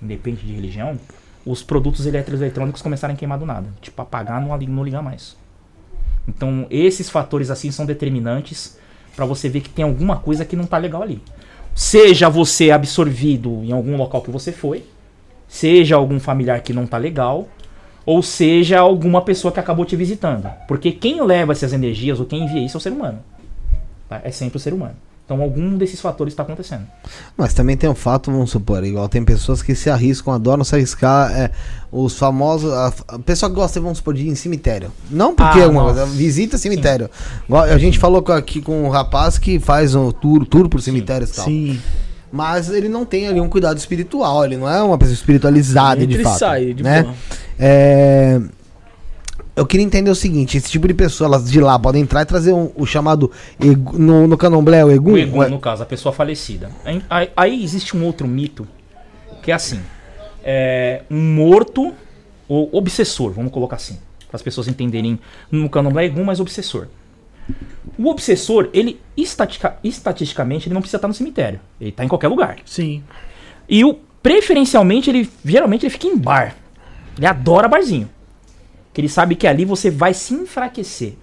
independe 0.02 0.46
de 0.46 0.54
religião, 0.54 0.98
os 1.46 1.64
produtos 1.64 2.06
elétricos 2.06 2.40
e 2.40 2.44
eletrônicos 2.44 2.82
começaram 2.82 3.14
a 3.14 3.18
queimar 3.18 3.38
do 3.38 3.46
nada. 3.46 3.68
Tipo, 3.82 4.02
apagar, 4.02 4.40
não, 4.40 4.58
não 4.58 4.84
ligar 4.84 5.02
mais. 5.02 5.36
Então, 6.28 6.66
esses 6.70 7.10
fatores 7.10 7.50
assim 7.50 7.70
são 7.72 7.86
determinantes 7.86 8.78
pra 9.16 9.26
você 9.26 9.50
ver 9.50 9.62
que 9.62 9.70
tem 9.70 9.84
alguma 9.84 10.18
coisa 10.18 10.46
que 10.46 10.56
não 10.56 10.66
tá 10.66 10.78
legal 10.78 11.02
ali. 11.02 11.22
Seja 11.76 12.30
você 12.30 12.72
absorvido 12.72 13.62
em 13.64 13.72
algum 13.72 13.98
local 13.98 14.22
que 14.22 14.32
você 14.32 14.52
foi, 14.52 14.86
seja 15.48 15.96
algum 15.96 16.20
familiar 16.20 16.62
que 16.62 16.72
não 16.72 16.86
tá 16.88 16.98
legal, 16.98 17.48
ou 18.06 18.22
seja 18.22 18.80
alguma 18.80 19.22
pessoa 19.22 19.52
que 19.52 19.60
acabou 19.60 19.86
te 19.86 19.96
visitando. 19.96 20.50
Porque 20.68 20.92
quem 20.92 21.22
leva 21.24 21.52
essas 21.52 21.74
energias 21.74 22.20
ou 22.20 22.26
quem 22.26 22.44
envia 22.46 22.66
isso 22.66 22.78
é 22.78 22.80
o 22.80 22.82
ser 22.82 22.92
humano. 22.92 23.20
tá? 24.10 24.22
É 24.24 24.32
sempre 24.32 24.58
o 24.58 24.60
ser 24.60 24.74
humano. 24.74 24.96
Então 25.26 25.42
algum 25.42 25.78
desses 25.78 26.02
fatores 26.02 26.34
está 26.34 26.44
acontecendo. 26.44 26.82
Mas 27.38 27.54
também 27.54 27.78
tem 27.78 27.90
um 27.90 27.96
fato, 27.96 28.30
vamos 28.30 28.52
supor, 28.52 28.84
igual 28.84 29.08
tem 29.08 29.24
pessoas 29.24 29.64
que 29.64 29.74
se 29.74 29.90
arriscam, 29.90 30.34
adoram 30.34 30.66
se 30.66 30.76
arriscar, 30.76 31.32
é, 31.32 31.50
os 31.90 32.18
famosos, 32.18 32.74
a, 32.74 32.94
a 33.08 33.20
pessoa 33.20 33.50
que 33.50 33.56
gosta, 33.56 33.80
vamos 33.80 34.00
supor, 34.00 34.14
de 34.16 34.24
ir 34.24 34.28
em 34.28 34.36
cemitério. 34.36 34.92
Não 35.10 35.34
porque 35.34 35.60
Ah, 35.60 35.64
é 35.64 35.68
uma 35.68 35.84
nossa. 35.84 36.02
coisa, 36.02 36.06
visita 36.08 36.58
cemitério. 36.58 37.10
Igual 37.48 37.64
a 37.64 37.78
gente 37.78 37.98
falou 37.98 38.22
aqui 38.34 38.62
com 38.62 38.84
um 38.84 38.90
rapaz 38.90 39.38
que 39.38 39.62
faz 39.62 39.96
um 39.96 40.12
tour, 40.12 40.46
tour 40.46 40.68
por 40.68 40.82
cemitérios 40.82 41.30
e 41.32 41.36
tal. 41.38 41.46
Sim. 41.46 41.80
Mas 42.30 42.70
ele 42.70 42.90
não 42.90 43.06
tem 43.06 43.26
ali 43.28 43.40
um 43.40 43.48
cuidado 43.48 43.78
espiritual, 43.78 44.44
ele 44.44 44.58
não 44.58 44.68
é 44.70 44.84
uma 44.84 44.98
pessoa 44.98 45.14
espiritualizada 45.14 46.06
de 46.06 46.16
Entra 46.16 46.22
e 46.22 46.24
fato. 46.26 46.38
sai, 46.40 46.74
de 46.74 46.84
né? 46.84 47.04
boa. 47.04 47.16
É, 47.60 48.40
Eu 49.56 49.68
queria 49.68 49.86
entender 49.86 50.10
o 50.10 50.16
seguinte, 50.16 50.58
esse 50.58 50.68
tipo 50.72 50.88
de 50.88 50.96
pessoa, 50.96 51.28
elas 51.28 51.52
de 51.52 51.62
lá 51.62 51.78
podem 51.78 52.02
entrar 52.02 52.24
e 52.24 52.26
trazer 52.26 52.52
um- 52.54 52.72
o 52.76 52.88
chamado 52.88 53.30
no, 53.60 54.28
no 54.28 54.36
candomblé, 54.36 54.84
o 54.84 54.90
egum? 54.90 55.12
O 55.14 55.18
Egum, 55.18 55.38
Ué, 55.40 55.48
no 55.50 55.60
caso, 55.60 55.84
a 55.84 55.86
pessoa 55.86 56.12
falecida. 56.12 56.72
Aí, 56.84 57.02
aí- 57.08 57.30
aí 57.38 57.64
existe 57.64 57.96
um 57.96 58.04
outro 58.04 58.28
mito 58.28 58.68
que 59.44 59.52
é 59.52 59.54
assim: 59.54 59.80
é, 60.44 61.04
um 61.10 61.36
morto 61.36 61.94
ou 62.50 62.68
obsessor, 62.74 63.32
vamos 63.32 63.52
colocar 63.52 63.76
assim, 63.76 64.00
para 64.28 64.38
as 64.38 64.42
pessoas 64.42 64.68
entenderem. 64.68 65.20
No 65.52 65.70
candomblé 65.70 66.02
é 66.04 66.06
Egum, 66.08 66.24
mas 66.24 66.40
obsessor. 66.40 66.88
O 67.96 68.10
obsessor, 68.10 68.70
ele 68.74 69.00
estatica- 69.16 69.78
estatisticamente, 69.84 70.68
ele 70.68 70.74
não 70.74 70.82
precisa 70.82 70.98
estar 70.98 71.08
no 71.08 71.14
cemitério. 71.14 71.60
Ele 71.80 71.92
está 71.92 72.04
em 72.04 72.08
qualquer 72.08 72.28
lugar. 72.28 72.56
Sim. 72.66 73.04
E 73.70 73.86
o 73.86 73.94
preferencialmente 74.24 75.12
ele 75.12 75.30
geralmente 75.46 75.84
ele 75.86 75.92
fica 75.92 76.08
em 76.08 76.18
bar. 76.18 76.56
Ele 77.18 77.26
adora 77.26 77.68
barzinho. 77.68 78.10
Que 78.94 79.02
ele 79.02 79.10
sabe 79.10 79.36
que 79.36 79.48
ali 79.48 79.66
você 79.66 79.90
vai 79.90 80.14
se 80.14 80.34
enfraquecer. 80.34 81.16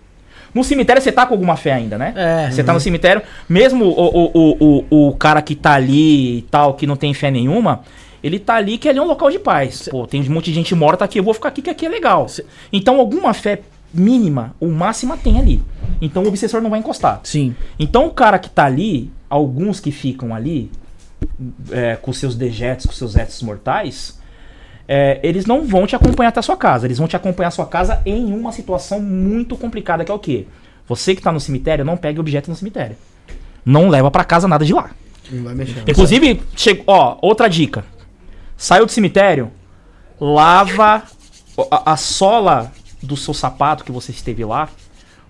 No 0.54 0.64
cemitério 0.64 1.00
você 1.00 1.12
tá 1.12 1.24
com 1.26 1.34
alguma 1.34 1.56
fé 1.56 1.72
ainda, 1.72 1.96
né? 1.96 2.12
É. 2.16 2.50
Você 2.50 2.64
tá 2.64 2.72
no 2.72 2.80
cemitério, 2.80 3.22
mesmo 3.48 3.84
o, 3.84 4.30
o, 4.34 4.84
o, 4.90 5.08
o, 5.08 5.16
cara 5.16 5.40
que 5.40 5.54
tá 5.54 5.74
ali 5.74 6.38
e 6.38 6.42
tal, 6.42 6.74
que 6.74 6.86
não 6.86 6.96
tem 6.96 7.14
fé 7.14 7.30
nenhuma, 7.30 7.82
ele 8.22 8.38
tá 8.38 8.54
ali 8.54 8.76
que 8.76 8.88
ali 8.88 8.98
é 8.98 9.02
um 9.02 9.06
local 9.06 9.30
de 9.30 9.38
paz. 9.38 9.88
Pô, 9.88 10.06
tem 10.06 10.20
um 10.20 10.32
monte 10.32 10.46
de 10.46 10.54
gente 10.54 10.74
morta 10.74 11.04
aqui, 11.04 11.18
eu 11.20 11.24
vou 11.24 11.34
ficar 11.34 11.48
aqui 11.48 11.62
que 11.62 11.70
aqui 11.70 11.86
é 11.86 11.88
legal. 11.88 12.26
Então 12.72 12.98
alguma 12.98 13.32
fé 13.32 13.60
mínima 13.92 14.54
ou 14.58 14.70
máxima 14.70 15.16
tem 15.16 15.38
ali. 15.38 15.62
Então 16.00 16.22
o 16.24 16.28
obsessor 16.28 16.60
não 16.60 16.70
vai 16.70 16.80
encostar. 16.80 17.20
Sim. 17.22 17.54
Então 17.78 18.06
o 18.06 18.10
cara 18.10 18.38
que 18.38 18.50
tá 18.50 18.64
ali, 18.64 19.10
alguns 19.28 19.78
que 19.78 19.92
ficam 19.92 20.34
ali, 20.34 20.70
é, 21.70 21.96
com 21.96 22.12
seus 22.12 22.34
dejetos, 22.34 22.86
com 22.86 22.92
seus 22.92 23.14
restos 23.14 23.42
mortais, 23.42 24.19
é, 24.92 25.20
eles 25.22 25.46
não 25.46 25.64
vão 25.64 25.86
te 25.86 25.94
acompanhar 25.94 26.30
até 26.30 26.40
a 26.40 26.42
sua 26.42 26.56
casa. 26.56 26.84
Eles 26.84 26.98
vão 26.98 27.06
te 27.06 27.14
acompanhar 27.14 27.46
a 27.46 27.52
sua 27.52 27.64
casa 27.64 28.02
em 28.04 28.32
uma 28.32 28.50
situação 28.50 29.00
muito 29.00 29.56
complicada, 29.56 30.04
que 30.04 30.10
é 30.10 30.14
o 30.14 30.18
quê? 30.18 30.48
Você 30.88 31.14
que 31.14 31.22
tá 31.22 31.30
no 31.30 31.38
cemitério, 31.38 31.84
não 31.84 31.96
pegue 31.96 32.18
objeto 32.18 32.50
no 32.50 32.56
cemitério. 32.56 32.96
Não 33.64 33.88
leva 33.88 34.10
pra 34.10 34.24
casa 34.24 34.48
nada 34.48 34.64
de 34.64 34.74
lá. 34.74 34.90
Não 35.30 35.44
vai 35.44 35.54
mexer. 35.54 35.84
Inclusive, 35.88 36.42
chegou, 36.56 36.84
ó, 36.88 37.18
outra 37.22 37.46
dica. 37.46 37.84
Saiu 38.56 38.84
do 38.84 38.90
cemitério, 38.90 39.52
lava 40.20 41.04
a, 41.70 41.92
a 41.92 41.96
sola 41.96 42.72
do 43.00 43.16
seu 43.16 43.32
sapato 43.32 43.84
que 43.84 43.92
você 43.92 44.10
esteve 44.10 44.44
lá 44.44 44.68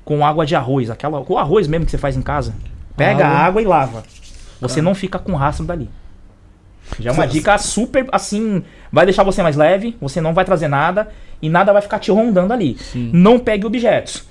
com 0.07 0.25
água 0.25 0.47
de 0.47 0.57
arroz, 0.57 0.89
aquela, 0.89 1.23
com 1.23 1.35
o 1.35 1.39
arroz 1.39 1.69
mesmo 1.69 1.85
que 1.85 1.91
você 1.91 1.99
faz 1.99 2.17
em 2.17 2.23
casa. 2.23 2.55
Pega 2.97 3.27
a 3.27 3.45
água 3.45 3.61
e 3.61 3.67
lava. 3.67 4.05
Você 4.59 4.81
não 4.81 4.95
fica 4.95 5.19
com 5.19 5.35
rastro 5.35 5.67
dali. 5.67 5.91
Já 6.99 7.11
é 7.11 7.13
uma 7.13 7.27
dica 7.27 7.57
super 7.59 8.07
assim, 8.11 8.63
vai 8.91 9.05
deixar 9.05 9.23
você 9.23 9.43
mais 9.43 9.57
leve, 9.57 9.97
você 10.01 10.21
não 10.21 10.35
vai 10.35 10.45
trazer 10.45 10.69
nada 10.69 11.09
e 11.41 11.49
nada 11.49 11.73
vai 11.73 11.83
ficar 11.83 11.99
te 11.99 12.11
rondando 12.11 12.53
ali. 12.53 12.77
Não 12.95 13.39
pegue 13.39 13.67
objetos. 13.67 14.29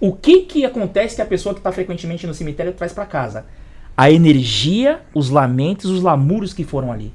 O 0.00 0.12
que 0.12 0.40
que 0.40 0.64
acontece 0.64 1.16
que 1.16 1.22
a 1.22 1.26
pessoa 1.26 1.54
que 1.54 1.60
está 1.60 1.70
frequentemente 1.70 2.26
no 2.26 2.34
cemitério 2.34 2.72
traz 2.72 2.92
para 2.92 3.06
casa? 3.06 3.46
A 3.96 4.10
energia, 4.10 5.00
os 5.14 5.30
lamentos, 5.30 5.90
os 5.90 6.02
lamúrios 6.02 6.52
que 6.52 6.64
foram 6.64 6.90
ali. 6.90 7.14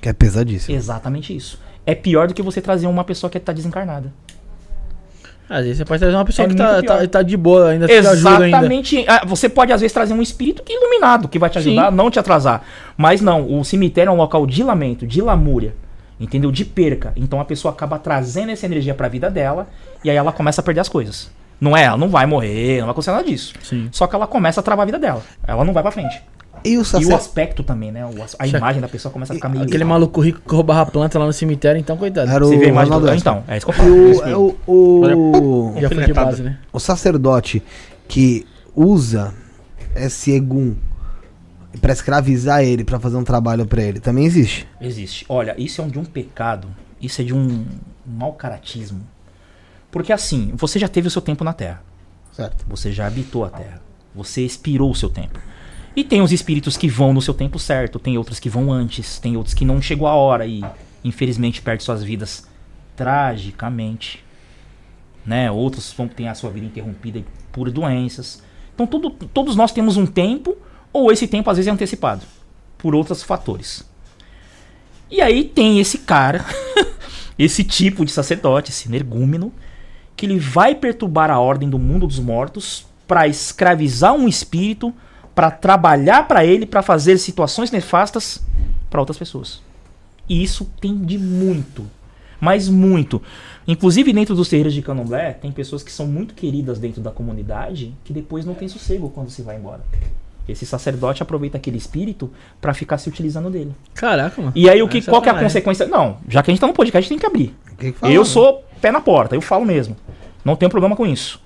Que 0.00 0.08
é 0.08 0.12
pesadíssimo. 0.12 0.76
Exatamente 0.76 1.36
isso. 1.36 1.60
É 1.84 1.94
pior 1.94 2.26
do 2.26 2.34
que 2.34 2.42
você 2.42 2.60
trazer 2.60 2.88
uma 2.88 3.04
pessoa 3.04 3.30
que 3.30 3.38
tá 3.38 3.52
desencarnada. 3.52 4.12
Às 5.48 5.62
vezes 5.64 5.78
você 5.78 5.84
pode 5.84 6.00
trazer 6.00 6.16
uma 6.16 6.24
pessoa 6.24 6.46
É 6.46 6.48
que 6.48 6.56
tá, 6.56 6.82
tá, 6.82 7.06
tá 7.06 7.22
de 7.22 7.36
boa, 7.36 7.70
ainda 7.70 7.86
te 7.86 7.92
ajuda 7.92 8.30
ainda. 8.30 8.48
Exatamente. 8.48 9.04
Ah, 9.06 9.22
Você 9.24 9.48
pode 9.48 9.72
às 9.72 9.80
vezes 9.80 9.92
trazer 9.92 10.12
um 10.12 10.20
espírito 10.20 10.62
que 10.62 10.72
é 10.72 10.76
iluminado, 10.76 11.28
que 11.28 11.38
vai 11.38 11.48
te 11.48 11.58
ajudar, 11.58 11.92
não 11.92 12.10
te 12.10 12.18
atrasar. 12.18 12.62
Mas 12.96 13.20
não, 13.20 13.58
o 13.58 13.64
cemitério 13.64 14.10
é 14.10 14.12
um 14.12 14.16
local 14.16 14.44
de 14.46 14.62
lamento, 14.64 15.06
de 15.06 15.22
lamúria, 15.22 15.74
entendeu? 16.18 16.50
De 16.50 16.64
perca. 16.64 17.12
Então 17.16 17.40
a 17.40 17.44
pessoa 17.44 17.72
acaba 17.72 17.98
trazendo 17.98 18.50
essa 18.50 18.66
energia 18.66 18.94
pra 18.94 19.06
vida 19.08 19.30
dela 19.30 19.68
e 20.02 20.10
aí 20.10 20.16
ela 20.16 20.32
começa 20.32 20.60
a 20.60 20.64
perder 20.64 20.80
as 20.80 20.88
coisas. 20.88 21.30
Não 21.60 21.76
é, 21.76 21.84
ela 21.84 21.96
não 21.96 22.08
vai 22.08 22.26
morrer, 22.26 22.78
não 22.78 22.86
vai 22.86 22.90
acontecer 22.90 23.12
nada 23.12 23.24
disso. 23.24 23.54
Sim. 23.62 23.88
Só 23.92 24.06
que 24.06 24.14
ela 24.14 24.26
começa 24.26 24.60
a 24.60 24.62
travar 24.62 24.82
a 24.82 24.86
vida 24.86 24.98
dela. 24.98 25.22
Ela 25.46 25.64
não 25.64 25.72
vai 25.72 25.82
pra 25.82 25.92
frente. 25.92 26.20
E 26.66 26.76
o 26.76 26.80
E 26.80 26.82
o 26.82 26.84
sacerdote? 26.84 27.14
aspecto 27.14 27.62
também, 27.62 27.92
né? 27.92 28.04
O 28.04 28.22
as- 28.22 28.34
a 28.38 28.46
imagem 28.46 28.80
da 28.80 28.88
pessoa 28.88 29.12
começa 29.12 29.32
a 29.32 29.36
ficar 29.36 29.48
meio. 29.48 29.64
Aquele 29.64 29.84
maluco 29.84 30.20
rico 30.20 30.40
que 30.46 30.54
roubava 30.54 30.90
planta 30.90 31.18
lá 31.18 31.26
no 31.26 31.32
cemitério, 31.32 31.78
então 31.80 31.96
coitado. 31.96 32.30
Era 32.30 32.44
Você 32.44 32.56
vê 32.56 32.64
a 32.64 32.68
o 32.68 32.70
imagem 32.70 32.98
do... 33.00 33.14
Então, 33.14 33.44
é 33.46 33.56
isso 33.56 33.66
que 33.66 33.72
eu 33.72 33.74
falo. 33.76 33.90
o, 33.94 34.24
é 34.24 34.36
o, 34.36 34.56
o, 34.66 35.72
Já 35.80 35.88
foi 35.88 35.96
de 35.98 36.02
Alfinetada. 36.02 36.26
base, 36.26 36.42
né? 36.42 36.58
o 36.72 36.78
sacerdote 36.80 37.62
que 38.08 38.46
usa 38.74 39.32
esse 39.94 40.32
egum 40.32 40.74
pra 41.80 41.92
escravizar 41.92 42.62
ele, 42.62 42.84
pra 42.84 42.98
fazer 42.98 43.16
um 43.16 43.24
trabalho 43.24 43.66
pra 43.66 43.82
ele, 43.82 44.00
também 44.00 44.24
existe. 44.24 44.66
Existe. 44.80 45.24
Olha, 45.28 45.54
isso 45.58 45.80
é 45.80 45.84
um, 45.84 45.88
de 45.88 45.98
um 45.98 46.04
pecado. 46.04 46.68
Isso 47.00 47.20
é 47.20 47.24
de 47.24 47.34
um, 47.34 47.38
um 47.38 47.66
mau 48.06 48.32
caratismo. 48.32 49.00
Porque 49.90 50.12
assim, 50.12 50.52
você 50.54 50.78
já 50.78 50.88
teve 50.88 51.08
o 51.08 51.10
seu 51.10 51.22
tempo 51.22 51.44
na 51.44 51.52
Terra. 51.52 51.82
Certo. 52.32 52.64
Você 52.68 52.92
já 52.92 53.06
habitou 53.06 53.44
a 53.44 53.50
Terra. 53.50 53.80
Você 54.14 54.42
expirou 54.42 54.90
o 54.90 54.94
seu 54.94 55.08
tempo. 55.10 55.38
E 55.96 56.04
tem 56.04 56.20
os 56.20 56.30
espíritos 56.30 56.76
que 56.76 56.88
vão 56.88 57.14
no 57.14 57.22
seu 57.22 57.32
tempo 57.32 57.58
certo, 57.58 57.98
tem 57.98 58.18
outros 58.18 58.38
que 58.38 58.50
vão 58.50 58.70
antes, 58.70 59.18
tem 59.18 59.34
outros 59.34 59.54
que 59.54 59.64
não 59.64 59.80
chegou 59.80 60.06
a 60.06 60.14
hora 60.14 60.46
e 60.46 60.62
infelizmente 61.02 61.62
perdem 61.62 61.82
suas 61.82 62.04
vidas 62.04 62.46
tragicamente. 62.94 64.22
Né? 65.24 65.50
Outros 65.50 65.94
vão 65.96 66.06
ter 66.06 66.26
a 66.26 66.34
sua 66.34 66.50
vida 66.50 66.66
interrompida 66.66 67.24
por 67.50 67.70
doenças. 67.70 68.42
Então 68.74 68.86
tudo, 68.86 69.08
todos 69.08 69.56
nós 69.56 69.72
temos 69.72 69.96
um 69.96 70.04
tempo, 70.04 70.54
ou 70.92 71.10
esse 71.10 71.26
tempo 71.26 71.48
às 71.48 71.56
vezes 71.56 71.68
é 71.68 71.72
antecipado 71.72 72.26
por 72.76 72.94
outros 72.94 73.22
fatores. 73.22 73.82
E 75.10 75.22
aí 75.22 75.44
tem 75.44 75.80
esse 75.80 75.98
cara, 75.98 76.44
esse 77.38 77.64
tipo 77.64 78.04
de 78.04 78.12
sacerdote, 78.12 78.70
esse 78.70 78.86
energúmeno, 78.86 79.50
que 80.14 80.26
ele 80.26 80.38
vai 80.38 80.74
perturbar 80.74 81.30
a 81.30 81.40
ordem 81.40 81.70
do 81.70 81.78
mundo 81.78 82.06
dos 82.06 82.18
mortos 82.18 82.86
para 83.08 83.26
escravizar 83.26 84.12
um 84.14 84.28
espírito, 84.28 84.92
para 85.36 85.50
trabalhar 85.50 86.26
para 86.26 86.46
ele, 86.46 86.64
para 86.64 86.80
fazer 86.80 87.18
situações 87.18 87.70
nefastas 87.70 88.42
para 88.88 89.00
outras 89.00 89.18
pessoas. 89.18 89.60
E 90.26 90.42
isso 90.42 90.64
tem 90.80 90.96
de 90.96 91.18
muito, 91.18 91.86
mas 92.40 92.70
muito. 92.70 93.20
Inclusive 93.68 94.14
dentro 94.14 94.34
dos 94.34 94.48
terreiros 94.48 94.72
de 94.72 94.80
Candomblé, 94.80 95.34
tem 95.34 95.52
pessoas 95.52 95.82
que 95.82 95.92
são 95.92 96.06
muito 96.06 96.32
queridas 96.32 96.78
dentro 96.78 97.02
da 97.02 97.10
comunidade 97.10 97.94
que 98.02 98.14
depois 98.14 98.46
não 98.46 98.54
tem 98.54 98.66
sossego 98.66 99.10
quando 99.10 99.28
se 99.28 99.42
vai 99.42 99.56
embora. 99.56 99.84
Esse 100.48 100.64
sacerdote 100.64 101.22
aproveita 101.22 101.58
aquele 101.58 101.76
espírito 101.76 102.30
para 102.58 102.72
ficar 102.72 102.96
se 102.96 103.08
utilizando 103.08 103.50
dele. 103.50 103.74
Caraca, 103.92 104.40
mano. 104.40 104.52
E 104.56 104.70
aí 104.70 104.82
o 104.82 104.88
que, 104.88 104.98
Essa 104.98 105.10
qual 105.10 105.20
que 105.20 105.28
é 105.28 105.32
a 105.32 105.38
consequência? 105.38 105.86
Não, 105.86 106.16
já 106.26 106.42
que 106.42 106.50
a 106.50 106.54
gente 106.54 106.60
tá 106.62 106.66
no 106.66 106.72
podcast, 106.72 107.10
tem 107.10 107.18
que 107.18 107.26
abrir. 107.26 107.54
Tem 107.76 107.92
que 107.92 107.98
falar, 107.98 108.10
eu 108.10 108.22
né? 108.22 108.26
sou 108.26 108.64
pé 108.80 108.90
na 108.90 109.02
porta, 109.02 109.34
eu 109.34 109.42
falo 109.42 109.66
mesmo. 109.66 109.94
Não 110.42 110.56
tenho 110.56 110.70
problema 110.70 110.96
com 110.96 111.04
isso. 111.04 111.42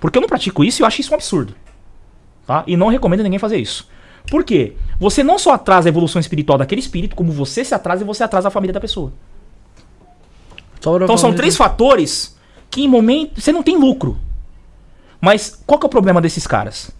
Porque 0.00 0.16
eu 0.16 0.22
não 0.22 0.28
pratico 0.28 0.64
isso 0.64 0.80
e 0.80 0.82
eu 0.82 0.86
acho 0.86 1.02
isso 1.02 1.10
um 1.10 1.14
absurdo. 1.14 1.54
Tá? 2.46 2.62
E 2.66 2.76
não 2.76 2.88
recomendo 2.88 3.22
ninguém 3.22 3.38
fazer 3.38 3.56
isso. 3.56 3.88
Por 4.30 4.44
quê? 4.44 4.74
Você 4.98 5.22
não 5.22 5.38
só 5.38 5.52
atrasa 5.52 5.88
a 5.88 5.90
evolução 5.90 6.20
espiritual 6.20 6.58
daquele 6.58 6.80
espírito, 6.80 7.14
como 7.16 7.30
você 7.32 7.64
se 7.64 7.74
atrasa 7.74 8.02
e 8.02 8.06
você 8.06 8.22
atrasa 8.24 8.48
a 8.48 8.50
família 8.50 8.72
da 8.72 8.80
pessoa. 8.80 9.12
Então 11.04 11.16
são 11.16 11.30
três 11.34 11.56
fatores 11.56 12.36
que 12.70 12.82
em 12.82 12.88
momento 12.88 13.40
você 13.40 13.52
não 13.52 13.62
tem 13.62 13.76
lucro. 13.78 14.18
Mas 15.20 15.62
qual 15.66 15.78
que 15.78 15.86
é 15.86 15.88
o 15.88 15.90
problema 15.90 16.20
desses 16.20 16.46
caras? 16.46 16.90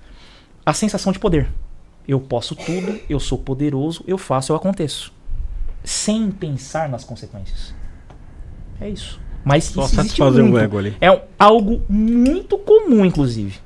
A 0.64 0.72
sensação 0.72 1.12
de 1.12 1.18
poder. 1.18 1.48
Eu 2.08 2.20
posso 2.20 2.54
tudo, 2.54 2.98
eu 3.08 3.18
sou 3.20 3.38
poderoso, 3.38 4.02
eu 4.06 4.16
faço, 4.16 4.52
eu 4.52 4.56
aconteço. 4.56 5.12
Sem 5.82 6.30
pensar 6.30 6.88
nas 6.88 7.04
consequências. 7.04 7.74
É 8.80 8.88
isso. 8.88 9.20
Mas 9.44 9.64
Só 9.64 9.84
isso 9.84 10.00
existe 10.00 10.22
muito. 10.22 10.58
ego 10.58 10.78
ali. 10.78 10.96
É 11.00 11.10
um- 11.10 11.20
algo 11.38 11.82
muito 11.88 12.56
comum, 12.56 13.04
inclusive. 13.04 13.58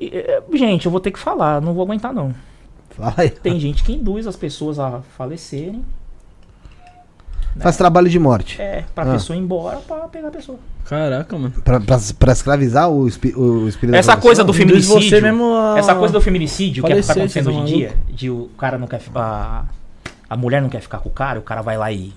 E, 0.00 0.08
é, 0.16 0.42
gente, 0.54 0.86
eu 0.86 0.90
vou 0.90 1.00
ter 1.00 1.10
que 1.10 1.18
falar, 1.18 1.60
não 1.60 1.74
vou 1.74 1.84
aguentar 1.84 2.12
não. 2.14 2.34
Fala 2.90 3.14
aí. 3.18 3.30
Tem 3.30 3.60
gente 3.60 3.84
que 3.84 3.92
induz 3.92 4.26
as 4.26 4.34
pessoas 4.36 4.78
a 4.78 5.00
falecerem, 5.16 5.84
Faz 7.58 7.76
trabalho 7.76 8.08
de 8.08 8.18
morte. 8.18 8.60
é, 8.62 8.84
pra 8.94 9.04
Ah. 9.04 9.12
pessoa 9.12 9.36
ir 9.36 9.40
embora 9.40 9.78
pra 9.78 10.06
pegar 10.08 10.28
a 10.28 10.30
pessoa. 10.30 10.58
Caraca, 10.84 11.36
mano. 11.36 11.50
Pra, 11.62 11.80
pra, 11.80 11.98
pra 12.18 12.32
escravizar 12.32 12.88
o, 12.88 13.06
espi- 13.08 13.34
o 13.36 13.68
espírito 13.68 13.94
Essa 13.96 14.14
da 14.14 14.20
coisa 14.22 14.44
do 14.44 14.52
feminicídio. 14.52 15.02
você 15.02 15.20
mesmo 15.20 15.54
a- 15.56 15.78
Essa 15.78 15.94
coisa 15.94 16.12
do 16.14 16.20
feminicídio 16.20 16.82
que 16.84 16.92
é- 16.92 16.96
tá 16.96 17.02
Falecer, 17.02 17.16
acontecendo 17.42 17.44
vocês 17.44 17.56
hoje 17.64 17.74
em 17.74 17.76
dia, 17.76 17.96
de 18.08 18.30
o 18.30 18.48
cara 18.56 18.78
não 18.78 18.86
quer. 18.86 19.00
A, 19.14 19.64
a 20.28 20.36
mulher 20.36 20.62
não 20.62 20.68
quer 20.68 20.80
ficar 20.80 20.98
com 20.98 21.08
o 21.08 21.12
cara, 21.12 21.38
o 21.38 21.42
cara 21.42 21.60
vai 21.60 21.76
lá 21.76 21.90
e. 21.92 22.12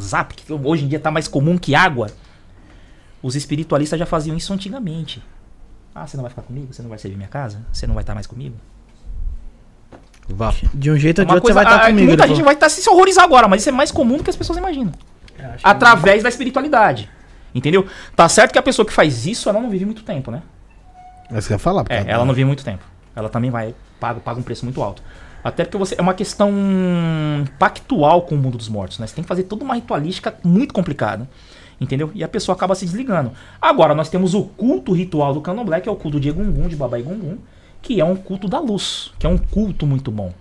Zap, 0.00 0.34
que 0.34 0.50
hoje 0.52 0.84
em 0.84 0.88
dia 0.88 0.98
tá 0.98 1.10
mais 1.10 1.28
comum 1.28 1.56
que 1.58 1.74
água. 1.74 2.08
Os 3.22 3.36
espiritualistas 3.36 3.98
já 3.98 4.06
faziam 4.06 4.36
isso 4.36 4.52
antigamente. 4.52 5.22
Ah, 5.94 6.06
você 6.06 6.16
não 6.16 6.22
vai 6.22 6.30
ficar 6.30 6.42
comigo? 6.42 6.72
Você 6.72 6.82
não 6.82 6.88
vai 6.88 6.98
servir 6.98 7.16
minha 7.16 7.28
casa? 7.28 7.60
Você 7.72 7.86
não 7.86 7.94
vai 7.94 8.02
estar 8.02 8.14
mais 8.14 8.26
comigo? 8.26 8.56
Vá. 10.28 10.54
De 10.72 10.90
um 10.90 10.96
jeito 10.96 11.18
ou 11.20 11.24
de 11.24 11.30
Uma 11.30 11.34
outro 11.36 11.48
você 11.48 11.52
coisa, 11.54 11.68
vai 11.68 11.74
estar 11.76 11.86
comigo. 11.88 12.08
muita 12.08 12.26
gente 12.28 12.42
vai 12.42 12.54
estar 12.54 12.68
se 12.68 12.88
horrorizar 12.88 13.24
agora, 13.24 13.46
mas 13.48 13.60
isso 13.60 13.68
é 13.68 13.72
mais 13.72 13.90
comum 13.90 14.16
do 14.16 14.24
que 14.24 14.30
as 14.30 14.36
pessoas 14.36 14.58
imaginam. 14.58 14.92
falou. 15.36 15.56
Através 15.62 16.22
da 16.22 16.28
espiritualidade. 16.28 17.10
Entendeu? 17.54 17.86
Tá 18.16 18.28
certo 18.28 18.52
que 18.52 18.58
a 18.58 18.62
pessoa 18.62 18.86
que 18.86 18.92
faz 18.92 19.26
isso, 19.26 19.48
ela 19.48 19.60
não 19.60 19.68
vive 19.68 19.84
muito 19.84 20.02
tempo, 20.02 20.30
né? 20.30 20.42
É 21.30 21.38
isso 21.38 21.48
que 21.48 21.52
eu 21.52 21.56
ia 21.56 21.58
falar. 21.58 21.84
porque 21.84 21.94
É, 21.94 22.10
ela 22.10 22.24
não 22.24 22.32
vive 22.32 22.46
muito 22.46 22.64
tempo. 22.64 22.82
Ela 23.14 23.28
também 23.28 23.50
vai 23.50 23.74
paga, 24.00 24.20
paga 24.20 24.40
um 24.40 24.42
preço 24.42 24.64
muito 24.64 24.82
alto. 24.82 25.02
Até 25.44 25.64
porque 25.64 25.76
você 25.76 25.96
é 25.98 26.00
uma 26.02 26.14
questão 26.14 26.50
pactual 27.58 28.22
com 28.22 28.34
o 28.36 28.38
mundo 28.38 28.56
dos 28.56 28.68
mortos, 28.68 28.98
né? 28.98 29.06
Você 29.06 29.14
tem 29.14 29.24
que 29.24 29.28
fazer 29.28 29.42
toda 29.42 29.64
uma 29.64 29.74
ritualística 29.74 30.34
muito 30.44 30.72
complicada. 30.72 31.28
Entendeu? 31.82 32.12
E 32.14 32.22
a 32.22 32.28
pessoa 32.28 32.54
acaba 32.54 32.76
se 32.76 32.84
desligando. 32.84 33.32
Agora, 33.60 33.92
nós 33.92 34.08
temos 34.08 34.34
o 34.34 34.44
culto 34.44 34.92
ritual 34.92 35.34
do 35.34 35.40
Candomblé, 35.40 35.80
que 35.80 35.88
é 35.88 35.92
o 35.92 35.96
culto 35.96 36.20
de 36.20 36.28
Egungun, 36.28 36.68
de 36.68 36.76
Baba 36.76 36.98
Egungun, 36.98 37.38
que 37.82 38.00
é 38.00 38.04
um 38.04 38.14
culto 38.14 38.46
da 38.46 38.60
luz, 38.60 39.12
que 39.18 39.26
é 39.26 39.28
um 39.28 39.36
culto 39.36 39.84
muito 39.84 40.10
bom. 40.12 40.32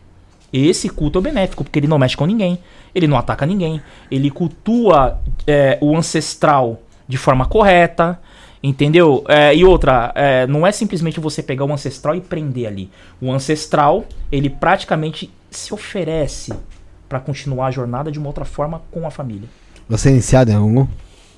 Esse 0.53 0.87
culto 0.87 1.17
é 1.17 1.21
benéfico, 1.21 1.63
porque 1.63 1.79
ele 1.79 1.87
não 1.87 1.97
mexe 1.97 2.15
com 2.15 2.27
ninguém, 2.27 2.59
ele 2.93 3.07
não 3.07 3.17
ataca 3.17 3.43
ninguém, 3.45 3.81
ele 4.11 4.29
cultua 4.29 5.19
é, 5.47 5.79
o 5.81 5.97
ancestral 5.97 6.79
de 7.07 7.17
forma 7.17 7.47
correta, 7.47 8.19
entendeu? 8.61 9.23
É, 9.27 9.55
e 9.55 9.65
outra, 9.65 10.11
é, 10.13 10.45
não 10.45 10.67
é 10.67 10.71
simplesmente 10.71 11.19
você 11.19 11.41
pegar 11.41 11.65
o 11.65 11.73
ancestral 11.73 12.13
e 12.15 12.21
prender 12.21 12.67
ali. 12.67 12.91
O 13.19 13.31
ancestral, 13.31 14.05
ele 14.31 14.49
praticamente 14.49 15.31
se 15.49 15.73
oferece 15.73 16.53
para 17.09 17.19
continuar 17.19 17.67
a 17.67 17.71
jornada 17.71 18.11
de 18.11 18.19
uma 18.19 18.27
outra 18.27 18.45
forma 18.45 18.83
com 18.91 19.07
a 19.07 19.09
família. 19.09 19.49
Você 19.89 20.09
é 20.09 20.11
iniciado 20.11 20.51
em 20.51 20.55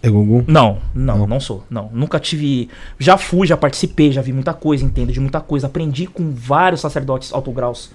Egungun? 0.03 0.39
Egungun? 0.39 0.43
Não, 0.51 0.77
não, 0.93 1.17
Não. 1.19 1.27
não, 1.27 1.39
sou. 1.39 1.63
Não, 1.69 1.89
nunca 1.93 2.19
tive. 2.19 2.69
Já 2.99 3.17
fui, 3.17 3.47
já 3.47 3.55
participei, 3.55 4.11
já 4.11 4.21
vi 4.21 4.33
muita 4.33 4.53
coisa, 4.53 4.83
entendo 4.83 5.11
de 5.13 5.19
muita 5.19 5.39
coisa. 5.39 5.67
Aprendi 5.67 6.05
com 6.07 6.31
vários 6.31 6.81
sacerdotes 6.81 7.33
autograus 7.33 7.91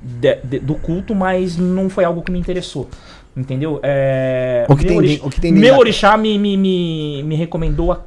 de- 0.00 0.36
de- 0.44 0.58
do 0.60 0.74
culto, 0.76 1.14
mas 1.14 1.56
não 1.56 1.90
foi 1.90 2.04
algo 2.04 2.22
que 2.22 2.30
me 2.30 2.38
interessou. 2.38 2.88
Entendeu? 3.36 3.78
É, 3.82 4.64
O 4.68 4.76
que 4.76 4.84
tem 4.84 4.96
orixá, 4.96 5.20
de- 5.20 5.26
o 5.26 5.30
que 5.30 5.40
tem 5.40 5.52
meu 5.52 5.76
orixá 5.78 6.16
me, 6.16 6.38
me, 6.38 6.56
me, 6.56 7.22
me 7.24 7.34
recomendou 7.36 7.92
a 7.92 8.00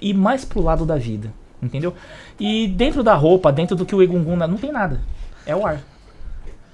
ir 0.00 0.14
mais 0.14 0.44
pro 0.44 0.60
lado 0.60 0.84
da 0.84 0.96
vida. 0.96 1.32
Entendeu? 1.62 1.92
E 2.38 2.66
dentro 2.68 3.02
da 3.02 3.14
roupa, 3.14 3.52
dentro 3.52 3.76
do 3.76 3.84
que 3.84 3.94
o 3.94 4.02
Egungun 4.02 4.34
não 4.36 4.56
tem 4.56 4.72
nada. 4.72 5.00
É 5.44 5.54
o 5.54 5.66
ar. 5.66 5.82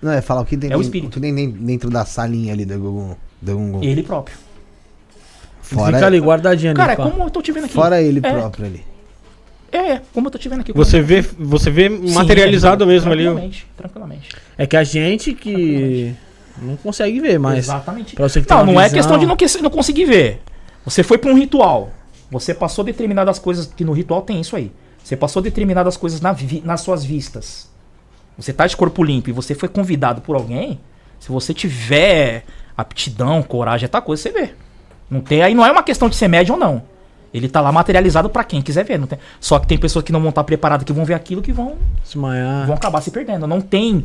Não, 0.00 0.12
é 0.12 0.20
falar 0.20 0.42
o 0.42 0.44
que 0.44 0.56
tem, 0.56 0.70
É 0.70 0.76
o 0.76 0.80
espírito. 0.80 1.08
o 1.08 1.12
que 1.14 1.20
tem 1.20 1.34
den- 1.34 1.50
dentro 1.50 1.90
da 1.90 2.04
salinha 2.04 2.52
ali. 2.52 2.64
Do 2.64 2.74
Egungun. 3.50 3.82
Ele 3.82 4.02
próprio. 4.02 4.36
Fora, 5.68 5.94
Fica 5.96 6.06
ali 6.06 6.18
guardadinho 6.20 6.70
ali. 6.70 6.76
Cara, 6.76 6.92
é 6.92 6.96
pá. 6.96 7.02
como 7.10 7.22
eu 7.24 7.30
tô 7.30 7.42
te 7.42 7.50
vendo 7.52 7.64
aqui. 7.64 7.74
fora 7.74 8.00
ele 8.00 8.20
É. 8.22 8.32
próprio 8.32 8.66
ali. 8.66 8.84
É, 9.72 9.78
é, 9.94 10.02
como 10.14 10.28
eu 10.28 10.30
tô 10.30 10.38
te 10.38 10.48
vendo 10.48 10.60
aqui. 10.60 10.72
Você 10.72 11.00
vê, 11.02 11.20
você 11.20 11.70
vê 11.70 11.88
Sim, 11.90 12.14
materializado 12.14 12.84
é, 12.84 12.86
mesmo 12.86 13.10
ali. 13.12 13.24
o- 13.24 13.32
Tranquilamente, 13.32 13.66
tranquilamente. 13.76 14.28
É 14.56 14.66
que 14.66 14.76
a 14.76 14.84
gente 14.84 15.34
que 15.34 16.14
não 16.62 16.76
consegue 16.76 17.20
ver, 17.20 17.38
mas 17.38 17.58
Exatamente. 17.58 18.14
pra 18.14 18.28
você 18.28 18.40
que 18.40 18.48
Não, 18.48 18.64
não 18.64 18.80
é 18.80 18.84
visão- 18.84 18.96
questão 18.98 19.18
de 19.18 19.26
não, 19.26 19.36
que- 19.36 19.62
não 19.62 19.70
conseguir 19.70 20.04
ver. 20.04 20.40
Você 20.84 21.02
foi 21.02 21.18
pra 21.18 21.30
um 21.30 21.34
ritual. 21.36 21.90
Você 22.30 22.54
passou 22.54 22.84
determinadas 22.84 23.38
coisas 23.38 23.66
que 23.66 23.84
no 23.84 23.92
ritual 23.92 24.22
tem 24.22 24.40
isso 24.40 24.54
aí. 24.56 24.70
Você 25.02 25.16
passou 25.16 25.42
determinadas 25.42 25.96
coisas 25.96 26.20
na 26.20 26.32
vi- 26.32 26.62
nas 26.64 26.80
suas 26.80 27.04
vistas. 27.04 27.68
Você 28.38 28.52
tá 28.52 28.66
de 28.66 28.76
corpo 28.76 29.02
limpo 29.02 29.30
e 29.30 29.32
você 29.32 29.54
foi 29.54 29.68
convidado 29.68 30.20
por 30.20 30.36
alguém. 30.36 30.78
Se 31.18 31.30
você 31.30 31.52
tiver 31.52 32.44
aptidão, 32.76 33.42
coragem, 33.42 33.88
tá 33.88 34.00
coisa, 34.00 34.22
você 34.22 34.30
vê. 34.30 34.50
Não 35.10 35.20
tem, 35.20 35.42
aí 35.42 35.54
não 35.54 35.64
é 35.64 35.70
uma 35.70 35.82
questão 35.82 36.08
de 36.08 36.16
ser 36.16 36.28
médium 36.28 36.54
ou 36.54 36.60
não. 36.60 36.82
Ele 37.34 37.48
tá 37.48 37.60
lá 37.60 37.70
materializado 37.70 38.30
pra 38.30 38.42
quem 38.44 38.62
quiser 38.62 38.84
ver. 38.84 38.98
Não 38.98 39.06
tem, 39.06 39.18
só 39.40 39.58
que 39.58 39.66
tem 39.66 39.76
pessoas 39.76 40.04
que 40.04 40.10
não 40.12 40.20
vão 40.20 40.30
estar 40.30 40.42
preparadas, 40.44 40.84
que 40.84 40.92
vão 40.92 41.04
ver 41.04 41.14
aquilo, 41.14 41.42
que 41.42 41.52
vão, 41.52 41.74
desmaiar. 42.02 42.66
vão 42.66 42.74
acabar 42.74 43.00
se 43.02 43.10
perdendo. 43.10 43.46
Não 43.46 43.60
tem 43.60 44.04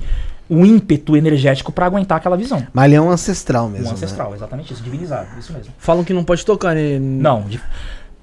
o 0.50 0.66
ímpeto 0.66 1.16
energético 1.16 1.72
pra 1.72 1.86
aguentar 1.86 2.18
aquela 2.18 2.36
visão. 2.36 2.66
Mas 2.74 2.86
ele 2.86 2.96
é 2.96 3.02
um 3.02 3.10
ancestral 3.10 3.70
mesmo. 3.70 3.86
Um 3.86 3.90
né? 3.90 3.94
ancestral, 3.94 4.36
exatamente 4.36 4.74
isso, 4.74 4.84
divinizado, 4.84 5.28
isso 5.40 5.54
mesmo. 5.54 5.72
Falam 5.78 6.04
que 6.04 6.14
não 6.14 6.26
pode 6.26 6.46
tocar 6.46 6.76
nele. 6.76 7.00
Não, 7.00 7.44
de- 7.44 7.62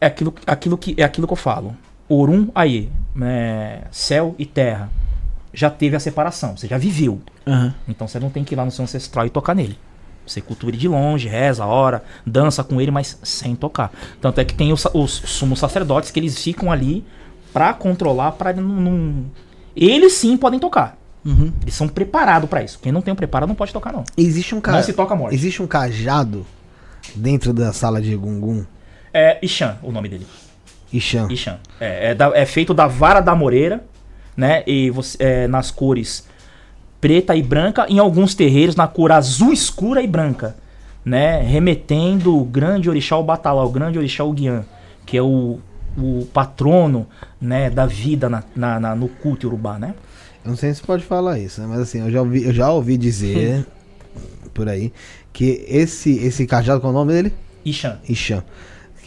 é 0.01 0.07
aquilo, 0.07 0.35
aquilo 0.47 0.77
que, 0.77 0.95
é 0.99 1.05
aquilo 1.05 1.27
que 1.27 1.33
eu 1.33 1.37
falo. 1.39 1.75
Orum 2.07 2.49
aí, 2.55 2.91
é, 3.23 3.81
céu 3.91 4.35
e 4.39 4.45
terra. 4.45 4.91
Já 5.55 5.71
teve 5.71 5.97
a 5.97 6.01
separação, 6.01 6.55
você 6.57 6.67
já 6.67 6.77
viveu. 6.77 7.21
Aham. 7.47 7.75
Então 7.89 8.07
você 8.07 8.21
não 8.21 8.29
tem 8.29 8.45
que 8.45 8.55
ir 8.55 8.57
lá 8.57 8.65
no 8.65 8.71
seu 8.71 8.85
ancestral 8.85 9.25
e 9.25 9.31
tocar 9.31 9.55
nele. 9.55 9.79
Você 10.29 10.41
cultua 10.41 10.71
ele 10.71 10.77
de 10.77 10.87
longe, 10.89 11.27
reza, 11.29 11.65
ora, 11.67 12.05
dança 12.27 12.63
com 12.63 12.81
ele, 12.81 12.91
mas 12.91 13.19
sem 13.23 13.55
tocar. 13.57 13.91
Tanto 14.21 14.41
é 14.41 14.45
que 14.45 14.55
tem 14.55 14.73
os, 14.73 14.87
os 14.95 15.11
sumos 15.11 15.59
sacerdotes 15.59 16.11
que 16.11 16.21
eles 16.21 16.39
ficam 16.43 16.71
ali 16.71 17.05
pra 17.53 17.73
controlar, 17.73 18.33
pra 18.33 18.53
não, 18.53 18.63
não- 18.63 19.25
Eles 19.75 20.13
sim 20.15 20.37
podem 20.37 20.61
tocar. 20.61 20.97
Uhum. 21.25 21.53
Eles 21.63 21.75
são 21.75 21.89
preparados 21.89 22.49
pra 22.49 22.63
isso. 22.63 22.79
Quem 22.81 22.93
não 22.93 23.01
tem 23.03 23.13
o 23.13 23.17
preparo 23.17 23.47
não 23.47 23.55
pode 23.55 23.73
tocar, 23.73 23.93
não. 23.93 24.05
Existe 24.17 24.55
um 24.55 24.59
Não 24.59 24.63
ca... 24.63 24.83
se 24.83 24.93
toca 24.93 25.15
a 25.15 25.17
morte. 25.17 25.35
Existe 25.35 25.63
um 25.63 25.67
cajado 25.67 26.47
dentro 27.15 27.53
da 27.53 27.73
sala 27.73 28.01
de 28.01 28.13
Egungun. 28.13 28.65
É 29.13 29.39
Ishan, 29.43 29.77
o 29.83 29.91
nome 29.91 30.09
dele. 30.09 30.27
Ixan. 30.93 31.29
Ishan. 31.31 31.59
É, 31.81 32.11
é 32.11 32.15
da- 32.15 32.33
é 32.35 32.47
feito 32.47 32.73
da 32.73 32.87
vara 32.87 33.21
da 33.21 33.35
moreira, 33.35 33.85
né? 34.37 34.63
E 34.67 34.89
você, 34.91 35.17
é, 35.21 35.49
nas 35.49 35.71
cores 35.71 36.27
preta 37.01 37.35
e 37.37 37.43
branca, 37.43 37.87
em 37.89 37.99
alguns 37.99 38.35
terreiros 38.35 38.75
na 38.77 38.87
cor 38.87 39.13
azul 39.13 39.53
escura 39.53 40.03
e 40.03 40.07
branca, 40.07 40.57
né? 41.05 41.41
Remetendo 41.43 42.37
o 42.37 42.45
grande 42.45 42.89
orixá 42.91 43.17
o 43.17 43.23
Batalá, 43.25 43.65
o 43.65 43.71
grande 43.71 43.99
orixá 43.99 44.25
o 44.25 44.33
Guian, 44.33 44.65
que 45.07 45.17
é 45.17 45.23
o, 45.23 45.59
o 45.97 46.27
patrono 46.33 47.07
né, 47.41 47.71
da 47.71 47.87
vida 47.87 48.29
na, 48.29 48.43
na- 48.55 48.81
na- 48.81 48.95
no 48.97 49.09
culto 49.09 49.47
urubá, 49.47 49.79
né? 49.79 49.95
Eu 50.45 50.51
não 50.51 50.57
sei 50.57 50.73
se 50.75 50.83
pode 50.83 51.05
falar 51.05 51.39
isso, 51.39 51.61
né? 51.61 51.67
Mas 51.69 51.81
assim, 51.81 52.01
eu 52.01 52.11
já 52.11 52.21
ouvi, 52.21 52.45
eu 52.45 52.53
já 52.53 52.71
ouvi 52.71 52.97
dizer 52.97 53.67
por 54.55 54.69
aí 54.69 54.93
que 55.33 55.65
esse, 55.69 56.17
esse 56.19 56.47
cajado, 56.47 56.81
qual 56.81 56.93
é 56.93 56.97
o 56.97 56.99
nome 56.99 57.13
dele? 57.13 57.33
Ishan. 57.65 57.99
Ixan. 58.09 58.43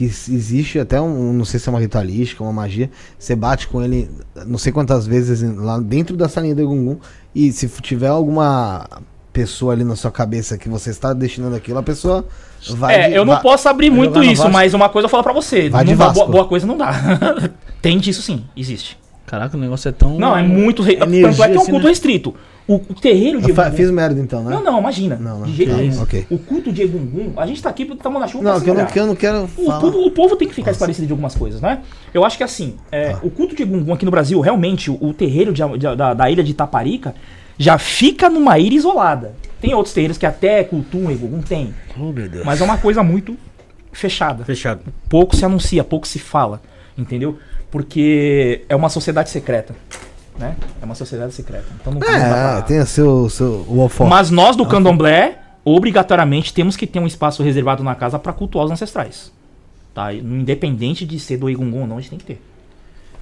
Que 0.01 0.05
existe 0.05 0.79
até 0.79 0.99
um, 0.99 1.31
não 1.31 1.45
sei 1.45 1.59
se 1.59 1.69
é 1.69 1.71
uma 1.71 1.79
ritualística, 1.79 2.41
uma 2.43 2.51
magia. 2.51 2.89
Você 3.19 3.35
bate 3.35 3.67
com 3.67 3.83
ele 3.83 4.09
não 4.47 4.57
sei 4.57 4.71
quantas 4.71 5.05
vezes 5.05 5.43
lá 5.57 5.77
dentro 5.79 6.17
da 6.17 6.27
salinha 6.27 6.55
do 6.55 6.61
Egungun. 6.61 6.97
E 7.35 7.51
se 7.51 7.67
tiver 7.83 8.07
alguma 8.07 8.87
pessoa 9.31 9.73
ali 9.73 9.83
na 9.83 9.95
sua 9.95 10.09
cabeça 10.09 10.57
que 10.57 10.67
você 10.67 10.89
está 10.89 11.13
destinando 11.13 11.55
aquilo, 11.55 11.77
a 11.77 11.83
pessoa 11.83 12.25
vai. 12.71 12.95
é, 12.95 13.09
de- 13.09 13.15
eu 13.15 13.23
não 13.23 13.33
vai- 13.33 13.43
posso 13.43 13.69
abrir 13.69 13.91
muito 13.91 14.23
isso, 14.23 14.41
Vasco? 14.41 14.51
mas 14.51 14.73
uma 14.73 14.89
coisa 14.89 15.05
eu 15.05 15.09
falo 15.09 15.21
pra 15.21 15.33
você. 15.33 15.69
Vai 15.69 15.83
não 15.83 15.93
de 15.93 15.99
dá- 15.99 16.09
boa, 16.09 16.25
boa 16.25 16.47
coisa 16.47 16.65
não 16.65 16.75
dá. 16.75 16.91
Tem 17.79 17.99
disso 17.99 18.23
sim, 18.23 18.43
existe. 18.57 18.97
Caraca, 19.27 19.55
o 19.55 19.59
negócio 19.59 19.87
é 19.87 19.91
tão. 19.91 20.17
Não, 20.17 20.35
é 20.35 20.41
muito. 20.41 20.81
Re... 20.81 20.95
Energia, 20.95 21.29
Tanto 21.29 21.43
é 21.43 21.47
que 21.49 21.53
é 21.53 21.57
um 21.59 21.61
assim, 21.61 21.71
culto 21.71 21.85
né? 21.85 21.89
restrito. 21.91 22.33
O, 22.67 22.75
o 22.75 22.93
terreiro 22.93 23.41
de 23.41 23.49
Eu 23.49 23.55
Egungun- 23.55 23.71
fiz 23.75 23.89
merda 23.91 24.21
então, 24.21 24.43
né? 24.43 24.51
Não, 24.55 24.63
não, 24.63 24.79
imagina. 24.79 25.15
Não, 25.17 25.39
não. 25.39 25.45
De 25.47 25.53
jeito 25.53 25.73
Ah, 25.73 25.77
nenhum. 25.77 26.01
ok. 26.01 26.25
O 26.29 26.37
culto 26.37 26.71
de 26.71 26.83
Egungun, 26.83 27.33
a 27.35 27.45
gente 27.47 27.61
tá 27.61 27.69
aqui 27.69 27.83
porque 27.85 27.99
estamos 27.99 28.19
na 28.21 28.27
chuva 28.27 28.43
Não, 28.43 28.51
pra 28.53 28.61
que 28.63 28.69
eu 28.69 28.73
não, 28.75 28.85
que 28.85 28.99
eu 28.99 29.07
não 29.07 29.15
quero 29.15 29.43
O 29.43 29.47
falar. 29.47 29.79
povo, 29.81 29.99
o 30.05 30.11
povo 30.11 30.35
tem 30.35 30.47
que 30.47 30.53
ficar 30.53 30.71
esclarecido 30.71 31.05
de 31.07 31.11
algumas 31.11 31.35
coisas, 31.35 31.59
né? 31.59 31.81
Eu 32.13 32.23
acho 32.23 32.37
que 32.37 32.43
assim, 32.43 32.75
é, 32.91 33.15
o 33.23 33.29
culto 33.29 33.55
de 33.55 33.63
Egungun 33.63 33.93
aqui 33.93 34.05
no 34.05 34.11
Brasil, 34.11 34.39
realmente, 34.39 34.89
o, 34.91 34.97
o 35.01 35.13
terreiro 35.13 35.51
de- 35.51 35.63
de- 35.77 35.95
da, 35.95 36.13
da 36.13 36.29
ilha 36.31 36.43
de 36.43 36.51
Itaparica 36.51 37.13
já 37.57 37.77
fica 37.77 38.29
numa 38.29 38.57
ilha 38.59 38.75
isolada. 38.75 39.33
Tem 39.59 39.73
outros 39.73 39.93
terreiros 39.93 40.17
que 40.17 40.25
até 40.25 40.63
cultuam 40.63 41.11
Egungun, 41.11 41.41
tem. 41.41 41.73
Oh, 41.99 42.11
meu 42.11 42.29
Deus. 42.29 42.45
Mas 42.45 42.61
é 42.61 42.63
uma 42.63 42.77
coisa 42.77 43.03
muito 43.03 43.35
fechada. 43.91 44.45
Fechado. 44.45 44.81
Pouco 45.09 45.35
se 45.35 45.43
anuncia, 45.43 45.83
pouco 45.83 46.07
se 46.07 46.19
fala, 46.19 46.61
entendeu? 46.97 47.37
Porque 47.69 48.61
é 48.69 48.75
uma 48.75 48.89
sociedade 48.89 49.29
secreta, 49.29 49.75
né? 50.41 50.55
É 50.81 50.85
uma 50.85 50.95
sociedade 50.95 51.33
secreta. 51.33 51.65
Então 51.79 51.93
não, 51.93 52.01
É, 52.07 52.61
tem 52.63 52.79
o 52.79 52.85
seu, 52.85 53.29
seu 53.29 53.65
o 53.69 53.79
ofoque. 53.79 54.09
Mas 54.09 54.29
nós 54.29 54.55
do 54.55 54.65
candomblé, 54.65 55.39
obrigatoriamente, 55.63 56.53
temos 56.53 56.75
que 56.75 56.85
ter 56.85 56.99
um 56.99 57.07
espaço 57.07 57.41
reservado 57.43 57.83
na 57.83 57.95
casa 57.95 58.19
para 58.19 58.33
cultuar 58.33 58.65
os 58.65 58.71
ancestrais. 58.71 59.31
Tá? 59.93 60.13
Independente 60.13 61.05
de 61.05 61.19
ser 61.19 61.37
do 61.37 61.49
Egungun 61.49 61.81
ou 61.81 61.87
não, 61.87 61.97
a 61.97 62.01
gente 62.01 62.09
tem 62.09 62.19
que 62.19 62.25
ter. 62.25 62.41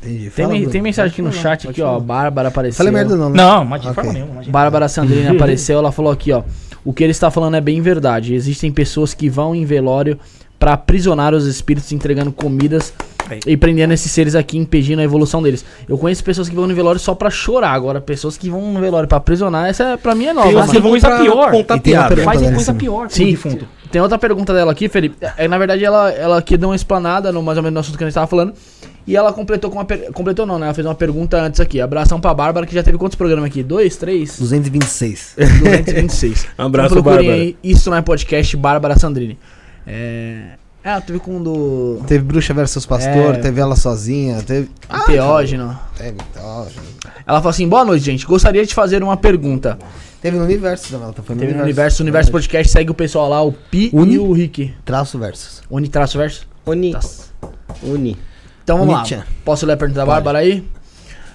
Entendi. 0.01 0.29
Tem, 0.29 0.69
tem 0.69 0.81
mensagem 0.81 1.11
aqui 1.11 1.21
no 1.21 1.29
falar, 1.31 1.41
chat, 1.43 1.67
aqui, 1.69 1.81
ó. 1.81 1.87
falar. 1.87 1.99
Bárbara 1.99 2.47
apareceu. 2.47 2.77
Falei 2.77 2.93
merda 2.93 3.17
não, 3.17 3.29
né? 3.29 3.35
Não, 3.35 3.65
mas 3.65 3.81
de 3.81 3.89
Ok. 3.89 3.95
forma 3.95 4.13
nenhuma. 4.13 4.41
Bárbara 4.47 4.87
Sandrine 4.87 5.27
apareceu, 5.35 5.77
ela 5.77 5.91
falou 5.91 6.11
aqui, 6.11 6.31
ó. 6.31 6.43
O 6.85 6.93
que 6.93 7.03
ele 7.03 7.11
está 7.11 7.29
falando 7.29 7.55
é 7.57 7.61
bem 7.61 7.81
verdade. 7.81 8.33
Existem 8.33 8.71
pessoas 8.71 9.13
que 9.13 9.29
vão 9.29 9.53
em 9.53 9.65
velório 9.65 10.17
pra 10.57 10.73
aprisionar 10.73 11.33
os 11.33 11.45
espíritos, 11.45 11.91
entregando 11.91 12.31
comidas 12.31 12.93
Bem. 13.29 13.39
e 13.45 13.55
prendendo 13.55 13.93
esses 13.93 14.11
seres 14.11 14.33
aqui, 14.35 14.57
impedindo 14.57 15.01
a 15.01 15.05
evolução 15.05 15.41
deles. 15.41 15.63
Eu 15.87 15.97
conheço 15.97 16.23
pessoas 16.23 16.49
que 16.49 16.55
vão 16.55 16.65
no 16.67 16.73
velório 16.75 16.99
só 16.99 17.13
pra 17.13 17.29
chorar. 17.29 17.71
Agora, 17.71 18.01
pessoas 18.01 18.35
que 18.37 18.49
vão 18.49 18.73
no 18.73 18.79
velório 18.79 19.07
pra 19.07 19.19
aprisionar, 19.19 19.67
essa 19.69 19.83
é, 19.83 19.97
pra 19.97 20.15
mim 20.15 20.25
é 20.25 20.33
nova. 20.33 20.47
Tem 20.47 20.55
mano. 20.55 20.67
Fazem 20.67 20.81
coisa 20.81 21.17
pior. 21.19 21.51
Contar 21.51 21.79
piada. 21.79 22.17
Fazem 22.23 22.53
coisa 22.53 22.73
pior 22.73 23.09
Sim, 23.09 23.31
defunto. 23.31 23.67
tem 23.91 24.01
outra 24.01 24.17
pergunta 24.17 24.53
dela 24.53 24.71
aqui, 24.71 24.89
Felipe. 24.89 25.15
É, 25.37 25.47
na 25.47 25.57
verdade, 25.57 25.85
ela, 25.85 26.09
ela 26.11 26.37
aqui 26.39 26.57
deu 26.57 26.69
uma 26.69 26.75
explanada 26.75 27.31
no 27.31 27.41
mais 27.43 27.57
ou 27.57 27.63
menos 27.63 27.73
no 27.75 27.79
assunto 27.81 27.97
que 27.97 28.03
a 28.03 28.07
gente 28.07 28.13
tava 28.15 28.27
falando. 28.27 28.53
E 29.07 29.15
ela 29.15 29.33
completou 29.33 29.71
com 29.71 29.77
uma. 29.77 29.85
per- 29.85 30.11
Completou 30.13 30.45
não, 30.45 30.59
né? 30.59 30.67
Ela 30.67 30.73
fez 30.73 30.85
uma 30.85 30.93
pergunta 30.93 31.41
antes 31.41 31.59
aqui. 31.59 31.81
Abração 31.81 32.19
pra 32.19 32.31
Bárbara, 32.33 32.65
que 32.67 32.75
já 32.75 32.83
teve 32.83 32.97
quantos 32.97 33.15
programas 33.15 33.45
aqui? 33.45 33.63
Dois, 33.63 33.95
três? 33.97 34.37
226. 34.37 35.35
226. 35.37 36.47
Um 36.59 36.63
abraço, 36.65 36.93
então, 36.93 37.03
procurem 37.03 37.27
Bárbara. 37.27 37.43
aí, 37.43 37.57
Isso 37.63 37.89
não 37.89 37.97
é 37.97 38.01
podcast, 38.03 38.55
Bárbara 38.57 38.99
Sandrini. 38.99 39.37
É. 39.87 40.41
Ah, 40.83 41.01
teve 41.01 41.19
com 41.19 41.37
um 41.37 41.43
do. 41.43 42.01
Teve 42.07 42.23
Bruxa 42.23 42.53
versus 42.53 42.85
Pastor, 42.85 43.35
É. 43.35 43.39
teve 43.39 43.59
ela 43.59 43.75
sozinha, 43.75 44.41
teve. 44.41 44.69
Ah, 44.87 45.01
Teógeno. 45.01 45.77
Teve, 45.97 46.17
Teógeno. 46.33 46.81
Ela 47.27 47.39
falou 47.39 47.49
assim: 47.49 47.67
boa 47.67 47.83
noite, 47.83 48.05
gente. 48.05 48.25
Gostaria 48.25 48.65
de 48.65 48.73
fazer 48.73 49.03
uma 49.03 49.17
pergunta. 49.17 49.77
Teve 50.21 50.37
no 50.37 50.43
universo 50.43 50.93
ela 50.95 51.13
tá 51.13 51.21
foi 51.23 51.35
Teve 51.35 51.53
no 51.53 51.63
universo, 51.63 52.01
o 52.01 52.03
universo 52.03 52.31
podcast 52.31 52.71
segue 52.71 52.91
o 52.91 52.93
pessoal 52.93 53.29
lá, 53.29 53.41
o 53.41 53.53
Pi 53.53 53.89
Uni. 53.93 54.15
e 54.15 54.19
o 54.19 54.31
Rick. 54.33 54.73
Traço 54.83 55.17
versus. 55.19 55.61
Unitraço 55.69 56.17
verso. 56.17 56.47
Uni. 56.65 56.91
Tá. 56.91 56.99
Uni. 57.83 58.17
Então 58.63 58.77
vamos 58.77 58.93
lá. 58.93 59.23
Posso 59.45 59.65
ler 59.65 59.73
a 59.73 59.77
pergunta 59.77 59.99
da 60.01 60.05
Bárbara 60.05 60.39
aí? 60.39 60.65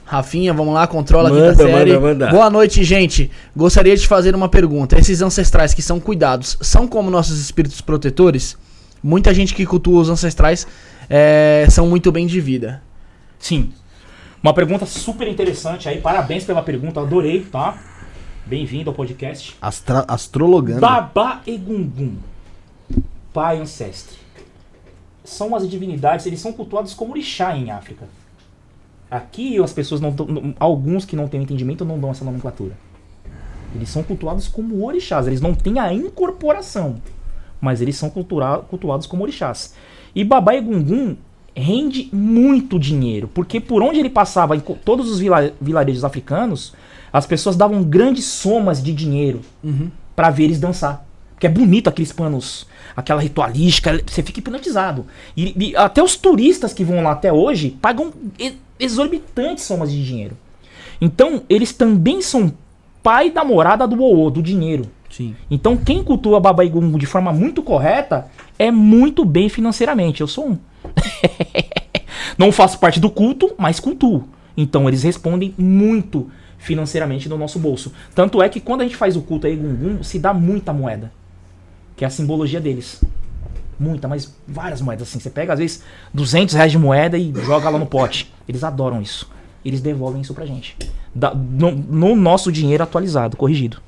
Rafinha, 0.05 0.53
vamos 0.53 0.75
lá, 0.75 0.87
controla 0.87 1.31
a 1.31 1.33
Manda, 1.33 1.51
quinta 1.53 1.65
série. 1.65 1.93
manda, 1.95 2.07
manda. 2.07 2.31
Boa 2.31 2.51
noite, 2.51 2.85
gente. 2.85 3.31
Gostaria 3.57 3.97
de 3.97 4.07
fazer 4.07 4.35
uma 4.35 4.51
pergunta. 4.51 4.99
Esses 4.99 5.23
ancestrais 5.23 5.73
que 5.73 5.81
são 5.81 5.99
cuidados 5.99 6.59
são 6.61 6.87
como 6.87 7.11
nossos 7.11 7.41
espíritos 7.41 7.81
protetores? 7.81 8.57
Muita 9.07 9.35
gente 9.35 9.55
que 9.55 9.67
cultua 9.67 10.01
os 10.01 10.09
ancestrais 10.09 10.67
é, 11.11 11.67
são 11.69 11.87
muito 11.87 12.11
bem 12.11 12.27
de 12.27 12.41
vida. 12.41 12.83
Sim. 13.39 13.71
Uma 14.43 14.55
pergunta 14.55 14.87
super 14.87 15.29
interessante 15.29 15.87
aí. 15.91 16.01
Parabéns 16.01 16.45
pela 16.45 16.63
pergunta, 16.63 17.01
adorei, 17.03 17.43
tá? 17.43 17.79
Bem-vindo 18.47 18.89
ao 18.89 18.97
podcast. 18.97 19.55
Astra, 19.61 20.07
astrologando. 20.09 20.81
Babá 20.81 21.43
Egungun, 21.47 22.15
pai 23.31 23.59
ancestre. 23.61 24.17
São 25.23 25.55
as 25.55 25.69
divindades, 25.69 26.25
eles 26.25 26.41
são 26.41 26.55
cultuados 26.55 26.95
como 26.95 27.13
orixá 27.13 27.55
em 27.55 27.71
África. 27.71 28.07
Aqui 29.11 29.63
as 29.63 29.73
pessoas 29.75 30.01
não, 30.01 30.13
dão- 30.13 30.27
não- 30.27 30.55
alguns 30.59 31.05
que 31.05 31.15
não 31.15 31.29
têm 31.29 31.43
entendimento 31.43 31.85
não 31.85 31.99
dão 32.01 32.11
essa 32.11 32.25
nomenclatura. 32.25 32.73
Eles 33.75 33.91
são 33.91 34.03
cultuados 34.03 34.49
como 34.49 34.83
orixás, 34.87 35.27
eles 35.27 35.43
não 35.43 35.55
têm 35.55 35.79
a 35.79 35.93
incorporação, 35.93 36.97
mas 37.65 37.81
eles 37.81 37.97
são 37.97 38.11
cultura- 38.11 38.59
cultuados 38.69 39.07
como 39.07 39.23
orixás. 39.23 39.75
E 40.15 40.23
Babá 40.23 40.55
Egungun 40.55 41.17
rende 41.57 42.09
muito 42.13 42.79
dinheiro, 42.79 43.29
porque 43.33 43.59
por 43.61 43.83
onde 43.83 43.99
ele 43.99 44.11
passava 44.11 44.55
em 44.57 44.61
todos 44.61 45.11
os 45.11 45.19
vila- 45.19 45.53
vilarejos 45.61 46.05
africanos, 46.05 46.75
as 47.13 47.27
pessoas 47.27 47.57
davam 47.57 47.83
grandes 47.83 48.25
somas 48.27 48.83
de 48.83 48.93
dinheiro 48.93 49.41
pra 50.15 50.31
ver 50.31 50.45
eles 50.45 50.61
dançar. 50.61 51.05
Porque 51.35 51.47
é 51.47 51.51
bonito 51.51 51.89
aqueles 51.89 52.13
panos, 52.13 52.67
aquela 52.97 53.21
ritualística, 53.21 54.01
você 54.07 54.23
fica 54.23 54.39
hipnotizado. 54.41 55.07
E, 55.37 55.55
e 55.71 55.77
até 55.77 56.03
os 56.03 56.17
turistas 56.17 56.73
que 56.73 56.85
vão 56.85 57.03
lá 57.03 57.13
até 57.13 57.33
hoje 57.33 57.77
pagam 57.83 58.13
e- 58.39 58.55
exorbitantes 58.79 59.65
somas 59.65 59.91
de 59.91 60.05
dinheiro. 60.05 60.37
Então, 61.01 61.43
eles 61.49 61.73
também 61.73 62.23
são 62.23 62.53
pai 63.03 63.31
da 63.31 63.45
morada 63.45 63.87
do 63.87 64.01
Oô, 64.03 64.31
do 64.31 64.41
dinheiro. 64.43 64.87
Sim. 65.17 65.37
Então, 65.49 65.77
quem 65.77 66.03
cultua 66.03 66.41
Baba 66.41 66.65
Egungun 66.65 66.99
de 66.99 67.07
forma 67.07 67.33
muito 67.33 67.63
correta 67.63 68.27
é 68.59 68.69
muito 68.73 69.25
bem 69.25 69.49
financeiramente. 69.49 70.21
Eu 70.21 70.27
sou 70.27 70.49
um. 70.51 70.59
Não 72.37 72.51
faço 72.51 72.81
parte 72.81 72.99
do 72.99 73.09
culto, 73.09 73.55
mas 73.57 73.79
cultuo. 73.79 74.25
Então, 74.57 74.89
eles 74.89 75.05
respondem 75.05 75.55
muito 75.57 76.29
financeiramente 76.59 77.29
no 77.29 77.39
nosso 77.39 77.61
bolso. 77.61 77.93
Tanto 78.13 78.43
é 78.43 78.49
que 78.49 78.59
quando 78.59 78.81
a 78.81 78.85
gente 78.85 78.97
faz 78.97 79.17
o 79.17 79.23
culto 79.23 79.47
a 79.47 79.51
Egungun, 79.51 80.03
se 80.03 80.19
dá 80.19 80.35
muita 80.35 80.73
moeda. 80.73 81.13
Que 81.97 82.05
é 82.05 82.09
a 82.09 82.11
simbologia 82.11 82.61
deles. 82.61 83.01
Muita, 83.79 84.09
mas 84.09 84.35
várias 84.49 84.81
moedas 84.81 85.09
assim. 85.09 85.21
Você 85.21 85.31
pega, 85.31 85.53
às 85.53 85.61
vezes, 85.61 85.85
200 86.13 86.57
reais 86.57 86.73
de 86.73 86.79
moeda 86.79 87.17
e 87.17 87.33
joga 87.45 87.71
lá 87.71 87.79
no 87.79 87.87
pote. 87.87 88.33
Eles 88.49 88.65
adoram 88.65 89.01
isso. 89.01 89.31
Eles 89.65 89.81
devolvem 89.81 90.23
isso 90.23 90.35
pra 90.35 90.45
gente. 90.45 90.77
Da- 91.15 91.33
no, 91.35 91.71
no 91.71 92.17
nosso 92.17 92.51
dinheiro 92.51 92.83
atualizado, 92.83 93.37
corrigido. 93.37 93.81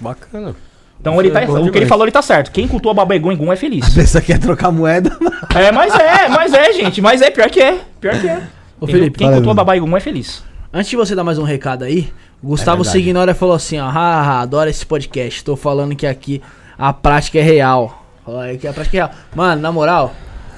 Bacana. 0.00 0.54
Então 1.00 1.20
ele 1.20 1.30
tá, 1.30 1.44
bom 1.44 1.66
o 1.66 1.70
que 1.70 1.78
ele 1.78 1.86
falou 1.86 2.04
ele 2.04 2.12
tá 2.12 2.22
certo. 2.22 2.50
Quem 2.50 2.66
cultua 2.66 2.94
Baba 2.94 3.14
Egungun 3.14 3.52
é 3.52 3.56
feliz. 3.56 3.88
Pensa 3.94 4.20
que 4.20 4.32
é 4.32 4.38
trocar 4.38 4.72
moeda. 4.72 5.16
É, 5.54 5.72
mas 5.72 5.94
é, 5.94 6.28
mas 6.28 6.52
é, 6.52 6.72
gente. 6.72 7.00
Mas 7.00 7.22
é, 7.22 7.30
pior 7.30 7.48
que 7.48 7.60
é. 7.60 7.80
Pior 7.98 8.20
que 8.20 8.28
é. 8.28 8.42
Ô? 8.78 8.86
Felipe, 8.86 9.18
Quem 9.18 9.28
cultua 9.28 9.40
Bruno. 9.40 9.54
Baba 9.54 9.76
Egungun 9.76 9.96
é 9.96 10.00
feliz. 10.00 10.44
Antes 10.72 10.90
de 10.90 10.96
você 10.96 11.14
dar 11.14 11.24
mais 11.24 11.38
um 11.38 11.44
recado 11.44 11.84
aí, 11.84 12.12
o 12.42 12.48
Gustavo 12.48 12.82
verdade. 12.82 13.04
Signora 13.04 13.34
falou 13.34 13.54
assim, 13.54 13.78
ó, 13.78 13.88
haha, 13.88 14.42
adoro 14.42 14.68
esse 14.68 14.84
podcast. 14.84 15.42
Tô 15.42 15.56
falando 15.56 15.96
que 15.96 16.06
aqui 16.06 16.42
a 16.78 16.92
prática 16.92 17.38
é 17.38 17.42
real. 17.42 18.04
Olha 18.26 18.58
que 18.58 18.66
a 18.66 18.72
prática 18.72 18.96
é 18.96 19.00
real. 19.00 19.10
Mano, 19.34 19.62
na 19.62 19.72
moral, 19.72 20.14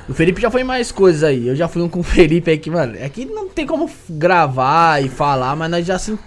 o 0.09 0.15
Felipe 0.15 0.41
já 0.41 0.51
foi 0.51 0.63
em 0.63 0.65
mais 0.65 0.91
coisas 0.91 1.23
aí. 1.23 1.47
Eu 1.47 1.55
já 1.55 1.69
fui 1.69 1.83
um 1.83 1.89
com 1.89 2.01
o 2.01 2.03
Felipe 2.03 2.51
aí 2.51 2.59
que, 2.59 2.71
mano, 2.71 2.95
aqui 3.05 3.27
não 3.27 3.49
tem 3.49 3.67
como 3.67 3.89
gravar 4.09 5.01
e 5.01 5.09
falar, 5.09 5.55
mas 5.55 5.71
nós 5.71 5.87
já 5.87 5.99
se, 5.99 6.19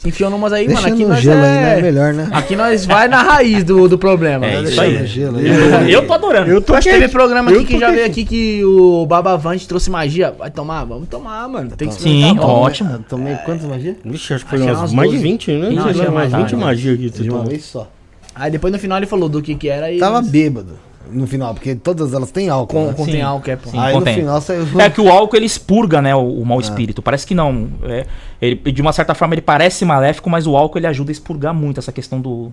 se 0.00 0.08
enfiou 0.08 0.30
numas 0.30 0.50
aí, 0.50 0.66
Deixa 0.66 0.80
mano. 0.80 0.94
Aqui 0.94 1.02
no 1.02 1.08
nós 1.10 1.20
gelo 1.20 1.44
é... 1.44 1.74
aí, 1.74 1.76
né? 1.76 1.82
Melhor, 1.82 2.14
né? 2.14 2.28
Aqui 2.32 2.56
nós 2.56 2.86
vai 2.86 3.06
na 3.06 3.22
raiz 3.22 3.62
do, 3.62 3.86
do 3.86 3.98
problema. 3.98 4.46
É 4.46 4.54
isso 4.62 4.80
Deixa 4.80 4.82
aí. 4.82 5.06
gelo 5.06 5.36
aí. 5.36 5.92
Eu, 5.92 6.06
tô 6.06 6.14
adorando. 6.14 6.50
Eu 6.50 6.62
tô 6.62 6.72
Mas 6.72 6.84
teve 6.84 7.04
aqui. 7.04 7.12
programa 7.12 7.50
aqui 7.50 7.66
que 7.66 7.78
já 7.78 7.90
veio 7.90 8.06
aqui. 8.06 8.24
que 8.24 8.64
o 8.64 9.04
Babavante 9.04 9.68
trouxe 9.68 9.90
magia. 9.90 10.30
Vai 10.30 10.50
tomar? 10.50 10.84
Vamos 10.84 11.06
tomar, 11.06 11.46
mano. 11.50 11.72
Tem 11.76 11.88
que 11.88 12.00
Sim, 12.00 12.34
ó. 12.38 12.62
ótimo. 12.62 12.92
Eu 12.92 12.98
Tomei 13.00 13.34
quantas 13.44 13.66
magias? 13.66 13.96
Vixe, 14.02 14.32
acho 14.32 14.44
que 14.44 14.50
foi 14.50 14.58
Acho 14.60 14.68
que 14.68 14.74
umas 14.74 14.92
é 14.92 14.96
mais 14.96 15.10
de 15.10 15.16
12. 15.16 15.28
20, 15.30 15.52
né? 15.52 15.70
Não, 15.70 15.84
acho 15.84 16.00
que 16.00 16.06
é 16.06 16.10
mais 16.10 16.32
mais, 16.32 16.44
20 16.44 16.52
né? 16.58 16.64
magia 16.64 16.94
aqui. 16.94 17.10
De 17.10 17.28
uma 17.28 17.44
vez 17.44 17.64
só. 17.66 17.86
Aí 18.34 18.50
depois 18.50 18.72
no 18.72 18.78
final 18.78 18.96
ele 18.96 19.06
falou 19.06 19.28
do 19.28 19.42
que 19.42 19.54
que 19.54 19.68
era 19.68 19.92
e... 19.92 19.98
Tava 19.98 20.22
bêbado 20.22 20.89
no 21.10 21.26
final, 21.26 21.54
porque 21.54 21.74
todas 21.74 22.12
elas 22.12 22.30
têm 22.30 22.48
álcool. 22.48 22.74
Com, 22.74 22.86
né? 22.86 22.92
contém 22.92 23.14
Sim. 23.14 23.22
álcool, 23.22 23.50
é, 23.50 23.56
pô. 23.56 23.70
Sim. 23.70 23.78
Aí 23.78 23.92
contém. 23.92 24.14
no 24.14 24.20
final 24.20 24.40
saiu. 24.40 24.80
É 24.80 24.90
que 24.90 25.00
o 25.00 25.08
álcool 25.08 25.36
ele 25.36 25.46
expurga, 25.46 26.02
né, 26.02 26.14
o, 26.14 26.40
o 26.40 26.46
mau 26.46 26.60
espírito. 26.60 27.02
Parece 27.02 27.26
que 27.26 27.34
não. 27.34 27.68
É, 27.84 28.06
ele, 28.40 28.56
de 28.56 28.82
uma 28.82 28.92
certa 28.92 29.14
forma 29.14 29.34
ele 29.34 29.42
parece 29.42 29.84
maléfico, 29.84 30.28
mas 30.28 30.46
o 30.46 30.56
álcool 30.56 30.78
ele 30.78 30.86
ajuda 30.86 31.10
a 31.10 31.12
expurgar 31.12 31.54
muito 31.54 31.78
essa 31.78 31.92
questão 31.92 32.20
do 32.20 32.52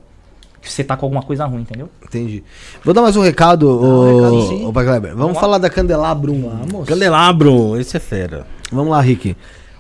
que 0.62 0.72
você 0.72 0.84
tá 0.84 0.98
com 0.98 1.06
alguma 1.06 1.22
coisa 1.22 1.46
ruim, 1.46 1.62
entendeu? 1.62 1.90
Entendi. 2.04 2.44
Vou 2.84 2.94
dar 2.94 3.02
mais 3.02 3.16
um 3.16 3.22
recado, 3.22 3.70
um 3.70 4.68
ô, 4.68 4.74
Pai 4.74 4.86
Kleber. 4.86 5.16
Vamos 5.16 5.36
lá. 5.36 5.42
falar 5.42 5.58
da 5.58 5.70
Candelabrum. 5.70 6.50
Vamos. 6.50 6.88
Candelabro, 6.88 7.80
esse 7.80 7.96
é 7.98 8.00
fera. 8.00 8.46
Vamos 8.72 8.92
lá, 8.92 9.00
Rick. 9.00 9.36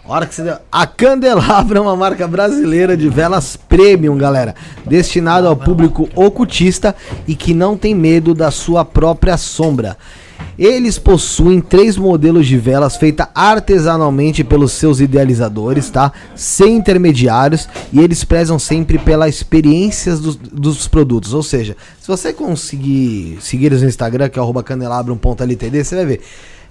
Hora 0.09 0.25
que 0.25 0.33
você 0.33 0.43
deu. 0.43 0.55
A 0.71 0.87
Candelabra 0.87 1.79
é 1.79 1.81
uma 1.81 1.95
marca 1.95 2.25
brasileira 2.25 2.95
de 2.95 3.09
velas 3.09 3.57
premium, 3.57 4.17
galera. 4.17 4.55
Destinada 4.85 5.49
ao 5.49 5.55
público 5.55 6.07
ocultista 6.15 6.95
e 7.27 7.35
que 7.35 7.53
não 7.53 7.75
tem 7.75 7.93
medo 7.93 8.33
da 8.33 8.49
sua 8.49 8.85
própria 8.85 9.35
sombra. 9.35 9.97
Eles 10.57 10.97
possuem 10.97 11.59
três 11.59 11.97
modelos 11.97 12.47
de 12.47 12.57
velas 12.57 12.95
feitas 12.95 13.27
artesanalmente 13.35 14.45
pelos 14.45 14.71
seus 14.71 15.01
idealizadores, 15.01 15.89
tá? 15.89 16.13
Sem 16.33 16.77
intermediários 16.77 17.67
e 17.91 17.99
eles 17.99 18.23
prezam 18.23 18.57
sempre 18.57 18.97
pelas 18.97 19.35
experiências 19.35 20.21
dos, 20.21 20.37
dos 20.37 20.87
produtos. 20.87 21.33
Ou 21.33 21.43
seja, 21.43 21.75
se 21.99 22.07
você 22.07 22.31
conseguir 22.31 23.39
seguir 23.41 23.67
eles 23.67 23.81
no 23.81 23.89
Instagram, 23.89 24.29
que 24.29 24.39
é 24.39 24.41
arroba 24.41 24.63
candelabrum.ltd, 24.63 25.83
você 25.83 25.95
vai 25.95 26.05
ver. 26.05 26.21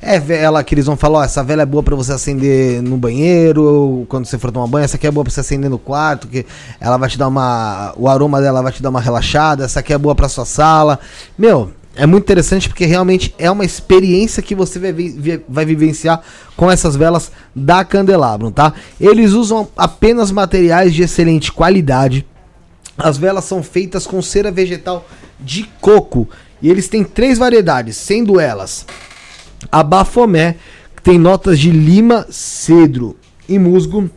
É 0.00 0.18
vela 0.18 0.62
que 0.62 0.74
eles 0.74 0.84
vão 0.86 0.96
falar, 0.96 1.20
ó, 1.20 1.24
essa 1.24 1.42
vela 1.42 1.62
é 1.62 1.66
boa 1.66 1.82
pra 1.82 1.96
você 1.96 2.12
acender 2.12 2.82
no 2.82 2.96
banheiro, 2.98 4.04
quando 4.08 4.26
você 4.26 4.38
for 4.38 4.52
tomar 4.52 4.66
banho, 4.66 4.84
essa 4.84 4.96
aqui 4.96 5.06
é 5.06 5.10
boa 5.10 5.24
pra 5.24 5.32
você 5.32 5.40
acender 5.40 5.70
no 5.70 5.78
quarto, 5.78 6.28
que 6.28 6.44
ela 6.78 6.96
vai 6.98 7.08
te 7.08 7.16
dar 7.16 7.28
uma, 7.28 7.94
o 7.96 8.06
aroma 8.06 8.40
dela 8.40 8.62
vai 8.62 8.70
te 8.72 8.82
dar 8.82 8.90
uma 8.90 9.00
relaxada, 9.00 9.64
essa 9.64 9.80
aqui 9.80 9.92
é 9.92 9.98
boa 9.98 10.14
pra 10.14 10.28
sua 10.28 10.44
sala. 10.44 11.00
Meu, 11.36 11.70
é 11.96 12.04
muito 12.04 12.24
interessante 12.24 12.68
porque 12.68 12.84
realmente 12.84 13.34
é 13.38 13.50
uma 13.50 13.64
experiência 13.64 14.42
que 14.42 14.54
você 14.54 14.78
vai, 14.78 14.92
vi- 14.92 15.42
vai 15.48 15.64
vivenciar 15.64 16.20
com 16.54 16.70
essas 16.70 16.94
velas 16.94 17.32
da 17.54 17.82
Candelabrum, 17.82 18.50
tá? 18.50 18.74
Eles 19.00 19.32
usam 19.32 19.66
apenas 19.76 20.30
materiais 20.30 20.92
de 20.92 21.02
excelente 21.02 21.50
qualidade. 21.50 22.26
As 22.98 23.16
velas 23.16 23.44
são 23.44 23.62
feitas 23.62 24.06
com 24.06 24.20
cera 24.20 24.50
vegetal 24.52 25.06
de 25.40 25.64
coco 25.80 26.28
e 26.60 26.70
eles 26.70 26.86
têm 26.86 27.02
três 27.02 27.38
variedades, 27.38 27.96
sendo 27.96 28.38
elas 28.38 28.84
a 29.70 29.82
Bafomé, 29.82 30.56
que 30.94 31.02
tem 31.02 31.18
notas 31.18 31.58
de 31.58 31.70
lima, 31.70 32.26
cedro 32.30 33.16
e 33.48 33.58
musgo. 33.58 34.10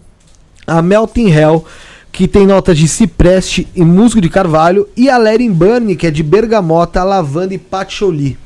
A 0.66 0.82
Melting 0.82 1.30
Hell, 1.30 1.66
que 2.12 2.28
tem 2.28 2.46
notas 2.46 2.78
de 2.78 2.88
cipreste 2.88 3.68
e 3.76 3.84
musgo 3.84 4.22
de 4.22 4.30
carvalho. 4.30 4.88
E 4.96 5.10
a 5.10 5.18
Lerin 5.18 5.52
Burn, 5.52 5.96
que 5.96 6.08
é 6.08 6.12
de 6.12 6.22
bergamota, 6.22 7.04
lavanda 7.04 7.54
e 7.54 7.58
patchouli. 7.58 8.38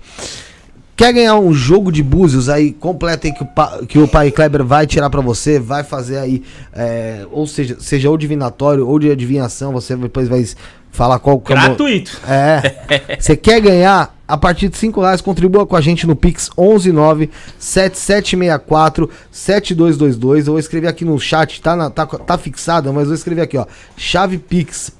quer 0.95 1.11
ganhar 1.13 1.37
um 1.37 1.53
jogo 1.53 1.91
de 1.91 2.03
búzios 2.03 2.49
aí 2.49 2.71
completo 2.71 3.27
aí 3.27 3.33
que 3.33 3.43
o, 3.43 3.45
pa- 3.45 3.79
que 3.87 3.97
o 3.99 4.07
pai 4.07 4.31
Kleber 4.31 4.63
vai 4.63 4.85
tirar 4.87 5.09
pra 5.09 5.21
você, 5.21 5.59
vai 5.59 5.83
fazer 5.83 6.17
aí, 6.17 6.43
é, 6.73 7.25
ou 7.31 7.47
seja, 7.47 7.77
seja 7.79 8.09
ou 8.09 8.17
divinatório 8.17 8.87
ou 8.87 8.99
de 8.99 9.09
adivinhação, 9.11 9.71
você 9.71 9.95
depois 9.95 10.27
vai 10.29 10.45
falar 10.91 11.17
qual 11.19 11.39
que 11.39 11.51
é 11.51 11.55
Gratuito. 11.55 12.19
é. 12.27 13.17
Você 13.19 13.35
quer 13.35 13.59
ganhar? 13.59 14.15
A 14.27 14.37
partir 14.37 14.69
de 14.69 14.77
5 14.77 15.01
reais, 15.01 15.21
contribua 15.21 15.65
com 15.65 15.75
a 15.75 15.81
gente 15.81 16.05
no 16.07 16.15
Pix 16.15 16.49
119 16.55 17.29
7764 17.57 19.09
7222. 19.31 20.47
Eu 20.47 20.53
vou 20.53 20.59
escrever 20.59 20.87
aqui 20.87 21.03
no 21.03 21.19
chat, 21.19 21.61
tá, 21.61 21.75
na, 21.75 21.89
tá, 21.89 22.05
tá 22.05 22.37
fixada, 22.37 22.91
mas 22.91 23.05
vou 23.07 23.15
escrever 23.15 23.41
aqui, 23.41 23.57
ó. 23.57 23.65
Chave 23.97 24.37
Pix 24.37 24.91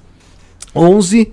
11 0.74 1.32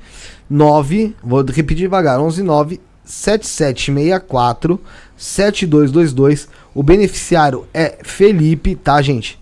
9, 0.49 1.15
vou 1.23 1.43
repetir 1.43 1.77
devagar, 1.77 2.19
11 2.19 2.43
9 2.43 2.79
7764 3.03 4.79
7222. 5.17 6.47
O 6.73 6.81
beneficiário 6.83 7.65
é 7.73 7.97
Felipe, 8.03 8.75
tá, 8.75 9.01
gente? 9.01 9.39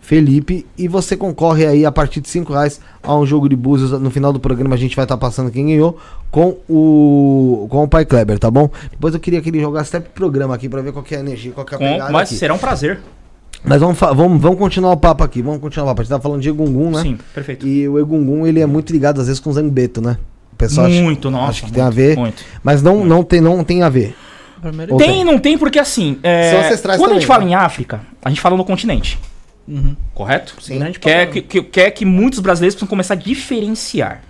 Felipe, 0.00 0.66
e 0.76 0.88
você 0.88 1.16
concorre 1.16 1.64
aí 1.64 1.86
a 1.86 1.92
partir 1.92 2.20
de 2.20 2.28
5 2.28 2.52
reais 2.52 2.80
a 3.02 3.16
um 3.16 3.24
jogo 3.24 3.48
de 3.48 3.54
búzios. 3.54 3.92
No 3.92 4.10
final 4.10 4.32
do 4.32 4.40
programa 4.40 4.74
a 4.74 4.78
gente 4.78 4.96
vai 4.96 5.04
estar 5.04 5.16
passando 5.16 5.50
quem 5.50 5.66
ganhou 5.66 5.96
com 6.30 6.56
o 6.68 7.66
com 7.70 7.84
o 7.84 7.88
Pai 7.88 8.04
Kleber, 8.04 8.36
tá 8.38 8.50
bom? 8.50 8.68
Depois 8.90 9.14
eu 9.14 9.20
queria 9.20 9.40
que 9.40 9.48
ele 9.48 9.60
jogasse 9.60 9.94
até 9.96 10.04
pro 10.04 10.12
programa 10.12 10.54
aqui 10.56 10.68
pra 10.68 10.82
ver 10.82 10.92
qual 10.92 11.04
que 11.04 11.14
é 11.14 11.18
a 11.18 11.20
energia, 11.20 11.52
qual 11.52 11.64
é 11.70 11.74
a 11.74 11.78
Com- 11.78 11.84
pegada 11.84 12.12
mas 12.12 12.28
aqui. 12.28 12.34
será 12.38 12.52
um 12.52 12.58
prazer. 12.58 12.98
Mas 13.64 13.80
vamos, 13.80 13.96
vamos, 13.98 14.42
vamos 14.42 14.58
continuar 14.58 14.90
o 14.92 14.96
papo 14.96 15.22
aqui, 15.22 15.40
vamos 15.40 15.60
continuar 15.60 15.84
o 15.86 15.88
papo. 15.90 16.00
A 16.00 16.04
gente 16.04 16.10
tava 16.10 16.22
falando 16.22 16.42
de 16.42 16.48
Egungun, 16.48 16.90
né? 16.90 17.02
Sim, 17.02 17.18
perfeito. 17.32 17.64
E 17.64 17.88
o 17.88 17.96
Egungun, 17.96 18.44
ele 18.44 18.58
é 18.58 18.66
muito 18.66 18.92
ligado 18.92 19.20
às 19.20 19.28
vezes 19.28 19.38
com 19.40 19.50
o 19.50 19.52
Zambeto, 19.52 20.00
né? 20.02 20.18
O 20.52 20.56
pessoal 20.56 20.86
acha- 20.86 21.00
muito, 21.02 21.30
nossa. 21.30 21.50
acho 21.50 21.60
que 21.60 21.66
muito, 21.66 21.74
tem 21.74 21.82
a 21.84 21.90
ver, 21.90 22.16
Muito. 22.16 22.44
mas 22.62 22.82
não, 22.82 23.04
não, 23.04 23.22
tem, 23.24 23.40
não 23.40 23.64
tem 23.64 23.82
a 23.82 23.88
ver. 23.88 24.14
Primeiro- 24.60 24.96
Tem 24.96 25.08
tem? 25.08 25.20
e 25.22 25.24
não 25.24 25.38
tem, 25.38 25.58
porque 25.58 25.78
assim. 25.78 26.18
é, 26.22 26.52
quando 26.52 26.62
a 26.62 26.96
gente 26.96 26.98
também, 26.98 27.20
fala 27.26 27.44
né? 27.44 27.50
em 27.50 27.54
África, 27.54 28.00
a 28.24 28.28
gente 28.28 28.40
fala 28.40 28.56
no 28.56 28.64
continente. 28.64 29.18
Uhum. 29.66 29.96
Correto? 30.14 30.54
Sim. 30.60 30.78
Grande 30.78 30.98
Quer 31.00 31.12
palavra. 31.26 31.32
que, 31.32 31.42
que, 31.42 31.62
quer 31.62 31.90
que 31.90 32.04
muitos 32.04 32.38
brasileiros 32.38 32.74
precisam 32.74 32.88
começar 32.88 33.14
a 33.14 33.16
diferenciar. 33.16 34.22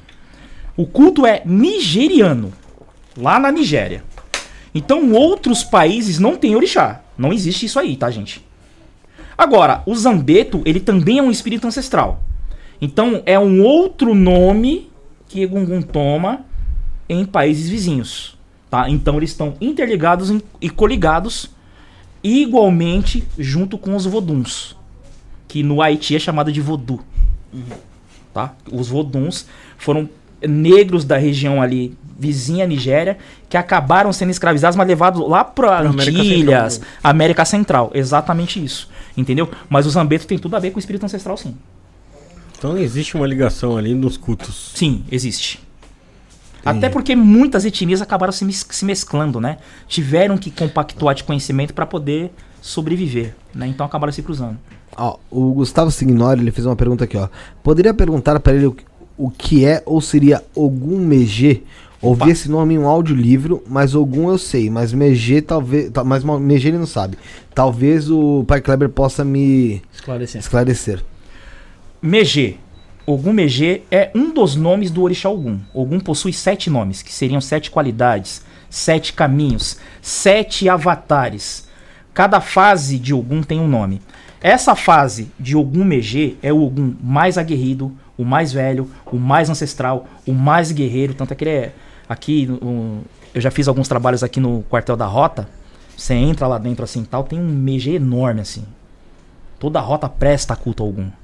O 0.74 0.86
culto 0.86 1.26
é 1.26 1.42
nigeriano, 1.44 2.50
lá 3.16 3.38
na 3.38 3.52
Nigéria. 3.52 4.02
Então, 4.74 5.12
outros 5.12 5.62
países 5.62 6.18
não 6.18 6.34
têm 6.36 6.56
orixá. 6.56 7.02
Não 7.18 7.30
existe 7.30 7.66
isso 7.66 7.78
aí, 7.78 7.94
tá, 7.94 8.10
gente? 8.10 8.42
Agora, 9.36 9.82
o 9.84 9.94
Zambeto, 9.94 10.62
ele 10.64 10.80
também 10.80 11.18
é 11.18 11.22
um 11.22 11.30
espírito 11.30 11.66
ancestral. 11.66 12.22
Então, 12.80 13.22
é 13.26 13.38
um 13.38 13.62
outro 13.62 14.14
nome 14.14 14.90
que 15.32 15.40
Egungun 15.42 15.80
toma 15.82 16.40
em 17.08 17.24
países 17.24 17.68
vizinhos. 17.70 18.36
Tá? 18.70 18.88
Então, 18.88 19.16
eles 19.16 19.30
estão 19.30 19.54
interligados 19.60 20.30
em- 20.30 20.42
e 20.60 20.68
coligados 20.70 21.50
igualmente 22.22 23.24
junto 23.38 23.76
com 23.76 23.96
os 23.96 24.06
voduns 24.06 24.76
que 25.48 25.62
no 25.62 25.82
Haiti 25.82 26.16
é 26.16 26.18
chamada 26.18 26.50
de 26.50 26.60
voodoo. 26.60 27.00
Tá? 28.32 28.54
Os 28.70 28.88
voduns 28.88 29.46
foram 29.76 30.08
negros 30.46 31.04
da 31.04 31.18
região 31.18 31.60
ali 31.60 31.94
vizinha 32.18 32.66
Nigéria 32.66 33.18
que 33.50 33.56
acabaram 33.56 34.12
sendo 34.12 34.30
escravizados, 34.30 34.76
mas 34.76 34.86
levados 34.88 35.28
lá 35.28 35.44
para 35.44 35.80
América 35.80 36.20
Antilhas, 36.20 36.74
Central. 36.74 36.90
América 37.02 37.44
Central. 37.44 37.90
Exatamente 37.92 38.64
isso. 38.64 38.88
Entendeu? 39.16 39.50
Mas 39.68 39.84
o 39.84 39.90
Zambeto 39.90 40.26
tem 40.26 40.38
tudo 40.38 40.56
a 40.56 40.58
ver 40.58 40.70
com 40.70 40.76
o 40.76 40.78
espírito 40.78 41.04
ancestral, 41.04 41.36
sim. 41.36 41.54
Então 42.62 42.78
existe 42.78 43.16
uma 43.16 43.26
ligação 43.26 43.76
ali 43.76 43.92
nos 43.92 44.16
cultos. 44.16 44.70
Sim, 44.76 45.02
existe. 45.10 45.58
Até 46.64 46.88
porque 46.88 47.16
muitas 47.16 47.64
etnias 47.64 48.00
acabaram 48.00 48.32
se, 48.32 48.44
mes- 48.44 48.64
se 48.70 48.84
mesclando, 48.84 49.40
né? 49.40 49.56
Tiveram 49.88 50.38
que 50.38 50.48
compactuar 50.48 51.12
de 51.16 51.24
conhecimento 51.24 51.74
para 51.74 51.84
poder 51.84 52.30
sobreviver, 52.60 53.34
né? 53.52 53.66
Então 53.66 53.84
acabaram 53.84 54.12
se 54.12 54.22
cruzando. 54.22 54.56
Ó, 54.96 55.16
o 55.28 55.52
Gustavo 55.54 55.90
Signori, 55.90 56.40
ele 56.40 56.52
fez 56.52 56.64
uma 56.64 56.76
pergunta 56.76 57.02
aqui, 57.02 57.16
ó. 57.16 57.28
Poderia 57.64 57.92
perguntar 57.92 58.38
pra 58.38 58.54
ele 58.54 58.66
o, 58.66 58.76
o 59.18 59.28
que 59.28 59.64
é 59.64 59.82
ou 59.84 60.00
seria 60.00 60.40
Ogum 60.54 60.98
Megê? 61.04 61.62
Ouvi 62.00 62.30
esse 62.30 62.48
nome 62.48 62.74
em 62.74 62.78
um 62.78 62.86
audiolivro, 62.86 63.60
mas 63.68 63.92
Ogum 63.96 64.30
eu 64.30 64.38
sei, 64.38 64.70
mas 64.70 64.92
Megê 64.92 65.42
talvez, 65.42 65.90
ta- 65.90 66.04
mas 66.04 66.22
Megê 66.22 66.68
ele 66.68 66.78
não 66.78 66.86
sabe. 66.86 67.18
Talvez 67.52 68.08
o 68.08 68.44
Pai 68.46 68.60
Kleber 68.60 68.88
possa 68.88 69.24
me 69.24 69.82
Esclarecer. 69.92 70.40
esclarecer. 70.40 71.04
Megê. 72.04 72.56
Ogum 73.06 73.32
Megê 73.32 73.82
é 73.88 74.10
um 74.12 74.34
dos 74.34 74.56
nomes 74.56 74.90
do 74.90 75.02
Orixá 75.02 75.30
Ogum. 75.30 75.60
Ogum 75.72 76.00
possui 76.00 76.32
sete 76.32 76.68
nomes, 76.68 77.00
que 77.00 77.12
seriam 77.12 77.40
sete 77.40 77.70
qualidades, 77.70 78.44
sete 78.68 79.12
caminhos, 79.12 79.78
sete 80.00 80.68
avatares. 80.68 81.68
Cada 82.12 82.40
fase 82.40 82.98
de 82.98 83.14
Ogum 83.14 83.40
tem 83.40 83.60
um 83.60 83.68
nome. 83.68 84.02
Essa 84.40 84.74
fase 84.74 85.30
de 85.38 85.56
Ogum 85.56 85.84
Megê 85.84 86.34
é 86.42 86.52
o 86.52 86.62
Ogum 86.62 86.92
mais 87.00 87.38
aguerrido, 87.38 87.92
o 88.18 88.24
mais 88.24 88.52
velho, 88.52 88.90
o 89.06 89.16
mais 89.16 89.48
ancestral, 89.48 90.08
o 90.26 90.32
mais 90.32 90.72
guerreiro. 90.72 91.14
Tanto 91.14 91.30
é 91.30 91.36
que 91.36 91.44
ele 91.44 91.50
é. 91.50 91.72
Aqui, 92.08 92.48
um, 92.60 93.02
eu 93.32 93.40
já 93.40 93.52
fiz 93.52 93.68
alguns 93.68 93.86
trabalhos 93.86 94.24
aqui 94.24 94.40
no 94.40 94.64
quartel 94.68 94.96
da 94.96 95.06
Rota. 95.06 95.48
Você 95.96 96.14
entra 96.14 96.48
lá 96.48 96.58
dentro 96.58 96.82
assim 96.82 97.04
tal, 97.04 97.22
tem 97.22 97.38
um 97.38 97.46
Megê 97.46 97.92
enorme 97.92 98.40
assim. 98.40 98.64
Toda 99.60 99.78
a 99.78 99.82
rota 99.82 100.08
presta 100.08 100.56
culto 100.56 100.82
a 100.82 100.86
Ogum. 100.86 101.21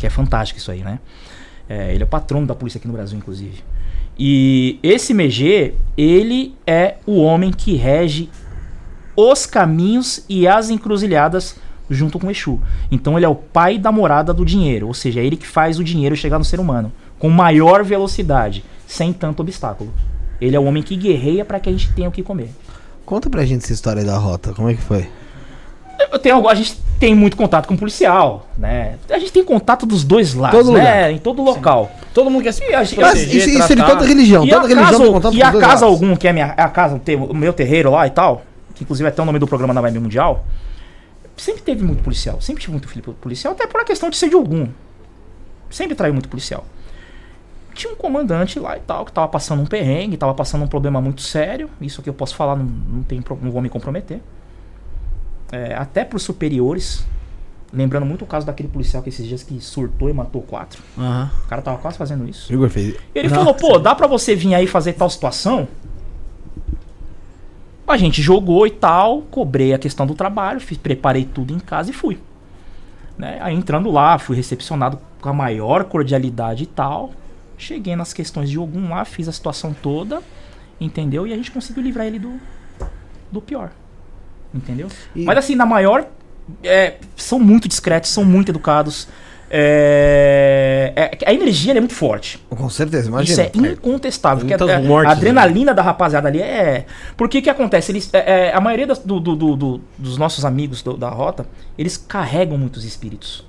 Que 0.00 0.06
é 0.06 0.10
fantástico 0.10 0.58
isso 0.58 0.70
aí, 0.72 0.82
né? 0.82 0.98
É, 1.68 1.92
ele 1.92 2.02
é 2.02 2.06
o 2.06 2.08
patrono 2.08 2.46
da 2.46 2.54
polícia 2.54 2.78
aqui 2.78 2.88
no 2.88 2.94
Brasil, 2.94 3.18
inclusive. 3.18 3.62
E 4.18 4.78
esse 4.82 5.12
MG, 5.12 5.74
ele 5.94 6.54
é 6.66 6.96
o 7.06 7.20
homem 7.20 7.50
que 7.50 7.76
rege 7.76 8.30
os 9.14 9.44
caminhos 9.44 10.24
e 10.26 10.48
as 10.48 10.70
encruzilhadas 10.70 11.56
junto 11.90 12.18
com 12.18 12.28
o 12.28 12.30
Exu. 12.30 12.58
Então 12.90 13.18
ele 13.18 13.26
é 13.26 13.28
o 13.28 13.34
pai 13.34 13.76
da 13.76 13.92
morada 13.92 14.32
do 14.32 14.44
dinheiro, 14.44 14.86
ou 14.86 14.94
seja, 14.94 15.20
é 15.20 15.24
ele 15.26 15.36
que 15.36 15.46
faz 15.46 15.78
o 15.78 15.84
dinheiro 15.84 16.16
chegar 16.16 16.38
no 16.38 16.44
ser 16.44 16.60
humano 16.60 16.90
com 17.18 17.28
maior 17.28 17.84
velocidade, 17.84 18.64
sem 18.86 19.12
tanto 19.12 19.40
obstáculo. 19.40 19.92
Ele 20.40 20.56
é 20.56 20.58
o 20.58 20.64
homem 20.64 20.82
que 20.82 20.96
guerreia 20.96 21.44
para 21.44 21.60
que 21.60 21.68
a 21.68 21.72
gente 21.72 21.92
tenha 21.92 22.08
o 22.08 22.12
que 22.12 22.22
comer. 22.22 22.50
Conta 23.04 23.28
pra 23.28 23.44
gente 23.44 23.64
essa 23.64 23.74
história 23.74 24.02
da 24.02 24.16
rota, 24.16 24.54
como 24.54 24.70
é 24.70 24.74
que 24.74 24.80
foi? 24.80 25.06
Eu 26.10 26.18
tenho, 26.18 26.48
a 26.48 26.54
gente 26.54 26.76
tem 26.98 27.14
muito 27.14 27.36
contato 27.36 27.66
com 27.66 27.74
o 27.74 27.78
policial, 27.78 28.46
né? 28.56 28.96
A 29.10 29.18
gente 29.18 29.32
tem 29.32 29.44
contato 29.44 29.84
dos 29.86 30.02
dois 30.04 30.34
lados, 30.34 30.58
Todo 30.58 30.72
né? 30.72 30.78
lugar. 30.80 31.12
Em 31.12 31.18
todo 31.18 31.42
local. 31.42 31.90
Todo 32.14 32.30
mundo 32.30 32.42
quer 32.42 32.52
se 32.52 32.62
E 32.64 32.74
a 32.74 32.82
gente- 32.84 32.98
Mas 33.00 33.10
proteger, 33.10 33.36
isso, 33.36 33.48
isso 33.50 33.72
ele 33.72 33.80
tratar. 33.82 33.96
toda 33.96 34.06
religião, 34.06 34.44
E 34.44 34.50
toda 34.50 34.66
religião 34.68 35.00
tem 35.00 35.12
contato 35.12 35.34
e 35.34 35.40
com 35.40 35.46
os 35.46 35.52
dois 35.52 35.64
acaso 35.64 35.84
lados. 35.84 36.02
algum, 36.02 36.16
que 36.16 36.26
é 36.26 36.30
a 36.30 36.32
minha 36.32 36.46
a 36.46 36.68
casa, 36.68 37.00
o 37.30 37.34
meu 37.34 37.52
terreiro 37.52 37.90
lá 37.90 38.06
e 38.06 38.10
tal, 38.10 38.42
que 38.74 38.82
inclusive 38.84 39.06
é 39.06 39.10
até 39.10 39.20
o 39.22 39.24
nome 39.24 39.38
do 39.38 39.46
programa 39.46 39.72
na 39.74 39.80
Vibe 39.82 39.98
Mundial, 40.00 40.44
sempre 41.36 41.62
teve 41.62 41.82
muito 41.84 42.02
policial. 42.02 42.40
Sempre 42.40 42.60
tive 42.62 42.72
muito 42.72 42.88
filho 42.88 43.02
policial, 43.20 43.52
até 43.54 43.66
por 43.66 43.80
a 43.80 43.84
questão 43.84 44.10
de 44.10 44.16
ser 44.16 44.28
de 44.28 44.34
algum. 44.34 44.68
Sempre 45.70 45.94
traiu 45.94 46.12
muito 46.12 46.28
policial. 46.28 46.64
Tinha 47.74 47.92
um 47.92 47.96
comandante 47.96 48.58
lá 48.58 48.76
e 48.76 48.80
tal, 48.80 49.04
que 49.04 49.12
tava 49.12 49.28
passando 49.28 49.62
um 49.62 49.66
perrengue, 49.66 50.16
tava 50.16 50.34
passando 50.34 50.64
um 50.64 50.66
problema 50.66 51.00
muito 51.00 51.22
sério. 51.22 51.70
Isso 51.80 52.00
aqui 52.00 52.10
eu 52.10 52.14
posso 52.14 52.34
falar, 52.34 52.56
não, 52.56 52.64
não, 52.64 53.02
tem, 53.04 53.22
não 53.40 53.50
vou 53.52 53.62
me 53.62 53.68
comprometer. 53.68 54.20
É, 55.52 55.74
até 55.74 56.04
pros 56.04 56.22
superiores. 56.22 57.04
Lembrando 57.72 58.04
muito 58.04 58.22
o 58.22 58.26
caso 58.26 58.44
daquele 58.44 58.68
policial 58.68 59.00
que 59.02 59.08
esses 59.10 59.26
dias 59.26 59.42
que 59.44 59.60
surtou 59.60 60.10
e 60.10 60.12
matou 60.12 60.42
quatro. 60.42 60.82
Aham. 60.98 61.30
O 61.44 61.48
cara 61.48 61.62
tava 61.62 61.78
quase 61.78 61.96
fazendo 61.96 62.28
isso. 62.28 62.52
Igor 62.52 62.68
fez. 62.68 62.96
Ele 63.14 63.28
Não. 63.28 63.36
falou, 63.36 63.54
pô, 63.54 63.78
dá 63.78 63.94
pra 63.94 64.08
você 64.08 64.34
vir 64.34 64.54
aí 64.54 64.66
fazer 64.66 64.94
tal 64.94 65.08
situação? 65.08 65.68
A 67.86 67.96
gente 67.96 68.22
jogou 68.22 68.66
e 68.66 68.70
tal, 68.70 69.22
cobrei 69.22 69.74
a 69.74 69.78
questão 69.78 70.06
do 70.06 70.14
trabalho, 70.14 70.60
fiz, 70.60 70.78
preparei 70.78 71.24
tudo 71.24 71.52
em 71.52 71.58
casa 71.58 71.90
e 71.90 71.92
fui. 71.92 72.18
Né? 73.18 73.38
Aí 73.40 73.54
entrando 73.54 73.90
lá, 73.90 74.16
fui 74.18 74.36
recepcionado 74.36 74.98
com 75.20 75.28
a 75.28 75.32
maior 75.32 75.84
cordialidade 75.84 76.62
e 76.64 76.66
tal. 76.66 77.12
Cheguei 77.58 77.94
nas 77.96 78.12
questões 78.12 78.48
de 78.48 78.56
algum 78.56 78.90
lá, 78.90 79.04
fiz 79.04 79.28
a 79.28 79.32
situação 79.32 79.74
toda, 79.74 80.22
entendeu? 80.80 81.26
E 81.26 81.32
a 81.32 81.36
gente 81.36 81.50
conseguiu 81.50 81.82
livrar 81.82 82.06
ele 82.06 82.18
do, 82.18 82.32
do 83.30 83.40
pior. 83.40 83.70
Entendeu? 84.54 84.88
E- 85.14 85.24
Mas 85.24 85.38
assim, 85.38 85.54
na 85.54 85.64
maior. 85.66 86.06
é, 86.64 86.94
são 87.16 87.38
muito 87.38 87.68
discretos, 87.68 88.10
são 88.10 88.24
muito 88.24 88.50
educados. 88.50 89.06
É, 89.52 90.92
é- 90.96 91.18
a 91.28 91.32
energia 91.34 91.72
é 91.72 91.80
muito 91.80 91.94
forte. 91.94 92.38
Com 92.48 92.68
certeza, 92.70 93.02
Isso 93.04 93.08
imagina. 93.10 93.42
é 93.42 93.72
incontestável. 93.72 94.38
porque 94.46 94.56
Muitas 94.56 94.70
a, 94.70 94.78
a 94.78 94.82
mortes, 94.82 95.12
adrenalina 95.12 95.74
da 95.74 95.82
rapaziada 95.82 96.28
ali 96.28 96.40
é. 96.40 96.86
Porque 97.16 97.40
que 97.42 97.50
acontece? 97.50 97.92
Eles, 97.92 98.08
é, 98.12 98.48
é, 98.48 98.54
a 98.54 98.60
maioria 98.60 98.86
das- 98.86 98.98
do- 99.00 99.20
do- 99.20 99.36
do- 99.36 99.56
do- 99.56 99.80
dos 99.98 100.16
nossos 100.18 100.44
amigos 100.44 100.82
do- 100.82 100.96
da 100.96 101.08
rota, 101.08 101.46
eles 101.78 101.96
carregam 101.96 102.56
muitos 102.58 102.84
espíritos. 102.84 103.44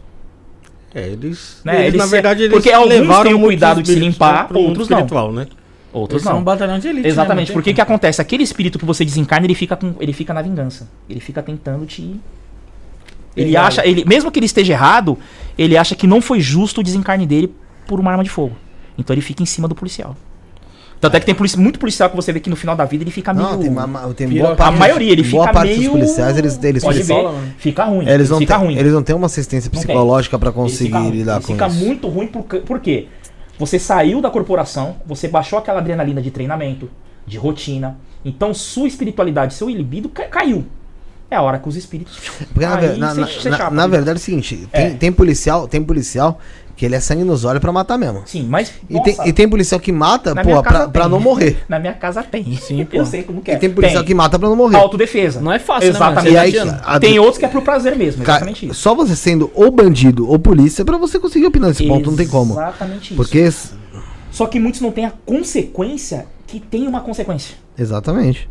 É, 0.94 1.08
eles, 1.08 1.62
Né, 1.64 1.74
eles, 1.76 1.88
eles 1.90 1.98
na 2.00 2.06
verdade, 2.06 2.44
eles 2.44 2.54
porque 2.54 2.72
alguns 2.72 3.24
têm 3.24 3.34
o 3.34 3.40
cuidado 3.40 3.82
de 3.82 3.94
se 3.94 4.00
limpar, 4.00 4.50
outros 4.54 4.90
não. 4.90 5.32
né? 5.32 5.48
Outros 5.94 6.18
Eles 6.18 6.24
são 6.24 6.34
um 6.34 6.36
não. 6.38 6.44
batalhão 6.44 6.80
de 6.80 6.88
elite. 6.88 7.08
Exatamente. 7.08 7.50
né? 7.50 7.54
Porque 7.54 7.74
que 7.74 7.82
acontece? 7.82 8.22
Aquele 8.22 8.44
espírito 8.44 8.80
que 8.80 8.86
você 8.86 9.04
desencarna, 9.04 9.46
ele 9.46 9.56
fica, 9.56 9.76
com, 9.76 9.94
ele 10.00 10.14
fica 10.14 10.34
na 10.34 10.42
vingança. 10.42 10.88
Ele 11.10 11.20
fica 11.20 11.44
tentando 11.44 11.86
te. 11.86 12.02
Ele 13.36 13.48
Pegar. 13.48 13.68
acha. 13.68 13.86
Ele, 13.86 14.04
mesmo 14.06 14.32
que 14.32 14.40
ele 14.40 14.46
esteja 14.46 14.74
errado, 14.74 15.18
ele 15.58 15.78
acha 15.78 15.96
que 15.96 16.06
não 16.08 16.22
foi 16.22 16.40
justo 16.40 16.82
o 16.82 16.84
desencarne 16.84 17.26
dele 17.26 17.54
por 17.88 18.00
uma 18.00 18.12
arma 18.12 18.24
de 18.24 18.30
fogo. 18.30 18.56
Então 18.98 19.14
ele 19.14 19.22
fica 19.22 19.42
em 19.44 19.46
cima 19.46 19.68
do 19.68 19.76
policial. 19.76 20.16
Tanto 21.00 21.18
é 21.18 21.20
que 21.20 21.26
tem 21.26 21.34
polici- 21.34 21.58
muito 21.58 21.80
policial 21.80 22.10
que 22.12 22.16
você 22.16 22.32
vê 22.32 22.40
que 22.40 22.50
no 22.50 22.56
final 22.56 22.76
da 22.76 22.86
vida 22.86 23.04
ele 23.04 23.10
fica 23.10 23.34
meio. 23.34 23.50
Não, 23.50 23.58
tem, 23.58 23.70
uma, 23.70 23.88
ma- 23.88 24.14
tem 24.14 24.30
boa 24.30 24.56
parte, 24.56 24.76
a 24.76 24.78
maioria, 24.78 25.12
ele 25.12 25.24
boa 25.24 25.46
fica 25.48 25.54
parte 25.54 25.70
meio. 25.70 25.82
dos 25.82 25.90
policiais, 26.00 26.38
eles, 26.38 26.64
eles, 26.64 26.84
Pode 26.84 26.98
eles, 26.98 27.08
ver, 27.08 27.26
fica 27.58 27.86
ruim. 27.86 28.08
eles, 28.08 28.30
não 28.30 28.38
fica 28.38 28.56
têm, 28.56 28.66
ruim. 28.68 28.78
eles 28.78 28.94
não 28.94 29.02
têm 29.02 29.16
uma 29.16 29.26
assistência 29.26 29.68
Não 29.74 29.82
tem. 29.82 29.88
psicológica 29.88 30.38
pra 30.38 30.50
Ele 30.50 30.56
conseguir 30.56 30.94
fica 30.94 31.00
lidar 31.10 31.42
com 31.42 31.48
fica 31.54 31.68
isso. 31.68 31.84
muito 31.84 32.08
ruim 32.08 32.28
por, 32.28 32.44
por 32.44 32.80
quê? 32.80 33.08
Você 33.62 33.78
saiu 33.78 34.20
da 34.22 34.32
corporação, 34.32 34.96
você 35.06 35.28
baixou 35.28 35.60
aquela 35.60 35.80
adrenalina 35.80 36.20
de 36.20 36.32
treinamento, 36.32 36.90
de 37.28 37.38
rotina. 37.38 37.96
Então 38.26 38.56
sua 38.56 38.88
espiritualidade, 38.88 39.54
seu 39.54 39.70
libido 39.70 40.10
ca- 40.10 40.26
caiu. 40.26 40.66
É 41.30 41.36
a 41.36 41.44
hora 41.44 41.60
que 41.60 41.70
os 41.70 41.76
espíritos. 41.76 42.18
Porque 42.52 42.66
na, 42.66 42.76
aí 42.78 42.98
na, 43.72 43.88
verdade 43.88 44.18
é 44.18 44.20
o 44.20 44.20
seguinte, 44.20 44.68
tem, 44.72 44.86
É. 44.86 44.90
tem 44.96 45.12
policial, 45.12 45.68
tem 45.68 45.82
policial 45.84 46.40
que 46.82 46.86
ele 46.88 46.96
é 46.96 47.00
sangue 47.00 47.24
nos 47.24 47.46
olhos 47.46 47.62
pra 47.62 47.72
matar 47.72 47.96
mesmo. 47.96 48.24
Sim, 48.26 48.48
mas. 48.50 48.74
E 48.90 49.00
tem, 49.04 49.16
e 49.28 49.32
tem 49.32 49.48
policial 49.48 49.80
que 49.80 49.92
mata, 49.92 50.34
na 50.34 50.44
pô, 50.44 50.64
pra, 50.64 50.88
pra 50.88 51.04
tem. 51.04 51.12
não 51.12 51.20
morrer. 51.20 51.64
Na 51.70 51.78
minha 51.78 51.94
casa 51.94 52.24
tem. 52.24 52.56
Sim, 52.56 52.84
pô. 52.86 52.98
Eu 52.98 53.06
sei 53.06 53.22
como 53.22 53.40
que 53.40 53.52
é. 53.52 53.54
E 53.54 53.58
tem 53.60 53.70
policial 53.70 54.04
que 54.04 54.16
mata 54.16 54.40
pra 54.40 54.50
não 54.50 54.56
morrer. 54.56 54.78
Autodefesa. 54.78 55.40
Não 55.40 55.52
é 55.54 55.60
fácil, 55.60 55.90
Exatamente. 55.90 56.26
né, 56.26 56.32
E 56.34 56.38
aí, 56.38 56.52
tá 56.54 56.82
a- 56.84 57.00
Tem 57.00 57.20
outros 57.20 57.38
que 57.38 57.46
é 57.46 57.48
pro 57.48 57.62
prazer 57.62 57.96
mesmo, 57.96 58.24
Ca- 58.24 58.32
exatamente 58.38 58.66
isso. 58.66 58.74
Só 58.74 58.96
você 58.96 59.16
sendo 59.16 59.52
ou 59.54 59.70
bandido 59.70 60.28
ou 60.28 60.40
polícia 60.40 60.84
pra 60.84 60.98
você 60.98 61.20
conseguir 61.20 61.46
opinar 61.46 61.68
nesse 61.70 61.88
ponto, 61.88 62.10
não 62.10 62.18
tem 62.18 62.28
como. 62.28 62.54
Exatamente 62.56 63.06
isso. 63.14 63.16
Porque. 63.16 63.48
Só 64.32 64.48
que 64.48 64.60
muitos 64.60 64.82
não 64.82 64.92
têm 64.92 65.06
a 65.06 65.14
consequência 65.24 66.26
que 66.48 66.60
tem 66.60 66.88
uma 66.88 67.02
consequência. 67.02 67.56
Exatamente. 67.78 68.50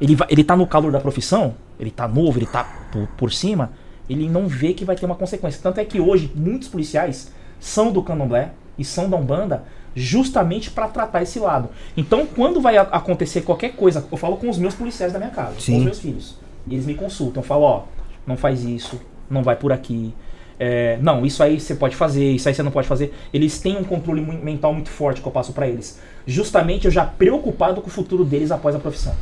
Ele, 0.00 0.14
vai, 0.14 0.28
ele 0.30 0.44
tá 0.44 0.56
no 0.56 0.68
calor 0.68 0.92
da 0.92 1.00
profissão, 1.00 1.54
ele 1.80 1.90
tá 1.90 2.06
novo, 2.06 2.38
ele 2.38 2.46
tá 2.46 2.62
por, 2.92 3.08
por 3.18 3.32
cima, 3.32 3.72
ele 4.08 4.28
não 4.28 4.46
vê 4.46 4.72
que 4.72 4.84
vai 4.84 4.94
ter 4.94 5.04
uma 5.04 5.16
consequência. 5.16 5.58
Tanto 5.60 5.80
é 5.80 5.84
que 5.84 5.98
hoje 6.00 6.30
muitos 6.34 6.68
policiais 6.68 7.32
são 7.62 7.92
do 7.92 8.02
candomblé 8.02 8.50
e 8.76 8.84
são 8.84 9.08
da 9.08 9.16
Umbanda 9.16 9.62
justamente 9.94 10.70
para 10.70 10.88
tratar 10.88 11.22
esse 11.22 11.38
lado. 11.38 11.68
Então, 11.96 12.26
quando 12.26 12.60
vai 12.60 12.76
acontecer 12.76 13.42
qualquer 13.42 13.76
coisa, 13.76 14.04
eu 14.10 14.18
falo 14.18 14.36
com 14.36 14.50
os 14.50 14.58
meus 14.58 14.74
policiais 14.74 15.12
da 15.12 15.18
minha 15.18 15.30
casa, 15.30 15.60
Sim. 15.60 15.72
com 15.72 15.78
os 15.78 15.84
meus 15.84 16.00
filhos. 16.00 16.38
E 16.66 16.74
eles 16.74 16.86
me 16.86 16.94
consultam, 16.94 17.40
eu 17.40 17.46
falo, 17.46 17.62
ó, 17.62 17.82
não 18.26 18.36
faz 18.36 18.64
isso, 18.64 19.00
não 19.30 19.44
vai 19.44 19.54
por 19.54 19.72
aqui. 19.72 20.12
É, 20.58 20.98
não, 21.00 21.24
isso 21.24 21.42
aí 21.42 21.60
você 21.60 21.74
pode 21.74 21.94
fazer, 21.94 22.32
isso 22.32 22.48
aí 22.48 22.54
você 22.54 22.62
não 22.62 22.72
pode 22.72 22.88
fazer. 22.88 23.14
Eles 23.32 23.60
têm 23.60 23.76
um 23.76 23.84
controle 23.84 24.20
mental 24.20 24.74
muito 24.74 24.90
forte 24.90 25.20
que 25.20 25.26
eu 25.26 25.32
passo 25.32 25.52
para 25.52 25.68
eles. 25.68 26.00
Justamente 26.26 26.86
eu 26.86 26.90
já 26.90 27.04
preocupado 27.04 27.80
com 27.80 27.88
o 27.88 27.90
futuro 27.90 28.24
deles 28.24 28.50
após 28.50 28.74
a 28.74 28.78
profissão. 28.78 29.14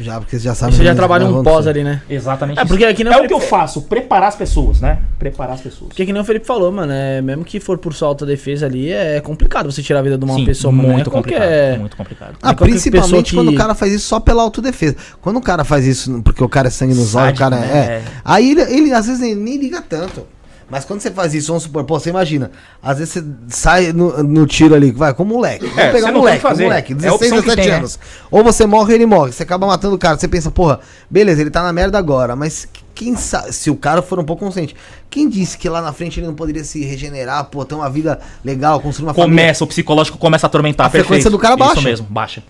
Já, 0.00 0.18
porque 0.20 0.38
você 0.38 0.44
já 0.44 0.54
sabe. 0.54 0.74
Você 0.74 0.84
já 0.84 0.94
trabalha 0.94 1.26
um 1.26 1.42
pós 1.42 1.66
ali, 1.66 1.84
né? 1.84 2.00
Exatamente. 2.08 2.58
É, 2.60 2.64
porque 2.64 2.84
aqui 2.84 3.04
não 3.04 3.12
é 3.12 3.16
foi- 3.16 3.24
o 3.24 3.28
que 3.28 3.34
eu 3.34 3.40
faço, 3.40 3.82
preparar 3.82 4.28
as 4.28 4.36
pessoas, 4.36 4.80
né? 4.80 4.98
Preparar 5.18 5.54
as 5.54 5.60
pessoas. 5.60 5.88
Porque 5.88 6.06
que 6.06 6.12
nem 6.12 6.20
o 6.22 6.24
Felipe 6.24 6.46
falou, 6.46 6.72
mano, 6.72 6.92
é, 6.92 7.20
mesmo 7.20 7.44
que 7.44 7.60
for 7.60 7.78
por 7.78 7.92
sua 7.94 8.08
autodefesa 8.08 8.66
ali, 8.66 8.90
é 8.92 9.20
complicado 9.20 9.70
você 9.70 9.82
tirar 9.82 10.00
a 10.00 10.02
vida 10.02 10.16
de 10.18 10.24
uma 10.24 10.34
Sim, 10.34 10.44
pessoa, 10.44 10.72
mano. 10.72 10.88
muito 10.88 11.10
é 11.10 11.12
complicado, 11.12 11.40
qualquer... 11.42 11.78
muito 11.78 11.96
complicado. 11.96 12.34
Ah, 12.42 12.50
É 12.50 12.54
principalmente 12.54 13.30
que- 13.30 13.36
quando 13.36 13.48
o 13.50 13.54
cara 13.54 13.74
faz 13.74 13.92
isso 13.92 14.06
só 14.06 14.18
pela 14.18 14.42
autodefesa. 14.42 14.96
Quando 15.20 15.36
o 15.36 15.42
cara 15.42 15.64
faz 15.64 15.86
isso 15.86 16.20
porque 16.22 16.42
o 16.42 16.48
cara 16.48 16.68
é 16.68 16.70
sangue 16.70 16.94
nos 16.94 17.14
olhos, 17.14 17.34
o 17.34 17.38
cara 17.38 17.56
né? 17.56 17.68
é. 17.72 17.78
É. 17.92 18.02
Aí 18.24 18.50
ele, 18.52 18.62
ele 18.62 18.92
às 18.94 19.06
vezes 19.06 19.20
nem, 19.20 19.34
nem 19.34 19.56
liga 19.58 19.82
tanto. 19.82 20.26
Mas 20.72 20.86
quando 20.86 21.00
você 21.02 21.10
faz 21.10 21.34
isso, 21.34 21.48
vamos 21.48 21.64
supor, 21.64 21.84
pô, 21.84 22.00
você 22.00 22.08
imagina, 22.08 22.50
às 22.82 22.96
vezes 22.98 23.12
você 23.12 23.24
sai 23.48 23.92
no, 23.92 24.22
no 24.22 24.46
tiro 24.46 24.74
ali, 24.74 24.90
vai, 24.90 25.12
com 25.12 25.22
moleque. 25.22 25.66
Vamos 25.66 25.82
você 25.84 25.92
pegar 25.92 26.06
um 26.06 26.10
o 26.12 26.18
moleque, 26.20 26.40
que 26.40 26.46
um 26.46 26.48
fazer. 26.48 26.62
moleque, 26.64 26.92
É 26.94 26.96
a 26.96 26.98
16, 26.98 27.12
opção 27.12 27.42
que 27.42 27.44
17 27.44 27.60
tem, 27.60 27.70
né? 27.70 27.76
anos. 27.76 27.98
Ou 28.30 28.42
você 28.42 28.64
morre 28.64 28.88
ou 28.88 28.94
ele 28.94 29.04
morre. 29.04 29.32
Você 29.32 29.42
acaba 29.42 29.66
matando 29.66 29.94
o 29.94 29.98
cara. 29.98 30.16
Você 30.16 30.26
pensa, 30.26 30.50
porra, 30.50 30.80
beleza, 31.10 31.42
ele 31.42 31.50
tá 31.50 31.62
na 31.62 31.74
merda 31.74 31.98
agora, 31.98 32.34
mas 32.34 32.66
quem 32.94 33.14
sabe, 33.16 33.52
se 33.52 33.68
o 33.68 33.76
cara 33.76 34.00
for 34.00 34.18
um 34.18 34.24
pouco 34.24 34.46
consciente, 34.46 34.74
quem 35.10 35.28
disse 35.28 35.58
que 35.58 35.68
lá 35.68 35.82
na 35.82 35.92
frente 35.92 36.18
ele 36.20 36.26
não 36.26 36.34
poderia 36.34 36.64
se 36.64 36.82
regenerar, 36.82 37.44
pô, 37.44 37.66
ter 37.66 37.74
uma 37.74 37.90
vida 37.90 38.18
legal, 38.42 38.80
construir 38.80 39.08
uma 39.08 39.12
família? 39.12 39.42
Começa, 39.42 39.64
o 39.64 39.66
psicológico 39.66 40.16
começa 40.16 40.46
a 40.46 40.48
atormentar. 40.48 40.86
A 40.86 40.90
frequência 40.90 41.30
perfeito. 41.30 41.32
do 41.32 41.38
cara 41.38 41.54
baixa. 41.54 41.80
Isso 41.80 41.82
mesmo, 41.82 42.06
baixa. 42.08 42.42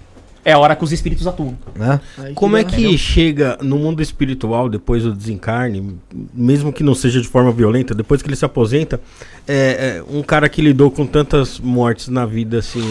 É 0.45 0.53
a 0.53 0.59
hora 0.59 0.75
que 0.75 0.83
os 0.83 0.93
espíritos 0.93 1.27
atuam. 1.27 1.57
Né? 1.75 2.01
Como 2.35 2.57
é 2.57 2.65
que 2.65 2.99
chega 2.99 3.57
no 3.63 3.79
mundo 3.79 4.03
espiritual, 4.03 4.69
depois 4.69 5.05
do 5.05 5.13
desencarne, 5.13 5.97
mesmo 6.35 6.73
que 6.73 6.83
não 6.83 6.95
seja 6.95 7.21
de 7.21 7.29
forma 7.29 7.53
violenta, 7.53 7.95
depois 7.95 8.21
que 8.23 8.29
ele 8.29 8.35
se 8.35 8.45
aposenta, 8.45 9.01
é, 9.47 9.55
é, 9.99 10.05
um 10.11 10.23
cara 10.23 10.49
que 10.49 10.61
lidou 10.61 10.91
com 10.91 11.07
tantas 11.07 11.61
mortes 11.61 12.09
na 12.09 12.27
vida 12.27 12.59
assim. 12.59 12.83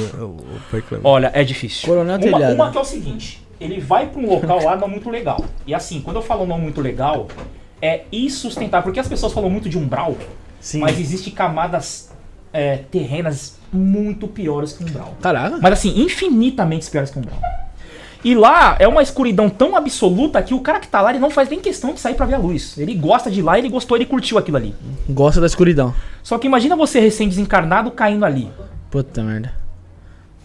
Cleber? 0.70 1.00
Olha, 1.04 1.30
é 1.34 1.44
difícil. 1.44 1.88
Coronel 1.88 2.16
uma, 2.16 2.20
Telhado. 2.20 2.56
uma 2.56 2.72
que 2.72 2.78
é 2.78 2.82
o 2.82 2.86
seguinte: 2.86 3.46
ele 3.60 3.82
vai 3.82 4.08
pra 4.08 4.22
um 4.22 4.30
local 4.30 4.64
lá 4.64 4.78
não 4.78 4.88
muito 4.88 5.10
legal. 5.10 5.44
E 5.68 5.74
assim, 5.74 6.00
quando 6.00 6.16
eu 6.18 6.22
falo 6.22 6.46
não 6.46 6.58
muito 6.58 6.80
legal, 6.80 7.28
é 7.82 8.04
insustentável. 8.12 8.84
Porque 8.84 9.00
as 9.00 9.08
pessoas 9.08 9.34
falam 9.34 9.50
muito 9.50 9.68
de 9.68 9.78
umbral, 9.78 10.18
Sim. 10.60 10.80
mas 10.80 11.00
existem 11.00 11.34
camadas 11.34 12.12
é, 12.54 12.78
terrenas 12.78 13.58
muito 13.72 14.28
piores 14.28 14.74
que 14.74 14.84
umbral. 14.84 15.16
Caraca. 15.22 15.58
Mas 15.62 15.74
assim, 15.74 16.02
infinitamente 16.02 16.90
piores 16.90 17.10
que 17.10 17.20
umbral. 17.20 17.40
E 18.24 18.36
lá 18.36 18.76
é 18.80 18.88
uma 18.88 19.02
escuridão 19.02 19.50
tão 19.50 19.76
absoluta 19.76 20.42
que 20.44 20.54
o 20.54 20.60
cara 20.60 20.80
que 20.80 20.88
tá 20.88 21.02
lá, 21.02 21.10
ele 21.10 21.20
não 21.20 21.32
faz 21.32 21.50
nem 21.50 21.60
questão 21.60 21.94
de 21.94 22.00
sair 22.00 22.14
pra 22.14 22.26
ver 22.26 22.36
a 22.36 22.38
luz. 22.38 22.78
Ele 22.78 22.94
gosta 22.94 23.32
de 23.32 23.42
lá, 23.42 23.58
ele 23.58 23.68
gostou, 23.68 23.98
ele 23.98 24.06
curtiu 24.06 24.38
aquilo 24.38 24.58
ali. 24.58 24.76
Gosta 25.10 25.42
da 25.42 25.48
escuridão. 25.48 25.94
Só 26.22 26.38
que 26.38 26.46
imagina 26.46 26.76
você 26.76 27.00
recém-desencarnado 27.00 27.90
caindo 27.90 28.24
ali. 28.24 28.50
Puta 28.92 29.24
merda. 29.24 29.54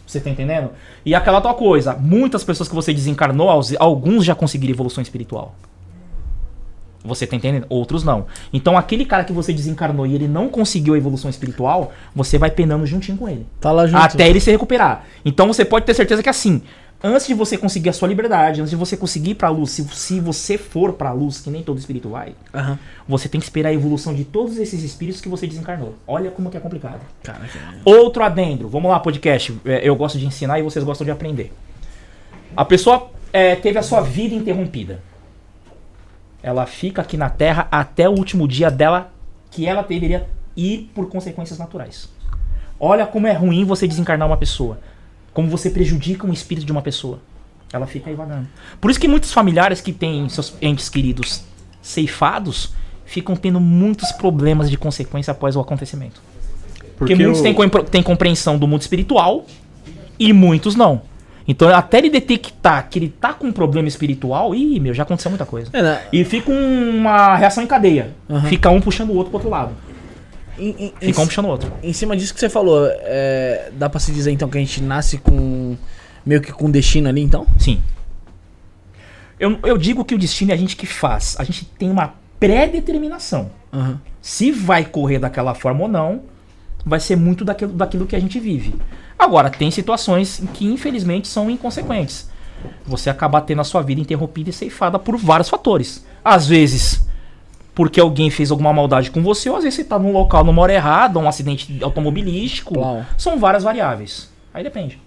Você 0.06 0.20
tá 0.20 0.30
entendendo? 0.30 0.70
E 1.04 1.14
aquela 1.14 1.40
tua 1.40 1.52
coisa, 1.52 1.94
muitas 1.94 2.44
pessoas 2.44 2.68
que 2.68 2.74
você 2.74 2.94
desencarnou, 2.94 3.50
alguns 3.78 4.24
já 4.24 4.34
conseguiram 4.34 4.72
evolução 4.72 5.02
espiritual. 5.02 5.54
Você 7.06 7.26
tá 7.26 7.36
entendendo? 7.36 7.66
Outros 7.68 8.04
não. 8.04 8.26
Então 8.52 8.76
aquele 8.76 9.04
cara 9.04 9.24
que 9.24 9.32
você 9.32 9.52
desencarnou 9.52 10.06
e 10.06 10.14
ele 10.14 10.28
não 10.28 10.48
conseguiu 10.48 10.94
a 10.94 10.98
evolução 10.98 11.30
espiritual, 11.30 11.92
você 12.14 12.36
vai 12.38 12.50
penando 12.50 12.86
juntinho 12.86 13.16
com 13.16 13.28
ele. 13.28 13.46
Tá 13.60 13.72
lá 13.72 13.86
junto. 13.86 14.02
Até 14.02 14.28
ele 14.28 14.40
se 14.40 14.50
recuperar. 14.50 15.04
Então 15.24 15.46
você 15.46 15.64
pode 15.64 15.86
ter 15.86 15.94
certeza 15.94 16.22
que 16.22 16.28
assim, 16.28 16.62
antes 17.02 17.26
de 17.26 17.34
você 17.34 17.56
conseguir 17.56 17.88
a 17.90 17.92
sua 17.92 18.08
liberdade, 18.08 18.60
antes 18.60 18.70
de 18.70 18.76
você 18.76 18.96
conseguir 18.96 19.30
ir 19.30 19.34
pra 19.34 19.48
luz, 19.48 19.70
se, 19.70 19.84
se 19.88 20.20
você 20.20 20.58
for 20.58 20.94
pra 20.94 21.12
luz, 21.12 21.40
que 21.40 21.50
nem 21.50 21.62
todo 21.62 21.78
espírito 21.78 22.08
vai, 22.08 22.34
Aham. 22.54 22.78
você 23.06 23.28
tem 23.28 23.40
que 23.40 23.46
esperar 23.46 23.68
a 23.70 23.74
evolução 23.74 24.14
de 24.14 24.24
todos 24.24 24.58
esses 24.58 24.82
espíritos 24.82 25.20
que 25.20 25.28
você 25.28 25.46
desencarnou. 25.46 25.94
Olha 26.06 26.30
como 26.30 26.50
que 26.50 26.56
é 26.56 26.60
complicado. 26.60 27.00
Caraca. 27.22 27.46
Outro 27.84 28.22
adendo. 28.24 28.68
Vamos 28.68 28.90
lá, 28.90 28.98
podcast. 29.00 29.56
É, 29.64 29.86
Eu 29.86 29.94
gosto 29.96 30.18
de 30.18 30.26
ensinar 30.26 30.58
e 30.58 30.62
vocês 30.62 30.84
gostam 30.84 31.04
de 31.04 31.10
aprender. 31.10 31.52
A 32.56 32.64
pessoa 32.64 33.10
é, 33.32 33.54
teve 33.54 33.78
a 33.78 33.82
sua 33.82 34.00
vida 34.00 34.34
interrompida. 34.34 35.00
Ela 36.46 36.64
fica 36.64 37.02
aqui 37.02 37.16
na 37.16 37.28
Terra 37.28 37.66
até 37.72 38.08
o 38.08 38.12
último 38.12 38.46
dia 38.46 38.70
dela 38.70 39.12
que 39.50 39.66
ela 39.66 39.82
deveria 39.82 40.28
ir 40.56 40.88
por 40.94 41.08
consequências 41.08 41.58
naturais. 41.58 42.08
Olha 42.78 43.04
como 43.04 43.26
é 43.26 43.32
ruim 43.32 43.64
você 43.64 43.84
desencarnar 43.88 44.28
uma 44.28 44.36
pessoa. 44.36 44.78
Como 45.34 45.48
você 45.50 45.68
prejudica 45.70 46.24
um 46.24 46.32
espírito 46.32 46.64
de 46.64 46.70
uma 46.70 46.82
pessoa. 46.82 47.18
Ela 47.72 47.84
fica 47.84 48.08
aí 48.08 48.14
vagando. 48.14 48.46
Por 48.80 48.92
isso 48.92 49.00
que 49.00 49.08
muitos 49.08 49.32
familiares 49.32 49.80
que 49.80 49.92
têm 49.92 50.28
seus 50.28 50.54
entes 50.62 50.88
queridos 50.88 51.42
ceifados 51.82 52.72
ficam 53.04 53.34
tendo 53.34 53.58
muitos 53.58 54.12
problemas 54.12 54.70
de 54.70 54.76
consequência 54.78 55.32
após 55.32 55.56
o 55.56 55.60
acontecimento. 55.60 56.20
Porque, 56.96 57.16
muitos 57.16 57.40
o- 57.40 57.42
têm, 57.42 57.54
compre- 57.54 57.82
têm 57.84 58.02
compreensão 58.04 58.56
do 58.56 58.68
mundo 58.68 58.82
espiritual 58.82 59.44
e 60.16 60.32
muitos 60.32 60.76
não. 60.76 61.02
Então, 61.48 61.68
até 61.74 61.98
ele 61.98 62.10
detectar 62.10 62.88
que 62.90 62.98
ele 62.98 63.08
tá 63.08 63.32
com 63.32 63.46
um 63.46 63.52
problema 63.52 63.86
espiritual, 63.86 64.54
ih, 64.54 64.80
meu, 64.80 64.92
já 64.92 65.04
aconteceu 65.04 65.30
muita 65.30 65.46
coisa. 65.46 65.70
É, 65.72 65.80
né? 65.82 66.02
E 66.12 66.24
fica 66.24 66.50
uma 66.50 67.36
reação 67.36 67.62
em 67.62 67.66
cadeia. 67.66 68.14
Aham. 68.28 68.48
Fica 68.48 68.68
um 68.70 68.80
puxando 68.80 69.10
o 69.10 69.14
outro 69.14 69.30
pro 69.30 69.36
outro 69.38 69.50
lado. 69.50 69.72
Em, 70.58 70.70
em- 70.86 70.92
Fica 71.00 71.20
um 71.20 71.26
puxando 71.26 71.44
o 71.44 71.48
outro. 71.48 71.72
em 71.82 71.92
cima 71.92 72.16
disso 72.16 72.34
que 72.34 72.40
você 72.40 72.48
falou, 72.48 72.88
é, 72.90 73.70
dá 73.74 73.88
pra 73.88 74.00
se 74.00 74.10
dizer 74.10 74.32
então 74.32 74.48
que 74.48 74.58
a 74.58 74.60
gente 74.60 74.82
nasce 74.82 75.18
com. 75.18 75.76
meio 76.24 76.40
que 76.40 76.50
com 76.50 76.68
destino 76.70 77.08
ali, 77.08 77.20
então? 77.20 77.46
Sim. 77.58 77.80
Eu, 79.38 79.58
eu 79.64 79.76
digo 79.76 80.04
que 80.04 80.14
o 80.14 80.18
destino 80.18 80.50
é 80.50 80.54
a 80.54 80.56
gente 80.56 80.74
que 80.76 80.86
faz. 80.86 81.36
A 81.38 81.44
gente 81.44 81.64
tem 81.78 81.90
uma 81.90 82.14
pré-determinação. 82.40 83.50
Aham. 83.72 84.00
Se 84.20 84.50
vai 84.50 84.84
correr 84.84 85.18
daquela 85.20 85.54
forma 85.54 85.82
ou 85.82 85.88
não, 85.88 86.22
vai 86.86 87.00
ser 87.00 87.16
muito 87.16 87.44
daquilo, 87.44 87.72
daquilo 87.72 88.06
que 88.06 88.14
a 88.14 88.20
gente 88.20 88.38
vive. 88.38 88.76
Agora, 89.18 89.50
tem 89.50 89.70
situações 89.72 90.40
em 90.40 90.46
que 90.46 90.64
infelizmente 90.64 91.26
são 91.26 91.50
inconsequentes. 91.50 92.30
Você 92.86 93.10
acaba 93.10 93.40
tendo 93.40 93.60
a 93.60 93.64
sua 93.64 93.82
vida 93.82 94.00
interrompida 94.00 94.50
e 94.50 94.52
ceifada 94.52 94.96
por 94.98 95.16
vários 95.16 95.48
fatores. 95.48 96.04
Às 96.24 96.46
vezes, 96.46 97.02
porque 97.74 97.98
alguém 98.00 98.30
fez 98.30 98.52
alguma 98.52 98.72
maldade 98.72 99.10
com 99.10 99.20
você, 99.22 99.50
ou 99.50 99.56
às 99.56 99.64
vezes 99.64 99.76
você 99.76 99.84
tá 99.84 99.98
num 99.98 100.12
local 100.12 100.44
numa 100.44 100.62
hora 100.62 100.72
errada, 100.72 101.18
um 101.18 101.28
acidente 101.28 101.76
automobilístico. 101.82 102.74
Plau. 102.74 103.04
São 103.18 103.38
várias 103.38 103.64
variáveis. 103.64 104.30
Aí 104.54 104.62
depende. 104.62 105.00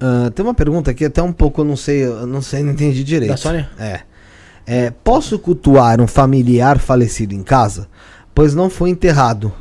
Ah, 0.00 0.30
tem 0.34 0.44
uma 0.44 0.54
pergunta 0.54 0.90
aqui, 0.90 1.04
até 1.04 1.22
um 1.22 1.32
pouco 1.32 1.60
eu 1.60 1.64
não 1.64 1.76
sei, 1.76 2.04
eu 2.04 2.26
não 2.26 2.42
sei, 2.42 2.62
não 2.62 2.72
entendi 2.72 3.04
direito. 3.04 3.30
Da 3.30 3.36
Sônia? 3.36 3.70
É. 3.78 4.00
É, 4.66 4.90
Posso 4.90 5.38
cultuar 5.38 6.00
um 6.00 6.08
familiar 6.08 6.78
falecido 6.78 7.32
em 7.32 7.42
casa? 7.42 7.88
Pois 8.34 8.54
não 8.54 8.68
foi 8.68 8.90
enterrado. 8.90 9.52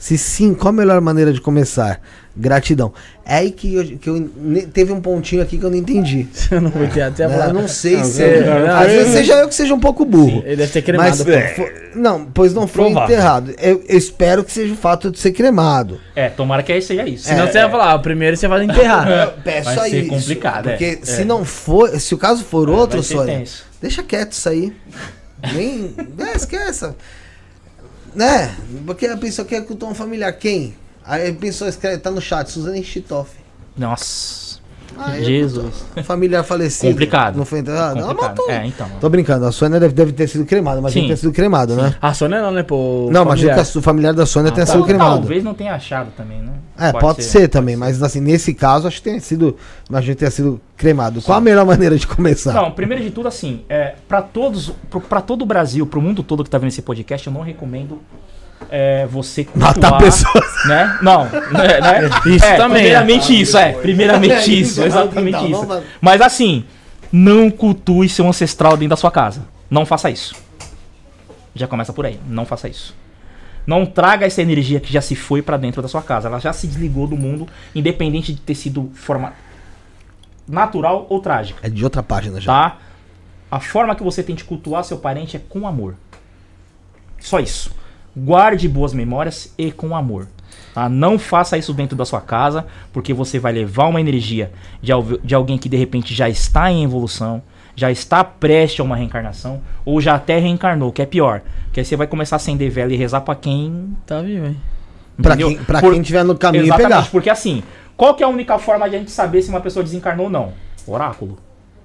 Se 0.00 0.16
sim, 0.16 0.54
qual 0.54 0.70
a 0.70 0.72
melhor 0.72 0.98
maneira 1.02 1.30
de 1.30 1.40
começar? 1.42 2.00
Gratidão. 2.34 2.90
É 3.26 3.34
aí 3.36 3.50
que 3.50 3.74
eu, 3.74 3.84
que 3.98 4.08
eu 4.08 4.30
teve 4.72 4.92
um 4.92 5.00
pontinho 5.00 5.42
aqui 5.42 5.58
que 5.58 5.64
eu 5.64 5.68
não 5.68 5.76
entendi. 5.76 6.26
Eu 6.50 6.60
não 6.62 6.70
vou 6.70 6.86
ter 6.88 7.02
até 7.02 7.28
Né? 7.28 7.34
falar. 7.34 7.48
Eu 7.48 7.54
não 7.54 7.68
sei 7.68 7.96
Não, 7.98 8.04
se. 8.04 8.22
eu- 8.22 8.28
eu- 8.44 8.74
às 8.76 8.86
vezes 8.86 9.12
seja 9.12 9.34
eu 9.34 9.48
que 9.48 9.54
seja 9.54 9.74
um 9.74 9.78
pouco 9.80 10.04
burro. 10.06 10.42
Ele 10.46 10.56
deve 10.56 10.72
ter 10.72 10.80
cremado. 10.82 11.10
Mas, 11.10 11.28
é, 11.28 11.48
fo- 11.54 11.68
não, 11.98 12.24
pois 12.24 12.54
não 12.54 12.66
foi 12.66 12.86
Provável. 12.86 13.14
enterrado. 13.14 13.54
Eu, 13.60 13.84
eu 13.86 13.98
espero 13.98 14.42
que 14.42 14.52
seja 14.52 14.72
o 14.72 14.76
fato 14.76 15.10
de 15.10 15.18
ser 15.18 15.32
cremado. 15.32 16.00
É, 16.16 16.30
tomara 16.30 16.62
que 16.62 16.80
seja 16.80 17.06
isso. 17.06 17.24
Senão 17.28 17.46
você 17.46 17.60
vai 17.60 17.70
falar, 17.70 17.92
ah, 17.92 17.98
primeiro 17.98 18.36
você 18.38 18.48
vai 18.48 18.64
enterrar. 18.64 19.06
Eu 19.10 19.32
peço 19.44 19.74
Vai 19.74 19.78
aí 19.84 19.90
ser 19.90 19.98
isso, 20.00 20.08
complicado, 20.08 20.68
é. 20.68 20.72
Porque 20.72 20.98
É. 21.02 21.04
se 21.04 21.24
não 21.26 21.44
for, 21.44 21.90
se 22.00 22.14
o 22.14 22.18
caso 22.18 22.42
for 22.42 22.70
outro, 22.70 23.02
Sônia, 23.02 23.44
deixa 23.82 24.02
quieto 24.02 24.32
isso 24.32 24.48
aí. 24.48 24.72
Nem. 25.52 25.94
é, 26.32 26.36
esqueça. 26.36 26.96
Né? 28.14 28.56
Porque 28.86 29.06
a 29.06 29.16
pessoa 29.16 29.46
quer 29.46 29.64
cultuar 29.64 29.92
um 29.92 29.94
familiar. 29.94 30.32
Quem? 30.32 30.74
Aí 31.04 31.30
a 31.30 31.34
pessoa 31.34 31.70
escreve, 31.70 31.98
tá 31.98 32.10
no 32.10 32.20
chat, 32.20 32.50
Suzane 32.50 32.84
Chitoff. 32.84 33.30
Nossa. 33.76 34.49
Ah, 35.02 35.20
Jesus. 35.20 35.84
Um 35.96 36.02
familiar 36.04 36.42
falecido. 36.44 36.90
Complicado. 36.92 37.36
Não 37.36 37.44
foi 37.44 37.60
enterrado? 37.60 37.96
Não, 38.00 38.08
Complicado. 38.08 38.30
matou. 38.38 38.50
É, 38.50 38.66
então. 38.66 38.86
Tô 39.00 39.08
brincando, 39.08 39.46
a 39.46 39.52
Sônia 39.52 39.80
deve, 39.80 39.94
deve 39.94 40.12
ter 40.12 40.28
sido 40.28 40.44
cremada, 40.44 40.80
mas 40.80 40.92
Sim. 40.92 41.00
deve 41.02 41.12
ter 41.14 41.16
sido 41.18 41.32
cremado, 41.32 41.74
né? 41.74 41.94
A 42.00 42.12
Sônia 42.14 42.42
não, 42.42 42.50
né, 42.50 42.62
pô? 42.62 43.08
Não, 43.10 43.24
mas 43.24 43.40
familiar. 43.40 43.58
a- 43.58 43.78
o 43.78 43.82
familiar 43.82 44.14
da 44.14 44.26
Sônia 44.26 44.52
tenha 44.52 44.66
Ou 44.66 44.72
sido 44.72 44.84
cremado. 44.84 45.18
Talvez 45.20 45.42
não 45.44 45.54
tenha 45.54 45.74
achado 45.74 46.10
também, 46.16 46.38
né? 46.40 46.52
É, 46.78 46.92
pode, 46.92 47.22
ser, 47.22 47.46
também, 47.48 47.76
mas 47.76 48.02
assim, 48.02 48.20
nesse 48.20 48.54
caso, 48.54 48.88
acho 48.88 48.96
que 48.98 49.02
tenha 49.02 49.20
sido. 49.20 49.54
Imagino 49.88 50.14
que 50.14 50.18
tenha 50.20 50.30
sido 50.30 50.58
cremado. 50.76 51.20
Qual 51.20 51.36
a 51.36 51.40
melhor 51.40 51.64
maneira 51.66 51.96
de 51.98 52.06
começar? 52.06 52.54
Não, 52.54 52.70
primeiro 52.70 53.02
de 53.04 53.10
tudo, 53.10 53.28
assim, 53.28 53.62
é, 53.68 53.94
para 54.08 54.22
todos, 54.22 54.72
pra 55.08 55.20
todo 55.20 55.42
o 55.42 55.46
Brasil, 55.46 55.86
pro 55.86 56.00
mundo 56.00 56.22
todo 56.22 56.42
que 56.42 56.48
tá 56.48 56.56
vendo 56.56 56.68
esse 56.68 56.80
podcast, 56.80 57.26
eu 57.26 57.32
não 57.32 57.42
recomendo 57.42 57.98
é, 58.70 59.06
você 59.06 59.46
Matar 59.54 59.74
cultuar, 59.74 60.00
pessoas. 60.00 60.44
Né? 60.66 60.98
Não, 61.02 61.24
né? 61.24 61.80
né? 61.80 62.10
Isso 62.26 62.44
É, 62.44 62.56
também, 62.56 62.82
Primeiramente 62.82 63.40
isso, 63.40 63.58
é. 63.58 63.72
Primeiramente 63.72 64.32
É, 64.32 64.54
isso, 64.60 64.80
então, 64.80 64.86
exatamente 64.86 65.50
isso. 65.50 65.66
Mas 66.00 66.20
assim, 66.20 66.64
não 67.12 67.50
cultue 67.50 68.08
seu 68.08 68.26
ancestral 68.28 68.72
dentro 68.76 68.90
da 68.90 68.96
sua 68.96 69.10
casa. 69.10 69.42
Não 69.70 69.84
faça 69.84 70.10
isso. 70.10 70.34
Já 71.54 71.66
começa 71.66 71.92
por 71.92 72.06
aí. 72.06 72.18
Não 72.28 72.46
faça 72.46 72.68
isso. 72.68 72.94
Não 73.66 73.84
traga 73.84 74.26
essa 74.26 74.40
energia 74.40 74.80
que 74.80 74.92
já 74.92 75.00
se 75.00 75.14
foi 75.14 75.42
pra 75.42 75.56
dentro 75.56 75.82
da 75.82 75.88
sua 75.88 76.02
casa. 76.02 76.28
Ela 76.28 76.38
já 76.38 76.52
se 76.52 76.66
desligou 76.66 77.06
do 77.06 77.16
mundo, 77.16 77.46
independente 77.74 78.32
de 78.32 78.40
ter 78.40 78.54
sido 78.54 78.90
forma 78.94 79.32
natural 80.48 81.06
ou 81.08 81.20
trágica 81.20 81.60
É 81.64 81.70
de 81.70 81.84
outra 81.84 82.02
página 82.02 82.40
já. 82.40 82.52
tá? 82.52 82.78
A 83.50 83.60
forma 83.60 83.94
que 83.94 84.02
você 84.02 84.22
tem 84.22 84.34
de 84.34 84.44
cultuar 84.44 84.84
seu 84.84 84.98
parente 84.98 85.36
é 85.36 85.40
com 85.40 85.66
amor. 85.66 85.94
Só 87.18 87.38
isso. 87.40 87.70
Guarde 88.16 88.68
boas 88.68 88.92
memórias 88.92 89.52
e 89.56 89.70
com 89.70 89.94
amor. 89.94 90.26
Tá? 90.74 90.88
Não 90.88 91.18
faça 91.18 91.56
isso 91.58 91.72
dentro 91.72 91.96
da 91.96 92.04
sua 92.04 92.20
casa, 92.20 92.66
porque 92.92 93.12
você 93.14 93.38
vai 93.38 93.52
levar 93.52 93.86
uma 93.86 94.00
energia 94.00 94.52
de, 94.82 94.92
de 95.24 95.34
alguém 95.34 95.58
que 95.58 95.68
de 95.68 95.76
repente 95.76 96.14
já 96.14 96.28
está 96.28 96.70
em 96.70 96.84
evolução, 96.84 97.42
já 97.74 97.90
está 97.90 98.22
prestes 98.22 98.80
a 98.80 98.82
uma 98.84 98.96
reencarnação, 98.96 99.60
ou 99.84 100.00
já 100.00 100.14
até 100.14 100.38
reencarnou, 100.38 100.92
que 100.92 101.02
é 101.02 101.06
pior. 101.06 101.42
Que 101.72 101.80
aí 101.80 101.86
você 101.86 101.96
vai 101.96 102.06
começar 102.06 102.36
a 102.36 102.38
acender 102.38 102.70
vela 102.70 102.92
e 102.92 102.96
rezar 102.96 103.20
pra 103.22 103.34
quem. 103.34 103.96
Tá 104.06 104.20
vivo, 104.20 104.46
hein? 104.46 104.56
Pra 105.20 105.36
quem, 105.36 105.56
pra 105.58 105.80
Por- 105.80 105.92
quem 105.92 106.02
tiver 106.02 106.24
no 106.24 106.36
caminho 106.36 106.64
Exatamente, 106.64 106.88
pegar. 106.88 107.10
porque 107.10 107.30
assim, 107.30 107.62
qual 107.96 108.14
que 108.14 108.22
é 108.22 108.26
a 108.26 108.28
única 108.28 108.58
forma 108.58 108.88
de 108.88 108.96
a 108.96 108.98
gente 108.98 109.10
saber 109.10 109.42
se 109.42 109.50
uma 109.50 109.60
pessoa 109.60 109.82
desencarnou 109.82 110.26
ou 110.26 110.32
não? 110.32 110.52
Oráculo. 110.86 111.38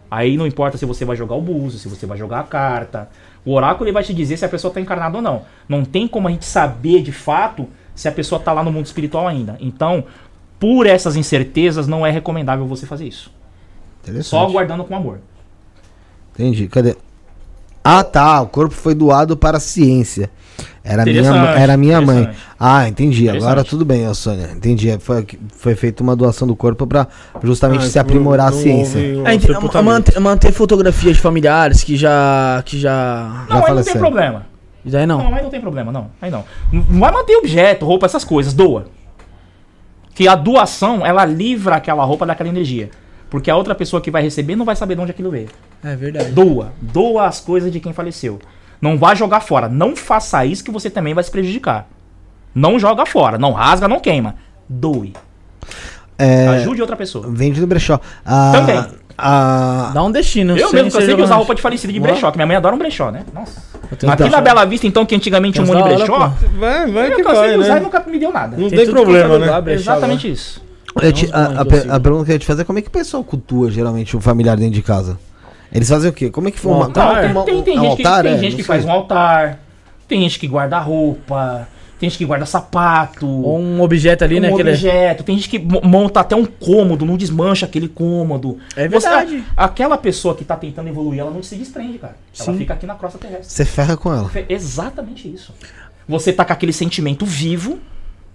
Aí 0.09 0.37
não 0.37 0.47
importa 0.47 0.77
se 0.77 0.85
você 0.85 1.03
vai 1.03 1.15
jogar 1.15 1.35
o 1.35 1.41
buzo, 1.41 1.77
se 1.77 1.89
você 1.89 2.05
vai 2.05 2.17
jogar 2.17 2.39
a 2.39 2.43
carta. 2.43 3.09
O 3.45 3.53
oráculo 3.53 3.85
ele 3.85 3.93
vai 3.93 4.03
te 4.03 4.13
dizer 4.13 4.37
se 4.37 4.45
a 4.45 4.49
pessoa 4.49 4.69
está 4.69 4.81
encarnada 4.81 5.17
ou 5.17 5.21
não. 5.21 5.43
Não 5.69 5.85
tem 5.85 6.07
como 6.07 6.27
a 6.27 6.31
gente 6.31 6.45
saber 6.45 7.03
de 7.03 7.11
fato 7.11 7.67
se 7.93 8.07
a 8.07 8.11
pessoa 8.11 8.39
está 8.39 8.51
lá 8.51 8.63
no 8.63 8.71
mundo 8.71 8.87
espiritual 8.87 9.27
ainda. 9.27 9.55
Então, 9.59 10.03
por 10.59 10.87
essas 10.87 11.15
incertezas, 11.15 11.87
não 11.87 12.05
é 12.05 12.11
recomendável 12.11 12.65
você 12.65 12.85
fazer 12.85 13.07
isso. 13.07 13.31
Só 14.21 14.45
aguardando 14.45 14.83
com 14.83 14.95
amor. 14.95 15.19
Entendi. 16.33 16.67
Cadê? 16.67 16.95
Ah, 17.83 18.03
tá. 18.03 18.41
O 18.41 18.47
corpo 18.47 18.73
foi 18.73 18.95
doado 18.95 19.37
para 19.37 19.57
a 19.57 19.59
ciência. 19.61 20.29
Era 20.87 21.03
minha, 21.03 21.31
era 21.57 21.77
minha 21.77 21.99
mãe. 21.99 22.29
Ah, 22.59 22.87
entendi. 22.87 23.27
Agora 23.27 23.63
tudo 23.63 23.83
bem, 23.83 24.11
Sônia. 24.13 24.51
Entendi. 24.55 24.95
Foi, 24.99 25.25
foi 25.57 25.73
feita 25.73 26.03
uma 26.03 26.15
doação 26.15 26.47
do 26.47 26.55
corpo 26.55 26.85
para 26.85 27.07
justamente 27.43 27.85
Ah, 27.85 27.89
se 27.89 27.97
aprimorar 27.97 28.49
a 28.49 28.51
ciência. 28.51 28.99
um 28.99 29.27
É, 29.27 29.81
manter, 29.81 30.19
manter 30.19 30.51
fotografias 30.51 31.15
de 31.15 31.21
familiares 31.21 31.83
que 31.83 31.97
já. 31.97 32.61
que 32.63 32.79
já. 32.79 33.45
Não, 33.49 33.65
aí 33.65 33.73
não 33.73 33.83
tem 33.83 33.97
problema. 33.97 34.45
E 34.85 34.89
daí 34.91 35.07
não. 35.07 35.17
Não, 35.17 35.33
aí 35.33 35.41
não 35.41 35.49
tem 35.49 35.59
problema, 35.59 35.91
não. 35.91 36.11
Aí 36.21 36.29
não. 36.29 36.43
Não 36.71 36.99
vai 36.99 37.11
manter 37.11 37.35
objeto, 37.35 37.83
roupa, 37.83 38.05
essas 38.05 38.23
coisas. 38.23 38.53
Doa. 38.53 38.85
Que 40.13 40.27
a 40.27 40.35
doação, 40.35 41.03
ela 41.03 41.25
livra 41.25 41.75
aquela 41.75 42.05
roupa 42.05 42.27
daquela 42.27 42.47
energia. 42.49 42.91
Porque 43.27 43.49
a 43.49 43.55
outra 43.55 43.73
pessoa 43.73 43.99
que 43.99 44.11
vai 44.11 44.21
receber 44.21 44.55
não 44.55 44.63
vai 44.63 44.75
saber 44.75 44.93
de 44.95 45.01
onde 45.01 45.11
aquilo 45.11 45.31
veio. 45.31 45.49
É 45.83 45.95
verdade. 45.95 46.29
Doa. 46.31 46.71
Doa 46.79 47.25
as 47.25 47.39
coisas 47.39 47.71
de 47.71 47.79
quem 47.79 47.91
faleceu. 47.91 48.39
Não 48.85 48.97
vá 48.97 49.15
jogar 49.15 49.39
fora. 49.39 49.67
Não 49.67 49.95
faça 49.95 50.45
isso 50.45 50.63
que 50.63 50.69
você 50.71 50.89
também 50.89 51.13
vai 51.13 51.23
se 51.23 51.31
prejudicar. 51.31 51.87
Não 52.53 52.77
joga 52.79 53.05
fora. 53.05 53.37
Não 53.37 53.51
rasga, 53.51 53.87
não 53.87 53.99
queima. 53.99 54.35
Doe. 54.69 55.13
É, 56.17 56.47
Ajude 56.47 56.81
outra 56.81 56.95
pessoa. 56.95 57.25
vende 57.29 57.59
do 57.59 57.67
brechó. 57.67 57.99
Ah, 58.25 58.51
Também. 58.55 58.85
ah, 59.17 59.91
Dá 59.93 60.03
um 60.03 60.11
destino. 60.11 60.55
Eu 60.57 60.71
mesmo 60.71 60.89
jogando- 60.91 61.23
usar 61.23 61.35
roupa 61.35 61.53
de 61.55 61.61
falecido 61.61 61.91
de 61.91 61.99
brechó, 61.99 62.31
que 62.31 62.37
minha 62.37 62.45
mãe 62.47 62.55
adora 62.55 62.73
um 62.75 62.77
brechó, 62.77 63.11
né? 63.11 63.23
Nossa. 63.33 63.59
Aqui 64.07 64.29
na 64.29 64.39
Bela 64.39 64.63
Vista, 64.65 64.87
então, 64.87 65.05
que 65.05 65.13
antigamente 65.15 65.55
tinha 65.59 65.63
um 65.63 65.67
monte 65.67 65.77
de 65.77 66.05
da 66.05 66.13
hora, 66.13 66.29
brechó, 66.29 66.47
Vai, 66.57 66.91
vai 66.91 67.11
eu 67.11 67.15
que 67.17 67.23
vai, 67.23 67.57
usar 67.57 67.73
né? 67.75 67.79
e 67.81 67.83
nunca 67.83 68.03
me 68.07 68.17
deu 68.19 68.31
nada. 68.31 68.55
Não 68.57 68.69
Tem 68.69 68.79
é 68.79 68.85
problema, 68.85 69.33
lugar, 69.33 69.55
né? 69.55 69.61
brechó 69.61 69.91
Exatamente 69.91 70.31
isso. 70.31 70.61
te- 71.13 71.29
a, 71.33 71.47
a, 71.47 71.61
inclusive. 71.63 71.91
a 71.91 71.99
pergunta 71.99 72.25
que 72.25 72.31
eu 72.31 72.35
ia 72.35 72.39
te 72.39 72.45
fazer 72.45 72.61
é 72.61 72.65
como 72.65 72.79
é 72.79 72.81
que 72.81 72.87
o 72.87 72.91
pessoal 72.91 73.23
cultua 73.23 73.69
geralmente 73.69 74.15
o 74.15 74.21
familiar 74.21 74.55
dentro 74.55 74.73
de 74.75 74.81
casa? 74.81 75.17
Eles 75.75 75.89
fazem 75.89 76.09
o 76.09 76.13
quê? 76.13 76.29
Como 76.29 76.47
é 76.47 76.51
que 76.51 76.59
foi 76.59 76.71
Um 76.71 76.75
uma, 76.75 76.85
altar? 76.85 77.25
uma- 77.31 77.43
Tem, 77.43 77.61
tem 77.61 77.77
um 77.77 77.81
gente, 77.83 77.89
altar, 78.05 78.23
que, 78.23 78.29
tem 78.29 78.37
é? 78.37 78.39
gente 78.39 78.55
que 78.55 78.63
faz 78.63 78.85
um 78.85 78.91
altar, 78.91 79.59
tem 80.07 80.21
gente 80.21 80.39
que 80.39 80.47
guarda 80.47 80.79
roupa, 80.79 81.67
tem 81.99 82.09
gente 82.09 82.17
que 82.17 82.25
guarda 82.25 82.45
sapato. 82.45 83.27
Ou 83.27 83.59
um 83.59 83.81
objeto 83.81 84.23
ali, 84.23 84.39
né? 84.39 84.49
um 84.49 84.53
aquele- 84.53 84.71
objeto, 84.71 85.23
tem 85.23 85.35
gente 85.35 85.49
que 85.49 85.59
mo- 85.59 85.81
monta 85.83 86.21
até 86.21 86.35
um 86.35 86.45
cômodo, 86.45 87.05
não 87.05 87.17
desmancha 87.17 87.65
aquele 87.65 87.89
cômodo. 87.89 88.57
É 88.75 88.87
Você- 88.87 89.07
verdade. 89.09 89.43
aquela 89.57 89.97
pessoa 89.97 90.33
que 90.33 90.45
tá 90.45 90.55
tentando 90.55 90.87
evoluir, 90.87 91.19
ela 91.19 91.31
não 91.31 91.43
se 91.43 91.55
desprende, 91.57 91.97
cara. 91.97 92.15
Ela 92.39 92.45
Sim. 92.53 92.57
fica 92.57 92.73
aqui 92.73 92.85
na 92.85 92.95
crosta 92.95 93.17
terrestre. 93.17 93.47
Você 93.51 93.65
ferra 93.65 93.97
com 93.97 94.13
ela. 94.13 94.31
É 94.33 94.45
exatamente 94.47 95.27
isso. 95.27 95.53
Você 96.07 96.31
tá 96.31 96.45
com 96.45 96.53
aquele 96.53 96.71
sentimento 96.71 97.25
vivo, 97.25 97.79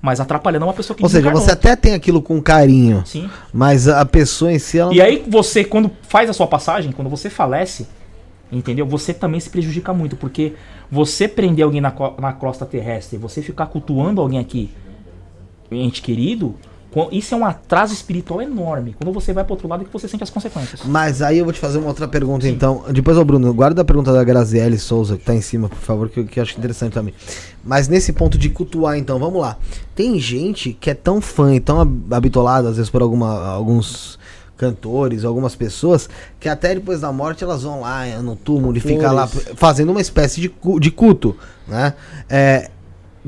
mas 0.01 0.21
atrapalhando 0.21 0.65
uma 0.65 0.73
pessoa 0.73 0.97
que 0.97 1.03
Ou 1.03 1.09
seja, 1.09 1.31
você 1.31 1.53
até 1.53 1.77
tem 1.77 1.95
aquilo 1.95 2.23
com 2.23 2.41
carinho, 2.41 3.03
Sim. 3.05 3.29
mas 3.53 3.87
a 3.87 4.05
pessoa 4.05 4.53
em 4.53 4.59
si, 4.59 4.79
ela 4.79 4.93
E 4.95 5.01
aí 5.01 5.25
você, 5.29 5.65
quando 5.65 5.91
faz 6.03 6.31
a 6.31 6.33
sua 6.33 6.47
passagem, 6.47 6.93
quando 6.93 7.11
você 7.11 7.29
falece, 7.29 7.87
entendeu? 8.51 8.87
Você 8.87 9.13
também 9.13 9.39
se 9.39 9.51
prejudica 9.51 9.93
muito, 9.93 10.17
porque 10.17 10.55
você 10.91 11.29
prender 11.29 11.65
alguém 11.65 11.81
na, 11.81 11.93
na 12.19 12.33
crosta 12.33 12.65
terrestre, 12.65 13.19
você 13.19 13.43
ficar 13.43 13.67
cultuando 13.67 14.21
alguém 14.21 14.39
aqui, 14.39 14.71
ente 15.71 16.01
querido, 16.01 16.57
isso 17.13 17.35
é 17.35 17.39
um 17.39 17.45
atraso 17.45 17.93
espiritual 17.95 18.43
enorme. 18.43 18.95
Quando 18.99 19.13
você 19.13 19.33
vai 19.33 19.45
pro 19.45 19.53
outro 19.55 19.69
lado 19.69 19.83
é 19.83 19.85
que 19.87 19.93
você 19.93 20.09
sente 20.09 20.23
as 20.25 20.31
consequências. 20.31 20.81
Mas 20.85 21.23
aí 21.23 21.39
eu 21.39 21.45
vou 21.45 21.53
te 21.53 21.61
fazer 21.61 21.79
uma 21.79 21.89
outra 21.89 22.09
pergunta, 22.09 22.49
então. 22.49 22.85
Depois, 22.91 23.17
ô 23.17 23.25
Bruno, 23.25 23.53
guarda 23.55 23.83
a 23.83 23.85
pergunta 23.85 24.13
da 24.13 24.25
Graziele 24.25 24.79
Souza, 24.79 25.17
que 25.17 25.25
tá 25.25 25.35
em 25.35 25.41
cima, 25.41 25.69
por 25.69 25.79
favor, 25.79 26.09
que, 26.09 26.21
eu- 26.21 26.25
que 26.27 26.41
eu 26.41 26.43
acho 26.43 26.59
interessante 26.59 26.93
também. 26.95 27.15
Mas 27.65 27.87
nesse 27.87 28.13
ponto 28.13 28.37
de 28.37 28.49
cultuar, 28.51 28.97
então, 28.99 29.19
vamos 29.19 29.41
lá. 29.41 29.57
Tem 29.95 30.19
gente 30.19 30.73
que 30.73 30.91
é 30.91 30.95
tão 30.95 31.21
fã 31.21 31.55
e 31.55 31.61
tão 31.61 31.81
ab- 31.81 32.13
habitolada, 32.15 32.69
às 32.71 32.77
vezes, 32.77 32.91
por 32.91 33.03
alguma, 33.03 33.47
alguns 33.49 34.19
cantores, 34.57 35.25
algumas 35.25 35.55
pessoas, 35.55 36.09
que 36.39 36.49
até 36.49 36.75
depois 36.75 37.01
da 37.01 37.11
morte 37.11 37.43
elas 37.43 37.63
vão 37.63 37.81
lá 37.81 38.07
eh, 38.07 38.19
no 38.19 38.37
túmulo 38.37 38.77
e 38.77 38.81
ficam 38.81 39.13
lá 39.15 39.27
fazendo 39.57 39.91
uma 39.91 40.03
espécie 40.03 40.39
de, 40.41 40.53
de 40.79 40.91
culto, 40.91 41.35
né? 41.67 41.95
É, 42.29 42.69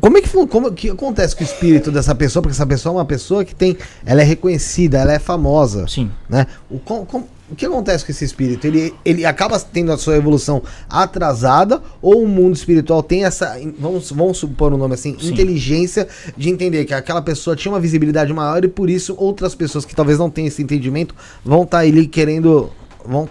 como 0.00 0.16
é 0.18 0.22
que, 0.22 0.46
como, 0.46 0.72
que 0.72 0.88
acontece 0.90 1.36
com 1.36 1.42
o 1.42 1.46
espírito 1.46 1.90
dessa 1.92 2.14
pessoa? 2.14 2.42
Porque 2.42 2.54
essa 2.54 2.66
pessoa 2.66 2.94
é 2.94 2.96
uma 2.98 3.04
pessoa 3.04 3.44
que 3.44 3.54
tem. 3.54 3.76
Ela 4.06 4.22
é 4.22 4.24
reconhecida, 4.24 4.98
ela 4.98 5.12
é 5.12 5.18
famosa 5.18 5.86
Sim. 5.86 6.10
né? 6.28 6.46
O, 6.70 6.78
com- 6.78 7.04
com- 7.04 7.24
o 7.50 7.54
que 7.54 7.66
acontece 7.66 8.02
com 8.02 8.10
esse 8.10 8.24
espírito? 8.24 8.66
Ele, 8.66 8.94
ele 9.04 9.26
acaba 9.26 9.60
tendo 9.60 9.92
a 9.92 9.98
sua 9.98 10.16
evolução 10.16 10.62
atrasada 10.88 11.82
ou 12.00 12.22
o 12.24 12.28
mundo 12.28 12.54
espiritual 12.54 13.02
tem 13.02 13.24
essa, 13.26 13.58
vamos, 13.78 14.10
vamos 14.10 14.38
supor 14.38 14.72
o 14.72 14.78
nome 14.78 14.94
assim, 14.94 15.14
Sim. 15.20 15.32
inteligência 15.32 16.08
de 16.34 16.48
entender 16.48 16.86
que 16.86 16.94
aquela 16.94 17.20
pessoa 17.20 17.54
tinha 17.54 17.70
uma 17.70 17.80
visibilidade 17.80 18.32
maior 18.32 18.64
e 18.64 18.68
por 18.68 18.88
isso 18.88 19.14
outras 19.18 19.54
pessoas 19.54 19.84
que 19.84 19.94
talvez 19.94 20.18
não 20.18 20.30
tenham 20.30 20.48
esse 20.48 20.62
entendimento 20.62 21.14
vão 21.44 21.64
estar 21.64 21.80
ali 21.80 22.06
querendo, 22.06 22.70
vão 23.04 23.28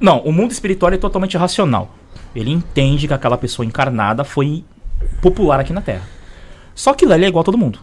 Não, 0.00 0.20
o 0.20 0.32
mundo 0.32 0.52
espiritual 0.52 0.90
é 0.92 0.96
totalmente 0.96 1.36
racional. 1.36 1.94
Ele 2.34 2.50
entende 2.50 3.06
que 3.06 3.12
aquela 3.12 3.36
pessoa 3.36 3.66
encarnada 3.66 4.24
foi 4.24 4.64
popular 5.20 5.60
aqui 5.60 5.72
na 5.72 5.80
Terra. 5.80 6.02
Só 6.74 6.94
que 6.94 7.04
lá 7.06 7.14
ele 7.16 7.24
é 7.24 7.28
igual 7.28 7.42
a 7.42 7.44
todo 7.44 7.58
mundo. 7.58 7.78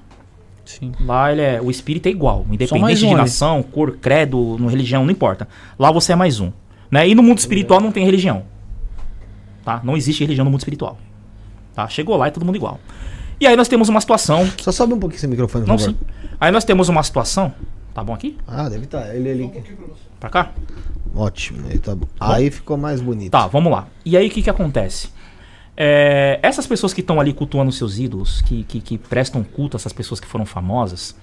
Sim. 0.66 0.92
Lá 1.02 1.32
ele 1.32 1.42
é, 1.42 1.62
o 1.62 1.72
espírito 1.72 2.08
é 2.08 2.10
igual, 2.12 2.46
independente 2.50 3.06
um 3.06 3.08
de 3.10 3.14
ali. 3.14 3.16
nação, 3.16 3.64
cor, 3.64 3.98
credo, 3.98 4.56
no 4.60 4.68
religião, 4.68 5.04
não 5.04 5.12
importa. 5.12 5.48
Lá 5.78 5.92
você 5.92 6.14
é 6.14 6.16
mais 6.16 6.40
um. 6.40 6.52
Né? 6.92 7.08
E 7.08 7.16
no 7.16 7.24
mundo 7.24 7.40
espiritual 7.40 7.82
não 7.82 7.92
tem 7.92 8.06
religião. 8.06 8.44
Tá? 9.64 9.82
Não 9.84 9.98
existe 9.98 10.24
religião 10.24 10.46
no 10.46 10.52
mundo 10.52 10.60
espiritual. 10.62 10.98
Tá? 11.74 11.88
Chegou 11.88 12.16
lá 12.18 12.28
e 12.28 12.32
todo 12.32 12.46
mundo 12.46 12.56
igual. 12.56 12.80
E 13.40 13.48
aí 13.48 13.56
nós 13.56 13.68
temos 13.68 13.90
uma 13.90 14.02
situação. 14.02 14.48
só 14.60 14.72
sobe 14.72 14.94
um 14.94 15.00
pouquinho 15.00 15.18
esse 15.18 15.28
microfone, 15.28 15.66
por 15.66 15.72
Não, 15.72 15.78
favor. 15.80 15.92
sim. 15.94 15.98
Aí 16.40 16.52
nós 16.52 16.64
temos 16.64 16.90
uma 16.90 17.02
situação. 17.04 17.54
Tá 17.94 18.04
bom 18.04 18.14
aqui? 18.14 18.38
Ah, 18.48 18.70
deve 18.70 18.86
estar. 18.86 19.16
Ele 19.16 19.30
ali. 19.30 19.64
Pra 20.20 20.30
cá? 20.30 20.52
Ótimo. 21.16 21.68
Ele 21.70 21.80
tá 21.80 21.96
bom. 21.96 22.08
Aí 22.20 22.52
ficou 22.52 22.78
mais 22.78 23.02
bonito. 23.02 23.32
Tá, 23.32 23.48
vamos 23.48 23.72
lá. 23.72 23.88
E 24.06 24.16
aí 24.16 24.28
o 24.28 24.30
que 24.30 24.42
que 24.42 24.50
acontece? 24.50 25.10
É, 25.82 26.38
essas 26.44 26.68
pessoas 26.68 26.94
que 26.94 27.00
estão 27.00 27.22
ali 27.22 27.32
cultuando 27.32 27.72
seus 27.72 28.00
ídolos, 28.00 28.42
que, 28.42 28.66
que, 28.66 28.82
que 28.82 28.98
prestam 28.98 29.42
culto 29.46 29.78
a 29.78 29.80
essas 29.80 29.94
pessoas 29.94 30.20
que 30.20 30.28
foram 30.28 30.46
famosas, 30.46 31.16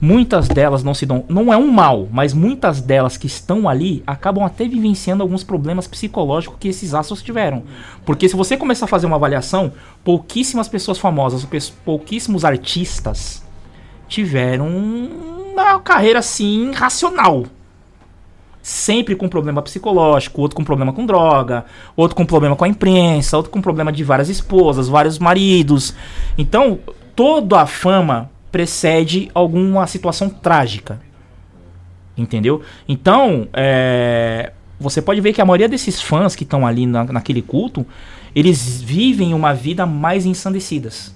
muitas 0.00 0.48
delas 0.48 0.82
não 0.82 0.92
se 0.94 1.06
dão. 1.06 1.24
Não 1.28 1.52
é 1.52 1.56
um 1.56 1.70
mal, 1.70 2.08
mas 2.10 2.34
muitas 2.34 2.80
delas 2.80 3.16
que 3.16 3.28
estão 3.28 3.68
ali 3.68 4.02
acabam 4.04 4.44
até 4.44 4.66
vivenciando 4.66 5.22
alguns 5.22 5.44
problemas 5.44 5.86
psicológicos 5.86 6.58
que 6.58 6.66
esses 6.66 6.92
astros 6.92 7.22
tiveram. 7.22 7.62
Porque 8.04 8.28
se 8.28 8.34
você 8.34 8.56
começar 8.56 8.86
a 8.86 8.88
fazer 8.88 9.06
uma 9.06 9.14
avaliação, 9.14 9.72
pouquíssimas 10.02 10.66
pessoas 10.66 10.98
famosas, 10.98 11.46
pouquíssimos 11.84 12.44
artistas 12.44 13.44
tiveram 14.08 14.66
uma 14.66 15.78
carreira 15.78 16.18
assim 16.18 16.72
racional 16.72 17.44
sempre 18.68 19.16
com 19.16 19.26
problema 19.30 19.62
psicológico, 19.62 20.42
outro 20.42 20.54
com 20.54 20.62
problema 20.62 20.92
com 20.92 21.06
droga, 21.06 21.64
outro 21.96 22.14
com 22.14 22.26
problema 22.26 22.54
com 22.54 22.64
a 22.64 22.68
imprensa, 22.68 23.34
outro 23.34 23.50
com 23.50 23.62
problema 23.62 23.90
de 23.90 24.04
várias 24.04 24.28
esposas, 24.28 24.88
vários 24.88 25.18
maridos. 25.18 25.94
Então, 26.36 26.78
toda 27.16 27.62
a 27.62 27.66
fama 27.66 28.30
precede 28.52 29.30
alguma 29.32 29.86
situação 29.86 30.28
trágica. 30.28 31.00
Entendeu? 32.14 32.60
Então, 32.86 33.48
é, 33.54 34.52
você 34.78 35.00
pode 35.00 35.20
ver 35.22 35.32
que 35.32 35.40
a 35.40 35.46
maioria 35.46 35.68
desses 35.68 36.02
fãs 36.02 36.36
que 36.36 36.42
estão 36.44 36.66
ali 36.66 36.84
na- 36.84 37.04
naquele 37.04 37.40
culto, 37.40 37.86
eles 38.34 38.82
vivem 38.82 39.32
uma 39.32 39.54
vida 39.54 39.86
mais 39.86 40.26
ensandecidas. 40.26 41.14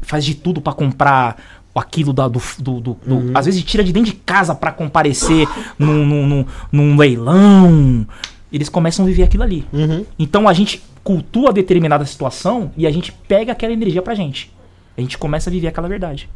Faz 0.00 0.24
de 0.24 0.34
tudo 0.34 0.62
pra 0.62 0.72
comprar 0.72 1.61
aquilo 1.74 2.12
da- 2.12 2.28
do. 2.28 2.40
do- 2.58 2.80
do- 2.80 2.98
do- 3.06 3.30
Às 3.38 3.46
vezes 3.46 3.62
tira 3.64 3.82
de 3.84 3.92
dentro 3.92 4.10
de 4.12 4.16
casa 4.18 4.54
pra 4.54 4.70
comparecer 4.72 5.46
num, 5.78 6.04
num, 6.06 6.26
num- 6.26 6.46
num 6.70 6.96
leilão. 6.96 8.06
Eles 8.52 8.68
começam 8.68 9.04
a 9.04 9.08
viver 9.08 9.22
aquilo 9.22 9.42
ali. 9.42 9.64
Uhum. 9.72 10.04
Então 10.18 10.46
a 10.48 10.52
gente 10.52 10.82
cultua 11.02 11.52
determinada 11.52 12.04
situação 12.04 12.70
e 12.76 12.86
a 12.86 12.90
gente 12.90 13.10
pega 13.26 13.52
aquela 13.52 13.72
energia 13.72 14.02
pra 14.02 14.14
gente. 14.14 14.52
A 14.96 15.00
gente 15.00 15.16
começa 15.16 15.48
a 15.48 15.52
viver 15.52 15.68
aquela 15.68 15.88
verdade. 15.88 16.28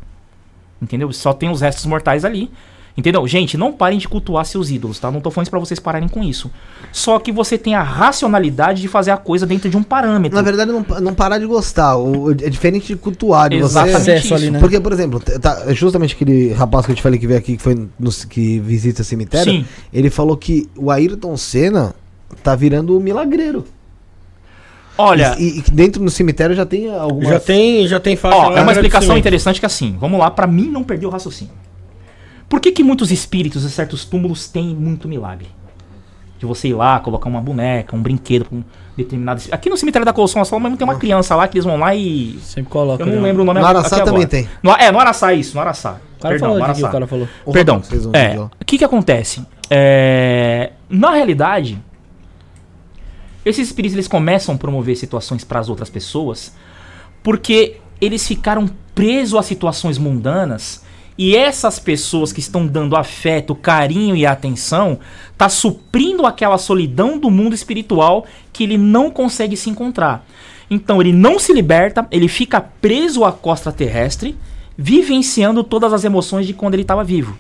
Entendeu? 0.81 1.13
Só 1.13 1.33
tem 1.33 1.51
os 1.51 1.61
restos 1.61 1.85
mortais 1.87 2.25
ali. 2.25 2.51
Entendeu? 2.97 3.27
Gente, 3.29 3.59
não 3.59 3.75
parem 3.75 3.99
de 3.99 4.09
cultuar 4.09 4.47
seus 4.47 4.71
ídolos, 4.71 4.99
tá? 4.99 5.11
Não 5.11 5.21
tô 5.21 5.31
falando 5.31 5.45
isso 5.45 5.51
pra 5.51 5.61
vocês 5.61 5.79
pararem 5.79 6.09
com 6.09 6.23
isso. 6.25 6.51
Só 6.91 7.19
que 7.19 7.31
você 7.31 7.59
tem 7.59 7.75
a 7.75 7.83
racionalidade 7.83 8.81
de 8.81 8.89
fazer 8.89 9.11
a 9.11 9.19
coisa 9.19 9.45
dentro 9.45 9.69
de 9.69 9.77
um 9.77 9.83
parâmetro. 9.83 10.35
Na 10.35 10.41
verdade, 10.43 10.73
não, 10.73 10.85
não 11.03 11.13
parar 11.15 11.39
de 11.39 11.45
gostar. 11.45 11.97
O- 11.99 12.31
é 12.31 12.49
diferente 12.49 12.87
de 12.87 12.97
cultuar. 12.97 13.51
De 13.51 13.59
você, 13.59 13.65
Exatamente 13.67 13.97
Acesso 13.97 14.25
isso. 14.27 14.35
ali, 14.35 14.51
né? 14.51 14.59
Porque, 14.61 14.81
por 14.81 14.93
exemplo, 14.95 15.21
tá, 15.21 15.75
justamente 15.75 16.15
aquele 16.15 16.55
rapaz 16.55 16.87
que 16.87 16.93
eu 16.93 16.97
te 16.97 17.03
falei 17.03 17.19
que 17.19 17.27
veio 17.27 17.39
aqui, 17.39 17.59
que, 17.59 17.63
foi 17.63 17.75
no, 17.99 18.11
que 18.31 18.61
visita 18.61 19.05
cemitério, 19.05 19.53
Sim. 19.53 19.67
ele 19.93 20.09
falou 20.09 20.35
que 20.35 20.67
o 20.75 20.91
Ayrton 20.91 21.37
Senna 21.37 21.95
tá 22.43 22.55
virando 22.55 22.97
o 22.97 23.01
milagreiro. 23.01 23.67
Olha, 24.99 25.37
E, 25.39 25.59
e 25.59 25.63
dentro 25.71 26.03
do 26.03 26.11
cemitério 26.11 26.57
já 26.57 26.65
tem 26.65 26.91
algumas... 26.91 27.29
Já 27.29 27.39
tem, 27.41 27.87
já 27.87 28.01
tem 28.01 28.17
faixa 28.17 28.39
Ó, 28.39 28.57
é 28.57 28.63
uma 28.63 28.73
explicação 28.73 29.19
interessante 29.19 29.61
que 29.61 29.67
assim, 29.67 29.95
vamos 30.01 30.19
lá, 30.19 30.31
pra 30.31 30.47
mim 30.47 30.71
não 30.71 30.83
perder 30.83 31.05
o 31.05 31.11
raciocínio. 31.11 31.53
Por 32.49 32.61
que 32.61 32.71
que 32.73 32.83
muitos 32.83 33.11
espíritos 33.11 33.65
e 33.65 33.71
certos 33.71 34.05
túmulos 34.05 34.49
têm 34.49 34.75
muito 34.75 35.09
milagre? 35.09 35.49
De 36.39 36.45
você 36.45 36.69
ir 36.69 36.75
lá, 36.75 37.01
colocar 37.01 37.29
uma 37.29 37.41
boneca, 37.41 37.97
um 37.97 38.03
brinquedo 38.03 38.45
pra 38.45 38.59
um 38.59 38.65
determinado... 38.97 39.43
Aqui 39.51 39.71
no 39.71 39.77
cemitério 39.77 40.05
da 40.05 40.13
Colossal 40.13 40.41
Nacional 40.41 40.61
mesmo 40.61 40.77
tem 40.77 40.87
uma 40.87 40.97
criança 40.97 41.35
lá 41.35 41.49
que 41.49 41.57
eles 41.57 41.65
vão 41.65 41.79
lá 41.79 41.95
e... 41.95 42.39
Sempre 42.43 42.71
coloca. 42.71 43.03
Eu 43.03 43.07
não 43.07 43.15
né? 43.15 43.21
lembro 43.23 43.43
o 43.43 43.45
nome 43.47 43.59
No 43.59 43.67
Araçá 43.67 43.97
também 43.97 44.25
agora. 44.25 44.27
tem. 44.29 44.49
No, 44.63 44.73
é, 44.73 44.93
no 44.93 45.01
Araçá 45.01 45.33
isso, 45.33 45.55
no 45.55 45.61
Araçá. 45.61 45.99
O 46.19 46.21
cara 46.21 46.35
Perdão, 46.35 46.49
falou 46.49 46.55
no 46.55 46.59
de 46.59 46.65
que 46.65 46.71
Araçá. 46.71 46.89
o 46.89 46.93
cara 46.93 47.07
falou. 47.07 47.29
O 47.45 47.53
Perdão. 47.53 47.83
Um 47.91 48.17
É, 48.17 48.39
o 48.39 48.65
que 48.65 48.79
que 48.79 48.85
acontece? 48.85 49.45
É, 49.71 50.73
na 50.91 51.13
realidade, 51.13 51.83
esses 53.45 53.69
espíritos 53.69 53.95
eles 53.95 54.07
começam 54.07 54.55
a 54.55 54.59
promover 54.59 54.97
situações 54.97 55.43
para 55.43 55.59
as 55.59 55.69
outras 55.69 55.89
pessoas 55.89 56.55
porque 57.23 57.79
eles 58.01 58.27
ficaram 58.27 58.69
presos 58.95 59.39
a 59.39 59.43
situações 59.43 59.99
mundanas 59.99 60.85
e 61.19 61.35
essas 61.35 61.79
pessoas 61.79 62.33
que 62.33 62.41
estão 62.41 62.67
dando 62.67 62.97
afeto, 62.97 63.55
carinho 63.55 64.15
e 64.15 64.27
atenção 64.27 64.99
tá 65.37 65.49
suprindo 65.49 66.27
aquela 66.27 66.59
solidão 66.59 67.19
do 67.19 67.31
mundo 67.31 67.55
espiritual 67.55 68.27
que 68.53 68.65
ele 68.65 68.77
não 68.77 69.11
consegue 69.11 69.57
se 69.57 69.71
encontrar. 69.71 70.27
Então 70.71 71.01
ele 71.01 71.13
não 71.13 71.39
se 71.39 71.53
liberta, 71.53 72.07
ele 72.11 72.29
fica 72.29 72.61
preso 72.61 73.25
à 73.25 73.33
costa 73.33 73.73
terrestre, 73.73 74.37
vivenciando 74.77 75.65
todas 75.65 75.93
as 75.93 76.05
emoções 76.05 76.47
de 76.47 76.53
quando 76.53 76.75
ele 76.75 76.83
estava 76.83 77.05
vivo. 77.05 77.39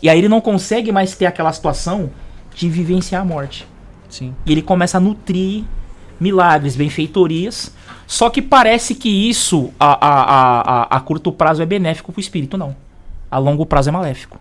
E 0.00 0.08
aí 0.08 0.18
ele 0.18 0.28
não 0.28 0.40
consegue 0.40 0.92
mais 0.92 1.16
ter 1.16 1.26
aquela 1.26 1.52
situação 1.52 2.10
de 2.54 2.68
vivenciar 2.68 3.22
a 3.22 3.24
morte. 3.24 3.66
Sim. 4.08 4.34
E 4.44 4.52
ele 4.52 4.62
começa 4.62 4.98
a 4.98 5.00
nutrir 5.00 5.64
milagres, 6.20 6.76
benfeitorias. 6.76 7.74
Só 8.06 8.30
que 8.30 8.42
parece 8.42 8.94
que 8.94 9.08
isso 9.08 9.72
a, 9.78 9.92
a, 9.92 10.60
a, 10.60 10.96
a, 10.96 11.00
curto 11.00 11.32
prazo 11.32 11.62
é 11.62 11.66
benéfico 11.66 12.12
pro 12.12 12.20
espírito, 12.20 12.58
não. 12.58 12.76
A 13.32 13.38
longo 13.38 13.64
prazo 13.64 13.88
é 13.88 13.92
maléfico. 13.92 14.38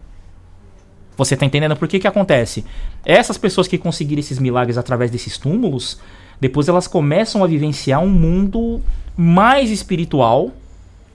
Você 1.18 1.38
tá 1.38 1.46
entendendo 1.46 1.76
por 1.78 1.88
que 1.88 1.98
que 2.00 2.08
acontece? 2.08 2.66
Essas 3.06 3.38
pessoas 3.38 3.68
que 3.68 3.78
conseguiram 3.78 4.20
esses 4.20 4.38
milagres 4.38 4.78
através 4.78 5.10
desses 5.10 5.38
túmulos, 5.38 5.98
depois 6.40 6.68
elas 6.68 6.88
começam 6.88 7.44
a 7.44 7.48
vivenciar 7.48 8.02
um 8.02 8.10
mundo 8.10 8.82
mais 9.16 9.70
espiritual 9.72 10.52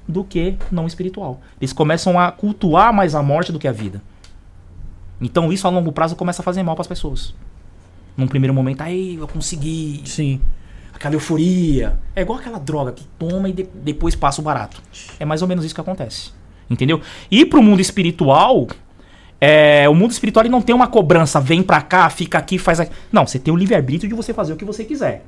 do 0.09 0.25
que 0.25 0.57
não 0.71 0.87
espiritual. 0.87 1.41
Eles 1.61 1.73
começam 1.73 2.19
a 2.19 2.33
cultuar 2.33 2.93
mais 2.95 3.15
a 3.15 3.23
morte 3.23 3.53
do 3.53 3.59
que 3.59 3.69
a 3.69 3.73
vida. 3.73 4.01
Então 5.21 5.53
isso 5.53 5.67
a 5.67 5.71
longo 5.71 5.93
prazo 5.93 6.15
começa 6.17 6.43
a 6.43 6.45
fazer 6.45 6.63
mal 6.63 6.75
pras 6.77 6.87
pessoas. 6.87 7.35
Num 8.17 8.27
primeiro 8.29 8.55
momento, 8.55 8.83
aí 8.83 9.17
eu 9.17 9.29
consegui. 9.29 10.03
Sim. 10.07 10.41
Aquela 10.95 11.15
euforia. 11.15 11.99
É 12.15 12.23
igual 12.23 12.39
aquela 12.39 12.59
droga 12.59 12.93
que 12.93 13.05
toma 13.19 13.49
e 13.49 13.53
de- 13.53 13.69
depois 13.75 14.15
passa 14.15 14.41
o 14.41 14.45
barato. 14.45 14.81
É 15.21 15.25
mais 15.27 15.43
ou 15.43 15.49
menos 15.49 15.65
isso 15.65 15.75
que 15.75 15.81
acontece. 15.81 16.31
Entendeu? 16.69 17.01
E 17.31 17.45
pro 17.45 17.63
mundo 17.63 17.81
espiritual, 17.81 18.67
é, 19.41 19.89
o 19.89 19.95
mundo 19.95 20.11
espiritual 20.11 20.45
não 20.49 20.63
tem 20.63 20.75
uma 20.75 20.87
cobrança, 20.87 21.41
vem 21.41 21.63
pra 21.63 21.81
cá, 21.81 22.09
fica 22.11 22.39
aqui, 22.39 22.59
faz 22.59 22.81
aqui. 22.81 22.93
Não, 23.13 23.27
você 23.27 23.39
tem 23.39 23.53
o 23.53 23.57
livre-arbítrio 23.57 24.09
de 24.09 24.15
você 24.15 24.33
fazer 24.33 24.53
o 24.53 24.57
que 24.57 24.65
você 24.65 24.85
quiser. 24.85 25.25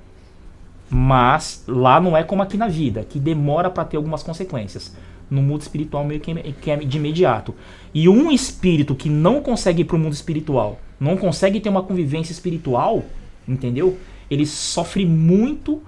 Mas 0.90 1.65
lá 1.69 2.01
não 2.01 2.16
é 2.16 2.23
como 2.23 2.43
aqui 2.43 2.56
na 2.56 2.66
vida, 2.66 3.05
que 3.05 3.19
demora 3.19 3.70
pra 3.70 3.85
ter 3.85 3.97
algumas 3.97 4.23
consequências. 4.23 4.97
No 5.31 5.43
mundo 5.43 5.60
espiritual 5.60 6.05
meio 6.05 6.20
que, 6.20 6.35
que 6.55 6.70
é 6.70 6.77
de 6.77 6.97
imediato. 6.97 7.55
E 7.93 8.09
um 8.09 8.32
espírito 8.32 8.94
que 8.94 9.10
não 9.10 9.43
consegue 9.43 9.82
ir 9.82 9.85
pro 9.85 9.98
mundo 9.98 10.15
espiritual, 10.15 10.81
não 10.98 11.16
consegue 11.16 11.60
ter 11.60 11.69
uma 11.69 11.82
convivência 11.82 12.32
espiritual, 12.32 13.05
entendeu? 13.47 13.98
Ele 14.31 14.47
sofre 14.47 15.05
muito 15.05 15.82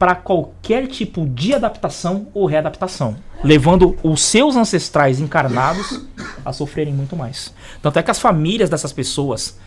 para 0.00 0.14
qualquer 0.14 0.86
tipo 0.86 1.26
de 1.26 1.52
adaptação 1.52 2.28
ou 2.32 2.46
readaptação, 2.46 3.16
levando 3.44 3.98
os 4.02 4.22
seus 4.22 4.56
ancestrais 4.56 5.20
encarnados 5.20 6.00
a 6.42 6.54
sofrerem 6.54 6.94
muito 6.94 7.14
mais. 7.14 7.54
Tanto 7.82 7.98
é 7.98 8.02
que 8.02 8.10
as 8.10 8.18
famílias 8.18 8.70
dessas 8.70 8.94
pessoas, 8.94 9.58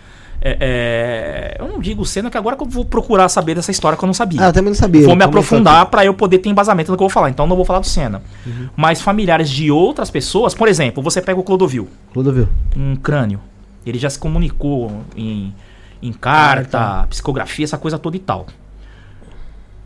é, 0.41 0.57
é, 0.59 1.57
eu 1.59 1.67
não 1.67 1.79
digo 1.79 2.03
cena 2.03 2.31
que 2.31 2.37
agora 2.37 2.55
que 2.55 2.63
eu 2.63 2.67
vou 2.67 2.83
procurar 2.83 3.29
saber 3.29 3.53
dessa 3.53 3.69
história 3.69 3.95
que 3.95 4.03
eu 4.03 4.07
não 4.07 4.13
sabia. 4.15 4.41
Ah, 4.41 4.47
eu 4.47 4.53
também 4.53 4.71
não 4.71 4.75
sabia. 4.75 5.05
Vou 5.05 5.15
me 5.15 5.23
aprofundar 5.23 5.85
para 5.85 6.03
eu 6.03 6.15
poder 6.15 6.39
ter 6.39 6.49
embasamento 6.49 6.89
no 6.89 6.97
que 6.97 7.03
eu 7.03 7.07
vou 7.07 7.13
falar. 7.13 7.29
Então 7.29 7.45
não 7.45 7.55
vou 7.55 7.63
falar 7.63 7.81
do 7.81 7.85
Senna. 7.85 8.19
Mas 8.75 9.01
familiares 9.01 9.47
de 9.47 9.69
outras 9.69 10.09
pessoas, 10.09 10.55
por 10.55 10.67
exemplo, 10.67 11.03
você 11.03 11.21
pega 11.21 11.39
o 11.39 11.43
Clodovil, 11.43 11.87
Clodovil. 12.11 12.49
um 12.75 12.95
crânio. 12.95 13.39
Ele 13.85 13.99
já 13.99 14.09
se 14.09 14.17
comunicou 14.17 15.03
em, 15.15 15.53
em 16.01 16.11
carta, 16.11 17.05
psicografia, 17.07 17.65
essa 17.65 17.77
coisa 17.77 17.99
toda 17.99 18.15
e 18.15 18.19
tal. 18.19 18.47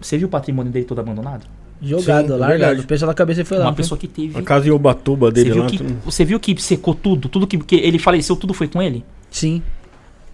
Você 0.01 0.17
viu 0.17 0.27
o 0.27 0.31
patrimônio 0.31 0.71
dele 0.71 0.85
todo 0.85 0.99
abandonado? 0.99 1.45
Jogado, 1.81 2.27
Sim, 2.29 2.33
é 2.33 2.37
largado. 2.37 2.83
peso 2.85 3.05
da 3.05 3.13
cabeça 3.13 3.45
foi 3.45 3.57
lá. 3.57 3.65
Uma 3.65 3.73
pessoa 3.73 3.97
que 3.99 4.07
teve. 4.07 4.37
A 4.37 4.41
casa 4.41 4.67
em 4.67 4.71
Ubatuba 4.71 5.27
Você 5.27 5.33
dele 5.33 5.51
viu, 5.51 5.63
lá. 5.63 5.69
que, 5.69 5.77
tudo- 5.77 5.97
você 6.03 6.25
viu 6.25 6.39
que 6.39 6.59
secou 6.61 6.95
tudo? 6.95 7.29
Tudo 7.29 7.45
que, 7.45 7.57
que 7.59 7.75
ele 7.75 7.99
faleceu, 7.99 8.35
tudo 8.35 8.53
foi 8.53 8.67
com 8.67 8.81
ele? 8.81 9.05
Sim. 9.29 9.61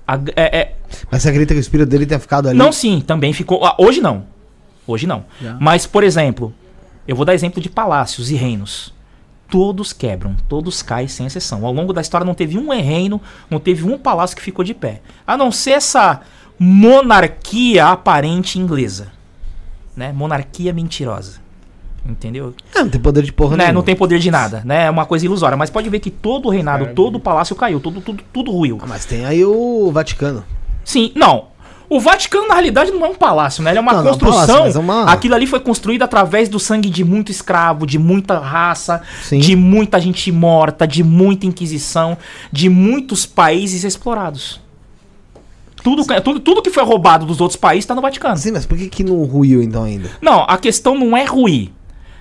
A- 0.07 0.19
é- 0.35 0.57
é- 0.57 0.75
Mas 1.11 1.21
você 1.21 1.29
acredita 1.29 1.53
que 1.53 1.59
o 1.59 1.61
espírito 1.61 1.89
dele 1.89 2.05
tenha 2.05 2.19
ficado 2.19 2.47
ali? 2.49 2.57
não, 2.57 2.71
sim, 2.71 3.01
também 3.05 3.33
ficou. 3.33 3.65
ah, 3.65 3.75
hoje 3.77 3.99
não. 4.01 4.25
Hoje 4.87 5.05
não. 5.07 5.25
Já. 5.41 5.57
Mas, 5.59 5.85
por 5.85 6.03
exemplo, 6.03 6.53
eu 7.07 7.15
vou 7.15 7.25
dar 7.25 7.33
exemplo 7.33 7.61
de 7.61 7.69
palácios 7.69 8.31
e 8.31 8.35
reinos. 8.35 8.93
Todos 9.49 9.91
quebram, 9.93 10.35
todos 10.49 10.81
caem 10.81 11.07
sem 11.07 11.25
exceção. 11.25 11.65
Ao 11.65 11.71
longo 11.73 11.93
da 11.93 12.01
história 12.01 12.25
não 12.25 12.33
teve 12.33 12.57
um 12.57 12.69
reino, 12.71 13.21
não 13.49 13.59
teve 13.59 13.83
um 13.83 13.97
palácio 13.97 14.35
que 14.35 14.41
ficou 14.41 14.63
de 14.65 14.73
pé. 14.73 15.01
A 15.27 15.37
não 15.37 15.51
ser 15.51 15.71
essa 15.71 16.21
monarquia 16.57 17.85
aparente 17.87 18.57
inglesa. 18.59 19.11
Né? 19.95 20.11
Monarquia 20.11 20.73
mentirosa. 20.73 21.41
Entendeu? 22.05 22.53
Ah, 22.75 22.83
não 22.83 22.89
tem 22.89 22.99
poder 22.99 23.23
de 23.23 23.31
porra 23.31 23.51
Né, 23.55 23.63
nenhuma. 23.65 23.73
não 23.75 23.81
tem 23.81 23.95
poder 23.95 24.19
de 24.19 24.29
nada, 24.29 24.61
né? 24.65 24.85
É 24.85 24.89
uma 24.89 25.05
coisa 25.05 25.25
ilusória. 25.25 25.55
Mas 25.55 25.69
pode 25.69 25.89
ver 25.89 25.99
que 25.99 26.09
todo 26.11 26.47
o 26.47 26.51
reinado, 26.51 26.87
todo 26.93 27.15
o 27.15 27.19
palácio 27.19 27.55
caiu, 27.55 27.79
tudo, 27.79 28.01
tudo, 28.01 28.21
tudo 28.33 28.51
ruiu. 28.51 28.77
Ah, 28.81 28.85
Mas 28.87 29.05
tem 29.05 29.23
aí 29.25 29.45
o 29.45 29.89
Vaticano. 29.91 30.43
Sim, 30.83 31.13
não. 31.15 31.45
O 31.89 31.99
Vaticano, 32.01 32.47
na 32.47 32.55
realidade, 32.55 32.91
não 32.91 33.05
é 33.05 33.09
um 33.09 33.15
palácio, 33.15 33.63
né? 33.63 33.71
Ele 33.71 33.77
é 33.77 33.81
uma 33.81 33.93
Não, 33.93 33.99
não 34.03 34.07
é 34.09 34.13
um 34.13 34.17
construção. 34.17 34.47
palácio, 34.47 34.63
mas 34.65 34.75
é 34.75 34.79
uma- 34.79 35.11
Aquilo 35.13 35.35
ali 35.35 35.45
foi 35.47 35.59
construído 35.61 36.01
através 36.01 36.49
do 36.49 36.59
sangue 36.59 36.89
de 36.89 37.03
muito 37.05 37.31
escravo, 37.31 37.85
de 37.85 37.97
muita 37.99 38.37
raça, 38.39 39.01
Sim. 39.21 39.37
de 39.39 39.55
muita 39.55 40.01
gente 40.01 40.29
morta, 40.31 40.85
de 40.87 41.03
muita 41.03 41.45
inquisição, 41.45 42.17
de 42.51 42.67
muitos 42.67 43.25
países 43.25 43.83
explorados. 43.85 44.59
Tudo, 45.83 46.03
tudo, 46.21 46.39
tudo 46.39 46.61
que 46.61 46.69
foi 46.69 46.83
roubado 46.83 47.25
dos 47.25 47.41
outros 47.41 47.57
países 47.57 47.83
está 47.83 47.93
no 47.93 48.01
Vaticano. 48.01 48.37
Sim, 48.37 48.51
mas 48.51 48.65
por 48.65 48.77
que 48.77 48.87
que 48.87 49.03
não 49.03 49.23
ruiu 49.25 49.61
então 49.61 49.83
ainda? 49.83 50.09
Não, 50.21 50.43
a 50.47 50.57
questão 50.57 50.97
não 50.97 51.15
é 51.15 51.25
ruir. 51.25 51.69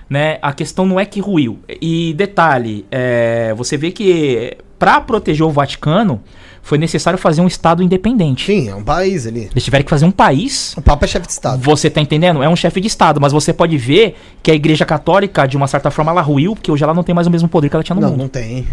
Né? 0.09 0.37
A 0.41 0.51
questão 0.53 0.85
não 0.85 0.99
é 0.99 1.05
que 1.05 1.19
ruiu. 1.19 1.59
E 1.81 2.13
detalhe, 2.15 2.85
é, 2.91 3.53
você 3.55 3.77
vê 3.77 3.89
que 3.91 4.55
para 4.77 4.99
proteger 5.01 5.45
o 5.45 5.49
Vaticano 5.49 6.21
foi 6.61 6.77
necessário 6.77 7.17
fazer 7.17 7.41
um 7.41 7.47
Estado 7.47 7.81
independente. 7.81 8.45
Sim, 8.45 8.69
é 8.69 8.75
um 8.75 8.83
país 8.83 9.25
ali. 9.25 9.47
Eles 9.51 9.63
tiveram 9.63 9.83
que 9.83 9.89
fazer 9.89 10.05
um 10.05 10.11
país. 10.11 10.73
O 10.77 10.81
Papa 10.81 11.05
é 11.05 11.07
chefe 11.07 11.25
de 11.25 11.31
Estado. 11.33 11.61
Você 11.61 11.89
tá 11.89 11.99
entendendo? 12.01 12.43
É 12.43 12.49
um 12.49 12.55
chefe 12.55 12.79
de 12.81 12.87
Estado, 12.87 13.19
mas 13.19 13.31
você 13.33 13.51
pode 13.53 13.75
ver 13.77 14.15
que 14.43 14.51
a 14.51 14.53
Igreja 14.53 14.85
Católica, 14.85 15.47
de 15.47 15.57
uma 15.57 15.67
certa 15.67 15.89
forma, 15.89 16.11
ela 16.11 16.21
ruiu, 16.21 16.53
porque 16.53 16.71
hoje 16.71 16.83
ela 16.83 16.93
não 16.93 17.03
tem 17.03 17.15
mais 17.15 17.25
o 17.27 17.31
mesmo 17.31 17.47
poder 17.49 17.69
que 17.69 17.75
ela 17.75 17.83
tinha 17.83 17.95
no 17.95 18.01
Não, 18.01 18.09
mundo. 18.11 18.19
não 18.21 18.27
tem. 18.27 18.67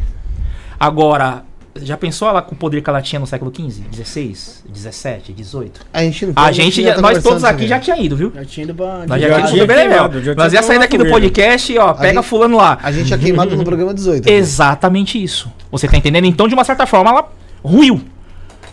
Agora, 0.78 1.44
já 1.82 1.96
pensou 1.96 2.28
ela 2.28 2.42
com 2.42 2.54
o 2.54 2.58
poder 2.58 2.82
que 2.82 2.90
ela 2.90 3.00
tinha 3.00 3.20
no 3.20 3.26
século 3.26 3.52
XV, 3.54 3.84
XVI, 3.92 4.34
XVII, 4.74 5.44
XVIII? 5.44 5.72
A 5.92 6.02
gente 6.02 6.26
não 6.26 6.32
A 6.36 6.52
gente, 6.52 6.82
já 6.82 6.94
tá 6.94 7.00
nós 7.00 7.22
todos 7.22 7.44
aqui 7.44 7.66
já 7.68 7.78
tinha 7.78 7.96
ido, 7.96 8.16
viu? 8.16 8.32
Já 8.34 8.44
tinha 8.44 8.64
ido 8.64 8.74
pra. 8.74 9.06
Nós 9.06 9.20
Já 9.20 9.28
já, 9.28 9.42
tinha 9.46 9.62
ido 9.64 10.22
já 10.22 10.34
Nós 10.34 10.52
ia 10.52 10.62
sair 10.62 10.78
daqui 10.78 10.98
do 10.98 11.06
podcast, 11.06 11.78
ó, 11.78 11.94
pega 11.94 12.14
gente- 12.20 12.28
fulano 12.28 12.56
lá. 12.56 12.78
A 12.82 12.90
gente 12.90 13.12
é 13.14 13.18
queimado 13.18 13.56
no 13.56 13.64
programa 13.64 13.94
18. 13.94 14.22
aqui. 14.24 14.30
Exatamente 14.34 15.22
isso. 15.22 15.50
Você 15.70 15.86
tá 15.86 15.96
entendendo? 15.96 16.24
Então, 16.26 16.48
de 16.48 16.54
uma 16.54 16.64
certa 16.64 16.86
forma, 16.86 17.10
ela 17.10 17.28
ruiu. 17.62 18.00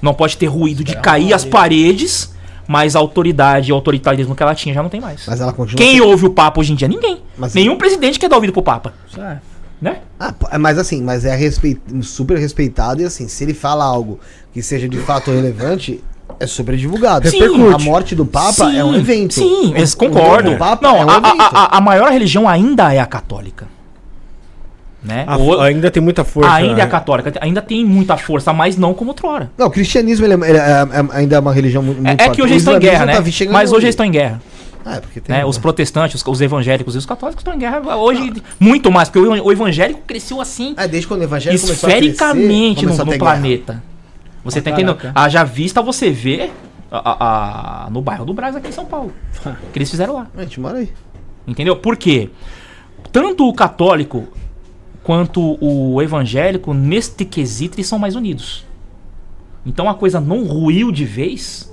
Não 0.01 0.13
pode 0.13 0.37
ter 0.37 0.45
ruído 0.47 0.83
de 0.83 0.95
cair 0.95 1.33
as 1.33 1.43
paredes, 1.43 2.35
mas 2.67 2.95
a 2.95 2.99
autoridade 2.99 3.69
e 3.69 3.71
o 3.71 3.75
autoritarismo 3.75 4.35
que 4.35 4.43
ela 4.43 4.53
tinha 4.53 4.73
já 4.73 4.81
não 4.83 4.89
tem 4.89 4.99
mais. 5.01 5.23
Mas 5.27 5.39
ela 5.41 5.53
continua. 5.53 5.77
Quem 5.77 6.01
ouve 6.01 6.25
o 6.25 6.29
Papa 6.31 6.59
hoje 6.59 6.73
em 6.73 6.75
dia? 6.75 6.87
Ninguém. 6.87 7.19
Mas- 7.37 7.53
Nenhum 7.53 7.77
presidente 7.77 8.19
quer 8.19 8.29
dar 8.29 8.35
ouvido 8.35 8.53
pro 8.53 8.61
Papa. 8.61 8.93
Ah, 9.17 9.37
Né? 9.79 9.97
Ah, 10.19 10.33
é, 10.51 10.57
mas 10.57 10.77
assim, 10.79 11.03
mas 11.03 11.23
é 11.23 11.35
respeit... 11.35 11.79
super 12.01 12.37
respeitado 12.39 13.01
e 13.01 13.05
assim, 13.05 13.27
se 13.27 13.43
ele 13.43 13.53
fala 13.53 13.83
algo 13.85 14.19
que 14.51 14.61
seja 14.63 14.89
de 14.89 14.97
fato 14.97 15.29
relevante, 15.29 16.03
é 16.39 16.47
super 16.47 16.75
divulgado. 16.75 17.29
Sim. 17.29 17.39
A 17.73 17.77
morte 17.77 18.15
do 18.15 18.25
Papa 18.25 18.73
é 18.73 18.83
um 18.83 18.95
evento. 18.95 19.35
Sim, 19.35 19.71
O- 19.73 19.77
eles 19.77 19.93
o 19.93 19.97
concordam. 19.97 20.53
novo 20.53 20.57
Papa 20.57 20.87
não, 20.87 20.97
é 20.97 21.05
um 21.05 21.09
a, 21.09 21.17
evento. 21.17 21.41
a- 21.41 21.47
a- 21.65 21.77
a 21.77 21.81
maior 21.81 22.11
religião 22.11 22.49
ainda 22.49 22.91
é 22.91 22.99
a 22.99 23.05
católica. 23.05 23.67
Né? 25.03 25.23
A- 25.27 25.37
O- 25.37 25.61
ainda 25.61 25.91
tem 25.91 26.01
muita 26.01 26.23
força. 26.23 26.51
ainda 26.51 26.73
é 26.73 26.75
né? 26.77 26.81
a 26.81 26.87
católica. 26.87 27.31
Ainda 27.39 27.61
tem 27.61 27.85
muita 27.85 28.17
força, 28.17 28.51
mas 28.51 28.75
não 28.75 28.95
como 28.95 29.11
outrora. 29.11 29.51
Não, 29.57 29.67
o 29.67 29.71
cristianismo 29.71 30.25
ele 30.25 30.33
é, 30.33 30.49
ele 30.49 30.57
é- 30.57 30.61
é- 30.61 30.87
ainda 31.17 31.35
é 31.35 31.39
uma 31.39 31.53
religião 31.53 31.83
mu- 31.83 31.93
muito, 31.93 32.07
É, 32.07 32.13
é 32.13 32.17
forte. 32.17 32.35
que 32.35 32.41
hoje 32.41 32.51
O 32.51 32.53
eles 32.53 32.63
estão 32.63 32.75
em 32.75 32.79
guerra, 32.79 33.05
tá 33.05 33.21
né? 33.21 33.31
chegando 33.31 33.53
Mas 33.53 33.69
hoje 33.69 33.75
hoje. 33.77 33.85
eles 33.85 33.93
estão 33.93 34.05
em 34.07 34.11
guerra. 34.11 34.41
Ah, 34.87 34.97
é. 34.97 35.31
Né? 35.31 35.45
Os 35.45 35.57
protestantes, 35.57 36.21
os, 36.21 36.27
os 36.27 36.41
evangélicos 36.41 36.95
e 36.95 36.97
os 36.97 37.05
católicos 37.05 37.41
estão 37.41 37.53
em 37.53 37.59
guerra 37.59 37.95
hoje 37.97 38.33
muito 38.59 38.89
mais, 38.91 39.09
porque 39.09 39.19
o, 39.27 39.31
o 39.45 39.51
evangélico 39.51 40.01
cresceu 40.07 40.39
assim 40.39 40.73
É, 40.77 40.87
desde 40.87 41.07
quando 41.07 41.21
o 41.21 41.23
evangelho 41.25 41.59
começou 41.59 41.87
a 41.89 41.91
esfericamente 41.91 42.47
crescer, 42.47 42.69
no, 42.69 42.75
começou 42.81 43.01
a 43.01 43.05
no 43.05 43.11
ter 43.11 43.17
guerra. 43.17 43.31
planeta. 43.31 43.83
Você 44.45 44.59
Ah, 44.59 44.61
tá 44.61 44.69
entendendo? 44.71 44.97
Haja 45.13 45.43
vista 45.43 45.81
você 45.81 46.09
vê 46.09 46.49
a- 46.89 46.97
a- 47.11 47.85
a- 47.85 47.89
no 47.89 48.01
bairro 48.01 48.23
do 48.25 48.33
Brás 48.33 48.55
aqui 48.55 48.69
em 48.69 48.71
São 48.71 48.85
Paulo. 48.85 49.11
que 49.73 49.77
eles 49.77 49.89
fizeram 49.91 50.13
lá. 50.13 50.27
A 50.37 50.41
gente 50.43 50.59
mora 50.59 50.77
aí. 50.77 50.89
Entendeu? 51.45 51.75
Por 51.75 51.97
quê? 51.97 52.29
Tanto 53.11 53.47
o 53.47 53.53
católico 53.53 54.27
quanto 55.03 55.57
o 55.61 56.01
evangélico, 56.01 56.73
neste 56.73 57.25
quesito, 57.25 57.75
eles 57.75 57.87
são 57.87 57.99
mais 57.99 58.15
unidos. 58.15 58.65
Então 59.65 59.89
a 59.89 59.93
coisa 59.95 60.19
não 60.21 60.45
ruiu 60.45 60.91
de 60.91 61.03
vez, 61.03 61.69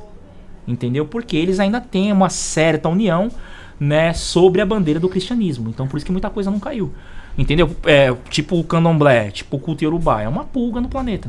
entendeu? 0.66 1.04
Porque 1.06 1.36
eles 1.36 1.60
ainda 1.60 1.80
têm 1.80 2.12
uma 2.12 2.28
certa 2.30 2.88
união, 2.88 3.28
né, 3.78 4.12
sobre 4.12 4.60
a 4.60 4.66
bandeira 4.66 5.00
do 5.00 5.08
cristianismo. 5.08 5.68
Então 5.68 5.86
por 5.86 5.96
isso 5.96 6.06
que 6.06 6.12
muita 6.12 6.30
coisa 6.30 6.50
não 6.50 6.58
caiu. 6.60 6.92
Entendeu? 7.36 7.74
É, 7.84 8.14
tipo 8.30 8.58
o 8.58 8.62
candomblé, 8.64 9.30
tipo 9.30 9.56
o 9.56 9.58
culto 9.60 9.82
iorubá, 9.82 10.22
é 10.22 10.28
uma 10.28 10.44
pulga 10.44 10.80
no 10.80 10.88
planeta. 10.88 11.28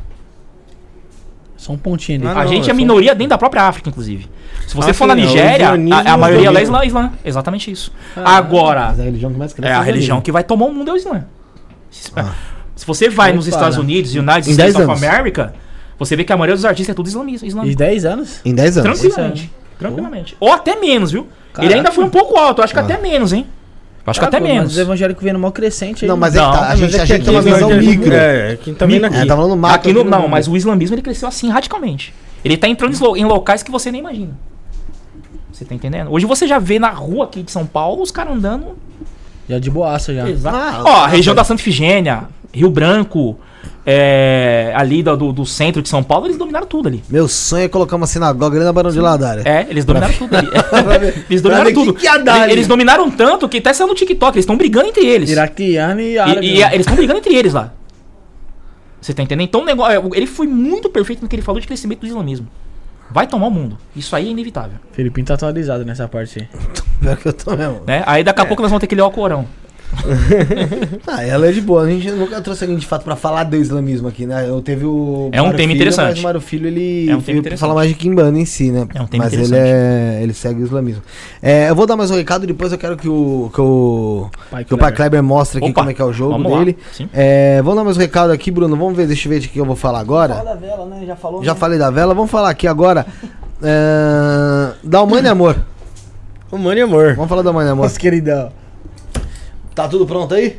só 1.57 1.72
um 1.74 1.78
pontinho 1.78 2.20
ali. 2.20 2.28
Ah, 2.28 2.41
a 2.41 2.44
não, 2.44 2.48
gente 2.52 2.68
é 2.70 2.72
é 2.72 2.76
minoria 2.76 3.16
dentro 3.16 3.30
da 3.32 3.38
própria 3.40 3.64
África, 3.64 3.90
inclusive. 3.90 4.28
Se 4.68 4.76
você 4.76 4.91
Ah, 4.91 4.94
for 4.94 5.06
sim, 5.10 5.16
na 5.16 5.22
é, 5.22 5.26
Nigéria, 5.26 5.66
islamismo 5.66 5.94
a, 5.95 6.14
a 6.14 6.18
maioria 6.18 6.52
lá 6.52 6.60
é 6.60 6.64
islã, 6.64 6.86
islã. 6.86 7.12
Exatamente 7.24 7.72
isso. 7.72 7.91
Agora, 8.16 8.88
Mas 8.90 8.99
a 8.99 9.03
religião 9.03 9.32
que 9.32 9.40
mais 9.40 9.53
cresce 9.53 9.72
é 9.72 9.76
a 9.76 9.80
o 9.80 9.84
religião 9.84 10.22
que 10.22 10.32
vai 10.32 10.44
tomar 10.44 10.66
o 10.66 10.74
mundo 10.74 10.91
é 10.91 10.94
o 10.94 10.98
Islã. 10.98 11.26
Se- 11.90 12.12
Ah. 12.16 12.34
Se 12.76 12.86
você 12.86 13.10
vai 13.10 13.30
Opa, 13.30 13.38
nos 13.38 13.48
Estados 13.48 13.78
né? 13.78 13.84
Unidos, 13.84 14.14
United 14.14 14.41
States 14.52 14.57
10 14.57 14.76
of 14.76 14.84
anos. 14.84 15.02
America, 15.03 15.56
você 15.97 16.15
vê 16.15 16.23
que 16.23 16.34
a 16.34 16.38
maioria 16.38 16.55
dos 16.55 16.65
artistas 16.65 16.93
é 16.93 16.95
tudo 16.95 17.07
islamista. 17.07 17.45
Islâmico. 17.45 17.77
10 17.77 18.05
anos? 18.05 18.39
Em 18.45 18.53
10 18.53 18.77
anos. 18.80 18.99
Tranquilamente. 18.99 19.51
Tranquilamente. 19.80 20.38
Ou 20.39 20.51
até 20.53 20.76
menos, 20.76 21.11
viu? 21.11 21.22
Ele 21.23 21.30
Caraca. 21.53 21.76
ainda 21.76 21.91
foi 21.91 22.03
um 22.03 22.09
pouco 22.09 22.38
alto, 22.38 22.59
eu 22.59 22.63
acho 22.63 22.73
que 22.73 22.80
Ah. 22.80 22.84
até 22.84 22.97
menos, 22.97 23.31
hein? 23.34 23.45
Eu 24.05 24.11
acho 24.11 24.19
que 24.19 24.26
até 24.26 24.38
Caraca, 24.38 24.47
Mas 24.49 24.57
menos. 24.59 24.73
os 24.73 24.77
evangélicos 24.77 25.23
vendo 25.23 25.39
mal 25.39 25.51
crescente 25.51 26.05
aí. 26.05 26.09
Não, 26.09 26.15
mas 26.17 26.35
é 26.35 26.38
Não, 26.39 26.51
que 26.51 26.57
tá. 26.57 26.65
A 26.65 26.69
mas 26.69 26.80
gente, 26.80 26.95
é 26.95 26.97
a 26.97 27.01
que 27.01 27.07
gente 27.07 27.23
tem 27.26 27.34
uma 27.34 27.39
aqui- 27.39 27.51
visão 27.53 27.69
Mas 27.69 27.85
micro. 27.85 28.13
É, 28.13 28.51
é, 28.53 28.55
quem 28.57 28.73
tá 28.76 28.85
vendo 28.85 29.05
aqui. 29.05 29.15
É, 29.17 29.26
tá 29.26 29.35
falando 29.35 29.55
macro. 29.57 29.76
Aqui 29.80 29.93
no, 29.93 30.01
aqui 30.01 30.09
não, 30.09 30.27
mas 30.27 30.47
o 30.47 30.55
islamismo 30.55 30.95
ele 30.95 31.01
cresceu 31.01 31.27
assim 31.27 31.49
radicalmente. 31.49 32.13
Ele 32.43 32.55
tá 32.55 32.67
entrando 32.67 32.93
em 32.95 32.99
lo- 32.99 33.17
em 33.17 33.26
locais 33.26 33.63
que 33.63 33.72
você 33.72 33.91
nem 33.91 34.01
imagina. 34.01 34.31
Você 35.51 35.65
tá 35.65 35.73
entendendo? 35.73 36.11
Hoje 36.11 36.26
você 36.26 36.45
já 36.47 36.59
vê 36.59 36.77
na 36.77 36.89
rua 36.89 37.26
aqui 37.26 37.41
de 37.41 37.51
São 37.51 37.65
Paulo 37.65 38.03
os 38.03 38.11
caras 38.11 38.34
andando. 38.35 38.77
Já 39.49 39.57
de 39.57 39.72
boaça 39.72 40.13
já. 40.13 40.30
Exato. 40.30 40.55
Ah, 40.57 40.81
Ó, 40.85 40.95
a 41.03 41.07
região 41.07 41.34
da 41.34 41.43
Santa 41.43 41.61
Ifigênia, 41.61 42.23
Rio 42.53 42.69
Branco, 42.69 43.39
é, 43.85 44.73
ali 44.75 45.03
do, 45.03 45.31
do, 45.31 45.45
centro 45.45 45.81
de 45.81 45.89
São 45.89 46.03
Paulo, 46.03 46.25
eles 46.25 46.37
dominaram 46.37 46.65
tudo 46.65 46.87
ali. 46.87 47.03
Meu 47.09 47.27
sonho 47.27 47.65
é 47.65 47.67
colocar 47.67 47.95
uma 47.95 48.07
sinagoga 48.07 48.57
ali 48.57 48.65
na 48.65 48.73
Barão 48.73 48.91
de 48.91 48.99
Ladária. 48.99 49.43
É, 49.45 49.67
eles 49.69 49.85
dominaram 49.85 50.13
tudo 50.13 50.35
ali. 50.35 50.47
eles 51.29 51.41
pra 51.41 51.51
dominaram 51.51 51.73
tudo. 51.73 51.93
que 51.93 52.01
que 52.01 52.07
eles, 52.07 52.51
eles 52.51 52.67
dominaram 52.67 53.11
tanto 53.11 53.47
que 53.47 53.57
até 53.57 53.73
saiu 53.73 53.87
no 53.87 53.95
TikTok, 53.95 54.35
eles 54.35 54.43
estão 54.43 54.57
brigando 54.57 54.87
entre 54.87 55.05
eles. 55.05 55.29
Iraquiano 55.29 56.01
e 56.01 56.13
E, 56.13 56.17
árabe. 56.17 56.47
e 56.47 56.63
a- 56.63 56.73
eles 56.73 56.81
estão 56.81 56.95
brigando 56.95 57.19
entre 57.19 57.35
eles 57.35 57.53
lá. 57.53 57.73
Você 59.01 59.13
tá 59.13 59.21
entendendo? 59.21 59.47
Então 59.47 59.61
o 59.61 59.65
negócio, 59.65 60.09
ele 60.15 60.25
foi 60.25 60.47
muito 60.47 60.89
perfeito 60.89 61.21
no 61.21 61.27
que 61.27 61.35
ele 61.35 61.43
falou 61.43 61.61
de 61.61 61.67
crescimento 61.67 61.99
do 61.99 62.07
islamismo. 62.07 62.47
Vai 63.11 63.27
tomar 63.27 63.47
o 63.47 63.51
mundo. 63.51 63.77
Isso 63.95 64.15
aí 64.15 64.27
é 64.27 64.31
inevitável. 64.31 64.79
Felipinho 64.91 65.27
tá 65.27 65.35
atualizado 65.35 65.85
nessa 65.85 66.07
parte 66.07 66.39
aí. 66.39 66.47
Pior 66.99 67.17
que 67.17 67.27
eu 67.27 67.33
tô 67.33 67.55
mesmo. 67.55 67.81
Né? 67.85 68.03
Aí 68.05 68.23
daqui 68.23 68.41
a 68.41 68.45
pouco 68.45 68.63
nós 68.63 68.71
vamos 68.71 68.81
ter 68.81 68.87
que 68.87 68.95
ler 68.95 69.03
o 69.03 69.11
Corão. 69.11 69.47
Ah, 71.07 71.24
ela 71.24 71.48
é 71.48 71.52
de 71.52 71.62
boa. 71.62 71.84
A 71.84 71.90
gente 71.90 72.10
nunca 72.12 72.41
trouxe 72.41 72.64
alguém 72.64 72.78
de 72.78 72.86
fato 72.86 73.03
pra 73.03 73.16
falar 73.16 73.44
do 73.44 73.56
islamismo 73.56 74.07
aqui, 74.07 74.26
né? 74.26 74.48
Eu 74.48 74.62
teve 74.62 74.86
o. 74.86 75.30
É 75.32 75.41
um 75.41 75.45
Mário 75.45 75.57
tema 75.57 75.70
Filho, 75.70 75.76
interessante. 75.76 76.10
Mas 76.10 76.20
o 76.20 76.24
Mário 76.24 76.41
Filho, 76.41 76.68
ele 76.68 77.10
É 77.10 77.16
um 77.16 77.22
tema 77.22 77.57
falar 77.57 77.74
mais 77.76 77.90
de 77.90 77.95
Kimbanda 77.95 78.38
em 78.38 78.45
si, 78.45 78.72
né? 78.72 78.88
É 78.94 79.02
um 79.02 79.07
tema 79.07 79.24
mas 79.26 79.34
ele, 79.34 79.44
interessante. 79.44 79.70
é, 79.70 80.20
ele 80.24 80.34
segue 80.34 80.62
o 80.62 80.66
islamismo. 80.66 81.02
É, 81.41 81.70
eu 81.70 81.76
vou 81.76 81.86
dar 81.86 81.95
mais 81.95 82.12
um 82.12 82.16
recado, 82.16 82.45
depois 82.45 82.72
eu 82.72 82.78
quero 82.78 82.98
que 82.98 83.07
o, 83.07 83.49
que 83.53 83.62
o, 83.62 84.30
Pai 84.52 84.66
que 84.66 84.74
o 84.74 84.78
Pai 84.78 84.91
Kleber. 84.91 85.22
Kleber 85.22 85.24
mostre 85.24 85.60
aqui 85.60 85.70
Opa, 85.70 85.82
como 85.82 85.90
é 85.91 85.94
que 85.94 86.02
é 86.02 86.06
o 86.06 86.14
jogo 86.14 86.32
vamos 86.32 86.60
dele. 86.60 86.78
É, 87.14 87.62
vamos 87.62 87.78
dar 87.78 87.84
mais 87.84 87.98
um 87.98 88.02
recado 88.02 88.32
aqui, 88.32 88.52
Bruno. 88.52 88.76
Vamos 88.76 88.95
ver, 88.95 89.07
deixa 89.07 89.28
eu 89.28 89.32
ver 89.32 89.45
o 89.45 89.49
que 89.49 89.60
eu 89.60 89.66
vou 89.66 89.76
falar 89.76 89.99
agora. 89.99 90.36
da 90.36 90.56
vela, 90.56 90.86
né? 90.86 91.03
Já 91.06 91.16
falou. 91.16 91.44
Já 91.44 91.56
falei 91.56 91.80
da 91.80 91.90
vela, 91.90 92.14
vamos 92.14 92.32
falar 92.32 92.49
aqui 92.49 92.68
agora. 92.68 93.06
É, 93.62 94.74
da 94.84 95.02
Humana 95.02 95.32
Amor. 95.32 95.56
Ô, 96.52 96.57
mano 96.57 96.78
e 96.78 96.82
amor. 96.82 97.16
Vamos 97.16 97.30
falar 97.30 97.41
da 97.41 97.52
Humana 97.52 97.72
Amor. 97.72 97.84
Nossa, 97.84 97.99
queridão. 97.99 98.52
Tá 99.76 99.89
tudo 99.89 100.06
pronto 100.06 100.34
aí? 100.34 100.57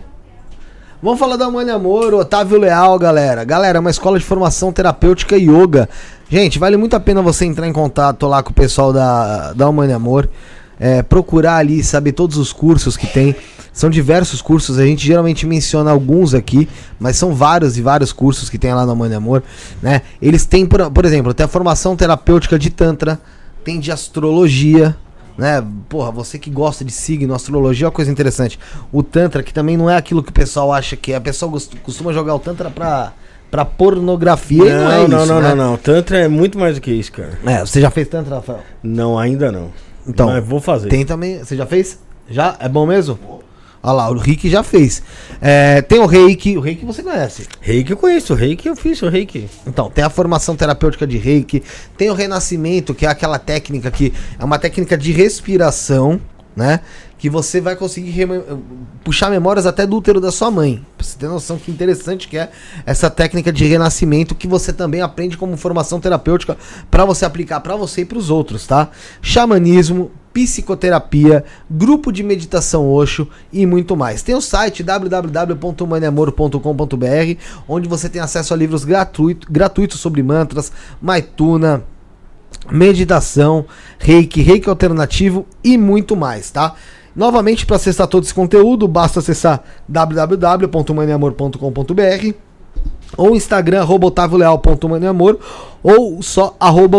Vamos 1.03 1.19
falar 1.19 1.37
da 1.37 1.51
Mãe 1.51 1.71
Amor, 1.71 2.13
Otávio 2.13 2.59
Leal, 2.59 2.99
galera. 2.99 3.45
Galera, 3.45 3.79
é 3.79 3.81
uma 3.81 3.89
escola 3.89 4.19
de 4.19 4.25
formação 4.27 4.71
terapêutica 4.71 5.39
e 5.39 5.49
yoga. 5.49 5.89
Gente, 6.29 6.59
vale 6.59 6.77
muito 6.77 6.95
a 6.95 7.01
pena 7.01 7.23
você 7.23 7.47
entrar 7.47 7.67
em 7.67 7.73
contato 7.73 8.27
lá 8.27 8.43
com 8.43 8.51
o 8.51 8.55
pessoal 8.55 8.93
da, 8.93 9.55
da 9.55 9.73
Mãe 9.73 9.91
Amor. 9.91 10.29
É, 10.79 11.03
procurar 11.03 11.57
ali, 11.57 11.83
saber 11.83 12.13
todos 12.13 12.37
os 12.37 12.53
cursos 12.53 12.95
que 12.95 13.07
tem. 13.07 13.35
São 13.73 13.89
diversos 13.89 14.43
cursos, 14.43 14.79
a 14.79 14.85
gente 14.85 15.07
geralmente 15.07 15.47
menciona 15.47 15.91
alguns 15.91 16.35
aqui, 16.35 16.69
mas 17.01 17.17
são 17.17 17.35
vários 17.35 17.79
e 17.79 17.83
vários 17.83 18.13
cursos 18.13 18.51
que 18.51 18.59
tem 18.59 18.75
lá 18.75 18.85
na 18.85 18.95
Mãe 18.95 19.15
Amor, 19.15 19.43
né? 19.83 20.03
Eles 20.21 20.45
têm, 20.45 20.67
por, 20.67 20.91
por 20.91 21.07
exemplo, 21.07 21.33
tem 21.33 21.45
a 21.45 21.49
formação 21.49 21.97
terapêutica 21.97 22.59
de 22.59 22.69
Tantra, 22.69 23.19
tem 23.65 23.81
de 23.81 23.91
astrologia, 23.91 24.95
né? 25.37 25.65
Porra, 25.89 26.11
você 26.11 26.39
que 26.39 26.51
gosta 26.51 26.85
de 26.85 26.93
signo, 26.93 27.35
astrologia 27.35 27.87
é 27.87 27.89
uma 27.89 27.93
coisa 27.93 28.11
interessante. 28.11 28.59
O 28.93 29.03
Tantra, 29.03 29.43
que 29.43 29.53
também 29.53 29.77
não 29.77 29.91
é 29.91 29.97
aquilo 29.97 30.23
que 30.23 30.31
o 30.31 30.33
pessoal 30.33 30.73
acha 30.73 30.97
que 30.97 31.13
é. 31.13 31.17
A 31.17 31.21
pessoa 31.21 31.51
costuma 31.83 32.13
jogar 32.13 32.35
o 32.35 32.39
Tantra 32.39 32.71
pra, 32.71 33.13
pra 33.51 33.65
pornografia 33.65 34.65
e 34.65 34.73
não 34.73 34.91
é 34.91 34.97
Não, 34.97 35.05
isso. 35.05 35.11
não, 35.11 35.27
não, 35.27 35.41
né? 35.41 35.55
não, 35.55 35.71
não. 35.71 35.77
Tantra 35.77 36.19
é 36.19 36.29
muito 36.29 36.59
mais 36.59 36.75
do 36.77 36.81
que 36.81 36.91
isso, 36.91 37.13
cara. 37.13 37.39
É, 37.45 37.61
você 37.61 37.81
já 37.81 37.91
fez 37.91 38.09
Tantra, 38.09 38.37
Rafael? 38.37 38.61
Não, 38.83 39.19
ainda 39.19 39.51
não. 39.53 39.71
Então, 40.07 40.27
Mas 40.29 40.45
vou 40.45 40.61
fazer. 40.61 40.89
Tem 40.89 41.05
também. 41.05 41.39
Você 41.39 41.57
já 41.57 41.67
fez? 41.67 41.99
Já? 42.29 42.57
É 42.61 42.69
bom 42.69 42.87
mesmo? 42.87 43.19
Olha 43.87 43.93
lá, 43.93 44.11
o 44.11 44.19
Rick 44.19 44.51
já 44.51 44.65
fez. 44.65 45.01
É, 45.41 45.81
tem 45.81 46.01
o 46.01 46.07
Reiki, 46.07 46.59
o 46.59 46.61
Reiki 46.61 46.85
você 46.85 47.05
conhece. 47.05 47.47
Reiki 47.61 47.93
eu 47.93 47.97
conheço, 47.97 48.35
Reiki 48.35 48.67
eu 48.67 48.75
fiz, 48.75 49.01
o 49.01 49.09
Reiki. 49.09 49.49
Então, 49.65 49.89
tem 49.89 50.03
a 50.03 50.11
formação 50.11 50.57
terapêutica 50.57 51.07
de 51.07 51.17
reiki, 51.17 51.63
tem 51.97 52.11
o 52.11 52.15
renascimento, 52.15 52.93
que 52.93 53.07
é 53.07 53.09
aquela 53.09 53.39
técnica 53.39 53.89
que 53.93 54.13
é 54.37 54.45
uma 54.45 54.59
técnica 54.59 54.99
de 54.99 55.13
respiração, 55.13 56.21
né? 56.57 56.81
Que 57.17 57.31
você 57.31 57.61
vai 57.61 57.77
conseguir 57.77 58.27
puxar 59.05 59.31
memórias 59.31 59.67
até 59.67 59.87
do 59.87 59.97
útero 59.97 60.21
da 60.21 60.33
sua 60.33 60.51
mãe. 60.51 60.85
Pra 60.99 61.07
você 61.07 61.17
ter 61.17 61.29
noção 61.29 61.57
que 61.57 61.71
interessante 61.71 62.27
que 62.27 62.37
é 62.37 62.51
essa 62.85 63.09
técnica 63.09 63.53
de 63.53 63.65
renascimento 63.67 64.35
que 64.35 64.49
você 64.49 64.73
também 64.73 65.01
aprende 65.01 65.37
como 65.37 65.57
formação 65.57 66.01
terapêutica 66.01 66.59
para 66.91 67.05
você 67.05 67.25
aplicar 67.25 67.61
para 67.61 67.77
você 67.77 68.01
e 68.01 68.05
para 68.05 68.19
os 68.19 68.31
outros, 68.31 68.67
tá? 68.67 68.91
Xamanismo, 69.23 70.11
psicoterapia, 70.37 71.43
grupo 71.71 72.13
de 72.13 72.23
meditação 72.23 72.93
Osho 72.93 73.27
e 73.51 73.65
muito 73.65 73.97
mais. 73.97 74.23
Tem 74.23 74.35
o 74.35 74.43
site 74.43 74.83
www.maniamoro.com.br, 74.83 77.41
onde 77.67 77.89
você 77.89 78.11
tem 78.11 78.21
acesso 78.21 78.53
a 78.53 78.57
livros 78.57 78.85
gratuito, 78.85 79.51
gratuitos 79.51 79.99
sobre 79.99 80.23
mantras, 80.23 80.71
maituna, 81.01 81.83
meditação, 82.71 83.65
reiki, 83.99 84.43
reiki 84.43 84.69
alternativo 84.69 85.47
e 85.65 85.79
muito 85.79 86.15
mais, 86.15 86.51
tá? 86.51 86.75
Novamente, 87.15 87.65
para 87.65 87.77
acessar 87.77 88.07
todo 88.07 88.25
esse 88.25 88.35
conteúdo, 88.35 88.87
basta 88.87 89.21
acessar 89.21 89.65
www.maniamor.com.br 89.89 92.35
ou 93.17 93.35
Instagram, 93.35 93.81
arroba 93.81 94.13
ou 95.83 96.23
só 96.23 96.55
arroba. 96.61 96.99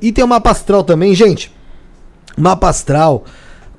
E 0.00 0.10
tem 0.10 0.24
o 0.24 0.28
mapa 0.28 0.52
astral 0.52 0.82
também, 0.82 1.14
gente. 1.14 1.52
Mapa 2.36 2.68
astral, 2.68 3.24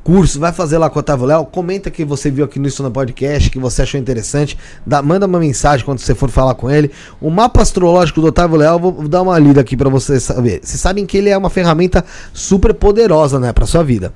curso, 0.04 0.40
vai 0.40 0.52
fazer 0.52 0.78
lá 0.78 0.90
com 0.90 0.98
o 0.98 1.00
Otávio 1.00 1.26
Léo. 1.26 1.46
Comenta 1.46 1.90
que 1.90 2.04
você 2.04 2.30
viu 2.30 2.44
aqui 2.44 2.60
no 2.60 2.68
Isso 2.68 2.84
no 2.84 2.92
Podcast, 2.92 3.50
que 3.50 3.58
você 3.58 3.84
achou 3.84 4.00
interessante. 4.00 4.58
Dá, 4.86 5.02
manda 5.02 5.26
uma 5.26 5.40
mensagem 5.40 5.86
quando 5.86 6.00
você 6.00 6.14
for 6.14 6.30
falar 6.30 6.56
com 6.56 6.70
ele. 6.70 6.92
O 7.22 7.30
mapa 7.30 7.62
astrológico 7.62 8.20
do 8.20 8.28
Otávio 8.28 8.58
Léo, 8.58 8.78
vou 8.78 9.08
dar 9.08 9.22
uma 9.22 9.40
lida 9.40 9.62
aqui 9.62 9.78
pra 9.78 9.90
vocês 9.90 10.22
saber. 10.24 10.60
Vocês 10.62 10.82
sabem 10.82 11.06
que 11.06 11.18
ele 11.18 11.30
é 11.30 11.38
uma 11.38 11.50
ferramenta 11.50 12.04
super 12.34 12.74
poderosa, 12.74 13.40
né, 13.40 13.54
pra 13.54 13.66
sua 13.66 13.84
vida. 13.84 14.14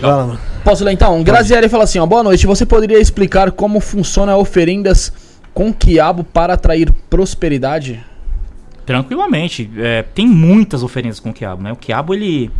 Lá, 0.00 0.26
mano. 0.26 0.38
Posso 0.62 0.82
ler 0.84 0.92
então? 0.92 1.22
Graziele 1.22 1.68
fala 1.68 1.84
assim, 1.84 1.98
ó, 1.98 2.06
boa 2.06 2.22
noite, 2.22 2.46
você 2.46 2.64
poderia 2.64 2.98
explicar 2.98 3.50
como 3.50 3.80
funciona 3.80 4.34
oferendas 4.36 5.12
com 5.52 5.72
quiabo 5.72 6.24
para 6.24 6.54
atrair 6.54 6.90
prosperidade? 7.10 8.02
Tranquilamente. 8.86 9.70
É, 9.76 10.02
tem 10.02 10.26
muitas 10.26 10.82
oferendas 10.82 11.20
com 11.20 11.32
quiabo, 11.32 11.62
né? 11.62 11.72
O 11.72 11.76
quiabo, 11.76 12.14
ele 12.14 12.50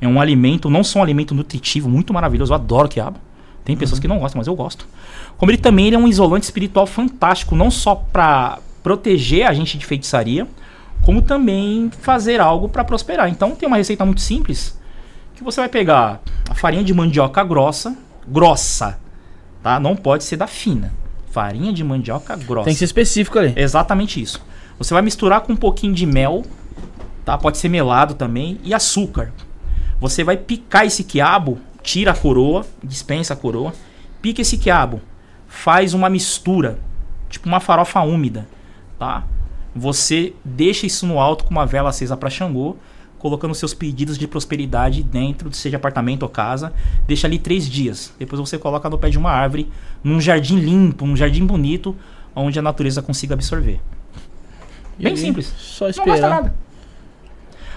é 0.00 0.08
um 0.08 0.20
alimento, 0.20 0.68
não 0.68 0.84
só 0.84 0.98
um 0.98 1.02
alimento 1.02 1.34
nutritivo, 1.34 1.88
muito 1.88 2.12
maravilhoso. 2.12 2.52
Eu 2.52 2.56
adoro 2.56 2.88
quiabo. 2.88 3.18
Tem 3.64 3.76
pessoas 3.76 3.98
que 3.98 4.06
não 4.06 4.18
gostam, 4.18 4.38
mas 4.38 4.46
eu 4.46 4.54
gosto. 4.54 4.86
Como 5.38 5.50
ele 5.50 5.58
também 5.58 5.86
ele 5.86 5.96
é 5.96 5.98
um 5.98 6.06
isolante 6.06 6.44
espiritual 6.44 6.86
fantástico, 6.86 7.56
não 7.56 7.70
só 7.70 7.94
para 7.94 8.58
proteger 8.82 9.46
a 9.46 9.54
gente 9.54 9.78
de 9.78 9.86
feitiçaria, 9.86 10.46
como 11.02 11.22
também 11.22 11.90
fazer 12.00 12.40
algo 12.40 12.68
para 12.68 12.84
prosperar. 12.84 13.28
Então 13.30 13.52
tem 13.52 13.66
uma 13.66 13.78
receita 13.78 14.04
muito 14.04 14.20
simples, 14.20 14.78
que 15.34 15.42
você 15.42 15.60
vai 15.60 15.68
pegar 15.68 16.20
a 16.48 16.54
farinha 16.54 16.84
de 16.84 16.92
mandioca 16.92 17.42
grossa, 17.42 17.96
grossa, 18.28 18.98
tá? 19.62 19.80
Não 19.80 19.96
pode 19.96 20.24
ser 20.24 20.36
da 20.36 20.46
fina. 20.46 20.92
Farinha 21.30 21.72
de 21.72 21.82
mandioca 21.82 22.36
grossa. 22.36 22.66
Tem 22.66 22.74
que 22.74 22.78
ser 22.78 22.84
específico 22.84 23.38
ali. 23.38 23.52
Exatamente 23.56 24.20
isso. 24.20 24.40
Você 24.78 24.92
vai 24.92 25.02
misturar 25.02 25.40
com 25.40 25.52
um 25.52 25.56
pouquinho 25.56 25.94
de 25.94 26.06
mel, 26.06 26.44
tá? 27.24 27.36
Pode 27.36 27.58
ser 27.58 27.68
melado 27.68 28.14
também 28.14 28.60
e 28.62 28.74
açúcar. 28.74 29.32
Você 30.04 30.22
vai 30.22 30.36
picar 30.36 30.84
esse 30.84 31.02
quiabo, 31.02 31.58
tira 31.82 32.10
a 32.10 32.14
coroa, 32.14 32.66
dispensa 32.82 33.32
a 33.32 33.36
coroa, 33.36 33.72
pica 34.20 34.42
esse 34.42 34.58
quiabo, 34.58 35.00
faz 35.48 35.94
uma 35.94 36.10
mistura, 36.10 36.78
tipo 37.30 37.48
uma 37.48 37.58
farofa 37.58 38.02
úmida, 38.02 38.46
tá? 38.98 39.24
Você 39.74 40.34
deixa 40.44 40.84
isso 40.84 41.06
no 41.06 41.18
alto 41.18 41.44
com 41.44 41.52
uma 41.52 41.64
vela 41.64 41.88
acesa 41.88 42.18
para 42.18 42.28
Xangô, 42.28 42.76
colocando 43.18 43.54
seus 43.54 43.72
pedidos 43.72 44.18
de 44.18 44.28
prosperidade 44.28 45.02
dentro, 45.02 45.50
seja 45.54 45.78
apartamento 45.78 46.24
ou 46.24 46.28
casa. 46.28 46.74
Deixa 47.06 47.26
ali 47.26 47.38
três 47.38 47.66
dias. 47.66 48.12
Depois 48.18 48.38
você 48.38 48.58
coloca 48.58 48.90
no 48.90 48.98
pé 48.98 49.08
de 49.08 49.16
uma 49.16 49.30
árvore, 49.30 49.72
num 50.02 50.20
jardim 50.20 50.58
limpo, 50.58 51.06
num 51.06 51.16
jardim 51.16 51.46
bonito, 51.46 51.96
onde 52.36 52.58
a 52.58 52.62
natureza 52.62 53.00
consiga 53.00 53.32
absorver. 53.32 53.80
E 54.98 55.04
Bem 55.04 55.16
simples. 55.16 55.46
Só 55.56 55.86
Não 55.86 55.92
gasta 55.92 56.02
esperar. 56.10 56.28
nada. 56.28 56.63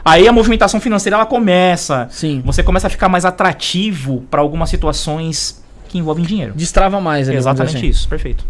Aí 0.07 0.27
a 0.27 0.31
movimentação 0.31 0.79
financeira 0.79 1.17
ela 1.17 1.25
começa. 1.25 2.07
Sim. 2.09 2.41
Você 2.45 2.63
começa 2.63 2.87
a 2.87 2.89
ficar 2.89 3.09
mais 3.09 3.25
atrativo 3.25 4.23
para 4.31 4.41
algumas 4.41 4.69
situações 4.69 5.61
que 5.89 5.97
envolvem 5.97 6.23
dinheiro. 6.25 6.53
Destrava 6.55 7.01
mais 7.01 7.27
ali. 7.27 7.37
Exatamente 7.37 7.77
assim. 7.77 7.87
isso, 7.87 8.07
perfeito. 8.07 8.45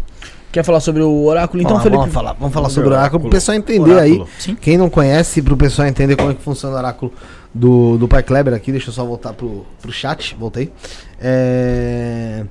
Quer 0.50 0.64
falar 0.64 0.80
sobre 0.80 1.02
o 1.02 1.24
oráculo? 1.24 1.60
Então, 1.60 1.72
vamos, 1.72 1.82
Felipe. 1.82 1.98
vamos 2.00 2.14
falar, 2.14 2.32
vamos 2.38 2.54
falar 2.54 2.68
sobre 2.70 2.88
o 2.88 2.92
o 2.92 2.94
oráculo 2.94 3.20
pro 3.20 3.28
oráculo. 3.28 3.30
pessoal 3.30 3.58
entender 3.58 3.98
aí. 3.98 4.12
Oráculo. 4.12 4.28
Sim. 4.38 4.54
Quem 4.54 4.78
não 4.78 4.88
conhece, 4.88 5.42
pro 5.42 5.56
pessoal 5.56 5.86
entender 5.88 6.16
como 6.16 6.30
é 6.30 6.34
que 6.34 6.42
funciona 6.42 6.74
o 6.74 6.78
oráculo 6.78 7.12
do, 7.52 7.98
do 7.98 8.08
Pai 8.08 8.22
Kleber 8.22 8.54
aqui, 8.54 8.72
deixa 8.72 8.88
eu 8.88 8.94
só 8.94 9.04
voltar 9.04 9.32
pro, 9.34 9.66
pro 9.82 9.92
chat, 9.92 10.34
voltei. 10.38 10.72
É, 11.20 12.44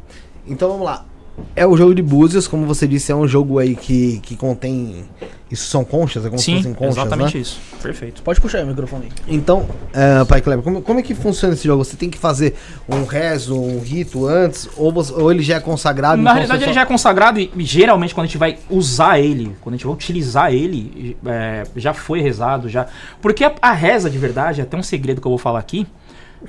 Então 0.46 0.70
vamos 0.70 0.86
lá. 0.86 1.06
É 1.56 1.66
o 1.66 1.76
jogo 1.78 1.94
de 1.94 2.02
búzios, 2.02 2.48
como 2.48 2.66
você 2.66 2.88
disse, 2.88 3.12
é 3.12 3.16
um 3.16 3.28
jogo 3.28 3.60
aí 3.60 3.76
que, 3.76 4.20
que 4.22 4.36
contém. 4.36 5.06
Isso 5.50 5.70
são 5.70 5.84
conchas, 5.86 6.26
é 6.26 6.30
como 6.30 6.40
se 6.40 6.46
Sim, 6.46 6.58
fossem 6.58 6.74
conchas, 6.74 6.98
exatamente 6.98 7.36
né? 7.36 7.42
isso. 7.42 7.60
Perfeito. 7.82 8.22
Pode 8.22 8.42
puxar 8.42 8.58
aí 8.58 8.64
o 8.66 8.68
microfone. 8.68 9.06
aí. 9.06 9.36
Então, 9.36 9.66
é, 9.94 10.26
Pai 10.26 10.42
Kleber, 10.42 10.62
como, 10.64 10.82
como 10.82 11.00
é 11.00 11.02
que 11.04 11.16
funciona 11.16 11.54
esse 11.54 11.66
jogo? 11.66 11.84
Você 11.86 11.96
tem 11.96 12.10
que 12.10 12.18
fazer 12.18 12.56
um 12.90 13.06
rezo, 13.06 13.56
um 13.56 13.80
rito 13.80 14.26
antes, 14.28 14.68
ou, 14.76 14.92
você- 14.92 15.14
ou 15.14 15.32
ele 15.32 15.42
já 15.42 15.56
é 15.56 15.60
consagrado? 15.62 16.18
Na 16.22 16.32
então 16.32 16.34
realidade, 16.34 16.64
ele 16.64 16.72
só- 16.72 16.76
já 16.76 16.82
é 16.82 16.86
consagrado 16.86 17.40
e 17.40 17.50
e 17.56 17.64
geralmente 17.64 18.14
quando 18.14 18.26
a 18.26 18.28
gente 18.28 18.38
vai 18.38 18.58
usar 18.70 19.20
ele, 19.20 19.56
quando 19.62 19.76
a 19.76 19.78
gente 19.78 19.86
vai 19.86 19.94
utilizar 19.96 20.52
ele, 20.54 21.16
é, 21.26 21.64
já 21.78 21.94
foi 21.94 22.20
rezado, 22.20 22.68
já. 22.68 22.88
Porque 23.22 23.44
a, 23.46 23.54
a 23.62 23.72
reza 23.72 24.10
de 24.10 24.18
verdade, 24.18 24.62
até 24.62 24.76
um 24.76 24.84
segredo 24.84 25.22
que 25.22 25.28
eu 25.28 25.32
vou 25.32 25.38
falar 25.40 25.60
aqui, 25.60 25.88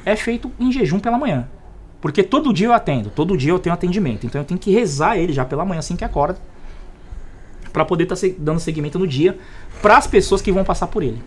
é 0.05 0.17
feito 0.17 0.51
em 0.59 0.73
jejum 0.73 0.99
pela 0.99 1.17
manhã. 1.17 1.47
Porque 2.01 2.23
todo 2.23 2.53
dia 2.53 2.69
eu 2.69 2.73
atendo, 2.73 3.11
todo 3.11 3.37
dia 3.37 3.51
eu 3.51 3.59
tenho 3.59 3.75
atendimento. 3.75 4.25
Então 4.27 4.41
eu 4.41 4.45
tenho 4.45 4.59
que 4.61 4.71
rezar 4.71 5.17
ele 5.17 5.33
já 5.33 5.45
pela 5.45 5.65
manhã 5.65 5.81
assim 5.81 5.97
que 5.97 6.05
acorda. 6.05 6.39
Pra 7.73 7.85
poder 7.85 8.05
estar 8.11 8.17
dando 8.39 8.61
seguimento 8.61 8.99
no 8.99 9.07
dia 9.07 9.37
para 9.83 9.97
as 9.99 10.07
pessoas 10.07 10.41
que 10.41 10.51
vão 10.51 10.65
passar 10.65 10.87
por 10.87 11.03
ele. 11.03 11.21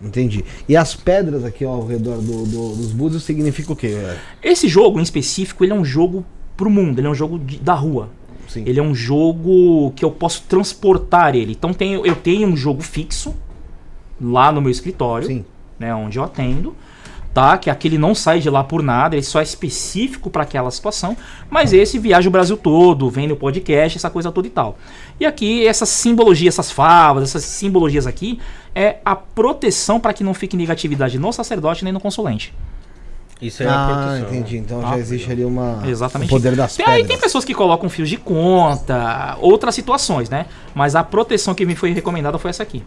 Entendi. 0.00 0.44
E 0.68 0.76
as 0.76 0.94
pedras 0.94 1.44
aqui 1.44 1.64
ao 1.64 1.86
redor 1.86 2.16
do- 2.16 2.44
do- 2.44 2.76
dos 2.76 2.92
búzios 2.92 3.22
significa 3.24 3.72
o 3.72 3.76
quê? 3.76 3.96
Esse 4.42 4.68
jogo 4.68 4.98
em 4.98 5.02
específico, 5.02 5.64
ele 5.64 5.72
é 5.72 5.76
um 5.76 5.84
jogo 5.84 6.24
pro 6.56 6.68
mundo, 6.68 6.98
ele 6.98 7.06
é 7.06 7.10
um 7.10 7.14
jogo 7.14 7.38
de- 7.38 7.58
da 7.58 7.74
rua. 7.74 8.08
Sim. 8.48 8.64
Ele 8.66 8.78
é 8.78 8.82
um 8.82 8.94
jogo 8.94 9.92
que 9.96 10.04
eu 10.04 10.10
posso 10.10 10.42
transportar 10.42 11.34
ele. 11.34 11.52
Então 11.52 11.72
tenho, 11.72 12.04
eu 12.04 12.14
tenho 12.16 12.48
um 12.48 12.56
jogo 12.56 12.82
fixo 12.82 13.34
lá 14.20 14.52
no 14.52 14.60
meu 14.60 14.70
escritório, 14.70 15.26
Sim. 15.26 15.44
né, 15.78 15.94
onde 15.94 16.18
eu 16.18 16.24
atendo, 16.24 16.74
tá? 17.34 17.56
Que 17.56 17.70
aquele 17.70 17.96
não 17.98 18.14
sai 18.14 18.40
de 18.40 18.50
lá 18.50 18.62
por 18.62 18.82
nada, 18.82 19.16
ele 19.16 19.22
só 19.24 19.40
é 19.40 19.42
específico 19.42 20.28
para 20.30 20.42
aquela 20.42 20.70
situação, 20.70 21.16
mas 21.50 21.72
esse 21.72 21.98
viaja 21.98 22.28
o 22.28 22.32
Brasil 22.32 22.56
todo, 22.56 23.08
vem 23.10 23.26
no 23.26 23.36
podcast, 23.36 23.98
essa 23.98 24.10
coisa 24.10 24.30
toda 24.30 24.46
e 24.46 24.50
tal. 24.50 24.76
E 25.18 25.24
aqui 25.26 25.66
essa 25.66 25.86
simbologia, 25.86 26.48
essas 26.48 26.70
favas, 26.70 27.24
essas 27.24 27.44
simbologias 27.44 28.06
aqui 28.06 28.38
é 28.74 28.96
a 29.04 29.14
proteção 29.16 29.98
para 30.00 30.12
que 30.12 30.22
não 30.24 30.34
fique 30.34 30.56
negatividade 30.56 31.18
no 31.18 31.32
sacerdote 31.32 31.84
nem 31.84 31.92
no 31.92 32.00
consulente. 32.00 32.54
Isso 33.40 33.62
é 33.62 33.66
a 33.66 33.72
Ah, 34.12 34.20
entendi. 34.20 34.56
Então 34.58 34.80
Ah, 34.86 34.90
já 34.90 34.98
existe 34.98 35.30
ali 35.32 35.44
uma 35.44 35.82
Exatamente. 35.84 36.28
o 36.28 36.30
poder 36.30 36.54
das 36.54 36.76
Tem, 36.76 36.86
aí 36.86 36.98
tem 36.98 37.02
pedras. 37.06 37.22
pessoas 37.24 37.44
que 37.44 37.52
colocam 37.52 37.88
fios 37.90 38.08
de 38.08 38.16
conta, 38.16 39.36
outras 39.40 39.74
situações, 39.74 40.30
né? 40.30 40.46
Mas 40.74 40.94
a 40.94 41.02
proteção 41.02 41.52
que 41.52 41.66
me 41.66 41.74
foi 41.74 41.92
recomendada 41.92 42.38
foi 42.38 42.50
essa 42.50 42.62
aqui. 42.62 42.84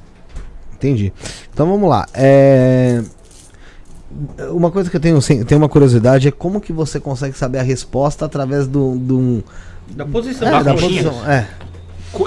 Entendi. 0.73 1.11
Então 1.53 1.67
vamos 1.67 1.89
lá. 1.89 2.05
É, 2.13 3.01
Uma 4.51 4.71
coisa 4.71 4.89
que 4.89 4.95
eu 4.95 4.99
tenho, 5.01 5.19
tenho 5.21 5.59
uma 5.59 5.67
curiosidade 5.69 6.27
é 6.27 6.31
como 6.31 6.61
que 6.61 6.71
você 6.71 6.99
consegue 6.99 7.37
saber 7.37 7.59
a 7.59 7.63
resposta 7.63 8.25
através 8.25 8.65
do, 8.67 8.97
do... 8.97 9.43
Da 9.91 10.05
posição 10.05 10.47
É, 10.47 10.51
da 10.51 10.63
da 10.63 10.73
posição. 10.73 11.29
É. 11.29 11.47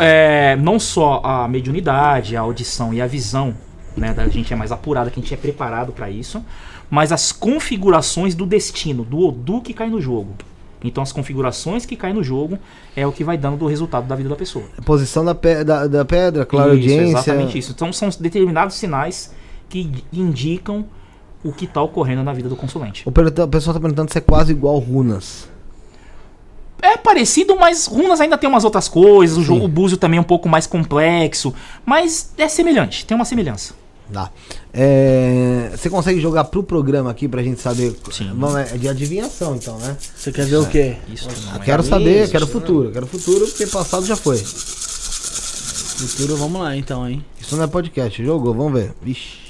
É, 0.00 0.56
não 0.56 0.78
só 0.78 1.22
a 1.24 1.48
mediunidade, 1.48 2.36
a 2.36 2.40
audição 2.40 2.92
e 2.92 3.00
a 3.00 3.06
visão, 3.06 3.54
né? 3.96 4.12
Da 4.12 4.28
gente 4.28 4.52
é 4.52 4.56
mais 4.56 4.70
apurada, 4.70 5.10
que 5.10 5.18
a 5.18 5.22
gente 5.22 5.32
é 5.32 5.36
preparado 5.36 5.92
para 5.92 6.10
isso, 6.10 6.44
mas 6.90 7.10
as 7.10 7.32
configurações 7.32 8.34
do 8.34 8.44
destino, 8.44 9.02
do 9.02 9.26
Odu 9.26 9.62
que 9.62 9.72
cai 9.72 9.88
no 9.88 10.00
jogo. 10.00 10.34
Então 10.84 11.02
as 11.02 11.10
configurações 11.10 11.86
que 11.86 11.96
caem 11.96 12.14
no 12.14 12.22
jogo 12.22 12.58
é 12.94 13.06
o 13.06 13.10
que 13.10 13.24
vai 13.24 13.36
dando 13.38 13.56
do 13.56 13.66
resultado 13.66 14.06
da 14.06 14.14
vida 14.14 14.28
da 14.28 14.36
pessoa. 14.36 14.64
Posição 14.84 15.24
da, 15.24 15.34
pe- 15.34 15.64
da, 15.64 15.86
da 15.86 16.04
pedra, 16.04 16.44
clara 16.46 16.74
Isso, 16.74 16.82
audiência. 16.82 17.12
Exatamente 17.18 17.58
isso. 17.58 17.72
Então 17.72 17.92
são 17.92 18.08
determinados 18.20 18.76
sinais 18.76 19.34
que 19.68 19.90
indicam 20.12 20.84
o 21.44 21.52
que 21.52 21.64
está 21.64 21.82
ocorrendo 21.82 22.22
na 22.22 22.32
vida 22.32 22.48
do 22.48 22.56
consulente. 22.56 23.04
O 23.06 23.12
pessoal 23.48 23.74
tá 23.74 23.80
perguntando 23.80 24.12
se 24.12 24.18
é 24.18 24.20
quase 24.20 24.52
igual 24.52 24.78
runas. 24.78 25.48
É 26.80 26.96
parecido, 26.96 27.56
mas 27.56 27.86
Runas 27.86 28.20
ainda 28.20 28.38
tem 28.38 28.48
umas 28.48 28.64
outras 28.64 28.88
coisas. 28.88 29.36
O 29.36 29.40
Sim. 29.40 29.46
jogo 29.46 29.66
Búzio 29.66 29.96
também 29.96 30.18
é 30.18 30.20
um 30.20 30.24
pouco 30.24 30.48
mais 30.48 30.66
complexo. 30.66 31.52
Mas 31.84 32.32
é 32.38 32.48
semelhante, 32.48 33.04
tem 33.04 33.16
uma 33.16 33.24
semelhança. 33.24 33.74
Tá. 34.12 34.30
É, 34.72 35.70
Você 35.76 35.90
consegue 35.90 36.20
jogar 36.20 36.44
pro 36.44 36.62
programa 36.62 37.10
aqui 37.10 37.28
pra 37.28 37.42
gente 37.42 37.60
saber? 37.60 37.94
Sim. 38.10 38.32
Vamos, 38.34 38.56
é 38.56 38.78
de 38.78 38.88
adivinhação 38.88 39.56
então, 39.56 39.76
né? 39.78 39.96
Você 40.16 40.32
quer 40.32 40.46
ver 40.46 40.56
o 40.56 40.66
quê? 40.66 40.96
Isso 41.12 41.28
não 41.46 41.56
é. 41.56 41.64
quero 41.64 41.82
saber, 41.82 42.22
isso, 42.22 42.32
quero 42.32 42.46
futuro. 42.46 42.90
Quero 42.90 43.06
futuro 43.06 43.46
porque 43.46 43.66
passado 43.66 44.06
já 44.06 44.16
foi. 44.16 44.38
Futuro, 44.38 46.36
vamos 46.36 46.60
lá 46.60 46.76
então, 46.76 47.08
hein? 47.08 47.24
Isso 47.40 47.56
não 47.56 47.64
é 47.64 47.66
podcast. 47.66 48.24
Jogou, 48.24 48.54
vamos 48.54 48.72
ver. 48.80 48.94
Vixe. 49.02 49.47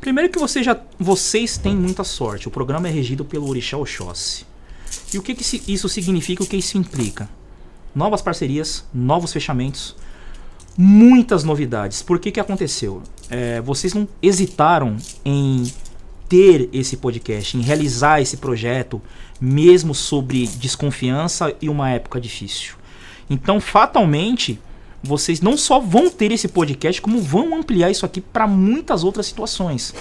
Primeiro 0.00 0.30
que 0.30 0.38
você 0.38 0.62
já, 0.62 0.80
vocês 0.98 1.58
têm 1.58 1.76
muita 1.76 2.04
sorte. 2.04 2.48
O 2.48 2.50
programa 2.50 2.88
é 2.88 2.90
regido 2.90 3.24
pelo 3.24 3.48
Orixá 3.48 3.76
Oxóssi. 3.76 4.46
E 5.12 5.18
o 5.18 5.22
que, 5.22 5.34
que 5.34 5.72
isso 5.72 5.88
significa? 5.88 6.42
O 6.42 6.46
que 6.46 6.56
isso 6.56 6.78
implica? 6.78 7.28
Novas 7.94 8.22
parcerias, 8.22 8.84
novos 8.94 9.32
fechamentos, 9.32 9.94
muitas 10.76 11.44
novidades. 11.44 12.00
Por 12.00 12.18
que 12.18 12.30
que 12.30 12.40
aconteceu? 12.40 13.02
É, 13.28 13.60
vocês 13.60 13.92
não 13.92 14.08
hesitaram 14.22 14.96
em 15.24 15.70
ter 16.28 16.70
esse 16.72 16.96
podcast, 16.96 17.56
em 17.56 17.60
realizar 17.60 18.22
esse 18.22 18.36
projeto, 18.36 19.02
mesmo 19.40 19.94
sobre 19.94 20.46
desconfiança 20.46 21.54
e 21.60 21.68
uma 21.68 21.90
época 21.90 22.20
difícil. 22.20 22.74
Então, 23.28 23.60
fatalmente, 23.60 24.58
vocês 25.02 25.40
não 25.40 25.56
só 25.56 25.80
vão 25.80 26.10
ter 26.10 26.30
esse 26.32 26.48
podcast, 26.48 27.00
como 27.00 27.20
vão 27.20 27.56
ampliar 27.56 27.90
isso 27.90 28.04
aqui 28.04 28.20
para 28.20 28.46
muitas 28.46 29.02
outras 29.02 29.26
situações. 29.26 29.94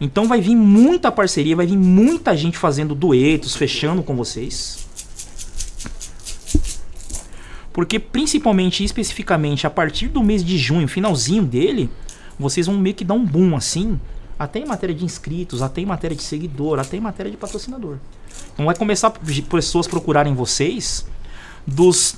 Então 0.00 0.26
vai 0.26 0.40
vir 0.40 0.56
muita 0.56 1.12
parceria, 1.12 1.54
vai 1.54 1.66
vir 1.66 1.76
muita 1.76 2.36
gente 2.36 2.56
fazendo 2.56 2.94
duetos, 2.94 3.54
fechando 3.54 4.02
com 4.02 4.16
vocês. 4.16 4.86
Porque 7.72 7.98
principalmente, 7.98 8.82
especificamente, 8.82 9.66
a 9.66 9.70
partir 9.70 10.08
do 10.08 10.22
mês 10.22 10.44
de 10.44 10.58
junho, 10.58 10.88
finalzinho 10.88 11.44
dele, 11.44 11.88
vocês 12.38 12.66
vão 12.66 12.76
meio 12.76 12.94
que 12.94 13.04
dar 13.04 13.14
um 13.14 13.24
boom 13.24 13.54
assim, 13.54 14.00
até 14.38 14.58
em 14.58 14.66
matéria 14.66 14.94
de 14.94 15.04
inscritos, 15.04 15.62
até 15.62 15.82
em 15.82 15.86
matéria 15.86 16.16
de 16.16 16.22
seguidor, 16.22 16.78
até 16.78 16.96
em 16.96 17.00
matéria 17.00 17.30
de 17.30 17.36
patrocinador. 17.36 17.98
Então 18.52 18.66
vai 18.66 18.74
começar 18.74 19.12
pessoas 19.48 19.86
procurarem 19.86 20.34
vocês 20.34 21.06
dos 21.66 22.16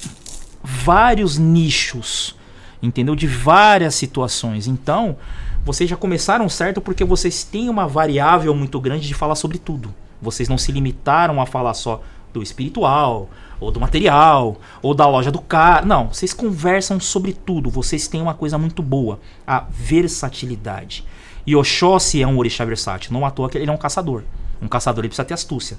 vários 0.63 1.39
nichos, 1.39 2.37
entendeu? 2.83 3.15
De 3.15 3.27
várias 3.27 3.95
situações. 3.95 4.67
Então, 4.67 5.17
vocês 5.65 5.89
já 5.89 5.97
começaram 5.97 6.49
certo 6.49 6.81
porque 6.81 7.05
vocês 7.05 7.45
têm 7.45 7.69
uma 7.69 7.87
variável 7.87 8.55
muito 8.55 8.81
grande 8.81 9.07
de 9.07 9.15
falar 9.15 9.35
sobre 9.35 9.59
tudo. 9.59 9.95
Vocês 10.21 10.49
não 10.49 10.59
se 10.59 10.73
limitaram 10.73 11.41
a 11.41 11.47
falar 11.47 11.75
só 11.75 12.03
do 12.33 12.43
espiritual, 12.43 13.29
ou 13.61 13.71
do 13.71 13.81
material, 13.81 14.57
ou 14.81 14.95
da 14.95 15.07
loja 15.07 15.31
do 15.31 15.41
cara. 15.41 15.87
Não, 15.87 16.09
vocês 16.09 16.33
conversam 16.33 16.99
sobre 16.99 17.33
tudo. 17.33 17.71
Vocês 17.71 18.09
têm 18.09 18.21
uma 18.21 18.35
coisa 18.35 18.59
muito 18.59 18.83
boa, 18.83 19.21
a 19.47 19.67
versatilidade. 19.71 21.05
E 21.47 21.55
Oxóssi 21.55 22.23
é 22.23 22.27
um 22.27 22.39
orixá 22.39 22.65
versátil. 22.65 23.13
Não 23.13 23.25
à 23.25 23.31
toa 23.31 23.49
que 23.49 23.59
ele 23.59 23.71
é 23.71 23.73
um 23.73 23.77
caçador. 23.77 24.25
Um 24.61 24.69
caçador 24.69 25.03
ele 25.03 25.09
precisa 25.09 25.25
ter 25.25 25.35
astúcia. 25.35 25.79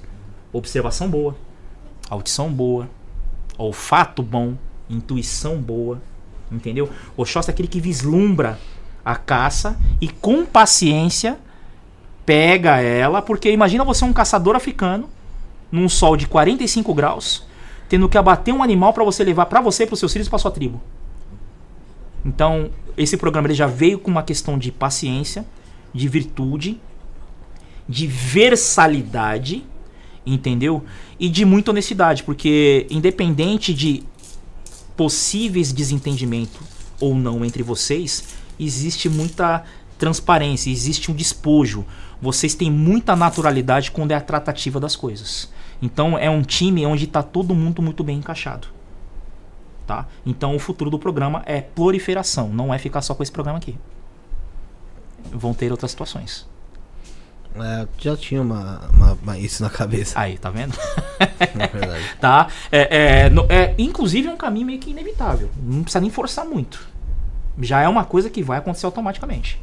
Observação 0.52 1.08
boa, 1.08 1.36
audição 2.08 2.50
boa, 2.50 2.88
olfato 3.58 4.22
bom, 4.22 4.54
intuição 4.88 5.56
boa, 5.56 6.00
entendeu? 6.50 6.90
Oxóssi 7.16 7.50
é 7.50 7.52
aquele 7.52 7.68
que 7.68 7.80
vislumbra 7.80 8.58
a 9.04 9.16
caça 9.16 9.78
e 10.00 10.08
com 10.08 10.44
paciência 10.44 11.38
pega 12.24 12.80
ela, 12.80 13.20
porque 13.20 13.50
imagina 13.50 13.84
você 13.84 14.04
um 14.04 14.12
caçador 14.12 14.56
africano 14.56 15.08
num 15.70 15.88
sol 15.88 16.16
de 16.16 16.26
45 16.26 16.94
graus, 16.94 17.44
tendo 17.88 18.08
que 18.08 18.16
abater 18.16 18.54
um 18.54 18.62
animal 18.62 18.92
para 18.92 19.04
você 19.04 19.22
levar 19.24 19.46
para 19.46 19.60
você, 19.60 19.84
para 19.84 19.94
os 19.94 19.98
seus 19.98 20.12
filhos, 20.12 20.28
para 20.28 20.38
sua 20.38 20.50
tribo. 20.50 20.80
Então, 22.24 22.70
esse 22.96 23.16
programa 23.16 23.48
ele 23.48 23.54
já 23.54 23.66
veio 23.66 23.98
com 23.98 24.10
uma 24.10 24.22
questão 24.22 24.56
de 24.56 24.72
paciência, 24.72 25.44
de 25.92 26.08
virtude, 26.08 26.80
de 27.88 28.06
versalidade, 28.06 29.64
entendeu? 30.24 30.82
E 31.20 31.28
de 31.28 31.44
muita 31.44 31.70
honestidade, 31.70 32.22
porque 32.22 32.86
independente 32.88 33.74
de 33.74 34.02
possíveis 34.96 35.72
desentendimento 35.72 36.60
ou 37.00 37.14
não 37.14 37.44
entre 37.44 37.62
vocês, 37.62 38.24
existe 38.58 39.08
muita 39.08 39.64
transparência, 39.98 40.70
existe 40.70 41.10
um 41.10 41.14
despojo. 41.14 41.84
Vocês 42.20 42.54
têm 42.54 42.70
muita 42.70 43.14
naturalidade 43.16 43.90
quando 43.90 44.12
é 44.12 44.14
a 44.14 44.20
tratativa 44.20 44.80
das 44.80 44.96
coisas. 44.96 45.50
Então 45.82 46.18
é 46.18 46.30
um 46.30 46.42
time 46.42 46.86
onde 46.86 47.04
está 47.04 47.22
todo 47.22 47.54
mundo 47.54 47.82
muito 47.82 48.02
bem 48.02 48.18
encaixado. 48.18 48.68
Tá? 49.86 50.06
Então 50.24 50.56
o 50.56 50.58
futuro 50.58 50.90
do 50.90 50.98
programa 50.98 51.42
é 51.44 51.60
proliferação, 51.60 52.48
não 52.48 52.72
é 52.72 52.78
ficar 52.78 53.02
só 53.02 53.14
com 53.14 53.22
esse 53.22 53.32
programa 53.32 53.58
aqui. 53.58 53.76
Vão 55.30 55.52
ter 55.52 55.70
outras 55.70 55.90
situações. 55.90 56.46
É, 57.56 57.86
já 57.98 58.16
tinha 58.16 58.42
uma, 58.42 58.80
uma- 58.92 59.18
uma- 59.22 59.38
isso 59.38 59.62
na 59.62 59.70
cabeça, 59.70 60.18
Aí, 60.18 60.36
tá 60.38 60.50
vendo? 60.50 60.76
na 61.54 61.66
verdade. 61.66 62.04
tá? 62.20 62.48
É, 62.72 63.24
é, 63.26 63.30
no- 63.30 63.46
é, 63.48 63.74
inclusive 63.78 64.26
é 64.28 64.30
um 64.30 64.36
caminho 64.36 64.66
meio 64.66 64.78
que 64.80 64.90
inevitável. 64.90 65.48
Não 65.62 65.82
precisa 65.82 66.00
nem 66.00 66.10
forçar 66.10 66.44
muito. 66.44 66.86
Já 67.60 67.80
é 67.80 67.88
uma 67.88 68.04
coisa 68.04 68.28
que 68.28 68.42
vai 68.42 68.58
acontecer 68.58 68.86
automaticamente. 68.86 69.60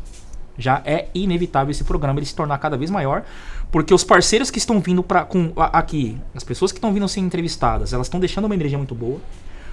Já 0.58 0.82
é 0.86 1.08
inevitável 1.14 1.72
esse 1.72 1.84
programa 1.84 2.20
ele 2.20 2.26
se 2.26 2.36
tornar 2.36 2.58
cada 2.60 2.78
vez 2.78 2.90
maior, 2.90 3.24
porque 3.72 3.94
os 3.94 4.04
parceiros 4.04 4.50
que 4.50 4.58
estão 4.58 4.80
vindo 4.80 5.02
para 5.04 5.28
aqui, 5.74 6.18
as 6.36 6.44
pessoas 6.44 6.72
que 6.72 6.78
estão 6.78 6.94
vindo 6.94 7.08
ser 7.10 7.20
entrevistadas, 7.22 7.92
elas 7.94 8.08
estão 8.08 8.20
deixando 8.20 8.46
uma 8.46 8.54
energia 8.56 8.78
muito 8.78 8.94
boa. 8.96 9.20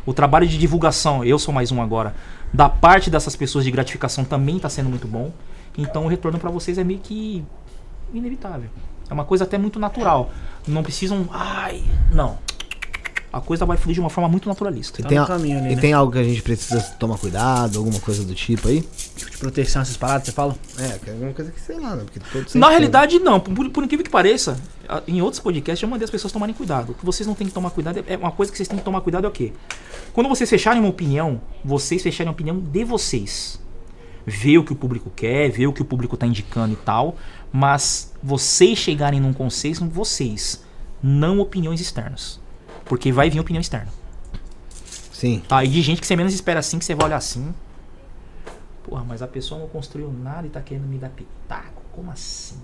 O 0.06 0.12
trabalho 0.14 0.46
de 0.46 0.56
divulgação, 0.58 1.22
eu 1.24 1.38
sou 1.38 1.52
mais 1.52 1.70
um 1.70 1.82
agora, 1.82 2.14
da 2.52 2.68
parte 2.68 3.10
dessas 3.10 3.36
pessoas 3.36 3.64
de 3.64 3.70
gratificação 3.70 4.24
também 4.24 4.56
está 4.56 4.68
sendo 4.68 4.88
muito 4.88 5.06
bom. 5.06 5.30
Então 5.76 6.04
o 6.06 6.08
retorno 6.08 6.38
para 6.38 6.50
vocês 6.50 6.78
é 6.78 6.84
meio 6.84 6.98
que 7.00 7.44
inevitável. 8.12 8.70
É 9.10 9.14
uma 9.14 9.24
coisa 9.24 9.44
até 9.44 9.56
muito 9.58 9.78
natural. 9.78 10.30
Não 10.66 10.82
precisam, 10.82 11.26
ai, 11.32 11.82
não. 12.12 12.38
A 13.30 13.42
coisa 13.42 13.66
vai 13.66 13.76
fluir 13.76 13.92
de 13.94 14.00
uma 14.00 14.08
forma 14.08 14.26
muito 14.28 14.48
naturalista. 14.48 15.00
E, 15.00 15.02
Tá 15.02 15.08
tem, 15.10 15.18
no 15.18 15.24
a- 15.24 15.26
caminho 15.26 15.58
ali, 15.58 15.72
e 15.72 15.74
né? 15.76 15.80
tem 15.80 15.92
algo 15.92 16.10
que 16.10 16.18
a 16.18 16.22
gente 16.24 16.40
precisa 16.40 16.80
tomar 16.98 17.18
cuidado, 17.18 17.78
alguma 17.78 18.00
coisa 18.00 18.24
do 18.24 18.34
tipo 18.34 18.68
aí? 18.68 18.80
Tipo 19.16 19.30
de 19.30 19.36
proteção, 19.36 19.82
essas 19.82 19.98
paradas, 19.98 20.26
você 20.26 20.32
fala? 20.32 20.56
É, 20.78 20.98
que 20.98 21.10
é 21.10 21.12
alguma 21.12 21.32
coisa 21.34 21.50
que 21.52 21.60
sei 21.60 21.78
lá, 21.78 21.94
né? 21.94 22.04
Porque 22.04 22.20
todo 22.20 22.46
Na 22.58 22.70
realidade, 22.70 23.18
não. 23.18 23.38
Por, 23.38 23.68
por 23.68 23.84
incrível 23.84 24.02
que 24.04 24.10
pareça, 24.10 24.58
em 25.06 25.20
outros 25.20 25.40
podcasts 25.42 25.82
eu 25.82 25.88
mandei 25.90 26.04
as 26.06 26.10
pessoas 26.10 26.32
tomarem 26.32 26.54
cuidado. 26.54 26.92
O 26.92 26.94
que 26.94 27.04
vocês 27.04 27.26
não 27.26 27.34
têm 27.34 27.46
que 27.46 27.52
tomar 27.52 27.68
cuidado 27.70 27.98
é 27.98 28.14
é 28.14 28.16
uma 28.16 28.32
coisa 28.32 28.50
que 28.50 28.56
vocês 28.56 28.66
têm 28.68 28.78
que 28.78 28.84
tomar 28.84 29.02
cuidado 29.02 29.26
é 29.26 29.28
o 29.28 29.32
quê? 29.32 29.52
Quando 30.14 30.28
vocês 30.28 30.48
fecharem 30.48 30.80
uma 30.80 30.88
opinião, 30.88 31.38
vocês 31.62 32.02
fecharem 32.02 32.28
a 32.28 32.32
opinião 32.32 32.58
de 32.58 32.84
vocês. 32.84 33.60
Ver 34.26 34.58
o 34.58 34.64
que 34.64 34.72
o 34.72 34.76
público 34.76 35.10
quer, 35.14 35.50
ver 35.50 35.66
o 35.66 35.72
que 35.72 35.80
o 35.82 35.84
público 35.84 36.16
tá 36.16 36.26
indicando 36.26 36.72
e 36.72 36.76
tal. 36.76 37.16
Mas 37.52 38.12
vocês 38.22 38.78
chegarem 38.78 39.20
num 39.20 39.32
consenso, 39.32 39.86
vocês. 39.86 40.62
Não 41.02 41.40
opiniões 41.40 41.80
externas. 41.80 42.40
Porque 42.84 43.12
vai 43.12 43.30
vir 43.30 43.40
opinião 43.40 43.60
externa. 43.60 43.88
Sim. 45.12 45.42
Tá, 45.48 45.64
e 45.64 45.68
de 45.68 45.82
gente 45.82 46.00
que 46.00 46.06
você 46.06 46.14
menos 46.14 46.32
espera 46.32 46.60
assim, 46.60 46.78
que 46.78 46.84
você 46.84 46.94
vai 46.94 47.06
olhar 47.06 47.16
assim. 47.16 47.52
Porra, 48.84 49.04
mas 49.06 49.20
a 49.20 49.26
pessoa 49.26 49.60
não 49.60 49.68
construiu 49.68 50.12
nada 50.12 50.46
e 50.46 50.50
tá 50.50 50.60
querendo 50.60 50.86
me 50.86 50.96
dar 50.96 51.10
pitaco. 51.10 51.82
Como 51.92 52.10
assim? 52.10 52.56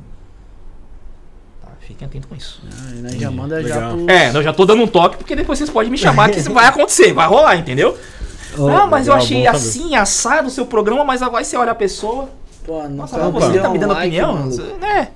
Tá, 1.61 1.69
fiquem 1.81 2.07
atentos 2.07 2.29
com 2.29 2.37
isso. 2.37 2.63
Ah, 2.65 3.19
já 3.19 3.31
manda 3.31 3.63
já 3.63 3.91
pro... 3.91 4.09
É, 4.09 4.31
eu 4.35 4.43
já 4.43 4.53
tô 4.53 4.65
dando 4.65 4.83
um 4.83 4.87
toque 4.87 5.17
porque 5.17 5.35
depois 5.35 5.59
vocês 5.59 5.69
podem 5.69 5.91
me 5.91 5.99
chamar 5.99 6.31
que 6.31 6.39
isso 6.39 6.53
vai 6.53 6.67
acontecer, 6.67 7.13
vai 7.13 7.27
rolar, 7.27 7.57
entendeu? 7.57 7.99
ah, 8.57 8.87
mas 8.87 9.09
eu 9.09 9.15
achei 9.15 9.47
assim, 9.47 9.97
assado 9.97 10.49
o 10.49 10.51
seu 10.51 10.65
programa, 10.65 11.05
mas 11.05 11.23
agora 11.23 11.43
você 11.43 11.57
olha 11.57 11.73
a 11.73 11.75
pessoa. 11.75 12.31
Pô, 12.65 12.83
não 12.85 12.91
Nossa, 12.91 13.19
tá 13.19 13.31
mas 13.31 13.45
você 13.45 13.59
tá 13.61 13.69
um 13.69 13.73
me 13.73 13.79
dando 13.79 13.93
like, 13.93 14.07
opinião? 14.09 14.35
maluco. 14.35 14.85
É. 14.85 15.09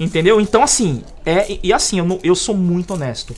Entendeu? 0.00 0.40
Então, 0.40 0.62
assim, 0.62 1.02
é, 1.24 1.52
e- 1.52 1.60
e 1.64 1.72
assim, 1.72 1.98
eu, 1.98 2.04
não- 2.04 2.18
eu 2.22 2.34
sou 2.34 2.54
muito 2.56 2.94
honesto. 2.94 3.34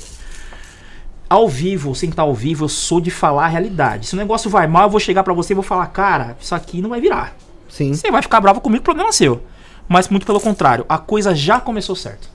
Ao 1.28 1.48
vivo, 1.48 1.94
sem 1.94 2.08
estar 2.08 2.22
ao 2.22 2.32
vivo, 2.34 2.64
eu 2.64 2.68
sou 2.68 3.00
de 3.00 3.10
falar 3.10 3.44
a 3.46 3.48
realidade. 3.48 4.06
Se 4.06 4.14
o 4.14 4.16
negócio 4.16 4.48
vai 4.48 4.66
mal, 4.68 4.84
eu 4.84 4.90
vou 4.90 5.00
chegar 5.00 5.24
pra 5.24 5.34
você 5.34 5.52
e 5.52 5.54
vou 5.54 5.62
falar, 5.64 5.86
cara, 5.88 6.36
isso 6.40 6.54
aqui 6.54 6.80
não 6.80 6.90
vai 6.90 7.00
virar. 7.00 7.36
Sim. 7.68 7.92
Você 7.92 8.10
vai 8.10 8.22
ficar 8.22 8.40
bravo 8.40 8.60
comigo, 8.60 8.84
problema 8.84 9.10
seu. 9.12 9.42
Mas 9.88 10.08
muito 10.08 10.24
pelo 10.24 10.40
contrário, 10.40 10.86
a 10.88 10.98
coisa 10.98 11.34
já 11.34 11.58
começou 11.60 11.96
certo. 11.96 12.30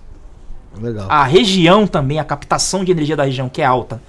Legal. 0.77 1.07
A 1.09 1.23
região 1.23 1.87
também, 1.87 2.19
a 2.19 2.23
captação 2.25 2.83
de 2.83 2.91
energia 2.91 3.15
da 3.15 3.23
região, 3.23 3.47
que 3.49 3.61
é 3.61 3.65
alta, 3.65 4.01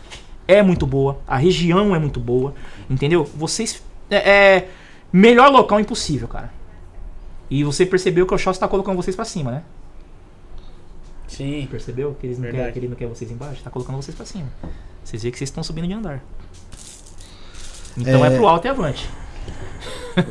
é 0.49 0.63
muito 0.63 0.85
boa. 0.87 1.19
A 1.27 1.37
região 1.37 1.95
é 1.95 1.99
muito 1.99 2.19
boa. 2.21 2.53
Entendeu? 2.91 3.29
Vocês. 3.37 3.81
É, 4.11 4.17
é 4.57 4.69
melhor 5.13 5.51
local 5.51 5.79
impossível, 5.81 6.27
cara. 6.29 6.53
E 7.55 7.63
você 7.65 7.85
percebeu 7.85 8.27
que 8.27 8.33
o 8.33 8.37
Oxóssi 8.37 8.59
tá 8.59 8.67
colocando 8.67 8.97
vocês 8.97 9.15
pra 9.15 9.27
cima, 9.27 9.51
né? 9.51 9.63
Sim. 11.29 11.69
Percebeu 11.71 12.15
que, 12.19 12.27
eles 12.27 12.39
não 12.39 12.45
Verdade. 12.45 12.65
quer, 12.65 12.73
que 12.73 12.79
ele 12.79 12.89
não 12.89 12.97
quer 12.97 13.07
vocês 13.09 13.31
embaixo? 13.31 13.63
Tá 13.63 13.71
colocando 13.71 13.97
vocês 13.97 14.17
pra 14.17 14.25
cima. 14.25 14.47
Vocês 15.05 15.23
veem 15.23 15.31
que 15.33 15.37
vocês 15.37 15.51
estão 15.51 15.63
subindo 15.63 15.87
de 15.87 15.93
andar. 15.93 16.23
Então 17.99 18.25
é, 18.25 18.33
É. 18.33 18.37
pro 18.37 18.49
alto 18.49 18.67
e 18.67 18.71
avante. 18.71 19.07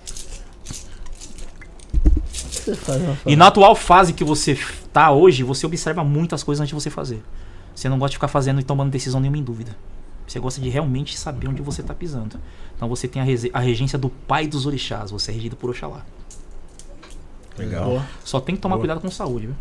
E 3.27 3.35
na 3.35 3.49
atual 3.49 3.75
fase 3.75 4.13
que 4.13 4.23
você 4.23 4.57
tá 4.93 5.11
hoje, 5.11 5.43
você 5.43 5.67
observa 5.67 6.05
muitas 6.05 6.45
coisas 6.45 6.61
antes 6.61 6.69
de 6.69 6.75
você 6.81 6.91
fazer. 6.91 7.23
Você 7.75 7.89
não 7.89 7.99
gosta 7.99 8.11
de 8.11 8.17
ficar 8.19 8.29
fazendo 8.29 8.61
e 8.61 8.63
tomando 8.63 8.91
decisão 8.91 9.21
nenhuma 9.21 9.39
em 9.39 9.43
dúvida. 9.43 9.77
Você 10.29 10.39
gosta 10.39 10.61
de 10.61 10.69
realmente 10.69 11.19
saber 11.19 11.49
onde 11.49 11.61
você 11.61 11.83
tá 11.83 11.93
pisando. 11.93 12.39
Então 12.77 12.89
você 12.89 13.09
tem 13.09 13.21
a, 13.21 13.25
a 13.55 13.61
regência 13.61 13.99
do 13.99 14.09
pai 14.09 14.47
dos 14.47 14.65
orixás. 14.67 15.11
Você 15.11 15.33
é 15.33 15.35
regido 15.35 15.57
por 15.57 15.71
Oxalá. 15.71 16.03
Legal. 17.59 17.85
Boa. 17.85 18.07
Só 18.25 18.39
tem 18.41 18.55
que 18.55 18.63
tomar 18.63 18.77
Boa. 18.77 18.83
cuidado 18.83 19.01
com 19.01 19.11
saúde, 19.11 19.47
viu? 19.49 19.57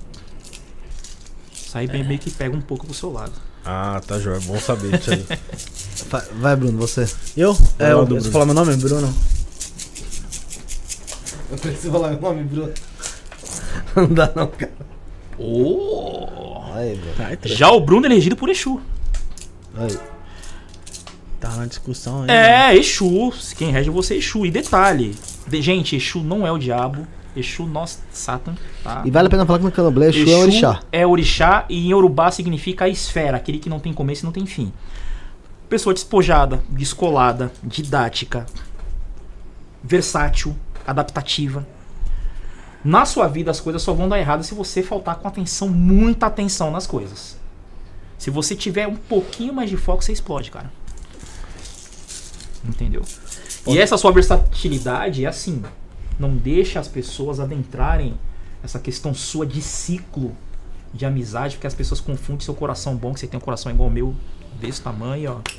Isso 1.53 1.75
aí 1.77 1.87
bem- 1.87 2.03
meio 2.03 2.19
que 2.19 2.29
pega 2.29 2.55
um 2.55 2.61
pouco 2.61 2.85
pro 2.85 2.93
seu 2.93 3.11
lado. 3.11 3.33
Ah, 3.65 4.01
tá 4.05 4.19
joia. 4.19 4.39
Bom 4.41 4.59
saber 4.59 4.97
disso 4.97 5.11
aí. 5.11 5.25
Vai, 6.09 6.21
vai, 6.33 6.55
Bruno, 6.55 6.77
você. 6.77 7.07
Eu? 7.37 7.55
É, 7.79 7.91
eu, 7.91 8.05
Bruno. 8.05 8.31
falar 8.31 8.45
meu 8.45 8.55
nome? 8.55 8.75
Bruno? 8.75 9.13
Eu 11.51 11.57
preciso 11.57 11.91
falar 11.91 12.09
meu 12.09 12.19
nome, 12.21 12.43
Bruno. 12.43 12.73
Não 13.95 14.07
dá 14.07 14.31
não, 14.35 14.47
cara. 14.47 14.71
Oh! 15.37 16.27
Aí, 16.73 16.95
Bruno. 16.95 17.15
Tá, 17.15 17.31
é. 17.31 17.37
Já 17.45 17.69
o 17.71 17.79
Bruno 17.79 18.05
é 18.05 18.09
elegido 18.09 18.35
por 18.35 18.49
Exu. 18.49 18.81
Aí. 19.77 19.97
Tá 21.39 21.49
na 21.55 21.65
discussão 21.65 22.23
aí. 22.23 22.29
É, 22.31 22.75
Exu. 22.75 23.31
Quem 23.57 23.71
rege 23.71 23.89
você 23.89 24.15
é 24.15 24.17
Exu. 24.17 24.45
E 24.45 24.51
detalhe, 24.51 25.15
De- 25.47 25.61
gente, 25.61 25.95
Exu 25.95 26.19
não 26.23 26.45
é 26.45 26.51
o 26.51 26.57
diabo. 26.57 27.07
Exu, 27.35 27.65
nós, 27.65 28.01
Satan, 28.11 28.55
tá? 28.83 29.03
E 29.05 29.11
vale 29.11 29.27
a 29.27 29.29
pena 29.29 29.45
falar 29.45 29.59
que 29.59 29.65
no 29.65 29.71
Candomblé, 29.71 30.09
Exu 30.09 30.29
é 30.29 30.35
um 30.35 30.41
orixá. 30.41 30.79
é 30.91 31.07
orixá 31.07 31.65
e 31.69 31.87
em 31.87 31.91
Yorubá 31.91 32.29
significa 32.31 32.85
a 32.85 32.89
esfera, 32.89 33.37
aquele 33.37 33.59
que 33.59 33.69
não 33.69 33.79
tem 33.79 33.93
começo 33.93 34.23
e 34.23 34.25
não 34.25 34.31
tem 34.31 34.45
fim. 34.45 34.71
Pessoa 35.69 35.93
despojada, 35.93 36.61
descolada, 36.69 37.51
didática, 37.63 38.45
versátil, 39.81 40.55
adaptativa. 40.85 41.65
Na 42.83 43.05
sua 43.05 43.27
vida 43.27 43.51
as 43.51 43.59
coisas 43.59 43.81
só 43.81 43.93
vão 43.93 44.09
dar 44.09 44.19
errado 44.19 44.43
se 44.43 44.53
você 44.53 44.83
faltar 44.83 45.15
com 45.15 45.27
atenção, 45.27 45.69
muita 45.69 46.25
atenção 46.25 46.71
nas 46.71 46.85
coisas. 46.85 47.37
Se 48.17 48.29
você 48.29 48.55
tiver 48.55 48.87
um 48.87 48.95
pouquinho 48.95 49.53
mais 49.53 49.69
de 49.69 49.77
foco, 49.77 50.03
você 50.03 50.11
explode, 50.11 50.51
cara. 50.51 50.71
Entendeu? 52.63 53.01
E 53.67 53.77
essa 53.77 53.97
sua 53.97 54.11
versatilidade 54.11 55.25
é 55.25 55.27
assim. 55.27 55.63
Não 56.21 56.37
deixa 56.37 56.79
as 56.79 56.87
pessoas 56.87 57.39
adentrarem 57.39 58.13
essa 58.63 58.77
questão 58.77 59.11
sua 59.11 59.43
de 59.43 59.59
ciclo 59.59 60.35
de 60.93 61.03
amizade, 61.03 61.55
porque 61.55 61.65
as 61.65 61.73
pessoas 61.73 61.99
confundem 61.99 62.41
seu 62.41 62.53
coração 62.53 62.95
bom, 62.95 63.11
que 63.11 63.21
você 63.21 63.25
tem 63.25 63.39
um 63.39 63.41
coração 63.41 63.71
igual 63.71 63.89
ao 63.89 63.93
meu, 63.93 64.13
desse 64.59 64.79
tamanho, 64.83 65.39
ó. 65.39 65.51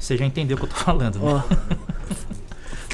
Você 0.00 0.16
já 0.16 0.26
entendeu 0.26 0.56
o 0.56 0.60
que 0.60 0.66
eu 0.66 0.70
tô 0.70 0.74
falando, 0.82 1.20
né? 1.20 1.24
Ó. 1.24 1.42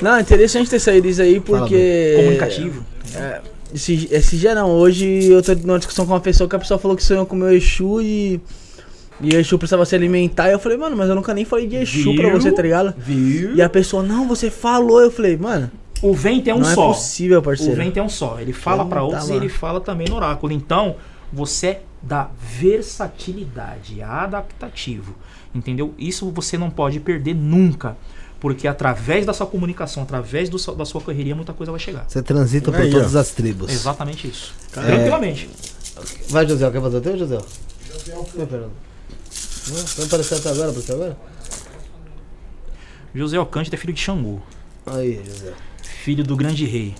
Não, 0.02 0.16
é 0.16 0.20
interessante 0.20 0.68
ter 0.68 0.80
saído 0.80 1.08
isso 1.08 1.22
aí 1.22 1.40
porque. 1.40 2.12
Comunicativo. 2.16 2.84
É, 3.14 3.40
esse, 3.74 4.06
esse 4.10 4.36
dia 4.36 4.54
não, 4.54 4.70
hoje 4.70 5.30
eu 5.30 5.42
tô 5.42 5.54
numa 5.54 5.78
discussão 5.78 6.04
com 6.04 6.12
uma 6.12 6.20
pessoa 6.20 6.46
que 6.46 6.56
a 6.56 6.58
pessoa 6.58 6.78
falou 6.78 6.94
que 6.94 7.02
sonhou 7.02 7.24
com 7.24 7.34
o 7.34 7.38
meu 7.38 7.50
Exu 7.56 8.02
e. 8.02 8.38
E 9.24 9.36
o 9.36 9.40
Exu 9.40 9.58
precisava 9.58 9.84
se 9.84 9.94
alimentar. 9.94 10.48
E 10.48 10.52
eu 10.52 10.58
falei, 10.58 10.76
mano, 10.78 10.96
mas 10.96 11.08
eu 11.08 11.14
nunca 11.14 11.32
nem 11.34 11.44
falei 11.44 11.66
de 11.66 11.76
Exu 11.76 12.14
pra 12.14 12.28
Viu? 12.28 12.40
você, 12.40 12.52
tá 12.52 12.62
ligado? 12.62 12.94
Viu? 12.96 13.54
E 13.54 13.62
a 13.62 13.68
pessoa, 13.68 14.02
não, 14.02 14.28
você 14.28 14.50
falou. 14.50 15.00
Eu 15.00 15.10
falei, 15.10 15.36
mano, 15.36 15.70
O 16.02 16.12
vento 16.12 16.48
é 16.48 16.54
um 16.54 16.58
não 16.60 16.70
é 16.70 16.74
só. 16.74 16.88
possível, 16.88 17.38
O 17.38 17.42
parceiro. 17.42 17.74
vento 17.76 17.96
é 17.98 18.02
um 18.02 18.08
só. 18.08 18.38
Ele 18.40 18.52
fala 18.52 18.84
pra 18.84 19.00
não 19.00 19.06
outros 19.06 19.28
tá 19.28 19.34
e 19.34 19.36
ele 19.36 19.48
fala 19.48 19.80
também 19.80 20.06
no 20.08 20.16
oráculo. 20.16 20.52
Então, 20.52 20.96
você 21.32 21.66
é 21.68 21.82
da 22.02 22.28
versatilidade, 22.38 24.02
adaptativo. 24.02 25.14
Entendeu? 25.54 25.94
Isso 25.98 26.30
você 26.30 26.58
não 26.58 26.68
pode 26.70 27.00
perder 27.00 27.34
nunca. 27.34 27.96
Porque 28.40 28.68
através 28.68 29.24
da 29.24 29.32
sua 29.32 29.46
comunicação, 29.46 30.02
através 30.02 30.50
do 30.50 30.58
da 30.76 30.84
sua 30.84 31.00
correria, 31.00 31.34
muita 31.34 31.54
coisa 31.54 31.72
vai 31.72 31.80
chegar. 31.80 32.04
Você 32.06 32.22
transita 32.22 32.70
por 32.70 32.80
Aí, 32.80 32.90
todas 32.90 33.14
ó. 33.14 33.20
as 33.20 33.30
tribos. 33.30 33.72
Exatamente 33.72 34.28
isso. 34.28 34.52
É. 34.76 34.80
Tranquilamente. 34.82 35.48
Vai, 36.28 36.46
José, 36.46 36.70
quer 36.70 36.80
fazer 36.82 36.96
o 36.96 37.00
teu, 37.00 37.16
José? 37.16 37.38
Vai, 37.38 38.46
Fernando. 38.46 38.72
Não, 39.68 39.76
Vai 39.96 40.06
aparecer 40.06 40.34
até 40.36 40.50
agora, 40.50 40.68
apareceu 40.70 40.94
agora? 40.96 41.16
José 43.14 43.36
Alcântara 43.36 43.76
é 43.76 43.78
filho 43.78 43.92
de 43.92 44.00
Xangô. 44.00 44.38
Aí, 44.86 45.20
José. 45.24 45.52
filho 45.82 46.24
do 46.24 46.36
grande 46.36 46.66
rei. 46.66 46.94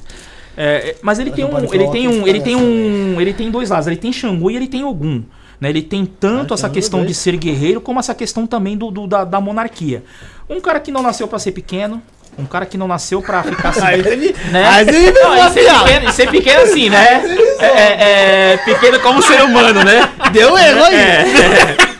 É, 0.56 0.90
é, 0.90 0.96
mas 1.02 1.18
ele 1.18 1.32
tem 1.32 1.44
um, 1.44 1.58
ele 1.74 1.88
tem 1.88 2.06
um, 2.08 2.26
ele 2.28 2.40
tem 2.40 2.54
é 2.54 2.56
um, 2.56 3.20
ele 3.20 3.34
tem 3.34 3.50
dois 3.50 3.70
lados. 3.70 3.86
Ele 3.88 3.96
tem 3.96 4.12
Xangô 4.12 4.50
e 4.50 4.56
ele 4.56 4.68
tem 4.68 4.84
Ogum. 4.84 5.24
Né? 5.60 5.68
Ele 5.70 5.82
tem 5.82 6.06
tanto 6.06 6.52
Ah, 6.52 6.54
essa 6.54 6.68
tem 6.68 6.74
questão 6.74 7.04
de 7.04 7.12
ser 7.14 7.36
guerreiro 7.36 7.80
como 7.80 7.98
essa 7.98 8.14
questão 8.14 8.46
também 8.46 8.76
do, 8.76 8.90
do- 8.90 9.06
da, 9.06 9.24
da 9.24 9.40
monarquia. 9.40 10.04
Um 10.48 10.60
cara 10.60 10.78
que 10.78 10.92
não 10.92 11.02
nasceu 11.02 11.26
pra 11.26 11.38
ser 11.40 11.50
pequeno, 11.52 12.00
um 12.38 12.44
cara 12.46 12.66
que 12.66 12.76
não 12.78 12.86
nasceu 12.86 13.20
pra 13.20 13.42
ficar 13.42 13.70
assim, 13.70 13.80
né? 14.52 14.64
Aí 14.68 14.84
deu 14.84 15.12
Não, 15.12 15.34
e 15.36 15.50
ser 15.52 15.64
pequeno, 15.64 16.08
e 16.08 16.12
ser 16.12 16.30
pequeno 16.30 16.62
assim, 16.62 16.88
né? 16.90 17.22
É, 17.58 17.66
é, 17.66 18.52
é, 18.52 18.56
pequeno 18.58 19.00
como 19.00 19.20
ser 19.22 19.42
humano, 19.42 19.82
né? 19.84 20.08
Deu 20.32 20.56
erro 20.56 20.84
aí. 20.84 20.94
É, 20.94 21.93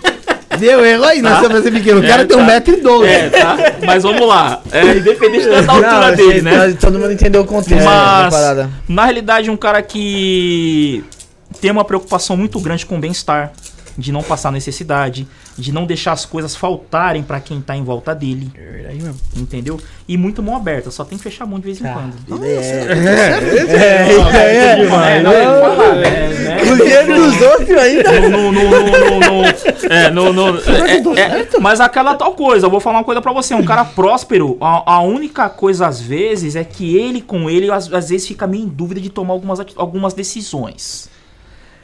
Deu 0.59 0.85
erro 0.85 1.05
aí, 1.05 1.22
não 1.22 1.40
sei 1.40 1.48
fazer 1.48 1.70
pequeno. 1.70 2.01
O 2.01 2.06
cara 2.06 2.22
É, 2.22 2.24
tem 2.26 2.36
tá. 2.36 2.60
1,12m. 2.60 3.06
é, 3.06 3.28
tá? 3.31 3.56
Mas 3.86 4.02
vamos 4.02 4.26
lá. 4.26 4.60
É, 4.72 4.97
independente 4.97 5.47
da 5.48 5.59
altura 5.59 6.10
Não, 6.10 6.16
dele, 6.16 6.43
né? 6.43 6.76
Todo 6.81 6.98
mundo 6.98 7.12
entendeu 7.12 7.43
o 7.43 7.44
contexto 7.47 7.85
da 7.85 8.22
Mas, 8.24 8.35
parada. 8.35 8.70
na 8.89 9.05
realidade, 9.05 9.51
um 9.51 9.56
cara 9.56 9.82
que 9.82 11.05
tem 11.60 11.70
uma 11.70 11.85
preocupação 11.85 12.36
muito 12.36 12.59
grande 12.60 12.85
com 12.86 12.97
o 12.97 13.01
bem-estar, 13.01 13.52
de 13.97 14.10
não 14.12 14.22
passar 14.22 14.51
necessidade, 14.51 15.26
de 15.56 15.72
não 15.72 15.86
deixar 15.86 16.12
as 16.12 16.24
coisas 16.26 16.56
faltarem 16.56 17.22
pra 17.22 17.39
quem 17.40 17.60
tá 17.60 17.76
em 17.76 17.85
volta 17.85 18.14
dele, 18.14 18.51
É 18.56 18.60
verdade 18.72 18.97
mesmo. 19.02 19.16
entendeu? 19.36 19.78
E 20.09 20.16
muito 20.16 20.43
mão 20.43 20.56
aberta, 20.56 20.90
só 20.90 21.05
tem 21.05 21.16
que 21.16 21.22
fechar 21.24 21.44
a 21.44 21.47
mão 21.47 21.59
de 21.60 21.64
vez 21.66 21.81
em 21.81 21.85
Tá. 21.85 21.93
quando. 21.93 22.44
É, 22.44 22.51
é, 23.68 24.81
É, 24.81 24.89
fala, 24.89 25.94
né, 25.94 26.28
né? 26.28 26.62
O 26.72 26.76
dinheiro 26.76 27.14
dos 27.14 27.40
outros 27.40 27.70
ainda. 27.78 28.20
No, 28.28 28.52
no, 28.52 28.62
no, 28.62 29.20
no, 29.20 29.44
é, 29.90 30.10
no, 30.10 30.32
no- 30.32 30.59
é, 31.18 31.40
é, 31.43 31.48
mas 31.60 31.81
aquela 31.81 32.14
tal 32.14 32.35
coisa, 32.35 32.66
eu 32.66 32.70
vou 32.70 32.81
falar 32.81 32.98
uma 32.98 33.05
coisa 33.05 33.20
pra 33.20 33.32
você, 33.32 33.55
um 33.55 33.64
cara 33.64 33.85
próspero, 33.85 34.56
a, 34.60 34.94
a 34.94 35.01
única 35.01 35.48
coisa 35.48 35.86
às 35.86 36.01
vezes 36.01 36.56
é 36.56 36.64
que 36.64 36.97
ele 36.97 37.20
com 37.20 37.48
ele 37.48 37.70
às, 37.70 37.93
às 37.93 38.09
vezes 38.10 38.26
fica 38.26 38.47
meio 38.47 38.64
em 38.64 38.68
dúvida 38.68 39.01
de 39.01 39.09
tomar 39.10 39.35
algumas, 39.35 39.60
algumas 39.76 40.14
decisões. 40.14 41.09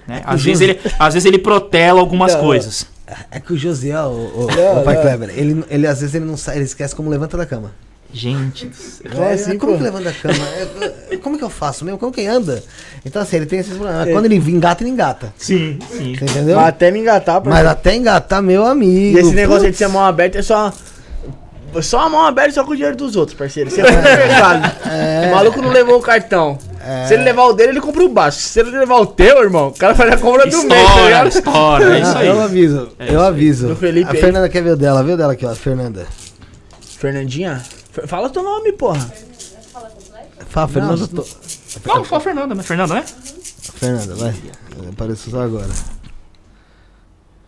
Né? 0.07 0.23
Às, 0.25 0.43
vezes 0.43 0.61
ele, 0.61 0.81
às 0.99 1.15
vezes 1.15 1.27
ele 1.27 1.39
protela 1.39 2.01
algumas 2.01 2.35
Não, 2.35 2.41
coisas. 2.41 2.87
É 3.31 3.41
que 3.41 3.53
o 3.53 3.57
José, 3.57 3.99
o, 3.99 4.09
o, 4.09 4.47
Não, 4.55 4.81
o 4.81 4.85
pai 4.85 4.95
não. 4.95 5.03
Kleber, 5.03 5.31
ele, 5.31 5.65
ele 5.69 5.87
às 5.87 6.01
vezes 6.01 6.15
ele 6.15 6.25
não 6.25 6.37
sai, 6.37 6.57
ele 6.57 6.65
esquece 6.65 6.95
como 6.95 7.11
levanta 7.11 7.37
da 7.37 7.47
cama. 7.47 7.73
Gente 8.13 8.67
do 8.67 8.75
céu. 8.75 9.23
É 9.23 9.35
assim, 9.35 9.57
como 9.57 9.73
pô. 9.73 9.79
que 9.79 9.85
levanta 9.85 10.05
da 10.05 10.13
cama? 10.13 10.49
É, 10.49 11.15
é, 11.15 11.17
como 11.17 11.39
que 11.39 11.45
eu 11.45 11.51
faço 11.51 11.85
mesmo? 11.85 11.99
Como 11.99 12.11
que 12.13 12.27
anda? 12.27 12.63
Então 13.05 13.23
assim, 13.23 13.37
ele 13.37 13.47
tem 13.47 13.61
esses 13.61 13.77
problemas. 13.77 14.09
É. 14.09 14.13
Quando 14.13 14.25
ele 14.25 14.37
engata, 14.37 14.83
ele 14.83 14.91
engata. 14.91 15.33
Sim, 15.37 15.79
sim. 15.91 16.17
Você 16.17 16.25
entendeu? 16.25 16.57
Mas 16.57 16.69
até 16.69 16.91
me 16.91 16.99
engatar, 16.99 17.41
Mas 17.45 17.67
até 17.67 17.95
engatar, 17.95 18.43
meu 18.43 18.67
amigo. 18.67 19.17
E 19.17 19.21
esse 19.21 19.35
negócio 19.35 19.67
aí 19.67 19.71
de 19.71 19.77
putz. 19.77 19.79
ser 19.79 19.89
mão 19.89 20.05
aberta 20.05 20.39
é 20.39 20.43
só. 20.43 20.73
Só 21.83 22.01
a 22.01 22.09
mão 22.09 22.27
aberta 22.27 22.53
só 22.53 22.65
com 22.65 22.73
o 22.73 22.75
dinheiro 22.75 22.97
dos 22.97 23.15
outros, 23.15 23.39
parceiro. 23.39 23.71
Você 23.71 23.81
vai 23.81 23.95
no 23.95 24.03
mercado. 24.03 24.73
O 25.29 25.35
maluco 25.35 25.63
não 25.63 25.71
levou 25.71 25.99
o 25.99 26.03
cartão. 26.03 26.59
Se 27.07 27.15
ele 27.15 27.25
levar 27.25 27.45
o 27.45 27.53
dele, 27.53 27.73
ele 27.73 27.81
compra 27.81 28.03
o 28.05 28.09
baixo. 28.09 28.39
Se 28.41 28.59
ele 28.61 28.71
levar 28.71 28.97
o 28.97 29.07
teu, 29.07 29.43
irmão, 29.43 29.69
o 29.69 29.73
cara 29.73 29.95
faz 29.95 30.13
a 30.13 30.17
compra 30.17 30.47
do 30.49 30.63
mês, 30.65 30.69
tá 30.69 30.77
História, 30.77 31.05
ligado? 31.05 31.27
é 31.93 32.01
isso 32.01 32.11
Ah, 32.17 32.19
aí. 32.19 32.27
Eu 32.29 32.41
aviso, 32.41 32.89
eu 32.99 33.21
aviso. 33.23 33.69
A 33.69 34.11
aí. 34.11 34.21
Fernanda 34.21 34.49
quer 34.49 34.63
ver 34.63 34.71
o 34.73 34.77
dela, 34.77 35.03
viu 35.05 35.17
dela 35.17 35.33
aqui, 35.35 35.45
ó, 35.45 35.51
a 35.51 35.55
Fernanda. 35.55 36.07
Fernandinha? 36.99 37.63
Fala 38.07 38.31
teu 38.31 38.43
nome, 38.43 38.73
porra. 38.73 39.13
Fala, 40.49 40.69
Fernanda. 40.69 40.97
Não, 40.97 41.07
tô- 41.07 41.27
Não, 41.87 42.05
foi 42.05 42.19
a 42.19 42.21
Fernanda, 42.21 42.55
né? 42.55 42.63
Fernanda, 42.63 42.95
né? 42.95 43.05
Fernanda, 43.75 44.15
vai. 44.15 44.35
Apareceu 44.91 45.31
só 45.33 45.43
agora. 45.43 45.69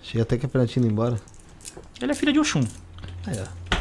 Achei 0.02 0.20
até 0.20 0.36
que 0.36 0.46
a 0.46 0.48
Fernanda 0.48 0.70
tinha 0.72 0.84
ido 0.84 0.92
embora. 0.92 1.16
Ele 2.00 2.12
é 2.12 2.14
filha 2.14 2.32
de 2.32 2.38
Oxum. 2.40 2.62
Aí, 3.26 3.36
ó. 3.40 3.72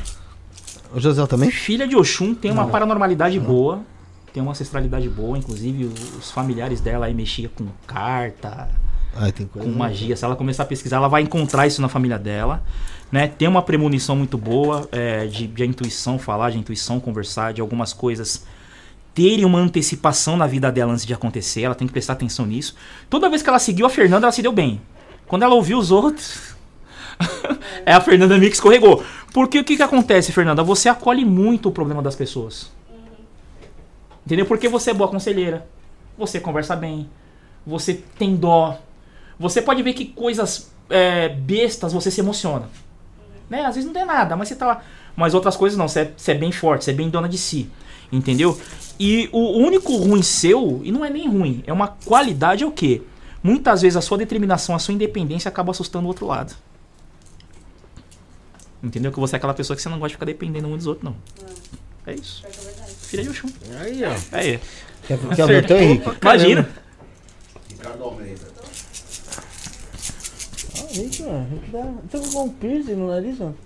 O 0.96 1.00
José 1.00 1.26
também? 1.28 1.50
Filha 1.52 1.88
de 1.88 1.96
Oxum 1.96 2.34
tem 2.36 2.52
uma 2.52 2.68
paranormalidade 2.68 3.40
boa, 3.40 3.82
tem 4.34 4.42
uma 4.42 4.52
ancestralidade 4.52 5.08
boa, 5.10 5.38
inclusive 5.38 5.86
os- 5.86 6.32
familiares 6.32 6.80
dela 6.80 7.06
aí 7.06 7.14
mexiam 7.14 7.52
com 7.54 7.68
carta, 7.86 8.70
coisa. 9.46 9.68
com 9.70 9.78
magia. 9.78 10.16
Se 10.16 10.24
ela 10.24 10.36
começar 10.36 10.64
a 10.64 10.66
pesquisar, 10.66 10.98
ela 10.98 11.08
vai 11.08 11.22
encontrar 11.22 11.68
isso 11.68 11.82
na 11.82 11.90
família 11.90 12.18
dela. 12.18 12.64
Né? 13.12 13.28
Tem 13.28 13.48
uma 13.48 13.62
premonição 13.62 14.16
muito 14.16 14.38
boa 14.38 14.88
é, 14.92 15.26
de, 15.28 15.48
de 15.48 15.66
intuição 15.66 16.18
falar, 16.18 16.52
de 16.52 16.58
intuição 16.58 17.00
conversar, 17.00 17.54
de 17.54 17.60
algumas 17.60 17.92
coisas 17.92 18.46
terem 19.14 19.44
uma 19.44 19.60
antecipação 19.60 20.38
na 20.38 20.48
vida 20.48 20.72
dela 20.72 20.94
antes 20.94 21.06
de 21.06 21.14
acontecer. 21.14 21.64
Ela 21.64 21.76
tem 21.76 21.86
que 21.86 21.92
prestar 21.92 22.14
atenção 22.14 22.46
nisso. 22.46 22.74
Toda 23.10 23.30
vez 23.30 23.42
que 23.44 23.50
ela 23.50 23.60
seguiu 23.60 23.86
a 23.86 23.90
Fernanda, 23.90 24.26
ela 24.26 24.32
se 24.32 24.42
deu 24.42 24.54
bem. 24.54 24.82
Quando 25.28 25.44
ela 25.44 25.54
ouviu 25.54 25.78
os 25.78 25.92
outros. 25.92 26.56
é 27.86 27.94
a 27.94 28.00
Fernanda 28.00 28.38
meio 28.38 28.50
que 28.50 28.56
escorregou. 28.56 29.04
Porque 29.34 29.60
o 29.60 29.64
que, 29.64 29.76
que 29.76 29.84
acontece, 29.84 30.32
Fernanda? 30.32 30.64
Você 30.64 30.88
acolhe 30.88 31.26
muito 31.26 31.68
o 31.70 31.72
problema 31.72 32.02
das 32.02 32.16
pessoas. 32.16 32.72
Entendeu? 34.26 34.46
Porque 34.46 34.68
você 34.68 34.92
é 34.92 34.94
boa 34.94 35.10
conselheira. 35.10 35.68
Você 36.18 36.40
conversa 36.40 36.76
bem. 36.76 37.10
Você 37.66 37.96
tem 38.18 38.36
dó. 38.36 38.78
Você 39.40 39.62
pode 39.62 39.82
ver 39.82 39.94
que 39.94 40.06
coisas 40.06 40.72
é, 40.90 41.30
bestas 41.30 41.94
você 41.94 42.12
se 42.12 42.22
emociona. 42.22 42.70
Né? 43.50 43.66
Às 43.66 43.76
vezes 43.76 43.86
não 43.86 43.94
tem 43.94 44.06
nada, 44.06 44.36
mas 44.36 44.48
você 44.48 44.56
tá 44.56 44.66
lá. 44.66 44.84
Mas 45.16 45.34
outras 45.34 45.58
coisas 45.58 45.78
não, 45.78 45.88
você 45.88 46.02
é, 46.02 46.14
você 46.16 46.32
é 46.32 46.36
bem 46.36 46.52
forte, 46.52 46.86
você 46.86 46.92
é 46.92 46.94
bem 46.94 47.10
dona 47.10 47.28
de 47.28 47.38
si. 47.38 47.70
Entendeu? 48.12 48.60
E 49.00 49.30
o 49.32 49.58
único 49.58 49.96
ruim 49.96 50.22
seu, 50.22 50.82
e 50.84 50.92
não 50.92 51.04
é 51.04 51.10
nem 51.10 51.28
ruim, 51.28 51.64
é 51.66 51.74
uma 51.74 51.88
qualidade 51.88 52.64
é 52.64 52.68
o 52.68 52.72
quê? 52.72 53.02
Muitas 53.42 53.82
vezes 53.82 53.98
a 53.98 54.02
sua 54.02 54.18
determinação, 54.18 54.76
a 54.76 54.80
sua 54.80 54.94
independência 54.94 55.50
acaba 55.50 55.72
assustando 55.72 56.06
o 56.06 56.08
outro 56.08 56.28
lado. 56.28 56.54
Entendeu? 58.84 59.12
Que 59.12 59.20
você 59.20 59.36
é 59.36 59.38
aquela 59.38 59.54
pessoa 59.54 59.76
que 59.76 59.82
você 59.82 59.90
não 59.90 59.98
gosta 59.98 60.10
de 60.10 60.16
ficar 60.16 60.26
dependendo 60.26 60.68
um 60.68 60.78
dos 60.78 60.88
outros, 60.88 61.04
não. 61.04 61.16
É 62.06 62.14
isso. 62.14 62.44
Filha 63.12 63.24
de 63.24 63.30
Oxum. 63.30 63.48
Aí, 63.80 64.02
ó. 64.06 64.38
É, 64.38 64.50
é. 64.52 64.60
Quer, 65.08 65.18
quer 65.36 65.48
ver 65.48 65.64
o 65.64 65.68
teu, 65.68 65.78
Henrique? 65.78 66.10
Imagina. 66.22 66.70
Ricardo 67.70 68.04
Almeida. 68.06 68.42
Ah, 70.78 70.88
Rick, 70.94 71.24
mano. 71.24 71.48
Rick 71.52 71.72
dá. 71.72 72.20
Com 72.32 72.44
um 72.46 72.50
piercing 72.50 72.94
no 72.96 73.08
nariz, 73.10 73.38
mano? 73.38 73.58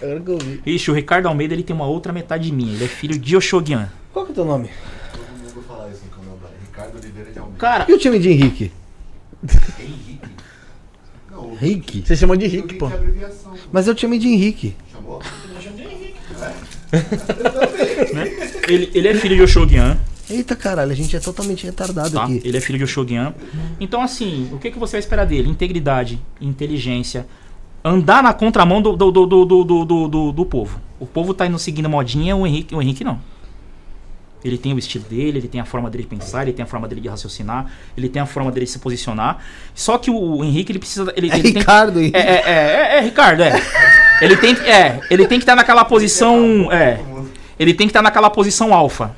Agora 0.00 0.20
que 0.20 0.30
eu 0.30 0.38
vi. 0.38 0.62
Ixi, 0.66 0.90
o 0.90 0.94
Ricardo 0.94 1.26
Almeida 1.26 1.52
ele 1.54 1.62
tem 1.64 1.74
uma 1.74 1.86
outra 1.86 2.12
metade 2.12 2.52
minha. 2.52 2.72
Ele 2.74 2.84
é 2.84 2.88
filho 2.88 3.18
de 3.18 3.36
Oxoguian. 3.36 3.90
Qual 4.12 4.24
que 4.24 4.30
é 4.30 4.32
o 4.32 4.34
teu 4.36 4.44
nome? 4.44 4.70
Todo 5.12 5.26
mundo 5.54 5.64
fala 5.66 5.90
isso 5.90 6.02
no 6.04 6.10
canal 6.10 6.36
da 6.38 6.48
Ricardo 6.64 6.96
Oliveira 6.98 7.32
de 7.32 7.38
Almeida. 7.38 7.58
Cara, 7.58 7.86
E 7.88 7.92
o 7.92 7.98
time 7.98 8.18
de 8.20 8.28
Henrique? 8.30 8.72
Henrique. 9.80 10.20
Não, 11.30 11.46
o 11.50 11.52
Henrique? 11.54 12.04
Você 12.06 12.14
chama 12.16 12.36
de 12.36 12.46
Rick, 12.46 12.74
pô. 12.74 12.86
é. 12.88 13.00
Mas 13.72 13.88
eu 13.88 13.94
te 13.96 14.02
chamei 14.02 14.18
de 14.20 14.28
Henrique. 14.28 14.76
Chamou? 14.92 15.20
Né? 18.14 18.43
Ele, 18.68 18.90
ele 18.94 19.08
é 19.08 19.14
filho 19.14 19.36
de 19.36 19.42
Oshogyan, 19.42 19.98
Eita 20.28 20.56
caralho, 20.56 20.90
a 20.90 20.94
gente 20.94 21.14
é 21.14 21.20
totalmente 21.20 21.66
retardado 21.66 22.12
tá? 22.12 22.24
aqui. 22.24 22.40
Ele 22.42 22.56
é 22.56 22.60
filho 22.60 22.78
de 22.78 22.84
Oshogyan. 22.84 23.34
Então, 23.78 24.00
assim, 24.00 24.48
o 24.52 24.58
que, 24.58 24.70
que 24.70 24.78
você 24.78 24.92
vai 24.92 25.00
esperar 25.00 25.26
dele? 25.26 25.50
Integridade, 25.50 26.18
inteligência, 26.40 27.26
andar 27.84 28.22
na 28.22 28.32
contramão 28.32 28.80
do, 28.80 28.96
do, 28.96 29.10
do, 29.10 29.26
do, 29.26 29.44
do, 29.44 29.64
do, 29.64 30.08
do, 30.08 30.32
do 30.32 30.46
povo. 30.46 30.80
O 30.98 31.04
povo 31.04 31.34
tá 31.34 31.46
indo 31.46 31.58
seguindo 31.58 31.90
modinha, 31.90 32.34
o 32.34 32.46
Henrique, 32.46 32.74
o 32.74 32.80
Henrique 32.80 33.04
não. 33.04 33.20
Ele 34.42 34.58
tem 34.58 34.74
o 34.74 34.78
estilo 34.78 35.04
dele, 35.08 35.38
ele 35.38 35.48
tem 35.48 35.58
a 35.60 35.64
forma 35.64 35.88
dele 35.90 36.04
de 36.04 36.08
pensar, 36.10 36.42
ele 36.42 36.52
tem 36.52 36.62
a 36.62 36.66
forma 36.66 36.86
dele 36.86 37.00
de 37.00 37.08
raciocinar, 37.08 37.66
ele 37.96 38.10
tem 38.10 38.20
a 38.20 38.26
forma 38.26 38.50
dele 38.52 38.66
de 38.66 38.72
se 38.72 38.78
posicionar. 38.78 39.38
Só 39.74 39.96
que 39.96 40.10
o 40.10 40.44
Henrique, 40.44 40.70
ele 40.72 40.78
precisa. 40.78 41.10
Ele, 41.16 41.30
É 41.30 41.34
ele 41.34 41.42
tem- 41.52 41.52
Ricardo, 41.60 42.00
hein? 42.00 42.10
é, 42.14 42.18
é, 42.20 42.42
é, 42.44 42.50
é, 42.50 42.98
é, 42.98 43.00
Ricardo, 43.00 43.42
é. 43.42 43.52
Ele 44.20 44.36
tem, 44.36 44.54
é, 44.66 45.00
ele 45.10 45.26
tem 45.26 45.38
que 45.38 45.42
estar 45.44 45.56
naquela 45.56 45.84
posição. 45.84 46.70
É. 46.70 47.00
Ele 47.58 47.74
tem 47.74 47.86
que 47.86 47.90
estar 47.90 48.02
naquela 48.02 48.30
posição 48.30 48.74
alfa. 48.74 49.14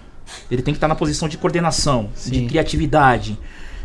Ele 0.50 0.62
tem 0.62 0.74
que 0.74 0.78
estar 0.78 0.88
na 0.88 0.94
posição 0.94 1.28
de 1.28 1.38
coordenação, 1.38 2.10
de 2.14 2.40
Sim. 2.40 2.48
criatividade, 2.48 3.38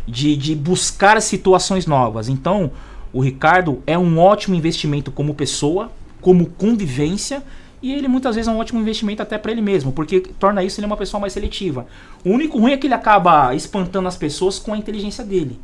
de, 0.06 0.36
de 0.36 0.54
buscar 0.54 1.20
situações 1.22 1.86
novas. 1.86 2.28
Então, 2.28 2.72
o 3.12 3.20
Ricardo 3.20 3.82
é 3.86 3.96
um 3.96 4.18
ótimo 4.18 4.54
investimento 4.54 5.10
como 5.10 5.34
pessoa, 5.34 5.90
como 6.20 6.46
convivência, 6.46 7.42
e 7.82 7.92
ele 7.92 8.06
muitas 8.06 8.36
vezes 8.36 8.48
é 8.48 8.52
um 8.52 8.58
ótimo 8.58 8.80
investimento 8.80 9.22
até 9.22 9.36
para 9.36 9.50
ele 9.50 9.60
mesmo, 9.60 9.92
porque 9.92 10.20
torna 10.20 10.62
isso 10.62 10.78
ele 10.80 10.86
uma 10.86 10.96
pessoa 10.96 11.20
mais 11.20 11.32
seletiva. 11.32 11.86
O 12.24 12.30
único 12.30 12.58
ruim 12.58 12.72
é 12.72 12.76
que 12.76 12.86
ele 12.86 12.94
acaba 12.94 13.54
espantando 13.54 14.06
as 14.06 14.16
pessoas 14.16 14.58
com 14.58 14.72
a 14.72 14.78
inteligência 14.78 15.24
dele. 15.24 15.60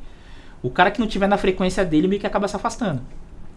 O 0.61 0.69
cara 0.69 0.91
que 0.91 0.99
não 0.99 1.07
tiver 1.07 1.29
na 1.29 1.39
frequência 1.39 1.85
dele 1.85 2.09
meio 2.09 2.21
que 2.21 2.27
acaba 2.27 2.49
se 2.49 2.57
afastando. 2.57 3.01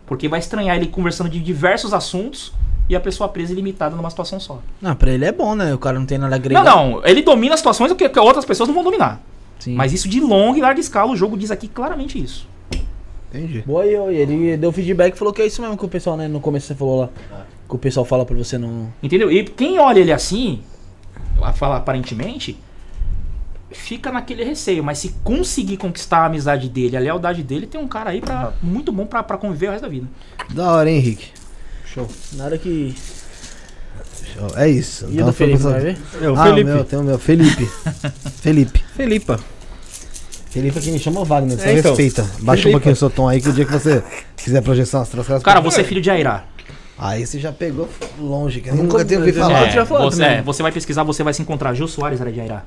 Porque 0.05 0.27
vai 0.27 0.39
estranhar 0.39 0.75
ele 0.75 0.87
conversando 0.87 1.29
de 1.29 1.39
diversos 1.39 1.93
assuntos 1.93 2.53
e 2.89 2.95
a 2.95 2.99
pessoa 2.99 3.29
presa 3.29 3.53
e 3.53 3.55
limitada 3.55 3.95
numa 3.95 4.09
situação 4.09 4.39
só. 4.39 4.59
Não, 4.81 4.95
pra 4.95 5.11
ele 5.11 5.25
é 5.25 5.31
bom, 5.31 5.55
né? 5.55 5.73
O 5.73 5.77
cara 5.77 5.97
não 5.97 6.05
tem 6.05 6.17
nada 6.17 6.35
a 6.35 6.37
agregar. 6.37 6.63
Não, 6.63 6.91
não, 6.91 7.05
ele 7.05 7.21
domina 7.21 7.55
situações 7.55 7.91
que, 7.93 8.19
outras 8.19 8.45
pessoas 8.45 8.67
não 8.67 8.75
vão 8.75 8.83
dominar. 8.83 9.21
Sim. 9.59 9.75
Mas 9.75 9.93
isso 9.93 10.09
de 10.09 10.19
longa 10.19 10.57
e 10.57 10.61
larga 10.61 10.79
escala, 10.79 11.11
o 11.11 11.15
jogo 11.15 11.37
diz 11.37 11.51
aqui 11.51 11.67
claramente 11.67 12.21
isso. 12.21 12.49
Entendi. 13.33 13.63
Boa, 13.65 13.85
e 13.85 14.15
ele 14.17 14.57
deu 14.57 14.71
feedback 14.71 15.13
e 15.13 15.17
falou 15.17 15.33
que 15.33 15.41
é 15.41 15.45
isso 15.45 15.61
mesmo 15.61 15.77
que 15.77 15.85
o 15.85 15.87
pessoal, 15.87 16.17
né? 16.17 16.27
No 16.27 16.41
começo 16.41 16.67
você 16.67 16.75
falou 16.75 17.01
lá. 17.01 17.09
Que 17.69 17.75
o 17.75 17.77
pessoal 17.77 18.05
fala 18.05 18.25
pra 18.25 18.35
você 18.35 18.57
não. 18.57 18.91
Entendeu? 19.01 19.31
E 19.31 19.45
quem 19.45 19.79
olha 19.79 19.99
ele 19.99 20.11
assim, 20.11 20.61
a 21.41 21.53
fala 21.53 21.77
aparentemente, 21.77 22.57
fica 23.69 24.11
naquele 24.11 24.43
receio. 24.43 24.83
Mas 24.83 24.97
se 24.97 25.15
conseguir 25.23 25.77
conquistar 25.77 26.17
a 26.17 26.25
amizade 26.25 26.67
dele, 26.67 26.97
a 26.97 26.99
lealdade 26.99 27.41
dele, 27.41 27.67
tem 27.67 27.79
um 27.79 27.87
cara 27.87 28.09
aí 28.09 28.19
pra, 28.19 28.51
muito 28.61 28.91
bom 28.91 29.05
pra, 29.05 29.23
pra 29.23 29.37
conviver 29.37 29.67
o 29.67 29.71
resto 29.71 29.83
da 29.83 29.89
vida. 29.89 30.07
Da 30.49 30.73
hora, 30.73 30.89
hein, 30.89 30.97
Henrique? 30.97 31.29
Show. 31.93 32.07
Nada 32.34 32.57
que. 32.57 32.95
Show. 34.34 34.47
É 34.55 34.69
isso. 34.69 35.07
E 35.09 35.22
o 35.22 35.26
do 35.26 35.34
Felipe, 35.34 35.57
vai 35.61 35.80
ver? 35.80 35.97
É, 36.22 36.30
o 36.30 36.35
ah, 36.39 36.43
Felipe. 36.45 36.69
o 36.72 36.73
meu, 36.76 36.84
tem 36.85 36.99
o 36.99 37.03
meu. 37.03 37.19
Felipe. 37.19 37.69
Felipe. 38.41 38.84
Felipa. 38.95 39.39
Felipe 40.49 40.77
é 40.77 40.81
quem 40.81 40.93
me 40.93 40.99
chama 40.99 41.23
Wagner, 41.23 41.57
você 41.57 41.68
É, 41.69 41.73
então. 41.80 41.91
respeita. 41.95 42.23
Baixa 42.39 42.61
um 42.61 42.63
Felipe. 42.63 42.72
pouquinho 42.72 42.93
o 42.93 42.97
seu 42.97 43.09
tom 43.09 43.27
aí, 43.30 43.41
que 43.41 43.49
o 43.49 43.53
dia 43.53 43.65
que 43.65 43.72
você 43.72 44.03
quiser 44.35 44.61
projeção 44.61 45.01
astral, 45.01 45.23
você 45.23 45.39
Cara, 45.39 45.61
você 45.61 45.81
é 45.81 45.84
filho 45.84 46.01
de 46.01 46.09
Airá. 46.09 46.43
Aí 46.97 47.26
você 47.26 47.39
já 47.39 47.51
pegou 47.51 47.89
longe, 48.19 48.61
que 48.61 48.69
eu 48.69 48.76
Nunca- 48.76 48.93
nunca 48.93 49.05
tenho 49.05 49.22
ouvido 49.22 49.38
eu 49.38 49.41
falar. 49.43 49.85
falado 49.88 50.11
você, 50.11 50.23
é, 50.23 50.41
você 50.41 50.61
vai 50.61 50.72
pesquisar, 50.72 51.03
você 51.03 51.23
vai 51.23 51.34
se 51.34 51.41
encontrar. 51.41 51.73
Jô 51.73 51.88
Soares 51.88 52.22
era 52.22 52.31
de 52.31 52.39
Airá. 52.39 52.63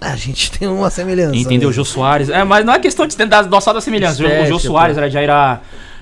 A 0.00 0.16
gente 0.16 0.50
tem 0.50 0.66
uma 0.66 0.88
semelhança. 0.90 1.36
Entendeu? 1.36 1.68
né? 1.68 1.74
Jô 1.74 1.84
Soares. 1.84 2.30
É, 2.30 2.42
mas 2.42 2.64
não 2.64 2.72
é 2.72 2.78
questão 2.78 3.06
de 3.06 3.16
da, 3.16 3.42
da- 3.42 3.60
só 3.60 3.72
da 3.72 3.80
semelhança. 3.82 4.22
O 4.24 4.46
Jô 4.46 4.58
Soares 4.58 4.94
pô. 4.96 5.00
era 5.02 5.10
de 5.10 5.18
Airá. 5.18 5.60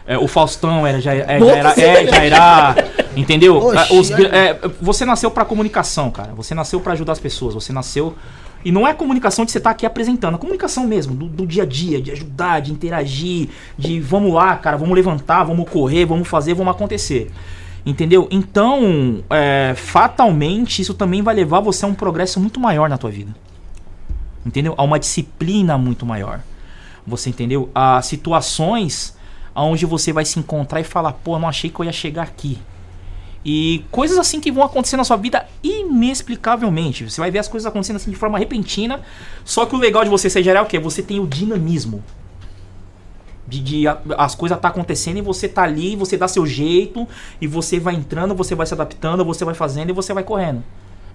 É, 0.09 0.17
o 0.17 0.27
Faustão 0.27 0.87
era 0.87 0.97
Airá. 0.97 1.33
É, 1.35 1.39
de 1.39 1.51
Airá, 1.51 1.75
é 1.77 2.05
de 2.05 2.15
Airá, 2.15 2.75
Entendeu? 3.15 3.59
Oxi, 3.59 3.77
É, 3.79 3.95
os 3.95 4.11
é, 4.11 4.59
você 4.81 5.05
nasceu 5.05 5.31
pra 5.31 5.45
comunicação, 5.45 6.11
cara. 6.11 6.33
Você 6.33 6.55
nasceu 6.55 6.81
pra 6.81 6.95
ajudar 6.95 7.13
as 7.13 7.21
pessoas. 7.21 7.53
Você 7.53 7.75
nasceu. 7.75 8.17
E 8.65 8.73
não 8.73 8.89
é 8.89 8.95
comunicação 8.95 9.45
de 9.45 9.53
você 9.53 9.59
estar 9.59 9.71
aqui 9.71 9.85
apresentando, 9.85 10.35
a 10.35 10.39
comunicação 10.39 10.85
mesmo, 10.87 11.15
do, 11.15 11.27
do 11.27 11.47
dia 11.47 11.63
a 11.63 11.67
dia, 11.67 12.01
de 12.01 12.11
ajudar, 12.11 12.61
de 12.61 12.73
interagir, 12.73 13.51
de 13.79 14.01
vamos 14.01 14.33
lá, 14.33 14.57
cara, 14.57 14.77
vamos 14.77 14.97
levantar, 14.97 15.45
vamos 15.45 15.69
correr, 15.69 16.05
vamos 16.07 16.27
fazer, 16.27 16.55
vamos 16.55 16.75
acontecer. 16.75 17.31
Entendeu? 17.87 18.27
Então, 18.33 19.23
é, 19.31 19.75
fatalmente, 19.77 20.83
isso 20.83 20.93
também 20.93 21.23
vai 21.23 21.35
levar 21.35 21.61
você 21.61 21.85
a 21.85 21.89
um 21.89 21.95
progresso 21.95 22.41
muito 22.41 22.59
maior 22.59 22.89
na 22.89 22.99
tua 22.99 23.11
vida. 23.11 23.33
Entendeu? 24.45 24.75
A 24.77 24.83
uma 24.83 24.99
disciplina 24.99 25.79
muito 25.79 26.05
maior. 26.05 26.41
Você 27.07 27.31
entendeu? 27.31 27.71
A 27.75 28.03
situações 28.03 29.17
onde 29.63 29.87
você 29.87 30.13
vai 30.13 30.25
se 30.25 30.39
encontrar 30.39 30.81
e 30.81 30.85
falar, 30.85 31.13
pô, 31.13 31.39
não 31.39 31.49
achei 31.49 31.71
que 31.71 31.81
eu 31.81 31.85
ia 31.85 31.93
chegar 31.93 32.23
aqui. 32.23 32.59
E 33.45 33.85
coisas 33.91 34.19
assim 34.19 34.41
que 34.41 34.51
vão 34.51 34.63
acontecer 34.65 34.97
na 34.97 35.05
sua 35.05 35.17
vida 35.17 35.47
inexplicavelmente. 35.63 37.09
Você 37.09 37.21
vai 37.21 37.31
ver 37.31 37.39
as 37.39 37.49
coisas 37.49 37.67
acontecendo 37.67 37.97
assim 37.97 38.11
de 38.11 38.17
forma 38.17 38.39
repentina. 38.39 39.01
Só 39.45 39.65
que 39.65 39.75
o 39.75 39.79
legal 39.79 40.05
de 40.05 40.11
você 40.11 40.29
ser 40.29 40.43
geral 40.43 40.67
é 40.71 40.79
o? 40.79 40.83
Você 40.83 41.03
tem 41.03 41.21
o 41.21 41.27
dinamismo. 41.27 42.03
De, 43.47 43.61
de 43.61 43.89
a- 43.89 43.99
as 44.19 44.35
coisas 44.35 44.59
tá 44.61 44.69
acontecendo 44.69 45.19
e 45.19 45.23
você 45.23 45.49
tá 45.49 45.63
ali, 45.63 45.97
você 45.97 46.17
dá 46.19 46.29
seu 46.29 46.45
jeito, 46.47 47.09
e 47.41 47.47
você 47.47 47.81
vai 47.81 47.95
entrando, 47.95 48.35
você 48.35 48.55
vai 48.55 48.67
se 48.67 48.75
adaptando, 48.75 49.25
você 49.25 49.45
vai 49.45 49.55
fazendo 49.55 49.89
e 49.89 49.93
você 49.93 50.13
vai 50.13 50.23
correndo. 50.25 50.63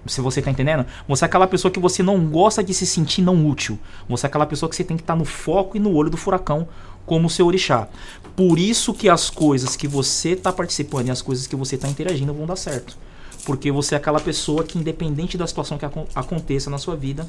Se 0.06 0.20
você 0.20 0.42
tá 0.42 0.50
entendendo? 0.50 0.84
Você 1.08 1.24
é 1.24 1.26
aquela 1.26 1.46
pessoa 1.46 1.70
que 1.70 1.78
você 1.80 2.02
não 2.02 2.26
gosta 2.26 2.62
de 2.64 2.74
se 2.74 2.86
sentir 2.86 3.22
não 3.22 3.46
útil. 3.48 3.78
Você 4.08 4.26
é 4.26 4.28
aquela 4.28 4.44
pessoa 4.44 4.68
que 4.68 4.76
você 4.76 4.84
tem 4.84 4.96
que 4.96 5.02
estar 5.02 5.14
no 5.14 5.24
foco 5.24 5.76
e 5.76 5.80
no 5.80 5.94
olho 5.94 6.10
do 6.10 6.16
furacão, 6.16 6.66
como 7.06 7.26
o 7.26 7.30
seu 7.30 7.46
orixá. 7.46 7.88
Por 8.36 8.58
isso 8.58 8.92
que 8.92 9.08
as 9.08 9.30
coisas 9.30 9.76
que 9.76 9.86
você 9.86 10.34
tá 10.34 10.52
participando 10.52 11.08
e 11.08 11.10
as 11.10 11.22
coisas 11.22 11.46
que 11.46 11.54
você 11.54 11.76
tá 11.76 11.88
interagindo 11.88 12.34
vão 12.34 12.46
dar 12.46 12.56
certo. 12.56 12.96
Porque 13.46 13.70
você 13.70 13.94
é 13.94 13.98
aquela 13.98 14.18
pessoa 14.20 14.64
que, 14.64 14.78
independente 14.78 15.36
da 15.36 15.46
situação 15.46 15.76
que 15.78 15.84
acon- 15.84 16.06
aconteça 16.14 16.70
na 16.70 16.78
sua 16.78 16.96
vida, 16.96 17.26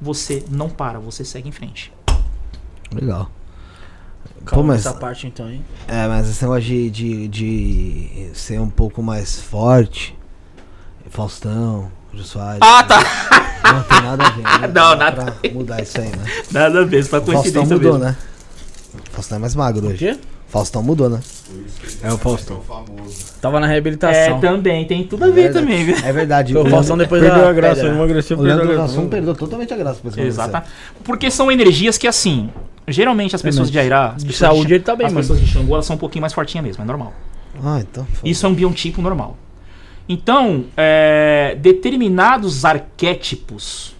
você 0.00 0.42
não 0.50 0.68
para, 0.70 0.98
você 0.98 1.24
segue 1.24 1.48
em 1.48 1.52
frente. 1.52 1.92
Legal. 2.92 3.30
Calma 4.46 4.62
Pô, 4.62 4.68
mas- 4.68 4.80
essa 4.86 4.94
parte 4.94 5.26
então, 5.26 5.50
hein? 5.50 5.62
É, 5.86 6.06
mas 6.08 6.28
esse 6.28 6.42
negócio 6.42 6.62
de, 6.62 6.88
de, 6.90 7.28
de 7.28 8.30
ser 8.34 8.58
um 8.60 8.70
pouco 8.70 9.02
mais 9.02 9.38
forte, 9.40 10.16
Faustão, 11.10 11.90
Jô 12.12 12.22
Soares, 12.24 12.60
Ah, 12.62 12.82
tá! 12.82 13.00
não 13.72 13.82
tem 13.82 14.02
nada 14.02 14.26
a 14.26 14.30
ver. 14.30 14.42
Né? 14.42 14.68
Não, 14.74 14.96
nada 14.96 15.32
Pra 15.32 15.50
mudar 15.52 15.82
isso 15.82 16.00
aí, 16.00 16.08
né? 16.08 16.24
Nada 16.50 16.80
a 16.80 16.84
ver, 16.84 17.04
só 17.04 17.18
O 17.18 17.20
Faustão 17.20 17.34
coincidência 17.34 17.76
mudou, 17.76 17.92
mesmo. 17.98 18.04
né? 18.06 18.16
Faustão 19.18 19.36
é 19.36 19.40
mais 19.40 19.54
magro 19.56 19.86
O 19.86 19.88
hoje. 19.90 19.98
quê? 19.98 20.16
Faustão 20.46 20.80
mudou, 20.82 21.10
né? 21.10 21.20
É 22.04 22.12
o 22.12 22.16
Faustão. 22.16 22.60
famoso. 22.60 23.34
Tava 23.40 23.58
na 23.58 23.66
É, 23.66 23.70
reabilitação. 23.70 24.40
também, 24.40 24.86
tem 24.86 25.02
tudo 25.04 25.24
a 25.24 25.28
ver 25.30 25.52
também, 25.52 25.84
viu? 25.84 25.96
É 26.04 26.12
verdade. 26.12 26.56
O 26.56 26.64
Faustão 26.70 26.96
depois 26.96 27.20
Perdeu 27.20 27.42
da 27.42 27.50
a 27.50 27.52
graça, 27.52 27.80
pedra. 27.82 27.96
emagreceu, 27.96 28.36
O 28.36 28.40
perdeu 28.40 28.54
a 28.54 28.56
Leandro 28.58 28.76
graça. 28.76 28.92
Hassum 28.94 29.08
perdeu 29.08 29.34
totalmente 29.34 29.74
a 29.74 29.76
graça 29.76 30.00
pra 30.00 30.22
Exata. 30.24 30.64
Porque 31.02 31.30
são 31.32 31.50
energias 31.50 31.98
que, 31.98 32.06
assim, 32.06 32.48
geralmente 32.86 33.34
as 33.34 33.42
pessoas 33.42 33.66
mas 33.68 33.72
de 33.72 33.78
Airá. 33.80 34.12
as 34.16 34.22
de 34.22 34.28
pessoas 34.30 34.50
saúde 34.52 34.74
ele 34.74 34.84
tá 34.84 34.94
bem, 34.94 35.06
As 35.08 35.12
mano. 35.12 35.22
pessoas 35.24 35.40
de 35.40 35.46
Xangô, 35.48 35.74
elas 35.74 35.84
são 35.84 35.96
um 35.96 35.98
pouquinho 35.98 36.20
mais 36.20 36.32
fortinhas 36.32 36.64
mesmo, 36.64 36.82
é 36.82 36.86
normal. 36.86 37.12
Ah, 37.62 37.80
então. 37.80 38.04
foda. 38.04 38.28
Isso 38.28 38.46
é 38.46 38.48
um 38.48 38.54
biotipo 38.54 39.02
normal. 39.02 39.36
Então, 40.08 40.64
é, 40.76 41.56
determinados 41.60 42.64
arquétipos, 42.64 43.94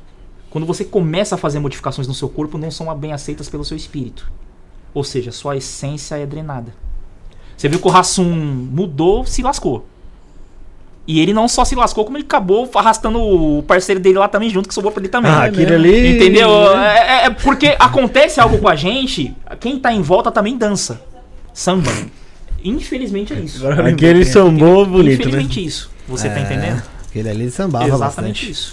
quando 0.49 0.67
você 0.67 0.85
começa 0.85 1.35
a 1.35 1.39
fazer 1.39 1.59
modificações 1.59 2.07
no 2.09 2.15
seu 2.15 2.29
corpo, 2.29 2.57
não 2.57 2.71
são 2.71 2.95
bem 2.97 3.13
aceitas 3.13 3.49
pelo 3.49 3.65
seu 3.65 3.77
espírito. 3.77 4.31
Ou 4.95 5.05
seja, 5.05 5.31
sua 5.31 5.57
essência 5.57 6.17
é 6.17 6.27
drenada. 6.27 6.73
Você 7.57 7.69
viu 7.69 7.81
que 7.81 7.87
o 7.87 7.91
Rassum 7.91 8.25
mudou, 8.25 9.25
se 9.25 9.43
lascou. 9.43 9.87
E 11.07 11.21
ele 11.21 11.33
não 11.33 11.49
só 11.49 11.65
se 11.65 11.75
lascou, 11.75 12.05
como 12.05 12.19
ele 12.19 12.25
acabou 12.25 12.71
arrastando 12.75 13.19
o 13.19 13.63
parceiro 13.63 13.99
dele 13.99 14.19
lá 14.19 14.29
também 14.29 14.51
junto, 14.51 14.69
que 14.69 14.75
sobrou 14.75 14.93
pra 14.93 15.01
ele 15.01 15.09
também. 15.09 15.31
Ah, 15.31 15.45
aquele 15.45 15.75
ali. 15.75 16.17
Entendeu? 16.17 16.51
É, 16.77 16.99
é- 16.99 17.25
é 17.27 17.31
porque 17.31 17.75
acontece 17.79 18.39
algo 18.41 18.59
com 18.59 18.69
a 18.69 18.77
gente, 18.77 19.35
quem 19.59 19.79
tá 19.79 19.91
em 19.93 20.03
volta 20.03 20.31
também 20.31 20.57
dança. 20.57 21.01
Samba. 21.53 21.91
Infelizmente 22.63 23.33
é 23.33 23.41
isso. 23.41 23.67
Aquele 23.67 23.95
quem 23.95 24.21
é. 24.21 24.25
sambou 24.25 24.85
bonito, 24.85 25.09
né? 25.09 25.15
Infelizmente 25.15 25.65
isso. 25.65 25.91
Você 26.07 26.29
tá 26.29 26.41
É, 26.41 26.83
entendendo? 27.21 27.27
Aquele 27.27 27.29
ali 27.31 27.43
ele 27.45 27.51
sambava 27.51 27.85
Exatamente 27.87 28.47
bastante. 28.47 28.51
isso. 28.51 28.73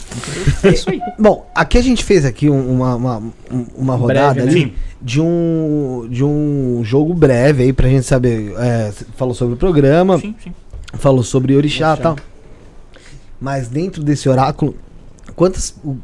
É 0.64 0.70
isso 0.70 0.90
aí. 0.90 1.00
Bom, 1.20 1.50
aqui 1.54 1.78
a 1.78 1.82
gente 1.82 2.04
fez 2.04 2.26
aqui 2.26 2.50
um- 2.50 2.72
uma, 2.72 2.96
uma, 2.96 3.18
um- 3.52 3.66
uma 3.76 3.96
rodada 3.96 4.34
Breve, 4.36 4.46
né? 4.46 4.62
ali 4.64 4.76
de 5.02 5.22
um 5.22 6.08
de 6.10 6.24
um 6.24 6.82
jogo 6.84 7.14
breve 7.14 7.64
aí 7.64 7.74
pra 7.74 7.88
gente 7.88 8.06
saber. 8.06 8.54
É, 8.58 8.92
falou 9.16 9.34
sobre 9.34 9.54
o 9.56 9.58
programa, 9.58 10.18
Sim, 10.20 10.36
sim. 10.44 10.54
falou 10.94 11.24
sobre 11.24 11.56
orixá 11.56 11.88
e 11.88 11.92
Orixá. 11.92 12.04
tal. 12.04 12.16
Mas 13.40 13.68
dentro 13.68 14.04
desse 14.04 14.28
oráculo, 14.30 14.76
quantas 15.36 15.76
o- 15.84 15.98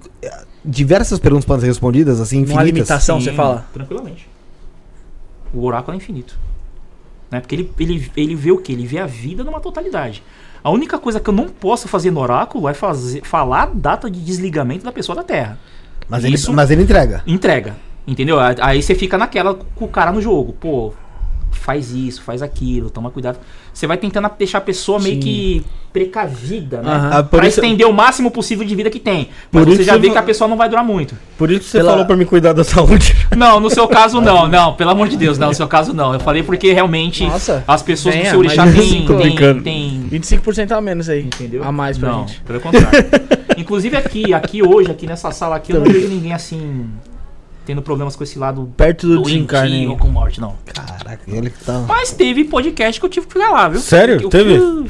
diversas 0.64 1.18
perguntas 1.20 1.46
podem 1.46 1.62
ser 1.62 1.68
respondidas 1.68 2.20
assim 2.20 2.38
Uma 2.38 2.44
infinitas? 2.44 2.66
limitação, 2.66 3.20
Sim, 3.20 3.26
você 3.26 3.34
fala? 3.34 3.66
Tranquilamente. 3.74 4.30
O 5.54 5.64
oráculo 5.66 5.94
é 5.96 5.98
infinito. 5.98 6.38
Né? 7.32 7.40
Porque 7.40 7.56
ele, 7.56 7.72
ele, 7.80 8.12
ele 8.16 8.36
vê 8.36 8.52
o 8.52 8.58
quê? 8.58 8.74
Ele 8.74 8.86
vê 8.86 9.00
a 9.00 9.06
vida 9.06 9.44
numa 9.44 9.60
totalidade. 9.60 10.22
A 10.64 10.70
única 10.70 11.00
coisa 11.00 11.20
que 11.20 11.30
eu 11.30 11.34
não 11.34 11.48
posso 11.48 11.88
fazer 11.88 12.12
no 12.12 12.20
oráculo 12.20 12.70
é 12.70 12.74
fazer, 12.74 13.22
falar 13.24 13.64
a 13.64 13.70
data 13.74 14.10
de 14.10 14.20
desligamento 14.20 14.86
da 14.86 14.92
pessoa 14.92 15.16
da 15.16 15.24
Terra. 15.24 15.58
Mas 16.08 16.24
ele, 16.24 16.36
Isso- 16.36 16.54
mas 16.54 16.70
ele 16.70 16.84
entrega. 16.84 17.24
Entrega. 17.26 17.76
Entendeu? 18.06 18.38
Aí 18.62 18.82
você 18.82 18.94
fica 18.96 19.18
naquela 19.18 19.54
com 19.76 19.86
o 19.86 19.88
cara 19.88 20.12
no 20.12 20.22
jogo. 20.22 20.54
Pô, 20.54 20.94
faz 21.52 21.92
isso, 21.92 22.22
faz 22.24 22.42
aquilo, 22.42 22.90
toma 22.90 23.12
cuidado. 23.12 23.38
Você 23.74 23.86
vai 23.86 23.98
tentando 23.98 24.30
deixar 24.38 24.58
a 24.58 24.62
pessoa 24.62 25.00
meio 25.00 25.16
Sim. 25.16 25.20
que 25.22 25.66
precavida, 25.94 26.82
né? 26.82 27.10
Ah, 27.12 27.24
por 27.24 27.40
pra 27.40 27.48
isso- 27.48 27.60
estender 27.60 27.86
o 27.88 27.94
máximo 27.94 28.32
possível 28.32 28.66
de 28.66 28.74
vida 28.76 28.90
que 28.90 29.00
tem. 29.00 29.26
Por 29.52 29.60
Mas 29.60 29.66
você 29.76 29.82
isso 29.82 29.84
já 29.84 29.98
vê 29.98 30.10
que 30.10 30.18
a 30.18 30.24
pessoa 30.24 30.48
não 30.48 30.56
vai 30.58 30.68
durar 30.70 30.84
muito. 30.84 31.16
Por 31.38 31.52
isso 31.52 31.62
que 31.62 31.66
você 31.68 31.78
Pela- 31.80 31.92
falou 31.92 32.06
pra 32.06 32.16
me 32.16 32.26
cuidar 32.26 32.54
da 32.54 32.64
saúde. 32.66 33.16
Não, 33.36 33.60
no 33.60 33.70
seu 33.70 33.88
caso 33.88 34.20
não, 34.22 34.48
não, 34.48 34.74
pelo 34.74 34.90
amor 34.90 35.08
de 35.10 35.18
Deus, 35.18 35.38
não, 35.38 35.50
no 35.50 35.54
seu 35.54 35.68
caso 35.68 35.94
não. 35.94 36.14
Eu 36.14 36.20
falei 36.20 36.44
porque 36.44 36.72
realmente 36.74 37.26
Nossa, 37.26 37.64
as 37.68 37.82
pessoas 37.84 38.16
do 38.16 38.18
venha, 38.20 38.30
seu 38.32 38.40
orixá 38.40 38.64
têm, 38.72 39.06
brincando. 39.06 39.62
têm- 39.64 40.08
25% 40.10 40.72
a 40.72 40.82
menos 40.82 41.10
aí. 41.10 41.22
entendeu? 41.24 41.64
A 41.64 41.72
mais 41.72 41.98
pra 41.98 42.10
não, 42.12 42.28
gente. 42.28 42.42
pelo 42.42 42.60
contrário. 42.62 42.90
Inclusive 43.58 43.96
aqui, 43.98 44.34
aqui 44.34 44.64
hoje, 44.64 44.90
aqui 44.92 45.06
nessa 45.06 45.32
sala 45.32 45.58
aqui, 45.58 45.74
eu 45.74 45.80
não 45.82 45.86
vejo 45.92 46.08
ninguém 46.08 46.34
assim 46.34 46.86
tendo 47.66 47.82
problemas 47.82 48.16
com 48.16 48.24
esse 48.24 48.38
lado 48.40 48.72
Perto 48.76 49.08
do 49.08 49.22
desencarne. 49.22 49.88
ou 49.88 49.98
com 49.98 50.08
morte, 50.08 50.40
não. 50.42 50.56
Caraca, 50.66 51.20
ele 51.28 51.50
que 51.50 51.64
tá. 51.64 51.84
Mas 51.88 52.12
teve 52.12 52.44
podcast 52.46 53.00
que 53.00 53.06
eu 53.06 53.10
tive 53.10 53.28
que 53.28 53.34
ficar 53.34 53.52
lá, 53.52 53.70
viu? 53.70 53.80
Sério? 53.80 54.20
Eu 54.22 54.30
Teve? 54.30 54.58
fui- 54.60 54.90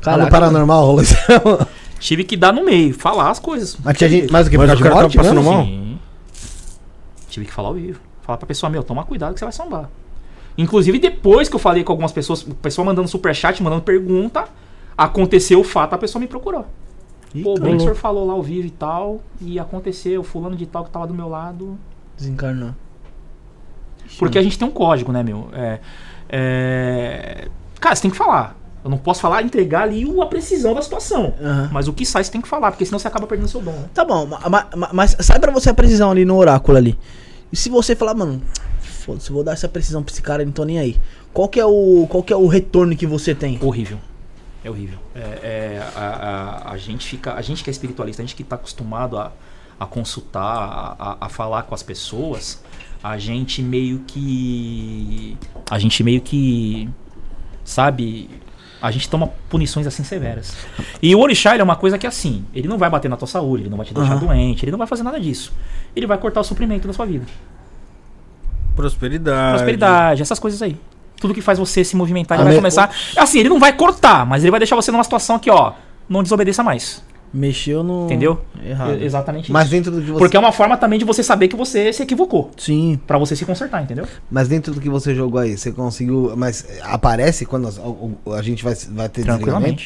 Tá 0.00 0.16
no 0.16 0.30
paranormal, 0.30 0.84
rolou 0.86 1.02
tive 1.98 2.22
que 2.22 2.36
dar 2.36 2.52
no 2.52 2.64
meio, 2.64 2.94
falar 2.94 3.30
as 3.30 3.40
coisas. 3.40 3.76
Mas 3.84 3.98
tinha 3.98 4.08
gente. 4.08 4.30
Mas 4.32 4.46
o 4.46 4.50
que? 4.50 4.56
Mas 4.56 4.78
o 4.78 4.82
cara 4.82 4.94
morte 4.94 5.16
passando 5.16 5.36
mesmo? 5.42 5.52
mal? 5.52 5.64
Sim. 5.64 5.98
Tive 7.28 7.46
que 7.46 7.52
falar 7.52 7.68
ao 7.68 7.74
vivo. 7.74 8.00
Falar 8.22 8.38
pra 8.38 8.46
pessoa, 8.46 8.70
meu, 8.70 8.82
toma 8.82 9.04
cuidado 9.04 9.32
que 9.34 9.40
você 9.40 9.44
vai 9.44 9.52
sambar. 9.52 9.90
Inclusive, 10.56 10.98
depois 10.98 11.48
que 11.48 11.54
eu 11.56 11.60
falei 11.60 11.82
com 11.84 11.92
algumas 11.92 12.12
pessoas, 12.12 12.42
o 12.42 12.54
pessoal 12.54 12.84
mandando 12.84 13.08
superchat, 13.08 13.62
mandando 13.62 13.82
pergunta, 13.82 14.44
aconteceu 14.96 15.60
o 15.60 15.64
fato, 15.64 15.94
a 15.94 15.98
pessoa 15.98 16.20
me 16.20 16.26
procurou. 16.28 16.66
Pô, 17.42 17.54
bem 17.60 17.72
que 17.72 17.76
o 17.76 17.80
senhor 17.80 17.94
falou 17.94 18.26
lá 18.26 18.32
ao 18.32 18.42
vivo 18.42 18.66
e 18.66 18.70
tal, 18.70 19.20
e 19.40 19.58
aconteceu, 19.58 20.22
fulano 20.22 20.56
de 20.56 20.66
tal 20.66 20.84
que 20.84 20.90
tava 20.90 21.06
do 21.06 21.14
meu 21.14 21.28
lado. 21.28 21.78
Desencarnou. 22.16 22.70
Porque 24.18 24.38
a 24.38 24.42
gente 24.42 24.58
tem 24.58 24.66
um 24.66 24.70
código, 24.70 25.12
né, 25.12 25.22
meu? 25.22 25.48
É, 25.52 25.80
é... 26.30 27.48
Cara, 27.80 27.94
você 27.94 28.02
tem 28.02 28.10
que 28.10 28.16
falar. 28.16 28.56
Eu 28.82 28.90
não 28.90 28.96
posso 28.96 29.20
falar, 29.20 29.42
entregar 29.42 29.82
ali 29.82 30.06
a 30.20 30.26
precisão 30.26 30.72
da 30.72 30.80
situação. 30.80 31.34
Aham. 31.40 31.68
Mas 31.72 31.88
o 31.88 31.92
que 31.92 32.06
sai, 32.06 32.24
você 32.24 32.30
tem 32.32 32.40
que 32.40 32.48
falar, 32.48 32.70
porque 32.70 32.86
senão 32.86 32.98
você 32.98 33.08
acaba 33.08 33.26
perdendo 33.26 33.48
seu 33.48 33.60
dom, 33.60 33.72
né? 33.72 33.84
Tá 33.92 34.04
bom, 34.04 34.24
ma- 34.24 34.40
ma- 34.48 34.66
ma- 34.74 34.90
mas 34.92 35.16
sai 35.20 35.38
pra 35.38 35.50
você 35.52 35.68
a 35.70 35.74
precisão 35.74 36.10
ali 36.10 36.24
no 36.24 36.36
oráculo 36.36 36.78
ali. 36.78 36.98
E 37.52 37.56
se 37.56 37.68
você 37.68 37.94
falar, 37.94 38.14
mano, 38.14 38.40
foda-se, 38.80 39.30
vou 39.32 39.42
dar 39.44 39.52
essa 39.52 39.68
precisão 39.68 40.02
pra 40.02 40.12
esse 40.12 40.22
cara, 40.22 40.44
não 40.44 40.52
tô 40.52 40.64
nem 40.64 40.78
aí. 40.78 40.96
Qual 41.32 41.48
que 41.48 41.60
é 41.60 41.66
o, 41.66 42.06
qual 42.08 42.22
que 42.22 42.32
é 42.32 42.36
o 42.36 42.46
retorno 42.46 42.96
que 42.96 43.06
você 43.06 43.34
tem? 43.34 43.58
Horrível. 43.62 43.98
É 44.64 44.70
horrível. 44.70 44.98
É, 45.14 45.20
é, 45.20 45.92
a, 45.94 46.00
a, 46.00 46.72
a 46.72 46.76
gente 46.76 47.06
fica. 47.06 47.34
A 47.34 47.42
gente 47.42 47.62
que 47.62 47.70
é 47.70 47.72
espiritualista, 47.72 48.22
a 48.22 48.24
gente 48.24 48.34
que 48.34 48.42
está 48.42 48.56
acostumado 48.56 49.18
a, 49.18 49.32
a 49.78 49.86
consultar, 49.86 50.96
a, 50.98 51.16
a, 51.20 51.28
falar 51.28 51.62
com 51.62 51.74
as 51.74 51.82
pessoas, 51.82 52.62
a 53.02 53.16
gente 53.18 53.62
meio 53.62 54.00
que. 54.00 55.36
A 55.70 55.78
gente 55.78 56.02
meio 56.02 56.20
que. 56.20 56.88
Sabe? 57.64 58.28
A 58.80 58.90
gente 58.90 59.08
toma 59.08 59.28
punições 59.48 59.86
assim 59.86 60.04
severas. 60.04 60.56
E 61.02 61.14
o 61.14 61.20
orixá 61.20 61.56
é 61.56 61.62
uma 61.62 61.76
coisa 61.76 61.98
que 61.98 62.06
assim, 62.06 62.44
ele 62.54 62.68
não 62.68 62.78
vai 62.78 62.88
bater 62.88 63.08
na 63.08 63.16
tua 63.16 63.26
saúde, 63.26 63.64
ele 63.64 63.70
não 63.70 63.76
vai 63.76 63.84
te 63.84 63.92
deixar 63.92 64.12
Aham. 64.12 64.26
doente, 64.26 64.64
ele 64.64 64.70
não 64.70 64.78
vai 64.78 64.86
fazer 64.86 65.02
nada 65.02 65.18
disso. 65.18 65.52
Ele 65.96 66.06
vai 66.06 66.16
cortar 66.16 66.40
o 66.40 66.44
suprimento 66.44 66.86
da 66.86 66.94
sua 66.94 67.04
vida. 67.04 67.26
Prosperidade. 68.76 69.56
Prosperidade, 69.56 70.22
essas 70.22 70.38
coisas 70.38 70.62
aí. 70.62 70.76
Tudo 71.20 71.34
que 71.34 71.40
faz 71.42 71.58
você 71.58 71.82
se 71.84 71.96
movimentar, 71.96 72.36
ele 72.36 72.42
Ah, 72.42 72.44
vai 72.44 72.52
me- 72.54 72.58
começar. 72.60 72.90
Assim, 73.16 73.38
ele 73.40 73.48
não 73.48 73.58
vai 73.58 73.72
cortar, 73.72 74.24
mas 74.26 74.42
ele 74.44 74.50
vai 74.50 74.60
deixar 74.60 74.76
você 74.76 74.90
numa 74.92 75.02
situação 75.04 75.38
que, 75.38 75.50
ó, 75.50 75.72
não 76.08 76.22
desobedeça 76.22 76.62
mais. 76.62 77.02
Mexeu 77.34 77.82
no. 77.82 78.06
Entendeu? 78.06 78.40
Errado. 78.64 79.02
Exatamente 79.02 79.52
Mas 79.52 79.64
isso. 79.64 79.70
dentro 79.72 79.90
do 79.92 80.00
que 80.00 80.06
você. 80.12 80.18
Porque 80.18 80.34
é 80.36 80.40
uma 80.40 80.50
forma 80.50 80.78
também 80.78 80.98
de 80.98 81.04
você 81.04 81.22
saber 81.22 81.48
que 81.48 81.56
você 81.56 81.92
se 81.92 82.02
equivocou. 82.02 82.50
Sim. 82.56 82.98
Pra 83.06 83.18
você 83.18 83.36
se 83.36 83.44
consertar, 83.44 83.82
entendeu? 83.82 84.06
Mas 84.30 84.48
dentro 84.48 84.72
do 84.72 84.80
que 84.80 84.88
você 84.88 85.14
jogou 85.14 85.38
aí, 85.38 85.58
você 85.58 85.70
conseguiu. 85.70 86.32
Mas 86.36 86.64
aparece 86.82 87.44
quando 87.44 87.68
o- 88.24 88.32
a 88.32 88.40
gente 88.40 88.64
vai, 88.64 88.74
vai 88.92 89.08
ter 89.10 89.24
desligamento? 89.24 89.82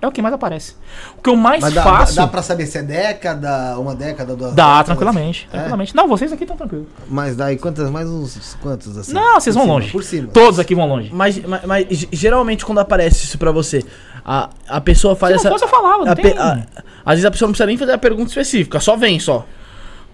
É 0.00 0.06
o 0.06 0.12
que 0.12 0.22
mais 0.22 0.32
aparece. 0.32 0.76
O 1.18 1.22
que 1.22 1.28
eu 1.28 1.34
mais 1.34 1.60
Mas 1.60 1.74
dá, 1.74 1.82
faço. 1.82 2.14
dá 2.14 2.26
pra 2.28 2.40
saber 2.40 2.66
se 2.66 2.78
é 2.78 2.82
década, 2.82 3.76
uma 3.80 3.96
década, 3.96 4.36
duas 4.36 4.54
Dá, 4.54 4.64
décadas? 4.64 4.86
tranquilamente. 4.86 5.46
É? 5.48 5.50
Tranquilamente. 5.56 5.96
Não, 5.96 6.06
vocês 6.06 6.32
aqui 6.32 6.44
estão 6.44 6.56
tranquilos. 6.56 6.86
Mas 7.08 7.34
daí 7.34 7.56
quantas, 7.56 7.90
mais 7.90 8.08
uns 8.08 8.56
quantos 8.62 8.96
assim? 8.96 9.12
Não, 9.12 9.40
vocês 9.40 9.54
vão 9.56 9.64
cima, 9.64 9.74
longe. 9.74 9.90
Por 9.90 10.04
cima. 10.04 10.28
Todos 10.28 10.60
aqui 10.60 10.72
vão 10.74 10.86
longe. 10.88 11.10
Mas, 11.12 11.38
mas, 11.44 11.64
mas 11.64 11.86
ge- 11.90 12.08
geralmente 12.12 12.64
quando 12.64 12.78
aparece 12.78 13.24
isso 13.24 13.36
pra 13.38 13.50
você, 13.50 13.84
a, 14.24 14.48
a 14.68 14.80
pessoa 14.80 15.16
faz 15.16 15.32
Se 15.32 15.38
essa. 15.40 15.48
não 15.50 15.54
fosse, 15.58 15.64
eu 15.64 15.68
falava, 15.68 16.04
não 16.04 16.12
a 16.12 16.16
pe- 16.16 16.36
a- 16.38 16.62
às 17.04 17.12
vezes 17.14 17.24
a 17.24 17.30
pessoa 17.32 17.48
não 17.48 17.52
precisa 17.52 17.66
nem 17.66 17.76
fazer 17.76 17.92
a 17.92 17.98
pergunta 17.98 18.28
específica, 18.28 18.78
só 18.78 18.96
vem 18.96 19.18
só. 19.18 19.44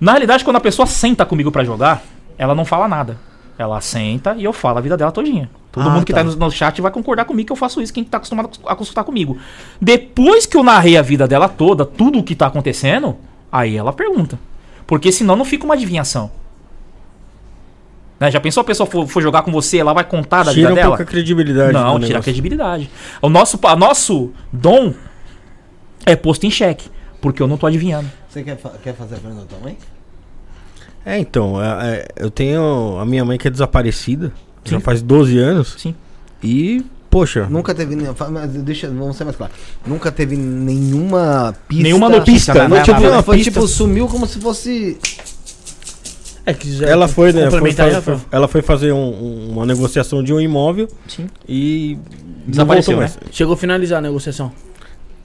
Na 0.01 0.13
realidade, 0.13 0.45
quando 0.45 0.57
a 0.57 0.61
pessoa 0.61 0.87
senta 0.87 1.27
comigo 1.27 1.53
pra 1.53 1.63
jogar, 1.63 2.03
ela 2.39 2.55
não 2.55 2.65
fala 2.65 2.89
nada. 2.89 3.19
Ela 3.59 3.81
senta 3.83 4.35
e 4.39 4.45
eu 4.45 4.53
falo 4.53 4.79
a 4.79 4.81
vida 4.81 4.97
dela 4.97 5.13
todinha. 5.13 5.49
Todo 5.75 5.89
Ah, 5.89 5.91
mundo 5.91 6.05
que 6.07 6.13
tá. 6.13 6.19
tá 6.21 6.25
no, 6.25 6.37
no 6.37 6.51
chat 6.53 6.81
vai 6.81 6.91
concordar 6.93 7.25
comigo 7.25 7.49
que 7.49 7.53
eu 7.53 7.57
faço 7.57 7.83
isso, 7.83 7.93
quem 7.93 8.05
tá 8.05 8.17
acostumado 8.19 8.49
a 8.65 8.77
consultar 8.77 9.03
comigo. 9.03 9.37
Depois 9.81 10.47
que 10.47 10.57
eu 10.57 10.63
narrei 10.63 10.97
a 10.97 11.03
vida 11.03 11.27
dela 11.27 11.49
toda, 11.49 11.85
tudo 11.85 12.21
o 12.21 12.23
que 12.23 12.37
tá 12.37 12.47
acontecendo, 12.47 13.17
aí 13.51 13.77
ela 13.77 13.93
pergunta. 13.93 14.39
Porque 14.87 15.11
senão 15.11 15.35
não 15.35 15.45
fica 15.45 15.65
uma 15.65 15.75
adivinhação. 15.75 16.31
Né, 18.21 18.31
Já 18.31 18.39
pensou 18.41 18.61
a 18.61 18.65
pessoa 18.65 18.87
for, 18.89 19.07
for 19.09 19.21
jogar 19.21 19.43
com 19.43 19.51
você, 19.51 19.79
ela 19.79 19.93
vai 19.93 20.05
contar 20.05 20.45
da 20.45 20.53
Tira 20.53 20.69
vida 20.69 20.73
um 20.73 20.75
dela? 20.77 20.89
pouco 20.91 21.03
a 21.03 21.07
credibilidade. 21.07 21.73
Não, 21.73 21.99
tira 21.99 22.21
a 22.21 22.23
credibilidade. 22.23 22.89
O 23.21 23.29
nosso, 23.29 23.59
a 23.65 23.75
nosso 23.75 24.31
dom 24.53 24.95
é 26.07 26.15
posto 26.15 26.47
em 26.47 26.51
xeque. 26.51 26.89
Porque 27.21 27.43
eu 27.43 27.49
não 27.49 27.57
tô 27.57 27.67
adivinhando. 27.67 28.09
Você 28.29 28.43
quer, 28.45 28.57
fa- 28.57 28.73
quer 28.83 28.95
fazer 28.95 29.17
a 29.17 29.19
pergunta 29.19 29.47
também? 29.47 29.77
É, 31.05 31.19
então, 31.19 31.61
é, 31.61 31.97
é, 31.97 32.09
eu 32.17 32.31
tenho 32.31 32.99
a 33.01 33.05
minha 33.05 33.25
mãe 33.25 33.37
que 33.39 33.49
é 33.49 33.51
desaparecida. 33.51 34.33
Já 34.65 34.81
faz 34.81 35.03
12 35.03 35.39
anos. 35.39 35.75
Sim. 35.79 35.95
E, 36.43 36.85
poxa, 37.11 37.47
Nunca 37.49 37.75
teve. 37.75 37.97
deixa, 38.63 38.89
vamos 38.89 39.17
ser 39.17 39.25
mais 39.25 39.37
claro. 39.37 39.53
Nunca 39.87 40.11
teve 40.13 40.37
nenhuma 40.37 41.55
pista. 41.69 41.83
Nenhuma 41.83 42.09
notícia, 42.09 42.53
Pista, 42.53 42.55
né? 42.55 42.61
não, 42.63 42.69
Nada, 42.77 42.83
tipo, 42.85 43.01
nada. 43.01 43.15
uma 43.17 43.23
Foi 43.23 43.37
pista. 43.39 43.53
tipo, 43.53 43.67
sumiu 43.69 44.07
como 44.09 44.27
se 44.27 44.39
fosse. 44.41 44.99
É 46.47 46.53
que 46.53 46.71
já 46.71 46.87
ela 46.87 47.09
foi, 47.09 47.33
né? 47.33 47.43
Foi, 47.51 47.53
complementar 47.59 47.91
já 47.91 48.03
fa- 48.03 48.19
foi. 48.19 48.29
ela 48.31 48.47
foi 48.47 48.61
fazer 48.61 48.93
um- 48.93 48.99
um- 48.99 49.51
uma 49.53 49.65
negociação 49.65 50.23
de 50.23 50.33
um 50.33 50.41
imóvel 50.41 50.89
Sim. 51.09 51.27
e. 51.49 51.97
Desapareceu, 52.47 52.93
não 52.97 53.01
voltou 53.07 53.19
mais. 53.23 53.35
Chegou 53.35 53.55
a 53.55 53.57
finalizar 53.57 53.99
a 53.99 54.03
negociação. 54.03 54.53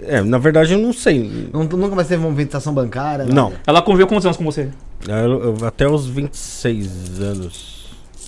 É, 0.02 0.22
na 0.22 0.38
verdade 0.38 0.72
eu 0.72 0.80
não 0.80 0.94
sei. 0.94 1.50
Não- 1.52 1.66
nunca 1.66 1.94
mais 1.94 2.08
teve 2.08 2.24
movimentação 2.24 2.74
bancária. 2.74 3.26
nada. 3.26 3.34
Não. 3.36 3.52
Ela 3.68 3.82
conviveu 3.82 4.08
quantos 4.08 4.26
anos 4.26 4.38
com 4.38 4.46
você? 4.46 4.70
Eu- 5.06 5.56
eu- 5.60 5.68
até 5.68 5.86
os 5.90 6.08
26 6.08 7.20
anos. 7.20 7.79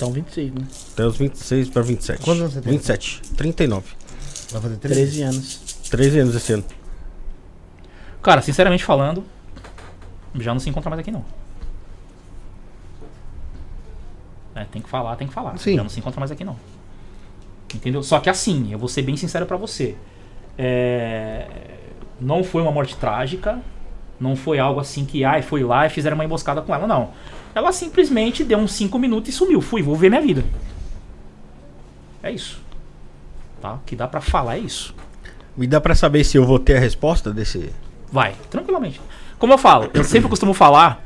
Então 0.01 0.11
26, 0.11 0.51
né? 0.51 0.67
Até 0.93 1.05
os 1.05 1.15
26 1.15 1.69
para 1.69 1.83
27. 1.83 2.23
Quantos 2.23 2.41
anos 2.41 2.53
você 2.55 2.61
tem? 2.61 2.73
27. 2.73 3.21
39. 3.37 3.87
Vai 4.51 4.61
fazer 4.61 4.77
13. 4.77 4.95
13 4.95 5.21
anos. 5.21 5.59
13 5.91 6.19
anos 6.19 6.35
esse 6.35 6.53
ano. 6.53 6.63
Cara, 8.23 8.41
sinceramente 8.41 8.83
falando, 8.83 9.23
já 10.39 10.53
não 10.53 10.59
se 10.59 10.67
encontra 10.67 10.89
mais 10.89 10.99
aqui 10.99 11.11
não. 11.11 11.23
É, 14.55 14.63
tem 14.65 14.81
que 14.81 14.89
falar, 14.89 15.15
tem 15.17 15.27
que 15.27 15.33
falar. 15.35 15.55
Sim. 15.59 15.75
Já 15.75 15.83
não 15.83 15.89
se 15.89 15.99
encontra 15.99 16.19
mais 16.19 16.31
aqui 16.31 16.43
não. 16.43 16.57
Entendeu? 17.71 18.01
Só 18.01 18.19
que 18.19 18.29
assim, 18.29 18.71
eu 18.71 18.79
vou 18.79 18.87
ser 18.89 19.03
bem 19.03 19.15
sincero 19.15 19.45
pra 19.45 19.55
você. 19.55 19.95
É, 20.57 21.47
Não 22.19 22.43
foi 22.43 22.63
uma 22.63 22.71
morte 22.71 22.95
trágica. 22.97 23.59
Não 24.19 24.35
foi 24.35 24.57
algo 24.57 24.79
assim 24.79 25.05
que, 25.05 25.23
ai, 25.23 25.43
foi 25.43 25.63
lá 25.63 25.85
e 25.85 25.89
fizeram 25.91 26.15
uma 26.15 26.25
emboscada 26.25 26.61
com 26.63 26.73
ela, 26.73 26.87
não. 26.87 27.11
Ela 27.53 27.71
simplesmente 27.71 28.43
deu 28.43 28.57
uns 28.57 28.73
5 28.73 28.97
minutos 28.97 29.29
e 29.29 29.31
sumiu. 29.31 29.61
Fui, 29.61 29.81
vou 29.81 29.95
ver 29.95 30.09
minha 30.09 30.21
vida. 30.21 30.43
É 32.23 32.31
isso. 32.31 32.61
Tá? 33.61 33.73
O 33.73 33.79
que 33.85 33.95
dá 33.95 34.07
pra 34.07 34.21
falar 34.21 34.57
é 34.57 34.59
isso. 34.59 34.95
Me 35.55 35.67
dá 35.67 35.81
pra 35.81 35.93
saber 35.93 36.23
se 36.23 36.37
eu 36.37 36.45
vou 36.45 36.59
ter 36.59 36.77
a 36.77 36.79
resposta 36.79 37.31
desse. 37.33 37.71
Vai, 38.11 38.35
tranquilamente. 38.49 39.01
Como 39.37 39.53
eu 39.53 39.57
falo, 39.57 39.89
eu 39.93 40.03
sempre 40.03 40.29
costumo 40.29 40.53
falar 40.53 41.03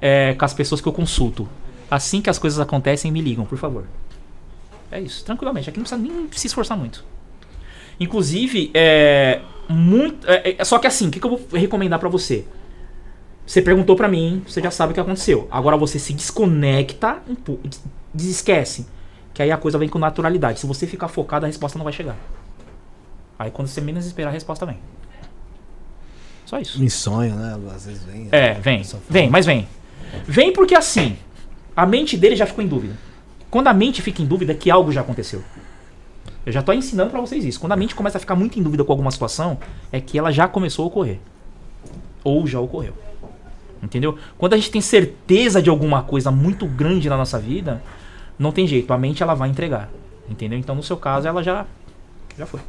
é, 0.00 0.34
com 0.34 0.44
as 0.44 0.54
pessoas 0.54 0.80
que 0.80 0.88
eu 0.88 0.92
consulto. 0.92 1.48
Assim 1.90 2.20
que 2.20 2.28
as 2.28 2.38
coisas 2.38 2.58
acontecem, 2.58 3.10
me 3.10 3.20
ligam, 3.20 3.44
por 3.44 3.58
favor. 3.58 3.84
É 4.90 5.00
isso, 5.00 5.24
tranquilamente. 5.24 5.68
Aqui 5.68 5.78
não 5.78 5.84
precisa 5.84 6.00
nem 6.00 6.28
se 6.32 6.46
esforçar 6.46 6.76
muito. 6.76 7.04
Inclusive, 8.00 8.70
é. 8.74 9.40
Muito. 9.68 10.26
é, 10.28 10.56
é, 10.58 10.64
só 10.64 10.78
que 10.78 10.86
assim, 10.86 11.08
o 11.08 11.10
que, 11.10 11.20
que 11.20 11.26
eu 11.26 11.36
vou 11.36 11.46
recomendar 11.52 11.98
pra 11.98 12.08
você? 12.08 12.46
Você 13.48 13.62
perguntou 13.62 13.96
pra 13.96 14.08
mim, 14.08 14.42
você 14.46 14.60
já 14.60 14.70
sabe 14.70 14.90
o 14.90 14.94
que 14.94 15.00
aconteceu. 15.00 15.48
Agora 15.50 15.74
você 15.74 15.98
se 15.98 16.12
desconecta 16.12 17.22
um 17.26 17.56
Desesquece. 18.12 18.86
Que 19.32 19.42
aí 19.42 19.50
a 19.50 19.56
coisa 19.56 19.78
vem 19.78 19.88
com 19.88 19.98
naturalidade. 19.98 20.60
Se 20.60 20.66
você 20.66 20.86
ficar 20.86 21.08
focado, 21.08 21.46
a 21.46 21.48
resposta 21.48 21.78
não 21.78 21.84
vai 21.84 21.92
chegar. 21.94 22.16
Aí 23.38 23.50
quando 23.50 23.68
você 23.68 23.80
menos 23.80 24.04
esperar, 24.04 24.28
a 24.28 24.32
resposta 24.32 24.66
vem. 24.66 24.76
Só 26.44 26.58
isso. 26.58 26.82
Em 26.82 26.90
sonho, 26.90 27.34
né? 27.36 27.58
Às 27.74 27.86
vezes 27.86 28.04
vem. 28.04 28.28
É, 28.30 28.52
vem. 28.52 28.84
Só 28.84 28.98
fala. 28.98 29.04
Vem, 29.08 29.30
mas 29.30 29.46
vem. 29.46 29.66
Vem 30.26 30.52
porque 30.52 30.74
assim, 30.74 31.16
a 31.74 31.86
mente 31.86 32.18
dele 32.18 32.36
já 32.36 32.44
ficou 32.44 32.62
em 32.62 32.68
dúvida. 32.68 32.98
Quando 33.50 33.68
a 33.68 33.72
mente 33.72 34.02
fica 34.02 34.20
em 34.20 34.26
dúvida, 34.26 34.52
é 34.52 34.54
que 34.54 34.70
algo 34.70 34.92
já 34.92 35.00
aconteceu. 35.00 35.42
Eu 36.44 36.52
já 36.52 36.60
tô 36.60 36.74
ensinando 36.74 37.10
pra 37.10 37.20
vocês 37.22 37.46
isso. 37.46 37.58
Quando 37.58 37.72
a 37.72 37.76
mente 37.76 37.94
começa 37.94 38.18
a 38.18 38.20
ficar 38.20 38.34
muito 38.34 38.60
em 38.60 38.62
dúvida 38.62 38.84
com 38.84 38.92
alguma 38.92 39.10
situação, 39.10 39.58
é 39.90 40.02
que 40.02 40.18
ela 40.18 40.30
já 40.30 40.46
começou 40.46 40.84
a 40.84 40.88
ocorrer. 40.88 41.18
Ou 42.22 42.46
já 42.46 42.60
ocorreu. 42.60 43.07
Entendeu? 43.82 44.18
Quando 44.36 44.54
a 44.54 44.56
gente 44.56 44.70
tem 44.70 44.80
certeza 44.80 45.62
de 45.62 45.70
alguma 45.70 46.02
coisa 46.02 46.30
muito 46.30 46.66
grande 46.66 47.08
na 47.08 47.16
nossa 47.16 47.38
vida, 47.38 47.82
não 48.38 48.50
tem 48.52 48.66
jeito. 48.66 48.92
A 48.92 48.98
mente 48.98 49.22
ela 49.22 49.34
vai 49.34 49.48
entregar. 49.48 49.88
Entendeu? 50.28 50.58
Então, 50.58 50.74
no 50.74 50.82
seu 50.82 50.96
caso, 50.96 51.26
ela 51.28 51.42
já, 51.42 51.64
já 52.36 52.44
foi. 52.44 52.60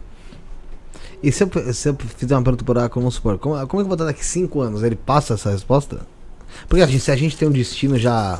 E 1.21 1.31
se 1.31 1.43
eu, 1.43 1.73
se 1.73 1.89
eu 1.89 1.95
fizer 2.17 2.35
uma 2.35 2.43
pergunta 2.43 2.63
por 2.63 2.77
oráculo, 2.77 3.01
vamos 3.01 3.15
supor, 3.15 3.38
como, 3.38 3.55
como 3.55 3.63
é 3.63 3.67
que 3.67 3.75
eu 3.75 3.85
vou 3.85 3.93
estar 3.93 4.05
daqui 4.05 4.23
5 4.25 4.61
anos? 4.61 4.83
Ele 4.83 4.95
passa 4.95 5.33
essa 5.33 5.49
resposta? 5.51 6.07
Porque 6.67 6.81
assim, 6.83 6.97
se 6.97 7.11
a 7.11 7.15
gente 7.15 7.35
tem 7.35 7.47
um 7.47 7.51
destino 7.51 7.97
já. 7.97 8.39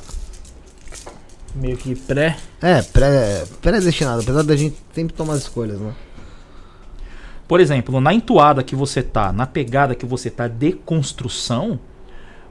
Meio 1.56 1.76
que 1.76 1.96
pré. 1.96 2.38
É, 2.62 2.82
pré- 2.82 3.46
pré-destinado, 3.62 4.22
apesar 4.22 4.44
da 4.44 4.56
gente 4.56 4.78
sempre 4.94 5.14
tomar 5.14 5.34
as 5.34 5.42
escolhas, 5.42 5.80
né? 5.80 5.94
Por 7.48 7.60
exemplo, 7.60 8.00
na 8.00 8.14
entoada 8.14 8.64
que 8.64 8.76
você 8.76 9.02
tá, 9.02 9.34
na 9.34 9.48
pegada 9.48 9.96
que 9.96 10.06
você 10.06 10.30
tá 10.30 10.48
de 10.48 10.72
construção, 10.72 11.80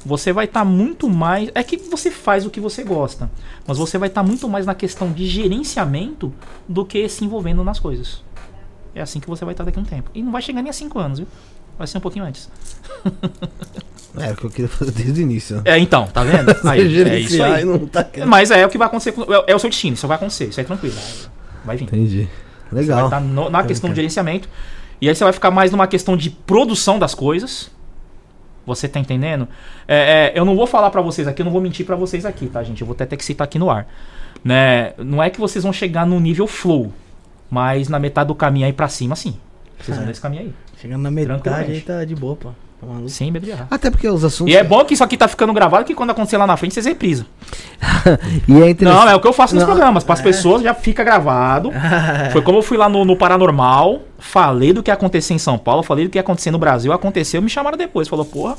você 0.04 0.32
vai 0.32 0.44
estar 0.46 0.64
muito 0.64 1.08
mais. 1.08 1.50
É 1.54 1.62
que 1.62 1.76
você 1.76 2.10
faz 2.10 2.46
o 2.46 2.50
que 2.50 2.60
você 2.60 2.82
gosta, 2.82 3.30
mas 3.66 3.78
você 3.78 3.98
vai 3.98 4.08
estar 4.08 4.22
muito 4.22 4.48
mais 4.48 4.64
na 4.66 4.74
questão 4.74 5.12
de 5.12 5.26
gerenciamento 5.26 6.32
do 6.68 6.84
que 6.84 7.08
se 7.08 7.24
envolvendo 7.24 7.62
nas 7.64 7.78
coisas. 7.78 8.22
É 8.94 9.00
assim 9.00 9.20
que 9.20 9.28
você 9.28 9.44
vai 9.44 9.54
estar 9.54 9.64
daqui 9.64 9.78
a 9.78 9.82
um 9.82 9.84
tempo. 9.84 10.10
E 10.14 10.22
não 10.22 10.32
vai 10.32 10.42
chegar 10.42 10.62
nem 10.62 10.70
a 10.70 10.72
5 10.72 10.98
anos, 10.98 11.18
viu? 11.18 11.28
Vai 11.76 11.86
ser 11.86 11.98
um 11.98 12.00
pouquinho 12.00 12.24
antes. 12.24 12.50
É, 14.18 14.32
o 14.32 14.36
que 14.36 14.44
eu 14.44 14.50
queria 14.50 14.68
fazer 14.68 14.90
desde 14.90 15.20
o 15.20 15.22
início. 15.22 15.62
É, 15.64 15.78
então, 15.78 16.06
tá 16.08 16.24
vendo? 16.24 16.50
Aí, 16.68 16.80
é 17.02 17.18
isso 17.20 17.40
aí. 17.42 17.64
não 17.64 17.86
tá. 17.86 18.04
Mas 18.26 18.50
é 18.50 18.66
o 18.66 18.68
que 18.68 18.78
vai 18.78 18.88
acontecer. 18.88 19.12
com- 19.12 19.22
é, 19.32 19.44
é 19.48 19.54
o 19.54 19.58
seu 19.58 19.70
destino, 19.70 19.94
isso 19.94 20.08
vai 20.08 20.16
acontecer, 20.16 20.46
isso 20.46 20.60
é 20.60 20.64
tranquilo. 20.64 20.96
Vai 21.64 21.76
vir. 21.76 21.84
Entendi. 21.84 22.28
Você 22.70 22.74
vai 22.74 22.82
Legal. 22.82 23.04
estar 23.04 23.20
no- 23.20 23.48
na 23.50 23.62
questão 23.62 23.90
de 23.90 23.96
gerenciamento. 23.96 24.48
E 25.00 25.08
aí 25.08 25.14
você 25.14 25.22
vai 25.22 25.32
ficar 25.32 25.50
mais 25.52 25.70
numa 25.70 25.86
questão 25.86 26.16
de 26.16 26.30
produção 26.30 26.98
das 26.98 27.14
coisas. 27.14 27.70
Você 28.68 28.86
tá 28.86 29.00
entendendo? 29.00 29.48
É, 29.86 30.32
é, 30.34 30.38
eu 30.38 30.44
não 30.44 30.54
vou 30.54 30.66
falar 30.66 30.90
pra 30.90 31.00
vocês 31.00 31.26
aqui, 31.26 31.42
eu 31.42 31.44
não 31.44 31.52
vou 31.52 31.60
mentir 31.60 31.84
pra 31.84 31.96
vocês 31.96 32.24
aqui, 32.24 32.46
tá, 32.46 32.62
gente? 32.62 32.80
Eu 32.80 32.86
vou 32.86 32.94
até 32.94 33.06
ter 33.06 33.16
que 33.16 33.24
citar 33.24 33.46
aqui 33.46 33.58
no 33.58 33.70
ar. 33.70 33.86
Né? 34.44 34.92
Não 34.98 35.22
é 35.22 35.30
que 35.30 35.40
vocês 35.40 35.62
vão 35.64 35.72
chegar 35.72 36.06
no 36.06 36.20
nível 36.20 36.46
flow, 36.46 36.92
mas 37.50 37.88
na 37.88 37.98
metade 37.98 38.28
do 38.28 38.34
caminho 38.34 38.66
aí 38.66 38.72
pra 38.72 38.88
cima, 38.88 39.16
sim. 39.16 39.36
Vocês 39.80 39.96
vão 39.96 40.06
nesse 40.06 40.20
caminho 40.20 40.42
aí. 40.42 40.54
Chegando 40.80 41.02
na 41.02 41.10
metade 41.10 41.72
aí 41.72 41.80
tá 41.80 42.04
de 42.04 42.14
boa, 42.14 42.36
pô. 42.36 42.50
Tá 42.80 42.86
maluco? 42.86 43.08
Sem 43.08 43.30
medo 43.32 43.44
de 43.44 43.50
errar. 43.50 43.66
Até 43.70 43.90
porque 43.90 44.08
os 44.08 44.24
assuntos. 44.24 44.52
E 44.52 44.56
é 44.56 44.62
bom 44.62 44.84
que 44.84 44.94
isso 44.94 45.02
aqui 45.02 45.16
tá 45.16 45.26
ficando 45.26 45.52
gravado, 45.52 45.84
que 45.84 45.94
quando 45.94 46.10
acontecer 46.10 46.36
lá 46.36 46.46
na 46.46 46.56
frente, 46.56 46.74
vocês 46.74 46.86
reprisam. 46.86 47.26
E 48.48 48.52
é 48.62 48.70
interessante. 48.70 48.82
Não, 49.04 49.08
é 49.10 49.14
o 49.14 49.20
que 49.20 49.26
eu 49.26 49.32
faço 49.32 49.54
nos 49.54 49.64
Não, 49.64 49.70
programas. 49.70 50.04
Para 50.04 50.14
as 50.14 50.22
pessoas 50.22 50.62
já 50.62 50.72
fica 50.74 51.02
gravado. 51.04 51.70
Foi 52.32 52.40
como 52.40 52.58
eu 52.58 52.62
fui 52.62 52.76
lá 52.78 52.88
no, 52.88 53.04
no 53.04 53.16
Paranormal, 53.16 54.00
falei 54.18 54.72
do 54.72 54.82
que 54.82 54.90
ia 54.90 54.94
acontecer 54.94 55.34
em 55.34 55.38
São 55.38 55.58
Paulo, 55.58 55.82
falei 55.82 56.06
do 56.06 56.10
que 56.10 56.16
ia 56.18 56.22
acontecer 56.22 56.50
no 56.50 56.58
Brasil, 56.58 56.92
aconteceu, 56.92 57.42
me 57.42 57.50
chamaram 57.50 57.76
depois. 57.76 58.06
Falou, 58.08 58.24
porra, 58.24 58.56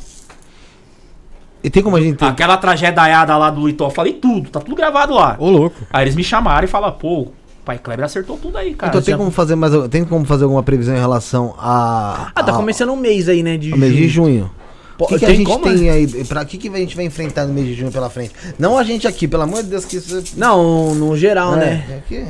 E 1.64 1.69
tem 1.69 1.81
como 1.81 1.95
a 1.98 2.01
gente. 2.01 2.17
ter- 2.17 2.25
aquela 2.25 2.57
tragédiaiada 2.57 3.35
lá 3.38 3.49
do 3.49 3.59
Luitó, 3.61 3.89
falei 3.89 4.14
tudo, 4.14 4.49
tá 4.49 4.59
tudo 4.59 4.75
gravado 4.75 5.14
lá. 5.14 5.35
Ô, 5.39 5.49
louco. 5.49 5.77
Aí 5.91 6.03
eles 6.03 6.15
me 6.15 6.23
chamaram 6.23 6.65
e 6.65 6.67
falaram, 6.67 6.93
pô, 6.95 7.30
pai 7.69 7.77
Kleber 7.77 8.03
acertou 8.03 8.35
tudo 8.35 8.57
aí, 8.57 8.73
cara. 8.73 8.89
então 8.89 8.99
tem 8.99 9.15
como 9.15 9.30
fazer 9.30 9.53
mais. 9.56 9.72
Tem 9.89 10.03
como 10.03 10.25
fazer 10.25 10.45
alguma 10.45 10.64
previsão 10.64 10.95
em 10.95 10.99
relação 10.99 11.53
a. 11.59 12.31
Ah, 12.33 12.43
tá 12.43 12.51
a- 12.51 12.56
começando 12.56 12.89
um 12.91 12.95
mês 12.95 13.30
aí, 13.30 13.43
né? 13.43 13.57
De 13.57 13.75
mês 13.77 13.95
de 13.95 14.07
junho. 14.07 14.49
O 14.98 15.06
que, 15.06 15.19
que 15.19 15.25
a 15.25 15.33
gente 15.33 15.45
como, 15.45 15.64
tem 15.64 15.75
né? 15.83 15.91
aí? 15.91 16.25
Pra 16.25 16.43
que, 16.43 16.57
que 16.57 16.67
a 16.67 16.75
gente 16.77 16.95
vai 16.95 17.06
enfrentar 17.06 17.45
no 17.45 17.53
mês 17.53 17.67
de 17.67 17.75
junho 17.75 17.91
pela 17.91 18.09
frente? 18.09 18.31
Não 18.57 18.75
a 18.75 18.83
gente 18.83 19.07
aqui, 19.07 19.27
pelo 19.27 19.43
amor 19.43 19.61
de 19.61 19.69
Deus, 19.69 19.85
que 19.85 19.98
isso. 19.98 20.23
Não, 20.35 20.95
no 20.95 21.15
geral, 21.15 21.56
né? 21.56 21.85
É, 21.88 21.93
é 21.93 22.03
que- 22.07 22.25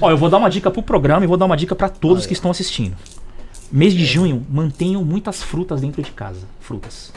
Ó, 0.00 0.10
eu 0.10 0.18
vou 0.18 0.28
dar 0.28 0.38
uma 0.38 0.50
dica 0.50 0.70
pro 0.72 0.82
programa 0.82 1.24
e 1.24 1.28
vou 1.28 1.36
dar 1.36 1.46
uma 1.46 1.56
dica 1.56 1.74
pra 1.76 1.88
todos 1.88 2.26
que 2.26 2.32
estão 2.32 2.50
assistindo. 2.50 2.96
Mês 3.70 3.94
de 3.94 4.04
junho, 4.04 4.44
mantenham 4.50 5.04
muitas 5.04 5.42
frutas 5.42 5.80
dentro 5.80 6.02
de 6.02 6.10
casa. 6.10 6.40
Frutas. 6.60 7.12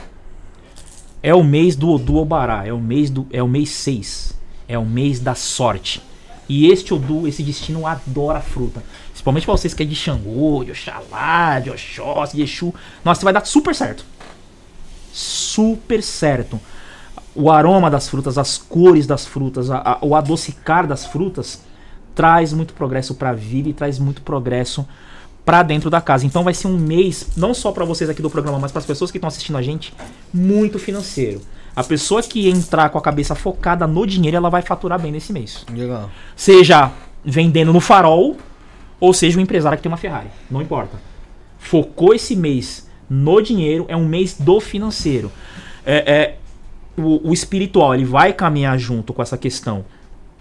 É 1.24 1.34
o 1.34 1.44
mês 1.44 1.76
do 1.76 1.90
Odu 1.90 2.18
Obará, 2.18 2.66
é 2.68 2.72
o 2.72 2.80
mês 2.80 3.10
do 3.10 3.26
é 3.32 3.42
o 3.42 3.48
mês 3.48 3.72
6. 3.72 4.34
É 4.68 4.78
o 4.78 4.86
mês 4.86 5.20
da 5.20 5.34
sorte. 5.36 6.02
E 6.56 6.68
este 6.72 6.94
Odu, 6.94 7.28
esse 7.28 7.42
destino 7.42 7.88
adora 7.88 8.40
fruta. 8.40 8.84
Principalmente 9.10 9.46
pra 9.46 9.56
vocês 9.58 9.74
que 9.74 9.82
é 9.82 9.86
de 9.86 9.96
Xangô, 9.96 10.64
de 10.64 10.70
Oxalá, 10.72 11.60
de 11.60 11.72
Oxóssi, 11.72 12.36
de 12.38 12.44
Exu. 12.44 12.72
Nossa, 13.04 13.24
vai 13.24 13.34
dar 13.34 13.44
super 13.46 13.74
certo. 13.74 14.06
Super 15.12 16.04
certo. 16.04 16.60
O 17.36 17.52
aroma 17.52 17.90
das 17.90 18.08
frutas, 18.08 18.38
as 18.38 18.58
cores 18.58 19.08
das 19.08 19.26
frutas, 19.26 19.72
a- 19.72 19.80
a- 19.80 20.06
o 20.06 20.16
adocicar 20.16 20.86
das 20.86 21.06
frutas 21.06 21.62
traz 22.14 22.54
muito 22.54 22.74
progresso 22.76 23.16
pra 23.16 23.34
vida 23.34 23.70
e 23.70 23.74
traz 23.74 23.98
muito 23.98 24.22
progresso 24.22 24.88
pra 25.44 25.64
dentro 25.64 25.90
da 25.90 26.00
casa. 26.02 26.26
Então 26.28 26.44
vai 26.44 26.54
ser 26.54 26.68
um 26.68 26.78
mês, 26.78 27.30
não 27.36 27.54
só 27.56 27.72
pra 27.72 27.84
vocês 27.84 28.10
aqui 28.10 28.22
do 28.22 28.30
programa, 28.30 28.60
mas 28.60 28.72
para 28.72 28.80
as 28.80 28.86
pessoas 28.86 29.10
que 29.10 29.18
estão 29.18 29.28
assistindo 29.28 29.58
a 29.58 29.62
gente, 29.64 29.92
muito 30.32 30.78
financeiro. 30.78 31.42
A 31.76 31.84
pessoa 31.84 32.22
que 32.22 32.48
entrar 32.50 32.90
com 32.90 32.98
a 32.98 33.02
cabeça 33.02 33.34
focada 33.34 33.88
no 33.88 34.06
dinheiro, 34.06 34.38
ela 34.38 34.50
vai 34.50 34.62
faturar 34.62 35.00
bem 35.00 35.12
nesse 35.12 35.34
mês. 35.34 35.66
Legal. 35.72 36.10
Seja 36.36 36.92
vendendo 37.26 37.74
no 37.74 37.80
farol, 37.80 38.38
ou 39.00 39.14
seja 39.14 39.40
um 39.40 39.42
empresário 39.42 39.78
que 39.78 39.84
tem 39.84 39.92
uma 39.92 39.98
Ferrari. 39.98 40.30
Não 40.50 40.62
importa. 40.62 41.00
Focou 41.58 42.14
esse 42.14 42.36
mês 42.36 42.88
no 43.10 43.42
dinheiro, 43.42 43.86
é 43.88 43.98
um 43.98 44.06
mês 44.06 44.38
do 44.40 44.60
financeiro. 44.60 45.32
É, 45.86 46.12
é, 46.12 46.38
o, 46.98 47.30
o 47.30 47.34
espiritual 47.34 47.94
ele 47.96 48.06
vai 48.06 48.34
caminhar 48.34 48.78
junto 48.78 49.14
com 49.14 49.22
essa 49.22 49.38
questão 49.38 49.84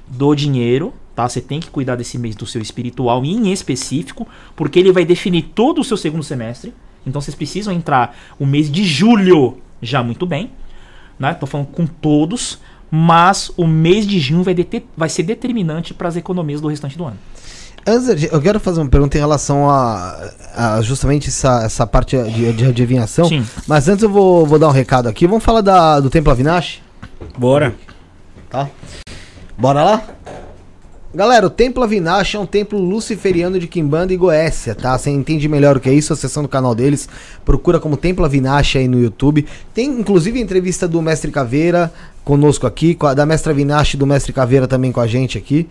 do 0.07 0.35
dinheiro, 0.35 0.93
tá? 1.15 1.29
Você 1.29 1.41
tem 1.41 1.61
que 1.61 1.71
cuidar 1.71 1.97
desse 1.97 2.19
mês 2.19 2.37
do 2.37 2.47
seu 2.47 2.61
espiritual 2.61 3.25
em 3.25 3.53
específico, 3.53 4.29
porque 4.55 4.79
ele 4.79 4.93
vai 4.93 5.05
definir 5.05 5.51
todo 5.55 5.81
o 5.81 5.85
seu 5.85 5.97
segundo 5.97 6.23
semestre. 6.23 6.75
Então 7.07 7.21
vocês 7.21 7.35
precisam 7.35 7.73
entrar 7.73 8.17
o 8.39 8.47
mês 8.47 8.71
de 8.71 8.85
julho 8.85 9.59
já 9.81 10.03
muito 10.03 10.25
bem, 10.25 10.51
né? 11.23 11.35
Tô 11.35 11.47
falando 11.47 11.69
com 11.69 11.87
todos, 11.87 12.59
mas 12.91 13.51
o 13.57 13.67
mês 13.67 14.07
de 14.07 14.19
junho 14.19 14.43
vai, 14.43 14.53
deter- 14.55 14.85
vai 14.97 15.09
ser 15.09 15.23
determinante 15.23 15.95
para 15.95 16.09
as 16.09 16.17
economias 16.17 16.61
do 16.61 16.67
restante 16.69 16.99
do 16.99 17.05
ano. 17.05 17.17
Antes, 17.87 18.31
eu 18.31 18.41
quero 18.41 18.61
fazer 18.61 18.81
uma 18.81 18.89
pergunta 18.91 19.17
em 19.17 19.21
relação 19.21 19.69
a, 19.71 20.31
a 20.55 20.83
justamente 20.83 21.29
essa, 21.29 21.63
essa 21.65 21.87
parte 21.87 22.17
de, 22.17 22.53
de 22.53 22.65
adivinhação. 22.67 23.25
Sim. 23.25 23.45
Mas 23.67 23.89
antes 23.89 24.03
eu 24.03 24.11
vou, 24.11 24.45
vou 24.47 24.59
dar 24.59 24.69
um 24.69 24.73
recado 24.73 25.09
aqui. 25.09 25.27
Vamos 25.27 25.43
falar 25.43 25.61
da, 25.63 25.99
do 25.99 26.11
Templo 26.11 26.31
Avinash? 26.31 26.81
Bora. 27.39 27.75
Tá? 28.51 28.69
Bora 29.59 29.83
lá? 29.83 30.03
Galera, 31.15 31.47
o 31.47 31.51
Templo 31.51 31.85
Avinash 31.85 32.37
é 32.37 32.39
um 32.39 32.47
templo 32.47 32.79
luciferiano 32.79 33.59
de 33.59 33.69
Quimbanda 33.69 34.15
e 34.15 34.17
Goécia, 34.17 34.75
tá? 34.75 34.97
Você 34.97 35.11
entende 35.11 35.47
melhor 35.47 35.77
o 35.77 35.81
que 35.81 35.91
é 35.91 35.93
isso, 35.93 36.11
acessando 36.11 36.47
o 36.47 36.49
canal 36.49 36.75
deles. 36.75 37.07
Procura 37.45 37.79
como 37.79 37.99
Templo 37.99 38.25
Avinash 38.25 38.77
aí 38.77 38.89
no 38.89 38.99
YouTube. 38.99 39.45
Tem 39.75 39.91
inclusive 39.91 40.41
entrevista 40.41 40.89
do 40.89 41.03
Mestre 41.03 41.31
Caveira 41.31 41.93
conosco 42.25 42.67
aqui, 42.67 42.97
da 43.15 43.27
Mestra 43.27 43.53
Avinash 43.53 43.93
e 43.93 43.97
do 43.99 44.07
Mestre 44.07 44.33
Caveira 44.33 44.67
também 44.67 44.91
com 44.91 45.01
a 45.01 45.07
gente 45.07 45.37
aqui. 45.37 45.69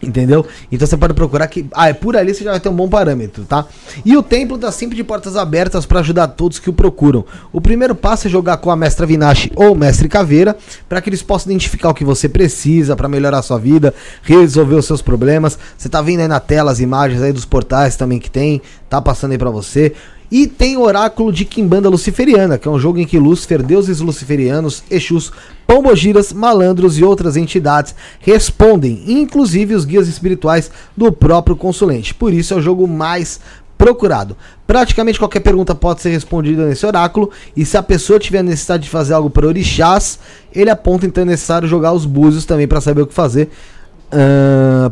Entendeu? 0.00 0.46
Então 0.70 0.86
você 0.86 0.96
pode 0.96 1.12
procurar 1.12 1.48
que. 1.48 1.66
Ah, 1.72 1.88
é 1.88 1.92
por 1.92 2.16
ali 2.16 2.32
você 2.32 2.44
já 2.44 2.52
vai 2.52 2.60
ter 2.60 2.68
um 2.68 2.74
bom 2.74 2.88
parâmetro, 2.88 3.44
tá? 3.44 3.66
E 4.04 4.16
o 4.16 4.22
templo 4.22 4.56
tá 4.56 4.70
sempre 4.70 4.96
de 4.96 5.02
portas 5.02 5.36
abertas 5.36 5.84
para 5.84 5.98
ajudar 6.00 6.28
todos 6.28 6.60
que 6.60 6.70
o 6.70 6.72
procuram. 6.72 7.24
O 7.52 7.60
primeiro 7.60 7.96
passo 7.96 8.28
é 8.28 8.30
jogar 8.30 8.58
com 8.58 8.70
a 8.70 8.76
mestra 8.76 9.04
Vinache 9.04 9.50
ou 9.56 9.74
mestre 9.74 10.08
Caveira, 10.08 10.56
para 10.88 11.00
que 11.00 11.10
eles 11.10 11.22
possam 11.22 11.50
identificar 11.50 11.90
o 11.90 11.94
que 11.94 12.04
você 12.04 12.28
precisa 12.28 12.94
para 12.94 13.08
melhorar 13.08 13.38
a 13.40 13.42
sua 13.42 13.58
vida, 13.58 13.92
resolver 14.22 14.76
os 14.76 14.86
seus 14.86 15.02
problemas. 15.02 15.58
Você 15.76 15.88
tá 15.88 16.00
vendo 16.00 16.20
aí 16.20 16.28
na 16.28 16.38
tela 16.38 16.70
as 16.70 16.78
imagens 16.78 17.20
aí 17.20 17.32
dos 17.32 17.44
portais 17.44 17.96
também 17.96 18.20
que 18.20 18.30
tem, 18.30 18.62
tá 18.88 19.02
passando 19.02 19.32
aí 19.32 19.38
para 19.38 19.50
você. 19.50 19.94
E 20.30 20.46
tem 20.46 20.76
Oráculo 20.76 21.32
de 21.32 21.46
Quimbanda 21.46 21.88
Luciferiana, 21.88 22.58
que 22.58 22.68
é 22.68 22.70
um 22.70 22.78
jogo 22.78 22.98
em 22.98 23.06
que 23.06 23.18
Lúcifer, 23.18 23.62
deuses 23.62 24.00
luciferianos, 24.00 24.82
Exus, 24.90 25.32
pombogiras, 25.66 26.34
malandros 26.34 26.98
e 26.98 27.04
outras 27.04 27.36
entidades 27.36 27.94
respondem, 28.20 29.02
inclusive 29.06 29.74
os 29.74 29.86
guias 29.86 30.06
espirituais 30.06 30.70
do 30.94 31.10
próprio 31.10 31.56
consulente. 31.56 32.14
Por 32.14 32.32
isso 32.32 32.52
é 32.52 32.58
o 32.58 32.62
jogo 32.62 32.86
mais 32.86 33.40
procurado. 33.78 34.36
Praticamente 34.66 35.18
qualquer 35.18 35.40
pergunta 35.40 35.74
pode 35.74 36.02
ser 36.02 36.10
respondida 36.10 36.66
nesse 36.66 36.84
oráculo, 36.84 37.30
e 37.56 37.64
se 37.64 37.78
a 37.78 37.82
pessoa 37.82 38.18
tiver 38.18 38.42
necessidade 38.42 38.82
de 38.82 38.90
fazer 38.90 39.14
algo 39.14 39.30
para 39.30 39.46
orixás, 39.46 40.18
ele 40.52 40.68
aponta 40.68 41.06
então 41.06 41.22
é 41.22 41.26
necessário 41.26 41.66
jogar 41.66 41.92
os 41.92 42.04
búzios 42.04 42.44
também 42.44 42.68
para 42.68 42.80
saber 42.80 43.02
o 43.02 43.06
que 43.06 43.14
fazer 43.14 43.48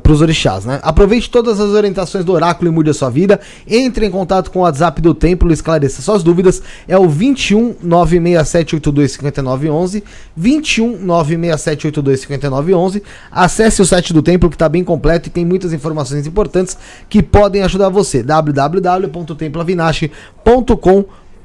para 0.03 0.13
os 0.13 0.21
orixás, 0.21 0.65
né? 0.65 0.79
Aproveite 0.83 1.31
todas 1.31 1.59
as 1.59 1.71
orientações 1.71 2.25
do 2.25 2.33
oráculo 2.33 2.71
e 2.71 2.75
mude 2.75 2.91
a 2.91 2.95
sua 2.95 3.09
vida. 3.09 3.41
Entre 3.67 4.05
em 4.07 4.11
contato 4.11 4.51
com 4.51 4.61
o 4.61 4.63
WhatsApp 4.63 5.01
do 5.01 5.15
templo 5.15 5.51
e 5.51 5.55
esclareça 5.55 6.03
suas 6.03 6.23
dúvidas. 6.23 6.63
É 6.87 6.99
o 6.99 7.09
21 7.09 7.77
96782 7.83 9.13
5911. 9.13 10.05
21 10.37 10.99
96782 10.99 12.21
5911. 12.21 13.03
Acesse 13.31 13.83
o 13.83 13.87
site 13.87 14.13
do 14.13 14.23
templo 14.23 14.51
que 14.51 14.57
está 14.57 14.69
bem 14.69 14.85
completo 14.85 15.29
e 15.29 15.33
tem 15.33 15.45
muitas 15.45 15.73
informações 15.73 16.27
importantes 16.27 16.77
que 17.09 17.23
podem 17.23 17.63
ajudar 17.63 17.89
você. 17.89 18.23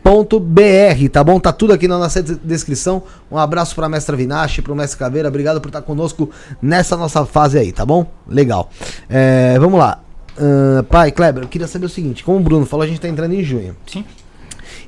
www.temploavinache.com.br, 0.03 1.09
tá 1.11 1.23
bom? 1.23 1.39
Tá 1.39 1.51
tudo 1.53 1.73
aqui 1.73 1.87
na 1.87 1.97
nossa 1.97 2.21
des- 2.21 2.37
descrição. 2.43 3.03
Um 3.31 3.37
abraço 3.37 3.75
pra 3.75 3.87
mestra 3.87 4.15
Vinache, 4.17 4.61
pro 4.61 4.75
mestre 4.75 4.97
Caveira. 4.99 5.27
Obrigado 5.29 5.61
por 5.61 5.69
estar 5.69 5.81
conosco 5.81 6.29
nessa 6.61 6.97
nossa 6.97 7.25
fase 7.25 7.57
aí, 7.57 7.71
tá 7.71 7.85
bom? 7.85 8.05
Legal. 8.27 8.69
É, 9.09 9.57
vamos 9.59 9.79
lá. 9.79 9.99
Ahn, 10.39 10.83
pai, 10.83 11.11
Kleber, 11.11 11.43
eu 11.43 11.47
queria 11.47 11.67
saber 11.67 11.85
o 11.85 11.89
seguinte: 11.89 12.23
como 12.23 12.37
o 12.37 12.41
Bruno 12.41 12.65
falou, 12.65 12.83
a 12.83 12.87
gente 12.87 12.99
tá 13.01 13.07
entrando 13.07 13.33
em 13.33 13.43
junho. 13.43 13.75
Sim. 13.85 14.03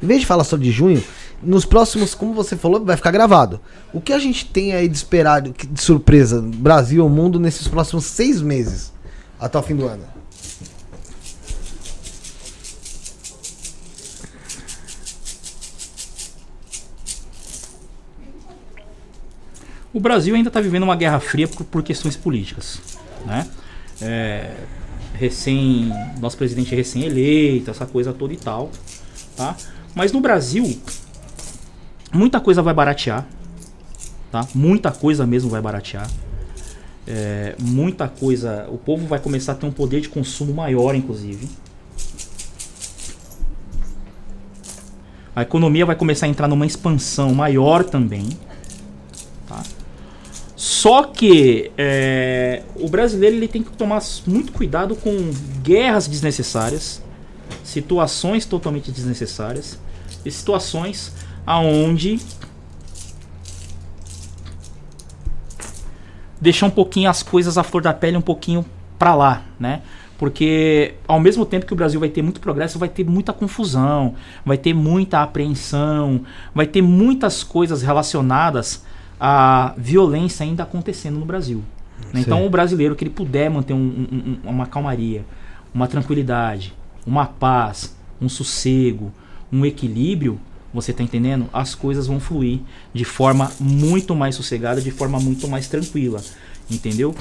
Em 0.01 0.07
vez 0.07 0.21
de 0.21 0.25
falar 0.25 0.43
só 0.43 0.57
de 0.57 0.71
junho, 0.71 1.01
nos 1.41 1.65
próximos, 1.65 2.15
como 2.15 2.33
você 2.33 2.55
falou, 2.55 2.83
vai 2.83 2.95
ficar 2.97 3.11
gravado. 3.11 3.59
O 3.93 4.01
que 4.01 4.11
a 4.13 4.19
gente 4.19 4.45
tem 4.45 4.73
aí 4.73 4.87
de 4.87 4.95
esperado, 4.95 5.53
de 5.69 5.81
surpresa, 5.81 6.41
Brasil 6.41 7.03
ou 7.03 7.09
mundo, 7.09 7.39
nesses 7.39 7.67
próximos 7.67 8.05
seis 8.05 8.41
meses? 8.41 8.91
Até 9.39 9.57
o 9.57 9.61
fim 9.61 9.75
do 9.75 9.85
ano. 9.85 10.12
O 19.93 19.99
Brasil 19.99 20.33
ainda 20.35 20.49
está 20.49 20.59
vivendo 20.59 20.83
uma 20.83 20.95
guerra 20.95 21.19
fria 21.19 21.47
por, 21.47 21.63
por 21.65 21.83
questões 21.83 22.15
políticas, 22.15 22.81
né? 23.25 23.47
É, 24.01 24.55
recém, 25.13 25.93
nosso 26.19 26.35
presidente 26.35 26.73
é 26.73 26.77
recém-eleito, 26.77 27.69
essa 27.69 27.85
coisa 27.85 28.11
toda 28.11 28.33
e 28.33 28.37
tal, 28.37 28.71
tá? 29.37 29.55
Mas 29.93 30.11
no 30.11 30.19
Brasil, 30.19 30.79
muita 32.11 32.39
coisa 32.39 32.63
vai 32.63 32.73
baratear, 32.73 33.23
tá? 34.31 34.47
Muita 34.55 34.91
coisa 34.91 35.27
mesmo 35.27 35.51
vai 35.51 35.61
baratear. 35.61 36.09
É, 37.05 37.55
muita 37.61 38.07
coisa, 38.07 38.65
o 38.69 38.79
povo 38.79 39.05
vai 39.05 39.19
começar 39.19 39.51
a 39.51 39.55
ter 39.55 39.67
um 39.67 39.71
poder 39.71 40.01
de 40.01 40.09
consumo 40.09 40.53
maior, 40.55 40.95
inclusive. 40.95 41.47
A 45.35 45.43
economia 45.43 45.85
vai 45.85 45.95
começar 45.95 46.25
a 46.25 46.29
entrar 46.29 46.47
numa 46.47 46.65
expansão 46.65 47.33
maior 47.33 47.83
também. 47.83 48.27
Só 50.63 51.03
que 51.03 51.73
é, 51.77 52.63
o 52.77 52.87
brasileiro 52.87 53.35
ele 53.35 53.49
tem 53.49 53.61
que 53.61 53.71
tomar 53.71 54.01
muito 54.25 54.53
cuidado 54.53 54.95
com 54.95 55.29
guerras 55.61 56.07
desnecessárias, 56.07 57.03
situações 57.65 58.45
totalmente 58.45 58.89
desnecessárias 58.89 59.77
e 60.23 60.31
situações 60.31 61.13
aonde 61.45 62.17
deixar 66.39 66.67
um 66.67 66.69
pouquinho 66.69 67.09
as 67.09 67.21
coisas 67.21 67.57
à 67.57 67.63
flor 67.63 67.81
da 67.81 67.93
pele 67.93 68.15
um 68.15 68.21
pouquinho 68.21 68.65
pra 68.97 69.13
lá, 69.13 69.43
né? 69.59 69.81
Porque 70.17 70.93
ao 71.05 71.19
mesmo 71.19 71.45
tempo 71.45 71.65
que 71.65 71.73
o 71.73 71.75
Brasil 71.75 71.99
vai 71.99 72.07
ter 72.07 72.21
muito 72.21 72.39
progresso, 72.39 72.79
vai 72.79 72.87
ter 72.87 73.03
muita 73.03 73.33
confusão, 73.33 74.15
vai 74.45 74.57
ter 74.57 74.73
muita 74.73 75.23
apreensão, 75.23 76.21
vai 76.55 76.65
ter 76.65 76.81
muitas 76.81 77.43
coisas 77.43 77.81
relacionadas 77.81 78.81
à 79.25 79.73
violência 79.77 80.43
ainda 80.45 80.63
acontecendo 80.63 81.17
no 81.17 81.25
Brasil. 81.25 81.63
né? 82.13 82.19
Então 82.19 82.45
o 82.45 82.49
brasileiro 82.49 82.93
que 82.93 83.03
ele 83.05 83.09
puder 83.11 83.49
manter 83.49 83.73
um- 83.73 83.77
um- 83.77 84.37
um- 84.45 84.49
uma 84.49 84.65
calmaria, 84.65 85.23
uma 85.73 85.87
tranquilidade, 85.87 86.73
uma 87.07 87.25
paz, 87.25 87.95
um 88.21 88.27
sossego, 88.27 89.13
um 89.51 89.65
equilíbrio, 89.65 90.37
você 90.73 90.91
tá 90.91 91.01
entendendo? 91.01 91.47
As 91.53 91.73
coisas 91.73 92.05
vão 92.07 92.19
fluir 92.19 92.59
de 92.93 93.05
forma 93.05 93.49
muito 93.59 94.13
mais 94.13 94.35
sossegada, 94.35 94.81
de 94.81 94.91
forma 94.91 95.19
muito 95.21 95.47
mais 95.47 95.67
tranquila, 95.69 96.19
entendeu? 96.69 97.15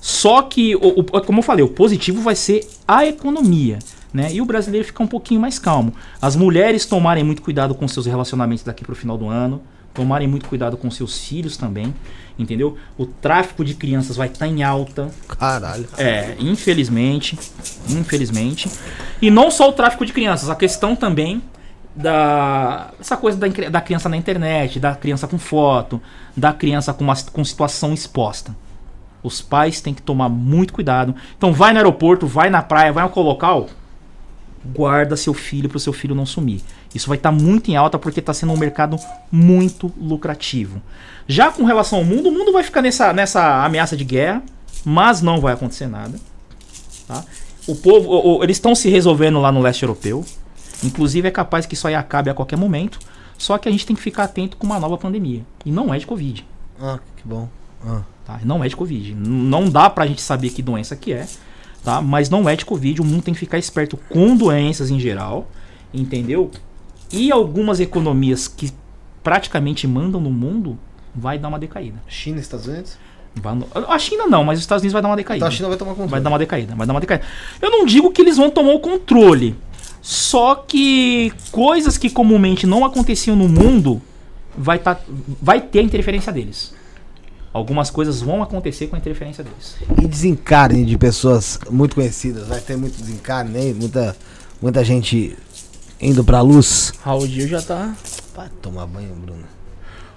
Só 0.00 0.42
que, 0.42 0.74
o, 0.76 1.00
o- 1.00 1.04
como 1.22 1.38
eu 1.38 1.42
falei, 1.42 1.64
o 1.64 1.68
positivo 1.68 2.20
vai 2.20 2.34
ser 2.34 2.68
a 2.88 3.06
economia, 3.06 3.78
né? 4.12 4.32
E 4.32 4.40
o 4.40 4.44
brasileiro 4.44 4.84
ficar 4.86 5.04
um 5.04 5.08
pouquinho 5.08 5.40
mais 5.40 5.58
calmo. 5.60 5.92
As 6.20 6.34
mulheres 6.34 6.84
tomarem 6.84 7.22
muito 7.22 7.42
cuidado 7.42 7.74
com 7.74 7.86
seus 7.86 8.06
relacionamentos 8.06 8.64
daqui 8.64 8.84
pro 8.84 8.96
final 8.96 9.16
do 9.16 9.28
ano, 9.28 9.62
tomarem 9.94 10.26
muito 10.26 10.48
cuidado 10.48 10.76
com 10.76 10.90
seus 10.90 11.24
filhos 11.24 11.56
também, 11.56 11.94
entendeu? 12.38 12.76
O 12.98 13.06
tráfico 13.06 13.64
de 13.64 13.74
crianças 13.74 14.16
vai 14.16 14.26
estar 14.26 14.46
em 14.46 14.62
alta, 14.62 15.08
Caralho. 15.28 15.88
é, 15.96 16.34
infelizmente, 16.40 17.38
infelizmente. 17.88 18.68
E 19.22 19.30
não 19.30 19.50
só 19.50 19.68
o 19.68 19.72
tráfico 19.72 20.04
de 20.04 20.12
crianças, 20.12 20.50
a 20.50 20.56
questão 20.56 20.96
também 20.96 21.40
da 21.94 22.90
essa 22.98 23.16
coisa 23.16 23.38
da, 23.38 23.46
da 23.70 23.80
criança 23.80 24.08
na 24.08 24.16
internet, 24.16 24.80
da 24.80 24.96
criança 24.96 25.28
com 25.28 25.38
foto, 25.38 26.02
da 26.36 26.52
criança 26.52 26.92
com 26.92 27.04
uma 27.04 27.14
com 27.32 27.44
situação 27.44 27.94
exposta. 27.94 28.54
Os 29.22 29.40
pais 29.40 29.80
têm 29.80 29.94
que 29.94 30.02
tomar 30.02 30.28
muito 30.28 30.72
cuidado. 30.72 31.14
Então 31.38 31.52
vai 31.52 31.72
no 31.72 31.78
aeroporto, 31.78 32.26
vai 32.26 32.50
na 32.50 32.60
praia, 32.62 32.92
vai 32.92 33.04
ao 33.04 33.22
local, 33.22 33.68
guarda 34.64 35.16
seu 35.16 35.32
filho 35.32 35.68
para 35.68 35.76
o 35.76 35.80
seu 35.80 35.92
filho 35.92 36.14
não 36.14 36.26
sumir. 36.26 36.60
Isso 36.94 37.08
vai 37.08 37.16
estar 37.16 37.32
muito 37.32 37.70
em 37.70 37.76
alta 37.76 37.98
porque 37.98 38.20
está 38.20 38.32
sendo 38.32 38.52
um 38.52 38.56
mercado 38.56 38.96
muito 39.30 39.92
lucrativo. 40.00 40.80
Já 41.26 41.50
com 41.50 41.64
relação 41.64 41.98
ao 41.98 42.04
mundo, 42.04 42.28
o 42.28 42.32
mundo 42.32 42.52
vai 42.52 42.62
ficar 42.62 42.80
nessa, 42.82 43.12
nessa 43.12 43.64
ameaça 43.64 43.96
de 43.96 44.04
guerra, 44.04 44.42
mas 44.84 45.20
não 45.22 45.40
vai 45.40 45.54
acontecer 45.54 45.86
nada. 45.86 46.18
tá? 47.06 47.22
O 47.66 47.74
povo, 47.74 48.08
o- 48.10 48.38
o- 48.38 48.44
eles 48.44 48.56
estão 48.56 48.74
se 48.74 48.88
resolvendo 48.88 49.40
lá 49.40 49.50
no 49.52 49.60
leste 49.60 49.82
europeu. 49.82 50.24
Inclusive 50.82 51.28
é 51.28 51.30
capaz 51.30 51.66
que 51.66 51.74
isso 51.74 51.86
aí 51.88 51.94
acabe 51.94 52.30
a 52.30 52.34
qualquer 52.34 52.56
momento. 52.56 52.98
Só 53.36 53.58
que 53.58 53.68
a 53.68 53.72
gente 53.72 53.84
tem 53.84 53.96
que 53.96 54.00
ficar 54.02 54.24
atento 54.24 54.56
com 54.56 54.66
uma 54.66 54.78
nova 54.78 54.96
pandemia. 54.96 55.42
E 55.66 55.70
não 55.72 55.92
é 55.92 55.98
de 55.98 56.06
Covid. 56.06 56.46
Ah, 56.80 56.98
que 57.16 57.22
bom. 57.26 57.48
Ah. 57.86 58.02
Tá? 58.24 58.40
Não 58.44 58.62
é 58.64 58.68
de 58.68 58.76
Covid. 58.76 59.14
Não 59.14 59.68
dá 59.68 59.90
pra 59.90 60.06
gente 60.06 60.22
saber 60.22 60.50
que 60.50 60.62
doença 60.62 60.94
que 60.96 61.12
é, 61.12 61.26
tá? 61.82 62.00
Mas 62.00 62.30
não 62.30 62.48
é 62.48 62.54
de 62.56 62.64
Covid. 62.64 63.00
O 63.02 63.04
mundo 63.04 63.22
tem 63.22 63.34
que 63.34 63.40
ficar 63.40 63.58
esperto 63.58 63.98
com 64.08 64.34
doenças 64.36 64.90
em 64.90 64.98
geral, 65.00 65.50
entendeu? 65.92 66.50
E 67.16 67.32
algumas 67.32 67.80
economias 67.80 68.48
que 68.48 68.72
praticamente 69.22 69.86
mandam 69.86 70.20
no 70.20 70.30
mundo 70.30 70.78
vai 71.14 71.38
dar 71.38 71.48
uma 71.48 71.58
decaída. 71.58 72.02
China 72.08 72.38
e 72.38 72.40
Estados 72.40 72.66
Unidos? 72.66 72.98
A 73.88 73.98
China 73.98 74.26
não, 74.26 74.44
mas 74.44 74.58
os 74.58 74.64
Estados 74.64 74.82
Unidos 74.82 74.92
vai 74.92 75.02
dar 75.02 75.08
uma 75.08 75.16
decaída. 75.16 75.38
Então 75.38 75.48
a 75.48 75.50
China 75.50 75.68
vai 75.68 75.76
tomar 75.76 75.90
controle. 75.90 76.10
Vai 76.10 76.20
dar 76.20 76.30
uma 76.30 76.38
decaída, 76.38 76.74
vai 76.74 76.86
dar 76.86 76.92
uma 76.92 77.00
decaída. 77.00 77.24
Eu 77.60 77.70
não 77.70 77.84
digo 77.84 78.12
que 78.12 78.20
eles 78.20 78.36
vão 78.36 78.50
tomar 78.50 78.72
o 78.72 78.80
controle. 78.80 79.56
Só 80.00 80.54
que 80.54 81.32
coisas 81.50 81.96
que 81.96 82.10
comumente 82.10 82.66
não 82.66 82.84
aconteciam 82.84 83.34
no 83.34 83.48
mundo 83.48 84.00
vai, 84.56 84.78
tá, 84.78 85.00
vai 85.40 85.60
ter 85.60 85.80
a 85.80 85.82
interferência 85.82 86.32
deles. 86.32 86.74
Algumas 87.52 87.88
coisas 87.88 88.20
vão 88.20 88.42
acontecer 88.42 88.88
com 88.88 88.96
a 88.96 88.98
interferência 88.98 89.42
deles. 89.42 89.76
E 90.02 90.06
desencarne 90.06 90.84
de 90.84 90.98
pessoas 90.98 91.58
muito 91.70 91.94
conhecidas. 91.94 92.48
Vai 92.48 92.60
ter 92.60 92.76
muito 92.76 93.00
desencarne 93.00 93.56
aí, 93.56 93.72
muita, 93.72 94.16
muita 94.60 94.84
gente 94.84 95.36
indo 96.04 96.22
pra 96.22 96.40
luz. 96.40 96.92
Raul 97.02 97.26
Gil 97.26 97.48
já 97.48 97.60
tá. 97.62 97.94
Vai 98.36 98.48
tomar 98.60 98.86
banho, 98.86 99.14
Bruno. 99.14 99.44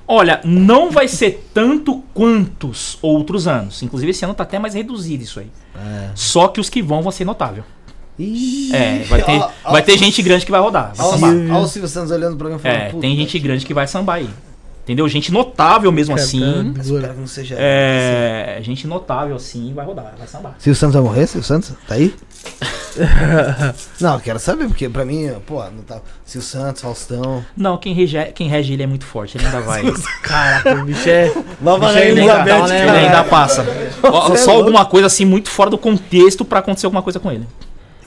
Olha, 0.08 0.40
não 0.46 0.90
vai 0.90 1.08
ser 1.08 1.50
tanto 1.54 2.02
quantos 2.14 2.98
outros 3.02 3.48
anos. 3.48 3.82
Inclusive 3.84 4.12
esse 4.12 4.24
ano 4.24 4.34
tá 4.34 4.44
até 4.44 4.58
mais 4.58 4.74
reduzido 4.74 5.24
isso 5.24 5.40
aí. 5.40 5.52
É. 5.76 6.10
Só 6.16 6.48
que 6.48 6.62
os 6.62 6.70
que 6.70 6.82
vão 6.82 7.02
vão 7.02 7.12
ser 7.12 7.26
notável. 7.26 7.64
Ih, 8.18 8.74
É, 8.74 9.04
vai 9.04 9.22
ter, 9.22 9.38
ó, 9.38 9.50
ó, 9.66 9.72
vai 9.72 9.84
ter 9.84 9.98
gente 9.98 10.22
grande 10.24 10.46
que 10.46 10.52
vai 10.52 10.60
rodar. 10.62 10.94
Vai 10.96 11.06
Olha 11.06 11.18
sambar. 11.18 11.62
o, 11.62 11.68
Silvio 11.68 11.88
Santos 11.90 12.12
olhando 12.12 12.34
o 12.34 12.38
programa 12.38 12.60
e 12.60 12.64
falando. 12.64 12.82
É, 12.82 12.90
"Puta, 12.90 13.02
tem 13.02 13.16
gente 13.16 13.38
grande 13.38 13.66
que 13.66 13.74
vai 13.74 13.86
sambar 13.88 14.16
aí. 14.16 14.30
Entendeu? 14.84 15.08
Gente 15.10 15.32
notável 15.34 15.92
mesmo 15.92 16.16
assim. 16.16 16.74
Espero 16.80 17.14
que 17.14 17.20
não 17.20 17.28
seja. 17.28 17.56
É, 17.60 18.60
gente 18.64 18.88
notável 18.88 19.36
assim 19.36 19.74
vai 19.74 19.86
rodar, 19.86 20.16
vai 20.18 20.26
sambar. 20.28 20.56
Silvio 20.58 20.80
Santos 20.80 20.94
vai 20.96 21.04
morrer? 21.04 21.28
Silvio 21.28 21.46
Santos? 21.46 21.74
Tá 21.86 21.96
aí? 21.96 22.16
Não, 24.02 24.16
eu 24.16 24.20
quero 24.20 24.40
saber, 24.40 24.68
porque 24.68 24.88
pra 24.90 25.06
mim, 25.06 25.30
pô, 25.46 25.64
não 25.66 25.84
tá. 25.84 26.00
Silvio 26.26 26.48
Santos, 26.48 26.82
Faustão. 26.82 27.44
Não, 27.56 27.78
quem 27.78 27.94
rege, 27.94 28.18
quem 28.34 28.48
rege 28.48 28.74
ele 28.74 28.84
é 28.84 28.88
muito 28.88 29.06
forte, 29.06 29.38
ele 29.38 29.46
ainda 29.46 29.62
vai. 29.62 29.84
Caraca, 30.22 30.74
o 30.76 30.84
bicho 30.86 31.10
é. 31.10 31.32
Nova 31.62 31.88
Bicho 31.88 31.98
é 32.00 32.10
ele, 32.10 32.20
Elizabeth, 32.22 32.52
ainda, 32.54 32.68
né, 32.68 32.82
ele 32.98 33.06
ainda 33.08 33.24
passa. 33.24 33.62
É 33.64 34.36
Só 34.38 34.52
louco. 34.54 34.66
alguma 34.68 34.86
coisa 34.86 35.08
assim 35.08 35.26
muito 35.26 35.50
fora 35.50 35.70
do 35.70 35.78
contexto 35.78 36.44
pra 36.46 36.60
acontecer 36.60 36.86
alguma 36.86 37.02
coisa 37.02 37.20
com 37.20 37.32
ele. 37.32 37.46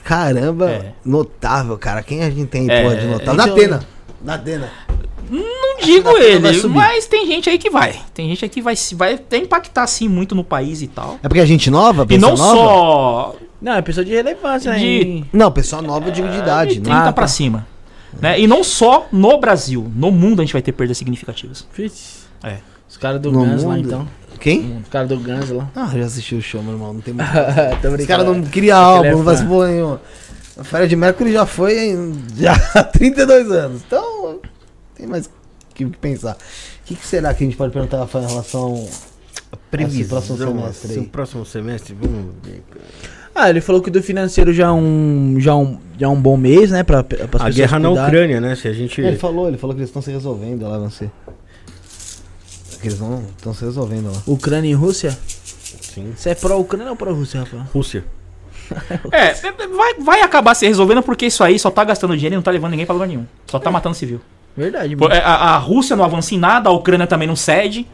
Caramba, 0.03 0.69
É. 0.69 0.91
notável, 1.05 1.77
cara. 1.77 2.01
Quem 2.01 2.23
a 2.23 2.29
gente 2.29 2.47
tem, 2.47 2.69
É, 2.69 2.83
porra, 2.83 2.95
de 2.95 3.05
notável? 3.07 3.21
então- 3.23 3.35
Na 3.35 3.43
Atena. 3.45 3.79
Na 4.23 4.33
Atena. 4.35 4.69
Não 5.29 5.77
digo 5.81 6.09
ele, 6.17 6.39
mas 6.69 7.05
tem 7.07 7.25
gente 7.25 7.49
aí 7.49 7.57
que 7.57 7.69
vai. 7.69 7.95
Tem 8.13 8.27
gente 8.29 8.43
aí 8.43 8.49
que 8.49 8.61
vai, 8.61 8.75
se- 8.75 8.93
vai 8.95 9.13
até 9.13 9.37
impactar 9.37 9.83
assim 9.83 10.07
muito 10.09 10.35
no 10.35 10.43
país 10.43 10.81
e 10.81 10.87
tal. 10.87 11.17
É 11.23 11.27
porque 11.27 11.39
a 11.39 11.45
gente 11.45 11.69
nova? 11.71 12.05
E 12.09 12.17
não 12.17 12.35
nova? 12.35 12.43
só 12.43 13.35
Não, 13.61 13.73
é 13.73 13.81
pessoa 13.81 14.03
de 14.03 14.11
relevância, 14.11 14.71
né? 14.71 14.79
De- 14.79 15.23
Não, 15.31 15.51
pessoa 15.51 15.81
nova 15.81 16.07
eu 16.07 16.11
digo 16.11 16.27
de 16.29 16.37
idade. 16.39 16.73
de 16.75 16.79
né? 16.79 16.85
30 16.85 17.09
Ah, 17.09 17.13
pra 17.13 17.23
tá. 17.23 17.27
cima. 17.27 17.67
Né? 18.19 18.39
E 18.39 18.47
não 18.47 18.63
só 18.63 19.07
no 19.11 19.37
Brasil, 19.39 19.89
no 19.95 20.11
mundo 20.11 20.41
a 20.41 20.43
gente 20.43 20.53
vai 20.53 20.61
ter 20.61 20.71
perdas 20.71 20.97
significativas. 20.97 21.65
Vixe. 21.75 22.21
É. 22.43 22.57
Os 22.89 22.97
caras 22.97 23.21
do 23.21 23.31
No 23.31 23.45
Guns 23.45 23.63
lá, 23.63 23.75
mundo? 23.75 23.87
então. 23.87 24.07
Quem? 24.39 24.79
Os 24.81 24.89
caras 24.89 25.07
do 25.07 25.17
Guns 25.19 25.49
lá. 25.51 25.69
Ah, 25.75 25.89
eu 25.93 25.99
já 25.99 26.05
assisti 26.07 26.35
o 26.35 26.41
show, 26.41 26.61
meu 26.63 26.73
irmão. 26.73 26.93
Não 26.93 27.01
tem 27.01 27.13
muito. 27.13 27.29
Tô 27.81 27.89
Os 27.89 28.05
caras 28.05 28.25
não 28.25 28.41
queriam 28.43 28.77
Ele 28.77 28.85
álbum, 28.85 29.05
é 29.07 29.11
não 29.11 29.23
faz 29.23 29.41
porra 29.41 29.67
nenhuma. 29.67 30.01
A 30.57 30.63
Fred 30.63 30.93
Mercury 30.95 31.31
já 31.31 31.45
foi 31.45 31.91
em 31.91 32.13
já 32.35 32.53
há 32.75 32.83
32 32.83 33.49
anos. 33.51 33.81
Então, 33.87 34.39
tem 34.95 35.05
mais 35.07 35.29
que 35.73 35.85
que 35.85 35.97
pensar. 35.97 36.33
O 36.33 36.37
que, 36.85 36.95
que 36.95 37.05
será 37.07 37.33
que 37.33 37.43
a 37.43 37.47
gente 37.47 37.55
pode 37.55 37.71
perguntar 37.71 37.99
Rafael, 37.99 38.25
em 38.25 38.27
relação 38.27 38.87
Previsão, 39.69 40.01
Esse 40.01 40.09
próximo 40.09 40.37
semestre 40.37 40.91
assim, 40.91 40.99
aí. 41.01 41.05
próximo 41.07 41.45
semestre, 41.45 41.95
vamos 41.99 42.33
ver. 42.43 42.63
Ah, 43.41 43.49
ele 43.49 43.61
falou 43.61 43.81
que 43.81 43.89
do 43.89 44.01
financeiro 44.03 44.53
já 44.53 44.67
é 44.67 44.71
um, 44.71 45.35
já 45.39 45.51
é 45.51 45.55
um, 45.55 45.79
já 45.99 46.05
é 46.05 46.09
um 46.09 46.21
bom 46.21 46.37
mês, 46.37 46.69
né? 46.71 46.83
Pra, 46.83 47.03
pra 47.03 47.17
A 47.39 47.49
guerra 47.49 47.79
na. 47.79 47.89
Ucrânia, 47.89 48.39
né? 48.39 48.55
Se 48.55 48.67
a 48.67 48.73
gente. 48.73 49.01
Ele 49.01 49.17
falou, 49.17 49.47
ele 49.47 49.57
falou 49.57 49.75
que 49.75 49.79
eles 49.79 49.89
estão 49.89 50.01
se 50.01 50.11
resolvendo 50.11 50.67
lá, 50.67 50.77
não 50.77 50.89
sei. 50.89 51.09
Que 52.81 52.87
eles 52.87 52.99
estão 52.99 53.53
se 53.53 53.63
resolvendo 53.63 54.11
lá. 54.11 54.21
Ucrânia 54.25 54.69
e 54.69 54.73
Rússia? 54.73 55.17
Sim. 55.81 56.13
Você 56.15 56.29
é 56.31 56.35
pró-Ucrânia 56.35 56.89
ou 56.89 56.95
pró-Rússia, 56.95 57.41
Rafael? 57.41 57.63
Rússia. 57.73 58.03
É, 59.11 59.33
vai, 59.67 59.95
vai 59.99 60.21
acabar 60.21 60.55
se 60.55 60.65
resolvendo 60.65 61.03
porque 61.03 61.25
isso 61.25 61.43
aí 61.43 61.59
só 61.59 61.69
tá 61.69 61.83
gastando 61.83 62.15
dinheiro 62.15 62.35
e 62.35 62.37
não 62.37 62.41
tá 62.41 62.51
levando 62.51 62.71
ninguém 62.71 62.85
pra 62.85 62.93
lugar 62.93 63.05
nenhum. 63.05 63.25
Só 63.47 63.59
tá 63.59 63.69
matando 63.69 63.95
civil. 63.95 64.21
Verdade, 64.55 64.95
mano. 64.95 65.13
é, 65.13 65.19
A, 65.19 65.55
a 65.55 65.57
Rússia 65.57 65.93
não 65.93 66.05
avança 66.05 66.33
em 66.33 66.37
nada, 66.37 66.69
a 66.69 66.71
Ucrânia 66.71 67.05
também 67.05 67.27
não 67.27 67.35
cede. 67.35 67.85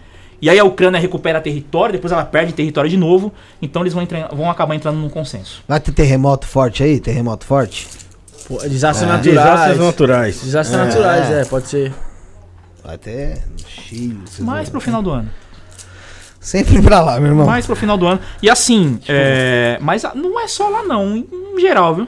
E 0.42 0.50
aí 0.50 0.60
a 0.60 0.64
Ucrânia 0.64 1.00
recupera 1.00 1.42
território, 1.42 1.94
depois 1.94 2.12
ela 2.14 2.24
perde 2.24 2.54
território 2.54 2.90
de 2.90 2.98
novo. 2.98 3.34
Então 3.62 3.82
eles 3.82 3.94
vão, 3.94 4.04
entrar- 4.04 4.30
vão 4.34 4.50
acabar 4.50 4.76
entrando 4.76 4.98
num 4.98 5.10
consenso. 5.10 5.64
Vai 5.68 5.80
ter 5.80 5.92
terremoto 5.92 6.46
forte 6.46 6.84
aí? 6.84 7.00
Terremoto 7.00 7.46
forte? 7.46 7.88
Pô, 8.48 8.58
desastres 8.60 9.10
É. 9.10 9.12
naturais. 9.12 9.36
Desastres 9.36 9.78
naturais. 9.80 10.42
Desastres 10.44 10.80
É. 10.80 10.86
naturais, 10.86 11.32
é, 11.32 11.46
pode 11.46 11.68
ser. 11.68 11.94
Vai 12.84 12.98
ter 12.98 13.44
no 13.52 13.68
Chile. 13.68 14.20
Mais 14.40 14.70
pro 14.70 14.80
final 14.80 15.02
do 15.02 15.10
ano. 15.12 15.30
Sempre 16.40 16.82
pra 16.82 17.02
lá, 17.02 17.20
meu 17.20 17.30
irmão. 17.32 17.46
Mais 17.46 17.66
pro 17.66 17.76
final 17.76 17.98
do 17.98 18.06
ano. 18.08 18.22
E 18.42 18.50
assim, 18.50 19.00
é, 19.08 19.78
mas 19.82 20.06
a- 20.06 20.14
não 20.16 20.40
é 20.40 20.48
só 20.48 20.70
lá 20.70 20.84
não, 20.84 21.18
em, 21.18 21.28
em 21.56 21.60
geral, 21.60 21.96
viu? 21.96 22.08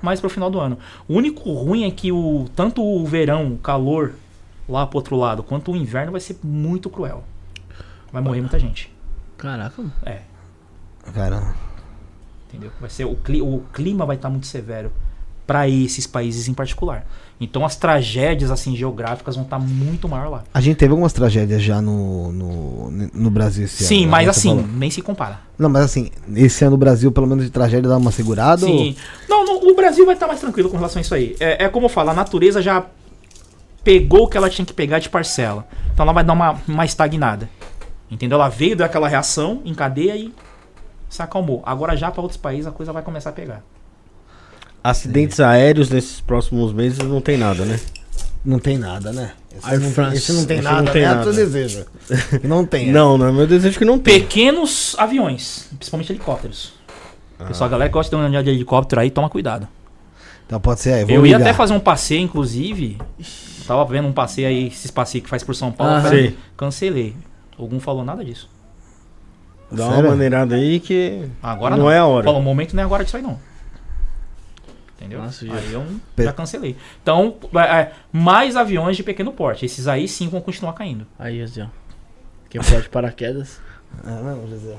Mais 0.00 0.20
pro 0.20 0.28
final 0.30 0.50
do 0.50 0.60
ano. 0.60 0.78
O 1.08 1.14
único 1.14 1.50
ruim 1.52 1.84
é 1.84 1.90
que 1.90 2.12
o 2.12 2.46
tanto 2.54 2.82
o 2.84 3.04
verão, 3.06 3.54
o 3.54 3.58
calor 3.58 4.12
lá 4.68 4.86
pro 4.86 4.98
outro 4.98 5.16
lado, 5.16 5.42
quanto 5.42 5.72
o 5.72 5.76
inverno 5.76 6.12
vai 6.12 6.20
ser 6.20 6.36
muito 6.44 6.88
cruel. 6.90 7.24
Vai 8.14 8.22
morrer 8.22 8.40
muita 8.40 8.58
gente. 8.58 8.90
Caraca. 9.36 9.82
É, 10.06 10.20
Caramba. 11.12 11.54
entendeu? 12.48 12.70
Vai 12.80 12.88
ser 12.88 13.04
o, 13.04 13.14
cli- 13.16 13.42
o 13.42 13.62
clima 13.72 14.06
vai 14.06 14.16
estar 14.16 14.30
muito 14.30 14.46
severo 14.46 14.90
pra 15.46 15.68
esses 15.68 16.06
países 16.06 16.48
em 16.48 16.54
particular. 16.54 17.04
Então 17.40 17.66
as 17.66 17.76
tragédias 17.76 18.50
assim 18.50 18.74
geográficas 18.76 19.34
vão 19.34 19.44
estar 19.44 19.58
muito 19.58 20.08
maior 20.08 20.30
lá. 20.30 20.44
A 20.54 20.60
gente 20.60 20.76
teve 20.76 20.92
algumas 20.92 21.12
tragédias 21.12 21.60
já 21.60 21.82
no, 21.82 22.32
no, 22.32 22.90
no 23.12 23.30
Brasil 23.30 23.64
esse 23.64 23.84
Sim, 23.84 24.02
ano. 24.04 24.10
mas 24.12 24.26
né? 24.26 24.32
Você 24.32 24.38
assim, 24.38 24.48
falou. 24.60 24.66
nem 24.68 24.90
se 24.90 25.02
compara. 25.02 25.40
Não, 25.58 25.68
mas 25.68 25.82
assim, 25.84 26.10
esse 26.34 26.64
ano 26.64 26.70
no 26.72 26.78
Brasil, 26.78 27.10
pelo 27.12 27.26
menos 27.26 27.44
de 27.44 27.50
tragédia, 27.50 27.90
dá 27.90 27.96
uma 27.98 28.12
segurada? 28.12 28.64
ou- 28.64 28.72
Sim. 28.72 28.96
Não, 29.28 29.44
não, 29.44 29.68
o 29.70 29.74
Brasil 29.74 30.06
vai 30.06 30.14
estar 30.14 30.26
mais 30.28 30.40
tranquilo 30.40 30.70
com 30.70 30.76
relação 30.76 31.00
a 31.00 31.02
isso 31.02 31.14
aí. 31.14 31.36
É, 31.40 31.64
é 31.64 31.68
como 31.68 31.86
eu 31.86 31.90
falo, 31.90 32.10
a 32.10 32.14
natureza 32.14 32.62
já 32.62 32.86
pegou 33.82 34.22
o 34.24 34.28
que 34.28 34.36
ela 34.36 34.48
tinha 34.48 34.64
que 34.64 34.72
pegar 34.72 34.98
de 35.00 35.08
parcela. 35.10 35.66
Então 35.92 36.04
ela 36.04 36.12
vai 36.12 36.24
dar 36.24 36.32
uma, 36.32 36.58
uma 36.66 36.84
estagnada. 36.84 37.50
Entendeu? 38.10 38.36
Ela 38.36 38.48
veio 38.48 38.76
daquela 38.76 39.08
reação 39.08 39.60
em 39.64 39.74
cadeia 39.74 40.16
e 40.16 40.32
se 41.08 41.22
acalmou. 41.22 41.62
Agora 41.64 41.96
já 41.96 42.10
para 42.10 42.20
outros 42.22 42.36
países 42.38 42.66
a 42.66 42.70
coisa 42.70 42.92
vai 42.92 43.02
começar 43.02 43.30
a 43.30 43.32
pegar. 43.32 43.62
Acidentes 44.82 45.40
aéreos 45.40 45.88
nesses 45.88 46.20
próximos 46.20 46.72
meses 46.72 46.98
não 46.98 47.20
tem 47.20 47.38
nada, 47.38 47.64
né? 47.64 47.80
Não 48.44 48.58
tem 48.58 48.76
nada, 48.76 49.10
né? 49.12 49.32
Esse, 49.56 49.66
Air 49.70 49.80
não, 49.80 49.90
France. 49.90 50.16
esse 50.18 50.32
não 50.32 50.44
tem 50.44 50.56
Esse 50.58 50.64
nada, 50.64 50.82
não 50.82 50.92
tem 50.92 51.02
né? 51.02 51.08
É 51.08 51.10
nada. 51.10 51.22
teu 51.24 51.32
desejo. 51.32 51.86
Não 52.44 52.66
tem. 52.66 52.90
é. 52.90 52.92
Não, 52.92 53.16
não 53.16 53.26
é 53.28 53.32
meu 53.32 53.46
desejo 53.46 53.78
que 53.78 53.84
não 53.86 53.98
tem. 53.98 54.20
Pequenos 54.20 54.94
aviões, 54.98 55.68
principalmente 55.78 56.12
helicópteros. 56.12 56.74
Pessoal, 57.46 57.68
a 57.68 57.70
galera 57.70 57.88
que 57.88 57.94
gosta 57.94 58.14
de 58.14 58.22
andar 58.22 58.42
de 58.42 58.50
helicóptero 58.50 59.00
aí, 59.00 59.10
toma 59.10 59.30
cuidado. 59.30 59.66
Então 60.46 60.60
pode 60.60 60.80
ser 60.80 60.92
aí. 60.92 61.04
Vou 61.04 61.14
Eu 61.14 61.26
ia 61.26 61.38
ligar. 61.38 61.48
até 61.48 61.56
fazer 61.56 61.72
um 61.72 61.80
passeio, 61.80 62.20
inclusive. 62.20 62.98
Tava 63.66 63.82
vendo 63.86 64.08
um 64.08 64.12
passeio 64.12 64.48
aí, 64.48 64.66
esses 64.66 64.90
passeios 64.90 65.24
que 65.24 65.30
faz 65.30 65.42
por 65.42 65.54
São 65.54 65.72
Paulo. 65.72 66.02
Falei. 66.02 66.36
Cancelei. 66.56 67.16
Algum 67.58 67.78
falou 67.80 68.04
nada 68.04 68.24
disso. 68.24 68.48
Dá 69.70 69.84
Sério? 69.88 70.00
uma 70.00 70.10
maneirada 70.10 70.54
aí 70.54 70.80
que. 70.80 71.28
Agora 71.42 71.76
Não 71.76 71.84
não. 71.84 71.90
é 71.90 71.98
a 71.98 72.06
hora. 72.06 72.24
Falou, 72.24 72.40
o 72.40 72.44
momento 72.44 72.74
não 72.74 72.82
é 72.82 72.86
agora 72.86 73.04
disso 73.04 73.16
aí 73.16 73.22
não. 73.22 73.38
Entendeu? 74.96 75.20
Nossa, 75.20 75.44
aí 75.44 75.72
eu 75.72 75.84
já 76.18 76.32
cancelei. 76.32 76.76
Então, 77.02 77.36
é, 77.54 77.58
é, 77.60 77.92
mais 78.12 78.56
aviões 78.56 78.96
de 78.96 79.02
pequeno 79.02 79.32
porte. 79.32 79.66
Esses 79.66 79.86
aí 79.88 80.08
sim 80.08 80.28
vão 80.28 80.40
continuar 80.40 80.72
caindo. 80.72 81.06
Aí, 81.18 81.44
ó. 81.44 81.66
Quem 82.48 82.62
pode 82.62 82.88
paraquedas. 82.88 83.60
Ah, 84.04 84.20
não, 84.22 84.48
José. 84.48 84.76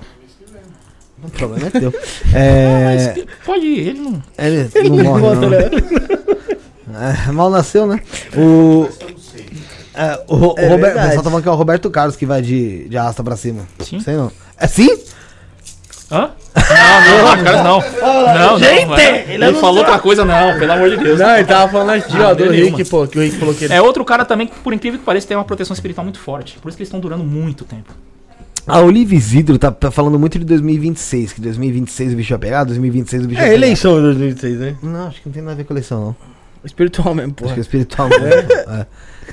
O 1.24 1.30
problema 1.30 1.68
é 1.68 1.70
teu. 1.70 1.94
É. 2.34 2.86
Mas 3.16 3.26
pode 3.46 3.66
ir, 3.66 3.88
ele 3.90 4.00
não. 4.00 4.24
Ele 4.38 4.90
não 5.04 5.20
morre, 5.20 5.36
não. 5.36 7.02
É, 7.02 7.32
mal 7.32 7.50
nasceu, 7.50 7.86
né? 7.86 8.02
O. 8.38 8.88
É, 9.98 10.24
o, 10.28 10.36
Ro- 10.36 10.56
É 10.58 10.68
o 10.68 10.70
Roberto, 10.72 10.98
o 10.98 11.02
pessoal 11.02 11.16
tá 11.24 11.30
falando 11.30 11.44
que 11.44 11.50
é 11.50 11.52
o 11.52 11.56
Roberto 11.56 11.90
Carlos 11.90 12.16
que 12.16 12.26
vai 12.26 12.42
de, 12.42 12.88
de 12.90 12.98
arrasta 12.98 13.24
pra 13.24 13.36
cima. 13.36 13.64
Sim. 13.80 14.00
Sei 14.00 14.16
não. 14.16 14.32
É 14.58 14.68
sim? 14.68 14.90
Hã? 16.12 16.30
Não, 16.56 17.36
não, 17.36 17.44
cara, 17.44 17.64
não. 17.64 17.80
Não, 17.82 18.60
Gente, 18.60 18.86
não. 18.86 18.96
é. 18.98 19.22
ele 19.24 19.34
Ele, 19.34 19.52
não 19.52 19.60
falou 19.60 19.80
outra 19.80 19.98
coisa, 20.00 20.24
não, 20.24 20.58
pelo 20.60 20.72
amor 20.72 20.90
de 20.90 20.98
Deus. 20.98 21.20
Não, 21.20 21.36
ele 21.36 21.46
tava 21.46 21.72
falando 21.72 21.90
aqui, 21.98 22.16
ó, 22.20 22.30
Ah, 22.30 22.34
do 22.34 22.46
nenhuma. 22.52 22.78
Rick, 22.78 22.90
pô, 22.90 23.08
que 23.08 23.18
o 23.18 23.22
Rick 23.22 23.38
falou 23.38 23.54
que 23.56 23.66
ele... 23.66 23.74
É 23.74 23.82
outro 23.82 24.06
cara 24.06 24.24
também 24.24 24.46
que, 24.48 24.56
por 24.60 24.72
incrível 24.72 25.00
que 25.00 25.06
pareça, 25.06 25.28
tem 25.28 25.36
uma 25.36 25.44
proteção 25.44 25.74
espiritual 25.74 26.04
muito 26.06 26.20
forte. 26.20 26.58
Por 26.60 26.70
isso 26.70 26.78
que 26.78 26.84
eles 26.84 26.88
estão 26.90 27.00
durando 27.00 27.24
muito 27.24 27.66
tempo. 27.66 27.92
A 28.68 28.80
Olive 28.80 29.16
Isidro 29.16 29.58
tá, 29.60 29.72
tá 29.72 29.90
falando 29.92 30.18
muito 30.20 30.38
de 30.40 30.46
2026, 30.46 31.34
que 31.34 31.42
2026 31.42 32.14
o 32.14 32.16
bicho 32.16 32.30
vai 32.32 32.40
pegar, 32.40 32.64
2026 32.64 33.26
o 33.26 33.28
bicho 33.28 33.40
vai 33.42 33.50
É 33.50 33.52
pegar. 33.54 33.64
eleição 33.66 33.96
de 33.96 34.02
2026, 34.02 34.58
né? 34.60 34.76
Não, 34.82 35.08
acho 35.08 35.22
que 35.22 35.28
não 35.28 35.34
tem 35.34 35.42
nada 35.42 35.54
a 35.54 35.58
ver 35.58 35.64
com 35.66 35.74
eleição, 35.74 36.02
não. 36.02 36.16
Espiritual 36.64 37.14
mesmo, 37.14 37.32
Acho 37.32 37.42
porra. 37.44 37.54
que 37.54 37.60
é 37.60 37.62
espiritual 37.62 38.10
mesmo. 38.10 38.26
É. 38.80 38.86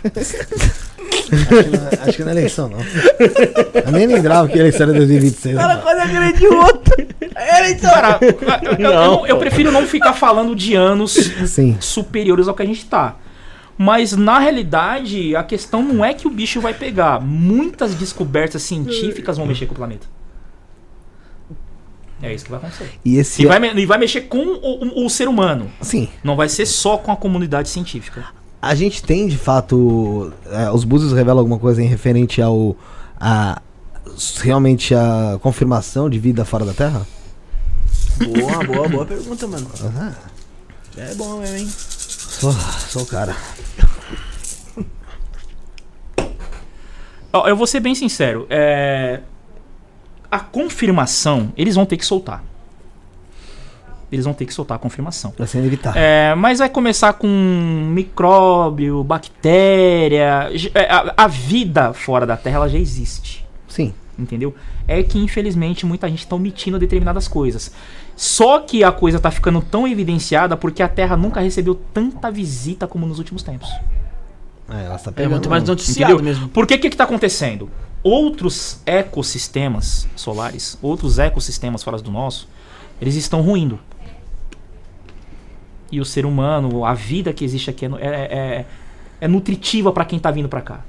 acho, 0.04 1.64
que 1.64 1.76
não, 1.76 1.88
é- 1.88 2.08
acho 2.08 2.16
que 2.16 2.22
não 2.22 2.28
é 2.28 2.32
eleição, 2.32 2.68
não. 2.68 2.78
Eu 2.78 3.92
nem 3.92 4.06
lembrava 4.06 4.48
que 4.48 4.58
eleição 4.58 4.84
era 4.88 4.92
2026. 4.94 5.56
Cara, 5.56 5.76
quase 5.78 6.00
agredi 6.00 6.46
o 6.46 6.56
outro. 6.58 7.06
Era 7.34 7.70
então. 7.70 7.90
Cara, 7.90 8.18
eu, 8.22 8.38
eu- 8.78 8.90
eu- 8.92 9.26
eu 9.26 9.38
prefiro 9.38 9.70
não 9.72 9.86
ficar 9.86 10.12
falando 10.14 10.54
de 10.54 10.74
anos 10.74 11.12
Sim. 11.46 11.76
superiores 11.80 12.48
ao 12.48 12.54
que 12.54 12.62
a 12.62 12.66
gente 12.66 12.84
tá. 12.86 13.16
Mas 13.78 14.12
na 14.12 14.38
realidade, 14.38 15.34
a 15.34 15.42
questão 15.42 15.82
não 15.82 16.04
é 16.04 16.12
que 16.14 16.26
o 16.26 16.30
bicho 16.30 16.60
vai 16.60 16.74
pegar. 16.74 17.20
Muitas 17.20 17.94
descobertas 17.94 18.62
científicas 18.62 19.36
vão 19.38 19.46
mexer 19.46 19.66
com 19.66 19.72
o 19.72 19.76
planeta. 19.76 20.06
É 22.22 22.32
isso 22.32 22.44
que 22.44 22.50
vai 22.52 22.60
acontecer. 22.60 22.88
E 23.04 23.16
esse. 23.16 23.42
E 23.42 23.46
vai, 23.46 23.58
me- 23.58 23.72
e 23.74 23.84
vai 23.86 23.98
mexer 23.98 24.22
com 24.22 24.38
o, 24.38 25.00
o- 25.02 25.06
o 25.06 25.10
ser 25.10 25.26
humano. 25.26 25.68
Sim. 25.80 26.08
Não 26.22 26.36
vai 26.36 26.48
ser 26.48 26.66
só 26.66 26.96
com 26.96 27.10
a 27.10 27.16
comunidade 27.16 27.68
científica. 27.68 28.26
A 28.62 28.74
gente 28.76 29.02
tem, 29.02 29.26
de 29.26 29.36
fato. 29.36 30.32
é, 30.46 30.70
os 30.70 30.84
búzios 30.84 31.12
revelam 31.12 31.40
alguma 31.40 31.58
coisa 31.58 31.82
em 31.82 31.86
referente 31.86 32.40
ao. 32.40 32.76
A, 33.18 33.60
realmente 34.40 34.94
a 34.94 35.36
confirmação 35.42 36.08
de 36.08 36.18
vida 36.18 36.44
fora 36.44 36.64
da 36.64 36.72
Terra? 36.72 37.04
Boa, 38.18 38.64
boa, 38.64 38.88
boa 38.88 39.04
pergunta, 39.06 39.46
mano. 39.48 39.68
Aham. 39.82 40.14
É 40.96 41.14
bom 41.14 41.38
mesmo, 41.40 41.56
hein? 41.56 41.68
Sou, 41.68 42.52
sou 42.52 43.02
o 43.02 43.06
cara. 43.06 43.34
Eu 47.46 47.56
vou 47.56 47.66
ser 47.66 47.80
bem 47.80 47.94
sincero. 47.94 48.46
é, 48.50 49.20
A 50.30 50.38
confirmação, 50.40 51.52
eles 51.56 51.74
vão 51.74 51.86
ter 51.86 51.96
que 51.96 52.04
soltar. 52.04 52.44
Eles 54.12 54.26
vão 54.26 54.34
ter 54.34 54.44
que 54.44 54.52
soltar 54.52 54.76
a 54.76 54.78
confirmação. 54.78 55.32
Vai 55.38 55.46
ser 55.48 55.58
inevitável. 55.58 56.00
É, 56.00 56.34
mas 56.34 56.58
vai 56.58 56.68
começar 56.68 57.14
com 57.14 57.26
micróbio, 57.90 59.02
bactéria. 59.02 60.50
é, 60.74 60.84
A, 60.92 61.14
a 61.16 61.26
vida 61.26 61.92
fora 61.94 62.26
da 62.26 62.36
Terra 62.36 62.56
ela 62.56 62.68
já 62.68 62.78
existe. 62.78 63.44
Sim. 63.66 63.94
Entendeu? 64.18 64.54
É 64.86 65.02
que 65.02 65.18
infelizmente 65.18 65.86
muita 65.86 66.06
gente 66.08 66.18
está 66.20 66.36
omitindo 66.36 66.78
determinadas 66.78 67.26
coisas. 67.26 67.72
Só 68.14 68.60
que 68.60 68.84
a 68.84 68.92
coisa 68.92 69.18
tá 69.18 69.30
ficando 69.30 69.62
tão 69.62 69.88
evidenciada 69.88 70.56
porque 70.58 70.82
a 70.82 70.88
Terra 70.88 71.16
nunca 71.16 71.40
recebeu 71.40 71.74
tanta 71.74 72.30
visita 72.30 72.86
como 72.86 73.06
nos 73.06 73.18
últimos 73.18 73.42
tempos. 73.42 73.68
É, 74.68 74.84
ela 74.84 74.96
está 74.96 75.10
É 75.10 75.14
pegando. 75.14 75.30
muito 75.32 75.48
mais 75.48 75.64
noticiado 75.64 76.12
Entendeu? 76.12 76.22
mesmo. 76.34 76.48
Por 76.50 76.66
que 76.66 76.76
que 76.76 76.90
que 76.90 76.96
tá 76.96 77.04
acontecendo? 77.04 77.70
Outros 78.02 78.80
ecossistemas 78.84 80.06
solares, 80.14 80.76
outros 80.82 81.18
ecossistemas 81.18 81.82
fora 81.82 81.96
do 81.98 82.10
nosso, 82.10 82.46
eles 83.00 83.14
estão 83.14 83.40
ruindo. 83.40 83.78
E 85.92 86.00
o 86.00 86.04
ser 86.04 86.24
humano, 86.26 86.84
a 86.84 86.94
vida 86.94 87.32
que 87.32 87.44
existe 87.44 87.68
aqui 87.70 87.84
é, 87.84 87.88
é, 88.00 88.08
é- 88.38 88.66
é 89.20 89.28
nutritiva 89.28 89.92
para 89.92 90.04
quem 90.06 90.18
tá 90.18 90.30
vindo 90.30 90.48
para 90.48 90.60
cá. 90.62 90.80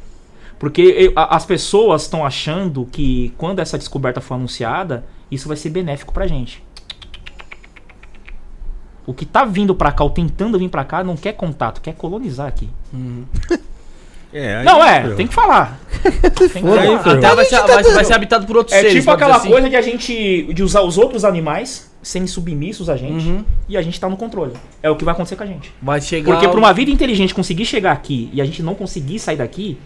Porque 0.58 0.82
eu- 0.82 1.14
a- 1.16 1.36
as 1.36 1.46
pessoas 1.46 2.04
estão 2.04 2.26
achando 2.26 2.88
que 2.92 3.34
quando 3.38 3.60
essa 3.60 3.78
descoberta 3.78 4.22
for 4.22 4.36
anunciada, 4.36 5.04
isso 5.30 5.48
vai 5.48 5.58
ser 5.58 5.70
benéfico 5.70 6.14
pra 6.14 6.26
gente. 6.26 6.64
O 9.06 9.14
que 9.14 9.26
tá 9.26 9.44
vindo 9.44 9.76
pra 9.76 9.92
cá, 9.92 10.06
ou 10.06 10.10
tentando 10.10 10.58
vir 10.58 10.70
pra 10.70 10.86
cá, 10.86 11.04
não 11.04 11.18
quer 11.18 11.34
contato, 11.34 11.82
quer 11.82 11.94
colonizar 11.94 12.48
aqui. 12.48 12.70
É, 14.34 14.64
Não, 14.64 14.84
é, 14.84 15.10
tem 15.16 15.28
que 15.28 15.34
falar. 15.34 15.80
Tem 16.04 16.50
que 16.50 16.58
Aí 16.58 16.62
falar. 16.62 16.82
ferrou. 17.04 17.18
A 17.18 17.18
Terra 17.20 17.36
vai 17.36 17.46
ser, 17.46 17.62
vai, 17.62 17.84
vai 17.84 18.04
ser 18.04 18.14
habitada 18.14 18.46
por 18.46 18.58
outros 18.58 18.76
É 18.76 18.82
seres. 18.82 18.94
tipo 18.96 19.06
pode 19.06 19.18
dizer 19.18 19.26
aquela 19.26 19.38
assim. 19.38 19.50
coisa 19.52 19.70
de 19.70 19.76
a 19.76 19.82
gente. 19.82 20.54
de 20.54 20.64
usar 20.64 20.82
os 20.82 20.98
outros 20.98 21.24
animais 21.24 21.92
serem 22.02 22.28
submissos 22.28 22.90
a 22.90 22.98
gente 22.98 23.26
Uhum. 23.28 23.46
e 23.70 23.78
a 23.78 23.82
gente 23.82 23.98
tá 24.00 24.10
no 24.10 24.18
controle. 24.18 24.52
É 24.82 24.90
o 24.90 24.96
que 24.98 25.06
vai 25.06 25.14
acontecer 25.14 25.36
com 25.38 25.44
a 25.44 25.46
gente. 25.46 25.72
Vai 25.82 26.02
chegar. 26.02 26.34
Porque 26.34 26.48
pra 26.48 26.58
uma 26.58 26.74
vida 26.74 26.92
inteligente 26.92 27.34
conseguir 27.34 27.66
chegar 27.66 27.92
aqui 27.94 28.30
e 28.34 28.42
a 28.42 28.46
gente 28.46 28.62
não 28.62 28.76
conseguir 28.76 29.20
sair 29.20 29.38
daqui, 29.38 29.78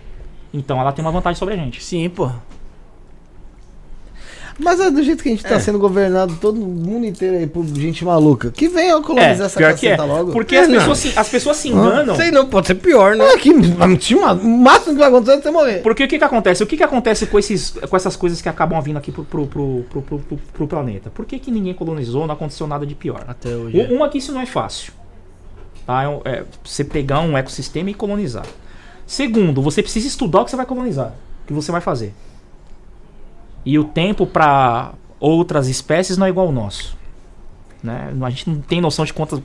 então 0.54 0.80
ela 0.80 0.92
tem 0.92 1.06
uma 1.06 1.12
vantagem 1.12 1.38
sobre 1.38 1.54
a 1.54 1.58
gente. 1.58 1.84
Sim, 1.84 2.10
pô. 2.10 2.32
Mas 4.60 4.80
é 4.80 4.90
do 4.90 5.04
jeito 5.04 5.22
que 5.22 5.30
a 5.30 5.32
gente 5.32 5.44
tá 5.44 5.56
É. 5.56 5.60
sendo 5.60 5.78
governado 5.78 6.36
todo 6.42 6.60
mundo 6.60 7.06
inteiro 7.06 7.38
aí 7.38 7.46
por 7.46 7.64
gente 7.66 8.04
maluca. 8.04 8.50
Que 8.50 8.68
venha 8.68 9.00
colonizar 9.02 9.46
essa 9.46 9.60
É, 9.60 9.68
pior 9.68 9.76
que 9.78 9.88
é. 9.88 9.92
caceta 9.92 10.04
logo. 10.04 10.32
Porque 10.32 10.56
É, 10.56 10.62
as, 10.62 10.68
não. 10.68 10.80
pessoas 10.80 10.98
se, 10.98 11.14
as 11.16 11.30
pessoas 11.30 11.58
se 11.58 11.70
enganam. 11.70 12.16
Sei 12.16 12.32
não, 12.32 12.48
pode 12.48 12.66
ser 12.68 12.76
pior, 12.76 13.16
né? 13.16 13.24
É 13.34 13.38
que 13.38 13.52
o 13.52 14.48
máximo 14.48 14.94
que 14.96 15.00
vai 15.00 15.10
acontecer 15.10 15.38
é 15.38 15.42
você 15.42 15.52
morrer. 15.52 15.82
Porque 15.84 16.04
o 16.04 16.08
que 16.08 16.18
que 16.18 16.24
acontece? 16.24 16.64
O 16.64 16.68
que 16.68 16.76
que 16.76 16.84
acontece 16.84 17.28
com, 17.28 17.38
esses, 17.38 17.72
com 17.88 17.96
essas 17.96 18.16
coisas 18.16 18.42
que 18.42 18.50
acabam 18.50 18.82
vindo 18.82 18.98
aqui 18.98 19.12
pro, 19.12 19.24
pro, 19.24 19.46
pro, 19.46 19.86
pro, 19.90 20.02
pro, 20.02 20.20
pro- 20.20 20.38
pro 20.54 20.68
planeta? 20.68 21.12
Por 21.12 21.26
que, 21.26 21.38
que 21.38 21.52
ninguém 21.52 21.74
colonizou, 21.76 22.26
não 22.26 22.34
aconteceu 22.34 22.66
nada 22.66 22.86
de 22.86 22.96
pior? 22.96 23.24
Até 23.28 23.50
hoje. 23.50 23.80
é. 23.80 23.84
Um- 23.88 23.98
Uma 23.98 24.10
que 24.10 24.18
isso 24.18 24.32
não 24.32 24.42
é 24.42 24.46
fácil. 24.48 24.92
Tá? 25.86 26.04
É 26.26 26.30
É, 26.32 26.44
você 26.64 26.84
pegar 26.84 27.20
um 27.22 27.38
ecossistema 27.38 27.90
e 27.90 27.94
colonizar. 27.94 28.46
Segundo, 29.06 29.62
você 29.62 29.82
precisa 29.84 30.08
estudar 30.08 30.42
o 30.42 30.46
que 30.46 30.52
você 30.52 30.58
vai 30.58 30.66
colonizar. 30.66 31.14
O 31.44 31.48
que 31.48 31.54
você 31.54 31.72
vai 31.72 31.80
fazer. 31.82 32.14
E 33.66 33.78
o 33.78 33.84
tempo 33.84 34.26
para 34.26 34.94
outras 35.20 35.68
espécies 35.68 36.18
não 36.18 36.26
é 36.26 36.30
igual 36.30 36.48
ao 36.48 36.52
nosso. 36.52 36.98
Né? 37.84 38.14
A 38.22 38.30
gente 38.30 38.50
não 38.50 38.62
tem 38.62 38.82
noção 38.82 39.06
de 39.06 39.14
quanto, 39.14 39.44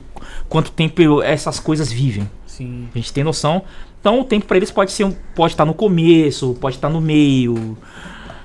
quanto 0.49 0.71
tempo 0.71 1.21
essas 1.21 1.59
coisas 1.59 1.91
vivem. 1.91 2.29
Sim. 2.45 2.87
A 2.93 2.97
gente 2.97 3.13
tem 3.13 3.23
noção. 3.23 3.63
Então 3.99 4.19
o 4.19 4.23
tempo 4.23 4.45
para 4.45 4.57
eles 4.57 4.71
pode 4.71 4.91
ser 4.91 5.05
um- 5.05 5.15
pode 5.35 5.53
estar 5.53 5.65
no 5.65 5.73
começo, 5.73 6.57
pode 6.59 6.75
estar 6.75 6.89
no 6.89 6.99
meio, 6.99 7.77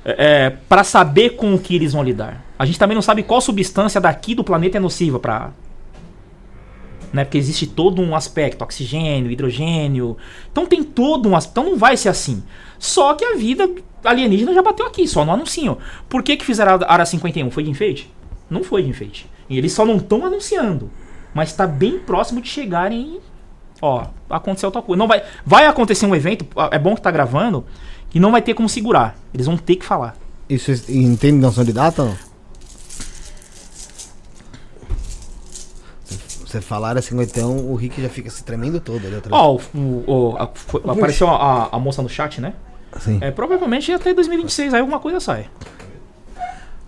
é, 0.04 0.50
para 0.68 0.84
saber 0.84 1.30
com 1.30 1.54
o 1.54 1.58
que 1.58 1.74
eles 1.74 1.92
vão 1.92 2.02
lidar. 2.02 2.44
A 2.58 2.64
gente 2.64 2.78
também 2.78 2.94
não 2.94 3.02
sabe 3.02 3.22
qual 3.22 3.40
substância 3.40 4.00
daqui 4.00 4.34
do 4.34 4.44
planeta 4.44 4.78
é 4.78 4.80
nociva 4.80 5.18
para 5.18 5.50
né? 7.12 7.24
Porque 7.24 7.38
existe 7.38 7.66
todo 7.66 8.02
um 8.02 8.14
aspecto, 8.14 8.62
oxigênio, 8.62 9.30
hidrogênio. 9.30 10.16
Então 10.50 10.66
tem 10.66 10.82
todo 10.82 11.28
um 11.28 11.36
aspecto. 11.36 11.60
Então 11.60 11.72
não 11.72 11.78
vai 11.78 11.96
ser 11.96 12.08
assim. 12.08 12.42
Só 12.78 13.14
que 13.14 13.24
a 13.24 13.34
vida 13.34 13.68
alienígena 14.04 14.54
já 14.54 14.62
bateu 14.62 14.86
aqui, 14.86 15.06
só 15.06 15.24
não 15.24 15.34
anunciam. 15.34 15.78
Por 16.08 16.22
que, 16.22 16.36
que 16.36 16.44
fizeram 16.44 16.78
a 16.82 16.92
Área 16.92 17.06
51? 17.06 17.50
Foi 17.50 17.62
de 17.62 17.70
enfeite? 17.70 18.12
Não 18.48 18.64
foi 18.64 18.82
de 18.82 18.88
enfeite. 18.88 19.28
E 19.48 19.58
eles 19.58 19.72
só 19.72 19.84
não 19.84 19.96
estão 19.96 20.24
anunciando. 20.24 20.90
Mas 21.34 21.50
está 21.50 21.66
bem 21.66 21.98
próximo 21.98 22.40
de 22.40 22.48
chegarem 22.48 23.00
e. 23.00 23.20
Ó, 23.80 24.06
aconteceu 24.28 24.70
tal 24.70 24.82
coisa. 24.82 24.98
Não 24.98 25.06
vai, 25.06 25.22
vai 25.44 25.66
acontecer 25.66 26.04
um 26.06 26.14
evento, 26.14 26.46
é 26.70 26.78
bom 26.78 26.94
que 26.94 27.00
tá 27.00 27.10
gravando, 27.10 27.64
que 28.10 28.18
não 28.18 28.32
vai 28.32 28.42
ter 28.42 28.54
como 28.54 28.68
segurar. 28.68 29.16
Eles 29.32 29.46
vão 29.46 29.56
ter 29.56 29.76
que 29.76 29.84
falar. 29.84 30.16
Isso 30.48 30.72
entende 30.90 31.38
noção 31.38 31.64
de 31.64 31.72
data 31.72 32.04
não? 32.04 32.28
Você 36.48 36.62
falar 36.62 36.96
a 36.96 37.02
51, 37.02 37.70
o 37.70 37.74
Rick 37.74 38.00
já 38.00 38.08
fica 38.08 38.30
se 38.30 38.42
tremendo 38.42 38.80
todo 38.80 39.06
ali 39.06 39.16
atrás. 39.16 39.30
Ó, 39.30 39.58
apareceu 40.90 41.28
a, 41.28 41.68
a 41.70 41.78
moça 41.78 42.00
no 42.00 42.08
chat, 42.08 42.40
né? 42.40 42.54
Sim. 43.00 43.18
É, 43.20 43.30
provavelmente 43.30 43.92
até 43.92 44.12
2026 44.14 44.74
aí 44.74 44.80
alguma 44.80 44.98
coisa 45.00 45.20
sai. 45.20 45.46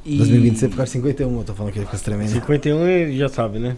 E... 0.05 0.17
2026 0.17 0.71
ficar 0.73 0.87
51, 0.87 1.39
eu 1.39 1.45
tô 1.45 1.55
falando 1.55 1.73
que 1.73 1.79
ele 1.79 1.87
fica 1.87 1.99
tremendo. 1.99 2.31
51 2.31 2.87
ele 2.89 3.19
já 3.19 3.29
sabe, 3.29 3.59
né? 3.59 3.77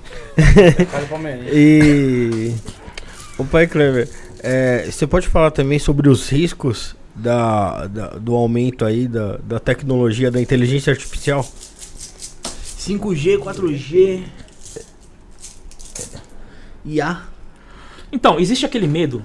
E. 1.53 2.55
O 3.39 3.45
pai 3.45 3.67
Clever, 3.67 4.09
é, 4.41 4.87
você 4.91 5.07
pode 5.07 5.27
falar 5.27 5.51
também 5.51 5.79
sobre 5.79 6.09
os 6.09 6.29
riscos 6.29 6.95
da, 7.15 7.87
da- 7.89 8.09
do 8.11 8.35
aumento 8.35 8.85
aí 8.85 9.09
da, 9.09 9.39
da 9.39 9.59
tecnologia 9.59 10.31
da 10.31 10.41
inteligência 10.41 10.93
artificial? 10.93 11.45
5G, 12.79 13.39
4G. 13.39 14.23
IA. 16.85 17.23
Então, 18.13 18.39
existe 18.39 18.67
aquele 18.67 18.87
medo. 18.87 19.23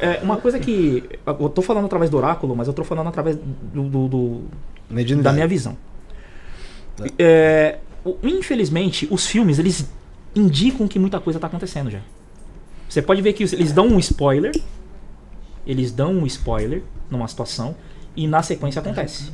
É, 0.00 0.20
uma 0.22 0.36
coisa 0.36 0.58
que. 0.58 1.02
Eu 1.26 1.48
tô 1.48 1.62
falando 1.62 1.84
através 1.86 2.10
do 2.10 2.16
oráculo, 2.16 2.54
mas 2.56 2.66
eu 2.68 2.74
tô 2.74 2.84
falando 2.84 3.08
através 3.08 3.36
do, 3.36 3.82
do- 3.84 4.08
do- 4.08 4.40
da 5.22 5.32
minha 5.32 5.46
visão. 5.48 5.76
É, 7.18 7.78
o- 8.04 8.16
infelizmente, 8.22 9.06
os 9.10 9.26
filmes, 9.26 9.58
eles 9.58 9.88
indicam 10.34 10.86
que 10.88 10.98
muita 10.98 11.20
coisa 11.20 11.38
tá 11.38 11.46
acontecendo 11.46 11.90
já. 11.90 12.00
Você 12.88 13.02
pode 13.02 13.20
ver 13.22 13.32
que 13.34 13.42
eles 13.44 13.72
dão 13.72 13.86
um 13.86 13.98
spoiler. 13.98 14.52
Eles 15.66 15.92
dão 15.92 16.12
um 16.12 16.26
spoiler 16.26 16.82
numa 17.10 17.28
situação. 17.28 17.76
E 18.16 18.26
na 18.26 18.42
sequência 18.42 18.80
acontece. 18.80 19.30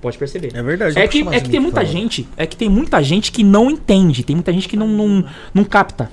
Pode 0.00 0.16
perceber. 0.16 0.54
É 0.56 0.62
verdade. 0.62 0.98
É 0.98 1.08
que, 1.08 1.18
puxa 1.18 1.24
mais 1.30 1.36
é 1.36 1.44
que 1.44 1.50
tem 1.50 1.60
muita 1.60 1.80
gente, 1.84 2.28
é 2.36 2.46
que 2.46 2.56
tem 2.56 2.68
muita 2.68 3.02
gente 3.02 3.32
que 3.32 3.42
não 3.44 3.70
entende, 3.70 4.22
tem 4.22 4.36
muita 4.36 4.52
gente 4.52 4.68
que 4.68 4.76
não, 4.76 4.86
não, 4.88 5.24
não 5.52 5.64
capta 5.64 6.10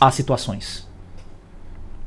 as 0.00 0.14
situações. 0.14 0.86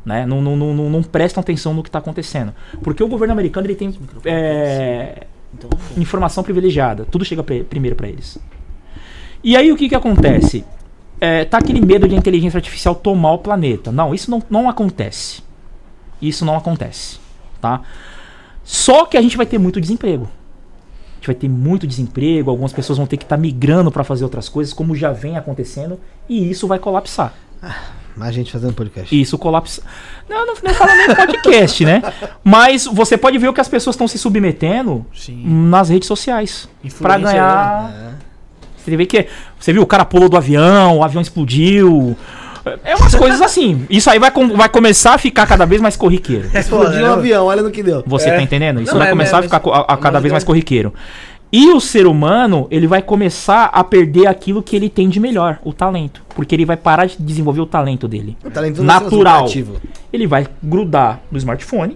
Né? 0.06 0.26
Não, 0.26 0.42
não, 0.42 0.56
não, 0.56 0.74
não, 0.74 0.90
não 0.90 1.04
prestam 1.04 1.42
atenção 1.42 1.74
no 1.74 1.82
que 1.82 1.90
está 1.90 2.00
acontecendo. 2.00 2.54
Porque 2.82 3.04
o 3.04 3.08
governo 3.08 3.32
americano 3.32 3.68
ele 3.68 3.76
tem 3.76 3.98
é, 4.26 5.28
Então, 5.54 5.70
informação 5.98 6.44
privilegiada. 6.44 7.06
Tudo 7.06 7.24
chega 7.24 7.44
pre- 7.44 7.64
primeiro 7.64 7.96
para 7.96 8.10
eles. 8.10 8.38
E 9.44 9.56
aí 9.56 9.72
o 9.72 9.76
que, 9.78 9.88
que 9.88 9.96
acontece? 9.96 10.66
É, 11.22 11.46
tá 11.46 11.58
aquele 11.58 11.80
medo 11.80 12.08
de 12.08 12.16
a 12.16 12.18
inteligência 12.18 12.58
artificial 12.58 12.96
tomar 12.96 13.34
o 13.34 13.38
planeta. 13.38 13.92
Não, 13.92 14.14
isso 14.14 14.30
não, 14.30 14.44
não 14.50 14.70
acontece. 14.70 15.42
Isso 16.22 16.44
não 16.44 16.58
acontece. 16.58 17.20
Tá? 17.62 17.82
Só 18.64 19.06
que 19.06 19.16
a 19.16 19.22
gente 19.22 19.38
vai 19.38 19.46
ter 19.46 19.58
muito 19.58 19.80
desemprego. 19.80 20.26
A 20.26 21.16
gente 21.16 21.28
vai 21.28 21.36
ter 21.36 21.48
muito 21.50 21.88
desemprego, 21.88 22.50
algumas 22.50 22.74
pessoas 22.74 22.98
vão 22.98 23.08
ter 23.08 23.16
que 23.16 23.24
estar 23.24 23.38
migrando 23.38 23.90
para 23.90 24.04
fazer 24.04 24.26
outras 24.26 24.50
coisas, 24.50 24.74
como 24.74 24.94
já 24.94 25.14
vem 25.14 25.38
acontecendo, 25.38 25.98
e 26.28 26.50
isso 26.50 26.68
vai 26.68 26.80
colapsar. 26.80 27.34
Mais 28.16 28.34
gente 28.36 28.52
fazendo 28.52 28.74
podcast. 28.74 29.20
Isso 29.20 29.38
colapsa. 29.38 29.82
Não, 30.30 30.46
não, 30.46 30.54
não 30.64 30.74
falo 30.74 30.92
nem 30.96 31.16
podcast, 31.16 31.84
né? 31.86 32.02
Mas 32.44 32.86
você 32.86 33.18
pode 33.18 33.38
ver 33.38 33.48
o 33.48 33.54
que 33.54 33.62
as 33.62 33.68
pessoas 33.68 33.96
estão 33.96 34.08
se 34.08 34.18
submetendo 34.20 35.06
Sim. 35.14 35.44
nas 35.70 35.90
redes 35.90 36.08
sociais 36.08 36.70
para 37.02 37.18
ganhar. 37.18 37.90
né? 37.90 38.14
Você 38.78 38.96
vê 38.98 39.06
que 39.06 39.28
você 39.60 39.72
viu 39.74 39.82
o 39.82 39.88
cara 39.88 40.06
pulou 40.06 40.30
do 40.30 40.38
avião, 40.38 40.98
o 41.00 41.04
avião 41.04 41.22
explodiu. 41.22 42.16
É 42.86 42.96
umas 42.96 43.14
coisas 43.16 43.42
assim. 43.42 43.86
Isso 43.90 44.10
aí 44.10 44.18
vai, 44.20 44.32
com- 44.32 44.56
vai 44.56 44.70
começar 44.70 45.14
a 45.16 45.18
ficar 45.18 45.46
cada 45.46 45.66
vez 45.66 45.82
mais 45.82 45.98
corriqueiro. 45.98 46.50
Explodiu 46.58 47.00
um 47.00 47.08
né? 47.08 47.14
avião, 47.14 47.46
olha 47.46 47.62
no 47.62 47.70
que 47.72 47.84
deu. 47.84 48.04
Você 48.08 48.30
É. 48.30 48.36
tá 48.36 48.42
entendendo? 48.42 48.82
Isso 48.82 48.92
Não, 48.94 49.00
vai 49.00 49.08
mas- 49.14 49.30
começar 49.32 49.40
a 49.40 49.44
ficar 49.44 49.58
a, 49.70 49.94
a 49.94 49.98
cada 49.98 50.14
mas 50.14 50.22
vez 50.22 50.32
é- 50.32 50.34
mais 50.36 50.44
corriqueiro. 50.46 50.94
E 51.56 51.70
o 51.72 51.80
ser 51.80 52.08
humano, 52.08 52.68
ele 52.72 52.88
vai 52.88 53.00
começar 53.04 53.66
a 53.66 53.84
perder 53.84 54.26
aquilo 54.26 54.64
que 54.64 54.76
ele 54.76 54.90
tem 54.90 55.08
de 55.08 55.20
melhor, 55.20 55.60
o 55.64 55.72
talento. 55.72 56.24
Porque 56.36 56.56
ele 56.56 56.66
vai 56.66 56.76
parar 56.76 57.06
de 57.06 57.16
desenvolver 57.20 57.62
o 57.62 57.66
talento 57.68 58.08
dele. 58.08 58.36
O 58.44 58.50
talento 58.50 58.82
Natural. 58.84 59.46
ativo. 59.46 59.80
Ele 60.12 60.26
vai 60.26 60.48
grudar 60.64 61.22
no 61.32 61.38
smartphone 61.38 61.96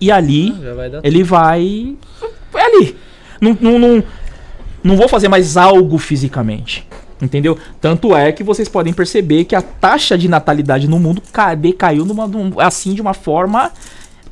e 0.00 0.12
ali 0.12 0.52
vai 0.76 0.88
dar 0.88 1.00
ele 1.02 1.24
vai. 1.24 1.96
É 2.54 2.64
ali. 2.64 2.96
Não, 3.40 3.58
não, 3.60 3.78
não, 3.80 4.04
não 4.84 4.96
vou 4.96 5.08
fazer 5.08 5.26
mais 5.28 5.56
algo 5.56 5.98
fisicamente. 5.98 6.86
Entendeu? 7.20 7.58
Tanto 7.80 8.14
é 8.14 8.30
que 8.30 8.44
vocês 8.44 8.68
podem 8.68 8.92
perceber 8.92 9.44
que 9.44 9.56
a 9.56 9.62
taxa 9.62 10.16
de 10.16 10.28
natalidade 10.28 10.86
no 10.86 11.00
mundo 11.00 11.20
ca- 11.32 11.54
decaiu 11.56 12.04
numa, 12.04 12.28
num- 12.28 12.60
assim 12.60 12.94
de 12.94 13.00
uma 13.00 13.14
forma 13.14 13.72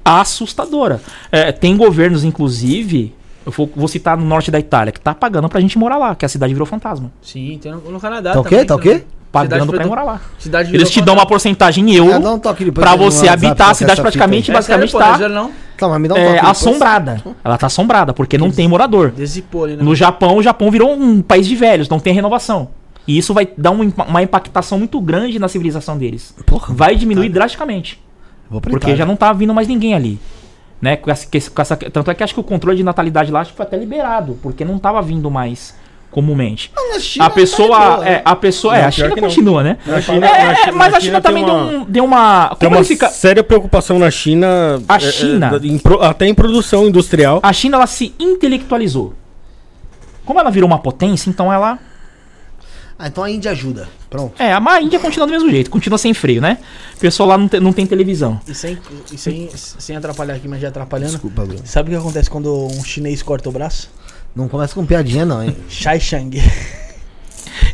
assustadora. 0.05 1.01
É, 1.33 1.51
tem 1.51 1.76
governos, 1.76 2.25
inclusive, 2.25 3.12
eu 3.44 3.52
vou, 3.52 3.70
vou 3.74 3.89
citar 3.89 4.16
no 4.16 4.24
norte 4.24 4.50
da 4.50 4.58
Itália, 4.58 4.92
que 4.92 5.00
tá 5.00 5.14
pagando 5.14 5.48
pra 5.48 5.60
gente 5.60 5.78
morar 5.78 5.97
lá, 5.97 6.14
que 6.14 6.24
a 6.24 6.28
cidade 6.28 6.52
virou 6.52 6.66
fantasma. 6.66 7.10
Sim, 7.23 7.58
tem 7.60 7.73
no, 7.73 7.78
no 7.90 8.00
Canadá 8.00 8.32
Tá 8.32 8.40
o 8.40 8.44
quê? 8.44 8.64
Tá 8.64 8.74
o 8.74 8.78
quê? 8.78 9.05
Pagando 9.31 9.62
Cidade 9.62 9.66
pra 9.66 9.76
ir 9.76 9.78
virou- 9.78 9.89
morar 9.90 10.05
lá. 10.05 10.20
Cidade 10.39 10.74
Eles 10.74 10.90
te 10.90 11.00
dão 11.02 11.14
uma 11.14 11.26
porcentagem 11.26 11.90
em 11.90 11.94
euro 11.97 12.12
um 12.20 12.39
no 12.39 12.97
você 12.97 13.26
habitar 13.26 13.68
a 13.68 13.70
é 13.73 13.74
cidade 13.74 14.00
praticamente, 14.00 14.50
aí. 14.50 14.55
basicamente 14.55 14.94
É 14.94 14.98
sério, 14.98 15.18
tá 15.18 15.28
não 15.28 15.47
é? 15.48 15.50
Calma, 15.76 15.94
mas 15.98 16.02
me 16.02 16.08
dá 16.08 16.14
um 16.14 16.18
é, 16.18 16.32
depois. 16.34 16.50
assombrada. 16.50 17.23
Ela 17.42 17.58
tá 17.58 17.66
assombrada, 17.66 18.14
porque 18.14 18.39
não 18.39 18.52
tem 18.52 18.68
morador. 18.68 19.10
Desipou 19.10 19.66
né? 19.66 19.76
No 19.82 19.92
Japão, 19.94 20.36
o 20.36 20.42
Japão 20.42 20.70
virou 20.70 20.92
um 20.92 21.20
país 21.20 21.48
de 21.48 21.56
velhos, 21.56 21.89
não 21.89 21.98
tem 21.98 22.14
renovação. 22.14 22.68
E 23.08 23.18
isso 23.18 23.34
vai 23.34 23.48
dar 23.58 23.73
um 23.73 23.92
uma 24.08 24.23
impactação 24.23 24.78
muito 24.78 25.00
grande 25.00 25.39
na 25.40 25.48
civilização 25.48 25.98
deles. 25.98 26.32
Porra, 26.47 26.73
Vai 26.73 26.94
diminuir 26.94 27.28
drasticamente. 27.28 28.00
vou 28.48 28.60
pra 28.60 28.70
Porque 28.70 28.94
já 28.94 29.05
não 29.05 29.16
tá 29.16 29.32
vindo 29.32 29.52
mais 29.52 29.66
ninguém 29.66 29.94
ali. 29.94 30.20
Né? 30.84 30.96
Com 30.98 31.10
essa, 31.10 31.26
com 31.26 31.62
essa- 31.62 31.76
tanto 31.76 32.10
é 32.10 32.14
que 32.14 32.22
acho 32.22 32.34
que 32.34 32.40
o 32.40 32.44
controle 32.44 32.76
de 32.76 32.82
natalidade 32.84 33.32
lá 33.32 33.40
acho 33.40 33.52
que 33.52 33.56
foi 33.56 33.64
até 33.64 33.74
liberado, 33.74 34.38
porque 34.42 34.66
não 34.66 34.78
tava 34.78 35.00
vindo 35.00 35.30
mais 35.30 35.74
comumente. 36.10 36.70
Na 36.92 37.00
China 37.00 37.24
A 37.24 37.30
pessoa, 37.30 37.78
tá 37.78 38.06
é, 38.06 38.10
né? 38.16 38.22
a 38.22 38.36
pessoa, 38.36 38.76
é, 38.76 38.82
Não, 38.82 38.88
a 38.88 38.92
pior 38.92 39.08
China 39.08 39.20
continua, 39.22 39.62
né? 39.64 39.78
Na 39.86 40.00
China- 40.02 40.26
É, 40.26 40.66
na 40.66 40.72
mas 40.72 40.94
a 40.94 41.00
China 41.00 41.00
China 41.00 41.20
tem 41.22 41.22
também 41.22 41.42
uma- 41.42 41.70
deu, 41.70 41.80
um- 41.80 41.84
deu 41.86 42.04
uma. 42.04 42.54
Tem 42.58 42.68
uma 42.68 42.84
fica. 42.84 43.08
séria 43.08 43.42
preocupação 43.42 43.98
na 43.98 44.10
China. 44.10 44.78
A 44.86 44.96
é, 44.96 44.96
é, 44.98 45.00
China- 45.10 45.58
da- 45.58 45.66
em 45.66 45.80
até 46.02 46.26
em 46.26 46.34
produção 46.34 46.86
industrial. 46.86 47.40
A 47.42 47.50
China 47.54 47.78
ela 47.78 47.86
se 47.86 48.14
intelectualizou. 48.20 49.14
Como 50.26 50.38
ela 50.38 50.50
virou 50.50 50.66
uma 50.68 50.78
potência, 50.80 51.30
então 51.30 51.50
ela 51.50 51.78
Ah, 52.98 53.08
então 53.08 53.24
a 53.24 53.31
Índia 53.31 53.50
ajuda. 53.50 53.89
Pronto. 54.08 54.40
É, 54.40 54.52
a 54.52 54.81
Índia 54.81 54.98
continua 55.00 55.26
do 55.26 55.32
mesmo 55.32 55.50
jeito, 55.50 55.70
continua 55.70 55.98
sem 55.98 56.14
freio, 56.14 56.40
né? 56.40 56.58
O 56.97 57.00
pessoal 57.00 57.28
lá 57.28 57.39
não 57.39 57.48
tem, 57.48 57.60
não 57.60 57.73
tem 57.73 57.86
televisão. 57.86 58.40
E 58.47 58.55
sem, 58.55 58.78
e 59.12 59.18
sem, 59.18 59.50
sem 59.52 59.97
atrapalhar 59.97 60.34
aqui, 60.34 60.47
mas 60.47 60.60
já 60.60 60.68
atrapalhando. 60.68 61.12
Desculpa, 61.12 61.44
Bruno. 61.44 61.62
Sabe 61.64 61.89
o 61.89 61.92
que 61.92 61.98
acontece 61.98 62.31
quando 62.31 62.66
um 62.66 62.84
chinês 62.84 63.23
corta 63.23 63.48
o 63.48 63.52
braço? 63.52 63.90
Não 64.34 64.48
começa 64.48 64.74
com 64.74 64.86
piadinha, 64.86 65.24
não, 65.24 65.42
hein? 65.42 65.56
Shai 65.68 66.00
Shang. 66.00 66.40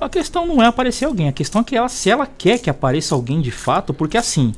A 0.00 0.08
questão 0.08 0.44
não 0.44 0.60
é 0.60 0.66
aparecer 0.66 1.04
alguém, 1.04 1.28
a 1.28 1.32
questão 1.32 1.60
é 1.60 1.64
que 1.64 1.76
ela, 1.76 1.88
se 1.88 2.10
ela 2.10 2.26
quer 2.26 2.58
que 2.58 2.68
apareça 2.68 3.14
alguém 3.14 3.40
de 3.40 3.52
fato, 3.52 3.94
porque 3.94 4.18
assim, 4.18 4.52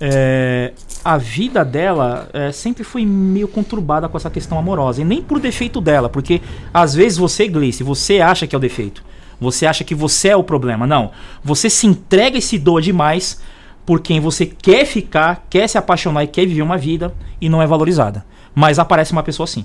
é, 0.00 0.72
a 1.04 1.18
vida 1.18 1.64
dela 1.64 2.28
é, 2.32 2.52
sempre 2.52 2.84
foi 2.84 3.04
meio 3.04 3.48
conturbada 3.48 4.08
com 4.08 4.16
essa 4.16 4.30
questão 4.30 4.56
amorosa, 4.56 5.02
e 5.02 5.04
nem 5.04 5.20
por 5.20 5.40
defeito 5.40 5.80
dela, 5.80 6.08
porque 6.08 6.40
às 6.72 6.94
vezes 6.94 7.18
você, 7.18 7.48
Gleice, 7.48 7.82
você 7.82 8.20
acha 8.20 8.46
que 8.46 8.54
é 8.54 8.58
o 8.58 8.60
defeito, 8.60 9.04
você 9.40 9.66
acha 9.66 9.84
que 9.84 9.94
você 9.94 10.28
é 10.28 10.36
o 10.36 10.44
problema, 10.44 10.86
não. 10.86 11.10
Você 11.42 11.68
se 11.70 11.86
entrega 11.86 12.38
e 12.38 12.42
se 12.42 12.58
doa 12.58 12.80
demais 12.80 13.40
por 13.84 14.00
quem 14.00 14.20
você 14.20 14.46
quer 14.46 14.86
ficar, 14.86 15.46
quer 15.50 15.68
se 15.68 15.76
apaixonar 15.76 16.24
e 16.24 16.26
quer 16.26 16.46
viver 16.46 16.62
uma 16.62 16.78
vida 16.78 17.14
e 17.40 17.48
não 17.48 17.60
é 17.60 17.66
valorizada. 17.66 18.24
Mas 18.54 18.78
aparece 18.78 19.12
uma 19.12 19.22
pessoa 19.22 19.44
assim. 19.44 19.64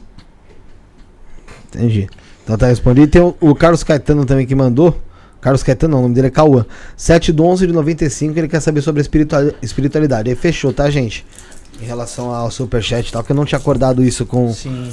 Entendi. 1.67 2.09
Então 2.43 2.57
tá 2.57 2.67
respondido. 2.67 3.07
Tem 3.11 3.21
o, 3.21 3.35
o 3.39 3.53
Carlos 3.55 3.83
Caetano 3.83 4.25
também 4.25 4.45
que 4.45 4.55
mandou. 4.55 4.99
Carlos 5.39 5.63
Caetano, 5.63 5.91
não, 5.93 5.99
o 5.99 6.01
nome 6.03 6.15
dele 6.15 6.27
é 6.27 6.31
Cauã. 6.31 6.65
7 6.97 7.31
do 7.31 7.45
11 7.45 7.67
de 7.67 7.73
95, 7.73 8.37
ele 8.37 8.47
quer 8.47 8.59
saber 8.59 8.81
sobre 8.81 9.01
espiritualidade. 9.61 10.29
Aí 10.29 10.35
fechou, 10.35 10.73
tá, 10.73 10.89
gente? 10.89 11.25
Em 11.81 11.85
relação 11.85 12.33
ao 12.33 12.51
superchat 12.51 13.07
e 13.07 13.11
tal, 13.11 13.23
que 13.23 13.31
eu 13.31 13.35
não 13.35 13.45
tinha 13.45 13.57
acordado 13.57 14.03
isso 14.03 14.25
com. 14.25 14.51
Sim. 14.51 14.91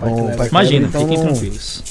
com 0.00 0.28
o 0.28 0.36
Pai 0.36 0.48
Imagina, 0.48 0.86
então 0.86 1.02
fiquem 1.02 1.18
não- 1.18 1.26
tranquilos. 1.26 1.82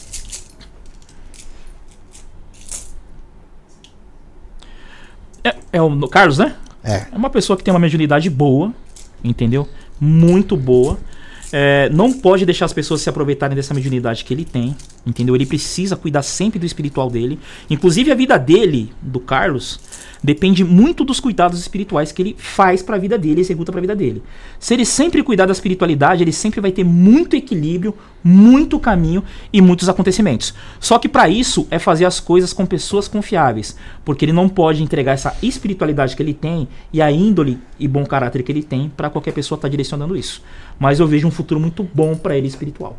É, 5.74 5.82
o 5.82 6.08
Carlos, 6.08 6.38
né? 6.38 6.56
É. 6.84 7.08
É 7.12 7.16
uma 7.16 7.30
pessoa 7.30 7.58
que 7.58 7.64
tem 7.64 7.74
uma 7.74 7.80
mediunidade 7.80 8.30
boa, 8.30 8.72
entendeu? 9.24 9.68
Muito 10.00 10.56
boa. 10.56 11.00
É, 11.52 11.90
não 11.90 12.14
pode 12.14 12.46
deixar 12.46 12.66
as 12.66 12.74
pessoas 12.74 13.02
se 13.02 13.10
aproveitarem 13.10 13.56
dessa 13.56 13.74
mediunidade 13.74 14.24
que 14.24 14.34
ele 14.34 14.46
tem, 14.46 14.76
entendeu? 15.06 15.36
Ele 15.36 15.46
precisa 15.46 15.96
cuidar 15.96 16.24
sempre 16.24 16.60
do 16.60 16.66
espiritual 16.66 17.10
dele. 17.10 17.40
Inclusive 17.70 18.12
a 18.12 18.16
vida 18.16 18.38
dele, 18.38 18.92
do 19.02 19.20
Carlos, 19.20 19.80
depende 20.24 20.64
muito 20.64 21.04
dos 21.04 21.20
cuidados 21.20 21.60
espirituais 21.60 22.12
que 22.12 22.22
ele 22.22 22.36
faz 22.38 22.82
para 22.82 22.96
a 22.96 23.00
vida 23.00 23.18
dele, 23.18 23.42
executa 23.42 23.72
para 23.72 23.80
a 23.80 23.82
vida 23.82 23.96
dele. 23.96 24.24
Se 24.60 24.74
ele 24.74 24.86
sempre 24.86 25.22
cuidar 25.22 25.46
da 25.46 25.52
espiritualidade, 25.52 26.24
ele 26.24 26.32
sempre 26.32 26.62
vai 26.62 26.72
ter 26.72 26.86
muito 26.86 27.36
equilíbrio, 27.36 27.94
muito 28.24 28.80
caminho 28.80 29.24
e 29.52 29.62
muitos 29.62 29.90
acontecimentos. 29.90 30.54
Só 30.80 30.98
que 30.98 31.10
para 31.10 31.28
isso 31.28 31.68
é 31.70 31.78
fazer 31.78 32.06
as 32.06 32.22
coisas 32.22 32.54
com 32.54 32.66
pessoas 32.66 33.08
confiáveis, 33.08 33.76
porque 34.06 34.24
ele 34.24 34.32
não 34.32 34.48
pode 34.48 34.82
entregar 34.82 35.12
essa 35.12 35.36
espiritualidade 35.44 36.16
que 36.16 36.24
ele 36.24 36.34
tem 36.34 36.68
e 36.94 37.02
a 37.02 37.12
índole 37.12 37.60
e 37.78 37.88
bom 37.88 38.06
caráter 38.06 38.44
que 38.44 38.52
ele 38.52 38.64
tem 38.64 38.90
para 38.96 39.10
qualquer 39.10 39.34
pessoa 39.34 39.58
estar 39.58 39.68
direcionando 39.68 40.16
isso. 40.16 40.42
Mas 40.80 41.02
eu 41.02 41.08
vejo 41.08 41.28
um 41.28 41.32
futuro 41.32 41.60
muito 41.60 41.84
bom 41.94 42.16
para 42.16 42.38
ele 42.38 42.48
espiritual. 42.48 42.98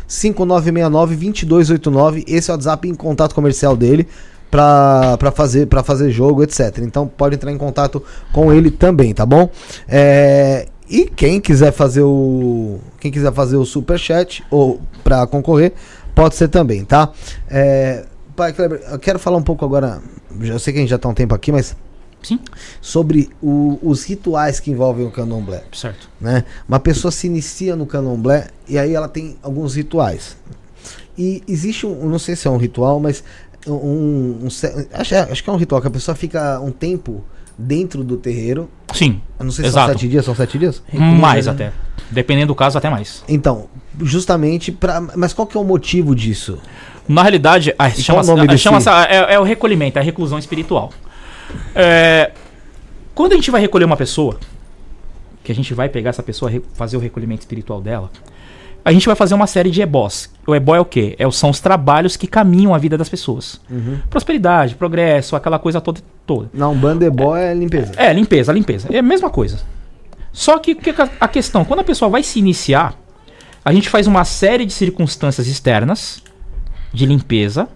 5969 0.06 1.16
2289, 1.16 2.24
esse 2.26 2.50
é 2.50 2.52
o 2.52 2.56
WhatsApp 2.56 2.88
em 2.88 2.94
contato 2.94 3.34
comercial 3.34 3.76
dele. 3.76 4.06
Pra, 4.50 5.18
fazer, 5.34 5.66
pra 5.66 5.82
fazer 5.82 6.10
jogo, 6.10 6.42
etc. 6.42 6.78
Então 6.78 7.06
pode 7.06 7.34
entrar 7.34 7.52
em 7.52 7.58
contato 7.58 8.02
com 8.32 8.50
ele 8.50 8.70
também, 8.70 9.12
tá 9.12 9.26
bom? 9.26 9.50
É, 9.86 10.66
e 10.88 11.04
quem 11.04 11.38
quiser 11.38 11.70
fazer 11.70 12.00
o. 12.00 12.78
Quem 12.98 13.12
quiser 13.12 13.30
fazer 13.30 13.56
o 13.56 13.66
superchat 13.66 14.42
ou 14.50 14.80
pra 15.04 15.26
concorrer, 15.26 15.74
pode 16.14 16.34
ser 16.34 16.48
também, 16.48 16.82
tá? 16.82 17.12
É, 17.50 18.06
pai 18.34 18.54
Kleber, 18.54 18.80
eu 18.90 18.98
quero 18.98 19.18
falar 19.18 19.36
um 19.36 19.42
pouco 19.42 19.66
agora. 19.66 20.00
Eu 20.40 20.58
sei 20.58 20.72
que 20.72 20.78
a 20.78 20.80
gente 20.80 20.90
já 20.90 20.98
tá 20.98 21.10
um 21.10 21.14
tempo 21.14 21.34
aqui, 21.34 21.52
mas 21.52 21.76
Sim, 22.22 22.38
sobre 22.80 23.30
o- 23.42 23.78
os 23.82 24.04
rituais 24.04 24.58
que 24.60 24.70
envolvem 24.70 25.06
o 25.06 25.10
candomblé, 25.10 25.62
certo. 25.72 26.08
né? 26.20 26.44
Uma 26.68 26.80
pessoa 26.80 27.10
se 27.12 27.26
inicia 27.26 27.76
no 27.76 27.86
candomblé 27.86 28.48
e 28.68 28.76
aí 28.78 28.94
ela 28.94 29.08
tem 29.08 29.36
alguns 29.42 29.74
rituais. 29.76 30.36
E 31.16 31.42
existe 31.48 31.86
um, 31.86 32.08
não 32.08 32.18
sei 32.18 32.34
se 32.36 32.46
é 32.46 32.50
um 32.50 32.56
ritual, 32.56 32.98
mas 33.00 33.22
um, 33.66 33.72
um 34.42 34.48
acho, 34.94 35.14
é- 35.14 35.28
acho 35.30 35.42
que 35.44 35.50
é 35.50 35.52
um 35.52 35.56
ritual 35.56 35.80
que 35.80 35.86
a 35.86 35.90
pessoa 35.90 36.14
fica 36.14 36.60
um 36.60 36.70
tempo 36.72 37.24
dentro 37.56 38.04
do 38.04 38.16
terreiro. 38.16 38.68
Sim, 38.94 39.20
Eu 39.38 39.44
não 39.44 39.52
sei 39.52 39.64
se 39.64 39.70
Exato. 39.70 39.86
são 39.92 39.98
sete 39.98 40.08
dias, 40.08 40.24
são 40.24 40.34
sete 40.34 40.58
dias? 40.58 40.82
mais 40.92 41.46
né? 41.46 41.52
até. 41.52 41.72
Dependendo 42.10 42.48
do 42.48 42.54
caso, 42.54 42.78
até 42.78 42.88
mais. 42.88 43.22
Então, 43.28 43.66
justamente 44.00 44.70
para, 44.72 45.00
mas 45.00 45.32
qual 45.32 45.46
que 45.46 45.56
é 45.56 45.60
o 45.60 45.64
motivo 45.64 46.14
disso? 46.14 46.58
Na 47.08 47.22
realidade, 47.22 47.70
a, 47.78 47.90
qual 47.90 48.02
chama, 48.02 48.22
o 48.22 48.26
nome 48.26 48.40
a- 48.42 48.46
desse- 48.46 48.62
chama 48.62 48.80
é, 49.06 49.34
é 49.34 49.40
o 49.40 49.42
recolhimento, 49.42 49.98
é 49.98 50.02
a 50.02 50.04
reclusão 50.04 50.38
espiritual. 50.38 50.90
É, 51.74 52.32
quando 53.14 53.32
a 53.32 53.36
gente 53.36 53.50
vai 53.50 53.60
recolher 53.60 53.84
uma 53.84 53.96
pessoa, 53.96 54.38
que 55.42 55.52
a 55.52 55.54
gente 55.54 55.72
vai 55.74 55.88
pegar 55.88 56.10
essa 56.10 56.22
pessoa, 56.22 56.52
fazer 56.74 56.96
o 56.96 57.00
recolhimento 57.00 57.40
espiritual 57.40 57.80
dela, 57.80 58.10
a 58.84 58.92
gente 58.92 59.06
vai 59.06 59.16
fazer 59.16 59.34
uma 59.34 59.46
série 59.46 59.70
de 59.70 59.82
ebós. 59.82 60.30
O 60.46 60.54
ebó 60.54 60.74
é 60.74 60.80
o 60.80 60.84
quê? 60.84 61.14
É, 61.18 61.30
são 61.30 61.50
os 61.50 61.60
trabalhos 61.60 62.16
que 62.16 62.26
caminham 62.26 62.74
a 62.74 62.78
vida 62.78 62.96
das 62.96 63.08
pessoas. 63.08 63.60
Prosperidade, 64.08 64.74
progresso, 64.76 65.36
aquela 65.36 65.58
coisa 65.58 65.80
toda. 65.80 66.00
toda. 66.26 66.48
Não, 66.54 66.74
bandebó 66.74 67.36
é 67.36 67.52
limpeza. 67.52 67.92
É, 67.96 68.12
limpeza, 68.12 68.52
limpeza. 68.52 68.88
É 68.90 68.98
a 68.98 69.02
mesma 69.02 69.30
coisa. 69.30 69.60
Só 70.32 70.58
que 70.58 70.74
que 70.74 70.90
é 70.90 70.94
a 71.20 71.28
questão, 71.28 71.64
quando 71.64 71.80
a 71.80 71.84
pessoa 71.84 72.08
vai 72.08 72.22
se 72.22 72.38
iniciar, 72.38 72.94
a 73.64 73.72
gente 73.72 73.88
faz 73.88 74.06
uma 74.06 74.24
série 74.24 74.64
de 74.64 74.72
circunstâncias 74.72 75.46
externas 75.46 76.22
de 76.92 77.04
limpeza 77.04 77.68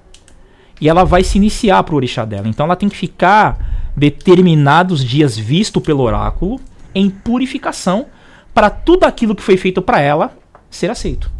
e 0.82 0.88
ela 0.88 1.04
vai 1.04 1.22
se 1.22 1.38
iniciar 1.38 1.80
pro 1.84 1.94
orixá 1.94 2.24
dela. 2.24 2.48
Então 2.48 2.66
ela 2.66 2.74
tem 2.74 2.88
que 2.88 2.96
ficar 2.96 3.92
determinados 3.96 5.04
dias 5.04 5.38
visto 5.38 5.80
pelo 5.80 6.02
oráculo 6.02 6.60
em 6.92 7.08
purificação 7.08 8.06
para 8.52 8.68
tudo 8.68 9.04
aquilo 9.04 9.36
que 9.36 9.42
foi 9.44 9.56
feito 9.56 9.80
para 9.80 10.00
ela 10.00 10.36
ser 10.68 10.90
aceito. 10.90 11.30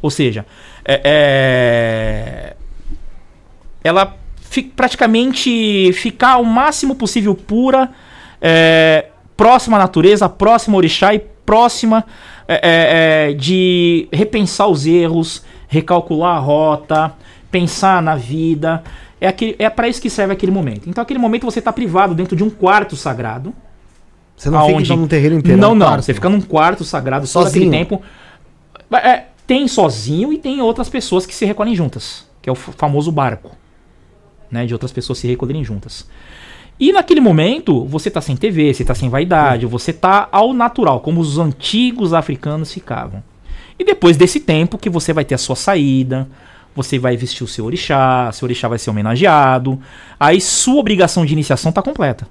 Ou 0.00 0.08
seja, 0.08 0.46
é- 0.84 1.00
é, 1.04 2.56
ela 3.82 4.16
fi- 4.40 4.62
praticamente 4.62 5.92
ficar 5.94 6.36
o 6.38 6.44
máximo 6.44 6.94
possível 6.94 7.34
pura, 7.34 7.90
é, 8.40 9.06
próxima 9.36 9.76
à 9.76 9.80
natureza, 9.80 10.28
próxima 10.28 10.74
ao 10.74 10.78
orixá 10.78 11.12
e 11.12 11.18
próxima 11.18 12.04
é, 12.46 12.54
é, 12.54 13.30
é, 13.30 13.32
de 13.34 14.06
repensar 14.12 14.68
os 14.68 14.86
erros, 14.86 15.42
recalcular 15.66 16.36
a 16.36 16.38
rota, 16.38 17.12
pensar 17.52 18.02
na 18.02 18.16
vida. 18.16 18.82
É, 19.20 19.28
aquele- 19.28 19.54
é 19.60 19.70
para 19.70 19.86
isso 19.86 20.02
que 20.02 20.10
serve 20.10 20.32
aquele 20.32 20.50
momento. 20.50 20.90
Então, 20.90 21.00
aquele 21.02 21.20
momento 21.20 21.44
você 21.44 21.60
está 21.60 21.72
privado 21.72 22.12
dentro 22.14 22.34
de 22.34 22.42
um 22.42 22.50
quarto 22.50 22.96
sagrado. 22.96 23.54
Você 24.36 24.50
não 24.50 24.58
fica 24.62 24.72
Aonde? 24.72 24.84
então 24.86 24.96
num 24.96 25.06
terreiro 25.06 25.36
inteiro. 25.36 25.60
Não, 25.60 25.70
um 25.72 25.74
não. 25.76 25.86
quarto. 25.86 26.02
Você 26.02 26.14
fica 26.14 26.28
num 26.28 26.40
quarto 26.40 26.82
sagrado 26.82 27.24
todo 27.24 27.44
Sozinho? 27.44 27.68
aquele 27.68 27.84
tempo. 27.84 28.02
É, 28.92 29.26
tem 29.46 29.68
sozinho 29.68 30.32
e 30.32 30.38
tem 30.38 30.60
outras 30.60 30.88
pessoas 30.88 31.24
que 31.24 31.34
se 31.34 31.44
recolhem 31.44 31.76
juntas. 31.76 32.26
Que 32.40 32.48
é 32.48 32.52
o 32.52 32.56
famoso 32.56 33.12
barco. 33.12 33.52
Né, 34.50 34.66
de 34.66 34.72
outras 34.74 34.90
pessoas 34.92 35.18
se 35.18 35.28
recolherem 35.28 35.62
juntas. 35.64 36.06
E 36.80 36.92
naquele 36.92 37.20
momento, 37.20 37.84
você 37.86 38.10
tá 38.10 38.20
sem 38.20 38.36
TV, 38.36 38.74
você 38.74 38.84
tá 38.84 38.94
sem 38.94 39.08
vaidade, 39.08 39.64
você 39.66 39.92
tá 39.92 40.28
ao 40.32 40.52
natural, 40.52 41.00
como 41.00 41.20
os 41.20 41.38
antigos 41.38 42.12
africanos 42.12 42.72
ficavam. 42.72 43.22
E 43.78 43.84
depois 43.84 44.16
desse 44.16 44.40
tempo 44.40 44.76
que 44.76 44.90
você 44.90 45.12
vai 45.12 45.24
ter 45.24 45.34
a 45.36 45.38
sua 45.38 45.54
saída, 45.56 46.28
você 46.74 46.98
vai 46.98 47.16
vestir 47.16 47.44
o 47.44 47.48
seu 47.48 47.64
orixá, 47.64 48.30
seu 48.32 48.46
orixá 48.46 48.68
vai 48.68 48.78
ser 48.78 48.90
homenageado, 48.90 49.78
aí 50.18 50.40
sua 50.40 50.76
obrigação 50.76 51.24
de 51.24 51.32
iniciação 51.32 51.72
tá 51.72 51.82
completa. 51.82 52.26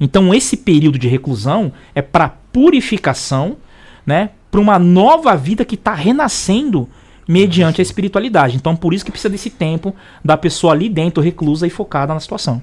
Então 0.00 0.34
esse 0.34 0.56
período 0.56 0.98
de 0.98 1.08
reclusão 1.08 1.72
é 1.94 2.02
para 2.02 2.28
purificação, 2.28 3.56
né, 4.04 4.30
para 4.50 4.60
uma 4.60 4.78
nova 4.78 5.34
vida 5.36 5.64
que 5.64 5.74
está 5.74 5.94
renascendo 5.94 6.88
mediante 7.26 7.80
a 7.80 7.82
espiritualidade. 7.82 8.56
Então 8.56 8.76
por 8.76 8.94
isso 8.94 9.04
que 9.04 9.10
precisa 9.10 9.30
desse 9.30 9.50
tempo 9.50 9.94
da 10.24 10.36
pessoa 10.36 10.72
ali 10.72 10.88
dentro 10.88 11.22
reclusa 11.22 11.66
e 11.66 11.70
focada 11.70 12.14
na 12.14 12.20
situação. 12.20 12.62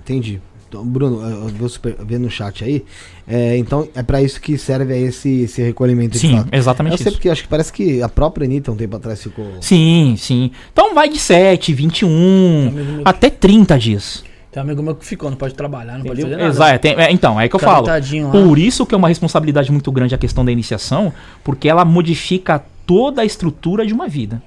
Entendi. 0.00 0.40
Então, 0.70 0.86
Bruno, 0.86 1.20
eu 1.60 1.68
super- 1.68 1.96
vi 2.06 2.16
no 2.16 2.30
chat 2.30 2.62
aí. 2.62 2.84
É, 3.26 3.56
então 3.56 3.88
é 3.92 4.04
pra 4.04 4.22
isso 4.22 4.40
que 4.40 4.56
serve 4.56 4.96
esse, 4.96 5.40
esse 5.42 5.60
recolhimento 5.60 6.12
de 6.12 6.20
Sim, 6.20 6.36
fato. 6.36 6.48
exatamente 6.52 6.92
Eu 6.92 6.98
sei 6.98 7.06
isso. 7.08 7.16
porque 7.16 7.28
acho 7.28 7.42
que 7.42 7.48
parece 7.48 7.72
que 7.72 8.00
a 8.00 8.08
própria 8.08 8.44
Anitta 8.44 8.70
um 8.70 8.76
tempo 8.76 8.94
atrás 8.96 9.20
ficou. 9.20 9.44
Sim, 9.60 10.14
sim. 10.16 10.52
Então 10.72 10.94
vai 10.94 11.08
de 11.08 11.18
7, 11.18 11.74
21, 11.74 12.68
Amigo 12.68 12.92
meu- 12.92 13.02
até 13.04 13.28
30 13.28 13.76
dias. 13.76 14.22
Tem 14.52 14.60
um 14.62 14.66
amigo 14.66 14.80
meu 14.80 14.94
que 14.94 15.04
ficou, 15.04 15.28
não 15.28 15.36
pode 15.36 15.54
trabalhar, 15.54 15.94
não 15.98 16.04
pode 16.04 16.20
Entendeu? 16.20 16.38
fazer 16.38 16.58
nada. 16.60 16.70
Exato. 16.76 16.78
tem- 16.80 16.94
é, 16.94 17.10
então, 17.12 17.40
é 17.40 17.48
que 17.48 17.56
eu 17.56 17.60
falo. 17.60 17.86
Por 18.30 18.56
isso 18.58 18.86
que 18.86 18.94
é 18.94 18.98
uma 18.98 19.08
responsabilidade 19.08 19.72
muito 19.72 19.90
grande 19.90 20.14
a 20.14 20.18
questão 20.18 20.44
da 20.44 20.52
iniciação, 20.52 21.12
porque 21.42 21.68
ela 21.68 21.84
modifica 21.84 22.62
toda 22.86 23.22
a 23.22 23.24
estrutura 23.24 23.84
de 23.84 23.92
uma 23.92 24.06
vida. 24.08 24.40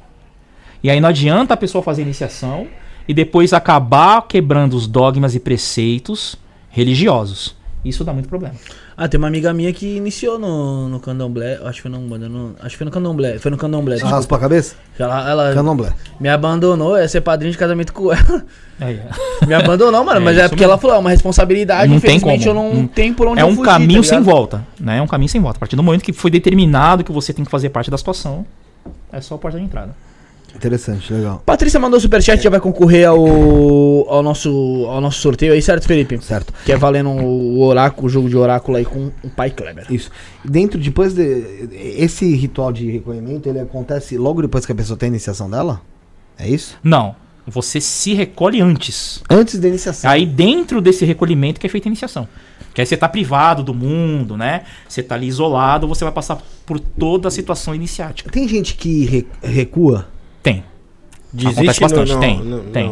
E 0.81 0.89
aí 0.89 1.01
não 1.01 1.09
adianta 1.09 1.53
a 1.53 1.57
pessoa 1.57 1.81
fazer 1.83 2.01
a 2.01 2.05
iniciação 2.05 2.65
e 3.07 3.13
depois 3.13 3.53
acabar 3.53 4.21
quebrando 4.27 4.75
os 4.75 4.87
dogmas 4.87 5.35
e 5.35 5.39
preceitos 5.39 6.35
religiosos. 6.69 7.55
Isso 7.85 8.03
dá 8.05 8.13
muito 8.13 8.29
problema. 8.29 8.55
Ah, 8.95 9.09
tem 9.09 9.17
uma 9.17 9.27
amiga 9.27 9.51
minha 9.53 9.73
que 9.73 9.97
iniciou 9.97 10.39
no, 10.39 10.87
no 10.87 10.99
candomblé. 11.01 11.59
Acho 11.65 11.81
que 11.81 11.89
foi 11.89 11.91
no, 11.91 11.99
no- 11.99 12.55
acho 12.61 12.69
que 12.69 12.77
foi 12.77 12.85
no 12.85 12.91
candomblé. 12.91 13.37
Foi 13.39 13.51
no 13.51 13.57
candomblé. 13.57 13.97
Você 13.97 14.05
raspa 14.05 14.37
a 14.37 14.39
cabeça? 14.39 14.75
Ela, 14.97 15.29
ela 15.29 15.53
Candomblé. 15.53 15.91
me 16.17 16.29
abandonou, 16.29 16.97
ia 16.97 17.07
ser 17.09 17.19
padrinho 17.19 17.51
de 17.51 17.57
casamento 17.57 17.91
com 17.91 18.13
ela. 18.13 18.45
Aí, 18.79 18.95
é. 18.95 19.09
Me 19.45 19.53
abandonou, 19.53 20.01
mano. 20.05 20.21
É 20.21 20.23
mas 20.23 20.37
é 20.37 20.43
porque 20.47 20.61
mesmo. 20.61 20.71
ela 20.71 20.77
falou, 20.79 20.95
é 20.95 20.99
uma 20.99 21.09
responsabilidade. 21.09 21.91
Não 21.91 21.99
tem 21.99 22.15
infelizmente 22.15 22.47
como. 22.47 22.57
eu 22.59 22.63
não 22.71 22.73
Não- 22.81 22.87
tenho 22.87 23.13
por 23.13 23.27
onde 23.27 23.41
é 23.41 23.45
um 23.45 23.49
fugir, 23.55 23.65
caminho 23.65 24.01
tá 24.01 24.07
sem 24.07 24.21
volta, 24.21 24.65
né? 24.79 24.99
É 24.99 25.01
um 25.01 25.07
caminho 25.07 25.27
sem 25.29 25.41
volta. 25.41 25.57
A 25.57 25.59
partir 25.59 25.75
do 25.75 25.83
momento 25.83 26.03
que 26.03 26.13
foi 26.13 26.31
determinado 26.31 27.03
que 27.03 27.11
você 27.11 27.33
tem 27.33 27.43
que 27.43 27.51
fazer 27.51 27.69
parte 27.69 27.91
da 27.91 27.97
situação, 27.97 28.45
é 29.11 29.19
só 29.19 29.35
a 29.35 29.37
porta 29.37 29.57
de 29.57 29.63
entrada. 29.65 29.93
Interessante, 30.55 31.11
legal. 31.11 31.41
Patrícia 31.45 31.79
mandou 31.79 31.99
superchat, 31.99 32.41
já 32.41 32.49
vai 32.49 32.59
concorrer 32.59 33.07
ao, 33.07 33.19
ao, 34.09 34.21
nosso, 34.23 34.49
ao 34.87 35.01
nosso 35.01 35.19
sorteio 35.19 35.51
aí, 35.53 35.61
certo, 35.61 35.87
Felipe? 35.87 36.19
Certo. 36.23 36.53
Que 36.65 36.71
é 36.71 36.77
valendo 36.77 37.09
o 37.09 37.59
oráculo, 37.61 38.07
o 38.07 38.09
jogo 38.09 38.29
de 38.29 38.37
oráculo 38.37 38.77
aí 38.77 38.85
com 38.85 39.11
o 39.23 39.29
pai 39.29 39.49
Kleber. 39.49 39.85
Isso. 39.89 40.11
Dentro, 40.45 40.79
depois 40.79 41.13
de. 41.13 41.67
Esse 41.97 42.33
ritual 42.35 42.71
de 42.71 42.89
recolhimento, 42.89 43.49
ele 43.49 43.59
acontece 43.59 44.17
logo 44.17 44.41
depois 44.41 44.65
que 44.65 44.71
a 44.71 44.75
pessoa 44.75 44.95
tem 44.97 45.07
a 45.07 45.09
iniciação 45.09 45.49
dela? 45.49 45.81
É 46.37 46.47
isso? 46.47 46.77
Não, 46.83 47.15
você 47.47 47.81
se 47.81 48.13
recolhe 48.13 48.61
antes. 48.61 49.21
Antes 49.29 49.59
da 49.59 49.67
iniciação. 49.67 50.09
Aí 50.09 50.25
dentro 50.25 50.79
desse 50.81 51.03
recolhimento 51.03 51.59
que 51.59 51.65
é 51.67 51.69
feita 51.69 51.87
a 51.87 51.89
iniciação. 51.89 52.27
Que 52.73 52.81
aí 52.81 52.87
você 52.87 52.97
tá 52.97 53.07
privado 53.07 53.61
do 53.61 53.73
mundo, 53.73 54.35
né? 54.37 54.63
Você 54.87 55.03
tá 55.03 55.13
ali 55.15 55.27
isolado, 55.27 55.87
você 55.87 56.03
vai 56.03 56.13
passar 56.13 56.41
por 56.65 56.79
toda 56.79 57.27
a 57.27 57.31
situação 57.31 57.75
iniciática. 57.75 58.31
Tem 58.31 58.47
gente 58.47 58.75
que 58.75 59.05
re- 59.05 59.27
recua? 59.43 60.07
Tem. 60.43 60.63
Desiste 61.31 61.57
Acontece 61.61 61.79
bastante, 61.79 62.13
no- 62.13 62.19
tem, 62.19 62.39
no- 62.43 62.59
tem. 62.65 62.91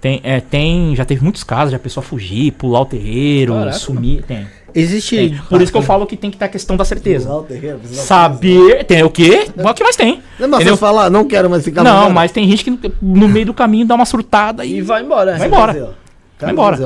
Tem, 0.00 0.20
é, 0.24 0.40
tem, 0.40 0.96
já 0.96 1.04
teve 1.04 1.22
muitos 1.22 1.44
casos 1.44 1.70
de 1.70 1.76
a 1.76 1.78
pessoa 1.78 2.02
fugir, 2.02 2.52
pular 2.52 2.80
o 2.80 2.86
terreiro, 2.86 3.52
Caraca, 3.52 3.72
sumir, 3.76 4.22
tem. 4.22 4.46
Existe. 4.74 5.14
tem. 5.16 5.38
Por 5.48 5.60
isso 5.60 5.70
que 5.70 5.76
eu 5.76 5.82
falo 5.82 6.06
que 6.06 6.16
tem 6.16 6.30
que 6.30 6.38
ter 6.38 6.46
a 6.46 6.48
questão 6.48 6.74
da 6.76 6.84
certeza. 6.86 7.26
Pular 7.26 7.40
o 7.40 7.42
terreiro, 7.44 7.80
Saber, 7.84 8.84
tem 8.84 9.02
o 9.02 9.10
quê? 9.10 9.46
O 9.56 9.74
que 9.74 9.82
mais 9.82 9.96
tem? 9.96 10.22
Não, 10.38 10.48
mas 10.48 10.60
Entendeu? 10.60 10.76
falar, 10.78 11.10
não 11.10 11.24
quero 11.26 11.50
mais 11.50 11.62
ficar 11.64 11.82
Não, 11.84 12.08
mas 12.10 12.32
tem 12.32 12.48
gente 12.48 12.64
que 12.64 12.92
no 13.02 13.28
meio 13.28 13.46
do 13.46 13.54
caminho 13.54 13.84
dá 13.86 13.94
uma 13.94 14.06
surtada 14.06 14.64
E 14.64 14.78
e 14.78 14.80
vai 14.82 15.02
embora. 15.02 15.36
Vai 15.36 15.48
embora. 15.48 15.94
Vai 16.40 16.52
embora. 16.52 16.78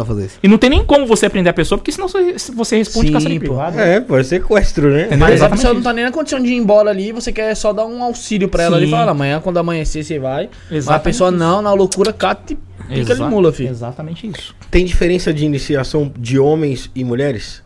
E 0.42 0.48
não 0.48 0.58
tem 0.58 0.70
nem 0.70 0.84
como 0.84 1.06
você 1.06 1.26
aprender 1.26 1.48
a 1.50 1.52
pessoa, 1.52 1.78
porque 1.78 1.92
senão 1.92 2.08
você, 2.08 2.34
você 2.54 2.76
responde 2.78 3.06
Sim, 3.08 3.12
cárcere 3.12 3.34
pô. 3.40 3.46
privado. 3.46 3.78
É, 3.80 4.00
pode 4.00 4.26
ser 4.26 4.40
sequestro, 4.40 4.90
né? 4.90 5.02
Entendeu? 5.02 5.18
Mas 5.18 5.30
a 5.30 5.34
Exatamente 5.34 5.58
pessoa 5.60 5.74
não 5.74 5.82
tá 5.82 5.92
nem 5.92 6.04
na 6.04 6.10
condição 6.12 6.40
de 6.40 6.48
ir 6.52 6.56
embora 6.56 6.90
ali, 6.90 7.12
você 7.12 7.32
quer 7.32 7.54
só 7.54 7.72
dar 7.72 7.86
um 7.86 8.02
auxílio 8.02 8.48
pra 8.48 8.62
ela 8.64 8.76
ali 8.76 8.86
e 8.86 8.88
Sim. 8.88 8.96
falar, 8.96 9.10
amanhã 9.12 9.40
quando 9.40 9.58
amanhecer 9.58 10.02
você 10.04 10.18
vai. 10.18 10.48
Mas 10.64 10.72
a 10.72 10.76
Exatamente 10.76 11.04
pessoa 11.04 11.30
isso. 11.30 11.38
não, 11.38 11.62
na 11.62 11.72
loucura, 11.72 12.12
cata 12.12 12.52
e 12.52 12.56
pica 12.56 13.04
de 13.04 13.12
Exa- 13.12 13.28
mula, 13.28 13.52
filho. 13.52 13.70
Exatamente 13.70 14.26
isso. 14.26 14.54
Tem 14.70 14.84
diferença 14.84 15.32
de 15.32 15.44
iniciação 15.44 16.12
de 16.18 16.38
homens 16.38 16.90
e 16.94 17.04
mulheres? 17.04 17.62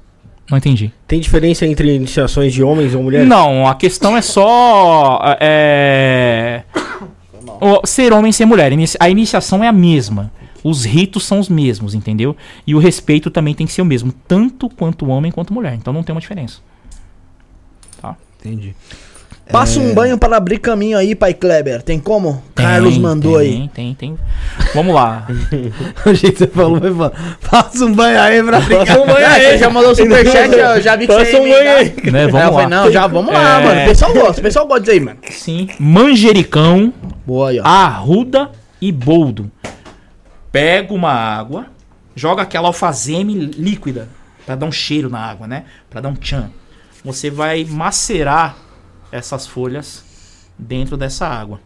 Não 0.51 0.57
entendi. 0.57 0.93
Tem 1.07 1.21
diferença 1.21 1.67
entre 1.67 1.95
iniciações 1.95 2.55
de 2.55 2.63
homens 2.63 2.95
ou 2.95 3.03
mulheres? 3.03 3.29
Não, 3.29 3.67
a 3.67 3.75
questão 3.75 4.17
é 4.17 4.23
só. 4.23 5.21
É, 5.41 6.63
o- 7.61 7.87
ser 7.87 8.13
homem 8.13 8.31
e 8.31 8.33
ser 8.33 8.45
mulher. 8.47 8.73
A 9.01 9.09
iniciação 9.11 9.63
é 9.63 9.69
a 9.69 9.73
mesma. 9.73 10.31
Os 10.65 10.85
ritos 10.85 11.25
são 11.25 11.39
os 11.39 11.49
mesmos, 11.49 11.95
entendeu? 11.95 12.37
E 12.67 12.75
o 12.75 12.79
respeito 12.79 13.31
também 13.31 13.55
tem 13.55 13.67
que 13.67 13.73
ser 13.73 13.83
o 13.83 13.85
mesmo, 13.85 14.13
tanto 14.27 14.69
quanto 14.69 15.09
homem 15.09 15.31
quanto 15.33 15.53
mulher. 15.53 15.75
Então 15.75 15.93
não 15.93 16.03
tem 16.03 16.15
uma 16.15 16.21
diferença. 16.21 16.59
Entendi. 18.41 18.75
Passa 19.51 19.81
um 19.81 19.95
banho 19.95 20.19
para 20.19 20.37
abrir 20.37 20.59
caminho 20.59 20.97
aí, 20.99 21.15
pai 21.15 21.33
Kleber. 21.33 21.83
Tem 21.83 21.99
como? 21.99 22.43
Tem, 22.55 22.65
Carlos 22.67 22.99
mandou 22.99 23.39
tem, 23.41 23.63
aí. 23.63 23.69
Tem, 23.75 23.95
tem. 23.95 24.19
Vamos 24.75 24.95
lá. 24.95 25.27
O 26.07 26.15
jeito 26.15 26.35
que 26.35 26.39
você 26.45 26.47
falou, 26.47 26.79
vai 26.79 26.93
falar. 26.93 27.37
Faça 27.41 27.85
um 27.85 27.93
banho 27.93 28.21
aí 28.21 28.43
pra 28.43 28.61
ficar. 28.61 28.87
Passa 28.87 29.01
um 29.01 29.07
banho 29.07 29.27
aí. 29.27 29.59
já 29.59 29.71
mandou 29.71 29.95
superchat, 29.95 30.53
eu 30.55 30.81
já 30.83 30.97
vi 30.97 31.07
que 31.07 31.13
Passa 31.13 31.25
você 31.25 31.37
um 31.37 31.49
banho 31.49 31.71
aí. 31.71 31.95
né? 32.13 32.29
Vamos 32.29 32.49
falei, 32.51 32.53
lá. 32.53 32.69
não, 32.69 32.93
já 32.93 33.07
vamos 33.07 33.33
lá, 33.35 33.61
É. 33.61 33.65
mano. 33.65 33.81
O 33.81 33.85
pessoal 33.87 34.13
gosta, 34.15 34.41
o 34.41 34.45
pessoal 34.45 34.67
gosta 34.67 34.81
disso 34.83 34.93
aí, 34.93 35.01
mano. 35.01 35.19
Sim. 35.31 35.69
Manjericão, 35.81 36.93
Boa 37.27 37.49
aí, 37.51 37.59
ó. 37.59 37.65
arruda 37.67 38.51
e 38.81 38.93
boldo. 38.93 39.51
Pega 40.51 40.93
uma 40.95 41.13
água, 41.13 41.67
joga 42.15 42.43
aquela 42.43 42.69
alfazeme 42.69 43.35
líquida 43.35 44.09
pra 44.47 44.55
dar 44.55 44.67
um 44.67 44.73
cheiro 44.73 45.09
na 45.11 45.19
água, 45.21 45.47
né? 45.47 45.65
Pra 45.91 46.01
dar 46.01 46.09
um 46.09 46.15
tchan. 46.15 46.51
Você 47.05 47.31
vai 47.31 47.65
macerar 47.65 48.57
essas 49.13 49.47
folhas 49.47 50.05
dentro 50.59 50.97
dessa 50.97 51.27
água. 51.27 51.61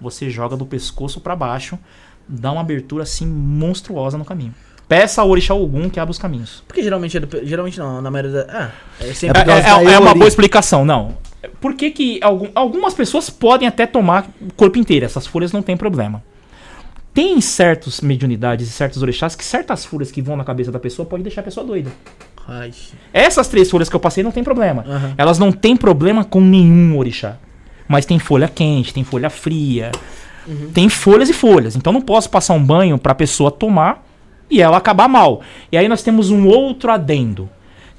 Você 0.00 0.30
joga 0.30 0.56
do 0.56 0.64
pescoço 0.64 1.20
pra 1.20 1.36
baixo, 1.36 1.78
dá 2.26 2.50
uma 2.52 2.60
abertura 2.62 3.02
assim 3.02 3.26
monstruosa 3.26 4.16
no 4.16 4.24
caminho. 4.24 4.54
Peça 4.88 5.20
ao 5.22 5.28
orixá 5.28 5.54
Ogum 5.54 5.88
que 5.90 6.00
abre 6.00 6.10
os 6.10 6.18
caminhos. 6.18 6.64
Porque 6.66 6.82
geralmente, 6.82 7.16
é 7.16 7.20
do- 7.20 7.46
geralmente 7.46 7.78
não, 7.78 8.00
na 8.00 8.10
maioria 8.10 8.44
da... 8.44 8.52
Ah, 8.58 8.70
é 9.00 9.10
É, 9.10 9.14
sempre... 9.14 9.44
causa 9.44 9.60
é- 9.60 9.84
da 9.84 9.90
é 9.92 9.98
uma 9.98 10.14
boa 10.14 10.26
explicação, 10.26 10.84
não. 10.84 11.16
Por 11.60 11.74
que, 11.74 11.90
que 11.90 12.18
algum- 12.22 12.50
algumas 12.54 12.92
pessoas 12.94 13.30
podem 13.30 13.68
até 13.68 13.86
tomar 13.86 14.28
o 14.40 14.52
corpo 14.54 14.78
inteiro? 14.78 15.04
Essas 15.06 15.26
folhas 15.26 15.52
não 15.52 15.62
tem 15.62 15.76
problema. 15.76 16.22
Tem 17.12 17.40
certas 17.40 18.00
mediunidades 18.00 18.68
e 18.68 18.70
certos 18.70 19.02
orixás 19.02 19.34
que 19.34 19.44
certas 19.44 19.84
folhas 19.84 20.10
que 20.12 20.22
vão 20.22 20.36
na 20.36 20.44
cabeça 20.44 20.70
da 20.70 20.78
pessoa 20.78 21.04
podem 21.06 21.22
deixar 21.24 21.40
a 21.40 21.44
pessoa 21.44 21.66
doida. 21.66 21.90
Ai, 22.46 22.72
Essas 23.12 23.48
três 23.48 23.70
folhas 23.70 23.88
que 23.88 23.96
eu 23.96 24.00
passei 24.00 24.22
não 24.24 24.30
tem 24.30 24.42
problema. 24.44 24.84
Aham. 24.86 25.14
Elas 25.18 25.38
não 25.38 25.50
têm 25.52 25.76
problema 25.76 26.24
com 26.24 26.40
nenhum 26.40 26.96
orixá. 26.98 27.36
Mas 27.88 28.06
tem 28.06 28.18
folha 28.18 28.48
quente, 28.48 28.94
tem 28.94 29.02
folha 29.04 29.28
fria. 29.28 29.90
Tem 30.72 30.88
folhas 30.88 31.28
e 31.28 31.32
folhas. 31.32 31.76
Então 31.76 31.92
não 31.92 32.00
posso 32.00 32.30
passar 32.30 32.54
um 32.54 32.64
banho 32.64 32.96
pra 32.98 33.14
pessoa 33.14 33.50
tomar 33.50 34.04
e 34.48 34.62
ela 34.62 34.76
acabar 34.76 35.08
mal. 35.08 35.42
E 35.70 35.76
aí 35.76 35.88
nós 35.88 36.02
temos 36.02 36.30
um 36.30 36.46
outro 36.46 36.90
adendo. 36.90 37.48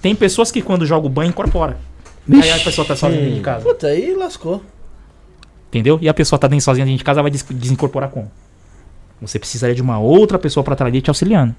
Tem 0.01 0.15
pessoas 0.15 0.51
que 0.51 0.61
quando 0.61 0.85
joga 0.85 1.05
o 1.05 1.09
banho 1.09 1.29
incorpora. 1.29 1.77
Aí 2.31 2.51
a 2.51 2.59
pessoa 2.59 2.85
tá 2.87 2.95
sozinha 2.95 3.21
dentro 3.21 3.35
de 3.35 3.41
casa. 3.41 3.63
Puta, 3.65 3.87
aí 3.87 4.13
lascou. 4.15 4.63
Entendeu? 5.67 5.97
E 6.01 6.09
a 6.09 6.13
pessoa 6.13 6.39
tá 6.39 6.47
dentro 6.47 6.63
sozinha 6.65 6.85
dentro 6.85 6.97
de 6.97 7.03
casa, 7.03 7.19
ela 7.19 7.23
vai 7.23 7.31
des- 7.31 7.45
desincorporar 7.49 8.09
como? 8.09 8.29
Você 9.21 9.37
precisaria 9.37 9.75
de 9.75 9.81
uma 9.81 9.99
outra 9.99 10.39
pessoa 10.39 10.63
pra 10.63 10.73
estar 10.73 10.85
ali 10.85 11.01
te 11.01 11.09
auxiliando. 11.09 11.55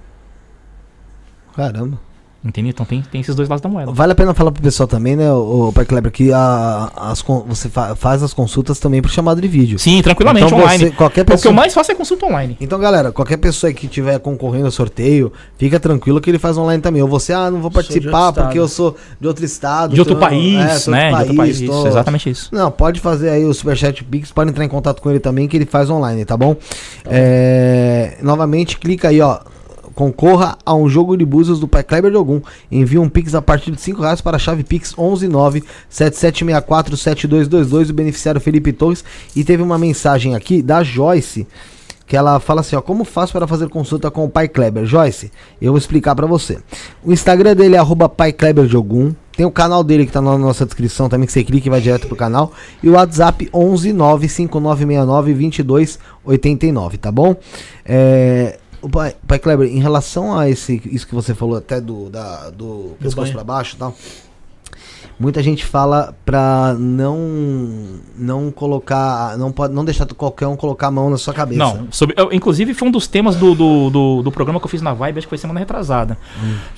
Caramba. 1.55 1.99
Entendeu? 2.45 2.71
Então 2.71 2.85
tem, 2.85 3.01
tem 3.03 3.21
esses 3.21 3.37
dois 3.37 3.49
lados 3.49 3.62
da 3.62 3.69
moeda. 3.69 3.93
Vale 3.93 4.11
a 4.11 4.15
pena 4.17 4.35
falar 4.35 4.51
pro 4.51 4.61
pessoal 4.61 4.89
também, 4.89 5.15
né, 5.15 5.31
o, 5.33 5.73
Pai 5.73 5.85
Kleber, 5.85 6.11
que 6.11 6.33
a, 6.33 6.91
as, 6.97 7.23
você 7.47 7.69
fa- 7.69 7.95
faz 7.95 8.21
as 8.21 8.35
consultas 8.35 8.81
também 8.81 9.01
por 9.01 9.11
chamada 9.12 9.41
de 9.41 9.47
vídeo. 9.47 9.79
Sim, 9.79 10.03
tranquilamente, 10.03 10.47
Então 10.47 10.59
online. 10.59 10.87
você- 10.87 10.91
qualquer 10.91 11.21
O 11.23 11.25
que 11.25 11.31
pessoa- 11.31 11.51
eu 11.53 11.55
mais 11.55 11.73
faço 11.73 11.93
é 11.93 11.95
consulta 11.95 12.27
online. 12.27 12.57
Então, 12.61 12.81
galera, 12.81 13.12
qualquer 13.12 13.37
pessoa 13.37 13.69
aí 13.71 13.75
que 13.75 13.87
estiver 13.87 14.19
concorrendo 14.19 14.65
ao 14.67 14.73
sorteio, 14.73 15.33
fica 15.57 15.79
tranquilo 15.79 16.21
que 16.21 16.29
ele 16.31 16.39
faz 16.41 16.59
online 16.59 16.83
também. 16.83 17.01
Ou 17.01 17.07
você, 17.09 17.33
ah, 17.33 17.49
não 17.49 17.61
vou 17.61 17.71
participar 17.71 18.27
outro 18.27 18.43
porque 18.43 18.59
estado. 18.59 18.65
eu 18.65 18.69
sou 18.69 18.97
de 19.21 19.29
outro 19.29 19.45
estado. 19.45 19.95
De 19.95 20.01
outro 20.01 20.15
tô- 20.17 20.21
país, 20.21 20.59
é, 20.65 20.79
sou 20.81 20.93
né? 20.93 21.11
De 21.12 21.15
outro 21.21 21.35
país. 21.37 21.61
tô- 21.61 21.65
Isso, 21.79 21.87
exatamente 21.87 22.29
isso. 22.29 22.49
Não, 22.51 22.73
pode 22.73 22.99
fazer 22.99 23.29
aí 23.31 23.45
o 23.45 23.55
Superchat 23.55 24.03
Pix, 24.03 24.33
pode 24.33 24.51
entrar 24.51 24.65
em 24.65 24.69
contato 24.69 25.01
com 25.01 25.09
ele 25.11 25.21
também, 25.21 25.47
que 25.47 25.57
ele 25.57 25.65
faz 25.67 25.89
online, 25.89 26.25
tá 26.25 26.37
bom? 26.37 26.57
É, 27.05 28.17
novamente, 28.21 28.79
clica 28.79 29.09
aí, 29.09 29.21
ó. 29.21 29.39
Concorra 29.95 30.57
a 30.65 30.75
um 30.75 30.89
jogo 30.89 31.17
de 31.17 31.25
búzios 31.25 31.61
do 31.61 31.69
Pai 31.69 31.83
Kleber 31.83 32.11
de 32.11 32.17
Ogum. 32.17 32.41
Envia 32.71 33.01
um 33.01 33.09
Pix 33.09 33.35
a 33.35 33.43
partir 33.43 33.71
de 33.71 33.81
5 33.81 34.01
reais 34.01 34.21
para 34.21 34.37
a 34.37 34.41
chave 34.41 34.65
Pix 34.65 34.95
11977647222. 34.95 37.91
O 37.91 37.93
beneficiário 37.93 38.41
Felipe 38.41 38.73
Torres. 38.73 39.05
E 39.35 39.45
teve 39.45 39.62
uma 39.62 39.79
mensagem 39.79 40.35
aqui 40.35 40.62
da 40.62 40.83
Joyce. 40.83 41.47
Que 42.07 42.17
ela 42.17 42.41
fala 42.41 42.61
assim, 42.61 42.77
ó, 42.77 42.83
como 42.83 43.05
faço 43.05 43.33
para 43.33 43.47
fazer 43.47 43.69
consulta 43.69 44.11
com 44.11 44.25
o 44.25 44.29
Pai 44.29 44.47
Kleber? 44.47 44.85
Joyce, 44.85 45.33
eu 45.61 45.73
vou 45.73 45.79
explicar 45.79 46.15
para 46.15 46.27
você. 46.27 46.59
O 47.03 47.12
Instagram 47.12 47.57
dele 47.57 47.77
é 47.77 47.79
arroba 47.79 48.09
Pai 48.09 48.33
Kleber 48.33 48.67
de 48.67 48.77
Ogum. 48.77 49.15
Tem 49.35 49.47
o 49.47 49.51
canal 49.51 49.83
dele 49.83 50.05
que 50.05 50.12
tá 50.12 50.21
na 50.21 50.37
nossa 50.37 50.67
descrição 50.67 51.09
também, 51.09 51.27
que 51.27 51.33
você 51.33 51.43
clica 51.43 51.67
e 51.67 51.71
vai 51.71 51.81
direto 51.81 52.07
pro 52.07 52.17
canal. 52.17 52.53
E 52.83 52.89
o 52.89 52.93
WhatsApp 52.93 53.49
11 53.53 53.93
95969 53.95 55.33
2289, 55.33 56.99
tá 56.99 57.11
bom? 57.11 57.35
É, 57.85 58.59
pai, 58.89 59.15
pai 59.27 59.39
Kleber, 59.39 59.69
em 59.69 59.81
relação 59.81 60.36
a 60.39 60.49
esse, 60.49 60.81
isso 60.86 61.07
que 61.07 61.15
você 61.15 61.35
falou 61.35 61.57
até 61.57 61.81
do, 61.81 62.09
da, 62.11 62.51
do 62.51 62.97
pescoço 63.01 63.33
banho. 63.33 63.35
pra 63.35 63.44
baixo 63.44 63.77
e 63.77 63.78
tal. 63.78 63.94
Muita 65.20 65.43
gente 65.43 65.65
fala 65.65 66.15
pra 66.25 66.75
não 66.78 68.01
não 68.17 68.51
colocar, 68.51 69.36
não 69.39 69.52
pode, 69.52 69.73
não 69.73 69.85
deixar 69.85 70.07
qualquer 70.15 70.49
um 70.49 70.57
colocar 70.57 70.89
a 70.89 70.91
mão 70.91 71.11
na 71.11 71.17
sua 71.19 71.33
cabeça. 71.33 71.59
Não, 71.59 71.86
sobre, 71.93 72.15
eu, 72.19 72.33
inclusive 72.33 72.75
foi 72.75 72.89
um 72.89 72.91
dos 72.91 73.07
temas 73.07 73.36
do, 73.36 73.55
do, 73.55 73.91
do, 73.91 74.23
do 74.23 74.33
programa 74.33 74.59
que 74.59 74.65
eu 74.67 74.70
fiz 74.70 74.83
na 74.83 74.93
Vibe, 74.93 75.19
acho 75.19 75.27
que 75.27 75.31
foi 75.31 75.39
semana 75.39 75.61
retrasada. 75.61 76.19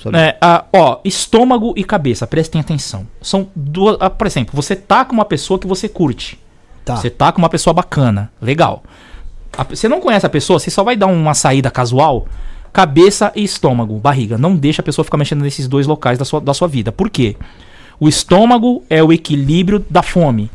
sabe? 0.03 0.17
É, 0.17 0.37
a- 0.39 0.65
ó, 0.73 0.99
estômago 1.03 1.73
e 1.75 1.83
cabeça, 1.83 2.27
prestem 2.27 2.61
atenção. 2.61 3.07
São 3.21 3.47
duas. 3.55 3.97
ah, 3.99 4.09
por 4.09 4.27
exemplo, 4.27 4.55
você 4.55 4.75
tá 4.75 5.05
com 5.05 5.13
uma 5.13 5.25
pessoa 5.25 5.57
que 5.57 5.65
você 5.65 5.87
curte. 5.89 6.39
Tá. 6.83 6.97
Você 6.97 7.09
tá 7.09 7.31
com 7.31 7.39
uma 7.39 7.49
pessoa 7.49 7.73
bacana, 7.73 8.31
legal. 8.39 8.83
A- 9.57 9.63
você 9.63 9.87
não 9.87 9.99
conhece 10.01 10.25
a 10.25 10.29
pessoa, 10.29 10.59
você 10.59 10.69
só 10.69 10.83
vai 10.83 10.95
dar 10.95 11.07
uma 11.07 11.33
saída 11.33 11.69
casual. 11.71 12.27
Cabeça 12.73 13.31
e 13.35 13.43
estômago, 13.43 13.97
barriga. 13.99 14.37
Não 14.37 14.55
deixa 14.55 14.81
a 14.81 14.85
pessoa 14.85 15.05
ficar 15.05 15.17
mexendo 15.17 15.41
nesses 15.41 15.67
dois 15.67 15.87
locais 15.87 16.17
da 16.17 16.25
sua, 16.25 16.41
da 16.41 16.53
sua 16.53 16.67
vida. 16.67 16.91
Por 16.91 17.09
quê? 17.09 17.37
O 17.99 18.09
estômago 18.09 18.83
é 18.89 19.01
o 19.01 19.13
equilíbrio 19.13 19.85
da 19.89 20.03
fome. 20.03 20.51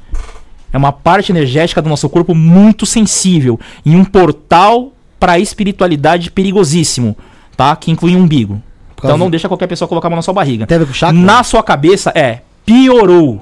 É 0.73 0.77
uma 0.77 0.93
parte 0.93 1.33
energética 1.33 1.81
do 1.81 1.89
nosso 1.89 2.09
corpo 2.11 2.35
muito 2.35 2.85
sensível. 2.85 3.59
Em 3.87 3.97
um 3.97 4.05
portal 4.05 4.93
para 5.19 5.33
a 5.33 5.39
espiritualidade 5.39 6.31
perigosíssimo, 6.31 7.17
tá? 7.57 7.75
Que 7.75 7.91
inclui 7.91 8.15
um 8.15 8.20
umbigo. 8.20 8.62
Então 8.99 9.17
não 9.17 9.31
deixa 9.31 9.49
qualquer 9.49 9.67
pessoa 9.67 9.89
colocar 9.89 10.09
a 10.09 10.11
mão 10.11 10.17
na 10.17 10.23
sua 10.23 10.35
barriga. 10.35 10.67
Tem 10.67 10.77
a 10.77 10.81
ver 10.81 10.87
com 10.87 10.93
chakra? 10.93 11.19
Na 11.19 11.43
sua 11.43 11.62
cabeça 11.62 12.12
é 12.15 12.41
piorou. 12.67 13.41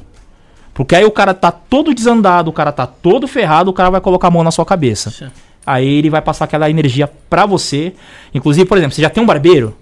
Porque 0.73 0.95
aí 0.95 1.05
o 1.05 1.11
cara 1.11 1.35
tá 1.35 1.51
todo 1.51 1.93
desandado, 1.93 2.49
o 2.49 2.53
cara 2.53 2.71
tá 2.71 2.87
todo 2.87 3.27
ferrado, 3.27 3.69
o 3.71 3.75
cara 3.75 3.91
vai 3.91 4.01
colocar 4.01 4.29
a 4.29 4.31
mão 4.31 4.45
na 4.45 4.53
sua 4.53 4.65
cabeça. 4.65 5.11
Sim. 5.11 5.27
Aí 5.69 5.99
ele 5.99 6.09
vai 6.09 6.23
passar 6.23 6.47
aquela 6.47 6.71
energia 6.71 7.07
pra 7.29 7.45
você. 7.45 7.93
Inclusive, 8.33 8.67
por 8.67 8.79
exemplo, 8.79 8.95
você 8.95 9.03
já 9.03 9.11
tem 9.11 9.23
um 9.23 9.27
barbeiro. 9.27 9.77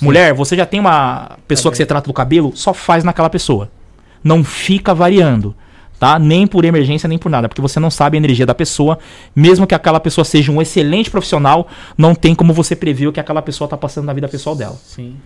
Mulher, 0.00 0.34
você 0.34 0.56
já 0.56 0.66
tem 0.66 0.80
uma 0.80 1.38
pessoa 1.46 1.70
que 1.70 1.78
você 1.78 1.86
trata 1.86 2.08
do 2.08 2.12
cabelo, 2.12 2.50
só 2.56 2.74
faz 2.74 3.04
naquela 3.04 3.30
pessoa. 3.30 3.70
Não 4.24 4.42
fica 4.42 4.92
variando, 4.92 5.54
tá? 6.00 6.18
Nem 6.18 6.48
por 6.48 6.64
emergência, 6.64 7.08
nem 7.08 7.16
por 7.16 7.28
nada, 7.28 7.48
porque 7.48 7.62
você 7.62 7.78
não 7.78 7.92
sabe 7.92 8.16
a 8.16 8.18
energia 8.18 8.44
da 8.44 8.56
pessoa. 8.56 8.98
Mesmo 9.36 9.68
que 9.68 9.74
aquela 9.74 10.00
pessoa 10.00 10.24
seja 10.24 10.50
um 10.50 10.60
excelente 10.60 11.08
profissional, 11.08 11.68
não 11.96 12.12
tem 12.12 12.34
como 12.34 12.52
você 12.52 12.74
prever 12.74 13.06
o 13.06 13.12
que 13.12 13.20
aquela 13.20 13.40
pessoa 13.40 13.68
tá 13.68 13.76
passando 13.76 14.06
na 14.06 14.12
vida 14.12 14.26
pessoal 14.26 14.56
dela. 14.56 14.76
Sim. 14.84 15.16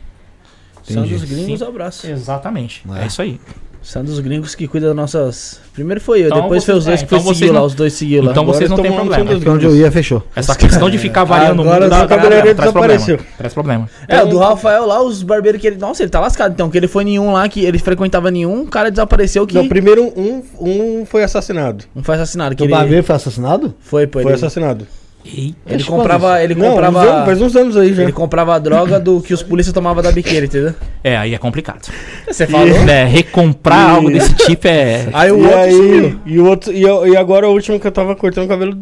São 0.82 1.02
dos 1.06 1.24
gringos, 1.24 1.60
Sim. 1.60 1.66
abraço. 1.66 2.06
Exatamente. 2.06 2.82
É. 2.94 3.04
É, 3.04 3.06
isso 3.06 3.22
aí. 3.22 3.40
São 3.88 4.04
dos 4.04 4.20
gringos 4.20 4.54
que 4.54 4.68
cuida 4.68 4.88
das 4.88 4.94
nossas. 4.96 5.58
Primeiro 5.72 5.98
foi 5.98 6.20
eu, 6.20 6.26
Então 6.26 6.42
depois 6.42 6.62
foi 6.62 6.74
os 6.74 6.84
dois 6.84 7.00
é, 7.00 7.04
que 7.04 7.08
foi 7.08 7.18
então 7.20 7.32
seguiu 7.32 7.52
lá, 7.54 7.60
não- 7.60 7.66
os 7.66 7.74
dois 7.74 7.92
seguiu 7.94 8.22
lá. 8.22 8.30
Então 8.32 8.42
Agora 8.42 8.58
vocês 8.58 8.68
não 8.68 8.76
têm 8.76 8.92
problema. 8.92 9.40
Pra 9.40 9.52
onde 9.52 9.64
eu 9.64 9.74
ia, 9.74 9.90
fechou. 9.90 10.22
Essa 10.36 10.54
questão 10.54 10.90
de 10.90 10.98
ficar 10.98 11.24
variando 11.24 11.62
Agora 11.62 11.80
muito 11.80 11.86
o 11.86 11.88
dá- 11.96 12.00
dá- 12.04 12.06
cabeleireiro 12.06 12.54
traz 12.54 12.70
problema. 12.70 12.94
desapareceu. 12.98 13.26
Traz 13.38 13.54
problema. 13.54 13.88
É, 14.06 14.22
o 14.22 14.26
do 14.26 14.36
Rafael 14.36 14.84
lá, 14.86 15.02
os 15.02 15.22
barbeiros 15.22 15.58
que 15.58 15.66
ele. 15.68 15.76
Nossa, 15.76 16.02
ele 16.02 16.10
tá 16.10 16.20
lascado. 16.20 16.52
Então, 16.52 16.68
que 16.68 16.76
ele 16.76 16.86
foi 16.86 17.02
nenhum 17.02 17.32
lá, 17.32 17.48
que 17.48 17.64
ele 17.64 17.78
frequentava 17.78 18.30
nenhum, 18.30 18.60
o 18.60 18.66
cara 18.66 18.90
desapareceu 18.90 19.46
que. 19.46 19.54
Não, 19.54 19.66
primeiro 19.66 20.04
um, 20.14 20.42
um 20.60 21.06
foi 21.06 21.22
assassinado. 21.22 21.84
Não 21.94 22.02
foi 22.02 22.16
assassinado. 22.16 22.54
Que 22.54 22.62
O 22.62 22.66
ele... 22.66 22.72
barbeiro 22.74 23.02
foi 23.02 23.16
assassinado? 23.16 23.74
Foi, 23.80 24.06
pô. 24.06 24.20
Foi 24.20 24.32
Ele, 24.32 24.36
assassinado. 24.36 24.86
Eita. 25.24 25.56
ele 25.66 25.84
comprava. 25.84 26.42
Ele 26.42 26.54
Não, 26.54 26.70
comprava. 26.70 26.98
uns 27.00 27.06
anos- 27.06 27.24
faz 27.26 27.42
uns 27.42 27.56
anos 27.56 27.76
aí 27.76 27.92
já. 27.94 28.02
Ele 28.02 28.12
comprava 28.12 28.54
a 28.54 28.58
droga 28.58 28.98
do 28.98 29.20
que 29.20 29.34
os 29.34 29.42
polícias 29.42 29.72
tomavam 29.74 30.02
da 30.02 30.10
biqueira, 30.10 30.46
entendeu? 30.46 30.74
É, 31.04 31.16
aí 31.16 31.34
é 31.34 31.38
complicado. 31.38 31.88
Você 32.30 32.46
falou? 32.46 32.68
É, 32.88 33.04
recomprar 33.04 33.90
E- 33.90 33.94
algo 33.96 34.10
desse 34.10 34.34
tipo 34.34 34.66
é. 34.68 35.08
Aí 35.12 35.30
o 35.30 35.38
e 35.38 35.42
outro 35.42 35.58
aí, 35.58 35.72
sumiu. 35.72 36.20
e 36.24 36.38
o 36.38 36.46
outro 36.46 36.72
e, 36.72 36.82
e 37.12 37.16
agora 37.16 37.48
o 37.48 37.52
último 37.52 37.78
que 37.78 37.86
eu 37.86 37.92
tava 37.92 38.14
cortando 38.16 38.44
o 38.46 38.48
cabelo 38.48 38.78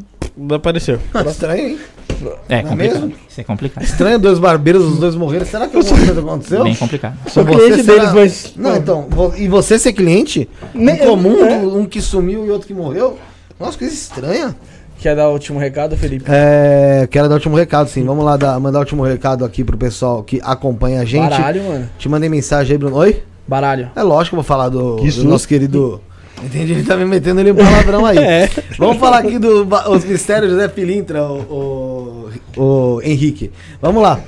apareceu. 0.55 0.98
Estranho, 1.28 1.68
hein? 1.68 1.78
É 2.08 2.23
Não 2.23 2.32
é 2.60 2.62
complicado. 2.62 2.76
mesmo? 3.00 3.12
Isso 3.28 3.40
é 3.40 3.44
complicado. 3.44 3.84
Estranho, 3.84 4.18
dois 4.18 4.39
barbeiros, 4.39 4.84
os 4.84 4.98
dois 4.98 5.15
morreram. 5.16 5.44
Será 5.44 5.66
que 5.66 5.76
alguma 5.76 5.97
coisa 5.98 6.20
aconteceu? 6.20 6.62
Bem 6.65 6.74
complicado. 6.74 7.16
Sou 7.28 7.44
Você 7.44 7.55
cliente 7.66 7.84
será- 7.84 7.98
deles, 7.98 8.12
mas. 8.15 8.52
Não, 8.56 8.76
então, 8.76 9.08
e 9.36 9.48
você 9.48 9.78
ser 9.78 9.92
cliente? 9.92 10.48
Nem- 10.73 10.94
em 10.94 10.98
comum, 10.98 11.44
é. 11.44 11.58
do- 11.60 11.76
um 11.76 11.84
que 11.86 12.00
sumiu 12.00 12.47
e 12.47 12.50
outro 12.50 12.66
que 12.68 12.73
morreu? 12.74 13.18
Nossa, 13.58 13.76
coisa 13.78 13.92
estranha. 13.92 14.55
Quer 14.99 15.15
dar 15.15 15.28
o 15.28 15.33
último 15.33 15.58
recado, 15.58 15.97
Felipe? 15.97 16.25
É, 16.28 17.07
quero 17.10 17.28
dar 17.28 17.34
o 17.34 17.36
último 17.36 17.57
recado, 17.57 17.89
sim. 17.89 18.05
Vamos 18.05 18.25
lá 18.25 18.36
dar- 18.36 18.58
mandar 18.58 18.78
o 18.78 18.83
último 18.83 19.02
recado 19.05 19.44
aqui 19.44 19.62
pro 19.62 19.76
pessoal 19.76 20.23
que 20.23 20.41
acompanha 20.42 21.00
a 21.00 21.05
gente. 21.05 21.28
Baralho, 21.31 21.62
mano. 21.65 21.91
Te 21.99 22.08
mandei 22.08 22.28
mensagem 22.28 22.73
aí, 22.73 22.78
Bruno. 22.78 22.97
Oi? 22.97 23.23
Baralho. 23.47 23.91
É 23.94 24.02
lógico 24.02 24.31
que 24.31 24.34
eu 24.34 24.42
vou 24.42 24.44
falar 24.44 24.68
do, 24.68 24.97
Que 24.97 25.10
do 25.10 25.25
nosso 25.25 25.47
querido. 25.47 26.00
Entendi, 26.42 26.73
ele 26.73 26.83
tá 26.83 26.97
me 26.97 27.05
metendo 27.05 27.41
ali 27.41 27.50
um 27.52 27.55
palavrão 27.57 28.05
aí. 28.05 28.18
É. 28.20 28.49
Vamos 28.78 28.99
falar 28.99 29.18
aqui 29.18 29.39
dos 29.39 29.66
os 29.89 30.05
mistérios 30.05 30.50
José 30.50 30.68
Pilintra, 30.68 31.23
o, 31.25 32.28
o, 32.57 32.62
o 32.62 33.00
Henrique. 33.02 33.50
Vamos 33.81 34.02
lá. 34.02 34.20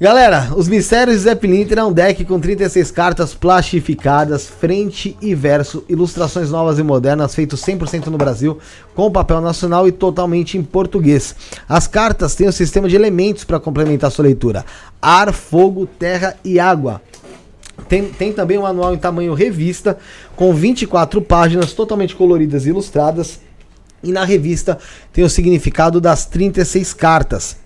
Galera, 0.00 0.50
os 0.56 0.66
mistérios 0.66 1.18
de 1.18 1.22
Zé 1.22 1.36
Pilintra 1.36 1.80
é 1.80 1.84
um 1.84 1.92
deck 1.92 2.24
com 2.24 2.40
36 2.40 2.90
cartas 2.90 3.32
plastificadas, 3.32 4.48
frente 4.48 5.16
e 5.22 5.36
verso, 5.36 5.84
ilustrações 5.88 6.50
novas 6.50 6.80
e 6.80 6.82
modernas, 6.82 7.32
feito 7.32 7.56
100% 7.56 8.06
no 8.06 8.18
Brasil, 8.18 8.58
com 8.92 9.08
papel 9.08 9.40
nacional 9.40 9.86
e 9.86 9.92
totalmente 9.92 10.58
em 10.58 10.64
português. 10.64 11.36
As 11.68 11.86
cartas 11.86 12.34
têm 12.34 12.48
um 12.48 12.52
sistema 12.52 12.88
de 12.88 12.96
elementos 12.96 13.44
para 13.44 13.60
complementar 13.60 14.10
sua 14.10 14.24
leitura: 14.24 14.64
ar, 15.00 15.32
fogo, 15.32 15.86
terra 15.86 16.34
e 16.44 16.58
água. 16.58 17.00
Tem, 17.88 18.04
tem 18.08 18.32
também 18.32 18.58
um 18.58 18.66
anual 18.66 18.94
em 18.94 18.98
tamanho 18.98 19.32
revista, 19.32 19.96
com 20.34 20.52
24 20.52 21.22
páginas 21.22 21.72
totalmente 21.72 22.16
coloridas 22.16 22.66
e 22.66 22.70
ilustradas. 22.70 23.38
E 24.02 24.10
na 24.10 24.24
revista 24.24 24.76
tem 25.12 25.22
o 25.22 25.30
significado 25.30 26.00
das 26.00 26.26
36 26.26 26.92
cartas. 26.92 27.63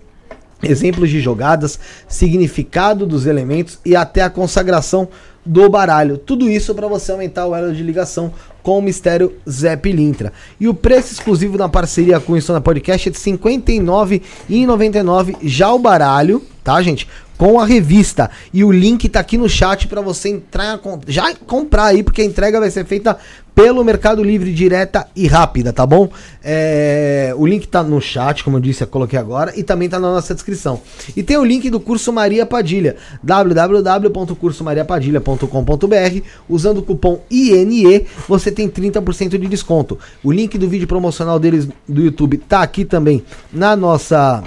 Exemplos 0.61 1.09
de 1.09 1.21
jogadas, 1.21 1.79
significado 2.07 3.05
dos 3.05 3.25
elementos 3.25 3.79
e 3.85 3.95
até 3.95 4.21
a 4.21 4.29
consagração 4.29 5.07
do 5.45 5.69
baralho. 5.69 6.17
Tudo 6.17 6.49
isso 6.49 6.75
para 6.75 6.87
você 6.87 7.11
aumentar 7.11 7.45
o 7.45 7.55
elo 7.55 7.73
de 7.73 7.81
ligação 7.81 8.33
com 8.61 8.77
o 8.77 8.81
mistério 8.81 9.33
Zé 9.49 9.75
Pilintra. 9.75 10.31
E 10.59 10.67
o 10.67 10.73
preço 10.73 11.13
exclusivo 11.13 11.57
na 11.57 11.69
parceria 11.69 12.19
com 12.19 12.33
o 12.33 12.37
Insona 12.37 12.61
Podcast 12.61 13.09
é 13.09 13.11
de 13.11 13.17
R$ 13.17 13.31
59,99 13.31 15.37
já 15.41 15.73
o 15.73 15.79
baralho, 15.79 16.43
tá, 16.69 16.79
gente? 16.83 17.07
Com 17.35 17.59
a 17.59 17.65
revista. 17.65 18.29
E 18.53 18.63
o 18.63 18.71
link 18.71 19.09
tá 19.09 19.19
aqui 19.19 19.39
no 19.39 19.49
chat 19.49 19.87
para 19.87 20.01
você 20.01 20.29
entrar, 20.29 20.79
já 21.07 21.33
comprar 21.33 21.85
aí, 21.85 22.03
porque 22.03 22.21
a 22.21 22.25
entrega 22.25 22.59
vai 22.59 22.69
ser 22.69 22.85
feita 22.85 23.17
pelo 23.55 23.83
Mercado 23.83 24.23
Livre 24.23 24.53
direta 24.53 25.07
e 25.15 25.25
rápida, 25.25 25.73
tá 25.73 25.83
bom? 25.83 26.07
É, 26.43 27.33
o 27.35 27.47
link 27.47 27.67
tá 27.67 27.81
no 27.81 27.99
chat, 27.99 28.43
como 28.43 28.57
eu 28.57 28.61
disse, 28.61 28.83
eu 28.83 28.87
coloquei 28.87 29.17
agora, 29.17 29.51
e 29.57 29.63
também 29.63 29.89
tá 29.89 29.99
na 29.99 30.13
nossa 30.13 30.35
descrição. 30.35 30.79
E 31.15 31.23
tem 31.23 31.37
o 31.37 31.43
link 31.43 31.71
do 31.71 31.79
curso 31.79 32.13
Maria 32.13 32.45
Padilha, 32.45 32.97
www.cursomariapadilha.com.br. 33.23 36.21
Usando 36.47 36.77
o 36.77 36.83
cupom 36.83 37.21
INE, 37.31 38.05
você 38.27 38.51
tem 38.51 38.69
30% 38.69 39.39
de 39.39 39.47
desconto. 39.47 39.97
O 40.23 40.31
link 40.31 40.55
do 40.57 40.69
vídeo 40.69 40.87
promocional 40.87 41.39
deles 41.39 41.67
do 41.87 42.01
YouTube 42.01 42.37
tá 42.37 42.61
aqui 42.61 42.85
também 42.85 43.23
na 43.51 43.75
nossa 43.75 44.43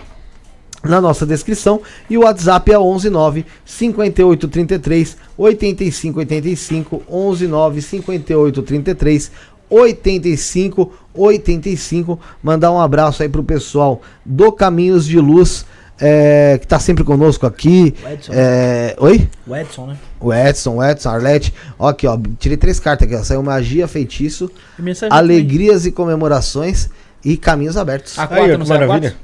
na 0.84 1.00
nossa 1.00 1.24
descrição 1.24 1.80
e 2.10 2.18
o 2.18 2.22
WhatsApp 2.22 2.72
é 2.72 2.76
119 2.76 3.46
5833 3.64 5.16
8585 5.38 7.02
119 7.08 7.82
5833 7.82 9.30
85 9.70 10.92
85 11.14 12.20
mandar 12.42 12.72
um 12.72 12.80
abraço 12.80 13.22
aí 13.22 13.28
pro 13.28 13.42
pessoal 13.42 14.02
do 14.24 14.52
Caminhos 14.52 15.06
de 15.06 15.18
Luz 15.18 15.64
é, 16.00 16.58
que 16.60 16.66
tá 16.66 16.80
sempre 16.80 17.04
conosco 17.04 17.46
aqui 17.46 17.94
O 18.04 18.08
Edson. 18.08 18.32
é, 18.34 18.96
oi 18.98 19.28
O 19.46 19.54
Edson, 19.56 19.86
né? 19.86 19.96
o 20.18 20.32
Edson, 20.34 20.76
o 20.76 20.84
Edson, 20.84 21.08
Arlete. 21.10 21.54
Ó, 21.78 21.88
aqui, 21.88 22.06
ó. 22.08 22.18
Tirei 22.38 22.56
três 22.56 22.80
cartas 22.80 23.06
aqui, 23.06 23.16
ó. 23.16 23.22
Saiu 23.22 23.42
magia, 23.42 23.86
feitiço, 23.86 24.50
E 24.78 24.82
alegrias 25.10 25.86
e 25.86 25.92
comemorações 25.92 26.88
e 27.24 27.36
caminhos 27.36 27.76
abertos. 27.76 28.18
A 28.18 28.22
Aí, 28.22 28.28
4 28.28 28.54
ó, 28.54 28.58
não 28.58 28.66
sai 28.66 28.76
a 28.78 28.80
maravilha. 28.80 29.16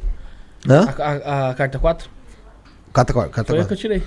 4? 0.67 0.73
Hã? 0.73 0.95
A, 0.99 1.13
a- 1.13 1.51
a 1.51 1.55
carta 1.55 1.79
4? 1.79 2.09
Carta, 2.93 3.13
cor- 3.13 3.29
carta, 3.29 3.53
Foi 3.53 3.59
a 3.59 3.63
cor. 3.63 3.69
que 3.69 3.75
eu 3.75 3.79
tirei. 3.79 4.03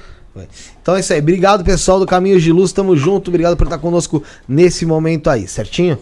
Então 0.81 0.95
é 0.95 1.01
isso 1.01 1.11
aí. 1.11 1.19
Obrigado, 1.19 1.63
pessoal 1.63 1.99
do 1.99 2.05
Caminhos 2.05 2.41
de 2.41 2.51
Luz. 2.53 2.71
Tamo 2.71 2.95
junto. 2.95 3.27
Obrigado 3.29 3.57
por 3.57 3.65
estar 3.65 3.77
conosco 3.77 4.23
nesse 4.47 4.85
momento 4.85 5.29
aí, 5.29 5.45
certinho? 5.47 5.97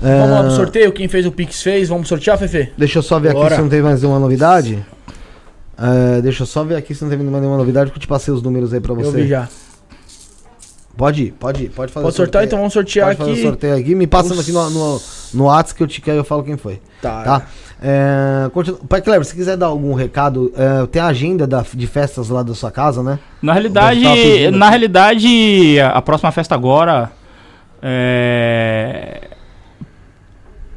Vamos 0.00 0.30
lá 0.30 0.38
Ah, 0.38 0.42
no 0.44 0.50
sorteio. 0.52 0.92
Quem 0.92 1.08
fez 1.08 1.26
o 1.26 1.32
Pix 1.32 1.60
fez. 1.62 1.88
Vamos 1.88 2.06
sortear, 2.08 2.38
Fefe? 2.38 2.72
Deixa 2.78 2.98
eu 2.98 3.02
só 3.02 3.18
ver 3.18 3.30
aqui 3.30 3.38
Bora. 3.40 3.56
se 3.56 3.60
não 3.60 3.68
teve 3.68 3.82
mais 3.82 4.00
nenhuma 4.00 4.20
novidade. 4.20 4.84
Ah, 5.76 6.20
deixa 6.22 6.42
eu 6.44 6.46
só 6.46 6.62
ver 6.62 6.76
aqui 6.76 6.94
se 6.94 7.02
não 7.02 7.10
teve 7.10 7.22
mais 7.24 7.40
nenhuma 7.40 7.56
novidade, 7.58 7.90
que 7.90 7.96
eu 7.96 8.00
te 8.00 8.06
passei 8.06 8.32
os 8.32 8.40
números 8.40 8.72
aí 8.72 8.80
pra 8.80 8.94
você. 8.94 9.08
Eu 9.08 9.12
vi 9.12 9.26
já. 9.28 9.48
Pode 10.96 11.22
ir, 11.24 11.32
pode 11.32 11.64
ir, 11.64 11.70
pode 11.70 11.90
fazer 11.90 12.04
Pode 12.04 12.16
sortear, 12.16 12.42
sorteio. 12.42 12.46
então 12.46 12.58
vamos 12.58 12.72
sortear 12.74 13.06
Pode 13.08 13.18
fazer 13.18 13.30
o 13.30 13.34
aqui. 13.34 13.42
sorteio 13.42 13.76
aqui. 13.76 13.94
Me 13.94 14.06
passando 14.06 14.32
Os- 14.34 14.40
aqui 14.40 14.52
no, 14.52 14.68
no, 14.70 15.00
no 15.34 15.44
WhatsApp 15.44 15.74
que 15.76 15.82
eu, 15.82 15.86
te, 15.86 16.00
que 16.02 16.10
aí 16.10 16.16
eu 16.16 16.24
falo 16.24 16.42
quem 16.44 16.56
foi. 16.56 16.80
Tá. 17.00 17.22
Tá? 17.22 17.46
É, 17.82 18.48
continu... 18.50 18.76
Pai 18.88 19.00
Cleber, 19.00 19.24
se 19.24 19.34
quiser 19.34 19.56
dar 19.56 19.66
algum 19.66 19.94
recado, 19.94 20.52
é, 20.56 20.86
tem 20.86 21.00
a 21.02 21.06
agenda 21.06 21.46
da, 21.46 21.64
de 21.74 21.86
festas 21.86 22.28
lá 22.28 22.42
da 22.42 22.54
sua 22.54 22.70
casa, 22.70 23.02
né? 23.02 23.18
Na 23.40 23.52
realidade, 23.54 24.00
na 24.52 24.66
aqui. 24.66 24.70
realidade, 24.70 25.80
a 25.80 26.00
próxima 26.02 26.30
festa 26.30 26.54
agora 26.54 27.10
é 27.82 29.30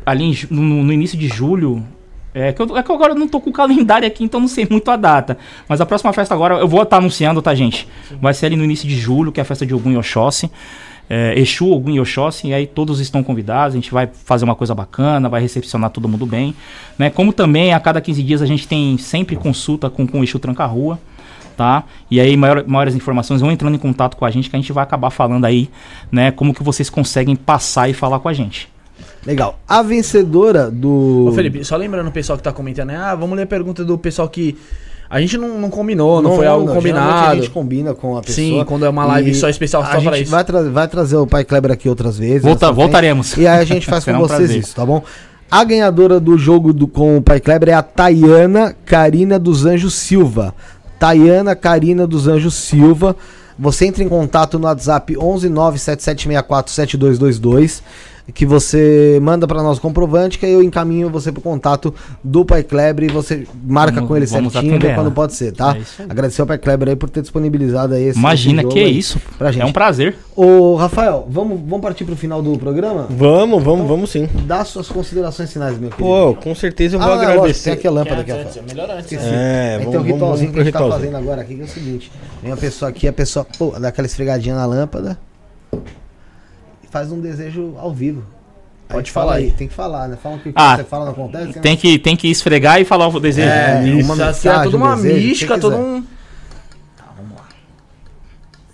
ali 0.05 0.23
em 0.23 0.37
no, 0.49 0.61
no 0.83 0.93
início 0.93 1.17
de 1.17 1.27
julho. 1.27 1.85
É 2.37 2.51
que, 2.51 2.61
eu, 2.61 2.77
é 2.77 2.83
que 2.83 2.91
eu 2.91 2.95
agora 2.95 3.15
não 3.15 3.29
tô 3.29 3.39
com 3.39 3.49
o 3.49 3.53
calendário 3.53 4.05
aqui, 4.05 4.21
então 4.23 4.41
não 4.41 4.47
sei 4.49 4.67
muito 4.69 4.91
a 4.91 4.97
data. 4.97 5.37
Mas 5.69 5.79
a 5.79 5.85
próxima 5.85 6.11
festa 6.11 6.33
agora, 6.33 6.55
eu 6.55 6.67
vou 6.67 6.83
estar 6.83 6.97
anunciando, 6.97 7.41
tá, 7.41 7.55
gente? 7.55 7.87
Vai 8.21 8.33
ser 8.33 8.47
ali 8.47 8.57
no 8.57 8.63
início 8.65 8.85
de 8.87 8.97
julho, 8.97 9.31
que 9.31 9.39
é 9.39 9.43
a 9.43 9.45
festa 9.45 9.65
de 9.65 9.73
Ogum 9.73 9.91
e 9.93 9.97
Oxóssi. 9.97 10.51
É, 11.09 11.39
Exu, 11.39 11.71
Ogum 11.71 11.91
e 11.91 11.99
Oxóssi, 11.99 12.47
e 12.47 12.53
aí 12.53 12.67
todos 12.67 12.99
estão 12.99 13.23
convidados, 13.23 13.73
a 13.73 13.77
gente 13.77 13.89
vai 13.91 14.07
fazer 14.07 14.43
uma 14.43 14.55
coisa 14.55 14.75
bacana, 14.75 15.29
vai 15.29 15.39
recepcionar 15.39 15.91
todo 15.91 16.09
mundo 16.09 16.25
bem. 16.25 16.53
Né? 16.99 17.09
Como 17.09 17.31
também 17.31 17.73
a 17.73 17.79
cada 17.79 18.01
15 18.01 18.21
dias 18.21 18.41
a 18.41 18.45
gente 18.45 18.67
tem 18.67 18.97
sempre 18.97 19.37
consulta 19.37 19.89
com, 19.89 20.05
com 20.05 20.19
o 20.19 20.23
Exu 20.23 20.37
Tranca-Rua 20.37 20.99
tá? 21.55 21.85
E 22.11 22.19
aí 22.19 22.35
maior- 22.35 22.65
maiores 22.67 22.95
informações 22.95 23.39
vão 23.39 23.49
entrando 23.49 23.75
em 23.75 23.79
contato 23.79 24.17
com 24.17 24.25
a 24.25 24.29
gente 24.29 24.49
que 24.49 24.55
a 24.57 24.59
gente 24.59 24.73
vai 24.73 24.83
acabar 24.83 25.09
falando 25.09 25.45
aí, 25.45 25.69
né, 26.11 26.29
como 26.29 26.53
que 26.53 26.61
vocês 26.61 26.89
conseguem 26.89 27.33
passar 27.33 27.87
e 27.89 27.93
falar 27.93 28.19
com 28.19 28.27
a 28.27 28.33
gente. 28.33 28.67
Legal. 29.25 29.59
A 29.67 29.81
vencedora 29.81 30.69
do. 30.69 31.27
Ô, 31.29 31.31
Felipe, 31.33 31.63
só 31.65 31.75
lembrando 31.75 32.07
o 32.07 32.11
pessoal 32.11 32.37
que 32.37 32.43
tá 32.43 32.51
comentando, 32.51 32.87
né? 32.89 32.97
Ah, 32.97 33.15
vamos 33.15 33.35
ler 33.35 33.43
a 33.43 33.47
pergunta 33.47 33.83
do 33.83 33.97
pessoal 33.97 34.29
que. 34.29 34.57
A 35.07 35.21
gente 35.21 35.37
não, 35.37 35.59
não 35.59 35.69
combinou, 35.69 36.19
não, 36.21 36.35
foi 36.35 36.47
algo 36.47 36.65
geralmente 36.65 36.93
combinado. 36.93 37.31
A 37.31 37.35
gente 37.35 37.49
combina 37.51 37.93
com 37.93 38.17
a 38.17 38.21
pessoa. 38.21 38.35
Sim, 38.35 38.63
quando 38.65 38.85
é 38.85 38.89
uma 38.89 39.05
live 39.05 39.35
só 39.35 39.47
especial 39.47 39.83
a 39.83 39.85
só 39.85 39.91
pra 39.91 39.99
gente 40.13 40.23
isso. 40.23 40.31
Vai, 40.31 40.43
tra- 40.43 40.63
vai 40.63 40.87
trazer 40.87 41.15
o 41.15 41.27
Pai 41.27 41.43
Kleber 41.45 41.71
aqui 41.71 41.87
outras 41.87 42.17
vezes. 42.17 42.41
Volta- 42.41 42.71
voltaremos. 42.71 43.37
E 43.37 43.47
aí 43.47 43.59
a 43.59 43.63
gente 43.65 43.85
faz 43.85 44.03
com 44.05 44.11
um 44.11 44.17
vocês 44.19 44.37
prazer. 44.39 44.57
isso, 44.59 44.75
tá 44.75 44.83
bom? 44.83 45.03
A 45.49 45.63
ganhadora 45.63 46.19
do 46.19 46.35
jogo 46.39 46.73
do, 46.73 46.87
com 46.87 47.17
o 47.17 47.21
Pai 47.21 47.39
Kleber 47.39 47.69
é 47.69 47.73
a 47.73 47.83
Tayana 47.83 48.75
Karina 48.83 49.37
dos 49.37 49.63
Anjos 49.63 49.93
Silva. 49.93 50.55
Tayana 50.99 51.55
Karina 51.55 52.07
dos 52.07 52.27
Anjos 52.27 52.55
Silva. 52.55 53.15
Você 53.59 53.85
entra 53.85 54.03
em 54.03 54.09
contato 54.09 54.57
no 54.57 54.65
WhatsApp 54.65 55.15
11 55.15 55.47
97764 55.49 56.73
7222 56.73 57.83
que 58.33 58.45
você 58.45 59.19
manda 59.21 59.47
pra 59.47 59.61
nós 59.61 59.77
o 59.77 59.81
comprovante 59.81 60.39
que 60.39 60.45
aí 60.45 60.53
eu 60.53 60.63
encaminho 60.63 61.09
você 61.09 61.31
pro 61.31 61.41
contato 61.41 61.93
do 62.23 62.43
Pai 62.43 62.63
Kleber 62.63 63.09
e 63.09 63.13
você 63.13 63.47
marca 63.63 63.95
Vamos- 63.95 64.07
com 64.07 64.17
ele 64.17 64.25
vamos 64.25 64.51
certinho 64.53 64.75
atender 64.75 64.95
quando 64.95 65.11
pode 65.11 65.33
ser, 65.33 65.51
tá? 65.51 65.77
É. 65.99 66.03
Agradecer 66.09 66.41
ao 66.41 66.47
Pai 66.47 66.57
Kleber 66.57 66.89
aí 66.89 66.95
por 66.95 67.09
ter 67.09 67.21
disponibilizado 67.21 67.93
aí 67.93 68.05
esse 68.05 68.17
Imagina 68.17 68.63
que 68.63 68.79
aí 68.79 68.97
isso. 68.97 69.19
pra 69.37 69.51
gente. 69.51 69.61
É 69.61 69.65
um 69.65 69.71
prazer. 69.71 70.15
Ô, 70.35 70.75
Rafael, 70.75 71.27
vamos, 71.29 71.59
vamos 71.61 71.81
partir 71.81 72.03
pro 72.03 72.15
final 72.15 72.41
do 72.41 72.57
programa? 72.57 73.07
Vamos, 73.09 73.63
vamos, 73.63 73.87
vamos 73.87 74.09
sim. 74.09 74.27
Dá 74.45 74.65
suas 74.65 74.87
considerações 74.87 75.53
finais, 75.53 75.77
meu 75.77 75.89
querido. 75.91 76.07
Pô, 76.09 76.33
com 76.35 76.53
certeza 76.55 76.95
eu 76.95 76.99
vou 76.99 77.07
ah, 77.07 77.11
é 77.11 77.15
lógico, 77.17 77.31
agradecer. 77.39 77.63
tem 77.63 77.73
aqui 77.73 77.87
a 77.87 77.91
lâmpada 77.91 78.21
aqui, 78.21 78.31
Rafael. 78.31 78.65
melhor 78.67 78.89
antes. 78.89 79.11
Esqueci. 79.11 79.25
É, 79.31 79.77
vamos, 79.77 79.91
tem 79.91 79.99
um 79.99 80.03
vamos, 80.03 80.13
ritualzinho 80.13 80.51
vamos 80.51 80.53
que 80.55 80.59
a 80.61 80.63
gente 80.63 80.73
tá 80.73 80.89
fazendo 80.97 81.17
agora 81.17 81.41
aqui, 81.41 81.55
que 81.55 81.61
é 81.61 81.65
o 81.65 81.67
seguinte. 81.67 82.11
Vem 82.41 82.51
uma 82.51 82.57
pessoa 82.57 82.89
aqui, 82.89 83.07
a 83.07 83.13
pessoa, 83.13 83.45
pô, 83.57 83.71
dá 83.79 83.89
aquela 83.89 84.05
esfregadinha 84.07 84.55
na 84.55 84.65
lâmpada 84.65 85.17
faz 86.95 87.11
um 87.11 87.19
desejo 87.19 87.73
ao 87.77 87.93
vivo. 87.93 88.23
Pode 88.87 89.11
fala 89.11 89.25
falar 89.33 89.37
aí. 89.39 89.51
Tem 89.51 89.67
que 89.67 89.73
falar, 89.73 90.07
né? 90.07 90.17
Fala 90.21 90.37
o 90.37 90.39
que 90.39 90.53
Ah, 90.55 90.77
você 90.77 90.85
fala 90.85 91.03
não 91.03 91.11
acontece. 91.11 91.59
Tem 91.59 91.75
que, 91.75 91.99
tem 91.99 92.15
que 92.15 92.29
esfregar 92.29 92.79
e 92.79 92.85
falar 92.85 93.09
o 93.09 93.19
desejo. 93.19 93.49
É, 93.49 93.85
Isso, 93.85 94.05
uma 94.05 94.15
mensagem, 94.15 94.63
toda 94.63 94.77
um 94.77 94.79
uma 94.79 94.95
desejo, 94.95 95.27
mística, 95.27 95.59
todo 95.59 95.75
um. 95.75 96.03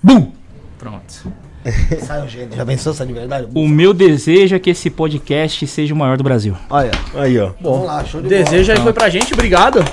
Bum! 0.03 0.32
Pronto. 0.77 1.33
Sai 2.06 2.24
o 2.24 2.27
gênio. 2.30 2.56
Já 2.56 2.64
pensou 2.64 2.91
essa 2.93 3.03
de 3.08 3.14
verdade? 3.14 3.48
O 3.56 3.67
meu 3.67 3.91
desejo 3.91 4.56
é 4.56 4.59
que 4.59 4.69
esse 4.69 4.91
podcast 4.91 5.66
seja 5.66 5.91
o 5.91 5.98
maior 5.98 6.16
do 6.16 6.24
Brasil. 6.24 6.56
Olha, 6.69 6.91
Aí, 7.16 7.40
ó. 7.40 7.53
vamos 7.59 7.88
lá, 7.88 8.06
show 8.06 8.22
de 8.22 8.27
Desejo 8.30 8.72
aí 8.72 8.77
foi 8.77 8.93
pra 8.93 9.09
gente, 9.09 9.33
obrigado. 9.33 9.83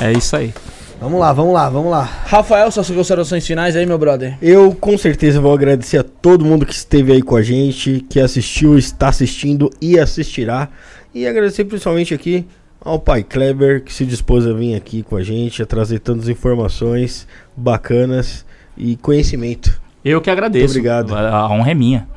É 0.00 0.12
isso 0.12 0.36
aí. 0.36 0.54
Vamos 1.00 1.20
lá, 1.20 1.32
vamos 1.32 1.54
lá, 1.54 1.70
vamos 1.70 1.90
lá. 1.92 2.02
Rafael, 2.02 2.72
suas 2.72 2.90
considerações 2.90 3.46
finais 3.46 3.76
aí, 3.76 3.86
meu 3.86 3.96
brother. 3.96 4.36
Eu 4.42 4.74
com 4.74 4.98
certeza 4.98 5.40
vou 5.40 5.54
agradecer 5.54 5.98
a 5.98 6.02
todo 6.02 6.44
mundo 6.44 6.66
que 6.66 6.72
esteve 6.72 7.12
aí 7.12 7.22
com 7.22 7.36
a 7.36 7.42
gente, 7.42 8.04
que 8.10 8.18
assistiu, 8.18 8.76
está 8.76 9.08
assistindo 9.08 9.70
e 9.80 9.96
assistirá. 9.96 10.68
E 11.14 11.24
agradecer 11.24 11.64
principalmente 11.66 12.12
aqui 12.12 12.44
ao 12.80 12.98
pai 12.98 13.22
Kleber, 13.22 13.84
que 13.84 13.94
se 13.94 14.04
dispôs 14.04 14.44
a 14.44 14.52
vir 14.52 14.74
aqui 14.74 15.04
com 15.04 15.14
a 15.14 15.22
gente, 15.22 15.62
a 15.62 15.66
trazer 15.66 16.00
tantas 16.00 16.28
informações 16.28 17.28
bacanas 17.56 18.44
e 18.76 18.96
conhecimento. 18.96 19.80
Eu 20.04 20.20
que 20.20 20.30
agradeço. 20.30 20.74
Muito 20.74 20.78
obrigado. 20.78 21.14
A 21.14 21.30
a 21.30 21.48
honra 21.48 21.70
é 21.70 21.74
minha. 21.74 22.08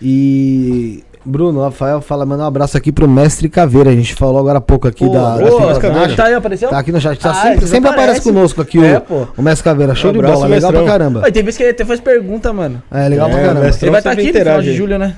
E 0.00 1.04
Bruno, 1.24 1.60
Rafael 1.62 2.00
fala, 2.00 2.26
manda 2.26 2.42
um 2.42 2.46
abraço 2.46 2.76
aqui 2.76 2.90
pro 2.90 3.06
mestre 3.08 3.48
Caveira. 3.48 3.90
A 3.90 3.94
gente 3.94 4.14
falou 4.14 4.38
agora 4.38 4.58
há 4.58 4.60
pouco 4.60 4.88
aqui 4.88 5.04
Pô, 5.06 5.12
da. 5.12 5.34
abraço 5.34 5.58
da- 5.58 5.80
Caveira. 5.80 6.16
tá 6.16 6.24
aí, 6.24 6.34
apareceu? 6.34 6.68
Tá 6.68 6.78
aqui 6.78 6.90
no 6.92 7.00
chat, 7.00 7.18
tá 7.18 7.30
Ah, 7.30 7.34
sempre, 7.34 7.66
sempre 7.66 7.88
aparece. 7.90 8.18
aparece. 8.18 8.22
conosco 8.22 8.60
aqui 8.60 8.84
É, 8.84 8.98
o, 8.98 9.00
pô. 9.02 9.26
o 9.36 9.42
Mestre 9.42 9.64
Caveira. 9.64 9.94
Show 9.94 10.10
Um 10.10 10.14
de 10.14 10.22
bola, 10.22 10.46
legal 10.46 10.72
pra 10.72 10.84
caramba. 10.84 11.22
Oi, 11.22 11.30
tem 11.32 11.42
vezes 11.42 11.56
que 11.58 11.62
ele 11.62 11.70
até 11.70 11.84
faz 11.84 12.00
pergunta, 12.00 12.52
mano. 12.52 12.82
É 12.90 13.08
legal 13.08 13.28
pra 13.30 13.38
É, 13.38 13.42
caramba. 13.44 13.60
mestre- 13.66 13.84
Ele 13.86 13.90
vai 13.92 14.00
estar 14.00 14.14
você 14.14 14.20
aqui 14.20 14.32
no 14.32 14.38
final 14.38 14.62
de 14.62 14.74
julho, 14.74 14.98
né? 14.98 15.14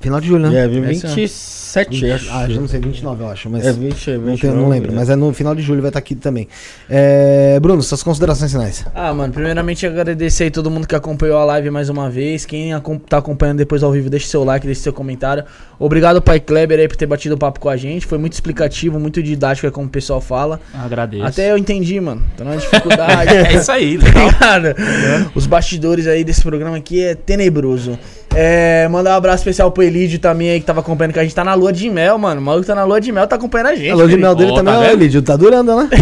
Final 0.00 0.20
de 0.20 0.26
julho, 0.28 0.48
né? 0.50 0.64
É, 0.64 0.90
Esse 0.92 1.06
ano. 1.06 1.14
27, 1.14 2.10
acho. 2.10 2.30
Ah, 2.32 2.48
já 2.48 2.58
não 2.60 2.66
sei, 2.66 2.80
29 2.80 3.22
eu 3.22 3.28
acho, 3.28 3.50
mas 3.50 3.66
É 3.66 3.72
20, 3.72 4.10
não, 4.12 4.20
20, 4.24 4.40
tenho- 4.40 4.54
não 4.54 4.68
lembro. 4.68 4.92
Mas 4.94 5.10
é 5.10 5.14
no 5.14 5.32
final 5.34 5.54
de 5.54 5.60
julho 5.62 5.82
vai 5.82 5.90
estar 5.90 5.98
aqui 5.98 6.14
também. 6.14 6.48
É, 6.88 7.60
Bruno, 7.60 7.82
suas 7.82 8.02
considerações 8.02 8.50
finais. 8.50 8.84
Ah, 8.94 9.12
mano, 9.12 9.32
primeiramente 9.32 9.86
agradecer 9.86 10.44
aí 10.44 10.50
todo 10.50 10.70
mundo 10.70 10.86
que 10.86 10.94
acompanhou 10.96 11.36
a 11.38 11.44
live 11.44 11.70
mais 11.70 11.88
uma 11.90 12.08
vez. 12.08 12.46
Quem 12.46 12.72
tá 13.08 13.18
acompanhando 13.18 13.58
depois 13.58 13.82
ao 13.82 13.92
vivo, 13.92 14.08
deixe 14.08 14.26
seu 14.26 14.42
like, 14.42 14.64
deixe 14.66 14.80
seu 14.80 14.92
comentário. 14.92 15.44
Obrigado, 15.78 16.20
Pai 16.22 16.40
Kleber, 16.40 16.78
aí, 16.78 16.88
por 16.88 16.96
ter 16.96 17.06
batido 17.06 17.34
o 17.34 17.38
papo 17.38 17.60
com 17.60 17.68
a 17.68 17.76
gente. 17.76 18.06
Foi 18.06 18.16
muito 18.18 18.32
explicativo, 18.32 18.98
muito 18.98 19.22
didático, 19.22 19.66
é 19.66 19.70
como 19.70 19.86
o 19.86 19.90
pessoal 19.90 20.20
fala. 20.20 20.60
Agradeço. 20.74 21.24
Até 21.24 21.50
eu 21.52 21.58
entendi, 21.58 22.00
mano. 22.00 22.22
Tô 22.36 22.44
numa 22.44 22.56
dificuldade. 22.56 23.30
É 23.50 23.54
isso 23.54 23.70
aí, 23.70 23.96
Tá 24.00 24.06
legal. 24.06 24.26
ligado? 24.60 25.30
Os 25.34 25.46
bastidores 25.46 26.06
aí 26.06 26.24
desse 26.24 26.42
programa 26.42 26.76
aqui 26.76 27.02
é 27.02 27.14
tenebroso. 27.14 27.98
É, 28.34 28.86
mandar 28.88 29.12
um 29.12 29.16
abraço 29.16 29.38
especial 29.38 29.70
pro 29.72 29.82
Elídio 29.82 30.18
também 30.18 30.50
aí 30.50 30.60
que 30.60 30.66
tava 30.66 30.80
acompanhando, 30.80 31.12
que 31.14 31.18
a 31.18 31.22
gente 31.22 31.34
tá 31.34 31.42
na 31.44 31.54
lua 31.54 31.72
de 31.72 31.90
mel, 31.90 32.16
mano. 32.18 32.40
O 32.40 32.44
maluco 32.44 32.66
tá 32.66 32.74
na 32.74 32.84
lua 32.84 33.00
de 33.00 33.10
mel, 33.10 33.26
tá 33.26 33.36
acompanhando 33.36 33.68
a 33.68 33.74
gente. 33.74 33.90
A 33.90 33.94
lua 33.96 34.08
de 34.08 34.16
mel 34.16 34.34
dele 34.34 34.52
Ó, 34.52 34.54
também 34.54 34.74
tá 34.74 34.84
é 34.86 34.90
o? 34.90 34.92
Elidio, 34.92 35.22
tá 35.22 35.36
durando, 35.36 35.74
né? 35.76 35.88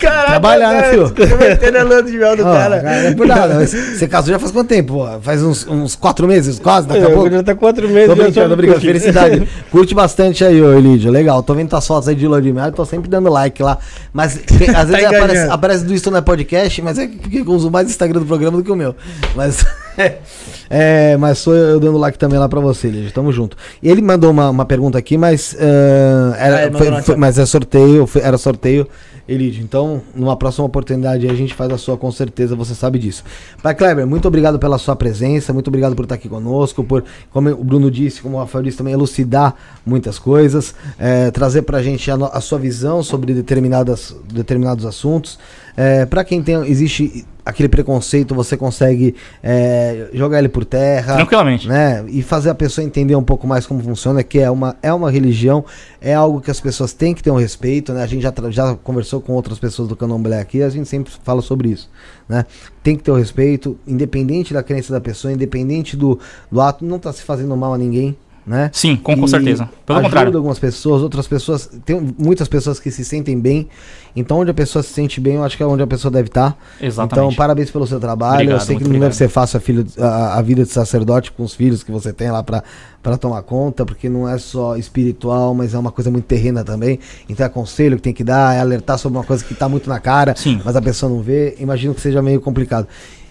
Caralho, 0.00 0.28
Trabalhar, 0.30 0.72
né, 0.72 0.82
filho? 0.90 1.12
metendo 1.38 1.76
a 1.78 1.82
lua 1.82 2.02
de 2.02 2.12
mel 2.12 2.34
do 2.34 2.42
Ó, 2.42 2.50
cara. 2.54 2.80
cara, 2.80 2.96
é 3.08 3.14
por 3.14 3.26
nada, 3.26 3.54
mas 3.56 3.68
você 3.70 4.08
casou 4.08 4.32
já 4.32 4.38
faz 4.38 4.50
quanto 4.50 4.68
tempo? 4.68 4.94
pô? 4.94 5.06
Faz 5.20 5.42
uns, 5.42 5.66
uns 5.66 5.94
quatro 5.94 6.26
meses, 6.26 6.58
quase, 6.58 6.88
daqui 6.88 7.04
a 7.04 7.10
pouco. 7.10 7.30
já 7.30 7.42
tá 7.42 7.54
4 7.54 7.86
meses. 7.86 8.08
Tô 8.08 8.16
brincando, 8.16 8.56
brincando. 8.56 8.80
Felicidade. 8.80 9.46
Curte 9.70 9.94
bastante 9.94 10.42
aí, 10.42 10.60
ô 10.62 10.72
Elidio. 10.72 11.10
Legal. 11.10 11.42
Tô 11.42 11.52
vendo 11.52 11.68
tuas 11.68 11.86
fotos 11.86 12.08
aí 12.08 12.14
de 12.14 12.26
lua 12.26 12.40
de 12.40 12.50
mel. 12.50 12.72
Tô 12.72 12.86
sempre 12.86 13.10
dando 13.10 13.28
like 13.30 13.62
lá. 13.62 13.76
Mas 14.10 14.36
tem- 14.38 14.70
às 14.74 14.88
vezes 14.88 15.02
Tá 15.10 15.16
aparece, 15.18 15.50
aparece 15.50 15.84
do 15.84 15.92
Isto 15.92 16.10
não 16.10 16.16
é 16.16 16.22
podcast, 16.22 16.80
mas 16.80 16.98
é 16.98 17.06
porque 17.06 17.40
eu 17.40 17.44
uso 17.50 17.70
mais 17.70 17.86
o 17.86 17.90
Instagram 17.90 18.20
do 18.20 18.26
programa 18.26 18.56
do 18.56 18.64
que 18.64 18.72
o 18.72 18.76
meu. 18.76 18.96
Mas. 19.36 19.66
é, 20.70 21.16
mas 21.16 21.38
sou 21.38 21.54
eu 21.54 21.80
dando 21.80 21.98
like 21.98 22.18
também 22.18 22.38
lá 22.38 22.48
pra 22.48 22.60
você, 22.60 22.88
Elidio. 22.88 23.12
Tamo 23.12 23.32
junto. 23.32 23.56
E 23.82 23.88
ele 23.90 24.00
mandou 24.02 24.30
uma, 24.30 24.50
uma 24.50 24.64
pergunta 24.64 24.98
aqui, 24.98 25.16
mas. 25.18 25.56
ah, 25.58 26.36
era, 26.38 26.68
Ah, 26.68 26.70
foi- 26.72 26.78
foi- 26.86 26.90
WhatsApp. 26.90 27.18
mas 27.20 27.38
é 27.38 27.46
sorteio, 27.46 28.06
foi- 28.06 28.22
era 28.22 28.38
sorteio. 28.38 28.86
Elidio. 29.28 29.62
Então, 29.62 30.02
numa 30.12 30.36
próxima 30.36 30.64
oportunidade 30.66 31.28
a 31.28 31.34
gente 31.34 31.54
faz 31.54 31.70
a 31.72 31.78
sua 31.78 31.96
com 31.96 32.10
certeza, 32.10 32.56
você 32.56 32.74
sabe 32.74 32.98
disso. 32.98 33.22
Pai 33.62 33.76
Kleber, 33.76 34.04
muito 34.04 34.26
obrigado 34.26 34.58
pela 34.58 34.76
sua 34.76 34.96
presença, 34.96 35.52
muito 35.52 35.68
obrigado 35.68 35.94
por 35.94 36.02
estar 36.02 36.16
aqui 36.16 36.28
conosco, 36.28 36.82
por, 36.82 37.04
como 37.32 37.48
o 37.50 37.62
Bruno 37.62 37.92
disse, 37.92 38.20
como 38.20 38.38
o 38.38 38.40
Rafael 38.40 38.64
disse 38.64 38.78
também, 38.78 38.92
elucidar 38.92 39.54
muitas 39.86 40.18
coisas, 40.18 40.74
é, 40.98 41.30
trazer 41.30 41.62
pra 41.62 41.80
gente 41.80 42.10
a, 42.10 42.14
a 42.16 42.40
sua 42.40 42.58
visão 42.58 43.04
sobre 43.04 43.32
determinadas, 43.32 44.16
determinados 44.32 44.84
assuntos. 44.84 45.38
É, 45.76 46.06
para 46.06 46.24
quem 46.24 46.42
tem, 46.42 46.56
existe 46.66 47.24
aquele 47.44 47.68
preconceito, 47.68 48.34
você 48.34 48.56
consegue 48.56 49.14
é, 49.42 50.08
jogar 50.12 50.38
ele 50.38 50.48
por 50.48 50.64
terra 50.64 51.16
Tranquilamente. 51.16 51.68
né? 51.68 52.04
E 52.08 52.22
fazer 52.22 52.50
a 52.50 52.54
pessoa 52.54 52.84
entender 52.84 53.16
um 53.16 53.22
pouco 53.22 53.46
mais 53.46 53.66
como 53.66 53.82
funciona, 53.82 54.22
que 54.22 54.38
é 54.38 54.50
uma, 54.50 54.76
é 54.82 54.92
uma 54.92 55.10
religião, 55.10 55.64
é 56.00 56.14
algo 56.14 56.40
que 56.40 56.50
as 56.50 56.60
pessoas 56.60 56.92
têm 56.92 57.14
que 57.14 57.22
ter 57.22 57.30
um 57.30 57.36
respeito, 57.36 57.92
né? 57.92 58.02
A 58.02 58.06
gente 58.06 58.22
já, 58.22 58.32
já 58.50 58.74
conversou 58.76 59.20
com 59.20 59.32
outras 59.32 59.58
pessoas 59.58 59.88
do 59.88 59.96
Candomblé 59.96 60.40
aqui, 60.40 60.62
a 60.62 60.68
gente 60.68 60.88
sempre 60.88 61.12
fala 61.22 61.42
sobre 61.42 61.70
isso, 61.70 61.90
né? 62.28 62.44
Tem 62.82 62.96
que 62.96 63.02
ter 63.02 63.10
o 63.10 63.16
respeito, 63.16 63.78
independente 63.86 64.54
da 64.54 64.62
crença 64.62 64.92
da 64.92 65.00
pessoa, 65.00 65.32
independente 65.32 65.96
do, 65.96 66.18
do 66.50 66.60
ato, 66.60 66.84
não 66.84 66.98
tá 66.98 67.12
se 67.12 67.22
fazendo 67.22 67.56
mal 67.56 67.74
a 67.74 67.78
ninguém, 67.78 68.16
né? 68.46 68.70
Sim, 68.72 68.96
com, 68.96 69.16
com 69.16 69.26
certeza. 69.26 69.68
Pelo 69.86 69.98
ajuda 69.98 70.08
contrário. 70.08 70.36
algumas 70.36 70.58
pessoas, 70.58 71.02
outras 71.02 71.26
pessoas, 71.26 71.70
tem 71.84 72.14
muitas 72.18 72.48
pessoas 72.48 72.80
que 72.80 72.90
se 72.90 73.04
sentem 73.04 73.38
bem, 73.38 73.68
então 74.14 74.38
onde 74.38 74.50
a 74.50 74.54
pessoa 74.54 74.82
se 74.82 74.92
sente 74.92 75.20
bem, 75.20 75.34
eu 75.34 75.44
acho 75.44 75.56
que 75.56 75.62
é 75.62 75.66
onde 75.66 75.82
a 75.82 75.86
pessoa 75.86 76.10
deve 76.10 76.28
estar. 76.28 76.56
Exatamente. 76.80 77.12
Então, 77.12 77.34
parabéns 77.34 77.70
pelo 77.70 77.86
seu 77.86 78.00
trabalho. 78.00 78.34
Obrigado, 78.34 78.60
eu 78.60 78.60
sei 78.60 78.76
que 78.76 78.82
não 78.82 78.88
obrigado. 78.88 79.08
deve 79.08 79.16
ser 79.16 79.28
fácil 79.28 79.58
a, 79.58 79.60
filho, 79.60 79.86
a, 79.98 80.38
a 80.38 80.42
vida 80.42 80.64
de 80.64 80.70
sacerdote 80.70 81.32
com 81.32 81.42
os 81.42 81.54
filhos 81.54 81.82
que 81.82 81.92
você 81.92 82.12
tem 82.12 82.30
lá 82.30 82.42
pra 82.42 82.62
pra 83.02 83.16
tomar 83.16 83.42
conta, 83.42 83.86
porque 83.86 84.08
não 84.08 84.28
é 84.28 84.36
só 84.36 84.76
espiritual, 84.76 85.54
mas 85.54 85.72
é 85.72 85.78
uma 85.78 85.90
coisa 85.90 86.10
muito 86.10 86.26
terrena 86.26 86.62
também. 86.62 86.98
Então 87.28 87.46
é 87.46 87.48
conselho 87.48 87.96
que 87.96 88.02
tem 88.02 88.12
que 88.12 88.22
dar, 88.22 88.54
é 88.54 88.60
alertar 88.60 88.98
sobre 88.98 89.16
uma 89.16 89.24
coisa 89.24 89.42
que 89.42 89.54
tá 89.54 89.68
muito 89.68 89.88
na 89.88 89.98
cara, 89.98 90.34
Sim. 90.36 90.60
mas 90.64 90.76
a 90.76 90.82
pessoa 90.82 91.10
não 91.10 91.22
vê. 91.22 91.56
Imagino 91.58 91.94
que 91.94 92.00
seja 92.00 92.20
meio 92.20 92.40
complicado. 92.40 92.86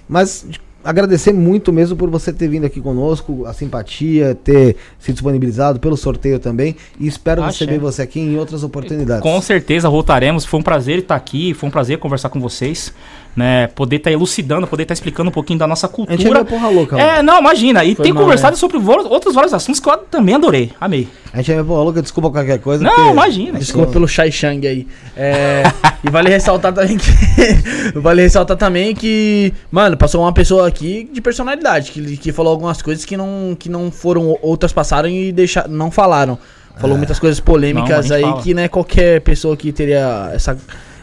Mas 0.08 0.46
agradecer 0.84 1.34
muito 1.34 1.72
mesmo 1.74 1.96
por 1.96 2.10
você 2.10 2.32
ter 2.32 2.48
vindo 2.48 2.66
aqui 2.66 2.80
conosco, 2.80 3.46
a 3.46 3.54
simpatia, 3.54 4.36
ter 4.36 4.76
se 4.98 5.12
disponibilizado 5.12 5.80
pelo 5.80 5.98
sorteio 5.98 6.40
também. 6.40 6.76
E 7.00 7.08
espero 7.08 7.44
Axé. 7.44 7.66
receber 7.66 7.80
você 7.80 8.02
aqui 8.02 8.20
em 8.20 8.38
outras 8.38 8.64
oportunidades. 8.64 9.22
Com 9.22 9.42
certeza 9.42 9.90
voltaremos. 9.90 10.46
Foi 10.46 10.60
um 10.60 10.64
prazer 10.64 11.00
estar 11.00 11.16
aqui, 11.16 11.54
foi 11.54 11.70
um 11.70 11.72
prazer 11.72 11.98
conversar 11.98 12.30
com 12.30 12.40
vocês, 12.40 12.94
né? 13.36 13.68
Poder 13.68 13.98
estar 13.98 14.12
elucidando, 14.12 14.68
poder 14.68 14.84
estar 14.84 14.94
explicando 14.94 15.30
um 15.30 15.34
pouquinho 15.34 15.60
da 15.60 15.68
nossa 15.68 15.88
A 15.88 15.90
gente 15.90 16.12
é 16.12 16.16
cultura. 16.16 16.46
porra 16.46 16.70
louca. 16.70 17.00
É, 17.00 17.22
não, 17.22 17.40
imagina. 17.40 17.84
E 17.84 17.96
Foi 17.96 18.04
tem 18.04 18.14
mal, 18.14 18.24
conversado 18.24 18.52
né? 18.52 18.58
sobre 18.58 18.78
outros 18.78 19.34
vários 19.36 19.54
assuntos 19.54 19.80
que 19.80 19.90
eu 19.90 19.98
também 19.98 20.36
adorei. 20.36 20.72
Amei. 20.80 21.08
A 21.34 21.38
gente 21.38 21.54
é 21.54 21.64
porra 21.64 21.84
louca, 21.84 22.02
desculpa 22.02 22.30
qualquer 22.32 22.60
coisa. 22.60 22.84
Não, 22.84 23.12
imagina. 23.12 23.60
Desculpa 23.60 23.92
pelo 23.92 24.08
Shai 24.08 24.32
Shang 24.32 24.68
aí. 24.68 24.88
É, 25.16 25.64
e 26.04 26.10
vale 26.10 26.30
ressaltar 26.30 26.74
também 26.74 26.98
que. 26.98 27.10
vale 28.00 28.22
ressaltar 28.22 28.58
também 28.58 28.96
que. 28.96 29.54
Mano, 29.72 29.96
passou 29.96 30.22
uma 30.22 30.34
pessoa 30.34 30.68
aqui 30.68 31.10
de 31.12 31.22
personalidade, 31.22 31.92
que, 31.92 32.18
que 32.18 32.32
falou 32.32 32.52
algumas 32.52 32.82
coisas 32.82 33.06
que 33.06 33.16
não, 33.16 33.56
que 33.58 33.70
não 33.70 33.92
foram. 33.92 34.38
Outras 34.42 34.74
passaram 34.74 35.08
e 35.10 35.32
deixa, 35.32 35.68
não 35.68 35.92
falaram. 35.92 36.38
Falou 36.80 36.98
muitas 36.98 37.20
coisas 37.20 37.40
Não, 37.40 37.46
polêmicas 37.46 38.06
gente 38.06 38.14
aí 38.14 38.22
fala. 38.22 38.42
que 38.42 38.54
não 38.54 38.64
é 38.64 38.68
qualquer 38.70 39.20
pessoa 39.20 39.56
que 39.58 39.70
teria 39.72 40.32
essa, 40.34 40.58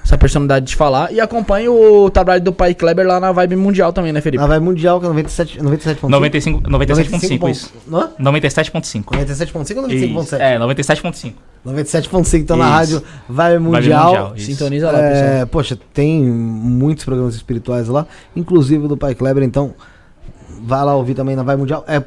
essa 0.07 0.17
personalidade 0.17 0.67
de 0.67 0.77
falar. 0.77 1.13
E 1.13 1.21
acompanha 1.21 1.71
o 1.71 2.09
trabalho 2.09 2.41
do 2.41 2.53
pai 2.53 2.75
Kleber 2.75 3.05
lá 3.07 3.19
na 3.19 3.33
Vibe 3.33 3.57
Mundial 3.57 3.93
também, 3.93 4.13
né, 4.13 4.21
Felipe? 4.21 4.41
Na 4.41 4.47
vai 4.47 4.61
mundial, 4.61 5.01
que 5.01 5.07
é 5.07 5.09
97, 5.09 5.59
97.5. 5.59 6.09
95, 6.09 6.61
97.5 6.63 7.51
isso. 7.51 7.73
Hã? 7.93 8.11
97.5. 8.21 9.05
97.5 9.05 9.83
ou 9.83 9.89
Isso. 9.91 10.37
95.7? 10.37 10.41
É, 10.41 10.59
97.5. 10.59 11.33
97.5 11.67 12.39
então 12.39 12.57
na 12.57 12.69
rádio 12.69 13.03
Vai 13.29 13.59
Mundial, 13.59 14.07
Mundial. 14.07 14.33
Sintoniza 14.39 14.93
lá, 14.93 14.99
pessoal. 14.99 15.31
É, 15.31 15.47
poxa, 15.47 15.77
tem 15.93 16.23
muitos 16.23 17.05
programas 17.05 17.35
espirituais 17.35 17.89
lá, 17.89 18.07
inclusive 18.37 18.85
o 18.85 18.89
do 18.89 18.97
Pai 18.97 19.17
Kleber, 19.17 19.43
então 19.43 19.75
vai 20.63 20.85
lá 20.85 20.95
ouvir 20.95 21.15
também 21.15 21.35
na 21.35 21.43
Vai 21.43 21.57
Mundial. 21.57 21.85
É, 21.89 21.99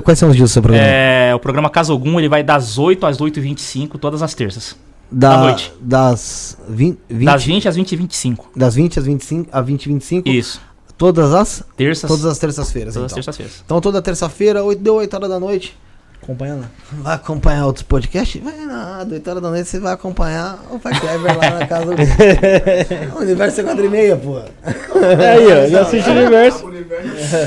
quais 0.00 0.18
são 0.18 0.28
os 0.28 0.34
dias 0.34 0.50
do 0.50 0.52
seu 0.52 0.62
programa? 0.62 0.84
É, 0.84 1.32
o 1.32 1.38
programa 1.38 1.70
Casogum, 1.70 2.18
ele 2.18 2.28
vai 2.28 2.42
das 2.42 2.76
8 2.76 3.06
às 3.06 3.18
8h25, 3.18 3.96
todas 4.00 4.20
as 4.20 4.34
terças. 4.34 4.76
Da 5.10 5.30
da 5.30 5.38
noite. 5.42 5.72
Das 5.80 6.56
20, 6.68 6.98
20, 7.08 7.24
Das 7.26 7.44
20 7.44 7.68
às 7.68 7.76
20 7.76 7.92
e 7.92 7.96
25. 7.96 8.50
das 8.56 8.74
20 8.74 8.98
às 8.98 9.04
25, 9.06 9.48
a 9.52 9.60
20 9.60 9.84
e 9.84 9.88
25, 9.88 10.28
Isso. 10.28 10.60
todas 10.98 11.32
as 11.34 11.62
Terças. 11.76 12.08
todas 12.08 12.24
as 12.24 12.38
terças-feiras, 12.38 12.94
todas 12.94 13.06
as 13.06 13.12
então. 13.12 13.16
terças-feiras. 13.22 13.62
Então 13.64 13.80
toda 13.80 14.02
terça-feira, 14.02 14.62
8 14.64 14.82
deu 14.82 14.94
8 14.96 15.14
horas 15.14 15.28
da 15.28 15.38
noite, 15.40 15.76
Acompanha 16.22 16.54
lá. 16.56 16.64
vai 17.02 17.14
acompanhar 17.14 17.66
outros 17.66 17.84
podcasts? 17.84 18.42
Vai 18.42 18.56
nada, 18.66 19.14
8 19.14 19.30
horas 19.30 19.42
da 19.42 19.48
noite 19.50 19.68
você 19.68 19.78
vai 19.78 19.92
acompanhar 19.92 20.58
o 20.72 20.80
Kleber 20.80 21.38
lá 21.38 21.50
na 21.60 21.66
casa 21.68 21.84
do... 21.94 22.02
o 23.16 23.20
universo 23.20 23.60
é 23.60 23.64
4 23.64 23.84
e 23.84 23.88
meia, 23.88 24.16
pô. 24.16 24.38
Aí, 24.38 25.46
ó, 25.66 25.68
já 25.68 25.82
assiste 25.82 26.08
o 26.08 26.12
universo, 26.12 26.64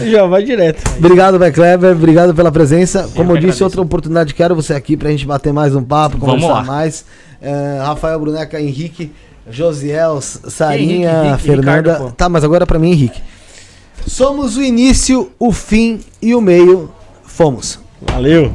já 0.09 0.25
vai 0.27 0.43
direto. 0.43 0.81
Obrigado, 0.97 1.37
Pai 1.37 1.51
Kleber. 1.51 1.91
Obrigado 1.91 2.33
pela 2.33 2.51
presença. 2.53 3.09
Como 3.13 3.31
eu, 3.31 3.35
que 3.35 3.41
disse, 3.41 3.57
agradeço. 3.57 3.63
outra 3.65 3.81
oportunidade, 3.81 4.33
quero 4.33 4.55
você 4.55 4.73
aqui 4.73 4.95
pra 4.95 5.09
gente 5.09 5.25
bater 5.25 5.51
mais 5.51 5.75
um 5.75 5.83
papo, 5.83 6.17
Vamos 6.17 6.35
conversar 6.35 6.53
lá. 6.53 6.63
mais. 6.63 7.03
É, 7.41 7.79
Rafael 7.83 8.19
Bruneca, 8.19 8.59
Henrique, 8.61 9.11
Josiel, 9.49 10.17
S- 10.17 10.39
Henrique? 10.39 10.51
Sarinha, 10.51 11.25
Henrique, 11.27 11.43
Fernanda. 11.43 11.93
Ricardo, 11.93 12.13
tá, 12.15 12.27
mas 12.29 12.43
agora 12.43 12.65
pra 12.67 12.77
mim, 12.79 12.91
Henrique. 12.91 13.21
Somos 14.05 14.57
o 14.57 14.61
início, 14.61 15.31
o 15.39 15.51
fim 15.51 15.99
e 16.21 16.33
o 16.35 16.41
meio. 16.41 16.91
Fomos. 17.23 17.79
Valeu. 18.01 18.51